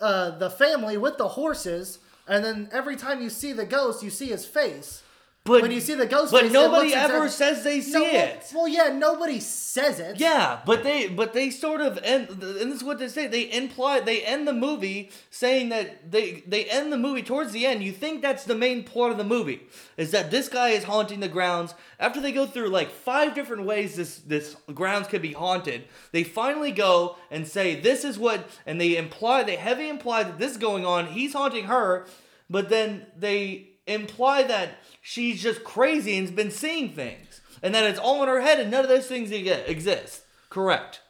uh, 0.01 0.31
the 0.31 0.49
family 0.49 0.97
with 0.97 1.17
the 1.17 1.29
horses, 1.29 1.99
and 2.27 2.43
then 2.43 2.67
every 2.73 2.97
time 2.97 3.21
you 3.21 3.29
see 3.29 3.53
the 3.53 3.65
ghost, 3.65 4.03
you 4.03 4.09
see 4.09 4.27
his 4.27 4.45
face. 4.45 5.03
But 5.43 5.63
When 5.63 5.71
you 5.71 5.81
see 5.81 5.95
the 5.95 6.05
ghost 6.05 6.31
but 6.31 6.43
face, 6.43 6.51
nobody 6.51 6.93
ever 6.93 7.25
exact- 7.25 7.33
says 7.33 7.63
they 7.63 7.81
see 7.81 7.93
No, 7.93 8.03
well- 8.03 8.15
it 8.27 8.51
Well, 8.53 8.67
yeah, 8.67 8.89
nobody 8.89 9.39
says 9.39 9.99
it. 9.99 10.19
Yeah, 10.19 10.59
but 10.67 10.83
they 10.83 11.07
but 11.07 11.33
they 11.33 11.49
sort 11.49 11.81
of 11.81 11.97
end 12.03 12.29
and 12.29 12.39
this 12.41 12.75
is 12.75 12.83
what 12.83 12.99
they 12.99 13.07
say. 13.07 13.25
They 13.25 13.51
imply 13.51 14.01
they 14.01 14.21
end 14.21 14.47
the 14.47 14.53
movie 14.53 15.09
saying 15.31 15.69
that 15.69 16.11
they 16.11 16.43
they 16.45 16.65
end 16.65 16.93
the 16.93 16.97
movie 16.97 17.23
towards 17.23 17.53
the 17.53 17.65
end. 17.65 17.81
You 17.81 17.91
think 17.91 18.21
that's 18.21 18.43
the 18.43 18.53
main 18.53 18.83
plot 18.83 19.09
of 19.09 19.17
the 19.17 19.23
movie 19.23 19.61
is 19.97 20.11
that 20.11 20.29
this 20.29 20.47
guy 20.47 20.69
is 20.69 20.83
haunting 20.83 21.21
the 21.21 21.27
grounds. 21.27 21.73
After 21.99 22.21
they 22.21 22.31
go 22.31 22.45
through 22.45 22.69
like 22.69 22.91
five 22.91 23.33
different 23.33 23.65
ways 23.65 23.95
this 23.95 24.17
this 24.19 24.55
grounds 24.75 25.07
could 25.07 25.23
be 25.23 25.33
haunted, 25.33 25.85
they 26.11 26.23
finally 26.23 26.71
go 26.71 27.15
and 27.31 27.47
say 27.47 27.73
this 27.73 28.05
is 28.05 28.19
what 28.19 28.47
and 28.67 28.79
they 28.79 28.95
imply 28.95 29.41
they 29.41 29.55
heavy 29.55 29.89
imply 29.89 30.21
that 30.21 30.37
this 30.37 30.51
is 30.51 30.57
going 30.57 30.85
on. 30.85 31.07
He's 31.07 31.33
haunting 31.33 31.65
her, 31.65 32.05
but 32.47 32.69
then 32.69 33.07
they 33.17 33.70
imply 33.87 34.43
that 34.43 34.77
she's 35.01 35.41
just 35.41 35.63
crazy 35.63 36.17
and's 36.17 36.31
been 36.31 36.51
seeing 36.51 36.93
things 36.93 37.41
and 37.63 37.73
that 37.75 37.83
it's 37.83 37.99
all 37.99 38.21
in 38.23 38.29
her 38.29 38.41
head 38.41 38.59
and 38.59 38.71
none 38.71 38.83
of 38.83 38.89
those 38.89 39.07
things 39.07 39.31
exist. 39.31 40.23
Correct. 40.49 41.01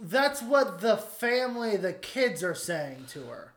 That's 0.00 0.42
what 0.42 0.80
the 0.80 0.96
family, 0.96 1.76
the 1.76 1.92
kids 1.92 2.42
are 2.42 2.54
saying 2.54 3.04
to 3.10 3.24
her. 3.24 3.52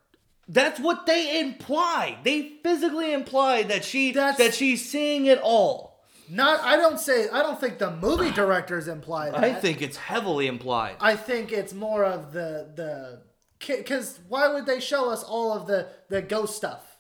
That's 0.48 0.80
what 0.80 1.06
they 1.06 1.40
imply. 1.40 2.18
They 2.24 2.58
physically 2.64 3.14
imply 3.14 3.64
that 3.64 3.86
she 3.86 4.12
That's- 4.12 4.38
that 4.38 4.54
she's 4.54 4.88
seeing 4.90 5.26
it 5.26 5.40
all. 5.42 5.94
Not, 6.30 6.62
I 6.62 6.76
don't 6.78 7.00
say, 7.00 7.30
I 7.30 7.42
don't 7.44 7.60
think 7.60 7.78
the 7.80 7.92
movie 7.92 8.32
directors 8.36 8.88
imply 8.88 9.30
that. 9.30 9.44
I 9.44 9.54
think 9.54 9.82
it's 9.82 9.98
heavily 9.98 10.48
implied. 10.48 10.96
I 11.00 11.16
think 11.16 11.52
it's 11.52 11.74
more 11.74 12.04
of 12.04 12.34
the 12.34 12.70
the 12.76 13.22
because 13.66 14.20
why 14.28 14.50
would 14.54 14.66
they 14.66 14.80
show 14.82 15.10
us 15.10 15.24
all 15.24 15.54
of 15.54 15.68
the 15.68 15.88
the 16.10 16.22
ghost 16.22 16.56
stuff? 16.58 16.93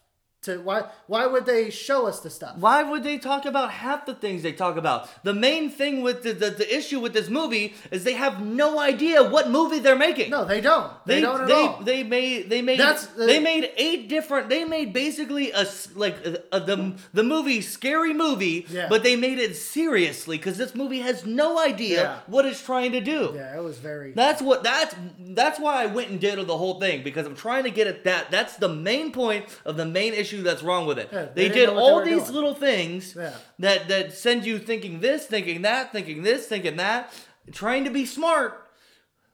To 0.43 0.57
why 0.59 0.83
why 1.07 1.25
would 1.25 1.45
they 1.45 1.69
show 1.69 2.07
us 2.07 2.19
the 2.19 2.29
stuff? 2.29 2.57
Why 2.57 2.83
would 2.83 3.03
they 3.03 3.17
talk 3.17 3.45
about 3.45 3.71
half 3.71 4.05
the 4.05 4.13
things 4.13 4.43
they 4.43 4.51
talk 4.53 4.75
about? 4.77 5.09
The 5.23 5.33
main 5.33 5.69
thing 5.69 6.01
with 6.01 6.23
the, 6.23 6.33
the, 6.33 6.49
the 6.51 6.75
issue 6.77 6.99
with 6.99 7.13
this 7.13 7.29
movie 7.29 7.73
is 7.91 8.03
they 8.03 8.13
have 8.13 8.41
no 8.45 8.79
idea 8.79 9.23
what 9.23 9.49
movie 9.49 9.79
they're 9.79 9.95
making. 9.95 10.29
No, 10.31 10.43
they 10.45 10.59
don't. 10.61 10.91
They, 11.05 11.15
They, 11.15 11.21
don't 11.21 11.41
at 11.41 11.47
they, 11.47 11.53
all. 11.53 11.81
they 11.83 12.03
made 12.03 12.49
they 12.49 12.61
made 12.61 12.79
That's 12.79 13.05
the- 13.07 13.25
they 13.25 13.39
made 13.39 13.71
eight 13.77 14.09
different 14.09 14.49
they 14.49 14.65
made 14.65 14.91
basically 14.93 15.51
a 15.51 15.65
like 15.95 16.17
a, 16.25 16.39
a- 16.51 16.59
the 16.59 16.93
the 17.13 17.23
movie 17.23 17.61
scary 17.61 18.13
movie 18.13 18.65
Yeah. 18.69 18.87
but 18.89 19.03
they 19.03 19.15
made 19.15 19.39
it 19.39 19.55
seriously 19.55 20.37
because 20.37 20.57
this 20.57 20.73
movie 20.75 20.99
has 20.99 21.25
no 21.25 21.57
idea 21.59 22.01
Yeah. 22.03 22.19
what 22.27 22.45
it's 22.45 22.61
trying 22.61 22.91
to 22.93 23.01
do 23.01 23.31
yeah, 23.35 23.57
it 23.57 23.63
was 23.63 23.77
very. 23.77 24.11
that's 24.13 24.41
what 24.41 24.63
that's 24.63 24.93
that's 25.41 25.59
why 25.59 25.83
I 25.83 25.85
went 25.87 26.09
and 26.09 26.19
did 26.19 26.33
the 26.47 26.57
whole 26.57 26.79
thing 26.79 27.03
because 27.03 27.25
I'm 27.27 27.35
trying 27.35 27.63
to 27.63 27.71
get 27.71 27.87
at 27.87 28.03
that 28.05 28.31
that's 28.31 28.57
the 28.57 28.69
main 28.69 29.11
point 29.11 29.45
of 29.65 29.77
the 29.77 29.85
main 29.85 30.13
issue 30.13 30.32
issue 30.33 30.43
that's 30.43 30.63
wrong 30.63 30.85
with 30.85 30.99
it. 30.99 31.09
Yeah, 31.11 31.25
they 31.33 31.47
they 31.47 31.53
did 31.53 31.67
know 31.69 31.73
what 31.75 31.79
they 31.79 31.91
all 31.91 32.01
these 32.05 32.23
doing. 32.23 32.33
little 32.35 32.55
things 32.55 33.15
Yeah. 33.15 33.33
that 33.59 33.87
that 33.87 34.13
send 34.13 34.45
you 34.45 34.59
thinking 34.59 34.99
this, 34.99 35.25
thinking 35.25 35.61
that, 35.63 35.91
thinking 35.91 36.23
this, 36.23 36.47
thinking 36.47 36.77
that, 36.77 37.13
trying 37.51 37.83
to 37.85 37.89
be 37.91 38.05
smart. 38.05 38.59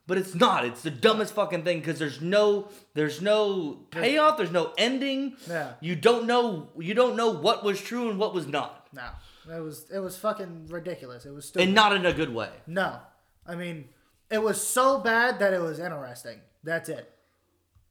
But 0.06 0.18
it's 0.18 0.34
not. 0.34 0.64
It's 0.64 0.82
the 0.82 0.90
dumbest 0.90 1.34
fucking 1.34 1.62
thing 1.62 1.78
because 1.78 1.98
there's 2.00 2.20
no 2.20 2.68
there's 2.94 3.22
no 3.22 3.86
payoff. 3.92 4.36
There's 4.38 4.50
no 4.50 4.72
ending. 4.76 5.36
Yeah. 5.48 5.74
You 5.80 5.94
don't 5.94 6.26
know. 6.26 6.70
You 6.78 6.94
don't 6.94 7.14
know 7.16 7.30
what 7.30 7.62
was 7.62 7.80
true 7.80 8.10
and 8.10 8.18
what 8.18 8.34
was 8.34 8.46
not, 8.48 8.88
No, 8.92 9.08
it 9.56 9.60
was 9.60 9.86
it 9.90 10.00
was 10.00 10.16
fucking 10.18 10.66
ridiculous. 10.68 11.24
It 11.26 11.30
was 11.32 11.46
stupid. 11.46 11.66
and 11.66 11.74
not 11.74 11.94
in 11.94 12.04
a 12.06 12.12
good 12.12 12.34
way. 12.34 12.50
no, 12.66 12.98
I 13.46 13.54
mean, 13.54 13.88
it 14.30 14.42
was 14.42 14.64
so 14.66 14.98
bad 14.98 15.38
that 15.38 15.52
it 15.52 15.60
was 15.60 15.78
interesting. 15.78 16.40
That's 16.64 16.88
it. 16.88 17.08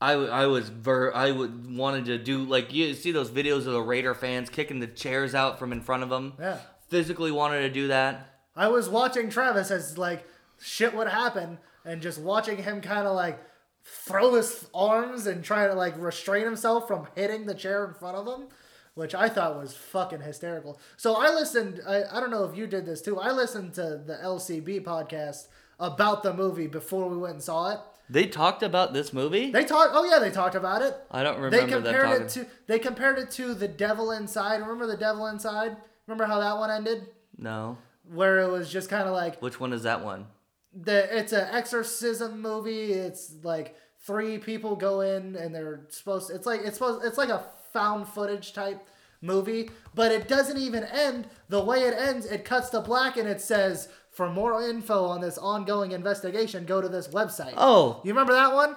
I, 0.01 0.13
I 0.13 0.45
was 0.45 0.69
ver 0.69 1.13
I 1.13 1.31
would 1.31 1.75
wanted 1.75 2.05
to 2.05 2.17
do 2.17 2.43
like 2.43 2.73
you 2.73 2.93
see 2.93 3.11
those 3.11 3.29
videos 3.29 3.59
of 3.59 3.73
the 3.73 3.81
Raider 3.81 4.13
fans 4.13 4.49
kicking 4.49 4.79
the 4.79 4.87
chairs 4.87 5.35
out 5.35 5.59
from 5.59 5.71
in 5.73 5.81
front 5.81 6.03
of 6.03 6.09
them. 6.09 6.33
Yeah. 6.39 6.59
Physically 6.87 7.31
wanted 7.31 7.61
to 7.61 7.69
do 7.69 7.87
that. 7.89 8.37
I 8.55 8.67
was 8.69 8.89
watching 8.89 9.29
Travis 9.29 9.71
as 9.71 9.97
like 9.97 10.25
shit 10.59 10.95
would 10.95 11.07
happen, 11.07 11.59
and 11.85 12.01
just 12.01 12.19
watching 12.19 12.63
him 12.63 12.81
kind 12.81 13.07
of 13.07 13.15
like 13.15 13.39
throw 13.83 14.35
his 14.35 14.67
arms 14.73 15.27
and 15.27 15.43
try 15.43 15.67
to 15.67 15.73
like 15.73 15.95
restrain 15.97 16.45
himself 16.45 16.87
from 16.87 17.07
hitting 17.15 17.45
the 17.45 17.53
chair 17.53 17.85
in 17.85 17.93
front 17.93 18.17
of 18.17 18.27
him, 18.27 18.47
which 18.93 19.15
I 19.15 19.29
thought 19.29 19.59
was 19.59 19.73
fucking 19.73 20.21
hysterical. 20.21 20.79
So 20.97 21.15
I 21.15 21.29
listened. 21.33 21.81
I, 21.87 22.03
I 22.11 22.19
don't 22.19 22.31
know 22.31 22.45
if 22.45 22.57
you 22.57 22.67
did 22.67 22.85
this 22.85 23.01
too. 23.01 23.19
I 23.19 23.31
listened 23.31 23.73
to 23.75 24.01
the 24.05 24.17
LCB 24.21 24.83
podcast 24.83 25.47
about 25.79 26.23
the 26.23 26.33
movie 26.33 26.67
before 26.67 27.07
we 27.09 27.17
went 27.17 27.35
and 27.35 27.43
saw 27.43 27.71
it. 27.71 27.79
They 28.09 28.25
talked 28.25 28.63
about 28.63 28.93
this 28.93 29.13
movie. 29.13 29.51
They 29.51 29.65
talked. 29.65 29.91
Oh 29.93 30.03
yeah, 30.03 30.19
they 30.19 30.31
talked 30.31 30.55
about 30.55 30.81
it. 30.81 30.95
I 31.11 31.21
don't 31.23 31.35
They 31.51 31.59
remember 31.59 31.67
them 31.79 31.83
compared 31.83 32.05
talking. 32.05 32.21
it 32.25 32.29
to. 32.29 32.47
They 32.67 32.79
compared 32.79 33.19
it 33.19 33.31
to 33.31 33.53
the 33.53 33.67
Devil 33.67 34.11
Inside. 34.11 34.61
Remember 34.61 34.87
the 34.87 34.97
Devil 34.97 35.27
Inside? 35.27 35.77
Remember 36.07 36.25
how 36.25 36.39
that 36.39 36.57
one 36.57 36.71
ended? 36.71 37.07
no. 37.37 37.77
Where 38.11 38.39
it 38.39 38.49
was 38.49 38.71
just 38.71 38.89
kind 38.89 39.07
of 39.07 39.13
like 39.13 39.39
Which 39.39 39.59
one 39.59 39.71
is 39.71 39.83
that 39.83 40.03
one? 40.03 40.25
the 40.73 41.15
it's 41.15 41.31
an 41.31 41.47
exorcism 41.51 42.41
movie. 42.41 42.91
It's 42.93 43.33
like 43.43 43.75
three 44.01 44.39
people 44.39 44.75
go 44.75 45.01
in 45.01 45.35
and 45.35 45.53
they're 45.53 45.81
supposed. 45.89 46.31
It's 46.31 46.47
like 46.47 46.61
it's 46.63 46.77
supposed. 46.77 47.05
It's 47.05 47.17
like 47.19 47.29
a 47.29 47.43
found 47.71 48.07
footage 48.07 48.53
type 48.53 48.87
movie, 49.21 49.69
but 49.93 50.11
it 50.11 50.27
doesn't 50.27 50.57
even 50.57 50.83
end 50.85 51.27
the 51.49 51.63
way 51.63 51.81
it 51.81 51.93
ends. 51.93 52.25
It 52.25 52.45
cuts 52.45 52.69
to 52.69 52.81
black 52.81 53.17
and 53.17 53.27
it 53.29 53.41
says, 53.41 53.89
"For 54.19 54.29
more 54.29 54.61
info 54.69 55.05
on 55.05 55.21
this 55.21 55.37
ongoing 55.37 55.93
investigation, 55.93 56.65
go 56.65 56.81
to 56.81 56.89
this 56.89 57.07
website." 57.07 57.53
Oh, 57.55 58.01
you 58.03 58.11
remember 58.11 58.33
that 58.33 58.53
one? 58.53 58.75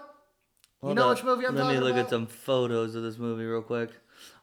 hold 0.80 0.94
know 0.94 1.08
which 1.08 1.24
movie 1.24 1.44
I'm 1.44 1.56
Let 1.56 1.66
me 1.74 1.80
look 1.80 1.94
about? 1.94 2.04
at 2.04 2.10
some 2.10 2.28
photos 2.28 2.94
of 2.94 3.02
this 3.02 3.18
movie 3.18 3.44
real 3.44 3.60
quick. 3.60 3.90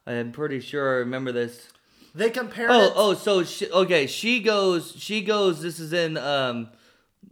I 0.06 0.12
am 0.12 0.30
pretty 0.30 0.60
sure 0.60 0.96
I 0.96 0.98
remember 0.98 1.32
this. 1.32 1.68
They 2.14 2.28
compare. 2.28 2.68
Oh, 2.70 2.84
it. 2.84 2.92
oh, 2.96 3.14
so 3.14 3.44
she, 3.44 3.70
okay, 3.70 4.06
she 4.06 4.40
goes. 4.40 4.94
She 4.94 5.22
goes. 5.22 5.62
This 5.62 5.80
is 5.80 5.94
in 5.94 6.18
um, 6.18 6.68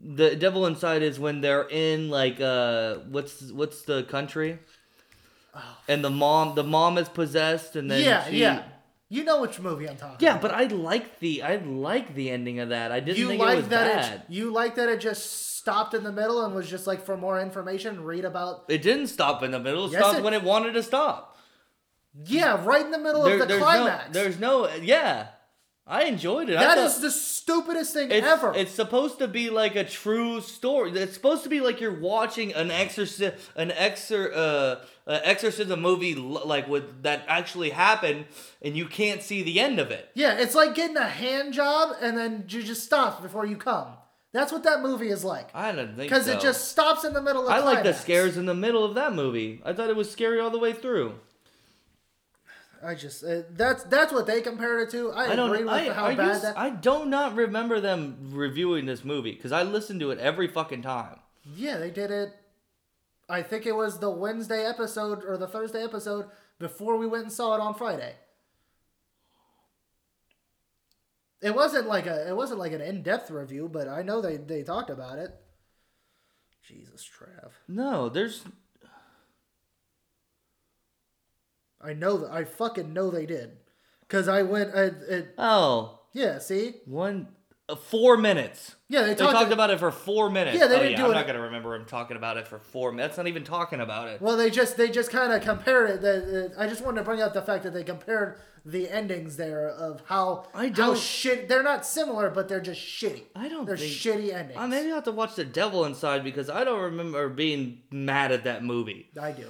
the 0.02 0.34
Devil 0.34 0.64
Inside 0.64 1.02
is 1.02 1.20
when 1.20 1.42
they're 1.42 1.68
in 1.68 2.08
like 2.08 2.40
uh, 2.40 2.94
what's 3.10 3.52
what's 3.52 3.82
the 3.82 4.04
country? 4.04 4.60
And 5.88 6.02
the 6.02 6.10
mom, 6.10 6.54
the 6.54 6.64
mom 6.64 6.96
is 6.96 7.08
possessed, 7.10 7.76
and 7.76 7.90
then 7.90 8.00
Oh. 8.00 8.08
yeah, 8.08 8.24
she, 8.30 8.40
yeah. 8.40 8.62
You 9.10 9.24
know 9.24 9.40
which 9.40 9.58
movie 9.58 9.88
I'm 9.88 9.96
talking. 9.96 10.16
About. 10.16 10.22
Yeah. 10.22 10.30
about. 10.32 10.42
But 10.42 10.50
I 10.52 10.64
like 10.64 11.18
the 11.20 11.42
I 11.42 11.56
like 11.56 12.14
the 12.14 12.30
ending 12.30 12.58
of 12.60 12.68
that. 12.70 12.92
I 12.92 13.00
didn't 13.00 13.18
you 13.18 13.28
think 13.28 13.40
it 13.40 13.44
like 13.44 13.56
was 13.56 13.68
that 13.68 14.02
bad. 14.02 14.12
it 14.14 14.22
you 14.28 14.52
like 14.52 14.74
that 14.76 14.88
it 14.90 15.00
just 15.00 15.56
stopped 15.56 15.94
in 15.94 16.04
the 16.04 16.12
middle 16.12 16.44
and 16.44 16.54
was 16.54 16.68
just 16.68 16.86
like 16.86 17.04
for 17.04 17.16
more 17.16 17.40
information 17.40 18.04
read 18.04 18.24
about 18.24 18.64
It 18.68 18.82
didn't 18.82 19.06
stop 19.08 19.42
in 19.42 19.50
the 19.50 19.58
middle. 19.58 19.86
It 19.86 19.92
Yes, 19.92 20.00
stopped 20.02 20.18
it- 20.18 20.24
when 20.24 20.34
it 20.34 20.42
wanted 20.42 20.72
to 20.74 20.82
stop. 20.82 21.36
yeah 22.26 22.62
right 22.64 22.84
in 22.84 22.90
the 22.90 22.98
middle 22.98 23.22
There- 23.24 23.34
of 23.34 23.40
the 23.40 23.46
there's 23.46 23.62
climax 23.62 24.06
no, 24.06 24.12
there's 24.12 24.38
no, 24.38 24.68
yeah. 24.82 25.28
I 25.88 26.04
enjoyed 26.04 26.50
it. 26.50 26.58
That 26.58 26.76
thought- 26.76 26.86
is 26.86 27.00
the 27.00 27.10
stupidest 27.10 27.94
thing 27.94 28.10
it's, 28.10 28.26
ever 28.26 28.52
It's 28.54 28.72
supposed 28.72 29.18
to 29.20 29.26
be 29.26 29.48
like 29.48 29.74
a 29.74 29.84
true 29.84 30.42
story. 30.42 30.90
It's 30.92 31.14
supposed 31.14 31.44
to 31.44 31.48
be 31.48 31.60
like 31.60 31.80
you're 31.80 31.98
watching 31.98 32.52
an 32.52 32.70
exorcism, 32.70 33.32
an 33.56 33.70
exor, 33.70 34.30
uh, 34.30 34.36
uh, 35.06 35.20
exorcism 35.24 35.80
movie 35.80 36.14
like 36.14 36.68
with 36.68 37.02
that 37.04 37.24
actually 37.26 37.70
happened, 37.70 38.26
and 38.60 38.76
you 38.76 38.86
can't 38.86 39.22
see 39.22 39.42
the 39.42 39.58
end 39.58 39.78
of 39.78 39.90
it. 39.90 40.10
yeah 40.14 40.34
it's 40.38 40.54
like 40.54 40.74
getting 40.74 40.98
a 40.98 41.08
hand 41.08 41.54
job 41.54 41.96
and 42.02 42.16
then 42.18 42.44
you 42.48 42.62
just 42.62 42.84
stop 42.84 43.22
before 43.22 43.46
you 43.46 43.56
come 43.56 43.88
that's 44.32 44.52
what 44.52 44.64
that 44.64 44.82
movie 44.82 45.08
is 45.08 45.24
like 45.24 45.48
I 45.54 45.72
don't 45.72 45.96
think 45.96 46.10
because 46.10 46.26
so. 46.26 46.32
it 46.32 46.40
just 46.40 46.68
stops 46.68 47.04
in 47.04 47.14
the 47.14 47.22
middle 47.22 47.46
of 47.46 47.50
I 47.50 47.60
like 47.60 47.82
the 47.82 47.94
scares 47.94 48.36
in 48.36 48.44
the 48.44 48.54
middle 48.54 48.84
of 48.84 48.94
that 48.96 49.14
movie. 49.14 49.62
I 49.64 49.72
thought 49.72 49.88
it 49.88 49.96
was 49.96 50.10
scary 50.10 50.38
all 50.38 50.50
the 50.50 50.58
way 50.58 50.74
through. 50.74 51.14
I 52.82 52.94
just 52.94 53.24
uh, 53.24 53.42
that's 53.50 53.82
that's 53.84 54.12
what 54.12 54.26
they 54.26 54.40
compared 54.40 54.82
it 54.86 54.90
to 54.90 55.10
i, 55.12 55.32
I 55.32 55.36
don't. 55.36 55.50
agree 55.50 55.64
with 55.64 55.72
I, 55.72 55.92
how 55.92 56.14
bad 56.14 56.28
used- 56.28 56.44
that 56.44 56.56
I 56.58 56.70
do 56.70 57.06
not 57.06 57.34
remember 57.34 57.80
them 57.80 58.30
reviewing 58.32 58.86
this 58.86 59.04
movie 59.04 59.32
because 59.32 59.52
I 59.52 59.62
listened 59.62 60.00
to 60.00 60.10
it 60.10 60.18
every 60.18 60.48
fucking 60.48 60.82
time. 60.82 61.18
yeah 61.56 61.78
they 61.78 61.90
did 61.90 62.10
it 62.10 62.30
i 63.28 63.42
think 63.42 63.66
it 63.66 63.74
was 63.76 63.98
the 63.98 64.10
wednesday 64.10 64.64
episode 64.64 65.24
or 65.24 65.36
the 65.36 65.48
thursday 65.48 65.82
episode 65.82 66.26
before 66.58 66.96
we 66.96 67.06
went 67.06 67.24
and 67.24 67.32
saw 67.32 67.54
it 67.54 67.60
on 67.60 67.74
friday 67.74 68.14
It 71.40 71.54
wasn't 71.54 71.86
like 71.86 72.06
a 72.06 72.28
it 72.28 72.34
wasn't 72.36 72.58
like 72.58 72.72
an 72.72 72.80
in-depth 72.80 73.30
review, 73.30 73.68
but 73.72 73.86
I 73.88 74.02
know 74.02 74.20
they 74.20 74.38
they 74.38 74.62
talked 74.64 74.90
about 74.90 75.18
it. 75.18 75.30
Jesus, 76.66 77.08
Trav. 77.08 77.52
No, 77.68 78.08
there's 78.08 78.42
I 81.80 81.92
know 81.94 82.18
that 82.18 82.30
I 82.32 82.44
fucking 82.44 82.92
know 82.92 83.10
they 83.10 83.26
did. 83.26 83.58
Cuz 84.08 84.26
I 84.28 84.42
went 84.42 84.74
I, 84.74 84.82
it 85.08 85.34
oh 85.38 86.00
yeah, 86.12 86.38
see? 86.38 86.74
one 86.86 87.28
uh, 87.68 87.76
four 87.76 88.16
minutes. 88.16 88.76
Yeah, 88.88 89.02
they 89.02 89.08
They 89.08 89.14
talked, 89.16 89.32
talked 89.34 89.52
about 89.52 89.68
it 89.70 89.78
for 89.78 89.90
four 89.90 90.30
minutes. 90.30 90.58
Yeah, 90.58 90.66
they 90.68 90.76
oh, 90.76 90.78
didn't 90.78 90.92
yeah, 90.92 90.96
do 90.96 91.04
I'm 91.04 91.10
it- 91.10 91.14
not 91.14 91.26
gonna 91.26 91.42
remember 91.42 91.74
him 91.74 91.84
talking 91.84 92.16
about 92.16 92.38
it 92.38 92.48
for 92.48 92.58
four 92.58 92.92
minutes. 92.92 93.10
That's 93.16 93.18
not 93.18 93.28
even 93.28 93.44
talking 93.44 93.80
about 93.80 94.08
it. 94.08 94.22
Well, 94.22 94.36
they 94.38 94.48
just 94.50 94.76
they 94.78 94.88
just 94.90 95.10
kind 95.10 95.32
of 95.32 95.42
compared 95.42 95.90
it. 95.90 96.00
That 96.00 96.54
I 96.58 96.66
just 96.66 96.82
wanted 96.82 97.00
to 97.00 97.04
bring 97.04 97.20
up 97.20 97.34
the 97.34 97.42
fact 97.42 97.64
that 97.64 97.74
they 97.74 97.84
compared 97.84 98.38
the 98.64 98.88
endings 98.90 99.36
there 99.36 99.68
of 99.68 100.02
how 100.06 100.46
I 100.54 100.70
don't- 100.70 100.98
shit. 100.98 101.48
They're 101.48 101.62
not 101.62 101.84
similar, 101.86 102.28
but 102.30 102.48
they're 102.48 102.60
just 102.60 102.80
shitty. 102.80 103.24
I 103.36 103.48
don't 103.48 103.66
They're 103.66 103.76
think- 103.76 103.92
shitty 103.92 104.32
endings. 104.34 104.58
Uh, 104.58 104.66
maybe 104.66 104.90
I 104.90 104.94
have 104.96 105.04
to 105.04 105.12
watch 105.12 105.34
The 105.36 105.44
Devil 105.44 105.84
Inside 105.84 106.24
because 106.24 106.48
I 106.50 106.64
don't 106.64 106.80
remember 106.80 107.28
being 107.28 107.82
mad 107.90 108.32
at 108.32 108.44
that 108.44 108.64
movie. 108.64 109.10
I 109.20 109.32
do. 109.32 109.46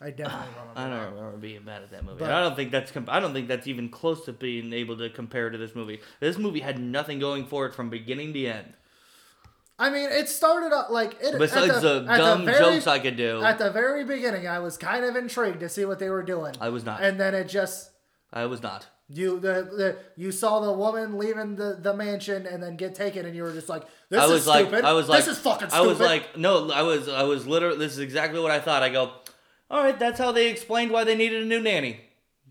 I 0.00 0.10
definitely 0.10 0.46
remember. 0.58 0.72
I 0.80 0.88
don't 0.88 1.14
remember 1.14 1.36
being 1.38 1.64
mad 1.64 1.82
at 1.82 1.90
that 1.90 2.04
movie. 2.04 2.18
But- 2.20 2.30
I 2.30 2.40
don't 2.40 2.56
think 2.56 2.70
that's. 2.72 2.90
Com- 2.90 3.06
I 3.08 3.20
don't 3.20 3.32
think 3.32 3.48
that's 3.48 3.66
even 3.66 3.88
close 3.88 4.24
to 4.24 4.32
being 4.32 4.72
able 4.72 4.96
to 4.98 5.10
compare 5.10 5.50
to 5.50 5.58
this 5.58 5.74
movie. 5.74 6.00
This 6.20 6.38
movie 6.38 6.60
had 6.60 6.78
nothing 6.80 7.18
going 7.18 7.46
for 7.46 7.66
it 7.66 7.74
from 7.74 7.90
beginning 7.90 8.32
to 8.34 8.46
end. 8.46 8.74
I 9.78 9.88
mean, 9.88 10.10
it 10.10 10.28
started 10.28 10.74
out 10.74 10.92
like 10.92 11.16
it. 11.22 11.38
Besides 11.38 11.72
at 11.76 11.82
the, 11.82 12.06
at 12.08 12.18
dumb 12.18 12.44
very- 12.44 12.58
jokes 12.58 12.86
I 12.86 12.98
could 12.98 13.16
do, 13.16 13.42
At 13.42 13.58
the 13.58 13.70
very 13.70 14.04
beginning, 14.04 14.46
I 14.46 14.58
was 14.58 14.76
kind 14.76 15.04
of 15.04 15.16
intrigued 15.16 15.60
to 15.60 15.68
see 15.68 15.84
what 15.86 15.98
they 15.98 16.10
were 16.10 16.22
doing. 16.22 16.54
I 16.60 16.68
was 16.68 16.84
not. 16.84 17.02
And 17.02 17.18
then 17.18 17.34
it 17.34 17.48
just 17.48 17.90
I 18.32 18.44
was 18.46 18.62
not. 18.62 18.86
you 19.08 19.40
the, 19.40 19.52
the 19.76 19.96
you 20.16 20.32
saw 20.32 20.60
the 20.60 20.72
woman 20.72 21.16
leaving 21.18 21.56
the, 21.56 21.78
the 21.80 21.94
mansion 21.94 22.46
and 22.46 22.62
then 22.62 22.76
get 22.76 22.94
taken, 22.94 23.24
and 23.24 23.34
you 23.34 23.42
were 23.42 23.52
just 23.54 23.68
like, 23.70 23.84
"This 24.10 24.20
I 24.20 24.24
is 24.26 24.30
was 24.30 24.46
like, 24.46 24.66
stupid. 24.66 24.84
I 24.84 24.92
was 24.92 25.08
like, 25.08 25.24
this 25.24 25.36
is 25.36 25.42
fucking 25.42 25.70
stupid." 25.70 25.82
I 25.82 25.86
was 25.86 25.98
like, 25.98 26.36
no, 26.36 26.70
I 26.70 26.82
was, 26.82 27.08
I 27.08 27.22
was 27.22 27.46
literally. 27.46 27.78
This 27.78 27.92
is 27.92 28.00
exactly 28.00 28.38
what 28.38 28.50
I 28.50 28.60
thought. 28.60 28.82
I 28.82 28.90
go, 28.90 29.12
all 29.70 29.82
right, 29.84 29.98
that's 29.98 30.18
how 30.18 30.32
they 30.32 30.48
explained 30.50 30.90
why 30.90 31.04
they 31.04 31.14
needed 31.14 31.42
a 31.42 31.46
new 31.46 31.60
nanny. 31.60 32.00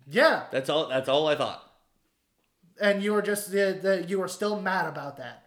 yeah, 0.09 0.45
That's 0.51 0.69
all. 0.69 0.87
That's 0.87 1.09
all 1.09 1.27
I 1.27 1.35
thought. 1.35 1.63
and 2.81 3.03
you 3.03 3.13
were 3.13 3.21
just 3.21 3.51
the, 3.51 3.77
the 3.81 4.05
you 4.07 4.19
were 4.19 4.27
still 4.27 4.59
mad 4.61 4.87
about 4.87 5.17
that. 5.17 5.43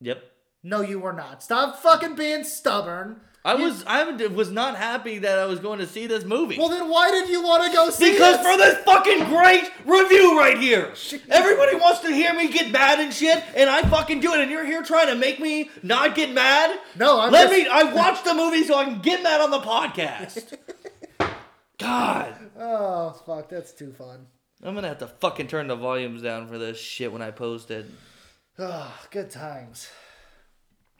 Yep. 0.00 0.22
No, 0.62 0.80
you 0.80 0.98
were 0.98 1.12
not. 1.12 1.42
Stop 1.42 1.78
fucking 1.82 2.14
being 2.14 2.42
stubborn. 2.44 3.20
I 3.46 3.56
You- 3.56 3.64
was, 3.64 3.84
I 3.86 4.02
was 4.28 4.50
not 4.50 4.74
happy 4.76 5.18
that 5.18 5.38
I 5.38 5.44
was 5.44 5.58
going 5.60 5.78
to 5.80 5.86
see 5.86 6.06
this 6.06 6.24
movie. 6.24 6.56
Well, 6.58 6.70
then 6.70 6.88
why 6.88 7.10
did 7.10 7.28
you 7.28 7.42
want 7.42 7.62
to 7.64 7.70
go 7.76 7.90
see 7.90 8.12
Because 8.12 8.36
it? 8.40 8.42
for 8.42 8.56
this 8.56 8.78
fucking 8.84 9.24
great 9.28 9.70
review 9.84 10.38
right 10.38 10.56
here, 10.58 10.94
everybody 11.28 11.76
wants 11.76 12.00
to 12.00 12.08
hear 12.08 12.32
me 12.32 12.48
get 12.50 12.70
mad 12.72 13.00
and 13.00 13.12
shit, 13.12 13.44
and 13.54 13.68
I 13.68 13.82
fucking 13.82 14.20
do 14.20 14.32
it, 14.32 14.40
and 14.40 14.50
you're 14.50 14.64
here 14.64 14.82
trying 14.82 15.08
to 15.08 15.14
make 15.16 15.38
me 15.40 15.68
not 15.82 16.14
get 16.14 16.32
mad. 16.32 16.78
No, 16.98 17.20
I'm 17.20 17.30
Let 17.30 17.50
just- 17.50 17.62
me. 17.64 17.68
I 17.70 17.82
watched 17.92 18.24
the 18.24 18.32
movie 18.32 18.64
so 18.64 18.76
I 18.78 18.84
can 18.86 19.00
get 19.02 19.22
mad 19.22 19.42
on 19.42 19.50
the 19.50 19.60
podcast. 19.60 20.56
God, 21.78 22.36
Oh 22.58 23.10
fuck, 23.26 23.48
that's 23.48 23.72
too 23.72 23.92
fun. 23.92 24.26
I'm 24.62 24.74
gonna 24.74 24.88
have 24.88 24.98
to 24.98 25.06
fucking 25.06 25.48
turn 25.48 25.66
the 25.68 25.76
volumes 25.76 26.22
down 26.22 26.46
for 26.46 26.58
this 26.58 26.78
shit 26.78 27.12
when 27.12 27.22
I 27.22 27.30
post 27.30 27.70
it. 27.70 27.86
Oh, 28.58 28.94
good 29.10 29.30
times. 29.30 29.88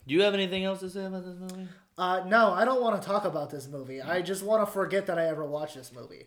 Do 0.07 0.15
you 0.15 0.23
have 0.23 0.35
anything 0.35 0.65
else 0.65 0.81
to 0.81 0.91
say 0.91 1.05
about 1.05 1.25
this 1.25 1.39
movie? 1.39 1.69
Uh, 1.97 2.25
no, 2.27 2.53
I 2.53 2.65
don't 2.65 2.83
want 2.83 3.01
to 3.01 3.07
talk 3.07 3.25
about 3.25 3.51
this 3.51 3.69
movie. 3.69 4.03
I 4.03 4.21
just 4.21 4.45
want 4.45 4.67
to 4.67 4.71
forget 4.71 5.07
that 5.07 5.19
I 5.19 5.27
ever 5.27 5.45
watched 5.45 5.77
this 5.77 5.93
movie. 5.93 6.27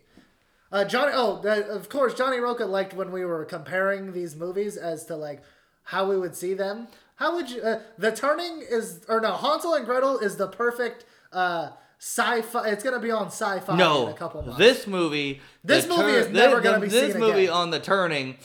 Uh, 0.72 0.84
Johnny, 0.84 1.12
oh, 1.14 1.42
of 1.70 1.88
course, 1.88 2.14
Johnny 2.14 2.38
Roca 2.38 2.64
liked 2.64 2.94
when 2.94 3.12
we 3.12 3.24
were 3.24 3.44
comparing 3.44 4.12
these 4.12 4.34
movies 4.34 4.76
as 4.76 5.04
to 5.06 5.16
like 5.16 5.42
how 5.84 6.08
we 6.08 6.18
would 6.18 6.34
see 6.34 6.54
them. 6.54 6.88
How 7.16 7.34
would 7.34 7.50
you? 7.50 7.62
Uh, 7.62 7.80
the 7.98 8.12
turning 8.12 8.62
is, 8.68 9.04
or 9.08 9.20
no, 9.20 9.34
Hansel 9.34 9.74
and 9.74 9.86
Gretel 9.86 10.18
is 10.18 10.36
the 10.36 10.48
perfect 10.48 11.04
uh, 11.32 11.70
sci-fi. 11.98 12.68
It's 12.68 12.82
gonna 12.84 13.00
be 13.00 13.10
on 13.10 13.26
sci-fi 13.26 13.72
in 13.72 13.78
No, 13.78 14.08
a 14.08 14.14
couple 14.14 14.42
months. 14.42 14.58
this 14.58 14.86
movie. 14.86 15.40
This 15.64 15.86
movie 15.88 16.12
is 16.12 16.28
never 16.30 16.58
thi- 16.58 16.62
gonna 16.64 16.80
be 16.80 16.88
This 16.88 17.14
movie 17.14 17.44
again. 17.44 17.54
on 17.54 17.70
the 17.70 17.80
turning, 17.80 18.36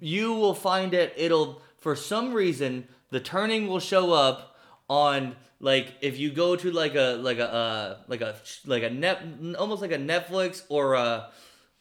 you 0.00 0.34
will 0.34 0.54
find 0.54 0.94
it. 0.94 1.12
It'll 1.16 1.62
for 1.78 1.94
some 1.94 2.32
reason 2.34 2.88
the 3.10 3.20
turning 3.20 3.68
will 3.68 3.80
show 3.80 4.12
up 4.12 4.56
on 4.90 5.36
like 5.60 5.94
if 6.00 6.18
you 6.18 6.30
go 6.30 6.56
to 6.56 6.70
like 6.70 6.94
a 6.94 7.16
like 7.20 7.38
a 7.38 7.52
uh, 7.52 7.96
like 8.08 8.20
a 8.20 8.36
like 8.66 8.82
a 8.82 8.90
net 8.90 9.22
almost 9.58 9.80
like 9.82 9.92
a 9.92 9.98
Netflix 9.98 10.62
or 10.68 10.94
a 10.94 11.30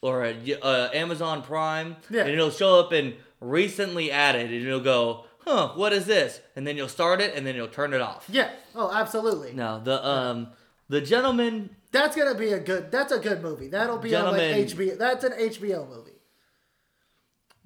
or 0.02 0.23
a 0.26 0.35
uh, 0.61 0.89
Amazon 0.94 1.41
Prime, 1.41 1.95
Yeah. 2.11 2.22
and 2.22 2.30
it'll 2.30 2.52
show 2.52 2.80
up 2.80 2.94
in 2.94 3.15
recently 3.41 4.11
added, 4.11 4.52
and 4.52 4.65
it'll 4.68 4.80
go, 4.80 5.26
huh, 5.39 5.69
what 5.76 5.91
is 5.94 6.06
this? 6.06 6.39
And 6.56 6.68
then 6.68 6.77
you'll 6.77 6.88
start 6.88 7.19
it, 7.22 7.34
and 7.35 7.45
then 7.48 7.56
you'll 7.56 7.68
turn 7.68 7.94
it 7.95 8.02
off. 8.02 8.26
yeah. 8.30 8.52
Oh, 8.76 8.91
absolutely. 8.94 9.53
No, 9.53 9.81
the 9.84 10.06
um 10.07 10.49
the 10.89 11.01
gentleman 11.01 11.69
That's 11.91 12.15
gonna 12.15 12.35
be 12.35 12.53
a 12.53 12.59
good. 12.59 12.91
That's 12.91 13.11
a 13.11 13.19
good 13.19 13.41
movie. 13.41 13.68
That'll 13.69 13.97
be 13.97 14.14
on 14.15 14.34
like 14.34 14.41
HBO. 14.41 14.97
That's 14.97 15.23
an 15.23 15.34
HBO 15.34 15.88
movie. 15.89 16.11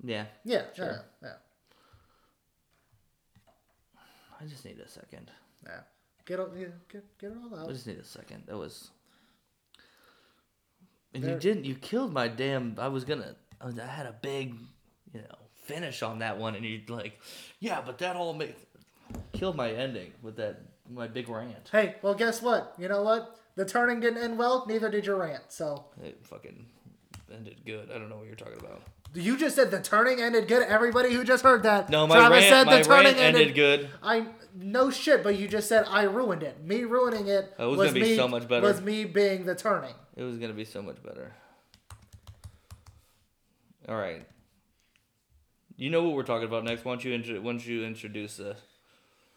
yeah. 0.03 0.25
Yeah. 0.43 0.63
Sure. 0.75 0.85
Yeah. 0.87 1.01
Yeah. 1.23 1.33
I 4.39 4.45
just 4.45 4.65
need 4.65 4.79
a 4.79 4.87
second. 4.87 5.29
yeah. 5.65 5.81
Get, 6.25 6.39
all- 6.39 6.49
yeah, 6.55 6.67
get 6.91 7.17
get 7.19 7.31
it 7.31 7.37
all 7.51 7.59
out. 7.59 7.69
I 7.69 7.73
just 7.73 7.87
need 7.87 7.97
a 7.97 8.03
second. 8.05 8.43
That 8.47 8.57
was. 8.57 8.89
And 11.13 11.23
There- 11.23 11.33
you 11.33 11.39
didn't. 11.39 11.65
You 11.65 11.75
killed 11.75 12.13
my 12.13 12.27
damn. 12.27 12.75
I 12.79 12.87
was 12.87 13.03
gonna. 13.05 13.35
I, 13.59 13.65
was, 13.65 13.77
I 13.77 13.85
had 13.85 14.05
a 14.05 14.13
big, 14.21 14.55
you 15.13 15.21
know, 15.21 15.35
finish 15.65 16.01
on 16.01 16.19
that 16.19 16.37
one, 16.39 16.55
and 16.55 16.65
you 16.65 16.81
like, 16.87 17.19
yeah, 17.59 17.81
but 17.85 17.97
that 17.99 18.15
all 18.15 18.33
made 18.33 18.55
killed 19.33 19.55
my 19.55 19.71
ending 19.71 20.13
with 20.21 20.37
that 20.37 20.61
my 20.93 21.07
big 21.07 21.29
rant. 21.29 21.69
Hey, 21.71 21.95
well, 22.01 22.13
guess 22.13 22.41
what? 22.41 22.73
You 22.77 22.87
know 22.87 23.03
what? 23.03 23.37
The 23.55 23.65
turning 23.65 23.99
didn't 23.99 24.23
end 24.23 24.37
well. 24.37 24.65
Neither 24.67 24.89
did 24.89 25.05
your 25.05 25.17
rant. 25.17 25.43
So 25.49 25.85
It 26.03 26.19
fucking 26.25 26.65
ended 27.33 27.57
good. 27.65 27.89
I 27.91 27.97
don't 27.97 28.09
know 28.09 28.17
what 28.17 28.27
you're 28.27 28.35
talking 28.35 28.59
about. 28.59 28.81
you 29.13 29.37
just 29.37 29.55
said 29.55 29.71
the 29.71 29.81
turning 29.81 30.21
ended 30.21 30.47
good. 30.47 30.63
Everybody 30.63 31.13
who 31.13 31.23
just 31.23 31.43
heard 31.43 31.63
that, 31.63 31.89
No, 31.89 32.07
my 32.07 32.15
Travis 32.15 32.39
rant. 32.39 32.49
said 32.49 32.63
my 32.65 32.77
the 32.79 32.83
turning 32.83 33.05
rant 33.15 33.17
ended 33.35 33.55
good. 33.55 33.89
I 34.03 34.27
no 34.55 34.89
shit, 34.89 35.23
but 35.23 35.37
you 35.37 35.47
just 35.47 35.67
said 35.69 35.85
I 35.89 36.03
ruined 36.03 36.43
it. 36.43 36.63
Me 36.63 36.83
ruining 36.83 37.27
it 37.27 37.53
Oh, 37.59 37.67
it 37.67 37.69
was 37.71 37.77
was 37.79 37.87
gonna 37.89 37.99
be 38.05 38.11
me 38.11 38.15
so 38.15 38.27
much 38.27 38.47
better. 38.47 38.65
was 38.65 38.81
me 38.81 39.05
being 39.05 39.45
the 39.45 39.55
turning. 39.55 39.93
It 40.15 40.23
was 40.23 40.37
gonna 40.37 40.53
be 40.53 40.65
so 40.65 40.81
much 40.81 41.01
better. 41.03 41.33
All 43.87 43.95
right. 43.97 44.25
You 45.77 45.89
know 45.89 46.03
what 46.03 46.13
we're 46.15 46.23
talking 46.23 46.47
about 46.47 46.63
next. 46.63 46.85
Why 46.85 46.93
don't 46.93 47.03
you 47.03 47.13
intro- 47.13 47.39
why 47.41 47.51
don't 47.51 47.65
you 47.65 47.83
introduce 47.83 48.39
uh 48.39 48.55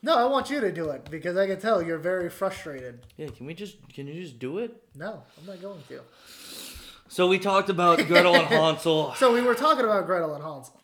No, 0.05 0.19
I 0.19 0.27
want 0.27 0.51
you 0.51 0.61
to 0.61 0.71
do 0.71 0.91
it 0.91 1.11
because 1.11 1.35
I 1.39 1.47
can 1.47 1.59
tell 1.59 1.83
you're 1.83 1.97
very 1.97 2.29
frustrated. 2.29 3.07
Yeah, 3.17 3.29
can 3.29 3.47
we 3.47 3.55
just 3.55 3.79
can 3.89 4.07
you 4.07 4.23
just 4.23 4.39
do 4.39 4.59
it? 4.59 4.77
No, 4.95 5.23
I'm 5.41 5.47
not 5.47 5.63
going 5.63 5.81
to. 5.89 6.01
So 7.09 7.27
we 7.27 7.39
talked 7.39 7.71
about 7.71 8.07
Gretel 8.07 8.35
and 8.35 8.47
Hansel. 8.47 9.15
So 9.17 9.33
we 9.33 9.41
were 9.41 9.55
talking 9.55 9.87
about 9.87 10.05
Gretel 10.05 10.35
and 10.35 10.45
Hansel. 10.45 10.79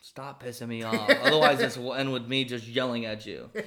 Stop 0.00 0.44
pissing 0.44 0.68
me 0.68 0.84
off. 0.84 1.10
Otherwise, 1.24 1.58
this 1.58 1.76
will 1.76 1.92
end 1.92 2.12
with 2.12 2.28
me 2.28 2.44
just 2.44 2.68
yelling 2.68 3.04
at 3.04 3.26
you. 3.26 3.50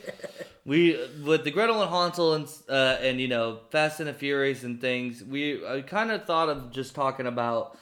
We 0.66 0.98
with 1.26 1.44
the 1.44 1.52
Gretel 1.52 1.82
and 1.82 1.92
Hansel 1.92 2.36
and 2.36 2.48
uh, 2.70 2.98
and 3.02 3.20
you 3.20 3.28
know 3.28 3.60
Fast 3.70 4.00
and 4.00 4.08
the 4.08 4.14
Furious 4.14 4.64
and 4.64 4.80
things. 4.80 5.22
We 5.22 5.68
I 5.68 5.82
kind 5.82 6.10
of 6.10 6.24
thought 6.24 6.48
of 6.48 6.72
just 6.72 6.96
talking 6.96 7.28
about 7.28 7.78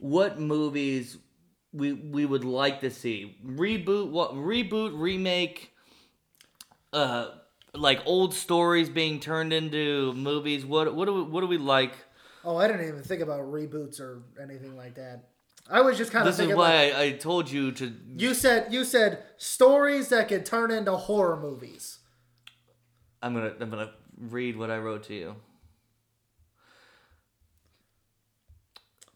what 0.00 0.38
movies 0.38 1.16
we 1.72 1.94
we 1.94 2.26
would 2.26 2.44
like 2.44 2.80
to 2.80 2.90
see 2.90 3.38
reboot 3.42 4.10
what 4.10 4.34
reboot 4.34 4.92
remake 5.00 5.72
uh 6.92 7.28
like 7.74 8.00
old 8.04 8.34
stories 8.34 8.88
being 8.88 9.20
turned 9.20 9.52
into 9.52 10.12
movies 10.14 10.66
what 10.66 10.94
what 10.94 11.06
do 11.06 11.14
we, 11.14 11.22
what 11.22 11.40
do 11.40 11.46
we 11.46 11.58
like 11.58 11.94
Oh, 12.44 12.56
I 12.56 12.66
didn't 12.68 12.88
even 12.88 13.02
think 13.02 13.20
about 13.20 13.40
reboots 13.40 14.00
or 14.00 14.22
anything 14.42 14.74
like 14.76 14.94
that. 14.94 15.24
I 15.68 15.82
was 15.82 15.98
just 15.98 16.10
kind 16.10 16.26
of 16.26 16.36
this 16.36 16.44
is 16.44 16.54
why 16.54 16.86
like, 16.86 16.94
I, 16.94 17.02
I 17.02 17.12
told 17.12 17.50
you 17.50 17.70
to 17.72 17.92
you 18.16 18.34
said 18.34 18.72
you 18.72 18.84
said 18.84 19.22
stories 19.36 20.08
that 20.08 20.28
could 20.28 20.44
turn 20.44 20.70
into 20.70 20.96
horror 20.96 21.38
movies. 21.38 21.98
I'm 23.22 23.34
gonna 23.34 23.52
I'm 23.60 23.70
gonna 23.70 23.92
read 24.18 24.56
what 24.56 24.70
I 24.70 24.78
wrote 24.78 25.04
to 25.04 25.14
you. 25.14 25.36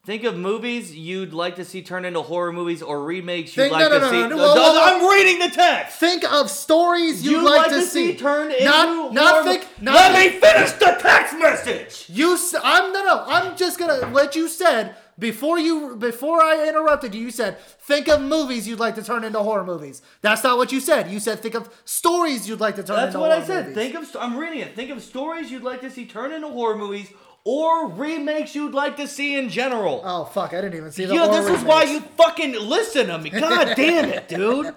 Think 0.04 0.24
of 0.24 0.36
movies 0.36 0.94
you'd 0.94 1.32
like 1.32 1.56
to 1.56 1.64
see 1.64 1.80
turn 1.80 2.04
into 2.04 2.20
horror 2.20 2.52
movies 2.52 2.82
or 2.82 3.02
remakes 3.04 3.56
you'd 3.56 3.62
Think- 3.64 3.72
like 3.72 3.88
no, 3.88 3.88
no, 3.88 3.94
to 4.00 4.04
no, 4.04 4.10
see. 4.10 4.20
no, 4.20 4.28
no, 4.28 4.54
whoa. 4.54 4.82
I'm 4.82 5.10
reading 5.10 5.38
the 5.38 5.48
text. 5.48 5.98
Think 5.98 6.30
of 6.30 6.50
stories 6.50 7.24
you'd, 7.24 7.32
You'd 7.32 7.44
like, 7.44 7.70
to 7.70 7.80
see, 7.80 8.14
turned 8.14 8.52
into 8.52 8.64
not 8.64 9.14
not 9.14 9.32
horror 9.32 9.44
think. 9.44 9.66
Not 9.80 9.94
Let 9.94 10.12
me 10.32 10.38
finish 10.38 10.72
the 10.72 10.96
text 11.00 11.38
message. 11.38 12.04
You. 12.08 12.36
I'm 12.62 12.92
no 12.92 13.02
no. 13.04 13.24
I'm 13.26 13.56
just 13.56 13.78
gonna 13.78 14.06
what 14.10 14.36
you 14.36 14.46
said 14.48 14.94
before 15.18 15.58
you 15.58 15.96
before 15.96 16.42
I 16.42 16.68
interrupted 16.68 17.14
you. 17.14 17.22
You 17.22 17.30
said 17.30 17.58
think 17.58 18.06
of 18.08 18.20
movies 18.20 18.68
you'd 18.68 18.80
like 18.80 18.96
to 18.96 19.02
turn 19.02 19.24
into 19.24 19.38
horror 19.38 19.64
movies. 19.64 20.02
That's 20.20 20.44
not 20.44 20.58
what 20.58 20.70
you 20.70 20.80
said. 20.80 21.10
You 21.10 21.18
said 21.18 21.40
think 21.40 21.54
of 21.54 21.70
stories 21.86 22.46
you'd 22.46 22.60
like 22.60 22.76
to 22.76 22.82
turn 22.82 23.06
into 23.06 23.16
movies. 23.18 23.46
That's 23.48 23.48
into 23.48 23.54
what 23.54 23.60
I 23.60 23.62
said. 23.62 23.68
movies. 23.74 23.92
Think 23.92 24.14
of. 24.14 24.16
I'm 24.20 24.36
reading 24.36 24.58
it. 24.58 24.76
Think 24.76 24.90
of 24.90 25.02
stories 25.02 25.50
you'd 25.50 25.62
like 25.62 25.80
to 25.80 25.90
see 25.90 26.04
turn 26.04 26.30
into 26.32 26.48
horror 26.48 26.76
movies 26.76 27.08
or 27.44 27.88
remakes 27.88 28.54
you'd 28.54 28.74
like 28.74 28.96
to 28.96 29.06
see 29.06 29.36
in 29.36 29.48
general. 29.48 30.00
oh 30.04 30.24
fuck! 30.24 30.52
I 30.52 30.60
didn't 30.60 30.76
even 30.76 30.92
see 30.92 31.04
the. 31.04 31.14
Yeah, 31.14 31.28
this 31.28 31.48
is 31.48 31.64
why 31.64 31.84
you 31.84 32.00
fucking 32.00 32.52
listen 32.54 33.08
to 33.08 33.18
me. 33.18 33.30
God 33.30 33.74
damn 33.76 34.10
it, 34.10 34.28
dude. 34.28 34.74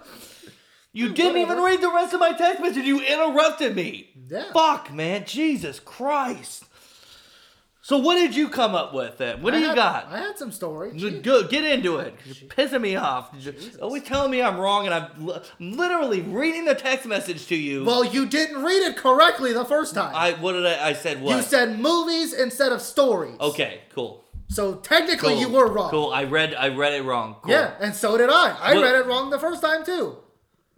You 0.93 1.09
didn't 1.09 1.37
even 1.37 1.59
read 1.59 1.81
the 1.81 1.91
rest 1.91 2.13
of 2.13 2.19
my 2.19 2.33
text 2.33 2.61
message. 2.61 2.85
You 2.85 3.01
interrupted 3.01 3.75
me. 3.75 4.09
Yeah. 4.29 4.51
Fuck, 4.51 4.91
man. 4.91 5.25
Jesus 5.25 5.79
Christ. 5.79 6.65
So 7.87 7.97
what 7.97 8.15
did 8.15 8.35
you 8.35 8.49
come 8.49 8.75
up 8.75 8.93
with 8.93 9.17
then? 9.17 9.41
What 9.41 9.53
do 9.53 9.61
you 9.61 9.67
had- 9.67 9.75
got? 9.77 10.07
I 10.11 10.17
had 10.17 10.37
some 10.37 10.51
stories. 10.51 11.01
Good. 11.01 11.49
Get 11.49 11.63
into 11.63 11.99
it. 11.99 12.15
You're 12.25 12.35
pissing 12.49 12.81
me 12.81 12.97
off. 12.97 13.29
You're 13.39 13.53
always 13.81 14.03
telling 14.03 14.29
me 14.29 14.41
I'm 14.41 14.57
wrong, 14.57 14.85
and 14.87 14.93
I'm 14.93 15.25
li- 15.25 15.39
literally 15.61 16.19
reading 16.19 16.65
the 16.65 16.75
text 16.75 17.05
message 17.05 17.47
to 17.47 17.55
you. 17.55 17.85
Well, 17.85 18.03
you 18.03 18.25
didn't 18.25 18.61
read 18.61 18.85
it 18.85 18.97
correctly 18.97 19.53
the 19.53 19.63
first 19.63 19.95
time. 19.95 20.13
I 20.13 20.33
what 20.33 20.51
did 20.51 20.65
I? 20.65 20.89
I 20.89 20.93
said 20.93 21.21
what? 21.21 21.37
you 21.37 21.41
said 21.41 21.79
movies 21.79 22.33
instead 22.33 22.73
of 22.73 22.81
stories. 22.81 23.39
okay. 23.39 23.79
Cool. 23.95 24.21
So 24.49 24.75
technically, 24.75 25.35
Cool. 25.35 25.39
you 25.39 25.47
were 25.49 25.67
wrong. 25.71 25.89
Cool. 25.89 26.11
I 26.11 26.25
read. 26.25 26.55
I 26.55 26.67
read 26.67 26.91
it 26.91 27.03
wrong. 27.05 27.37
Cool. 27.41 27.51
Yeah, 27.53 27.71
and 27.79 27.95
so 27.95 28.17
did 28.17 28.29
I. 28.29 28.53
I 28.61 28.73
What- 28.75 28.83
read 28.83 28.95
it 28.95 29.05
wrong 29.05 29.29
the 29.29 29.39
first 29.39 29.61
time 29.61 29.85
too, 29.85 30.17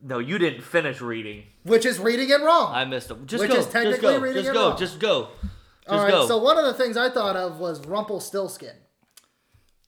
No, 0.04 0.20
you 0.20 0.38
didn't 0.38 0.62
finish 0.62 1.02
reading. 1.02 1.46
which 1.64 1.88
is 1.88 1.98
reading 1.98 2.30
it 2.30 2.40
wrong. 2.42 2.72
I 2.72 2.86
missed 2.86 3.10
it. 3.10 3.26
Just 3.26 3.42
Which 3.42 3.50
go. 3.50 3.58
is 3.58 3.66
just 3.66 3.72
technically 3.72 4.02
go. 4.14 4.20
reading 4.20 4.44
Just 4.44 4.50
it 4.50 4.54
go. 4.54 4.70
wrong. 4.70 4.78
Just 4.78 5.00
go. 5.00 5.28
Just 5.42 5.59
All 5.92 6.04
right. 6.04 6.12
go. 6.12 6.28
So 6.28 6.38
one 6.38 6.58
of 6.58 6.66
the 6.66 6.74
things 6.74 6.98
I 6.98 7.10
thought 7.10 7.36
of 7.36 7.60
was 7.60 7.86
Rumpelstiltskin. 7.86 8.76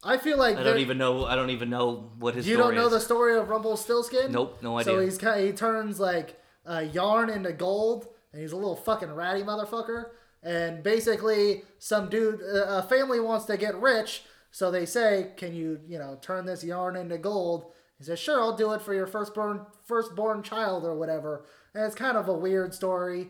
I 0.04 0.18
feel 0.18 0.38
like 0.38 0.58
I 0.58 0.64
don't 0.64 0.80
even 0.80 0.98
know. 0.98 1.26
I 1.26 1.36
don't 1.36 1.52
even 1.52 1.70
know 1.70 2.12
what 2.18 2.36
his 2.36 2.46
story 2.46 2.58
you 2.58 2.64
don't 2.64 2.76
know 2.76 2.88
is. 2.88 2.94
the 2.94 3.00
story 3.00 3.38
of 3.38 3.50
Rumpelstiltskin. 3.50 4.32
Nope, 4.32 4.58
no 4.62 4.78
idea. 4.78 4.94
So 4.94 5.00
he's 5.00 5.18
kind 5.18 5.46
he 5.46 5.52
turns 5.52 6.00
like 6.00 6.40
uh, 6.66 6.86
yarn 6.92 7.30
into 7.30 7.54
gold, 7.54 8.08
and 8.34 8.42
he's 8.42 8.52
a 8.52 8.56
little 8.56 8.76
fucking 8.76 9.12
ratty 9.14 9.44
motherfucker. 9.44 10.10
And 10.44 10.82
basically, 10.82 11.64
some 11.78 12.10
dude, 12.10 12.42
uh, 12.42 12.66
a 12.66 12.84
family 12.84 13.20
wants 13.20 13.46
to 13.46 13.58
get 13.58 13.80
rich, 13.80 14.24
so 14.50 14.72
they 14.72 14.88
say, 14.88 15.34
"Can 15.38 15.54
you, 15.54 15.80
you 15.88 16.00
know, 16.00 16.18
turn 16.20 16.46
this 16.46 16.64
yarn 16.64 16.96
into 16.96 17.20
gold?" 17.20 17.66
He 18.00 18.04
says, 18.04 18.18
"Sure, 18.18 18.42
I'll 18.42 18.58
do 18.58 18.72
it 18.74 18.82
for 18.82 18.96
your 18.96 19.06
firstborn 19.06 19.68
firstborn 19.86 20.42
child 20.42 20.84
or 20.84 20.96
whatever." 20.96 21.46
And 21.76 21.86
it's 21.86 21.94
kind 21.94 22.18
of 22.18 22.28
a 22.28 22.34
weird 22.34 22.74
story. 22.74 23.30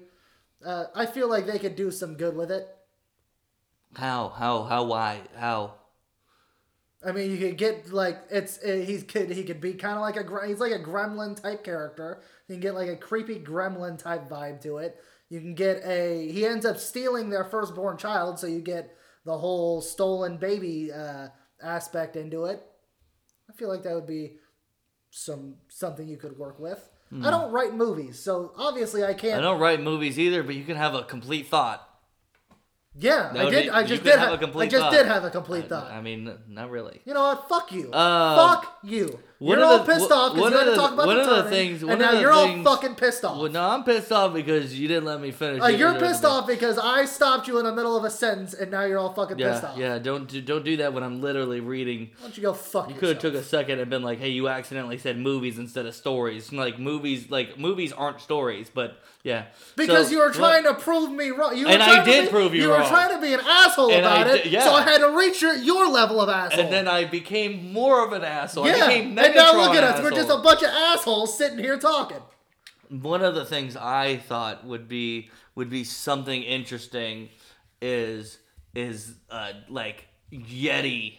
Uh, 0.65 0.85
I 0.95 1.05
feel 1.05 1.29
like 1.29 1.45
they 1.45 1.59
could 1.59 1.75
do 1.75 1.91
some 1.91 2.15
good 2.15 2.35
with 2.35 2.51
it. 2.51 2.67
How? 3.95 4.29
How? 4.29 4.63
How? 4.63 4.83
Why? 4.85 5.21
How? 5.35 5.75
I 7.03 7.11
mean, 7.11 7.31
you 7.31 7.37
could 7.37 7.57
get 7.57 7.91
like 7.91 8.19
it's 8.29 8.59
uh, 8.63 8.83
he's 8.85 9.03
could 9.03 9.31
he 9.31 9.43
could 9.43 9.59
be 9.59 9.73
kind 9.73 9.95
of 9.95 10.01
like 10.01 10.17
a 10.17 10.47
he's 10.47 10.59
like 10.59 10.71
a 10.71 10.79
gremlin 10.79 11.41
type 11.41 11.63
character. 11.63 12.21
You 12.47 12.55
can 12.55 12.61
get 12.61 12.75
like 12.75 12.89
a 12.89 12.95
creepy 12.95 13.39
gremlin 13.39 13.97
type 13.97 14.29
vibe 14.29 14.61
to 14.61 14.77
it. 14.77 14.97
You 15.29 15.39
can 15.39 15.55
get 15.55 15.83
a 15.83 16.31
he 16.31 16.45
ends 16.45 16.65
up 16.65 16.77
stealing 16.77 17.29
their 17.29 17.43
firstborn 17.43 17.97
child, 17.97 18.39
so 18.39 18.45
you 18.47 18.61
get 18.61 18.95
the 19.25 19.37
whole 19.37 19.81
stolen 19.81 20.37
baby 20.37 20.91
uh, 20.91 21.29
aspect 21.61 22.15
into 22.15 22.45
it. 22.45 22.61
I 23.49 23.53
feel 23.53 23.67
like 23.67 23.83
that 23.83 23.95
would 23.95 24.07
be 24.07 24.37
some 25.09 25.55
something 25.69 26.07
you 26.07 26.17
could 26.17 26.37
work 26.37 26.59
with. 26.59 26.87
I 27.13 27.29
don't 27.29 27.51
write 27.51 27.73
movies, 27.75 28.19
so 28.19 28.53
obviously 28.57 29.03
I 29.03 29.09
I 29.09 29.13
can't. 29.13 29.39
I 29.39 29.41
don't 29.41 29.59
write 29.59 29.81
movies 29.81 30.17
either, 30.17 30.43
but 30.43 30.55
you 30.55 30.63
can 30.63 30.77
have 30.77 30.93
a 30.95 31.03
complete 31.03 31.47
thought. 31.47 31.85
Yeah, 32.95 33.31
No, 33.33 33.47
I 33.47 33.49
did. 33.49 33.69
I 33.69 33.83
just 33.83 34.03
did 34.03 34.11
have 34.19 34.29
have. 34.29 34.33
a 34.33 34.37
complete 34.37 34.65
I 34.65 34.69
just 34.69 34.81
thought. 34.83 34.91
did 34.91 35.05
have 35.05 35.23
a 35.23 35.29
complete 35.29 35.69
thought. 35.69 35.91
I 35.91 36.01
mean, 36.01 36.29
not 36.49 36.69
really. 36.69 37.01
You 37.05 37.13
know 37.13 37.21
what? 37.21 37.47
Fuck 37.47 37.71
you. 37.71 37.89
Uh, 37.91 38.35
Fuck 38.35 38.79
you. 38.83 39.17
One 39.41 39.57
you're 39.57 39.65
all 39.65 39.79
the- 39.79 39.91
pissed 39.91 40.11
off 40.11 40.35
because 40.35 40.51
you 40.51 40.57
had 40.57 40.65
to 40.65 40.75
talk 40.75 40.91
about 40.93 41.07
the 41.07 41.41
the 41.43 41.49
things- 41.49 41.81
and 41.81 41.99
now 41.99 42.11
you're 42.19 42.31
things- 42.31 42.63
all 42.65 42.75
fucking 42.75 42.93
pissed 42.93 43.25
off. 43.25 43.37
Well, 43.41 43.51
no, 43.51 43.63
I'm 43.69 43.83
pissed 43.83 44.11
off 44.11 44.33
because 44.35 44.77
you 44.79 44.87
didn't 44.87 45.05
let 45.05 45.19
me 45.19 45.31
finish. 45.31 45.63
Uh, 45.63 45.67
you're 45.67 45.95
pissed 45.95 46.23
off 46.23 46.45
because 46.45 46.77
I 46.77 47.05
stopped 47.05 47.47
you 47.47 47.57
in 47.57 47.65
the 47.65 47.73
middle 47.73 47.97
of 47.97 48.03
a 48.03 48.09
sentence, 48.11 48.53
and 48.53 48.69
now 48.69 48.83
you're 48.85 48.99
all 48.99 49.13
fucking 49.13 49.37
pissed 49.37 49.63
Yeah, 49.63 49.69
off. 49.69 49.77
yeah. 49.77 49.97
Don't 49.97 50.27
do, 50.27 50.41
don't 50.41 50.63
do 50.63 50.77
that 50.77 50.93
when 50.93 51.03
I'm 51.03 51.21
literally 51.21 51.59
reading. 51.59 52.11
Why 52.19 52.27
don't 52.27 52.37
you 52.37 52.43
go 52.43 52.53
fuck 52.53 52.89
You 52.89 52.95
could 52.95 53.09
have 53.09 53.19
took 53.19 53.33
a 53.33 53.41
second 53.43 53.79
and 53.79 53.89
been 53.89 54.03
like, 54.03 54.19
"Hey, 54.19 54.29
you 54.29 54.47
accidentally 54.47 54.99
said 54.99 55.17
movies 55.17 55.57
instead 55.57 55.87
of 55.87 55.95
stories." 55.95 56.53
Like 56.53 56.77
movies, 56.77 57.25
like 57.31 57.57
movies 57.57 57.91
aren't 57.91 58.21
stories, 58.21 58.69
but 58.71 58.99
yeah. 59.23 59.45
Because 59.75 60.07
So, 60.07 60.13
you 60.13 60.19
were 60.19 60.31
trying 60.31 60.63
to 60.65 60.75
prove 60.75 61.11
me 61.11 61.29
wrong. 61.29 61.57
You 61.57 61.65
were 61.65 61.71
And 61.71 61.81
I 61.81 62.03
did 62.03 62.25
be- 62.25 62.29
prove 62.31 62.53
you 62.53 62.69
wrong. 62.69 62.77
You 62.79 62.83
were 62.83 62.89
trying 62.89 63.15
to 63.15 63.21
be 63.21 63.33
an 63.33 63.39
asshole 63.43 63.91
And 63.91 64.05
I 64.05 64.21
about 64.21 64.35
it, 64.35 64.43
did- 64.43 64.51
yeah. 64.51 64.63
so 64.65 64.73
I 64.73 64.81
had 64.83 64.99
to 64.99 65.09
reach 65.09 65.41
your, 65.41 65.55
your 65.55 65.87
level 65.89 66.21
of 66.21 66.29
asshole. 66.29 66.59
And 66.59 66.71
then 66.73 66.87
I 66.87 67.05
became 67.05 67.71
more 67.73 68.05
of 68.05 68.13
an 68.13 68.23
asshole. 68.23 68.65
I 68.65 68.67
yeah, 68.69 68.87
and 69.31 69.37
now 69.37 69.55
look 69.57 69.75
at 69.75 69.83
us. 69.83 70.01
We're 70.03 70.11
just 70.11 70.29
a 70.29 70.37
bunch 70.37 70.61
of 70.63 70.69
assholes 70.69 71.37
sitting 71.37 71.59
here 71.59 71.77
talking. 71.77 72.21
one 72.89 73.23
of 73.23 73.35
the 73.35 73.45
things 73.45 73.75
I 73.77 74.17
thought 74.17 74.65
would 74.65 74.87
be 74.87 75.29
would 75.55 75.69
be 75.69 75.83
something 75.83 76.43
interesting 76.43 77.29
is 77.81 78.37
is 78.75 79.15
uh, 79.29 79.51
like 79.69 80.07
Yeti, 80.31 81.17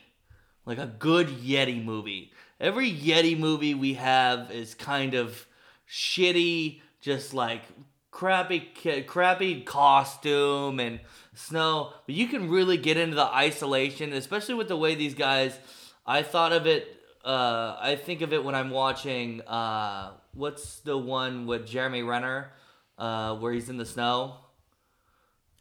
like 0.64 0.78
a 0.78 0.86
good 0.86 1.28
Yeti 1.28 1.82
movie. 1.84 2.32
Every 2.60 2.90
Yeti 2.90 3.38
movie 3.38 3.74
we 3.74 3.94
have 3.94 4.50
is 4.50 4.74
kind 4.74 5.14
of 5.14 5.46
shitty, 5.88 6.80
just 7.00 7.34
like 7.34 7.62
crappy, 8.10 8.70
crappy 9.06 9.62
costume 9.62 10.78
and 10.80 11.00
snow. 11.34 11.92
But 12.06 12.14
you 12.14 12.28
can 12.28 12.48
really 12.48 12.76
get 12.76 12.96
into 12.96 13.16
the 13.16 13.26
isolation, 13.26 14.12
especially 14.12 14.54
with 14.54 14.68
the 14.68 14.76
way 14.76 14.94
these 14.94 15.14
guys. 15.14 15.58
I 16.06 16.22
thought 16.22 16.52
of 16.52 16.66
it. 16.66 17.01
Uh, 17.24 17.76
I 17.80 17.96
think 17.96 18.20
of 18.22 18.32
it 18.32 18.44
when 18.44 18.54
I'm 18.54 18.70
watching. 18.70 19.40
Uh, 19.42 20.12
what's 20.34 20.80
the 20.80 20.96
one 20.98 21.46
with 21.46 21.66
Jeremy 21.66 22.02
Renner, 22.02 22.50
uh, 22.98 23.36
where 23.36 23.52
he's 23.52 23.68
in 23.68 23.76
the 23.76 23.86
snow? 23.86 24.36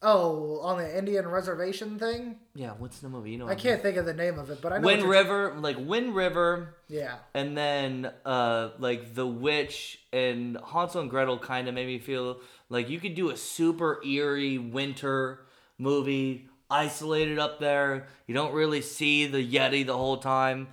Oh, 0.04 0.60
on 0.62 0.80
the 0.80 0.98
Indian 0.98 1.28
reservation 1.28 2.00
thing? 2.00 2.38
Yeah, 2.56 2.72
what's 2.80 3.00
the 3.00 3.10
movie? 3.10 3.32
You 3.32 3.38
know, 3.38 3.48
I 3.48 3.54
can't 3.54 3.84
think 3.84 3.98
of 3.98 4.08
the 4.08 4.16
name 4.16 4.40
of 4.40 4.50
it, 4.50 4.60
but 4.60 4.74
I 4.74 4.80
know. 4.80 4.86
Wind 4.88 5.04
River, 5.04 5.54
like 5.60 5.78
Wind 5.80 6.16
River, 6.16 6.76
Yeah. 6.88 7.18
and 7.36 7.56
then 7.56 8.12
uh, 8.26 8.70
like 8.80 9.14
The 9.14 9.28
Witch 9.28 10.00
and 10.12 10.58
Hansel 10.74 11.02
and 11.02 11.10
Gretel 11.12 11.38
kind 11.38 11.68
of 11.68 11.76
made 11.76 11.86
me 11.86 12.00
feel 12.00 12.40
like 12.70 12.90
you 12.90 13.00
could 13.00 13.14
do 13.14 13.30
a 13.30 13.38
super 13.38 14.04
eerie 14.04 14.58
winter 14.58 15.42
movie, 15.78 16.48
isolated 16.72 17.38
up 17.38 17.60
there. 17.60 18.08
You 18.26 18.34
don't 18.34 18.56
really 18.56 18.82
see 18.82 19.28
the 19.28 19.38
Yeti 19.48 19.86
the 19.86 19.96
whole 19.98 20.18
time. 20.18 20.70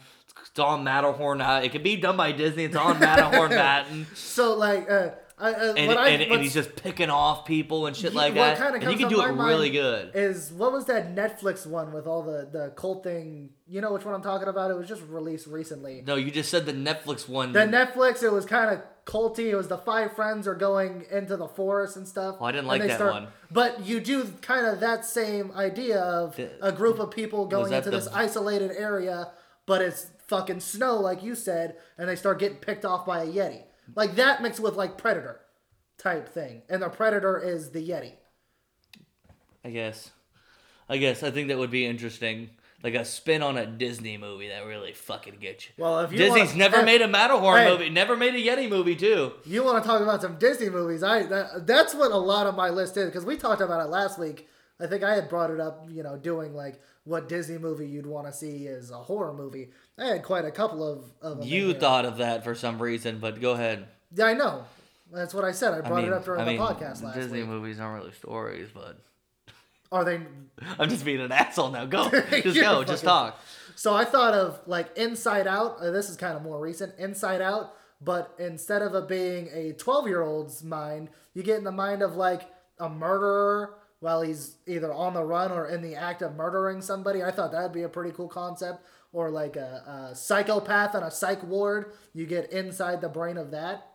It's 0.50 0.58
on 0.58 0.84
Matterhorn. 0.84 1.40
Uh, 1.40 1.60
it 1.62 1.72
could 1.72 1.82
be 1.82 1.96
done 1.96 2.16
by 2.16 2.32
Disney. 2.32 2.64
It's 2.64 2.76
on 2.76 2.98
Matterhorn 2.98 3.50
Mountain. 3.54 4.06
So 4.14 4.54
like, 4.56 4.90
uh, 4.90 5.10
I, 5.40 5.52
uh, 5.52 5.74
And, 5.76 5.86
what 5.88 5.98
I 5.98 6.08
and, 6.08 6.22
and 6.32 6.42
he's 6.42 6.54
just 6.54 6.74
picking 6.74 7.10
off 7.10 7.44
people 7.46 7.86
and 7.86 7.96
shit 7.96 8.12
like 8.12 8.34
that. 8.34 8.56
kinda 8.58 8.74
And 8.80 8.90
you 8.92 8.98
can 8.98 9.08
do 9.08 9.22
it 9.22 9.28
really 9.30 9.70
good. 9.70 10.10
is 10.14 10.50
what 10.52 10.72
was 10.72 10.86
that 10.86 11.14
Netflix 11.14 11.64
one 11.64 11.92
with 11.92 12.06
all 12.08 12.22
the 12.24 12.48
the 12.50 12.72
cult 12.76 13.04
thing? 13.04 13.50
You 13.68 13.80
know 13.80 13.92
which 13.92 14.04
one 14.04 14.14
I'm 14.14 14.22
talking 14.22 14.48
about? 14.48 14.70
It 14.72 14.74
was 14.76 14.88
just 14.88 15.02
released 15.08 15.46
recently. 15.46 16.02
No, 16.06 16.16
you 16.16 16.30
just 16.32 16.50
said 16.50 16.66
the 16.66 16.72
Netflix 16.72 17.28
one. 17.28 17.52
The 17.52 17.60
Netflix, 17.60 18.22
it 18.24 18.32
was 18.32 18.46
kind 18.46 18.70
of 18.74 18.82
culty. 19.04 19.50
It 19.50 19.54
was 19.56 19.68
the 19.68 19.78
five 19.78 20.14
friends 20.16 20.48
are 20.48 20.54
going 20.56 21.04
into 21.10 21.36
the 21.36 21.46
forest 21.48 21.96
and 21.96 22.08
stuff. 22.08 22.36
Oh, 22.40 22.44
I 22.44 22.50
didn't 22.52 22.66
like 22.66 22.82
that 22.84 22.98
one. 23.00 23.28
But 23.50 23.86
you 23.86 24.00
do 24.00 24.24
kind 24.42 24.66
of 24.66 24.80
that 24.80 25.04
same 25.04 25.52
idea 25.52 26.00
of 26.00 26.34
The- 26.34 26.50
a 26.60 26.72
group 26.72 26.98
of 26.98 27.10
people 27.12 27.46
going 27.46 27.72
into 27.72 27.90
this 27.90 28.08
isolated 28.08 28.72
area, 28.72 29.30
but 29.66 29.82
it's 29.82 30.08
fucking 30.28 30.60
snow, 30.60 30.96
like 31.00 31.22
you 31.22 31.34
said, 31.34 31.76
and 31.98 32.08
they 32.08 32.16
start 32.16 32.38
getting 32.38 32.58
picked 32.58 32.84
off 32.84 33.04
by 33.04 33.22
a 33.22 33.26
yeti. 33.26 33.62
Like 33.96 34.14
that 34.16 34.42
mixed 34.42 34.60
with 34.60 34.76
like 34.76 34.96
Predator 34.98 35.40
type 35.98 36.28
thing, 36.28 36.62
and 36.68 36.80
the 36.82 36.88
Predator 36.88 37.38
is 37.38 37.70
the 37.70 37.86
yeti. 37.86 38.12
I 39.64 39.70
guess. 39.70 40.10
I 40.88 40.96
guess 40.98 41.22
I 41.22 41.30
think 41.30 41.48
that 41.48 41.58
would 41.58 41.70
be 41.70 41.84
interesting. 41.86 42.50
Like 42.82 42.94
a 42.94 43.04
spin 43.04 43.42
on 43.42 43.58
a 43.58 43.66
Disney 43.66 44.16
movie 44.18 44.48
that 44.48 44.64
really 44.64 44.92
fucking 44.92 45.38
gets 45.40 45.66
you. 45.66 45.72
Well, 45.78 45.98
if 46.00 46.12
you 46.12 46.18
Disney's 46.18 46.50
wanna- 46.50 46.58
never 46.58 46.76
hey, 46.78 46.84
made 46.84 47.02
a 47.02 47.08
Matterhorn 47.08 47.58
hey. 47.58 47.68
movie, 47.68 47.90
never 47.90 48.16
made 48.16 48.36
a 48.36 48.38
Yeti 48.38 48.68
movie 48.70 48.94
too. 48.94 49.32
You 49.44 49.64
want 49.64 49.82
to 49.82 49.88
talk 49.88 50.00
about 50.00 50.22
some 50.22 50.36
Disney 50.38 50.70
movies? 50.70 51.02
I 51.02 51.24
that, 51.24 51.66
that's 51.66 51.92
what 51.92 52.12
a 52.12 52.16
lot 52.16 52.46
of 52.46 52.54
my 52.54 52.68
list 52.70 52.96
is 52.96 53.06
because 53.06 53.24
we 53.24 53.36
talked 53.36 53.60
about 53.60 53.84
it 53.84 53.90
last 53.90 54.16
week. 54.16 54.48
I 54.80 54.86
think 54.86 55.02
I 55.02 55.14
had 55.14 55.28
brought 55.28 55.50
it 55.50 55.60
up, 55.60 55.88
you 55.90 56.02
know, 56.02 56.16
doing 56.16 56.54
like 56.54 56.80
what 57.04 57.28
Disney 57.28 57.58
movie 57.58 57.88
you'd 57.88 58.06
want 58.06 58.26
to 58.26 58.32
see 58.32 58.66
as 58.68 58.90
a 58.90 58.96
horror 58.98 59.32
movie. 59.32 59.70
I 59.98 60.06
had 60.06 60.22
quite 60.22 60.44
a 60.44 60.50
couple 60.50 60.86
of, 60.86 61.04
of 61.20 61.44
You 61.44 61.74
thought 61.74 62.04
of 62.04 62.18
that 62.18 62.44
for 62.44 62.54
some 62.54 62.80
reason, 62.80 63.18
but 63.18 63.40
go 63.40 63.52
ahead. 63.52 63.86
Yeah, 64.14 64.26
I 64.26 64.34
know. 64.34 64.64
That's 65.12 65.34
what 65.34 65.44
I 65.44 65.52
said. 65.52 65.72
I 65.74 65.78
I 65.78 65.80
brought 65.80 65.96
mean, 66.02 66.06
it 66.06 66.12
up 66.12 66.24
during 66.24 66.40
I 66.40 66.44
mean, 66.44 66.58
the 66.58 66.62
podcast 66.62 67.02
last 67.02 67.14
Disney 67.16 67.40
week. 67.40 67.48
movies 67.48 67.80
aren't 67.80 68.02
really 68.02 68.14
stories, 68.14 68.68
but 68.72 68.98
Are 69.92 70.04
they? 70.04 70.20
I'm 70.78 70.88
just 70.88 71.04
being 71.04 71.20
an 71.20 71.32
asshole 71.32 71.70
now. 71.70 71.86
Go, 71.86 72.10
just 72.30 72.60
go, 72.60 72.84
just 72.84 73.04
talk. 73.04 73.40
So 73.74 73.94
I 73.94 74.04
thought 74.04 74.34
of 74.34 74.60
like 74.66 74.96
Inside 74.96 75.46
Out. 75.46 75.78
Uh, 75.80 75.90
this 75.90 76.10
is 76.10 76.16
kind 76.16 76.36
of 76.36 76.42
more 76.42 76.60
recent. 76.60 76.92
Inside 76.98 77.40
Out, 77.40 77.72
but 78.02 78.34
instead 78.38 78.82
of 78.82 78.94
it 78.94 79.08
being 79.08 79.48
a 79.52 79.72
12 79.72 80.06
year 80.08 80.22
old's 80.22 80.62
mind, 80.62 81.08
you 81.32 81.42
get 81.42 81.56
in 81.58 81.64
the 81.64 81.72
mind 81.72 82.02
of 82.02 82.16
like 82.16 82.42
a 82.78 82.88
murderer 82.90 83.74
while 84.00 84.22
he's 84.22 84.56
either 84.66 84.92
on 84.92 85.14
the 85.14 85.24
run 85.24 85.50
or 85.50 85.66
in 85.66 85.82
the 85.82 85.96
act 85.96 86.22
of 86.22 86.36
murdering 86.36 86.80
somebody. 86.80 87.22
I 87.22 87.30
thought 87.30 87.52
that'd 87.52 87.72
be 87.72 87.82
a 87.82 87.88
pretty 87.88 88.12
cool 88.12 88.28
concept. 88.28 88.84
Or 89.12 89.30
like 89.30 89.56
a, 89.56 90.10
a 90.10 90.14
psychopath 90.14 90.94
on 90.94 91.02
a 91.02 91.10
psych 91.10 91.42
ward. 91.42 91.92
You 92.12 92.26
get 92.26 92.52
inside 92.52 93.00
the 93.00 93.08
brain 93.08 93.36
of 93.36 93.50
that. 93.52 93.86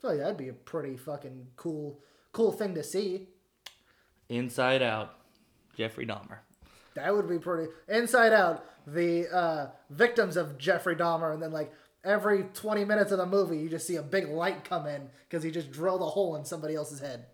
So 0.00 0.12
yeah, 0.12 0.24
that'd 0.24 0.36
be 0.36 0.48
a 0.48 0.54
pretty 0.54 0.96
fucking 0.96 1.48
cool, 1.56 1.98
cool 2.32 2.52
thing 2.52 2.74
to 2.74 2.82
see. 2.82 3.28
Inside 4.28 4.82
Out, 4.82 5.14
Jeffrey 5.76 6.06
Dahmer. 6.06 6.38
That 6.94 7.14
would 7.14 7.28
be 7.28 7.38
pretty. 7.38 7.70
Inside 7.88 8.32
Out, 8.32 8.64
the 8.86 9.28
uh, 9.28 9.66
victims 9.90 10.36
of 10.36 10.58
Jeffrey 10.58 10.94
Dahmer, 10.94 11.32
and 11.32 11.42
then 11.42 11.52
like 11.52 11.72
every 12.04 12.44
20 12.54 12.84
minutes 12.84 13.12
of 13.12 13.18
the 13.18 13.26
movie, 13.26 13.58
you 13.58 13.68
just 13.68 13.86
see 13.86 13.96
a 13.96 14.02
big 14.02 14.28
light 14.28 14.64
come 14.64 14.86
in 14.86 15.08
because 15.28 15.42
he 15.42 15.50
just 15.50 15.70
drilled 15.70 16.02
a 16.02 16.06
hole 16.06 16.36
in 16.36 16.44
somebody 16.44 16.74
else's 16.74 17.00
head. 17.00 17.26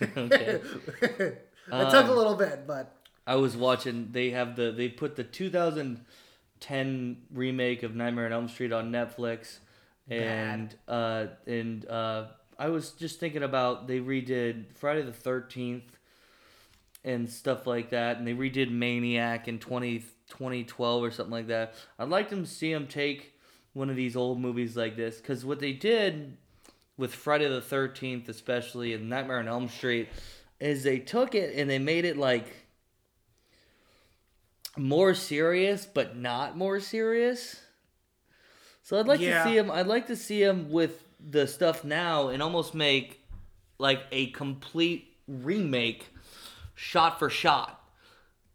okay. 0.16 0.60
it 1.02 1.48
Um, 1.70 1.90
took 1.90 2.08
a 2.08 2.12
little 2.12 2.34
bit, 2.34 2.66
but 2.66 2.94
I 3.26 3.36
was 3.36 3.56
watching. 3.56 4.08
They 4.12 4.30
have 4.30 4.56
the 4.56 4.70
they 4.72 4.88
put 4.88 5.16
the 5.16 5.24
2010 5.24 7.22
remake 7.32 7.82
of 7.82 7.94
Nightmare 7.94 8.26
on 8.26 8.32
Elm 8.32 8.48
Street 8.48 8.72
on 8.72 8.90
Netflix, 8.92 9.58
and 10.08 10.74
uh, 10.88 11.26
and 11.46 11.86
uh, 11.88 12.26
I 12.58 12.68
was 12.68 12.92
just 12.92 13.20
thinking 13.20 13.42
about 13.42 13.86
they 13.86 14.00
redid 14.00 14.74
Friday 14.74 15.02
the 15.02 15.12
13th 15.12 15.82
and 17.04 17.28
stuff 17.28 17.66
like 17.66 17.90
that, 17.90 18.18
and 18.18 18.26
they 18.26 18.32
redid 18.34 18.70
Maniac 18.70 19.46
in 19.48 19.58
20, 19.58 19.98
2012 20.28 21.02
or 21.02 21.10
something 21.10 21.32
like 21.32 21.48
that. 21.48 21.74
I'd 21.98 22.08
like 22.08 22.30
them 22.30 22.44
to 22.44 22.50
see 22.50 22.72
them 22.72 22.86
take 22.86 23.34
one 23.74 23.90
of 23.90 23.96
these 23.96 24.16
old 24.16 24.40
movies 24.40 24.76
like 24.76 24.96
this 24.96 25.16
because 25.18 25.44
what 25.44 25.58
they 25.60 25.72
did 25.72 26.36
with 26.96 27.14
Friday 27.14 27.48
the 27.48 27.60
13th, 27.60 28.28
especially 28.28 28.94
and 28.94 29.08
Nightmare 29.08 29.38
on 29.38 29.48
Elm 29.48 29.68
Street, 29.68 30.08
is 30.60 30.82
they 30.82 30.98
took 30.98 31.34
it 31.34 31.56
and 31.56 31.68
they 31.68 31.78
made 31.78 32.04
it 32.04 32.16
like 32.16 32.46
more 34.76 35.14
serious, 35.14 35.86
but 35.86 36.16
not 36.16 36.56
more 36.56 36.80
serious. 36.80 37.60
So 38.82 38.98
I'd 38.98 39.06
like 39.06 39.20
Yeah. 39.20 39.42
to 39.42 39.50
see 39.50 39.56
him. 39.56 39.70
I'd 39.70 39.86
like 39.86 40.06
to 40.08 40.16
see 40.16 40.42
him 40.42 40.70
with 40.70 41.02
the 41.18 41.46
stuff 41.46 41.84
now 41.84 42.28
and 42.28 42.42
almost 42.42 42.74
make 42.74 43.20
like 43.78 44.02
a 44.12 44.30
complete 44.30 45.16
remake, 45.26 46.08
shot 46.74 47.18
for 47.18 47.30
shot, 47.30 47.73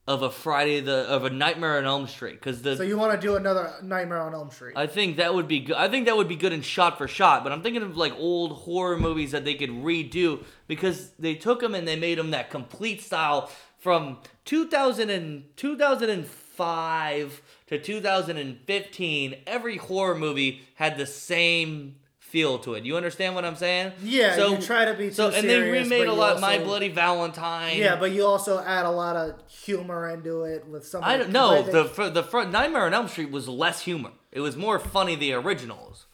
of 0.09 0.23
a 0.23 0.31
Friday 0.31 0.81
the 0.81 1.07
of 1.07 1.23
a 1.23 1.29
Nightmare 1.29 1.77
on 1.77 1.85
Elm 1.85 2.07
Street. 2.07 2.33
Because 2.33 2.63
the 2.63 2.75
so 2.75 2.81
you 2.81 2.97
want 2.97 3.13
to 3.13 3.27
do 3.27 3.35
another 3.35 3.71
Nightmare 3.83 4.19
on 4.21 4.33
Elm 4.33 4.49
Street? 4.49 4.73
I 4.75 4.87
think 4.87 5.17
that 5.17 5.35
would 5.35 5.47
be 5.47 5.59
good. 5.59 5.75
I 5.75 5.87
think 5.87 6.07
that 6.07 6.17
would 6.17 6.27
be 6.27 6.35
good 6.35 6.51
in 6.51 6.63
shot 6.63 6.97
for 6.97 7.07
shot. 7.07 7.43
But 7.43 7.53
I'm 7.53 7.61
thinking 7.61 7.83
of 7.83 7.95
like 7.95 8.13
old 8.17 8.53
horror 8.53 8.97
movies 8.97 9.31
that 9.31 9.45
they 9.45 9.53
could 9.53 9.69
redo 9.69 10.43
because 10.67 11.11
they 11.19 11.35
took 11.35 11.59
them 11.59 11.75
and 11.75 11.87
they 11.87 11.95
made 11.95 12.17
them 12.17 12.31
that 12.31 12.49
complete 12.49 13.03
style 13.03 13.51
from 13.77 14.17
2000 14.45 15.11
and 15.11 15.43
2005 15.55 17.41
to 17.67 17.79
2015. 17.79 19.35
Every 19.45 19.77
horror 19.77 20.15
movie 20.15 20.63
had 20.73 20.97
the 20.97 21.05
same 21.05 21.97
feel 22.29 22.59
to 22.59 22.75
it. 22.75 22.85
You 22.85 22.95
understand 22.95 23.35
what 23.35 23.43
I'm 23.45 23.55
saying? 23.55 23.93
Yeah, 24.03 24.47
you 24.47 24.57
try 24.57 24.85
to 24.85 24.93
be 24.93 25.11
so, 25.11 25.25
and 25.27 25.35
serious, 25.35 25.89
they 25.89 25.95
remade 25.99 26.07
a 26.07 26.13
lot. 26.13 26.39
My 26.39 26.59
Bloody 26.59 26.89
Valentine. 26.89 27.77
yeah, 27.77 27.95
but 27.95 28.11
you 28.11 28.25
also 28.25 28.59
add 28.59 28.85
a 28.85 28.91
lot 28.91 29.15
of 29.15 29.35
humor 29.49 30.09
into 30.09 30.43
it 30.43 30.67
with 30.67 30.85
some. 30.85 31.03
I 31.03 31.17
don't 31.17 31.31
know. 31.31 31.61
The 31.63 31.85
fr- 31.85 32.05
the 32.09 32.23
front 32.23 32.51
Nightmare 32.51 32.83
on 32.85 32.93
Elm 32.93 33.07
Street 33.07 33.31
was 33.31 33.47
less 33.47 33.81
humor. 33.81 34.11
It 34.31 34.41
was 34.41 34.55
more 34.55 34.79
funny 34.79 35.15
the 35.15 35.33
originals. 35.33 36.05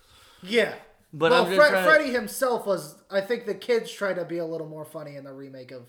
yeah. 0.42 0.76
But 1.14 1.32
well, 1.32 1.46
Fre- 1.46 2.04
to- 2.04 2.12
himself 2.12 2.66
was. 2.66 2.96
I 3.10 3.22
think 3.22 3.46
the 3.46 3.56
kids 3.56 3.90
tried 3.90 4.16
to 4.16 4.26
be 4.26 4.38
a 4.38 4.46
little 4.46 4.68
more 4.68 4.84
funny 4.84 5.16
in 5.16 5.24
the 5.24 5.32
remake 5.32 5.72
of 5.72 5.84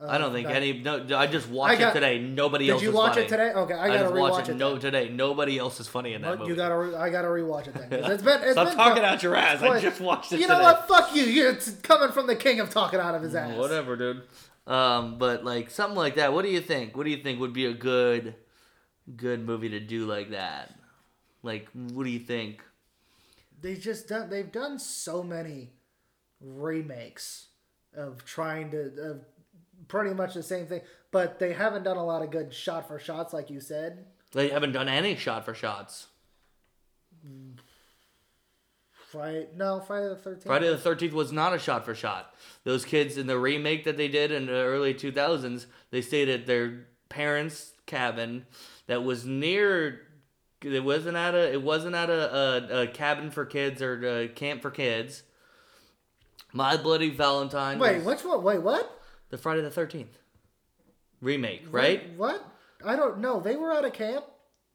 Uh, 0.00 0.06
I 0.08 0.18
don't 0.18 0.32
think 0.32 0.46
back- 0.46 0.56
any. 0.56 0.74
No, 0.74 1.04
I 1.16 1.26
just 1.26 1.48
watched 1.48 1.72
I 1.72 1.76
got- 1.78 1.90
it 1.90 2.00
today. 2.00 2.18
Nobody 2.20 2.70
else. 2.70 2.80
Did 2.80 2.86
you 2.86 2.92
watch 2.92 3.14
funny. 3.14 3.26
it 3.26 3.28
today? 3.28 3.52
Okay, 3.52 3.74
I 3.74 3.84
I 3.84 3.88
gotta 3.88 3.98
just 4.00 4.14
rewatch 4.14 4.40
it. 4.42 4.48
it. 4.50 4.54
No, 4.56 4.78
today. 4.78 5.08
Nobody 5.08 5.58
else 5.58 5.80
is 5.80 5.88
funny 5.88 6.14
in 6.14 6.22
that 6.22 6.28
But 6.30 6.38
movie. 6.40 6.50
you 6.50 6.56
gotta, 6.56 6.76
re- 6.78 6.94
I 6.94 7.10
gotta 7.10 7.26
rewatch 7.28 7.66
it 7.66 7.74
then. 7.90 8.04
It's 8.12 8.22
been, 8.22 8.40
it's 8.42 8.52
Stop 8.52 8.68
been 8.68 8.76
talking 8.76 9.02
co- 9.02 9.08
out 9.08 9.22
your 9.24 9.34
ass. 9.34 9.60
I 9.60 9.80
just 9.80 10.00
watched 10.00 10.26
it 10.32 10.36
today. 10.36 10.42
You 10.42 10.48
know 10.48 10.54
today. 10.54 10.64
what? 10.64 10.86
Fuck 10.88 11.16
you. 11.16 11.24
You're 11.24 11.50
it's 11.50 11.70
coming 11.80 12.12
from 12.12 12.28
the 12.28 12.36
king 12.36 12.60
of 12.60 12.70
talking 12.70 13.00
out 13.00 13.14
of 13.16 13.22
his 13.22 13.34
ass. 13.34 13.56
Whatever, 13.56 13.96
dude. 13.96 14.22
Um, 14.68 15.18
but 15.18 15.44
like 15.44 15.70
something 15.70 15.96
like 15.96 16.14
that. 16.14 16.32
What 16.32 16.42
do 16.44 16.50
you 16.50 16.60
think? 16.60 16.96
What 16.96 17.04
do 17.04 17.10
you 17.10 17.22
think 17.22 17.40
would 17.40 17.52
be 17.52 17.66
a 17.66 17.72
good, 17.74 18.34
good 19.16 19.44
movie 19.44 19.70
to 19.70 19.80
do 19.80 20.06
like 20.06 20.30
that? 20.30 20.74
Like, 21.42 21.66
what 21.72 22.04
do 22.04 22.10
you 22.10 22.18
think? 22.20 22.62
They 23.60 23.74
just 23.74 24.06
done. 24.08 24.30
They've 24.30 24.52
done 24.52 24.78
so 24.78 25.24
many 25.24 25.72
remakes 26.40 27.46
of 27.96 28.24
trying 28.24 28.70
to 28.70 28.92
of 29.02 29.24
pretty 29.88 30.14
much 30.14 30.34
the 30.34 30.42
same 30.42 30.66
thing, 30.66 30.82
but 31.10 31.38
they 31.38 31.52
haven't 31.52 31.82
done 31.82 31.96
a 31.96 32.04
lot 32.04 32.22
of 32.22 32.30
good 32.30 32.52
shot 32.52 32.86
for 32.86 32.98
shots, 32.98 33.32
like 33.32 33.50
you 33.50 33.60
said. 33.60 34.04
They 34.32 34.48
haven't 34.48 34.72
done 34.72 34.88
any 34.88 35.16
shot 35.16 35.44
for 35.44 35.54
shots. 35.54 36.06
Friday, 38.92 39.48
no, 39.56 39.80
Friday 39.80 40.08
the 40.08 40.16
Thirteenth. 40.16 40.44
Friday 40.44 40.68
the 40.68 40.76
Thirteenth 40.76 41.14
was 41.14 41.32
not 41.32 41.54
a 41.54 41.58
shot 41.58 41.84
for 41.84 41.94
shot. 41.94 42.34
Those 42.64 42.84
kids 42.84 43.16
in 43.16 43.26
the 43.26 43.38
remake 43.38 43.84
that 43.84 43.96
they 43.96 44.08
did 44.08 44.30
in 44.30 44.46
the 44.46 44.52
early 44.52 44.92
two 44.92 45.10
thousands, 45.10 45.66
they 45.90 46.02
stayed 46.02 46.28
at 46.28 46.46
their 46.46 46.86
parents' 47.08 47.72
cabin 47.86 48.44
that 48.86 49.02
was 49.02 49.24
near. 49.24 50.02
It 50.60 50.84
wasn't 50.84 51.16
at 51.16 51.34
a. 51.34 51.52
It 51.52 51.62
wasn't 51.62 51.94
at 51.94 52.10
a, 52.10 52.36
a, 52.36 52.82
a 52.82 52.86
cabin 52.88 53.30
for 53.30 53.46
kids 53.46 53.80
or 53.80 54.22
a 54.22 54.28
camp 54.28 54.60
for 54.60 54.70
kids. 54.70 55.22
My 56.52 56.76
Bloody 56.76 57.10
Valentine. 57.10 57.78
Wait, 57.78 57.96
was 57.96 58.04
which 58.04 58.24
one? 58.24 58.42
Wait, 58.42 58.62
what? 58.62 58.97
The 59.30 59.38
Friday 59.38 59.62
the 59.62 59.70
Thirteenth 59.70 60.18
remake, 61.20 61.66
right? 61.70 62.02
Wait, 62.02 62.16
what? 62.16 62.44
I 62.84 62.96
don't 62.96 63.18
know. 63.18 63.40
They 63.40 63.56
were 63.56 63.72
at 63.72 63.84
a 63.84 63.90
camp. 63.90 64.24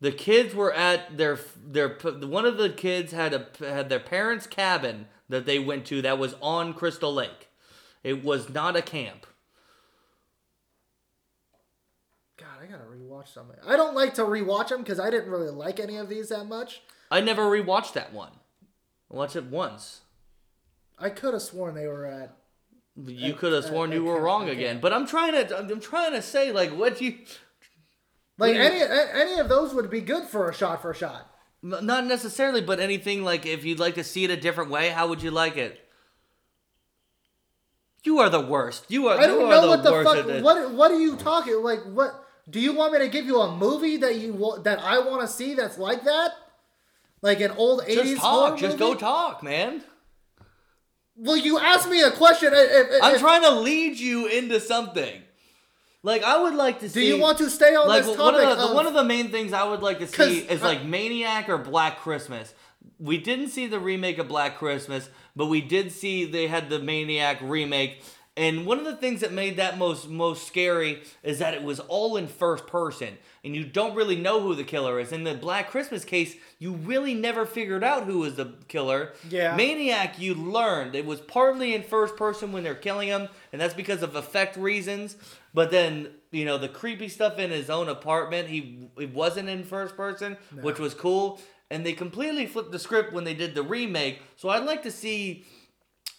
The 0.01 0.11
kids 0.11 0.53
were 0.53 0.73
at 0.73 1.17
their 1.17 1.39
their 1.65 1.97
one 1.97 2.45
of 2.45 2.57
the 2.57 2.69
kids 2.69 3.13
had 3.13 3.33
a 3.33 3.47
had 3.59 3.89
their 3.89 3.99
parents' 3.99 4.47
cabin 4.47 5.07
that 5.29 5.45
they 5.45 5.59
went 5.59 5.85
to 5.85 6.01
that 6.01 6.19
was 6.19 6.35
on 6.41 6.73
Crystal 6.73 7.13
Lake. 7.13 7.49
It 8.03 8.23
was 8.23 8.49
not 8.49 8.75
a 8.75 8.81
camp. 8.81 9.25
God, 12.37 12.61
I 12.61 12.65
gotta 12.65 12.83
rewatch 12.83 13.33
something. 13.33 13.55
I 13.65 13.77
don't 13.77 13.95
like 13.95 14.13
to 14.15 14.23
rewatch 14.23 14.69
them 14.69 14.81
because 14.81 14.99
I 14.99 15.09
didn't 15.09 15.31
really 15.31 15.49
like 15.49 15.79
any 15.79 15.95
of 15.95 16.09
these 16.09 16.29
that 16.29 16.47
much. 16.47 16.81
I 17.09 17.21
never 17.21 17.43
rewatched 17.43 17.93
that 17.93 18.11
one. 18.11 18.31
I 19.11 19.15
watched 19.15 19.35
it 19.35 19.45
once. 19.45 20.01
I 20.99 21.09
could 21.09 21.33
have 21.33 21.43
sworn 21.43 21.75
they 21.75 21.87
were 21.87 22.05
at. 22.05 22.35
You 22.95 23.33
could 23.33 23.53
have 23.53 23.65
sworn 23.65 23.91
you 23.91 24.03
were 24.03 24.21
wrong 24.21 24.49
again, 24.49 24.79
but 24.79 24.93
I'm 24.93 25.07
trying 25.07 25.33
to 25.33 25.57
I'm 25.57 25.79
trying 25.79 26.11
to 26.11 26.21
say 26.21 26.51
like 26.51 26.71
what 26.71 27.01
you 27.01 27.17
Like 28.37 28.37
What 28.37 28.47
do 28.47 28.53
you- 28.53 28.85
any 28.85 29.21
any 29.21 29.39
of 29.39 29.49
those 29.49 29.73
would 29.73 29.89
be 29.89 30.01
good 30.01 30.25
for 30.25 30.49
a 30.49 30.53
shot 30.53 30.81
for 30.81 30.91
a 30.91 30.95
shot. 30.95 31.27
not 31.63 32.05
necessarily, 32.05 32.61
but 32.61 32.79
anything 32.79 33.23
like 33.23 33.45
if 33.45 33.63
you'd 33.65 33.79
like 33.79 33.95
to 33.95 34.03
see 34.03 34.25
it 34.25 34.29
a 34.31 34.37
different 34.37 34.69
way, 34.69 34.89
how 34.89 35.07
would 35.07 35.23
you 35.23 35.31
like 35.31 35.57
it? 35.57 35.79
You 38.03 38.19
are 38.19 38.29
the 38.29 38.41
worst. 38.41 38.85
You 38.89 39.07
are. 39.07 39.17
I 39.17 39.27
don't 39.27 39.43
are 39.43 39.49
know 39.49 39.67
what 39.69 39.83
the 39.83 40.03
fuck. 40.03 40.43
What 40.43 40.71
what 40.73 40.91
are 40.91 40.99
you 40.99 41.15
talking? 41.15 41.63
Like 41.63 41.83
what? 41.83 42.19
Do 42.49 42.59
you 42.59 42.73
want 42.73 42.91
me 42.91 42.99
to 42.99 43.07
give 43.07 43.25
you 43.25 43.39
a 43.39 43.55
movie 43.55 43.97
that 43.97 44.15
you 44.17 44.59
that 44.63 44.79
I 44.79 44.99
want 44.99 45.21
to 45.21 45.27
see 45.27 45.53
that's 45.53 45.77
like 45.77 46.03
that? 46.03 46.31
Like 47.21 47.39
an 47.39 47.51
old 47.51 47.83
eighties 47.87 48.11
Just 48.15 48.21
talk. 48.21 48.57
Just 48.57 48.77
movie? 48.77 48.93
go 48.93 48.99
talk, 48.99 49.41
man. 49.41 49.83
Well, 51.15 51.37
you 51.37 51.59
asked 51.59 51.89
me 51.89 52.01
a 52.01 52.11
question. 52.11 52.53
Uh, 52.53 52.57
if, 52.57 52.87
if, 52.91 53.03
I'm 53.03 53.19
trying 53.19 53.43
to 53.43 53.51
lead 53.51 53.97
you 53.99 54.27
into 54.27 54.59
something. 54.59 55.21
Like 56.05 56.23
I 56.23 56.41
would 56.41 56.55
like 56.55 56.79
to 56.79 56.87
Do 56.87 56.93
see. 56.99 57.07
you 57.07 57.17
want 57.17 57.37
to 57.37 57.49
stay 57.49 57.75
on 57.75 57.87
like 57.87 58.03
this 58.03 58.17
one 58.17 58.35
of, 58.35 58.41
topic? 58.41 58.57
the, 58.57 58.65
of- 58.65 58.73
one 58.75 58.85
of 58.87 58.93
the 58.93 59.05
main 59.05 59.29
things 59.31 59.53
I 59.53 59.63
would 59.63 59.81
like 59.81 59.99
to 59.99 60.07
see 60.07 60.39
is 60.39 60.61
I- 60.61 60.67
like 60.67 60.85
Maniac 60.85 61.47
or 61.47 61.57
Black 61.57 61.99
Christmas. 61.99 62.53
We 62.99 63.17
didn't 63.17 63.49
see 63.49 63.67
the 63.67 63.79
remake 63.79 64.17
of 64.17 64.27
Black 64.27 64.57
Christmas, 64.57 65.09
but 65.35 65.45
we 65.45 65.61
did 65.61 65.91
see 65.93 66.25
they 66.25 66.47
had 66.47 66.69
the 66.69 66.79
Maniac 66.79 67.39
remake. 67.41 68.01
And 68.35 68.65
one 68.65 68.79
of 68.79 68.85
the 68.85 68.95
things 68.97 69.21
that 69.21 69.31
made 69.31 69.57
that 69.57 69.77
most 69.77 70.09
most 70.09 70.45
scary 70.47 71.03
is 71.21 71.39
that 71.39 71.53
it 71.53 71.63
was 71.63 71.79
all 71.79 72.17
in 72.17 72.27
first 72.27 72.67
person, 72.67 73.17
and 73.43 73.55
you 73.55 73.65
don't 73.65 73.95
really 73.95 74.15
know 74.15 74.39
who 74.39 74.55
the 74.55 74.63
killer 74.63 74.99
is. 74.99 75.11
In 75.11 75.25
the 75.25 75.33
Black 75.33 75.69
Christmas 75.69 76.05
case, 76.05 76.35
you 76.59 76.73
really 76.73 77.13
never 77.13 77.45
figured 77.45 77.83
out 77.83 78.05
who 78.05 78.19
was 78.19 78.35
the 78.35 78.53
killer. 78.69 79.13
Yeah. 79.29 79.55
Maniac, 79.55 80.17
you 80.17 80.33
learned 80.33 80.95
it 80.95 81.05
was 81.05 81.19
partly 81.19 81.73
in 81.73 81.83
first 81.83 82.15
person 82.15 82.53
when 82.53 82.63
they're 82.63 82.73
killing 82.73 83.09
him, 83.09 83.27
and 83.51 83.59
that's 83.61 83.73
because 83.73 84.01
of 84.01 84.15
effect 84.15 84.55
reasons. 84.55 85.17
But 85.53 85.71
then, 85.71 86.09
you 86.31 86.45
know, 86.45 86.57
the 86.57 86.69
creepy 86.69 87.09
stuff 87.09 87.37
in 87.37 87.51
his 87.51 87.69
own 87.69 87.89
apartment, 87.89 88.47
he 88.47 88.89
it 88.97 89.13
wasn't 89.13 89.49
in 89.49 89.63
first 89.63 89.97
person, 89.97 90.37
which 90.61 90.79
was 90.79 90.93
cool. 90.93 91.41
And 91.69 91.85
they 91.85 91.93
completely 91.93 92.45
flipped 92.45 92.71
the 92.71 92.79
script 92.79 93.13
when 93.13 93.23
they 93.23 93.33
did 93.33 93.55
the 93.55 93.63
remake. 93.63 94.21
So 94.35 94.49
I'd 94.49 94.63
like 94.65 94.83
to 94.83 94.91
see, 94.91 95.43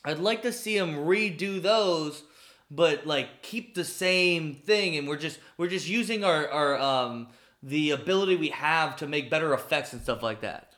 I'd 0.04 0.18
like 0.18 0.42
to 0.42 0.52
see 0.52 0.76
him 0.76 0.96
redo 0.96 1.62
those, 1.62 2.24
but 2.70 3.06
like 3.06 3.42
keep 3.42 3.74
the 3.74 3.84
same 3.84 4.54
thing. 4.54 4.96
And 4.96 5.06
we're 5.06 5.16
just 5.16 5.38
we're 5.56 5.68
just 5.68 5.88
using 5.88 6.24
our 6.24 6.48
our 6.48 6.78
um 6.78 7.28
the 7.62 7.90
ability 7.90 8.36
we 8.36 8.48
have 8.50 8.96
to 8.96 9.06
make 9.06 9.30
better 9.30 9.54
effects 9.54 9.92
and 9.92 10.02
stuff 10.02 10.22
like 10.22 10.40
that. 10.42 10.72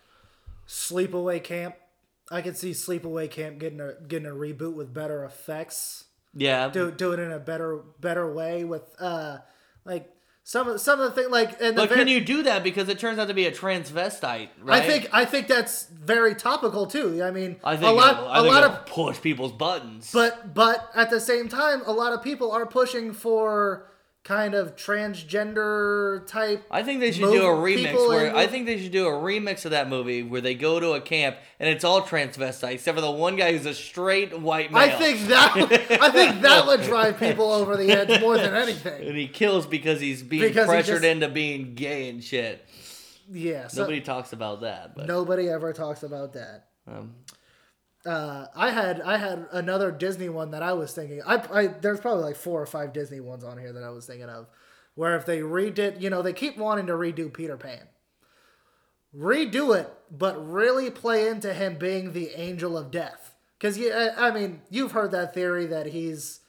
Sleepaway 0.68 1.42
Camp. 1.42 1.74
I 2.30 2.42
could 2.42 2.56
see 2.56 2.72
Sleepaway 2.72 3.30
Camp 3.30 3.58
getting 3.58 3.80
a 3.80 3.94
getting 4.06 4.26
a 4.26 4.34
reboot 4.34 4.74
with 4.74 4.92
better 4.92 5.24
effects. 5.24 6.04
Yeah, 6.34 6.68
Do 6.68 6.90
do 6.90 7.12
it 7.12 7.20
in 7.20 7.32
a 7.32 7.38
better 7.38 7.80
better 8.00 8.30
way 8.30 8.64
with 8.64 8.94
uh 9.00 9.38
like 9.84 10.10
some 10.48 10.68
of 10.68 10.80
some 10.80 11.00
of 11.00 11.12
the 11.12 11.20
thing 11.22 11.28
like 11.32 11.60
and 11.60 11.76
the 11.76 11.82
But 11.82 11.88
very- 11.88 12.02
can 12.02 12.06
you 12.08 12.20
do 12.20 12.44
that 12.44 12.62
because 12.62 12.88
it 12.88 13.00
turns 13.00 13.18
out 13.18 13.26
to 13.26 13.34
be 13.34 13.46
a 13.46 13.50
transvestite, 13.50 14.50
right? 14.62 14.80
I 14.80 14.86
think 14.86 15.08
I 15.12 15.24
think 15.24 15.48
that's 15.48 15.86
very 15.88 16.36
topical 16.36 16.86
too. 16.86 17.20
I 17.20 17.32
mean, 17.32 17.56
I 17.64 17.76
think 17.76 17.88
a 17.88 17.92
lot 17.92 18.14
I 18.28 18.38
a 18.38 18.42
think 18.42 18.54
lot 18.54 18.62
of 18.62 18.86
push 18.86 19.20
people's 19.20 19.50
buttons. 19.50 20.08
but 20.12 20.54
but 20.54 20.88
at 20.94 21.10
the 21.10 21.18
same 21.18 21.48
time, 21.48 21.82
a 21.84 21.90
lot 21.92 22.12
of 22.12 22.22
people 22.22 22.52
are 22.52 22.64
pushing 22.64 23.12
for 23.12 23.88
kind 24.26 24.54
of 24.56 24.74
transgender 24.74 26.26
type. 26.26 26.64
I 26.68 26.82
think 26.82 26.98
they 26.98 27.12
should 27.12 27.22
move 27.22 27.34
do 27.34 27.44
a 27.44 27.54
remix 27.54 28.08
where 28.08 28.26
in- 28.26 28.34
I 28.36 28.48
think 28.48 28.66
they 28.66 28.76
should 28.76 28.90
do 28.90 29.06
a 29.06 29.10
remix 29.12 29.64
of 29.64 29.70
that 29.70 29.88
movie 29.88 30.24
where 30.24 30.40
they 30.40 30.54
go 30.54 30.80
to 30.80 30.92
a 30.94 31.00
camp 31.00 31.36
and 31.60 31.68
it's 31.68 31.84
all 31.84 32.02
transvestite 32.02 32.72
except 32.74 32.96
for 32.96 33.00
the 33.02 33.10
one 33.10 33.36
guy 33.36 33.52
who's 33.52 33.66
a 33.66 33.72
straight 33.74 34.36
white 34.38 34.72
male. 34.72 34.82
I 34.82 34.90
think 34.90 35.20
that 35.28 35.52
I 36.02 36.10
think 36.10 36.40
that 36.42 36.66
would 36.66 36.82
drive 36.82 37.20
people 37.20 37.52
over 37.52 37.76
the 37.76 37.90
edge 37.92 38.20
more 38.20 38.36
than 38.36 38.52
anything. 38.54 39.06
and 39.06 39.16
he 39.16 39.28
kills 39.28 39.64
because 39.64 40.00
he's 40.00 40.24
being 40.24 40.42
Because 40.42 40.64
he 40.66 40.70
pressured 40.70 41.02
just- 41.02 41.04
into 41.04 41.28
being 41.28 41.74
gay 41.74 42.08
and 42.08 42.22
shit. 42.22 42.64
Yeah, 43.32 43.68
so 43.68 43.82
Nobody 43.82 44.00
talks 44.00 44.32
about 44.32 44.62
that, 44.62 44.96
but 44.96 45.06
nobody 45.06 45.48
ever 45.48 45.72
talks 45.72 46.02
about 46.02 46.32
that. 46.32 46.64
um, 46.88 47.14
uh, 48.06 48.46
I 48.54 48.70
had 48.70 49.00
I 49.00 49.16
had 49.16 49.46
another 49.52 49.90
Disney 49.90 50.28
one 50.28 50.52
that 50.52 50.62
I 50.62 50.72
was 50.72 50.92
thinking. 50.92 51.20
I, 51.26 51.42
I 51.52 51.66
there's 51.66 52.00
probably 52.00 52.24
like 52.24 52.36
four 52.36 52.62
or 52.62 52.66
five 52.66 52.92
Disney 52.92 53.20
ones 53.20 53.44
on 53.44 53.58
here 53.58 53.72
that 53.72 53.82
I 53.82 53.90
was 53.90 54.06
thinking 54.06 54.28
of, 54.28 54.46
where 54.94 55.16
if 55.16 55.26
they 55.26 55.40
redid, 55.40 56.00
you 56.00 56.10
know, 56.10 56.22
they 56.22 56.32
keep 56.32 56.56
wanting 56.56 56.86
to 56.86 56.92
redo 56.92 57.32
Peter 57.32 57.56
Pan. 57.56 57.88
Redo 59.14 59.74
it, 59.78 59.90
but 60.10 60.36
really 60.46 60.90
play 60.90 61.28
into 61.28 61.54
him 61.54 61.76
being 61.78 62.12
the 62.12 62.30
angel 62.38 62.76
of 62.76 62.90
death. 62.90 63.34
Because 63.58 63.78
I 63.78 64.30
mean, 64.30 64.60
you've 64.68 64.92
heard 64.92 65.12
that 65.12 65.32
theory 65.32 65.66
that 65.66 65.86
he's, 65.86 66.40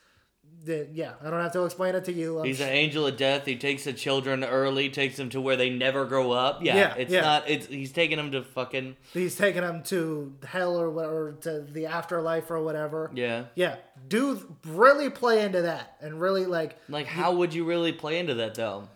yeah, 0.65 1.13
I 1.21 1.29
don't 1.29 1.41
have 1.41 1.53
to 1.53 1.63
explain 1.63 1.95
it 1.95 2.05
to 2.05 2.11
you. 2.11 2.39
I'm 2.39 2.45
he's 2.45 2.59
an 2.59 2.69
angel 2.69 3.07
of 3.07 3.15
death. 3.17 3.45
He 3.45 3.55
takes 3.55 3.83
the 3.85 3.93
children 3.93 4.43
early, 4.43 4.89
takes 4.89 5.17
them 5.17 5.29
to 5.29 5.39
where 5.41 5.55
they 5.55 5.69
never 5.69 6.05
grow 6.05 6.31
up. 6.31 6.63
Yeah, 6.63 6.75
Yeah, 6.75 6.95
it's 6.95 7.11
yeah. 7.11 7.21
not. 7.21 7.49
It's 7.49 7.67
he's 7.67 7.91
taking 7.91 8.17
them 8.17 8.31
to 8.31 8.43
fucking 8.43 8.97
he's 9.13 9.35
taking 9.35 9.61
them 9.61 9.83
to 9.83 10.33
hell 10.45 10.79
or 10.79 10.89
whatever, 10.89 11.37
to 11.41 11.61
the 11.61 11.85
afterlife 11.85 12.49
or 12.51 12.61
whatever. 12.61 13.11
yeah. 13.13 13.45
Yeah, 13.55 13.77
do 14.07 14.55
really 14.65 15.09
play 15.09 15.43
into 15.43 15.61
that 15.63 15.95
and 16.01 16.19
really 16.19 16.45
like 16.45 16.77
Like, 16.89 17.07
how 17.07 17.33
would 17.33 17.53
you 17.53 17.63
really 17.65 17.93
play 17.93 18.19
into 18.19 18.33
that 18.35 18.55
though? 18.55 18.89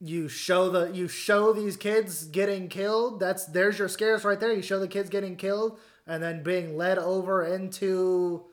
you 0.00 0.28
show 0.28 0.68
the 0.68 0.90
you 0.92 1.06
show 1.08 1.52
these 1.52 1.76
kids 1.76 2.24
getting 2.24 2.68
killed 2.68 3.20
that's 3.20 3.46
there's 3.46 3.78
your 3.78 3.88
scares 3.88 4.24
right 4.24 4.40
there 4.40 4.52
you 4.52 4.60
show 4.60 4.78
the 4.80 4.88
kids 4.88 5.08
getting 5.08 5.36
killed 5.36 5.78
and 6.06 6.22
then 6.22 6.42
being 6.42 6.76
led 6.76 6.98
over 6.98 7.42
into 7.44 8.44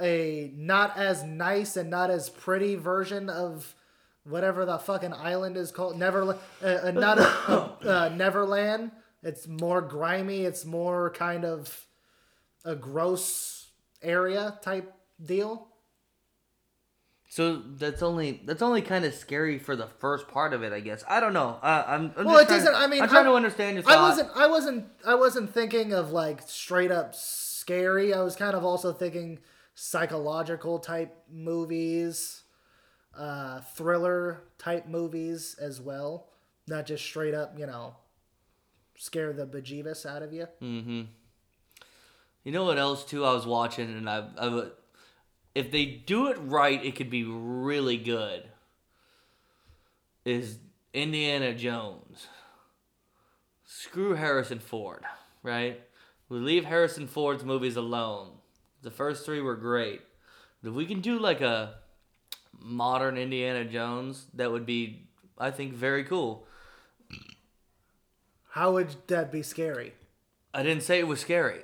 a 0.00 0.50
not 0.54 0.96
as 0.96 1.22
nice 1.22 1.76
and 1.76 1.88
not 1.90 2.10
as 2.10 2.28
pretty 2.28 2.74
version 2.76 3.28
of 3.30 3.74
whatever 4.24 4.64
the 4.64 4.78
fucking 4.78 5.12
island 5.12 5.56
is 5.56 5.70
called 5.70 5.98
never 5.98 6.36
uh, 6.62 6.66
uh, 6.66 6.90
not 6.90 7.18
a, 7.18 7.22
uh, 7.88 8.08
neverland 8.14 8.90
it's 9.22 9.46
more 9.46 9.80
grimy 9.80 10.44
it's 10.44 10.64
more 10.64 11.10
kind 11.10 11.44
of 11.44 11.86
a 12.64 12.74
gross 12.74 13.68
area 14.02 14.58
type 14.62 14.92
deal 15.24 15.68
So 17.28 17.56
that's 17.78 18.02
only 18.02 18.40
that's 18.44 18.62
only 18.62 18.82
kind 18.82 19.04
of 19.04 19.14
scary 19.14 19.58
for 19.58 19.76
the 19.76 19.86
first 19.98 20.28
part 20.28 20.52
of 20.52 20.62
it, 20.62 20.72
I 20.72 20.80
guess. 20.80 21.04
I 21.08 21.20
don't 21.20 21.32
know. 21.32 21.58
Uh, 21.62 21.84
I'm, 21.86 22.12
I'm 22.16 22.24
Well, 22.24 22.36
just 22.38 22.50
it 22.50 22.54
doesn't. 22.54 22.74
I 22.74 22.86
mean, 22.86 23.02
I'm 23.02 23.08
trying 23.08 23.26
I- 23.26 23.30
to 23.30 23.34
understand 23.34 23.74
your 23.76 23.82
thought. 23.82 23.98
I 23.98 24.02
wasn't. 24.08 24.30
I 24.36 24.46
wasn't. 24.46 24.84
I 25.06 25.14
wasn't 25.16 25.52
thinking 25.52 25.92
of 25.92 26.12
like 26.12 26.42
straight 26.48 26.90
up 26.92 27.14
scary. 27.14 28.14
I 28.14 28.22
was 28.22 28.36
kind 28.36 28.54
of 28.56 28.64
also 28.64 28.92
thinking 28.92 29.38
psychological 29.76 30.80
type 30.80 31.14
movies. 31.30 32.42
uh, 33.16 33.60
thriller 33.60 34.42
type 34.58 34.86
movies 34.86 35.56
as 35.60 35.80
well, 35.80 36.28
not 36.66 36.86
just 36.86 37.04
straight 37.04 37.34
up, 37.34 37.58
you 37.58 37.66
know, 37.66 37.96
scare 38.96 39.32
the 39.32 39.46
bejeebus 39.46 40.06
out 40.06 40.22
of 40.22 40.32
you. 40.32 40.46
Mm-hmm. 40.62 41.02
You 42.44 42.52
know 42.52 42.64
what 42.64 42.78
else 42.78 43.04
too? 43.04 43.24
I 43.24 43.32
was 43.32 43.46
watching, 43.46 43.88
and 43.88 44.08
I, 44.08 44.28
I, 44.38 44.66
if 45.54 45.70
they 45.70 45.86
do 45.86 46.28
it 46.28 46.36
right, 46.40 46.84
it 46.84 46.94
could 46.94 47.10
be 47.10 47.24
really 47.24 47.96
good. 47.96 48.44
Is 50.24 50.58
Indiana 50.92 51.54
Jones? 51.54 52.28
Screw 53.64 54.14
Harrison 54.14 54.58
Ford, 54.60 55.04
right? 55.42 55.80
We 56.28 56.38
leave 56.38 56.64
Harrison 56.64 57.06
Ford's 57.06 57.44
movies 57.44 57.76
alone. 57.76 58.30
The 58.86 58.92
first 58.92 59.26
three 59.26 59.40
were 59.40 59.56
great. 59.56 60.00
If 60.62 60.72
we 60.72 60.86
can 60.86 61.00
do 61.00 61.18
like 61.18 61.40
a 61.40 61.74
modern 62.56 63.18
Indiana 63.18 63.64
Jones, 63.64 64.26
that 64.34 64.52
would 64.52 64.64
be, 64.64 65.08
I 65.36 65.50
think, 65.50 65.72
very 65.72 66.04
cool. 66.04 66.46
How 68.50 68.70
would 68.74 68.94
that 69.08 69.32
be 69.32 69.42
scary? 69.42 69.94
I 70.54 70.62
didn't 70.62 70.84
say 70.84 71.00
it 71.00 71.08
was 71.08 71.18
scary. 71.18 71.62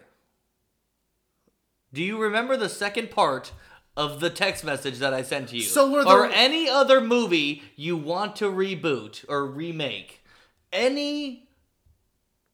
Do 1.94 2.02
you 2.02 2.20
remember 2.20 2.56
the 2.56 2.68
second 2.68 3.12
part 3.12 3.52
of 3.96 4.18
the 4.18 4.28
text 4.28 4.64
message 4.64 4.98
that 4.98 5.14
I 5.14 5.22
sent 5.22 5.50
to 5.50 5.56
you? 5.58 5.62
So 5.62 5.92
were 5.92 6.04
or 6.04 6.26
any 6.26 6.68
other 6.68 7.00
movie 7.00 7.62
you 7.76 7.96
want 7.96 8.34
to 8.36 8.46
reboot 8.46 9.24
or 9.28 9.46
remake? 9.46 10.24
Any 10.72 11.46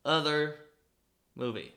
other 0.04 0.56
movie? 1.34 1.72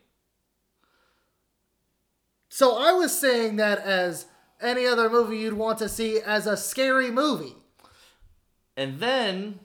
So 2.53 2.77
I 2.77 2.91
was 2.91 3.17
saying 3.17 3.55
that 3.55 3.79
as 3.79 4.25
any 4.59 4.85
other 4.85 5.09
movie 5.09 5.37
you'd 5.37 5.53
want 5.53 5.79
to 5.79 5.87
see 5.87 6.19
as 6.19 6.45
a 6.45 6.57
scary 6.57 7.09
movie. 7.09 7.55
And 8.75 8.99
then 8.99 9.59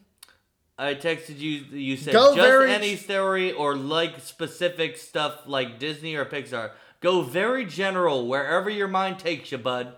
I 0.79 0.95
texted 0.95 1.41
you. 1.41 1.65
You 1.77 1.97
said 1.97 2.15
Go 2.15 2.37
just 2.37 2.49
very- 2.49 2.71
any 2.71 2.95
story 2.95 3.51
or 3.53 3.75
like 3.75 4.21
specific 4.21 4.97
stuff 4.99 5.41
like 5.47 5.81
Disney 5.81 6.15
or 6.15 6.25
Pixar. 6.25 6.71
Go 7.01 7.23
very 7.23 7.65
general 7.65 8.29
wherever 8.29 8.71
your 8.71 8.89
mind 8.89 9.19
takes 9.19 9.51
you, 9.51 9.59
bud. 9.59 9.97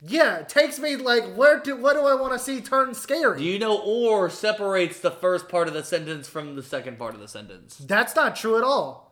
Yeah, 0.00 0.38
it 0.38 0.48
takes 0.48 0.78
me 0.78 0.96
like 0.96 1.34
where 1.34 1.60
do 1.60 1.76
what 1.76 1.92
do 1.92 2.06
I 2.06 2.14
want 2.14 2.32
to 2.32 2.38
see 2.38 2.62
turn 2.62 2.94
scary? 2.94 3.38
Do 3.38 3.44
you 3.44 3.58
know 3.58 3.78
or 3.78 4.30
separates 4.30 5.00
the 5.00 5.10
first 5.10 5.50
part 5.50 5.68
of 5.68 5.74
the 5.74 5.84
sentence 5.84 6.26
from 6.26 6.56
the 6.56 6.62
second 6.62 6.98
part 6.98 7.12
of 7.14 7.20
the 7.20 7.28
sentence? 7.28 7.76
That's 7.76 8.16
not 8.16 8.34
true 8.34 8.56
at 8.56 8.64
all. 8.64 9.07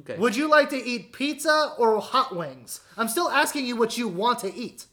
Okay. 0.00 0.16
Would 0.18 0.36
you 0.36 0.48
like 0.50 0.68
to 0.70 0.76
eat 0.76 1.12
pizza 1.12 1.72
or 1.78 2.00
hot 2.00 2.36
wings? 2.36 2.80
I'm 2.96 3.08
still 3.08 3.30
asking 3.30 3.66
you 3.66 3.76
what 3.76 3.96
you 3.96 4.08
want 4.08 4.40
to 4.40 4.54
eat. 4.54 4.86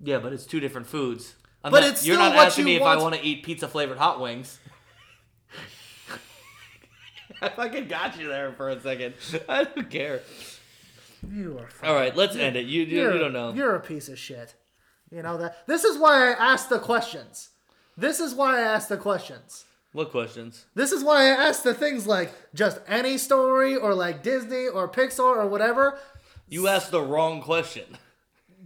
yeah, 0.00 0.18
but 0.18 0.32
it's 0.32 0.46
two 0.46 0.60
different 0.60 0.86
foods. 0.86 1.34
I'm 1.64 1.72
But 1.72 1.80
not- 1.80 1.90
it's 1.90 2.06
you're 2.06 2.16
not 2.16 2.36
asking 2.36 2.68
you 2.68 2.74
me 2.74 2.76
if 2.76 2.82
I 2.82 2.96
want 2.96 3.16
to 3.16 3.20
eat 3.22 3.42
pizza 3.42 3.66
flavored 3.66 3.98
hot 3.98 4.20
wings. 4.20 4.58
I 7.42 7.48
fucking 7.50 7.88
got 7.88 8.18
you 8.18 8.28
there 8.28 8.52
for 8.52 8.70
a 8.70 8.80
second. 8.80 9.14
I 9.48 9.64
don't 9.64 9.90
care. 9.90 10.22
You 11.32 11.58
are. 11.58 11.68
All 11.88 11.94
right, 11.94 12.14
let's 12.16 12.36
end 12.36 12.56
it. 12.56 12.66
You 12.66 12.82
you, 12.82 13.12
you 13.12 13.18
don't 13.18 13.32
know. 13.32 13.52
You're 13.52 13.74
a 13.74 13.80
piece 13.80 14.08
of 14.08 14.18
shit. 14.18 14.54
You 15.10 15.22
know 15.22 15.36
that. 15.38 15.66
This 15.66 15.84
is 15.84 15.98
why 15.98 16.30
I 16.30 16.52
asked 16.52 16.70
the 16.70 16.78
questions. 16.78 17.50
This 17.96 18.20
is 18.20 18.34
why 18.34 18.58
I 18.58 18.62
asked 18.62 18.88
the 18.88 18.96
questions. 18.96 19.64
What 19.92 20.10
questions? 20.10 20.66
This 20.74 20.92
is 20.92 21.02
why 21.02 21.22
I 21.24 21.28
asked 21.48 21.64
the 21.64 21.74
things 21.74 22.06
like 22.06 22.32
just 22.54 22.78
any 22.86 23.16
story 23.18 23.74
or 23.74 23.94
like 23.94 24.22
Disney 24.22 24.66
or 24.68 24.88
Pixar 24.88 25.20
or 25.36 25.46
whatever. 25.46 25.98
You 26.48 26.68
asked 26.68 26.90
the 26.90 27.02
wrong 27.02 27.40
question. 27.40 27.96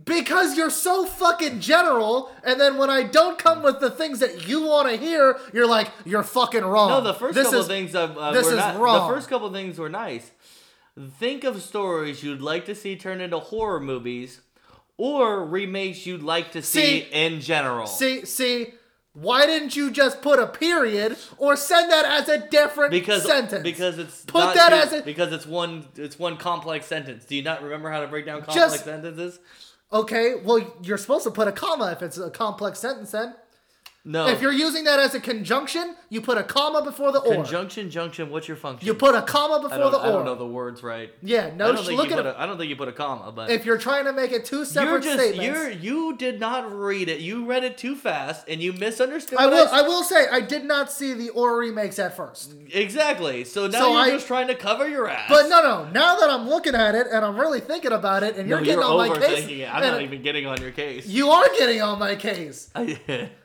Because 0.05 0.57
you're 0.57 0.71
so 0.71 1.07
fucking 1.07 1.61
general, 1.61 2.33
and 2.45 2.59
then 2.61 2.77
when 2.77 2.91
I 2.91 3.05
don't 3.05 3.39
come 3.39 3.63
with 3.63 3.79
the 3.79 3.91
things 3.91 4.19
that 4.19 4.49
you 4.49 4.63
want 4.67 4.89
to 4.91 4.97
hear, 4.97 5.39
you're 5.53 5.67
like, 5.69 5.91
you're 6.05 6.25
fucking 6.25 6.65
wrong. 6.65 6.89
No, 6.91 7.01
the 7.01 7.15
first 7.15 7.37
This 7.37 7.45
couple 7.45 7.61
is- 7.61 7.67
things 7.69 7.95
uh, 7.95 8.05
uh, 8.07 8.33
this 8.33 8.47
were 8.47 8.53
is 8.53 8.57
not. 8.59 8.81
wrong. 8.81 9.09
The 9.09 9.15
first 9.15 9.29
couple 9.29 9.53
things 9.53 9.79
were 9.79 9.89
nice. 9.89 10.29
Think 11.21 11.45
of 11.45 11.63
stories 11.63 12.23
you'd 12.25 12.43
like 12.43 12.67
to 12.67 12.75
see 12.75 12.97
turned 12.97 13.23
into 13.23 13.39
horror 13.39 13.79
movies, 13.79 14.41
or 14.97 15.45
remakes 15.47 16.05
you'd 16.05 16.23
like 16.25 16.51
to 16.53 16.63
see, 16.63 17.03
See- 17.03 17.09
in 17.13 17.41
general. 17.41 17.87
See, 17.87 18.25
see, 18.25 18.73
why 19.15 19.45
didn't 19.47 19.77
you 19.77 19.91
just 19.91 20.23
put 20.23 20.39
a 20.39 20.47
period 20.47 21.17
or 21.39 21.55
send 21.57 21.91
that 21.91 22.05
as 22.05 22.29
a 22.29 22.39
different 22.49 22.91
because 22.91 23.25
sentence? 23.25 23.63
because 23.63 23.99
it's 23.99 24.25
Put 24.25 24.55
that 24.55 24.71
two- 24.71 24.75
as 24.75 24.93
a- 25.01 25.03
because 25.05 25.33
it's 25.33 25.47
one 25.47 25.87
it's 25.97 26.19
one 26.19 26.37
complex 26.37 26.87
sentence. 26.87 27.25
Do 27.27 27.37
you 27.37 27.43
not 27.43 27.63
remember 27.63 27.91
how 27.91 28.01
to 28.01 28.07
break 28.09 28.25
down 28.27 28.43
complex 28.43 28.73
Just- 28.73 28.85
sentences? 28.85 29.39
okay, 29.93 30.37
well, 30.43 30.75
you're 30.83 30.97
supposed 30.99 31.25
to 31.25 31.31
put 31.31 31.47
a 31.49 31.53
comma 31.53 31.93
if 31.93 32.03
it's 32.03 32.17
a 32.17 32.31
complex 32.31 32.79
sentence. 32.79 33.11
Then, 33.11 33.35
No. 34.05 34.27
if 34.27 34.43
you're 34.43 34.51
using 34.53 34.83
that 34.85 34.99
as 34.99 35.15
a 35.15 35.21
conjunction, 35.21 35.95
you 36.09 36.21
put 36.21 36.37
a 36.37 36.43
comma 36.43 36.83
before 36.83 37.13
the 37.13 37.21
or. 37.21 37.35
conjunction 37.37 37.89
junction, 37.89 38.31
what's 38.31 38.49
your 38.49 38.57
function? 38.57 38.85
You 38.85 38.95
put 38.95 39.15
a 39.15 39.23
comma 39.23 39.61
before 39.61 39.91
the 39.91 39.97
I 39.99 40.09
or. 40.09 40.13
don't 40.13 40.25
know 40.25 40.35
the 40.35 40.45
words 40.45 40.83
right. 40.83 41.11
Yeah, 41.23 41.53
no, 41.55 41.69
I 41.69 41.73
don't 41.73 41.85
think 41.87 41.99
look 42.01 42.11
at 42.11 42.27
a, 42.27 42.35
I 42.37 42.47
don't 42.47 42.59
think 42.59 42.69
you 42.69 42.75
put 42.75 42.89
a 42.89 42.93
comma, 42.93 43.31
but 43.31 43.51
If 43.51 43.65
you're 43.65 43.79
trying 43.79 44.07
to 44.07 44.13
make 44.13 44.33
it 44.33 44.45
two 44.45 44.57
you're 44.57 44.65
separate 44.65 45.05
just 45.05 45.21
statements, 45.21 45.45
you're 45.47 45.71
you 45.71 46.17
did 46.17 46.41
not 46.41 46.77
read 46.77 47.09
it. 47.09 47.21
You 47.21 47.47
read 47.47 47.63
it 47.63 47.79
too 47.79 47.95
fast 47.95 48.49
and 48.49 48.61
you 48.61 48.73
misunderstood. 48.73 49.39
I 49.39 49.47
will. 49.47 49.55
s- 49.69 49.73
I 49.73 49.83
will 49.83 50.03
say 50.03 50.27
I 50.33 50.41
did 50.41 50.65
not 50.65 50.91
see 50.91 51.13
the 51.15 51.29
or 51.31 51.57
remakes 51.57 52.01
at 52.01 52.17
first. 52.17 52.55
exactly. 52.73 53.45
So 53.45 53.69
now 53.69 53.79
So 53.79 53.89
you're 53.93 53.99
I- 54.01 54.11
just 54.11 54.27
trying 54.27 54.49
to 54.49 54.57
cover 54.57 54.89
your 54.89 55.09
ass. 55.09 55.27
But 55.29 55.49
no, 55.49 55.63
no. 55.63 55.89
Now 55.93 56.17
that 56.19 56.29
I'm 56.29 56.49
looking 56.49 56.75
at 56.75 56.97
it 56.97 57.07
and 57.07 57.25
I'm 57.25 57.37
really 57.39 57.61
thinking 57.61 57.93
about 57.93 58.25
it, 58.25 58.37
and 58.37 58.49
No, 58.49 58.57
you're 58.57 58.65
getting 58.65 58.81
you're 58.81 58.91
on 58.91 59.09
my 59.11 59.17
case, 59.17 59.47
it. 59.49 59.73
I'm 59.73 59.81
not 59.83 60.03
even 60.03 60.23
getting 60.23 60.47
on 60.47 60.61
your 60.61 60.73
case. 60.73 61.07
you 61.07 61.31
are 61.31 61.47
getting 61.57 61.81
on 61.83 62.01
my 62.01 62.17
case. 62.17 62.69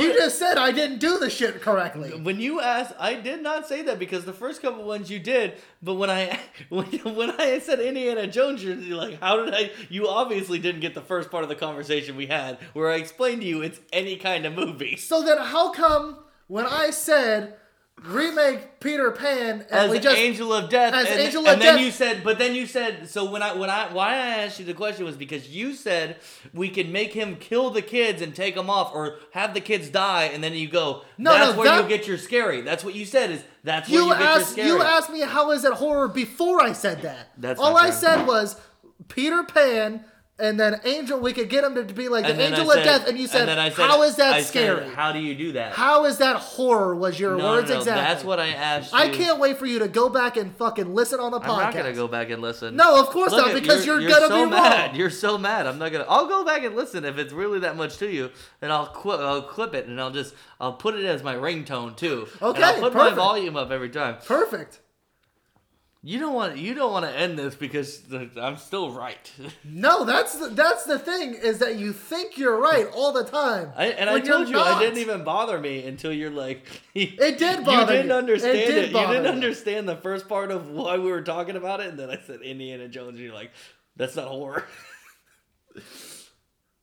You 0.00 0.08
would- 0.08 0.16
just 0.16 0.38
said 0.38 0.56
I 0.58 0.72
didn't 0.72 0.98
do 0.98 1.18
the 1.18 1.28
shit 1.30 1.60
correctly. 1.60 2.10
when 2.10 2.40
you 2.40 2.60
asked, 2.60 2.94
I 2.98 3.14
did 3.14 3.42
not 3.42 3.66
say 3.68 3.82
that 3.82 3.98
because 3.98 4.24
the 4.24 4.32
first 4.32 4.62
couple 4.62 4.84
ones 4.84 5.10
you 5.10 5.18
did. 5.18 5.54
But 5.82 5.94
when 5.94 6.10
I 6.10 6.38
when, 6.68 6.86
when 7.16 7.30
I 7.40 7.58
said 7.58 7.80
Indiana 7.80 8.26
Jones, 8.26 8.62
you're 8.64 8.96
like, 8.96 9.20
how 9.20 9.44
did 9.44 9.54
I? 9.54 9.70
You 9.90 10.08
obviously 10.08 10.58
didn't 10.58 10.80
get 10.80 10.94
the 10.94 11.02
first 11.02 11.30
part 11.30 11.42
of 11.42 11.48
the 11.48 11.56
conversation 11.56 12.16
we 12.16 12.26
had, 12.26 12.58
where 12.72 12.90
I 12.90 12.96
explained 12.96 13.40
to 13.42 13.46
you 13.46 13.62
it's 13.62 13.80
any 13.92 14.16
kind 14.16 14.46
of 14.46 14.54
movie. 14.54 14.96
So 14.96 15.22
then, 15.22 15.38
how 15.38 15.70
come 15.72 16.18
when 16.46 16.66
I 16.66 16.90
said 16.90 17.56
remake 18.02 18.80
Peter 18.80 19.10
Pan 19.10 19.60
and 19.62 19.70
As 19.70 19.90
we 19.90 19.98
just 19.98 20.16
Angel 20.18 20.52
of 20.52 20.68
Death, 20.68 20.92
as 20.92 21.08
and, 21.08 21.20
Angel 21.20 21.46
and 21.46 21.54
of 21.54 21.60
then 21.60 21.78
you 21.78 21.90
said, 21.90 22.22
but 22.22 22.38
then 22.38 22.54
you 22.54 22.66
said, 22.66 23.08
so 23.08 23.30
when 23.30 23.42
I 23.42 23.54
when 23.54 23.70
I 23.70 23.92
why 23.92 24.10
I 24.12 24.16
asked 24.44 24.58
you 24.58 24.64
the 24.66 24.74
question 24.74 25.04
was 25.04 25.16
because 25.16 25.48
you 25.48 25.74
said 25.74 26.16
we 26.52 26.68
could 26.68 26.90
make 26.90 27.12
him 27.12 27.36
kill 27.36 27.70
the 27.70 27.82
kids 27.82 28.20
and 28.20 28.34
take 28.34 28.54
them 28.54 28.68
off, 28.68 28.94
or 28.94 29.18
have 29.32 29.54
the 29.54 29.60
kids 29.60 29.88
die, 29.88 30.24
and 30.24 30.44
then 30.44 30.52
you 30.52 30.68
go, 30.68 31.02
No, 31.18 31.32
that's 31.32 31.52
no, 31.52 31.58
where 31.58 31.68
that- 31.68 31.82
you 31.82 31.88
get 31.88 32.06
your 32.06 32.18
scary. 32.18 32.60
That's 32.60 32.84
what 32.84 32.94
you 32.94 33.06
said 33.06 33.30
is 33.30 33.42
that's 33.62 33.88
where 33.88 34.00
you 34.00 34.06
you, 34.08 34.12
asked 34.12 34.56
you 34.58 34.82
asked 34.82 35.10
me 35.10 35.20
how 35.20 35.52
is 35.52 35.64
it 35.64 35.72
horror 35.72 36.08
before 36.08 36.62
I 36.62 36.72
said 36.72 37.02
that. 37.02 37.30
That's 37.38 37.60
all 37.60 37.76
I 37.76 37.90
said 37.90 38.26
was 38.26 38.60
Peter 39.08 39.42
Pan. 39.44 40.04
And 40.36 40.58
then 40.58 40.80
Angel, 40.84 41.20
we 41.20 41.32
could 41.32 41.48
get 41.48 41.62
him 41.62 41.76
to 41.76 41.84
be 41.84 42.08
like 42.08 42.24
the 42.24 42.30
And 42.30 42.40
then 42.40 42.52
Angel 42.54 42.68
I 42.68 42.78
of 42.78 42.84
Death, 42.84 43.06
and 43.08 43.16
you 43.16 43.28
said, 43.28 43.48
I 43.48 43.68
said- 43.70 43.88
"How 43.88 44.02
is 44.02 44.16
that 44.16 44.32
I 44.34 44.40
said, 44.40 44.46
scary? 44.48 44.88
How 44.92 45.12
do 45.12 45.20
you 45.20 45.32
do 45.36 45.52
that? 45.52 45.74
How 45.74 46.06
is 46.06 46.18
that 46.18 46.34
horror?" 46.36 46.96
Was 46.96 47.20
your 47.20 47.36
no, 47.36 47.50
words 47.50 47.68
no, 47.68 47.74
no, 47.76 47.80
exactly? 47.80 48.02
That's 48.04 48.24
what 48.24 48.40
I 48.40 48.48
asked. 48.48 48.92
You. 48.92 48.98
I 48.98 49.10
can't 49.10 49.38
wait 49.38 49.58
for 49.58 49.66
you 49.66 49.78
to 49.78 49.86
go 49.86 50.08
back 50.08 50.36
and 50.36 50.52
fucking 50.56 50.92
listen 50.92 51.20
on 51.20 51.30
the 51.30 51.38
podcast. 51.38 51.48
I'm 51.50 51.62
not 51.62 51.74
gonna 51.74 51.92
go 51.92 52.08
back 52.08 52.30
and 52.30 52.42
listen. 52.42 52.74
No, 52.74 53.00
of 53.00 53.10
course 53.10 53.30
Look 53.30 53.46
not, 53.46 53.54
because 53.54 53.86
you're, 53.86 54.00
you're 54.00 54.10
gonna 54.10 54.26
so 54.26 54.44
be 54.46 54.50
mad. 54.50 54.88
wrong. 54.90 54.96
You're 54.98 55.10
so 55.10 55.38
mad. 55.38 55.68
I'm 55.68 55.78
not 55.78 55.92
gonna. 55.92 56.06
I'll 56.08 56.26
go 56.26 56.44
back 56.44 56.64
and 56.64 56.74
listen 56.74 57.04
if 57.04 57.16
it's 57.16 57.32
really 57.32 57.60
that 57.60 57.76
much 57.76 57.98
to 57.98 58.10
you, 58.10 58.30
and 58.60 58.72
I'll 58.72 58.86
clip. 58.86 59.20
I'll 59.20 59.42
clip 59.42 59.72
it, 59.72 59.86
and 59.86 60.00
I'll 60.00 60.10
just. 60.10 60.34
I'll 60.60 60.72
put 60.72 60.96
it 60.96 61.04
as 61.04 61.22
my 61.22 61.36
ringtone 61.36 61.96
too. 61.96 62.26
Okay, 62.42 62.56
And 62.56 62.64
I'll 62.64 62.80
put 62.80 62.92
perfect. 62.92 63.10
my 63.16 63.22
volume 63.22 63.56
up 63.56 63.70
every 63.70 63.90
time. 63.90 64.16
Perfect. 64.26 64.80
You 66.06 66.18
don't 66.18 66.34
want. 66.34 66.58
You 66.58 66.74
don't 66.74 66.92
want 66.92 67.06
to 67.06 67.10
end 67.10 67.38
this 67.38 67.54
because 67.54 68.00
the, 68.00 68.28
I'm 68.36 68.58
still 68.58 68.90
right. 68.90 69.32
No, 69.64 70.04
that's 70.04 70.38
the, 70.38 70.48
that's 70.48 70.84
the 70.84 70.98
thing 70.98 71.32
is 71.32 71.58
that 71.60 71.76
you 71.76 71.94
think 71.94 72.36
you're 72.36 72.60
right 72.60 72.86
all 72.94 73.12
the 73.12 73.24
time. 73.24 73.72
I, 73.74 73.86
and 73.86 74.10
I 74.10 74.20
told 74.20 74.50
you 74.50 74.58
I 74.58 74.78
didn't 74.78 74.98
even 74.98 75.24
bother 75.24 75.58
me 75.58 75.86
until 75.86 76.12
you're 76.12 76.30
like. 76.30 76.66
It 76.94 77.38
did 77.38 77.64
bother 77.64 77.92
me 77.92 77.96
You 77.96 78.02
didn't 78.02 78.12
understand 78.12 78.58
It 78.58 78.68
it. 78.68 78.92
You 78.92 79.06
didn't 79.06 79.26
understand 79.26 79.88
the 79.88 79.96
first 79.96 80.28
part 80.28 80.50
of 80.50 80.68
why 80.68 80.98
we 80.98 81.10
were 81.10 81.22
talking 81.22 81.56
about 81.56 81.80
it, 81.80 81.88
and 81.88 81.98
then 81.98 82.10
I 82.10 82.18
said 82.18 82.42
Indiana 82.42 82.86
Jones. 82.86 83.14
And 83.14 83.18
you're 83.20 83.34
like, 83.34 83.52
that's 83.96 84.14
not 84.14 84.28
horror. 84.28 84.64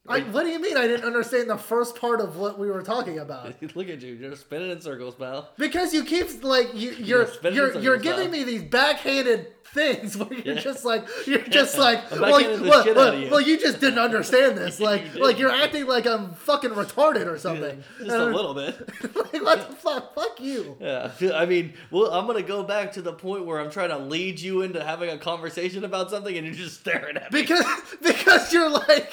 I, 0.07 0.21
what 0.21 0.43
do 0.43 0.49
you 0.49 0.59
mean? 0.59 0.77
I 0.77 0.87
didn't 0.87 1.05
understand 1.05 1.49
the 1.49 1.57
first 1.57 1.95
part 1.95 2.21
of 2.21 2.35
what 2.37 2.57
we 2.57 2.67
were 2.71 2.81
talking 2.81 3.19
about. 3.19 3.53
Look 3.75 3.87
at 3.87 4.01
you, 4.01 4.13
you're 4.15 4.35
spinning 4.35 4.71
in 4.71 4.81
circles, 4.81 5.13
pal. 5.15 5.49
Because 5.57 5.93
you 5.93 6.03
keep 6.03 6.43
like 6.43 6.73
you, 6.73 6.91
you're 6.91 7.27
spinning 7.27 7.55
you're 7.55 7.67
circles 7.67 7.83
you're 7.83 7.97
now. 7.97 8.03
giving 8.03 8.31
me 8.31 8.43
these 8.43 8.63
backhanded 8.63 9.53
things 9.73 10.17
where 10.17 10.33
you're 10.33 10.55
yeah. 10.55 10.61
just 10.61 10.85
like 10.85 11.05
you're 11.25 11.41
just 11.41 11.77
like, 11.77 12.09
well, 12.11 12.21
well, 12.21 12.95
well, 12.95 13.15
you. 13.15 13.29
well, 13.29 13.41
you. 13.41 13.59
just 13.59 13.79
didn't 13.79 13.99
understand 13.99 14.57
this. 14.57 14.79
Like 14.91 15.13
you 15.13 15.23
like 15.23 15.37
you're 15.37 15.51
acting 15.51 15.85
like 15.85 16.07
I'm 16.07 16.33
fucking 16.33 16.71
retarded 16.71 17.27
or 17.27 17.37
something. 17.37 17.83
yeah, 17.99 18.05
just 18.05 18.11
and 18.11 18.21
a 18.21 18.35
little 18.35 18.53
bit. 18.53 18.75
like 19.15 19.41
what 19.43 19.69
the 19.69 19.75
fuck? 19.75 20.15
Fuck 20.15 20.39
you. 20.39 20.75
Yeah 20.79 21.11
I 21.35 21.45
mean 21.45 21.73
well 21.91 22.11
I'm 22.11 22.25
gonna 22.25 22.41
go 22.41 22.63
back 22.63 22.91
to 22.93 23.01
the 23.01 23.13
point 23.13 23.45
where 23.45 23.59
I'm 23.59 23.69
trying 23.69 23.89
to 23.89 23.99
lead 23.99 24.39
you 24.39 24.63
into 24.63 24.83
having 24.83 25.09
a 25.09 25.17
conversation 25.17 25.85
about 25.85 26.09
something 26.09 26.35
and 26.35 26.45
you're 26.45 26.55
just 26.55 26.79
staring 26.79 27.15
at 27.15 27.31
me. 27.31 27.41
Because 27.41 27.63
because 28.01 28.51
you're 28.51 28.69
like 28.69 29.11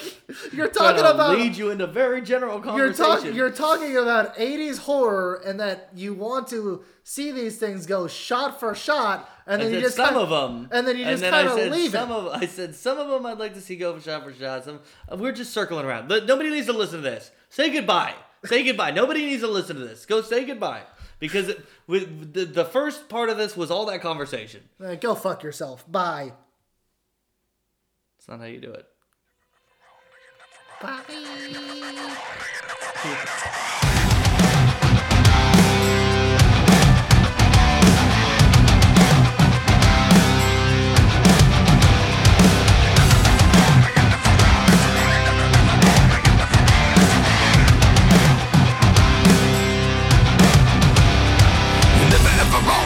you're 0.53 0.69
talking 0.69 1.05
about 1.05 1.37
lead 1.37 1.57
you 1.57 1.71
into 1.71 1.87
very 1.87 2.23
general 2.23 2.61
conversation 2.61 3.35
you're, 3.35 3.51
talk, 3.51 3.61
you're 3.61 3.79
talking 3.79 3.97
about 3.97 4.37
80s 4.37 4.79
horror 4.79 5.43
and 5.45 5.61
that 5.61 5.91
you 5.95 6.15
want 6.15 6.49
to 6.49 6.83
see 7.05 7.31
these 7.31 7.59
things 7.59 7.87
go 7.87 8.07
shot 8.07 8.59
for 8.61 8.75
shot 8.75 9.31
and 9.49 9.63
then 9.63 9.73
you 9.73 9.81
just 9.81 9.97
some 9.97 10.11
kinda, 10.11 10.21
of 10.21 10.29
them. 10.29 10.69
And 10.71 10.87
then 10.87 10.99
you 10.99 11.05
just 11.07 11.23
kind 11.23 11.49
of 11.49 11.57
leave 11.73 11.91
some. 11.91 12.13
Of, 12.13 12.29
I 12.29 12.45
said 12.45 12.75
some 12.75 12.99
of 12.99 13.09
them 13.09 13.25
I'd 13.25 13.39
like 13.39 13.55
to 13.55 13.63
see 13.63 13.77
go 13.77 13.95
for 13.95 14.01
shot 14.01 14.23
for 14.23 14.35
shot. 14.35 14.65
Some 14.65 14.81
we're 15.17 15.33
just 15.33 15.55
circling 15.55 15.87
around. 15.87 16.07
But 16.07 16.27
nobody 16.27 16.51
needs 16.51 16.67
to 16.67 16.75
listen 16.75 16.97
to 16.97 17.03
this. 17.03 17.31
Say 17.49 17.71
goodbye. 17.71 18.15
Say 18.45 18.63
goodbye. 18.63 18.91
Nobody 18.91 19.25
needs 19.25 19.41
to 19.41 19.49
listen 19.49 19.77
to 19.77 19.87
this. 19.87 20.05
Go 20.05 20.21
say 20.21 20.45
goodbye 20.45 20.83
because 21.19 21.49
it, 21.49 21.65
with 21.87 22.35
the, 22.35 22.45
the 22.45 22.67
first 22.67 23.09
part 23.09 23.31
of 23.31 23.39
this 23.39 23.57
was 23.57 23.71
all 23.71 23.87
that 23.87 24.03
conversation. 24.03 24.69
Go 25.01 25.15
fuck 25.15 25.43
yourself. 25.43 25.91
Bye. 25.91 26.33
That's 28.19 28.29
not 28.29 28.41
how 28.41 28.47
you 28.47 28.61
do 28.61 28.73
it. 28.73 28.87
Bye. 30.83 31.01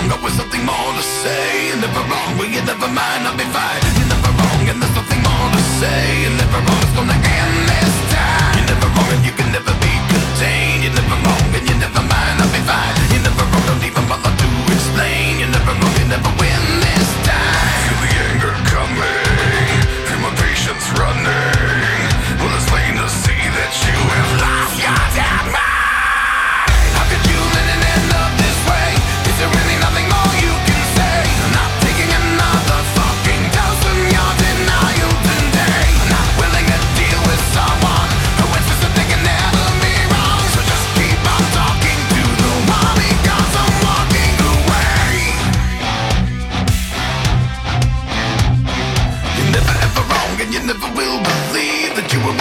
But 0.08 0.22
with 0.22 0.34
something 0.34 0.64
more 0.64 0.92
to 0.98 1.04
say. 1.22 1.68
You're 1.68 1.82
never 1.82 2.02
wrong, 2.10 2.30
well 2.38 2.50
you 2.50 2.62
never 2.62 2.88
mind, 2.88 3.22
I'll 3.26 3.36
be 3.36 3.46
fine 3.46 3.80
You're 3.98 4.10
never 4.10 4.32
wrong 4.34 4.62
and 4.70 4.78
there's 4.82 4.94
nothing 4.94 5.22
more 5.22 5.48
to 5.54 5.62
say. 5.78 6.02
You're 6.22 6.36
never 6.42 6.58
wrong, 6.66 6.80
it's 6.82 6.94
gonna 6.96 7.14
end 7.14 7.56
this 7.70 7.96
time. 8.10 8.52
You're 8.58 8.70
never 8.72 8.88
wrong 8.94 9.10
and 9.14 9.22
you 9.26 9.32
can 9.38 9.48
never 9.54 9.74
be 9.84 9.92
contained. 10.12 10.80
You're 10.84 10.96
never 10.98 11.16
wrong 11.22 11.46
and 11.54 11.64
you 11.68 11.76
never 11.78 12.02
mind, 12.02 12.36
I'll 12.42 12.52
be 12.52 12.62
fine 12.66 12.94
You're 13.14 13.26
never 13.26 13.44
wrong, 13.46 13.64
don't 13.68 13.84
even 13.84 14.04
bother 14.10 14.32
to 14.32 14.48
explain. 14.74 15.40
You're 15.40 15.54
never 15.54 15.72
wrong, 15.78 15.94
you 16.00 16.06
never 16.10 16.30
win. 16.40 16.51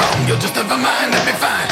wrong, 0.02 0.28
you'll 0.28 0.38
just 0.38 0.56
never 0.56 0.78
mind, 0.78 1.12
let 1.14 1.26
me 1.26 1.34
find 1.34 1.71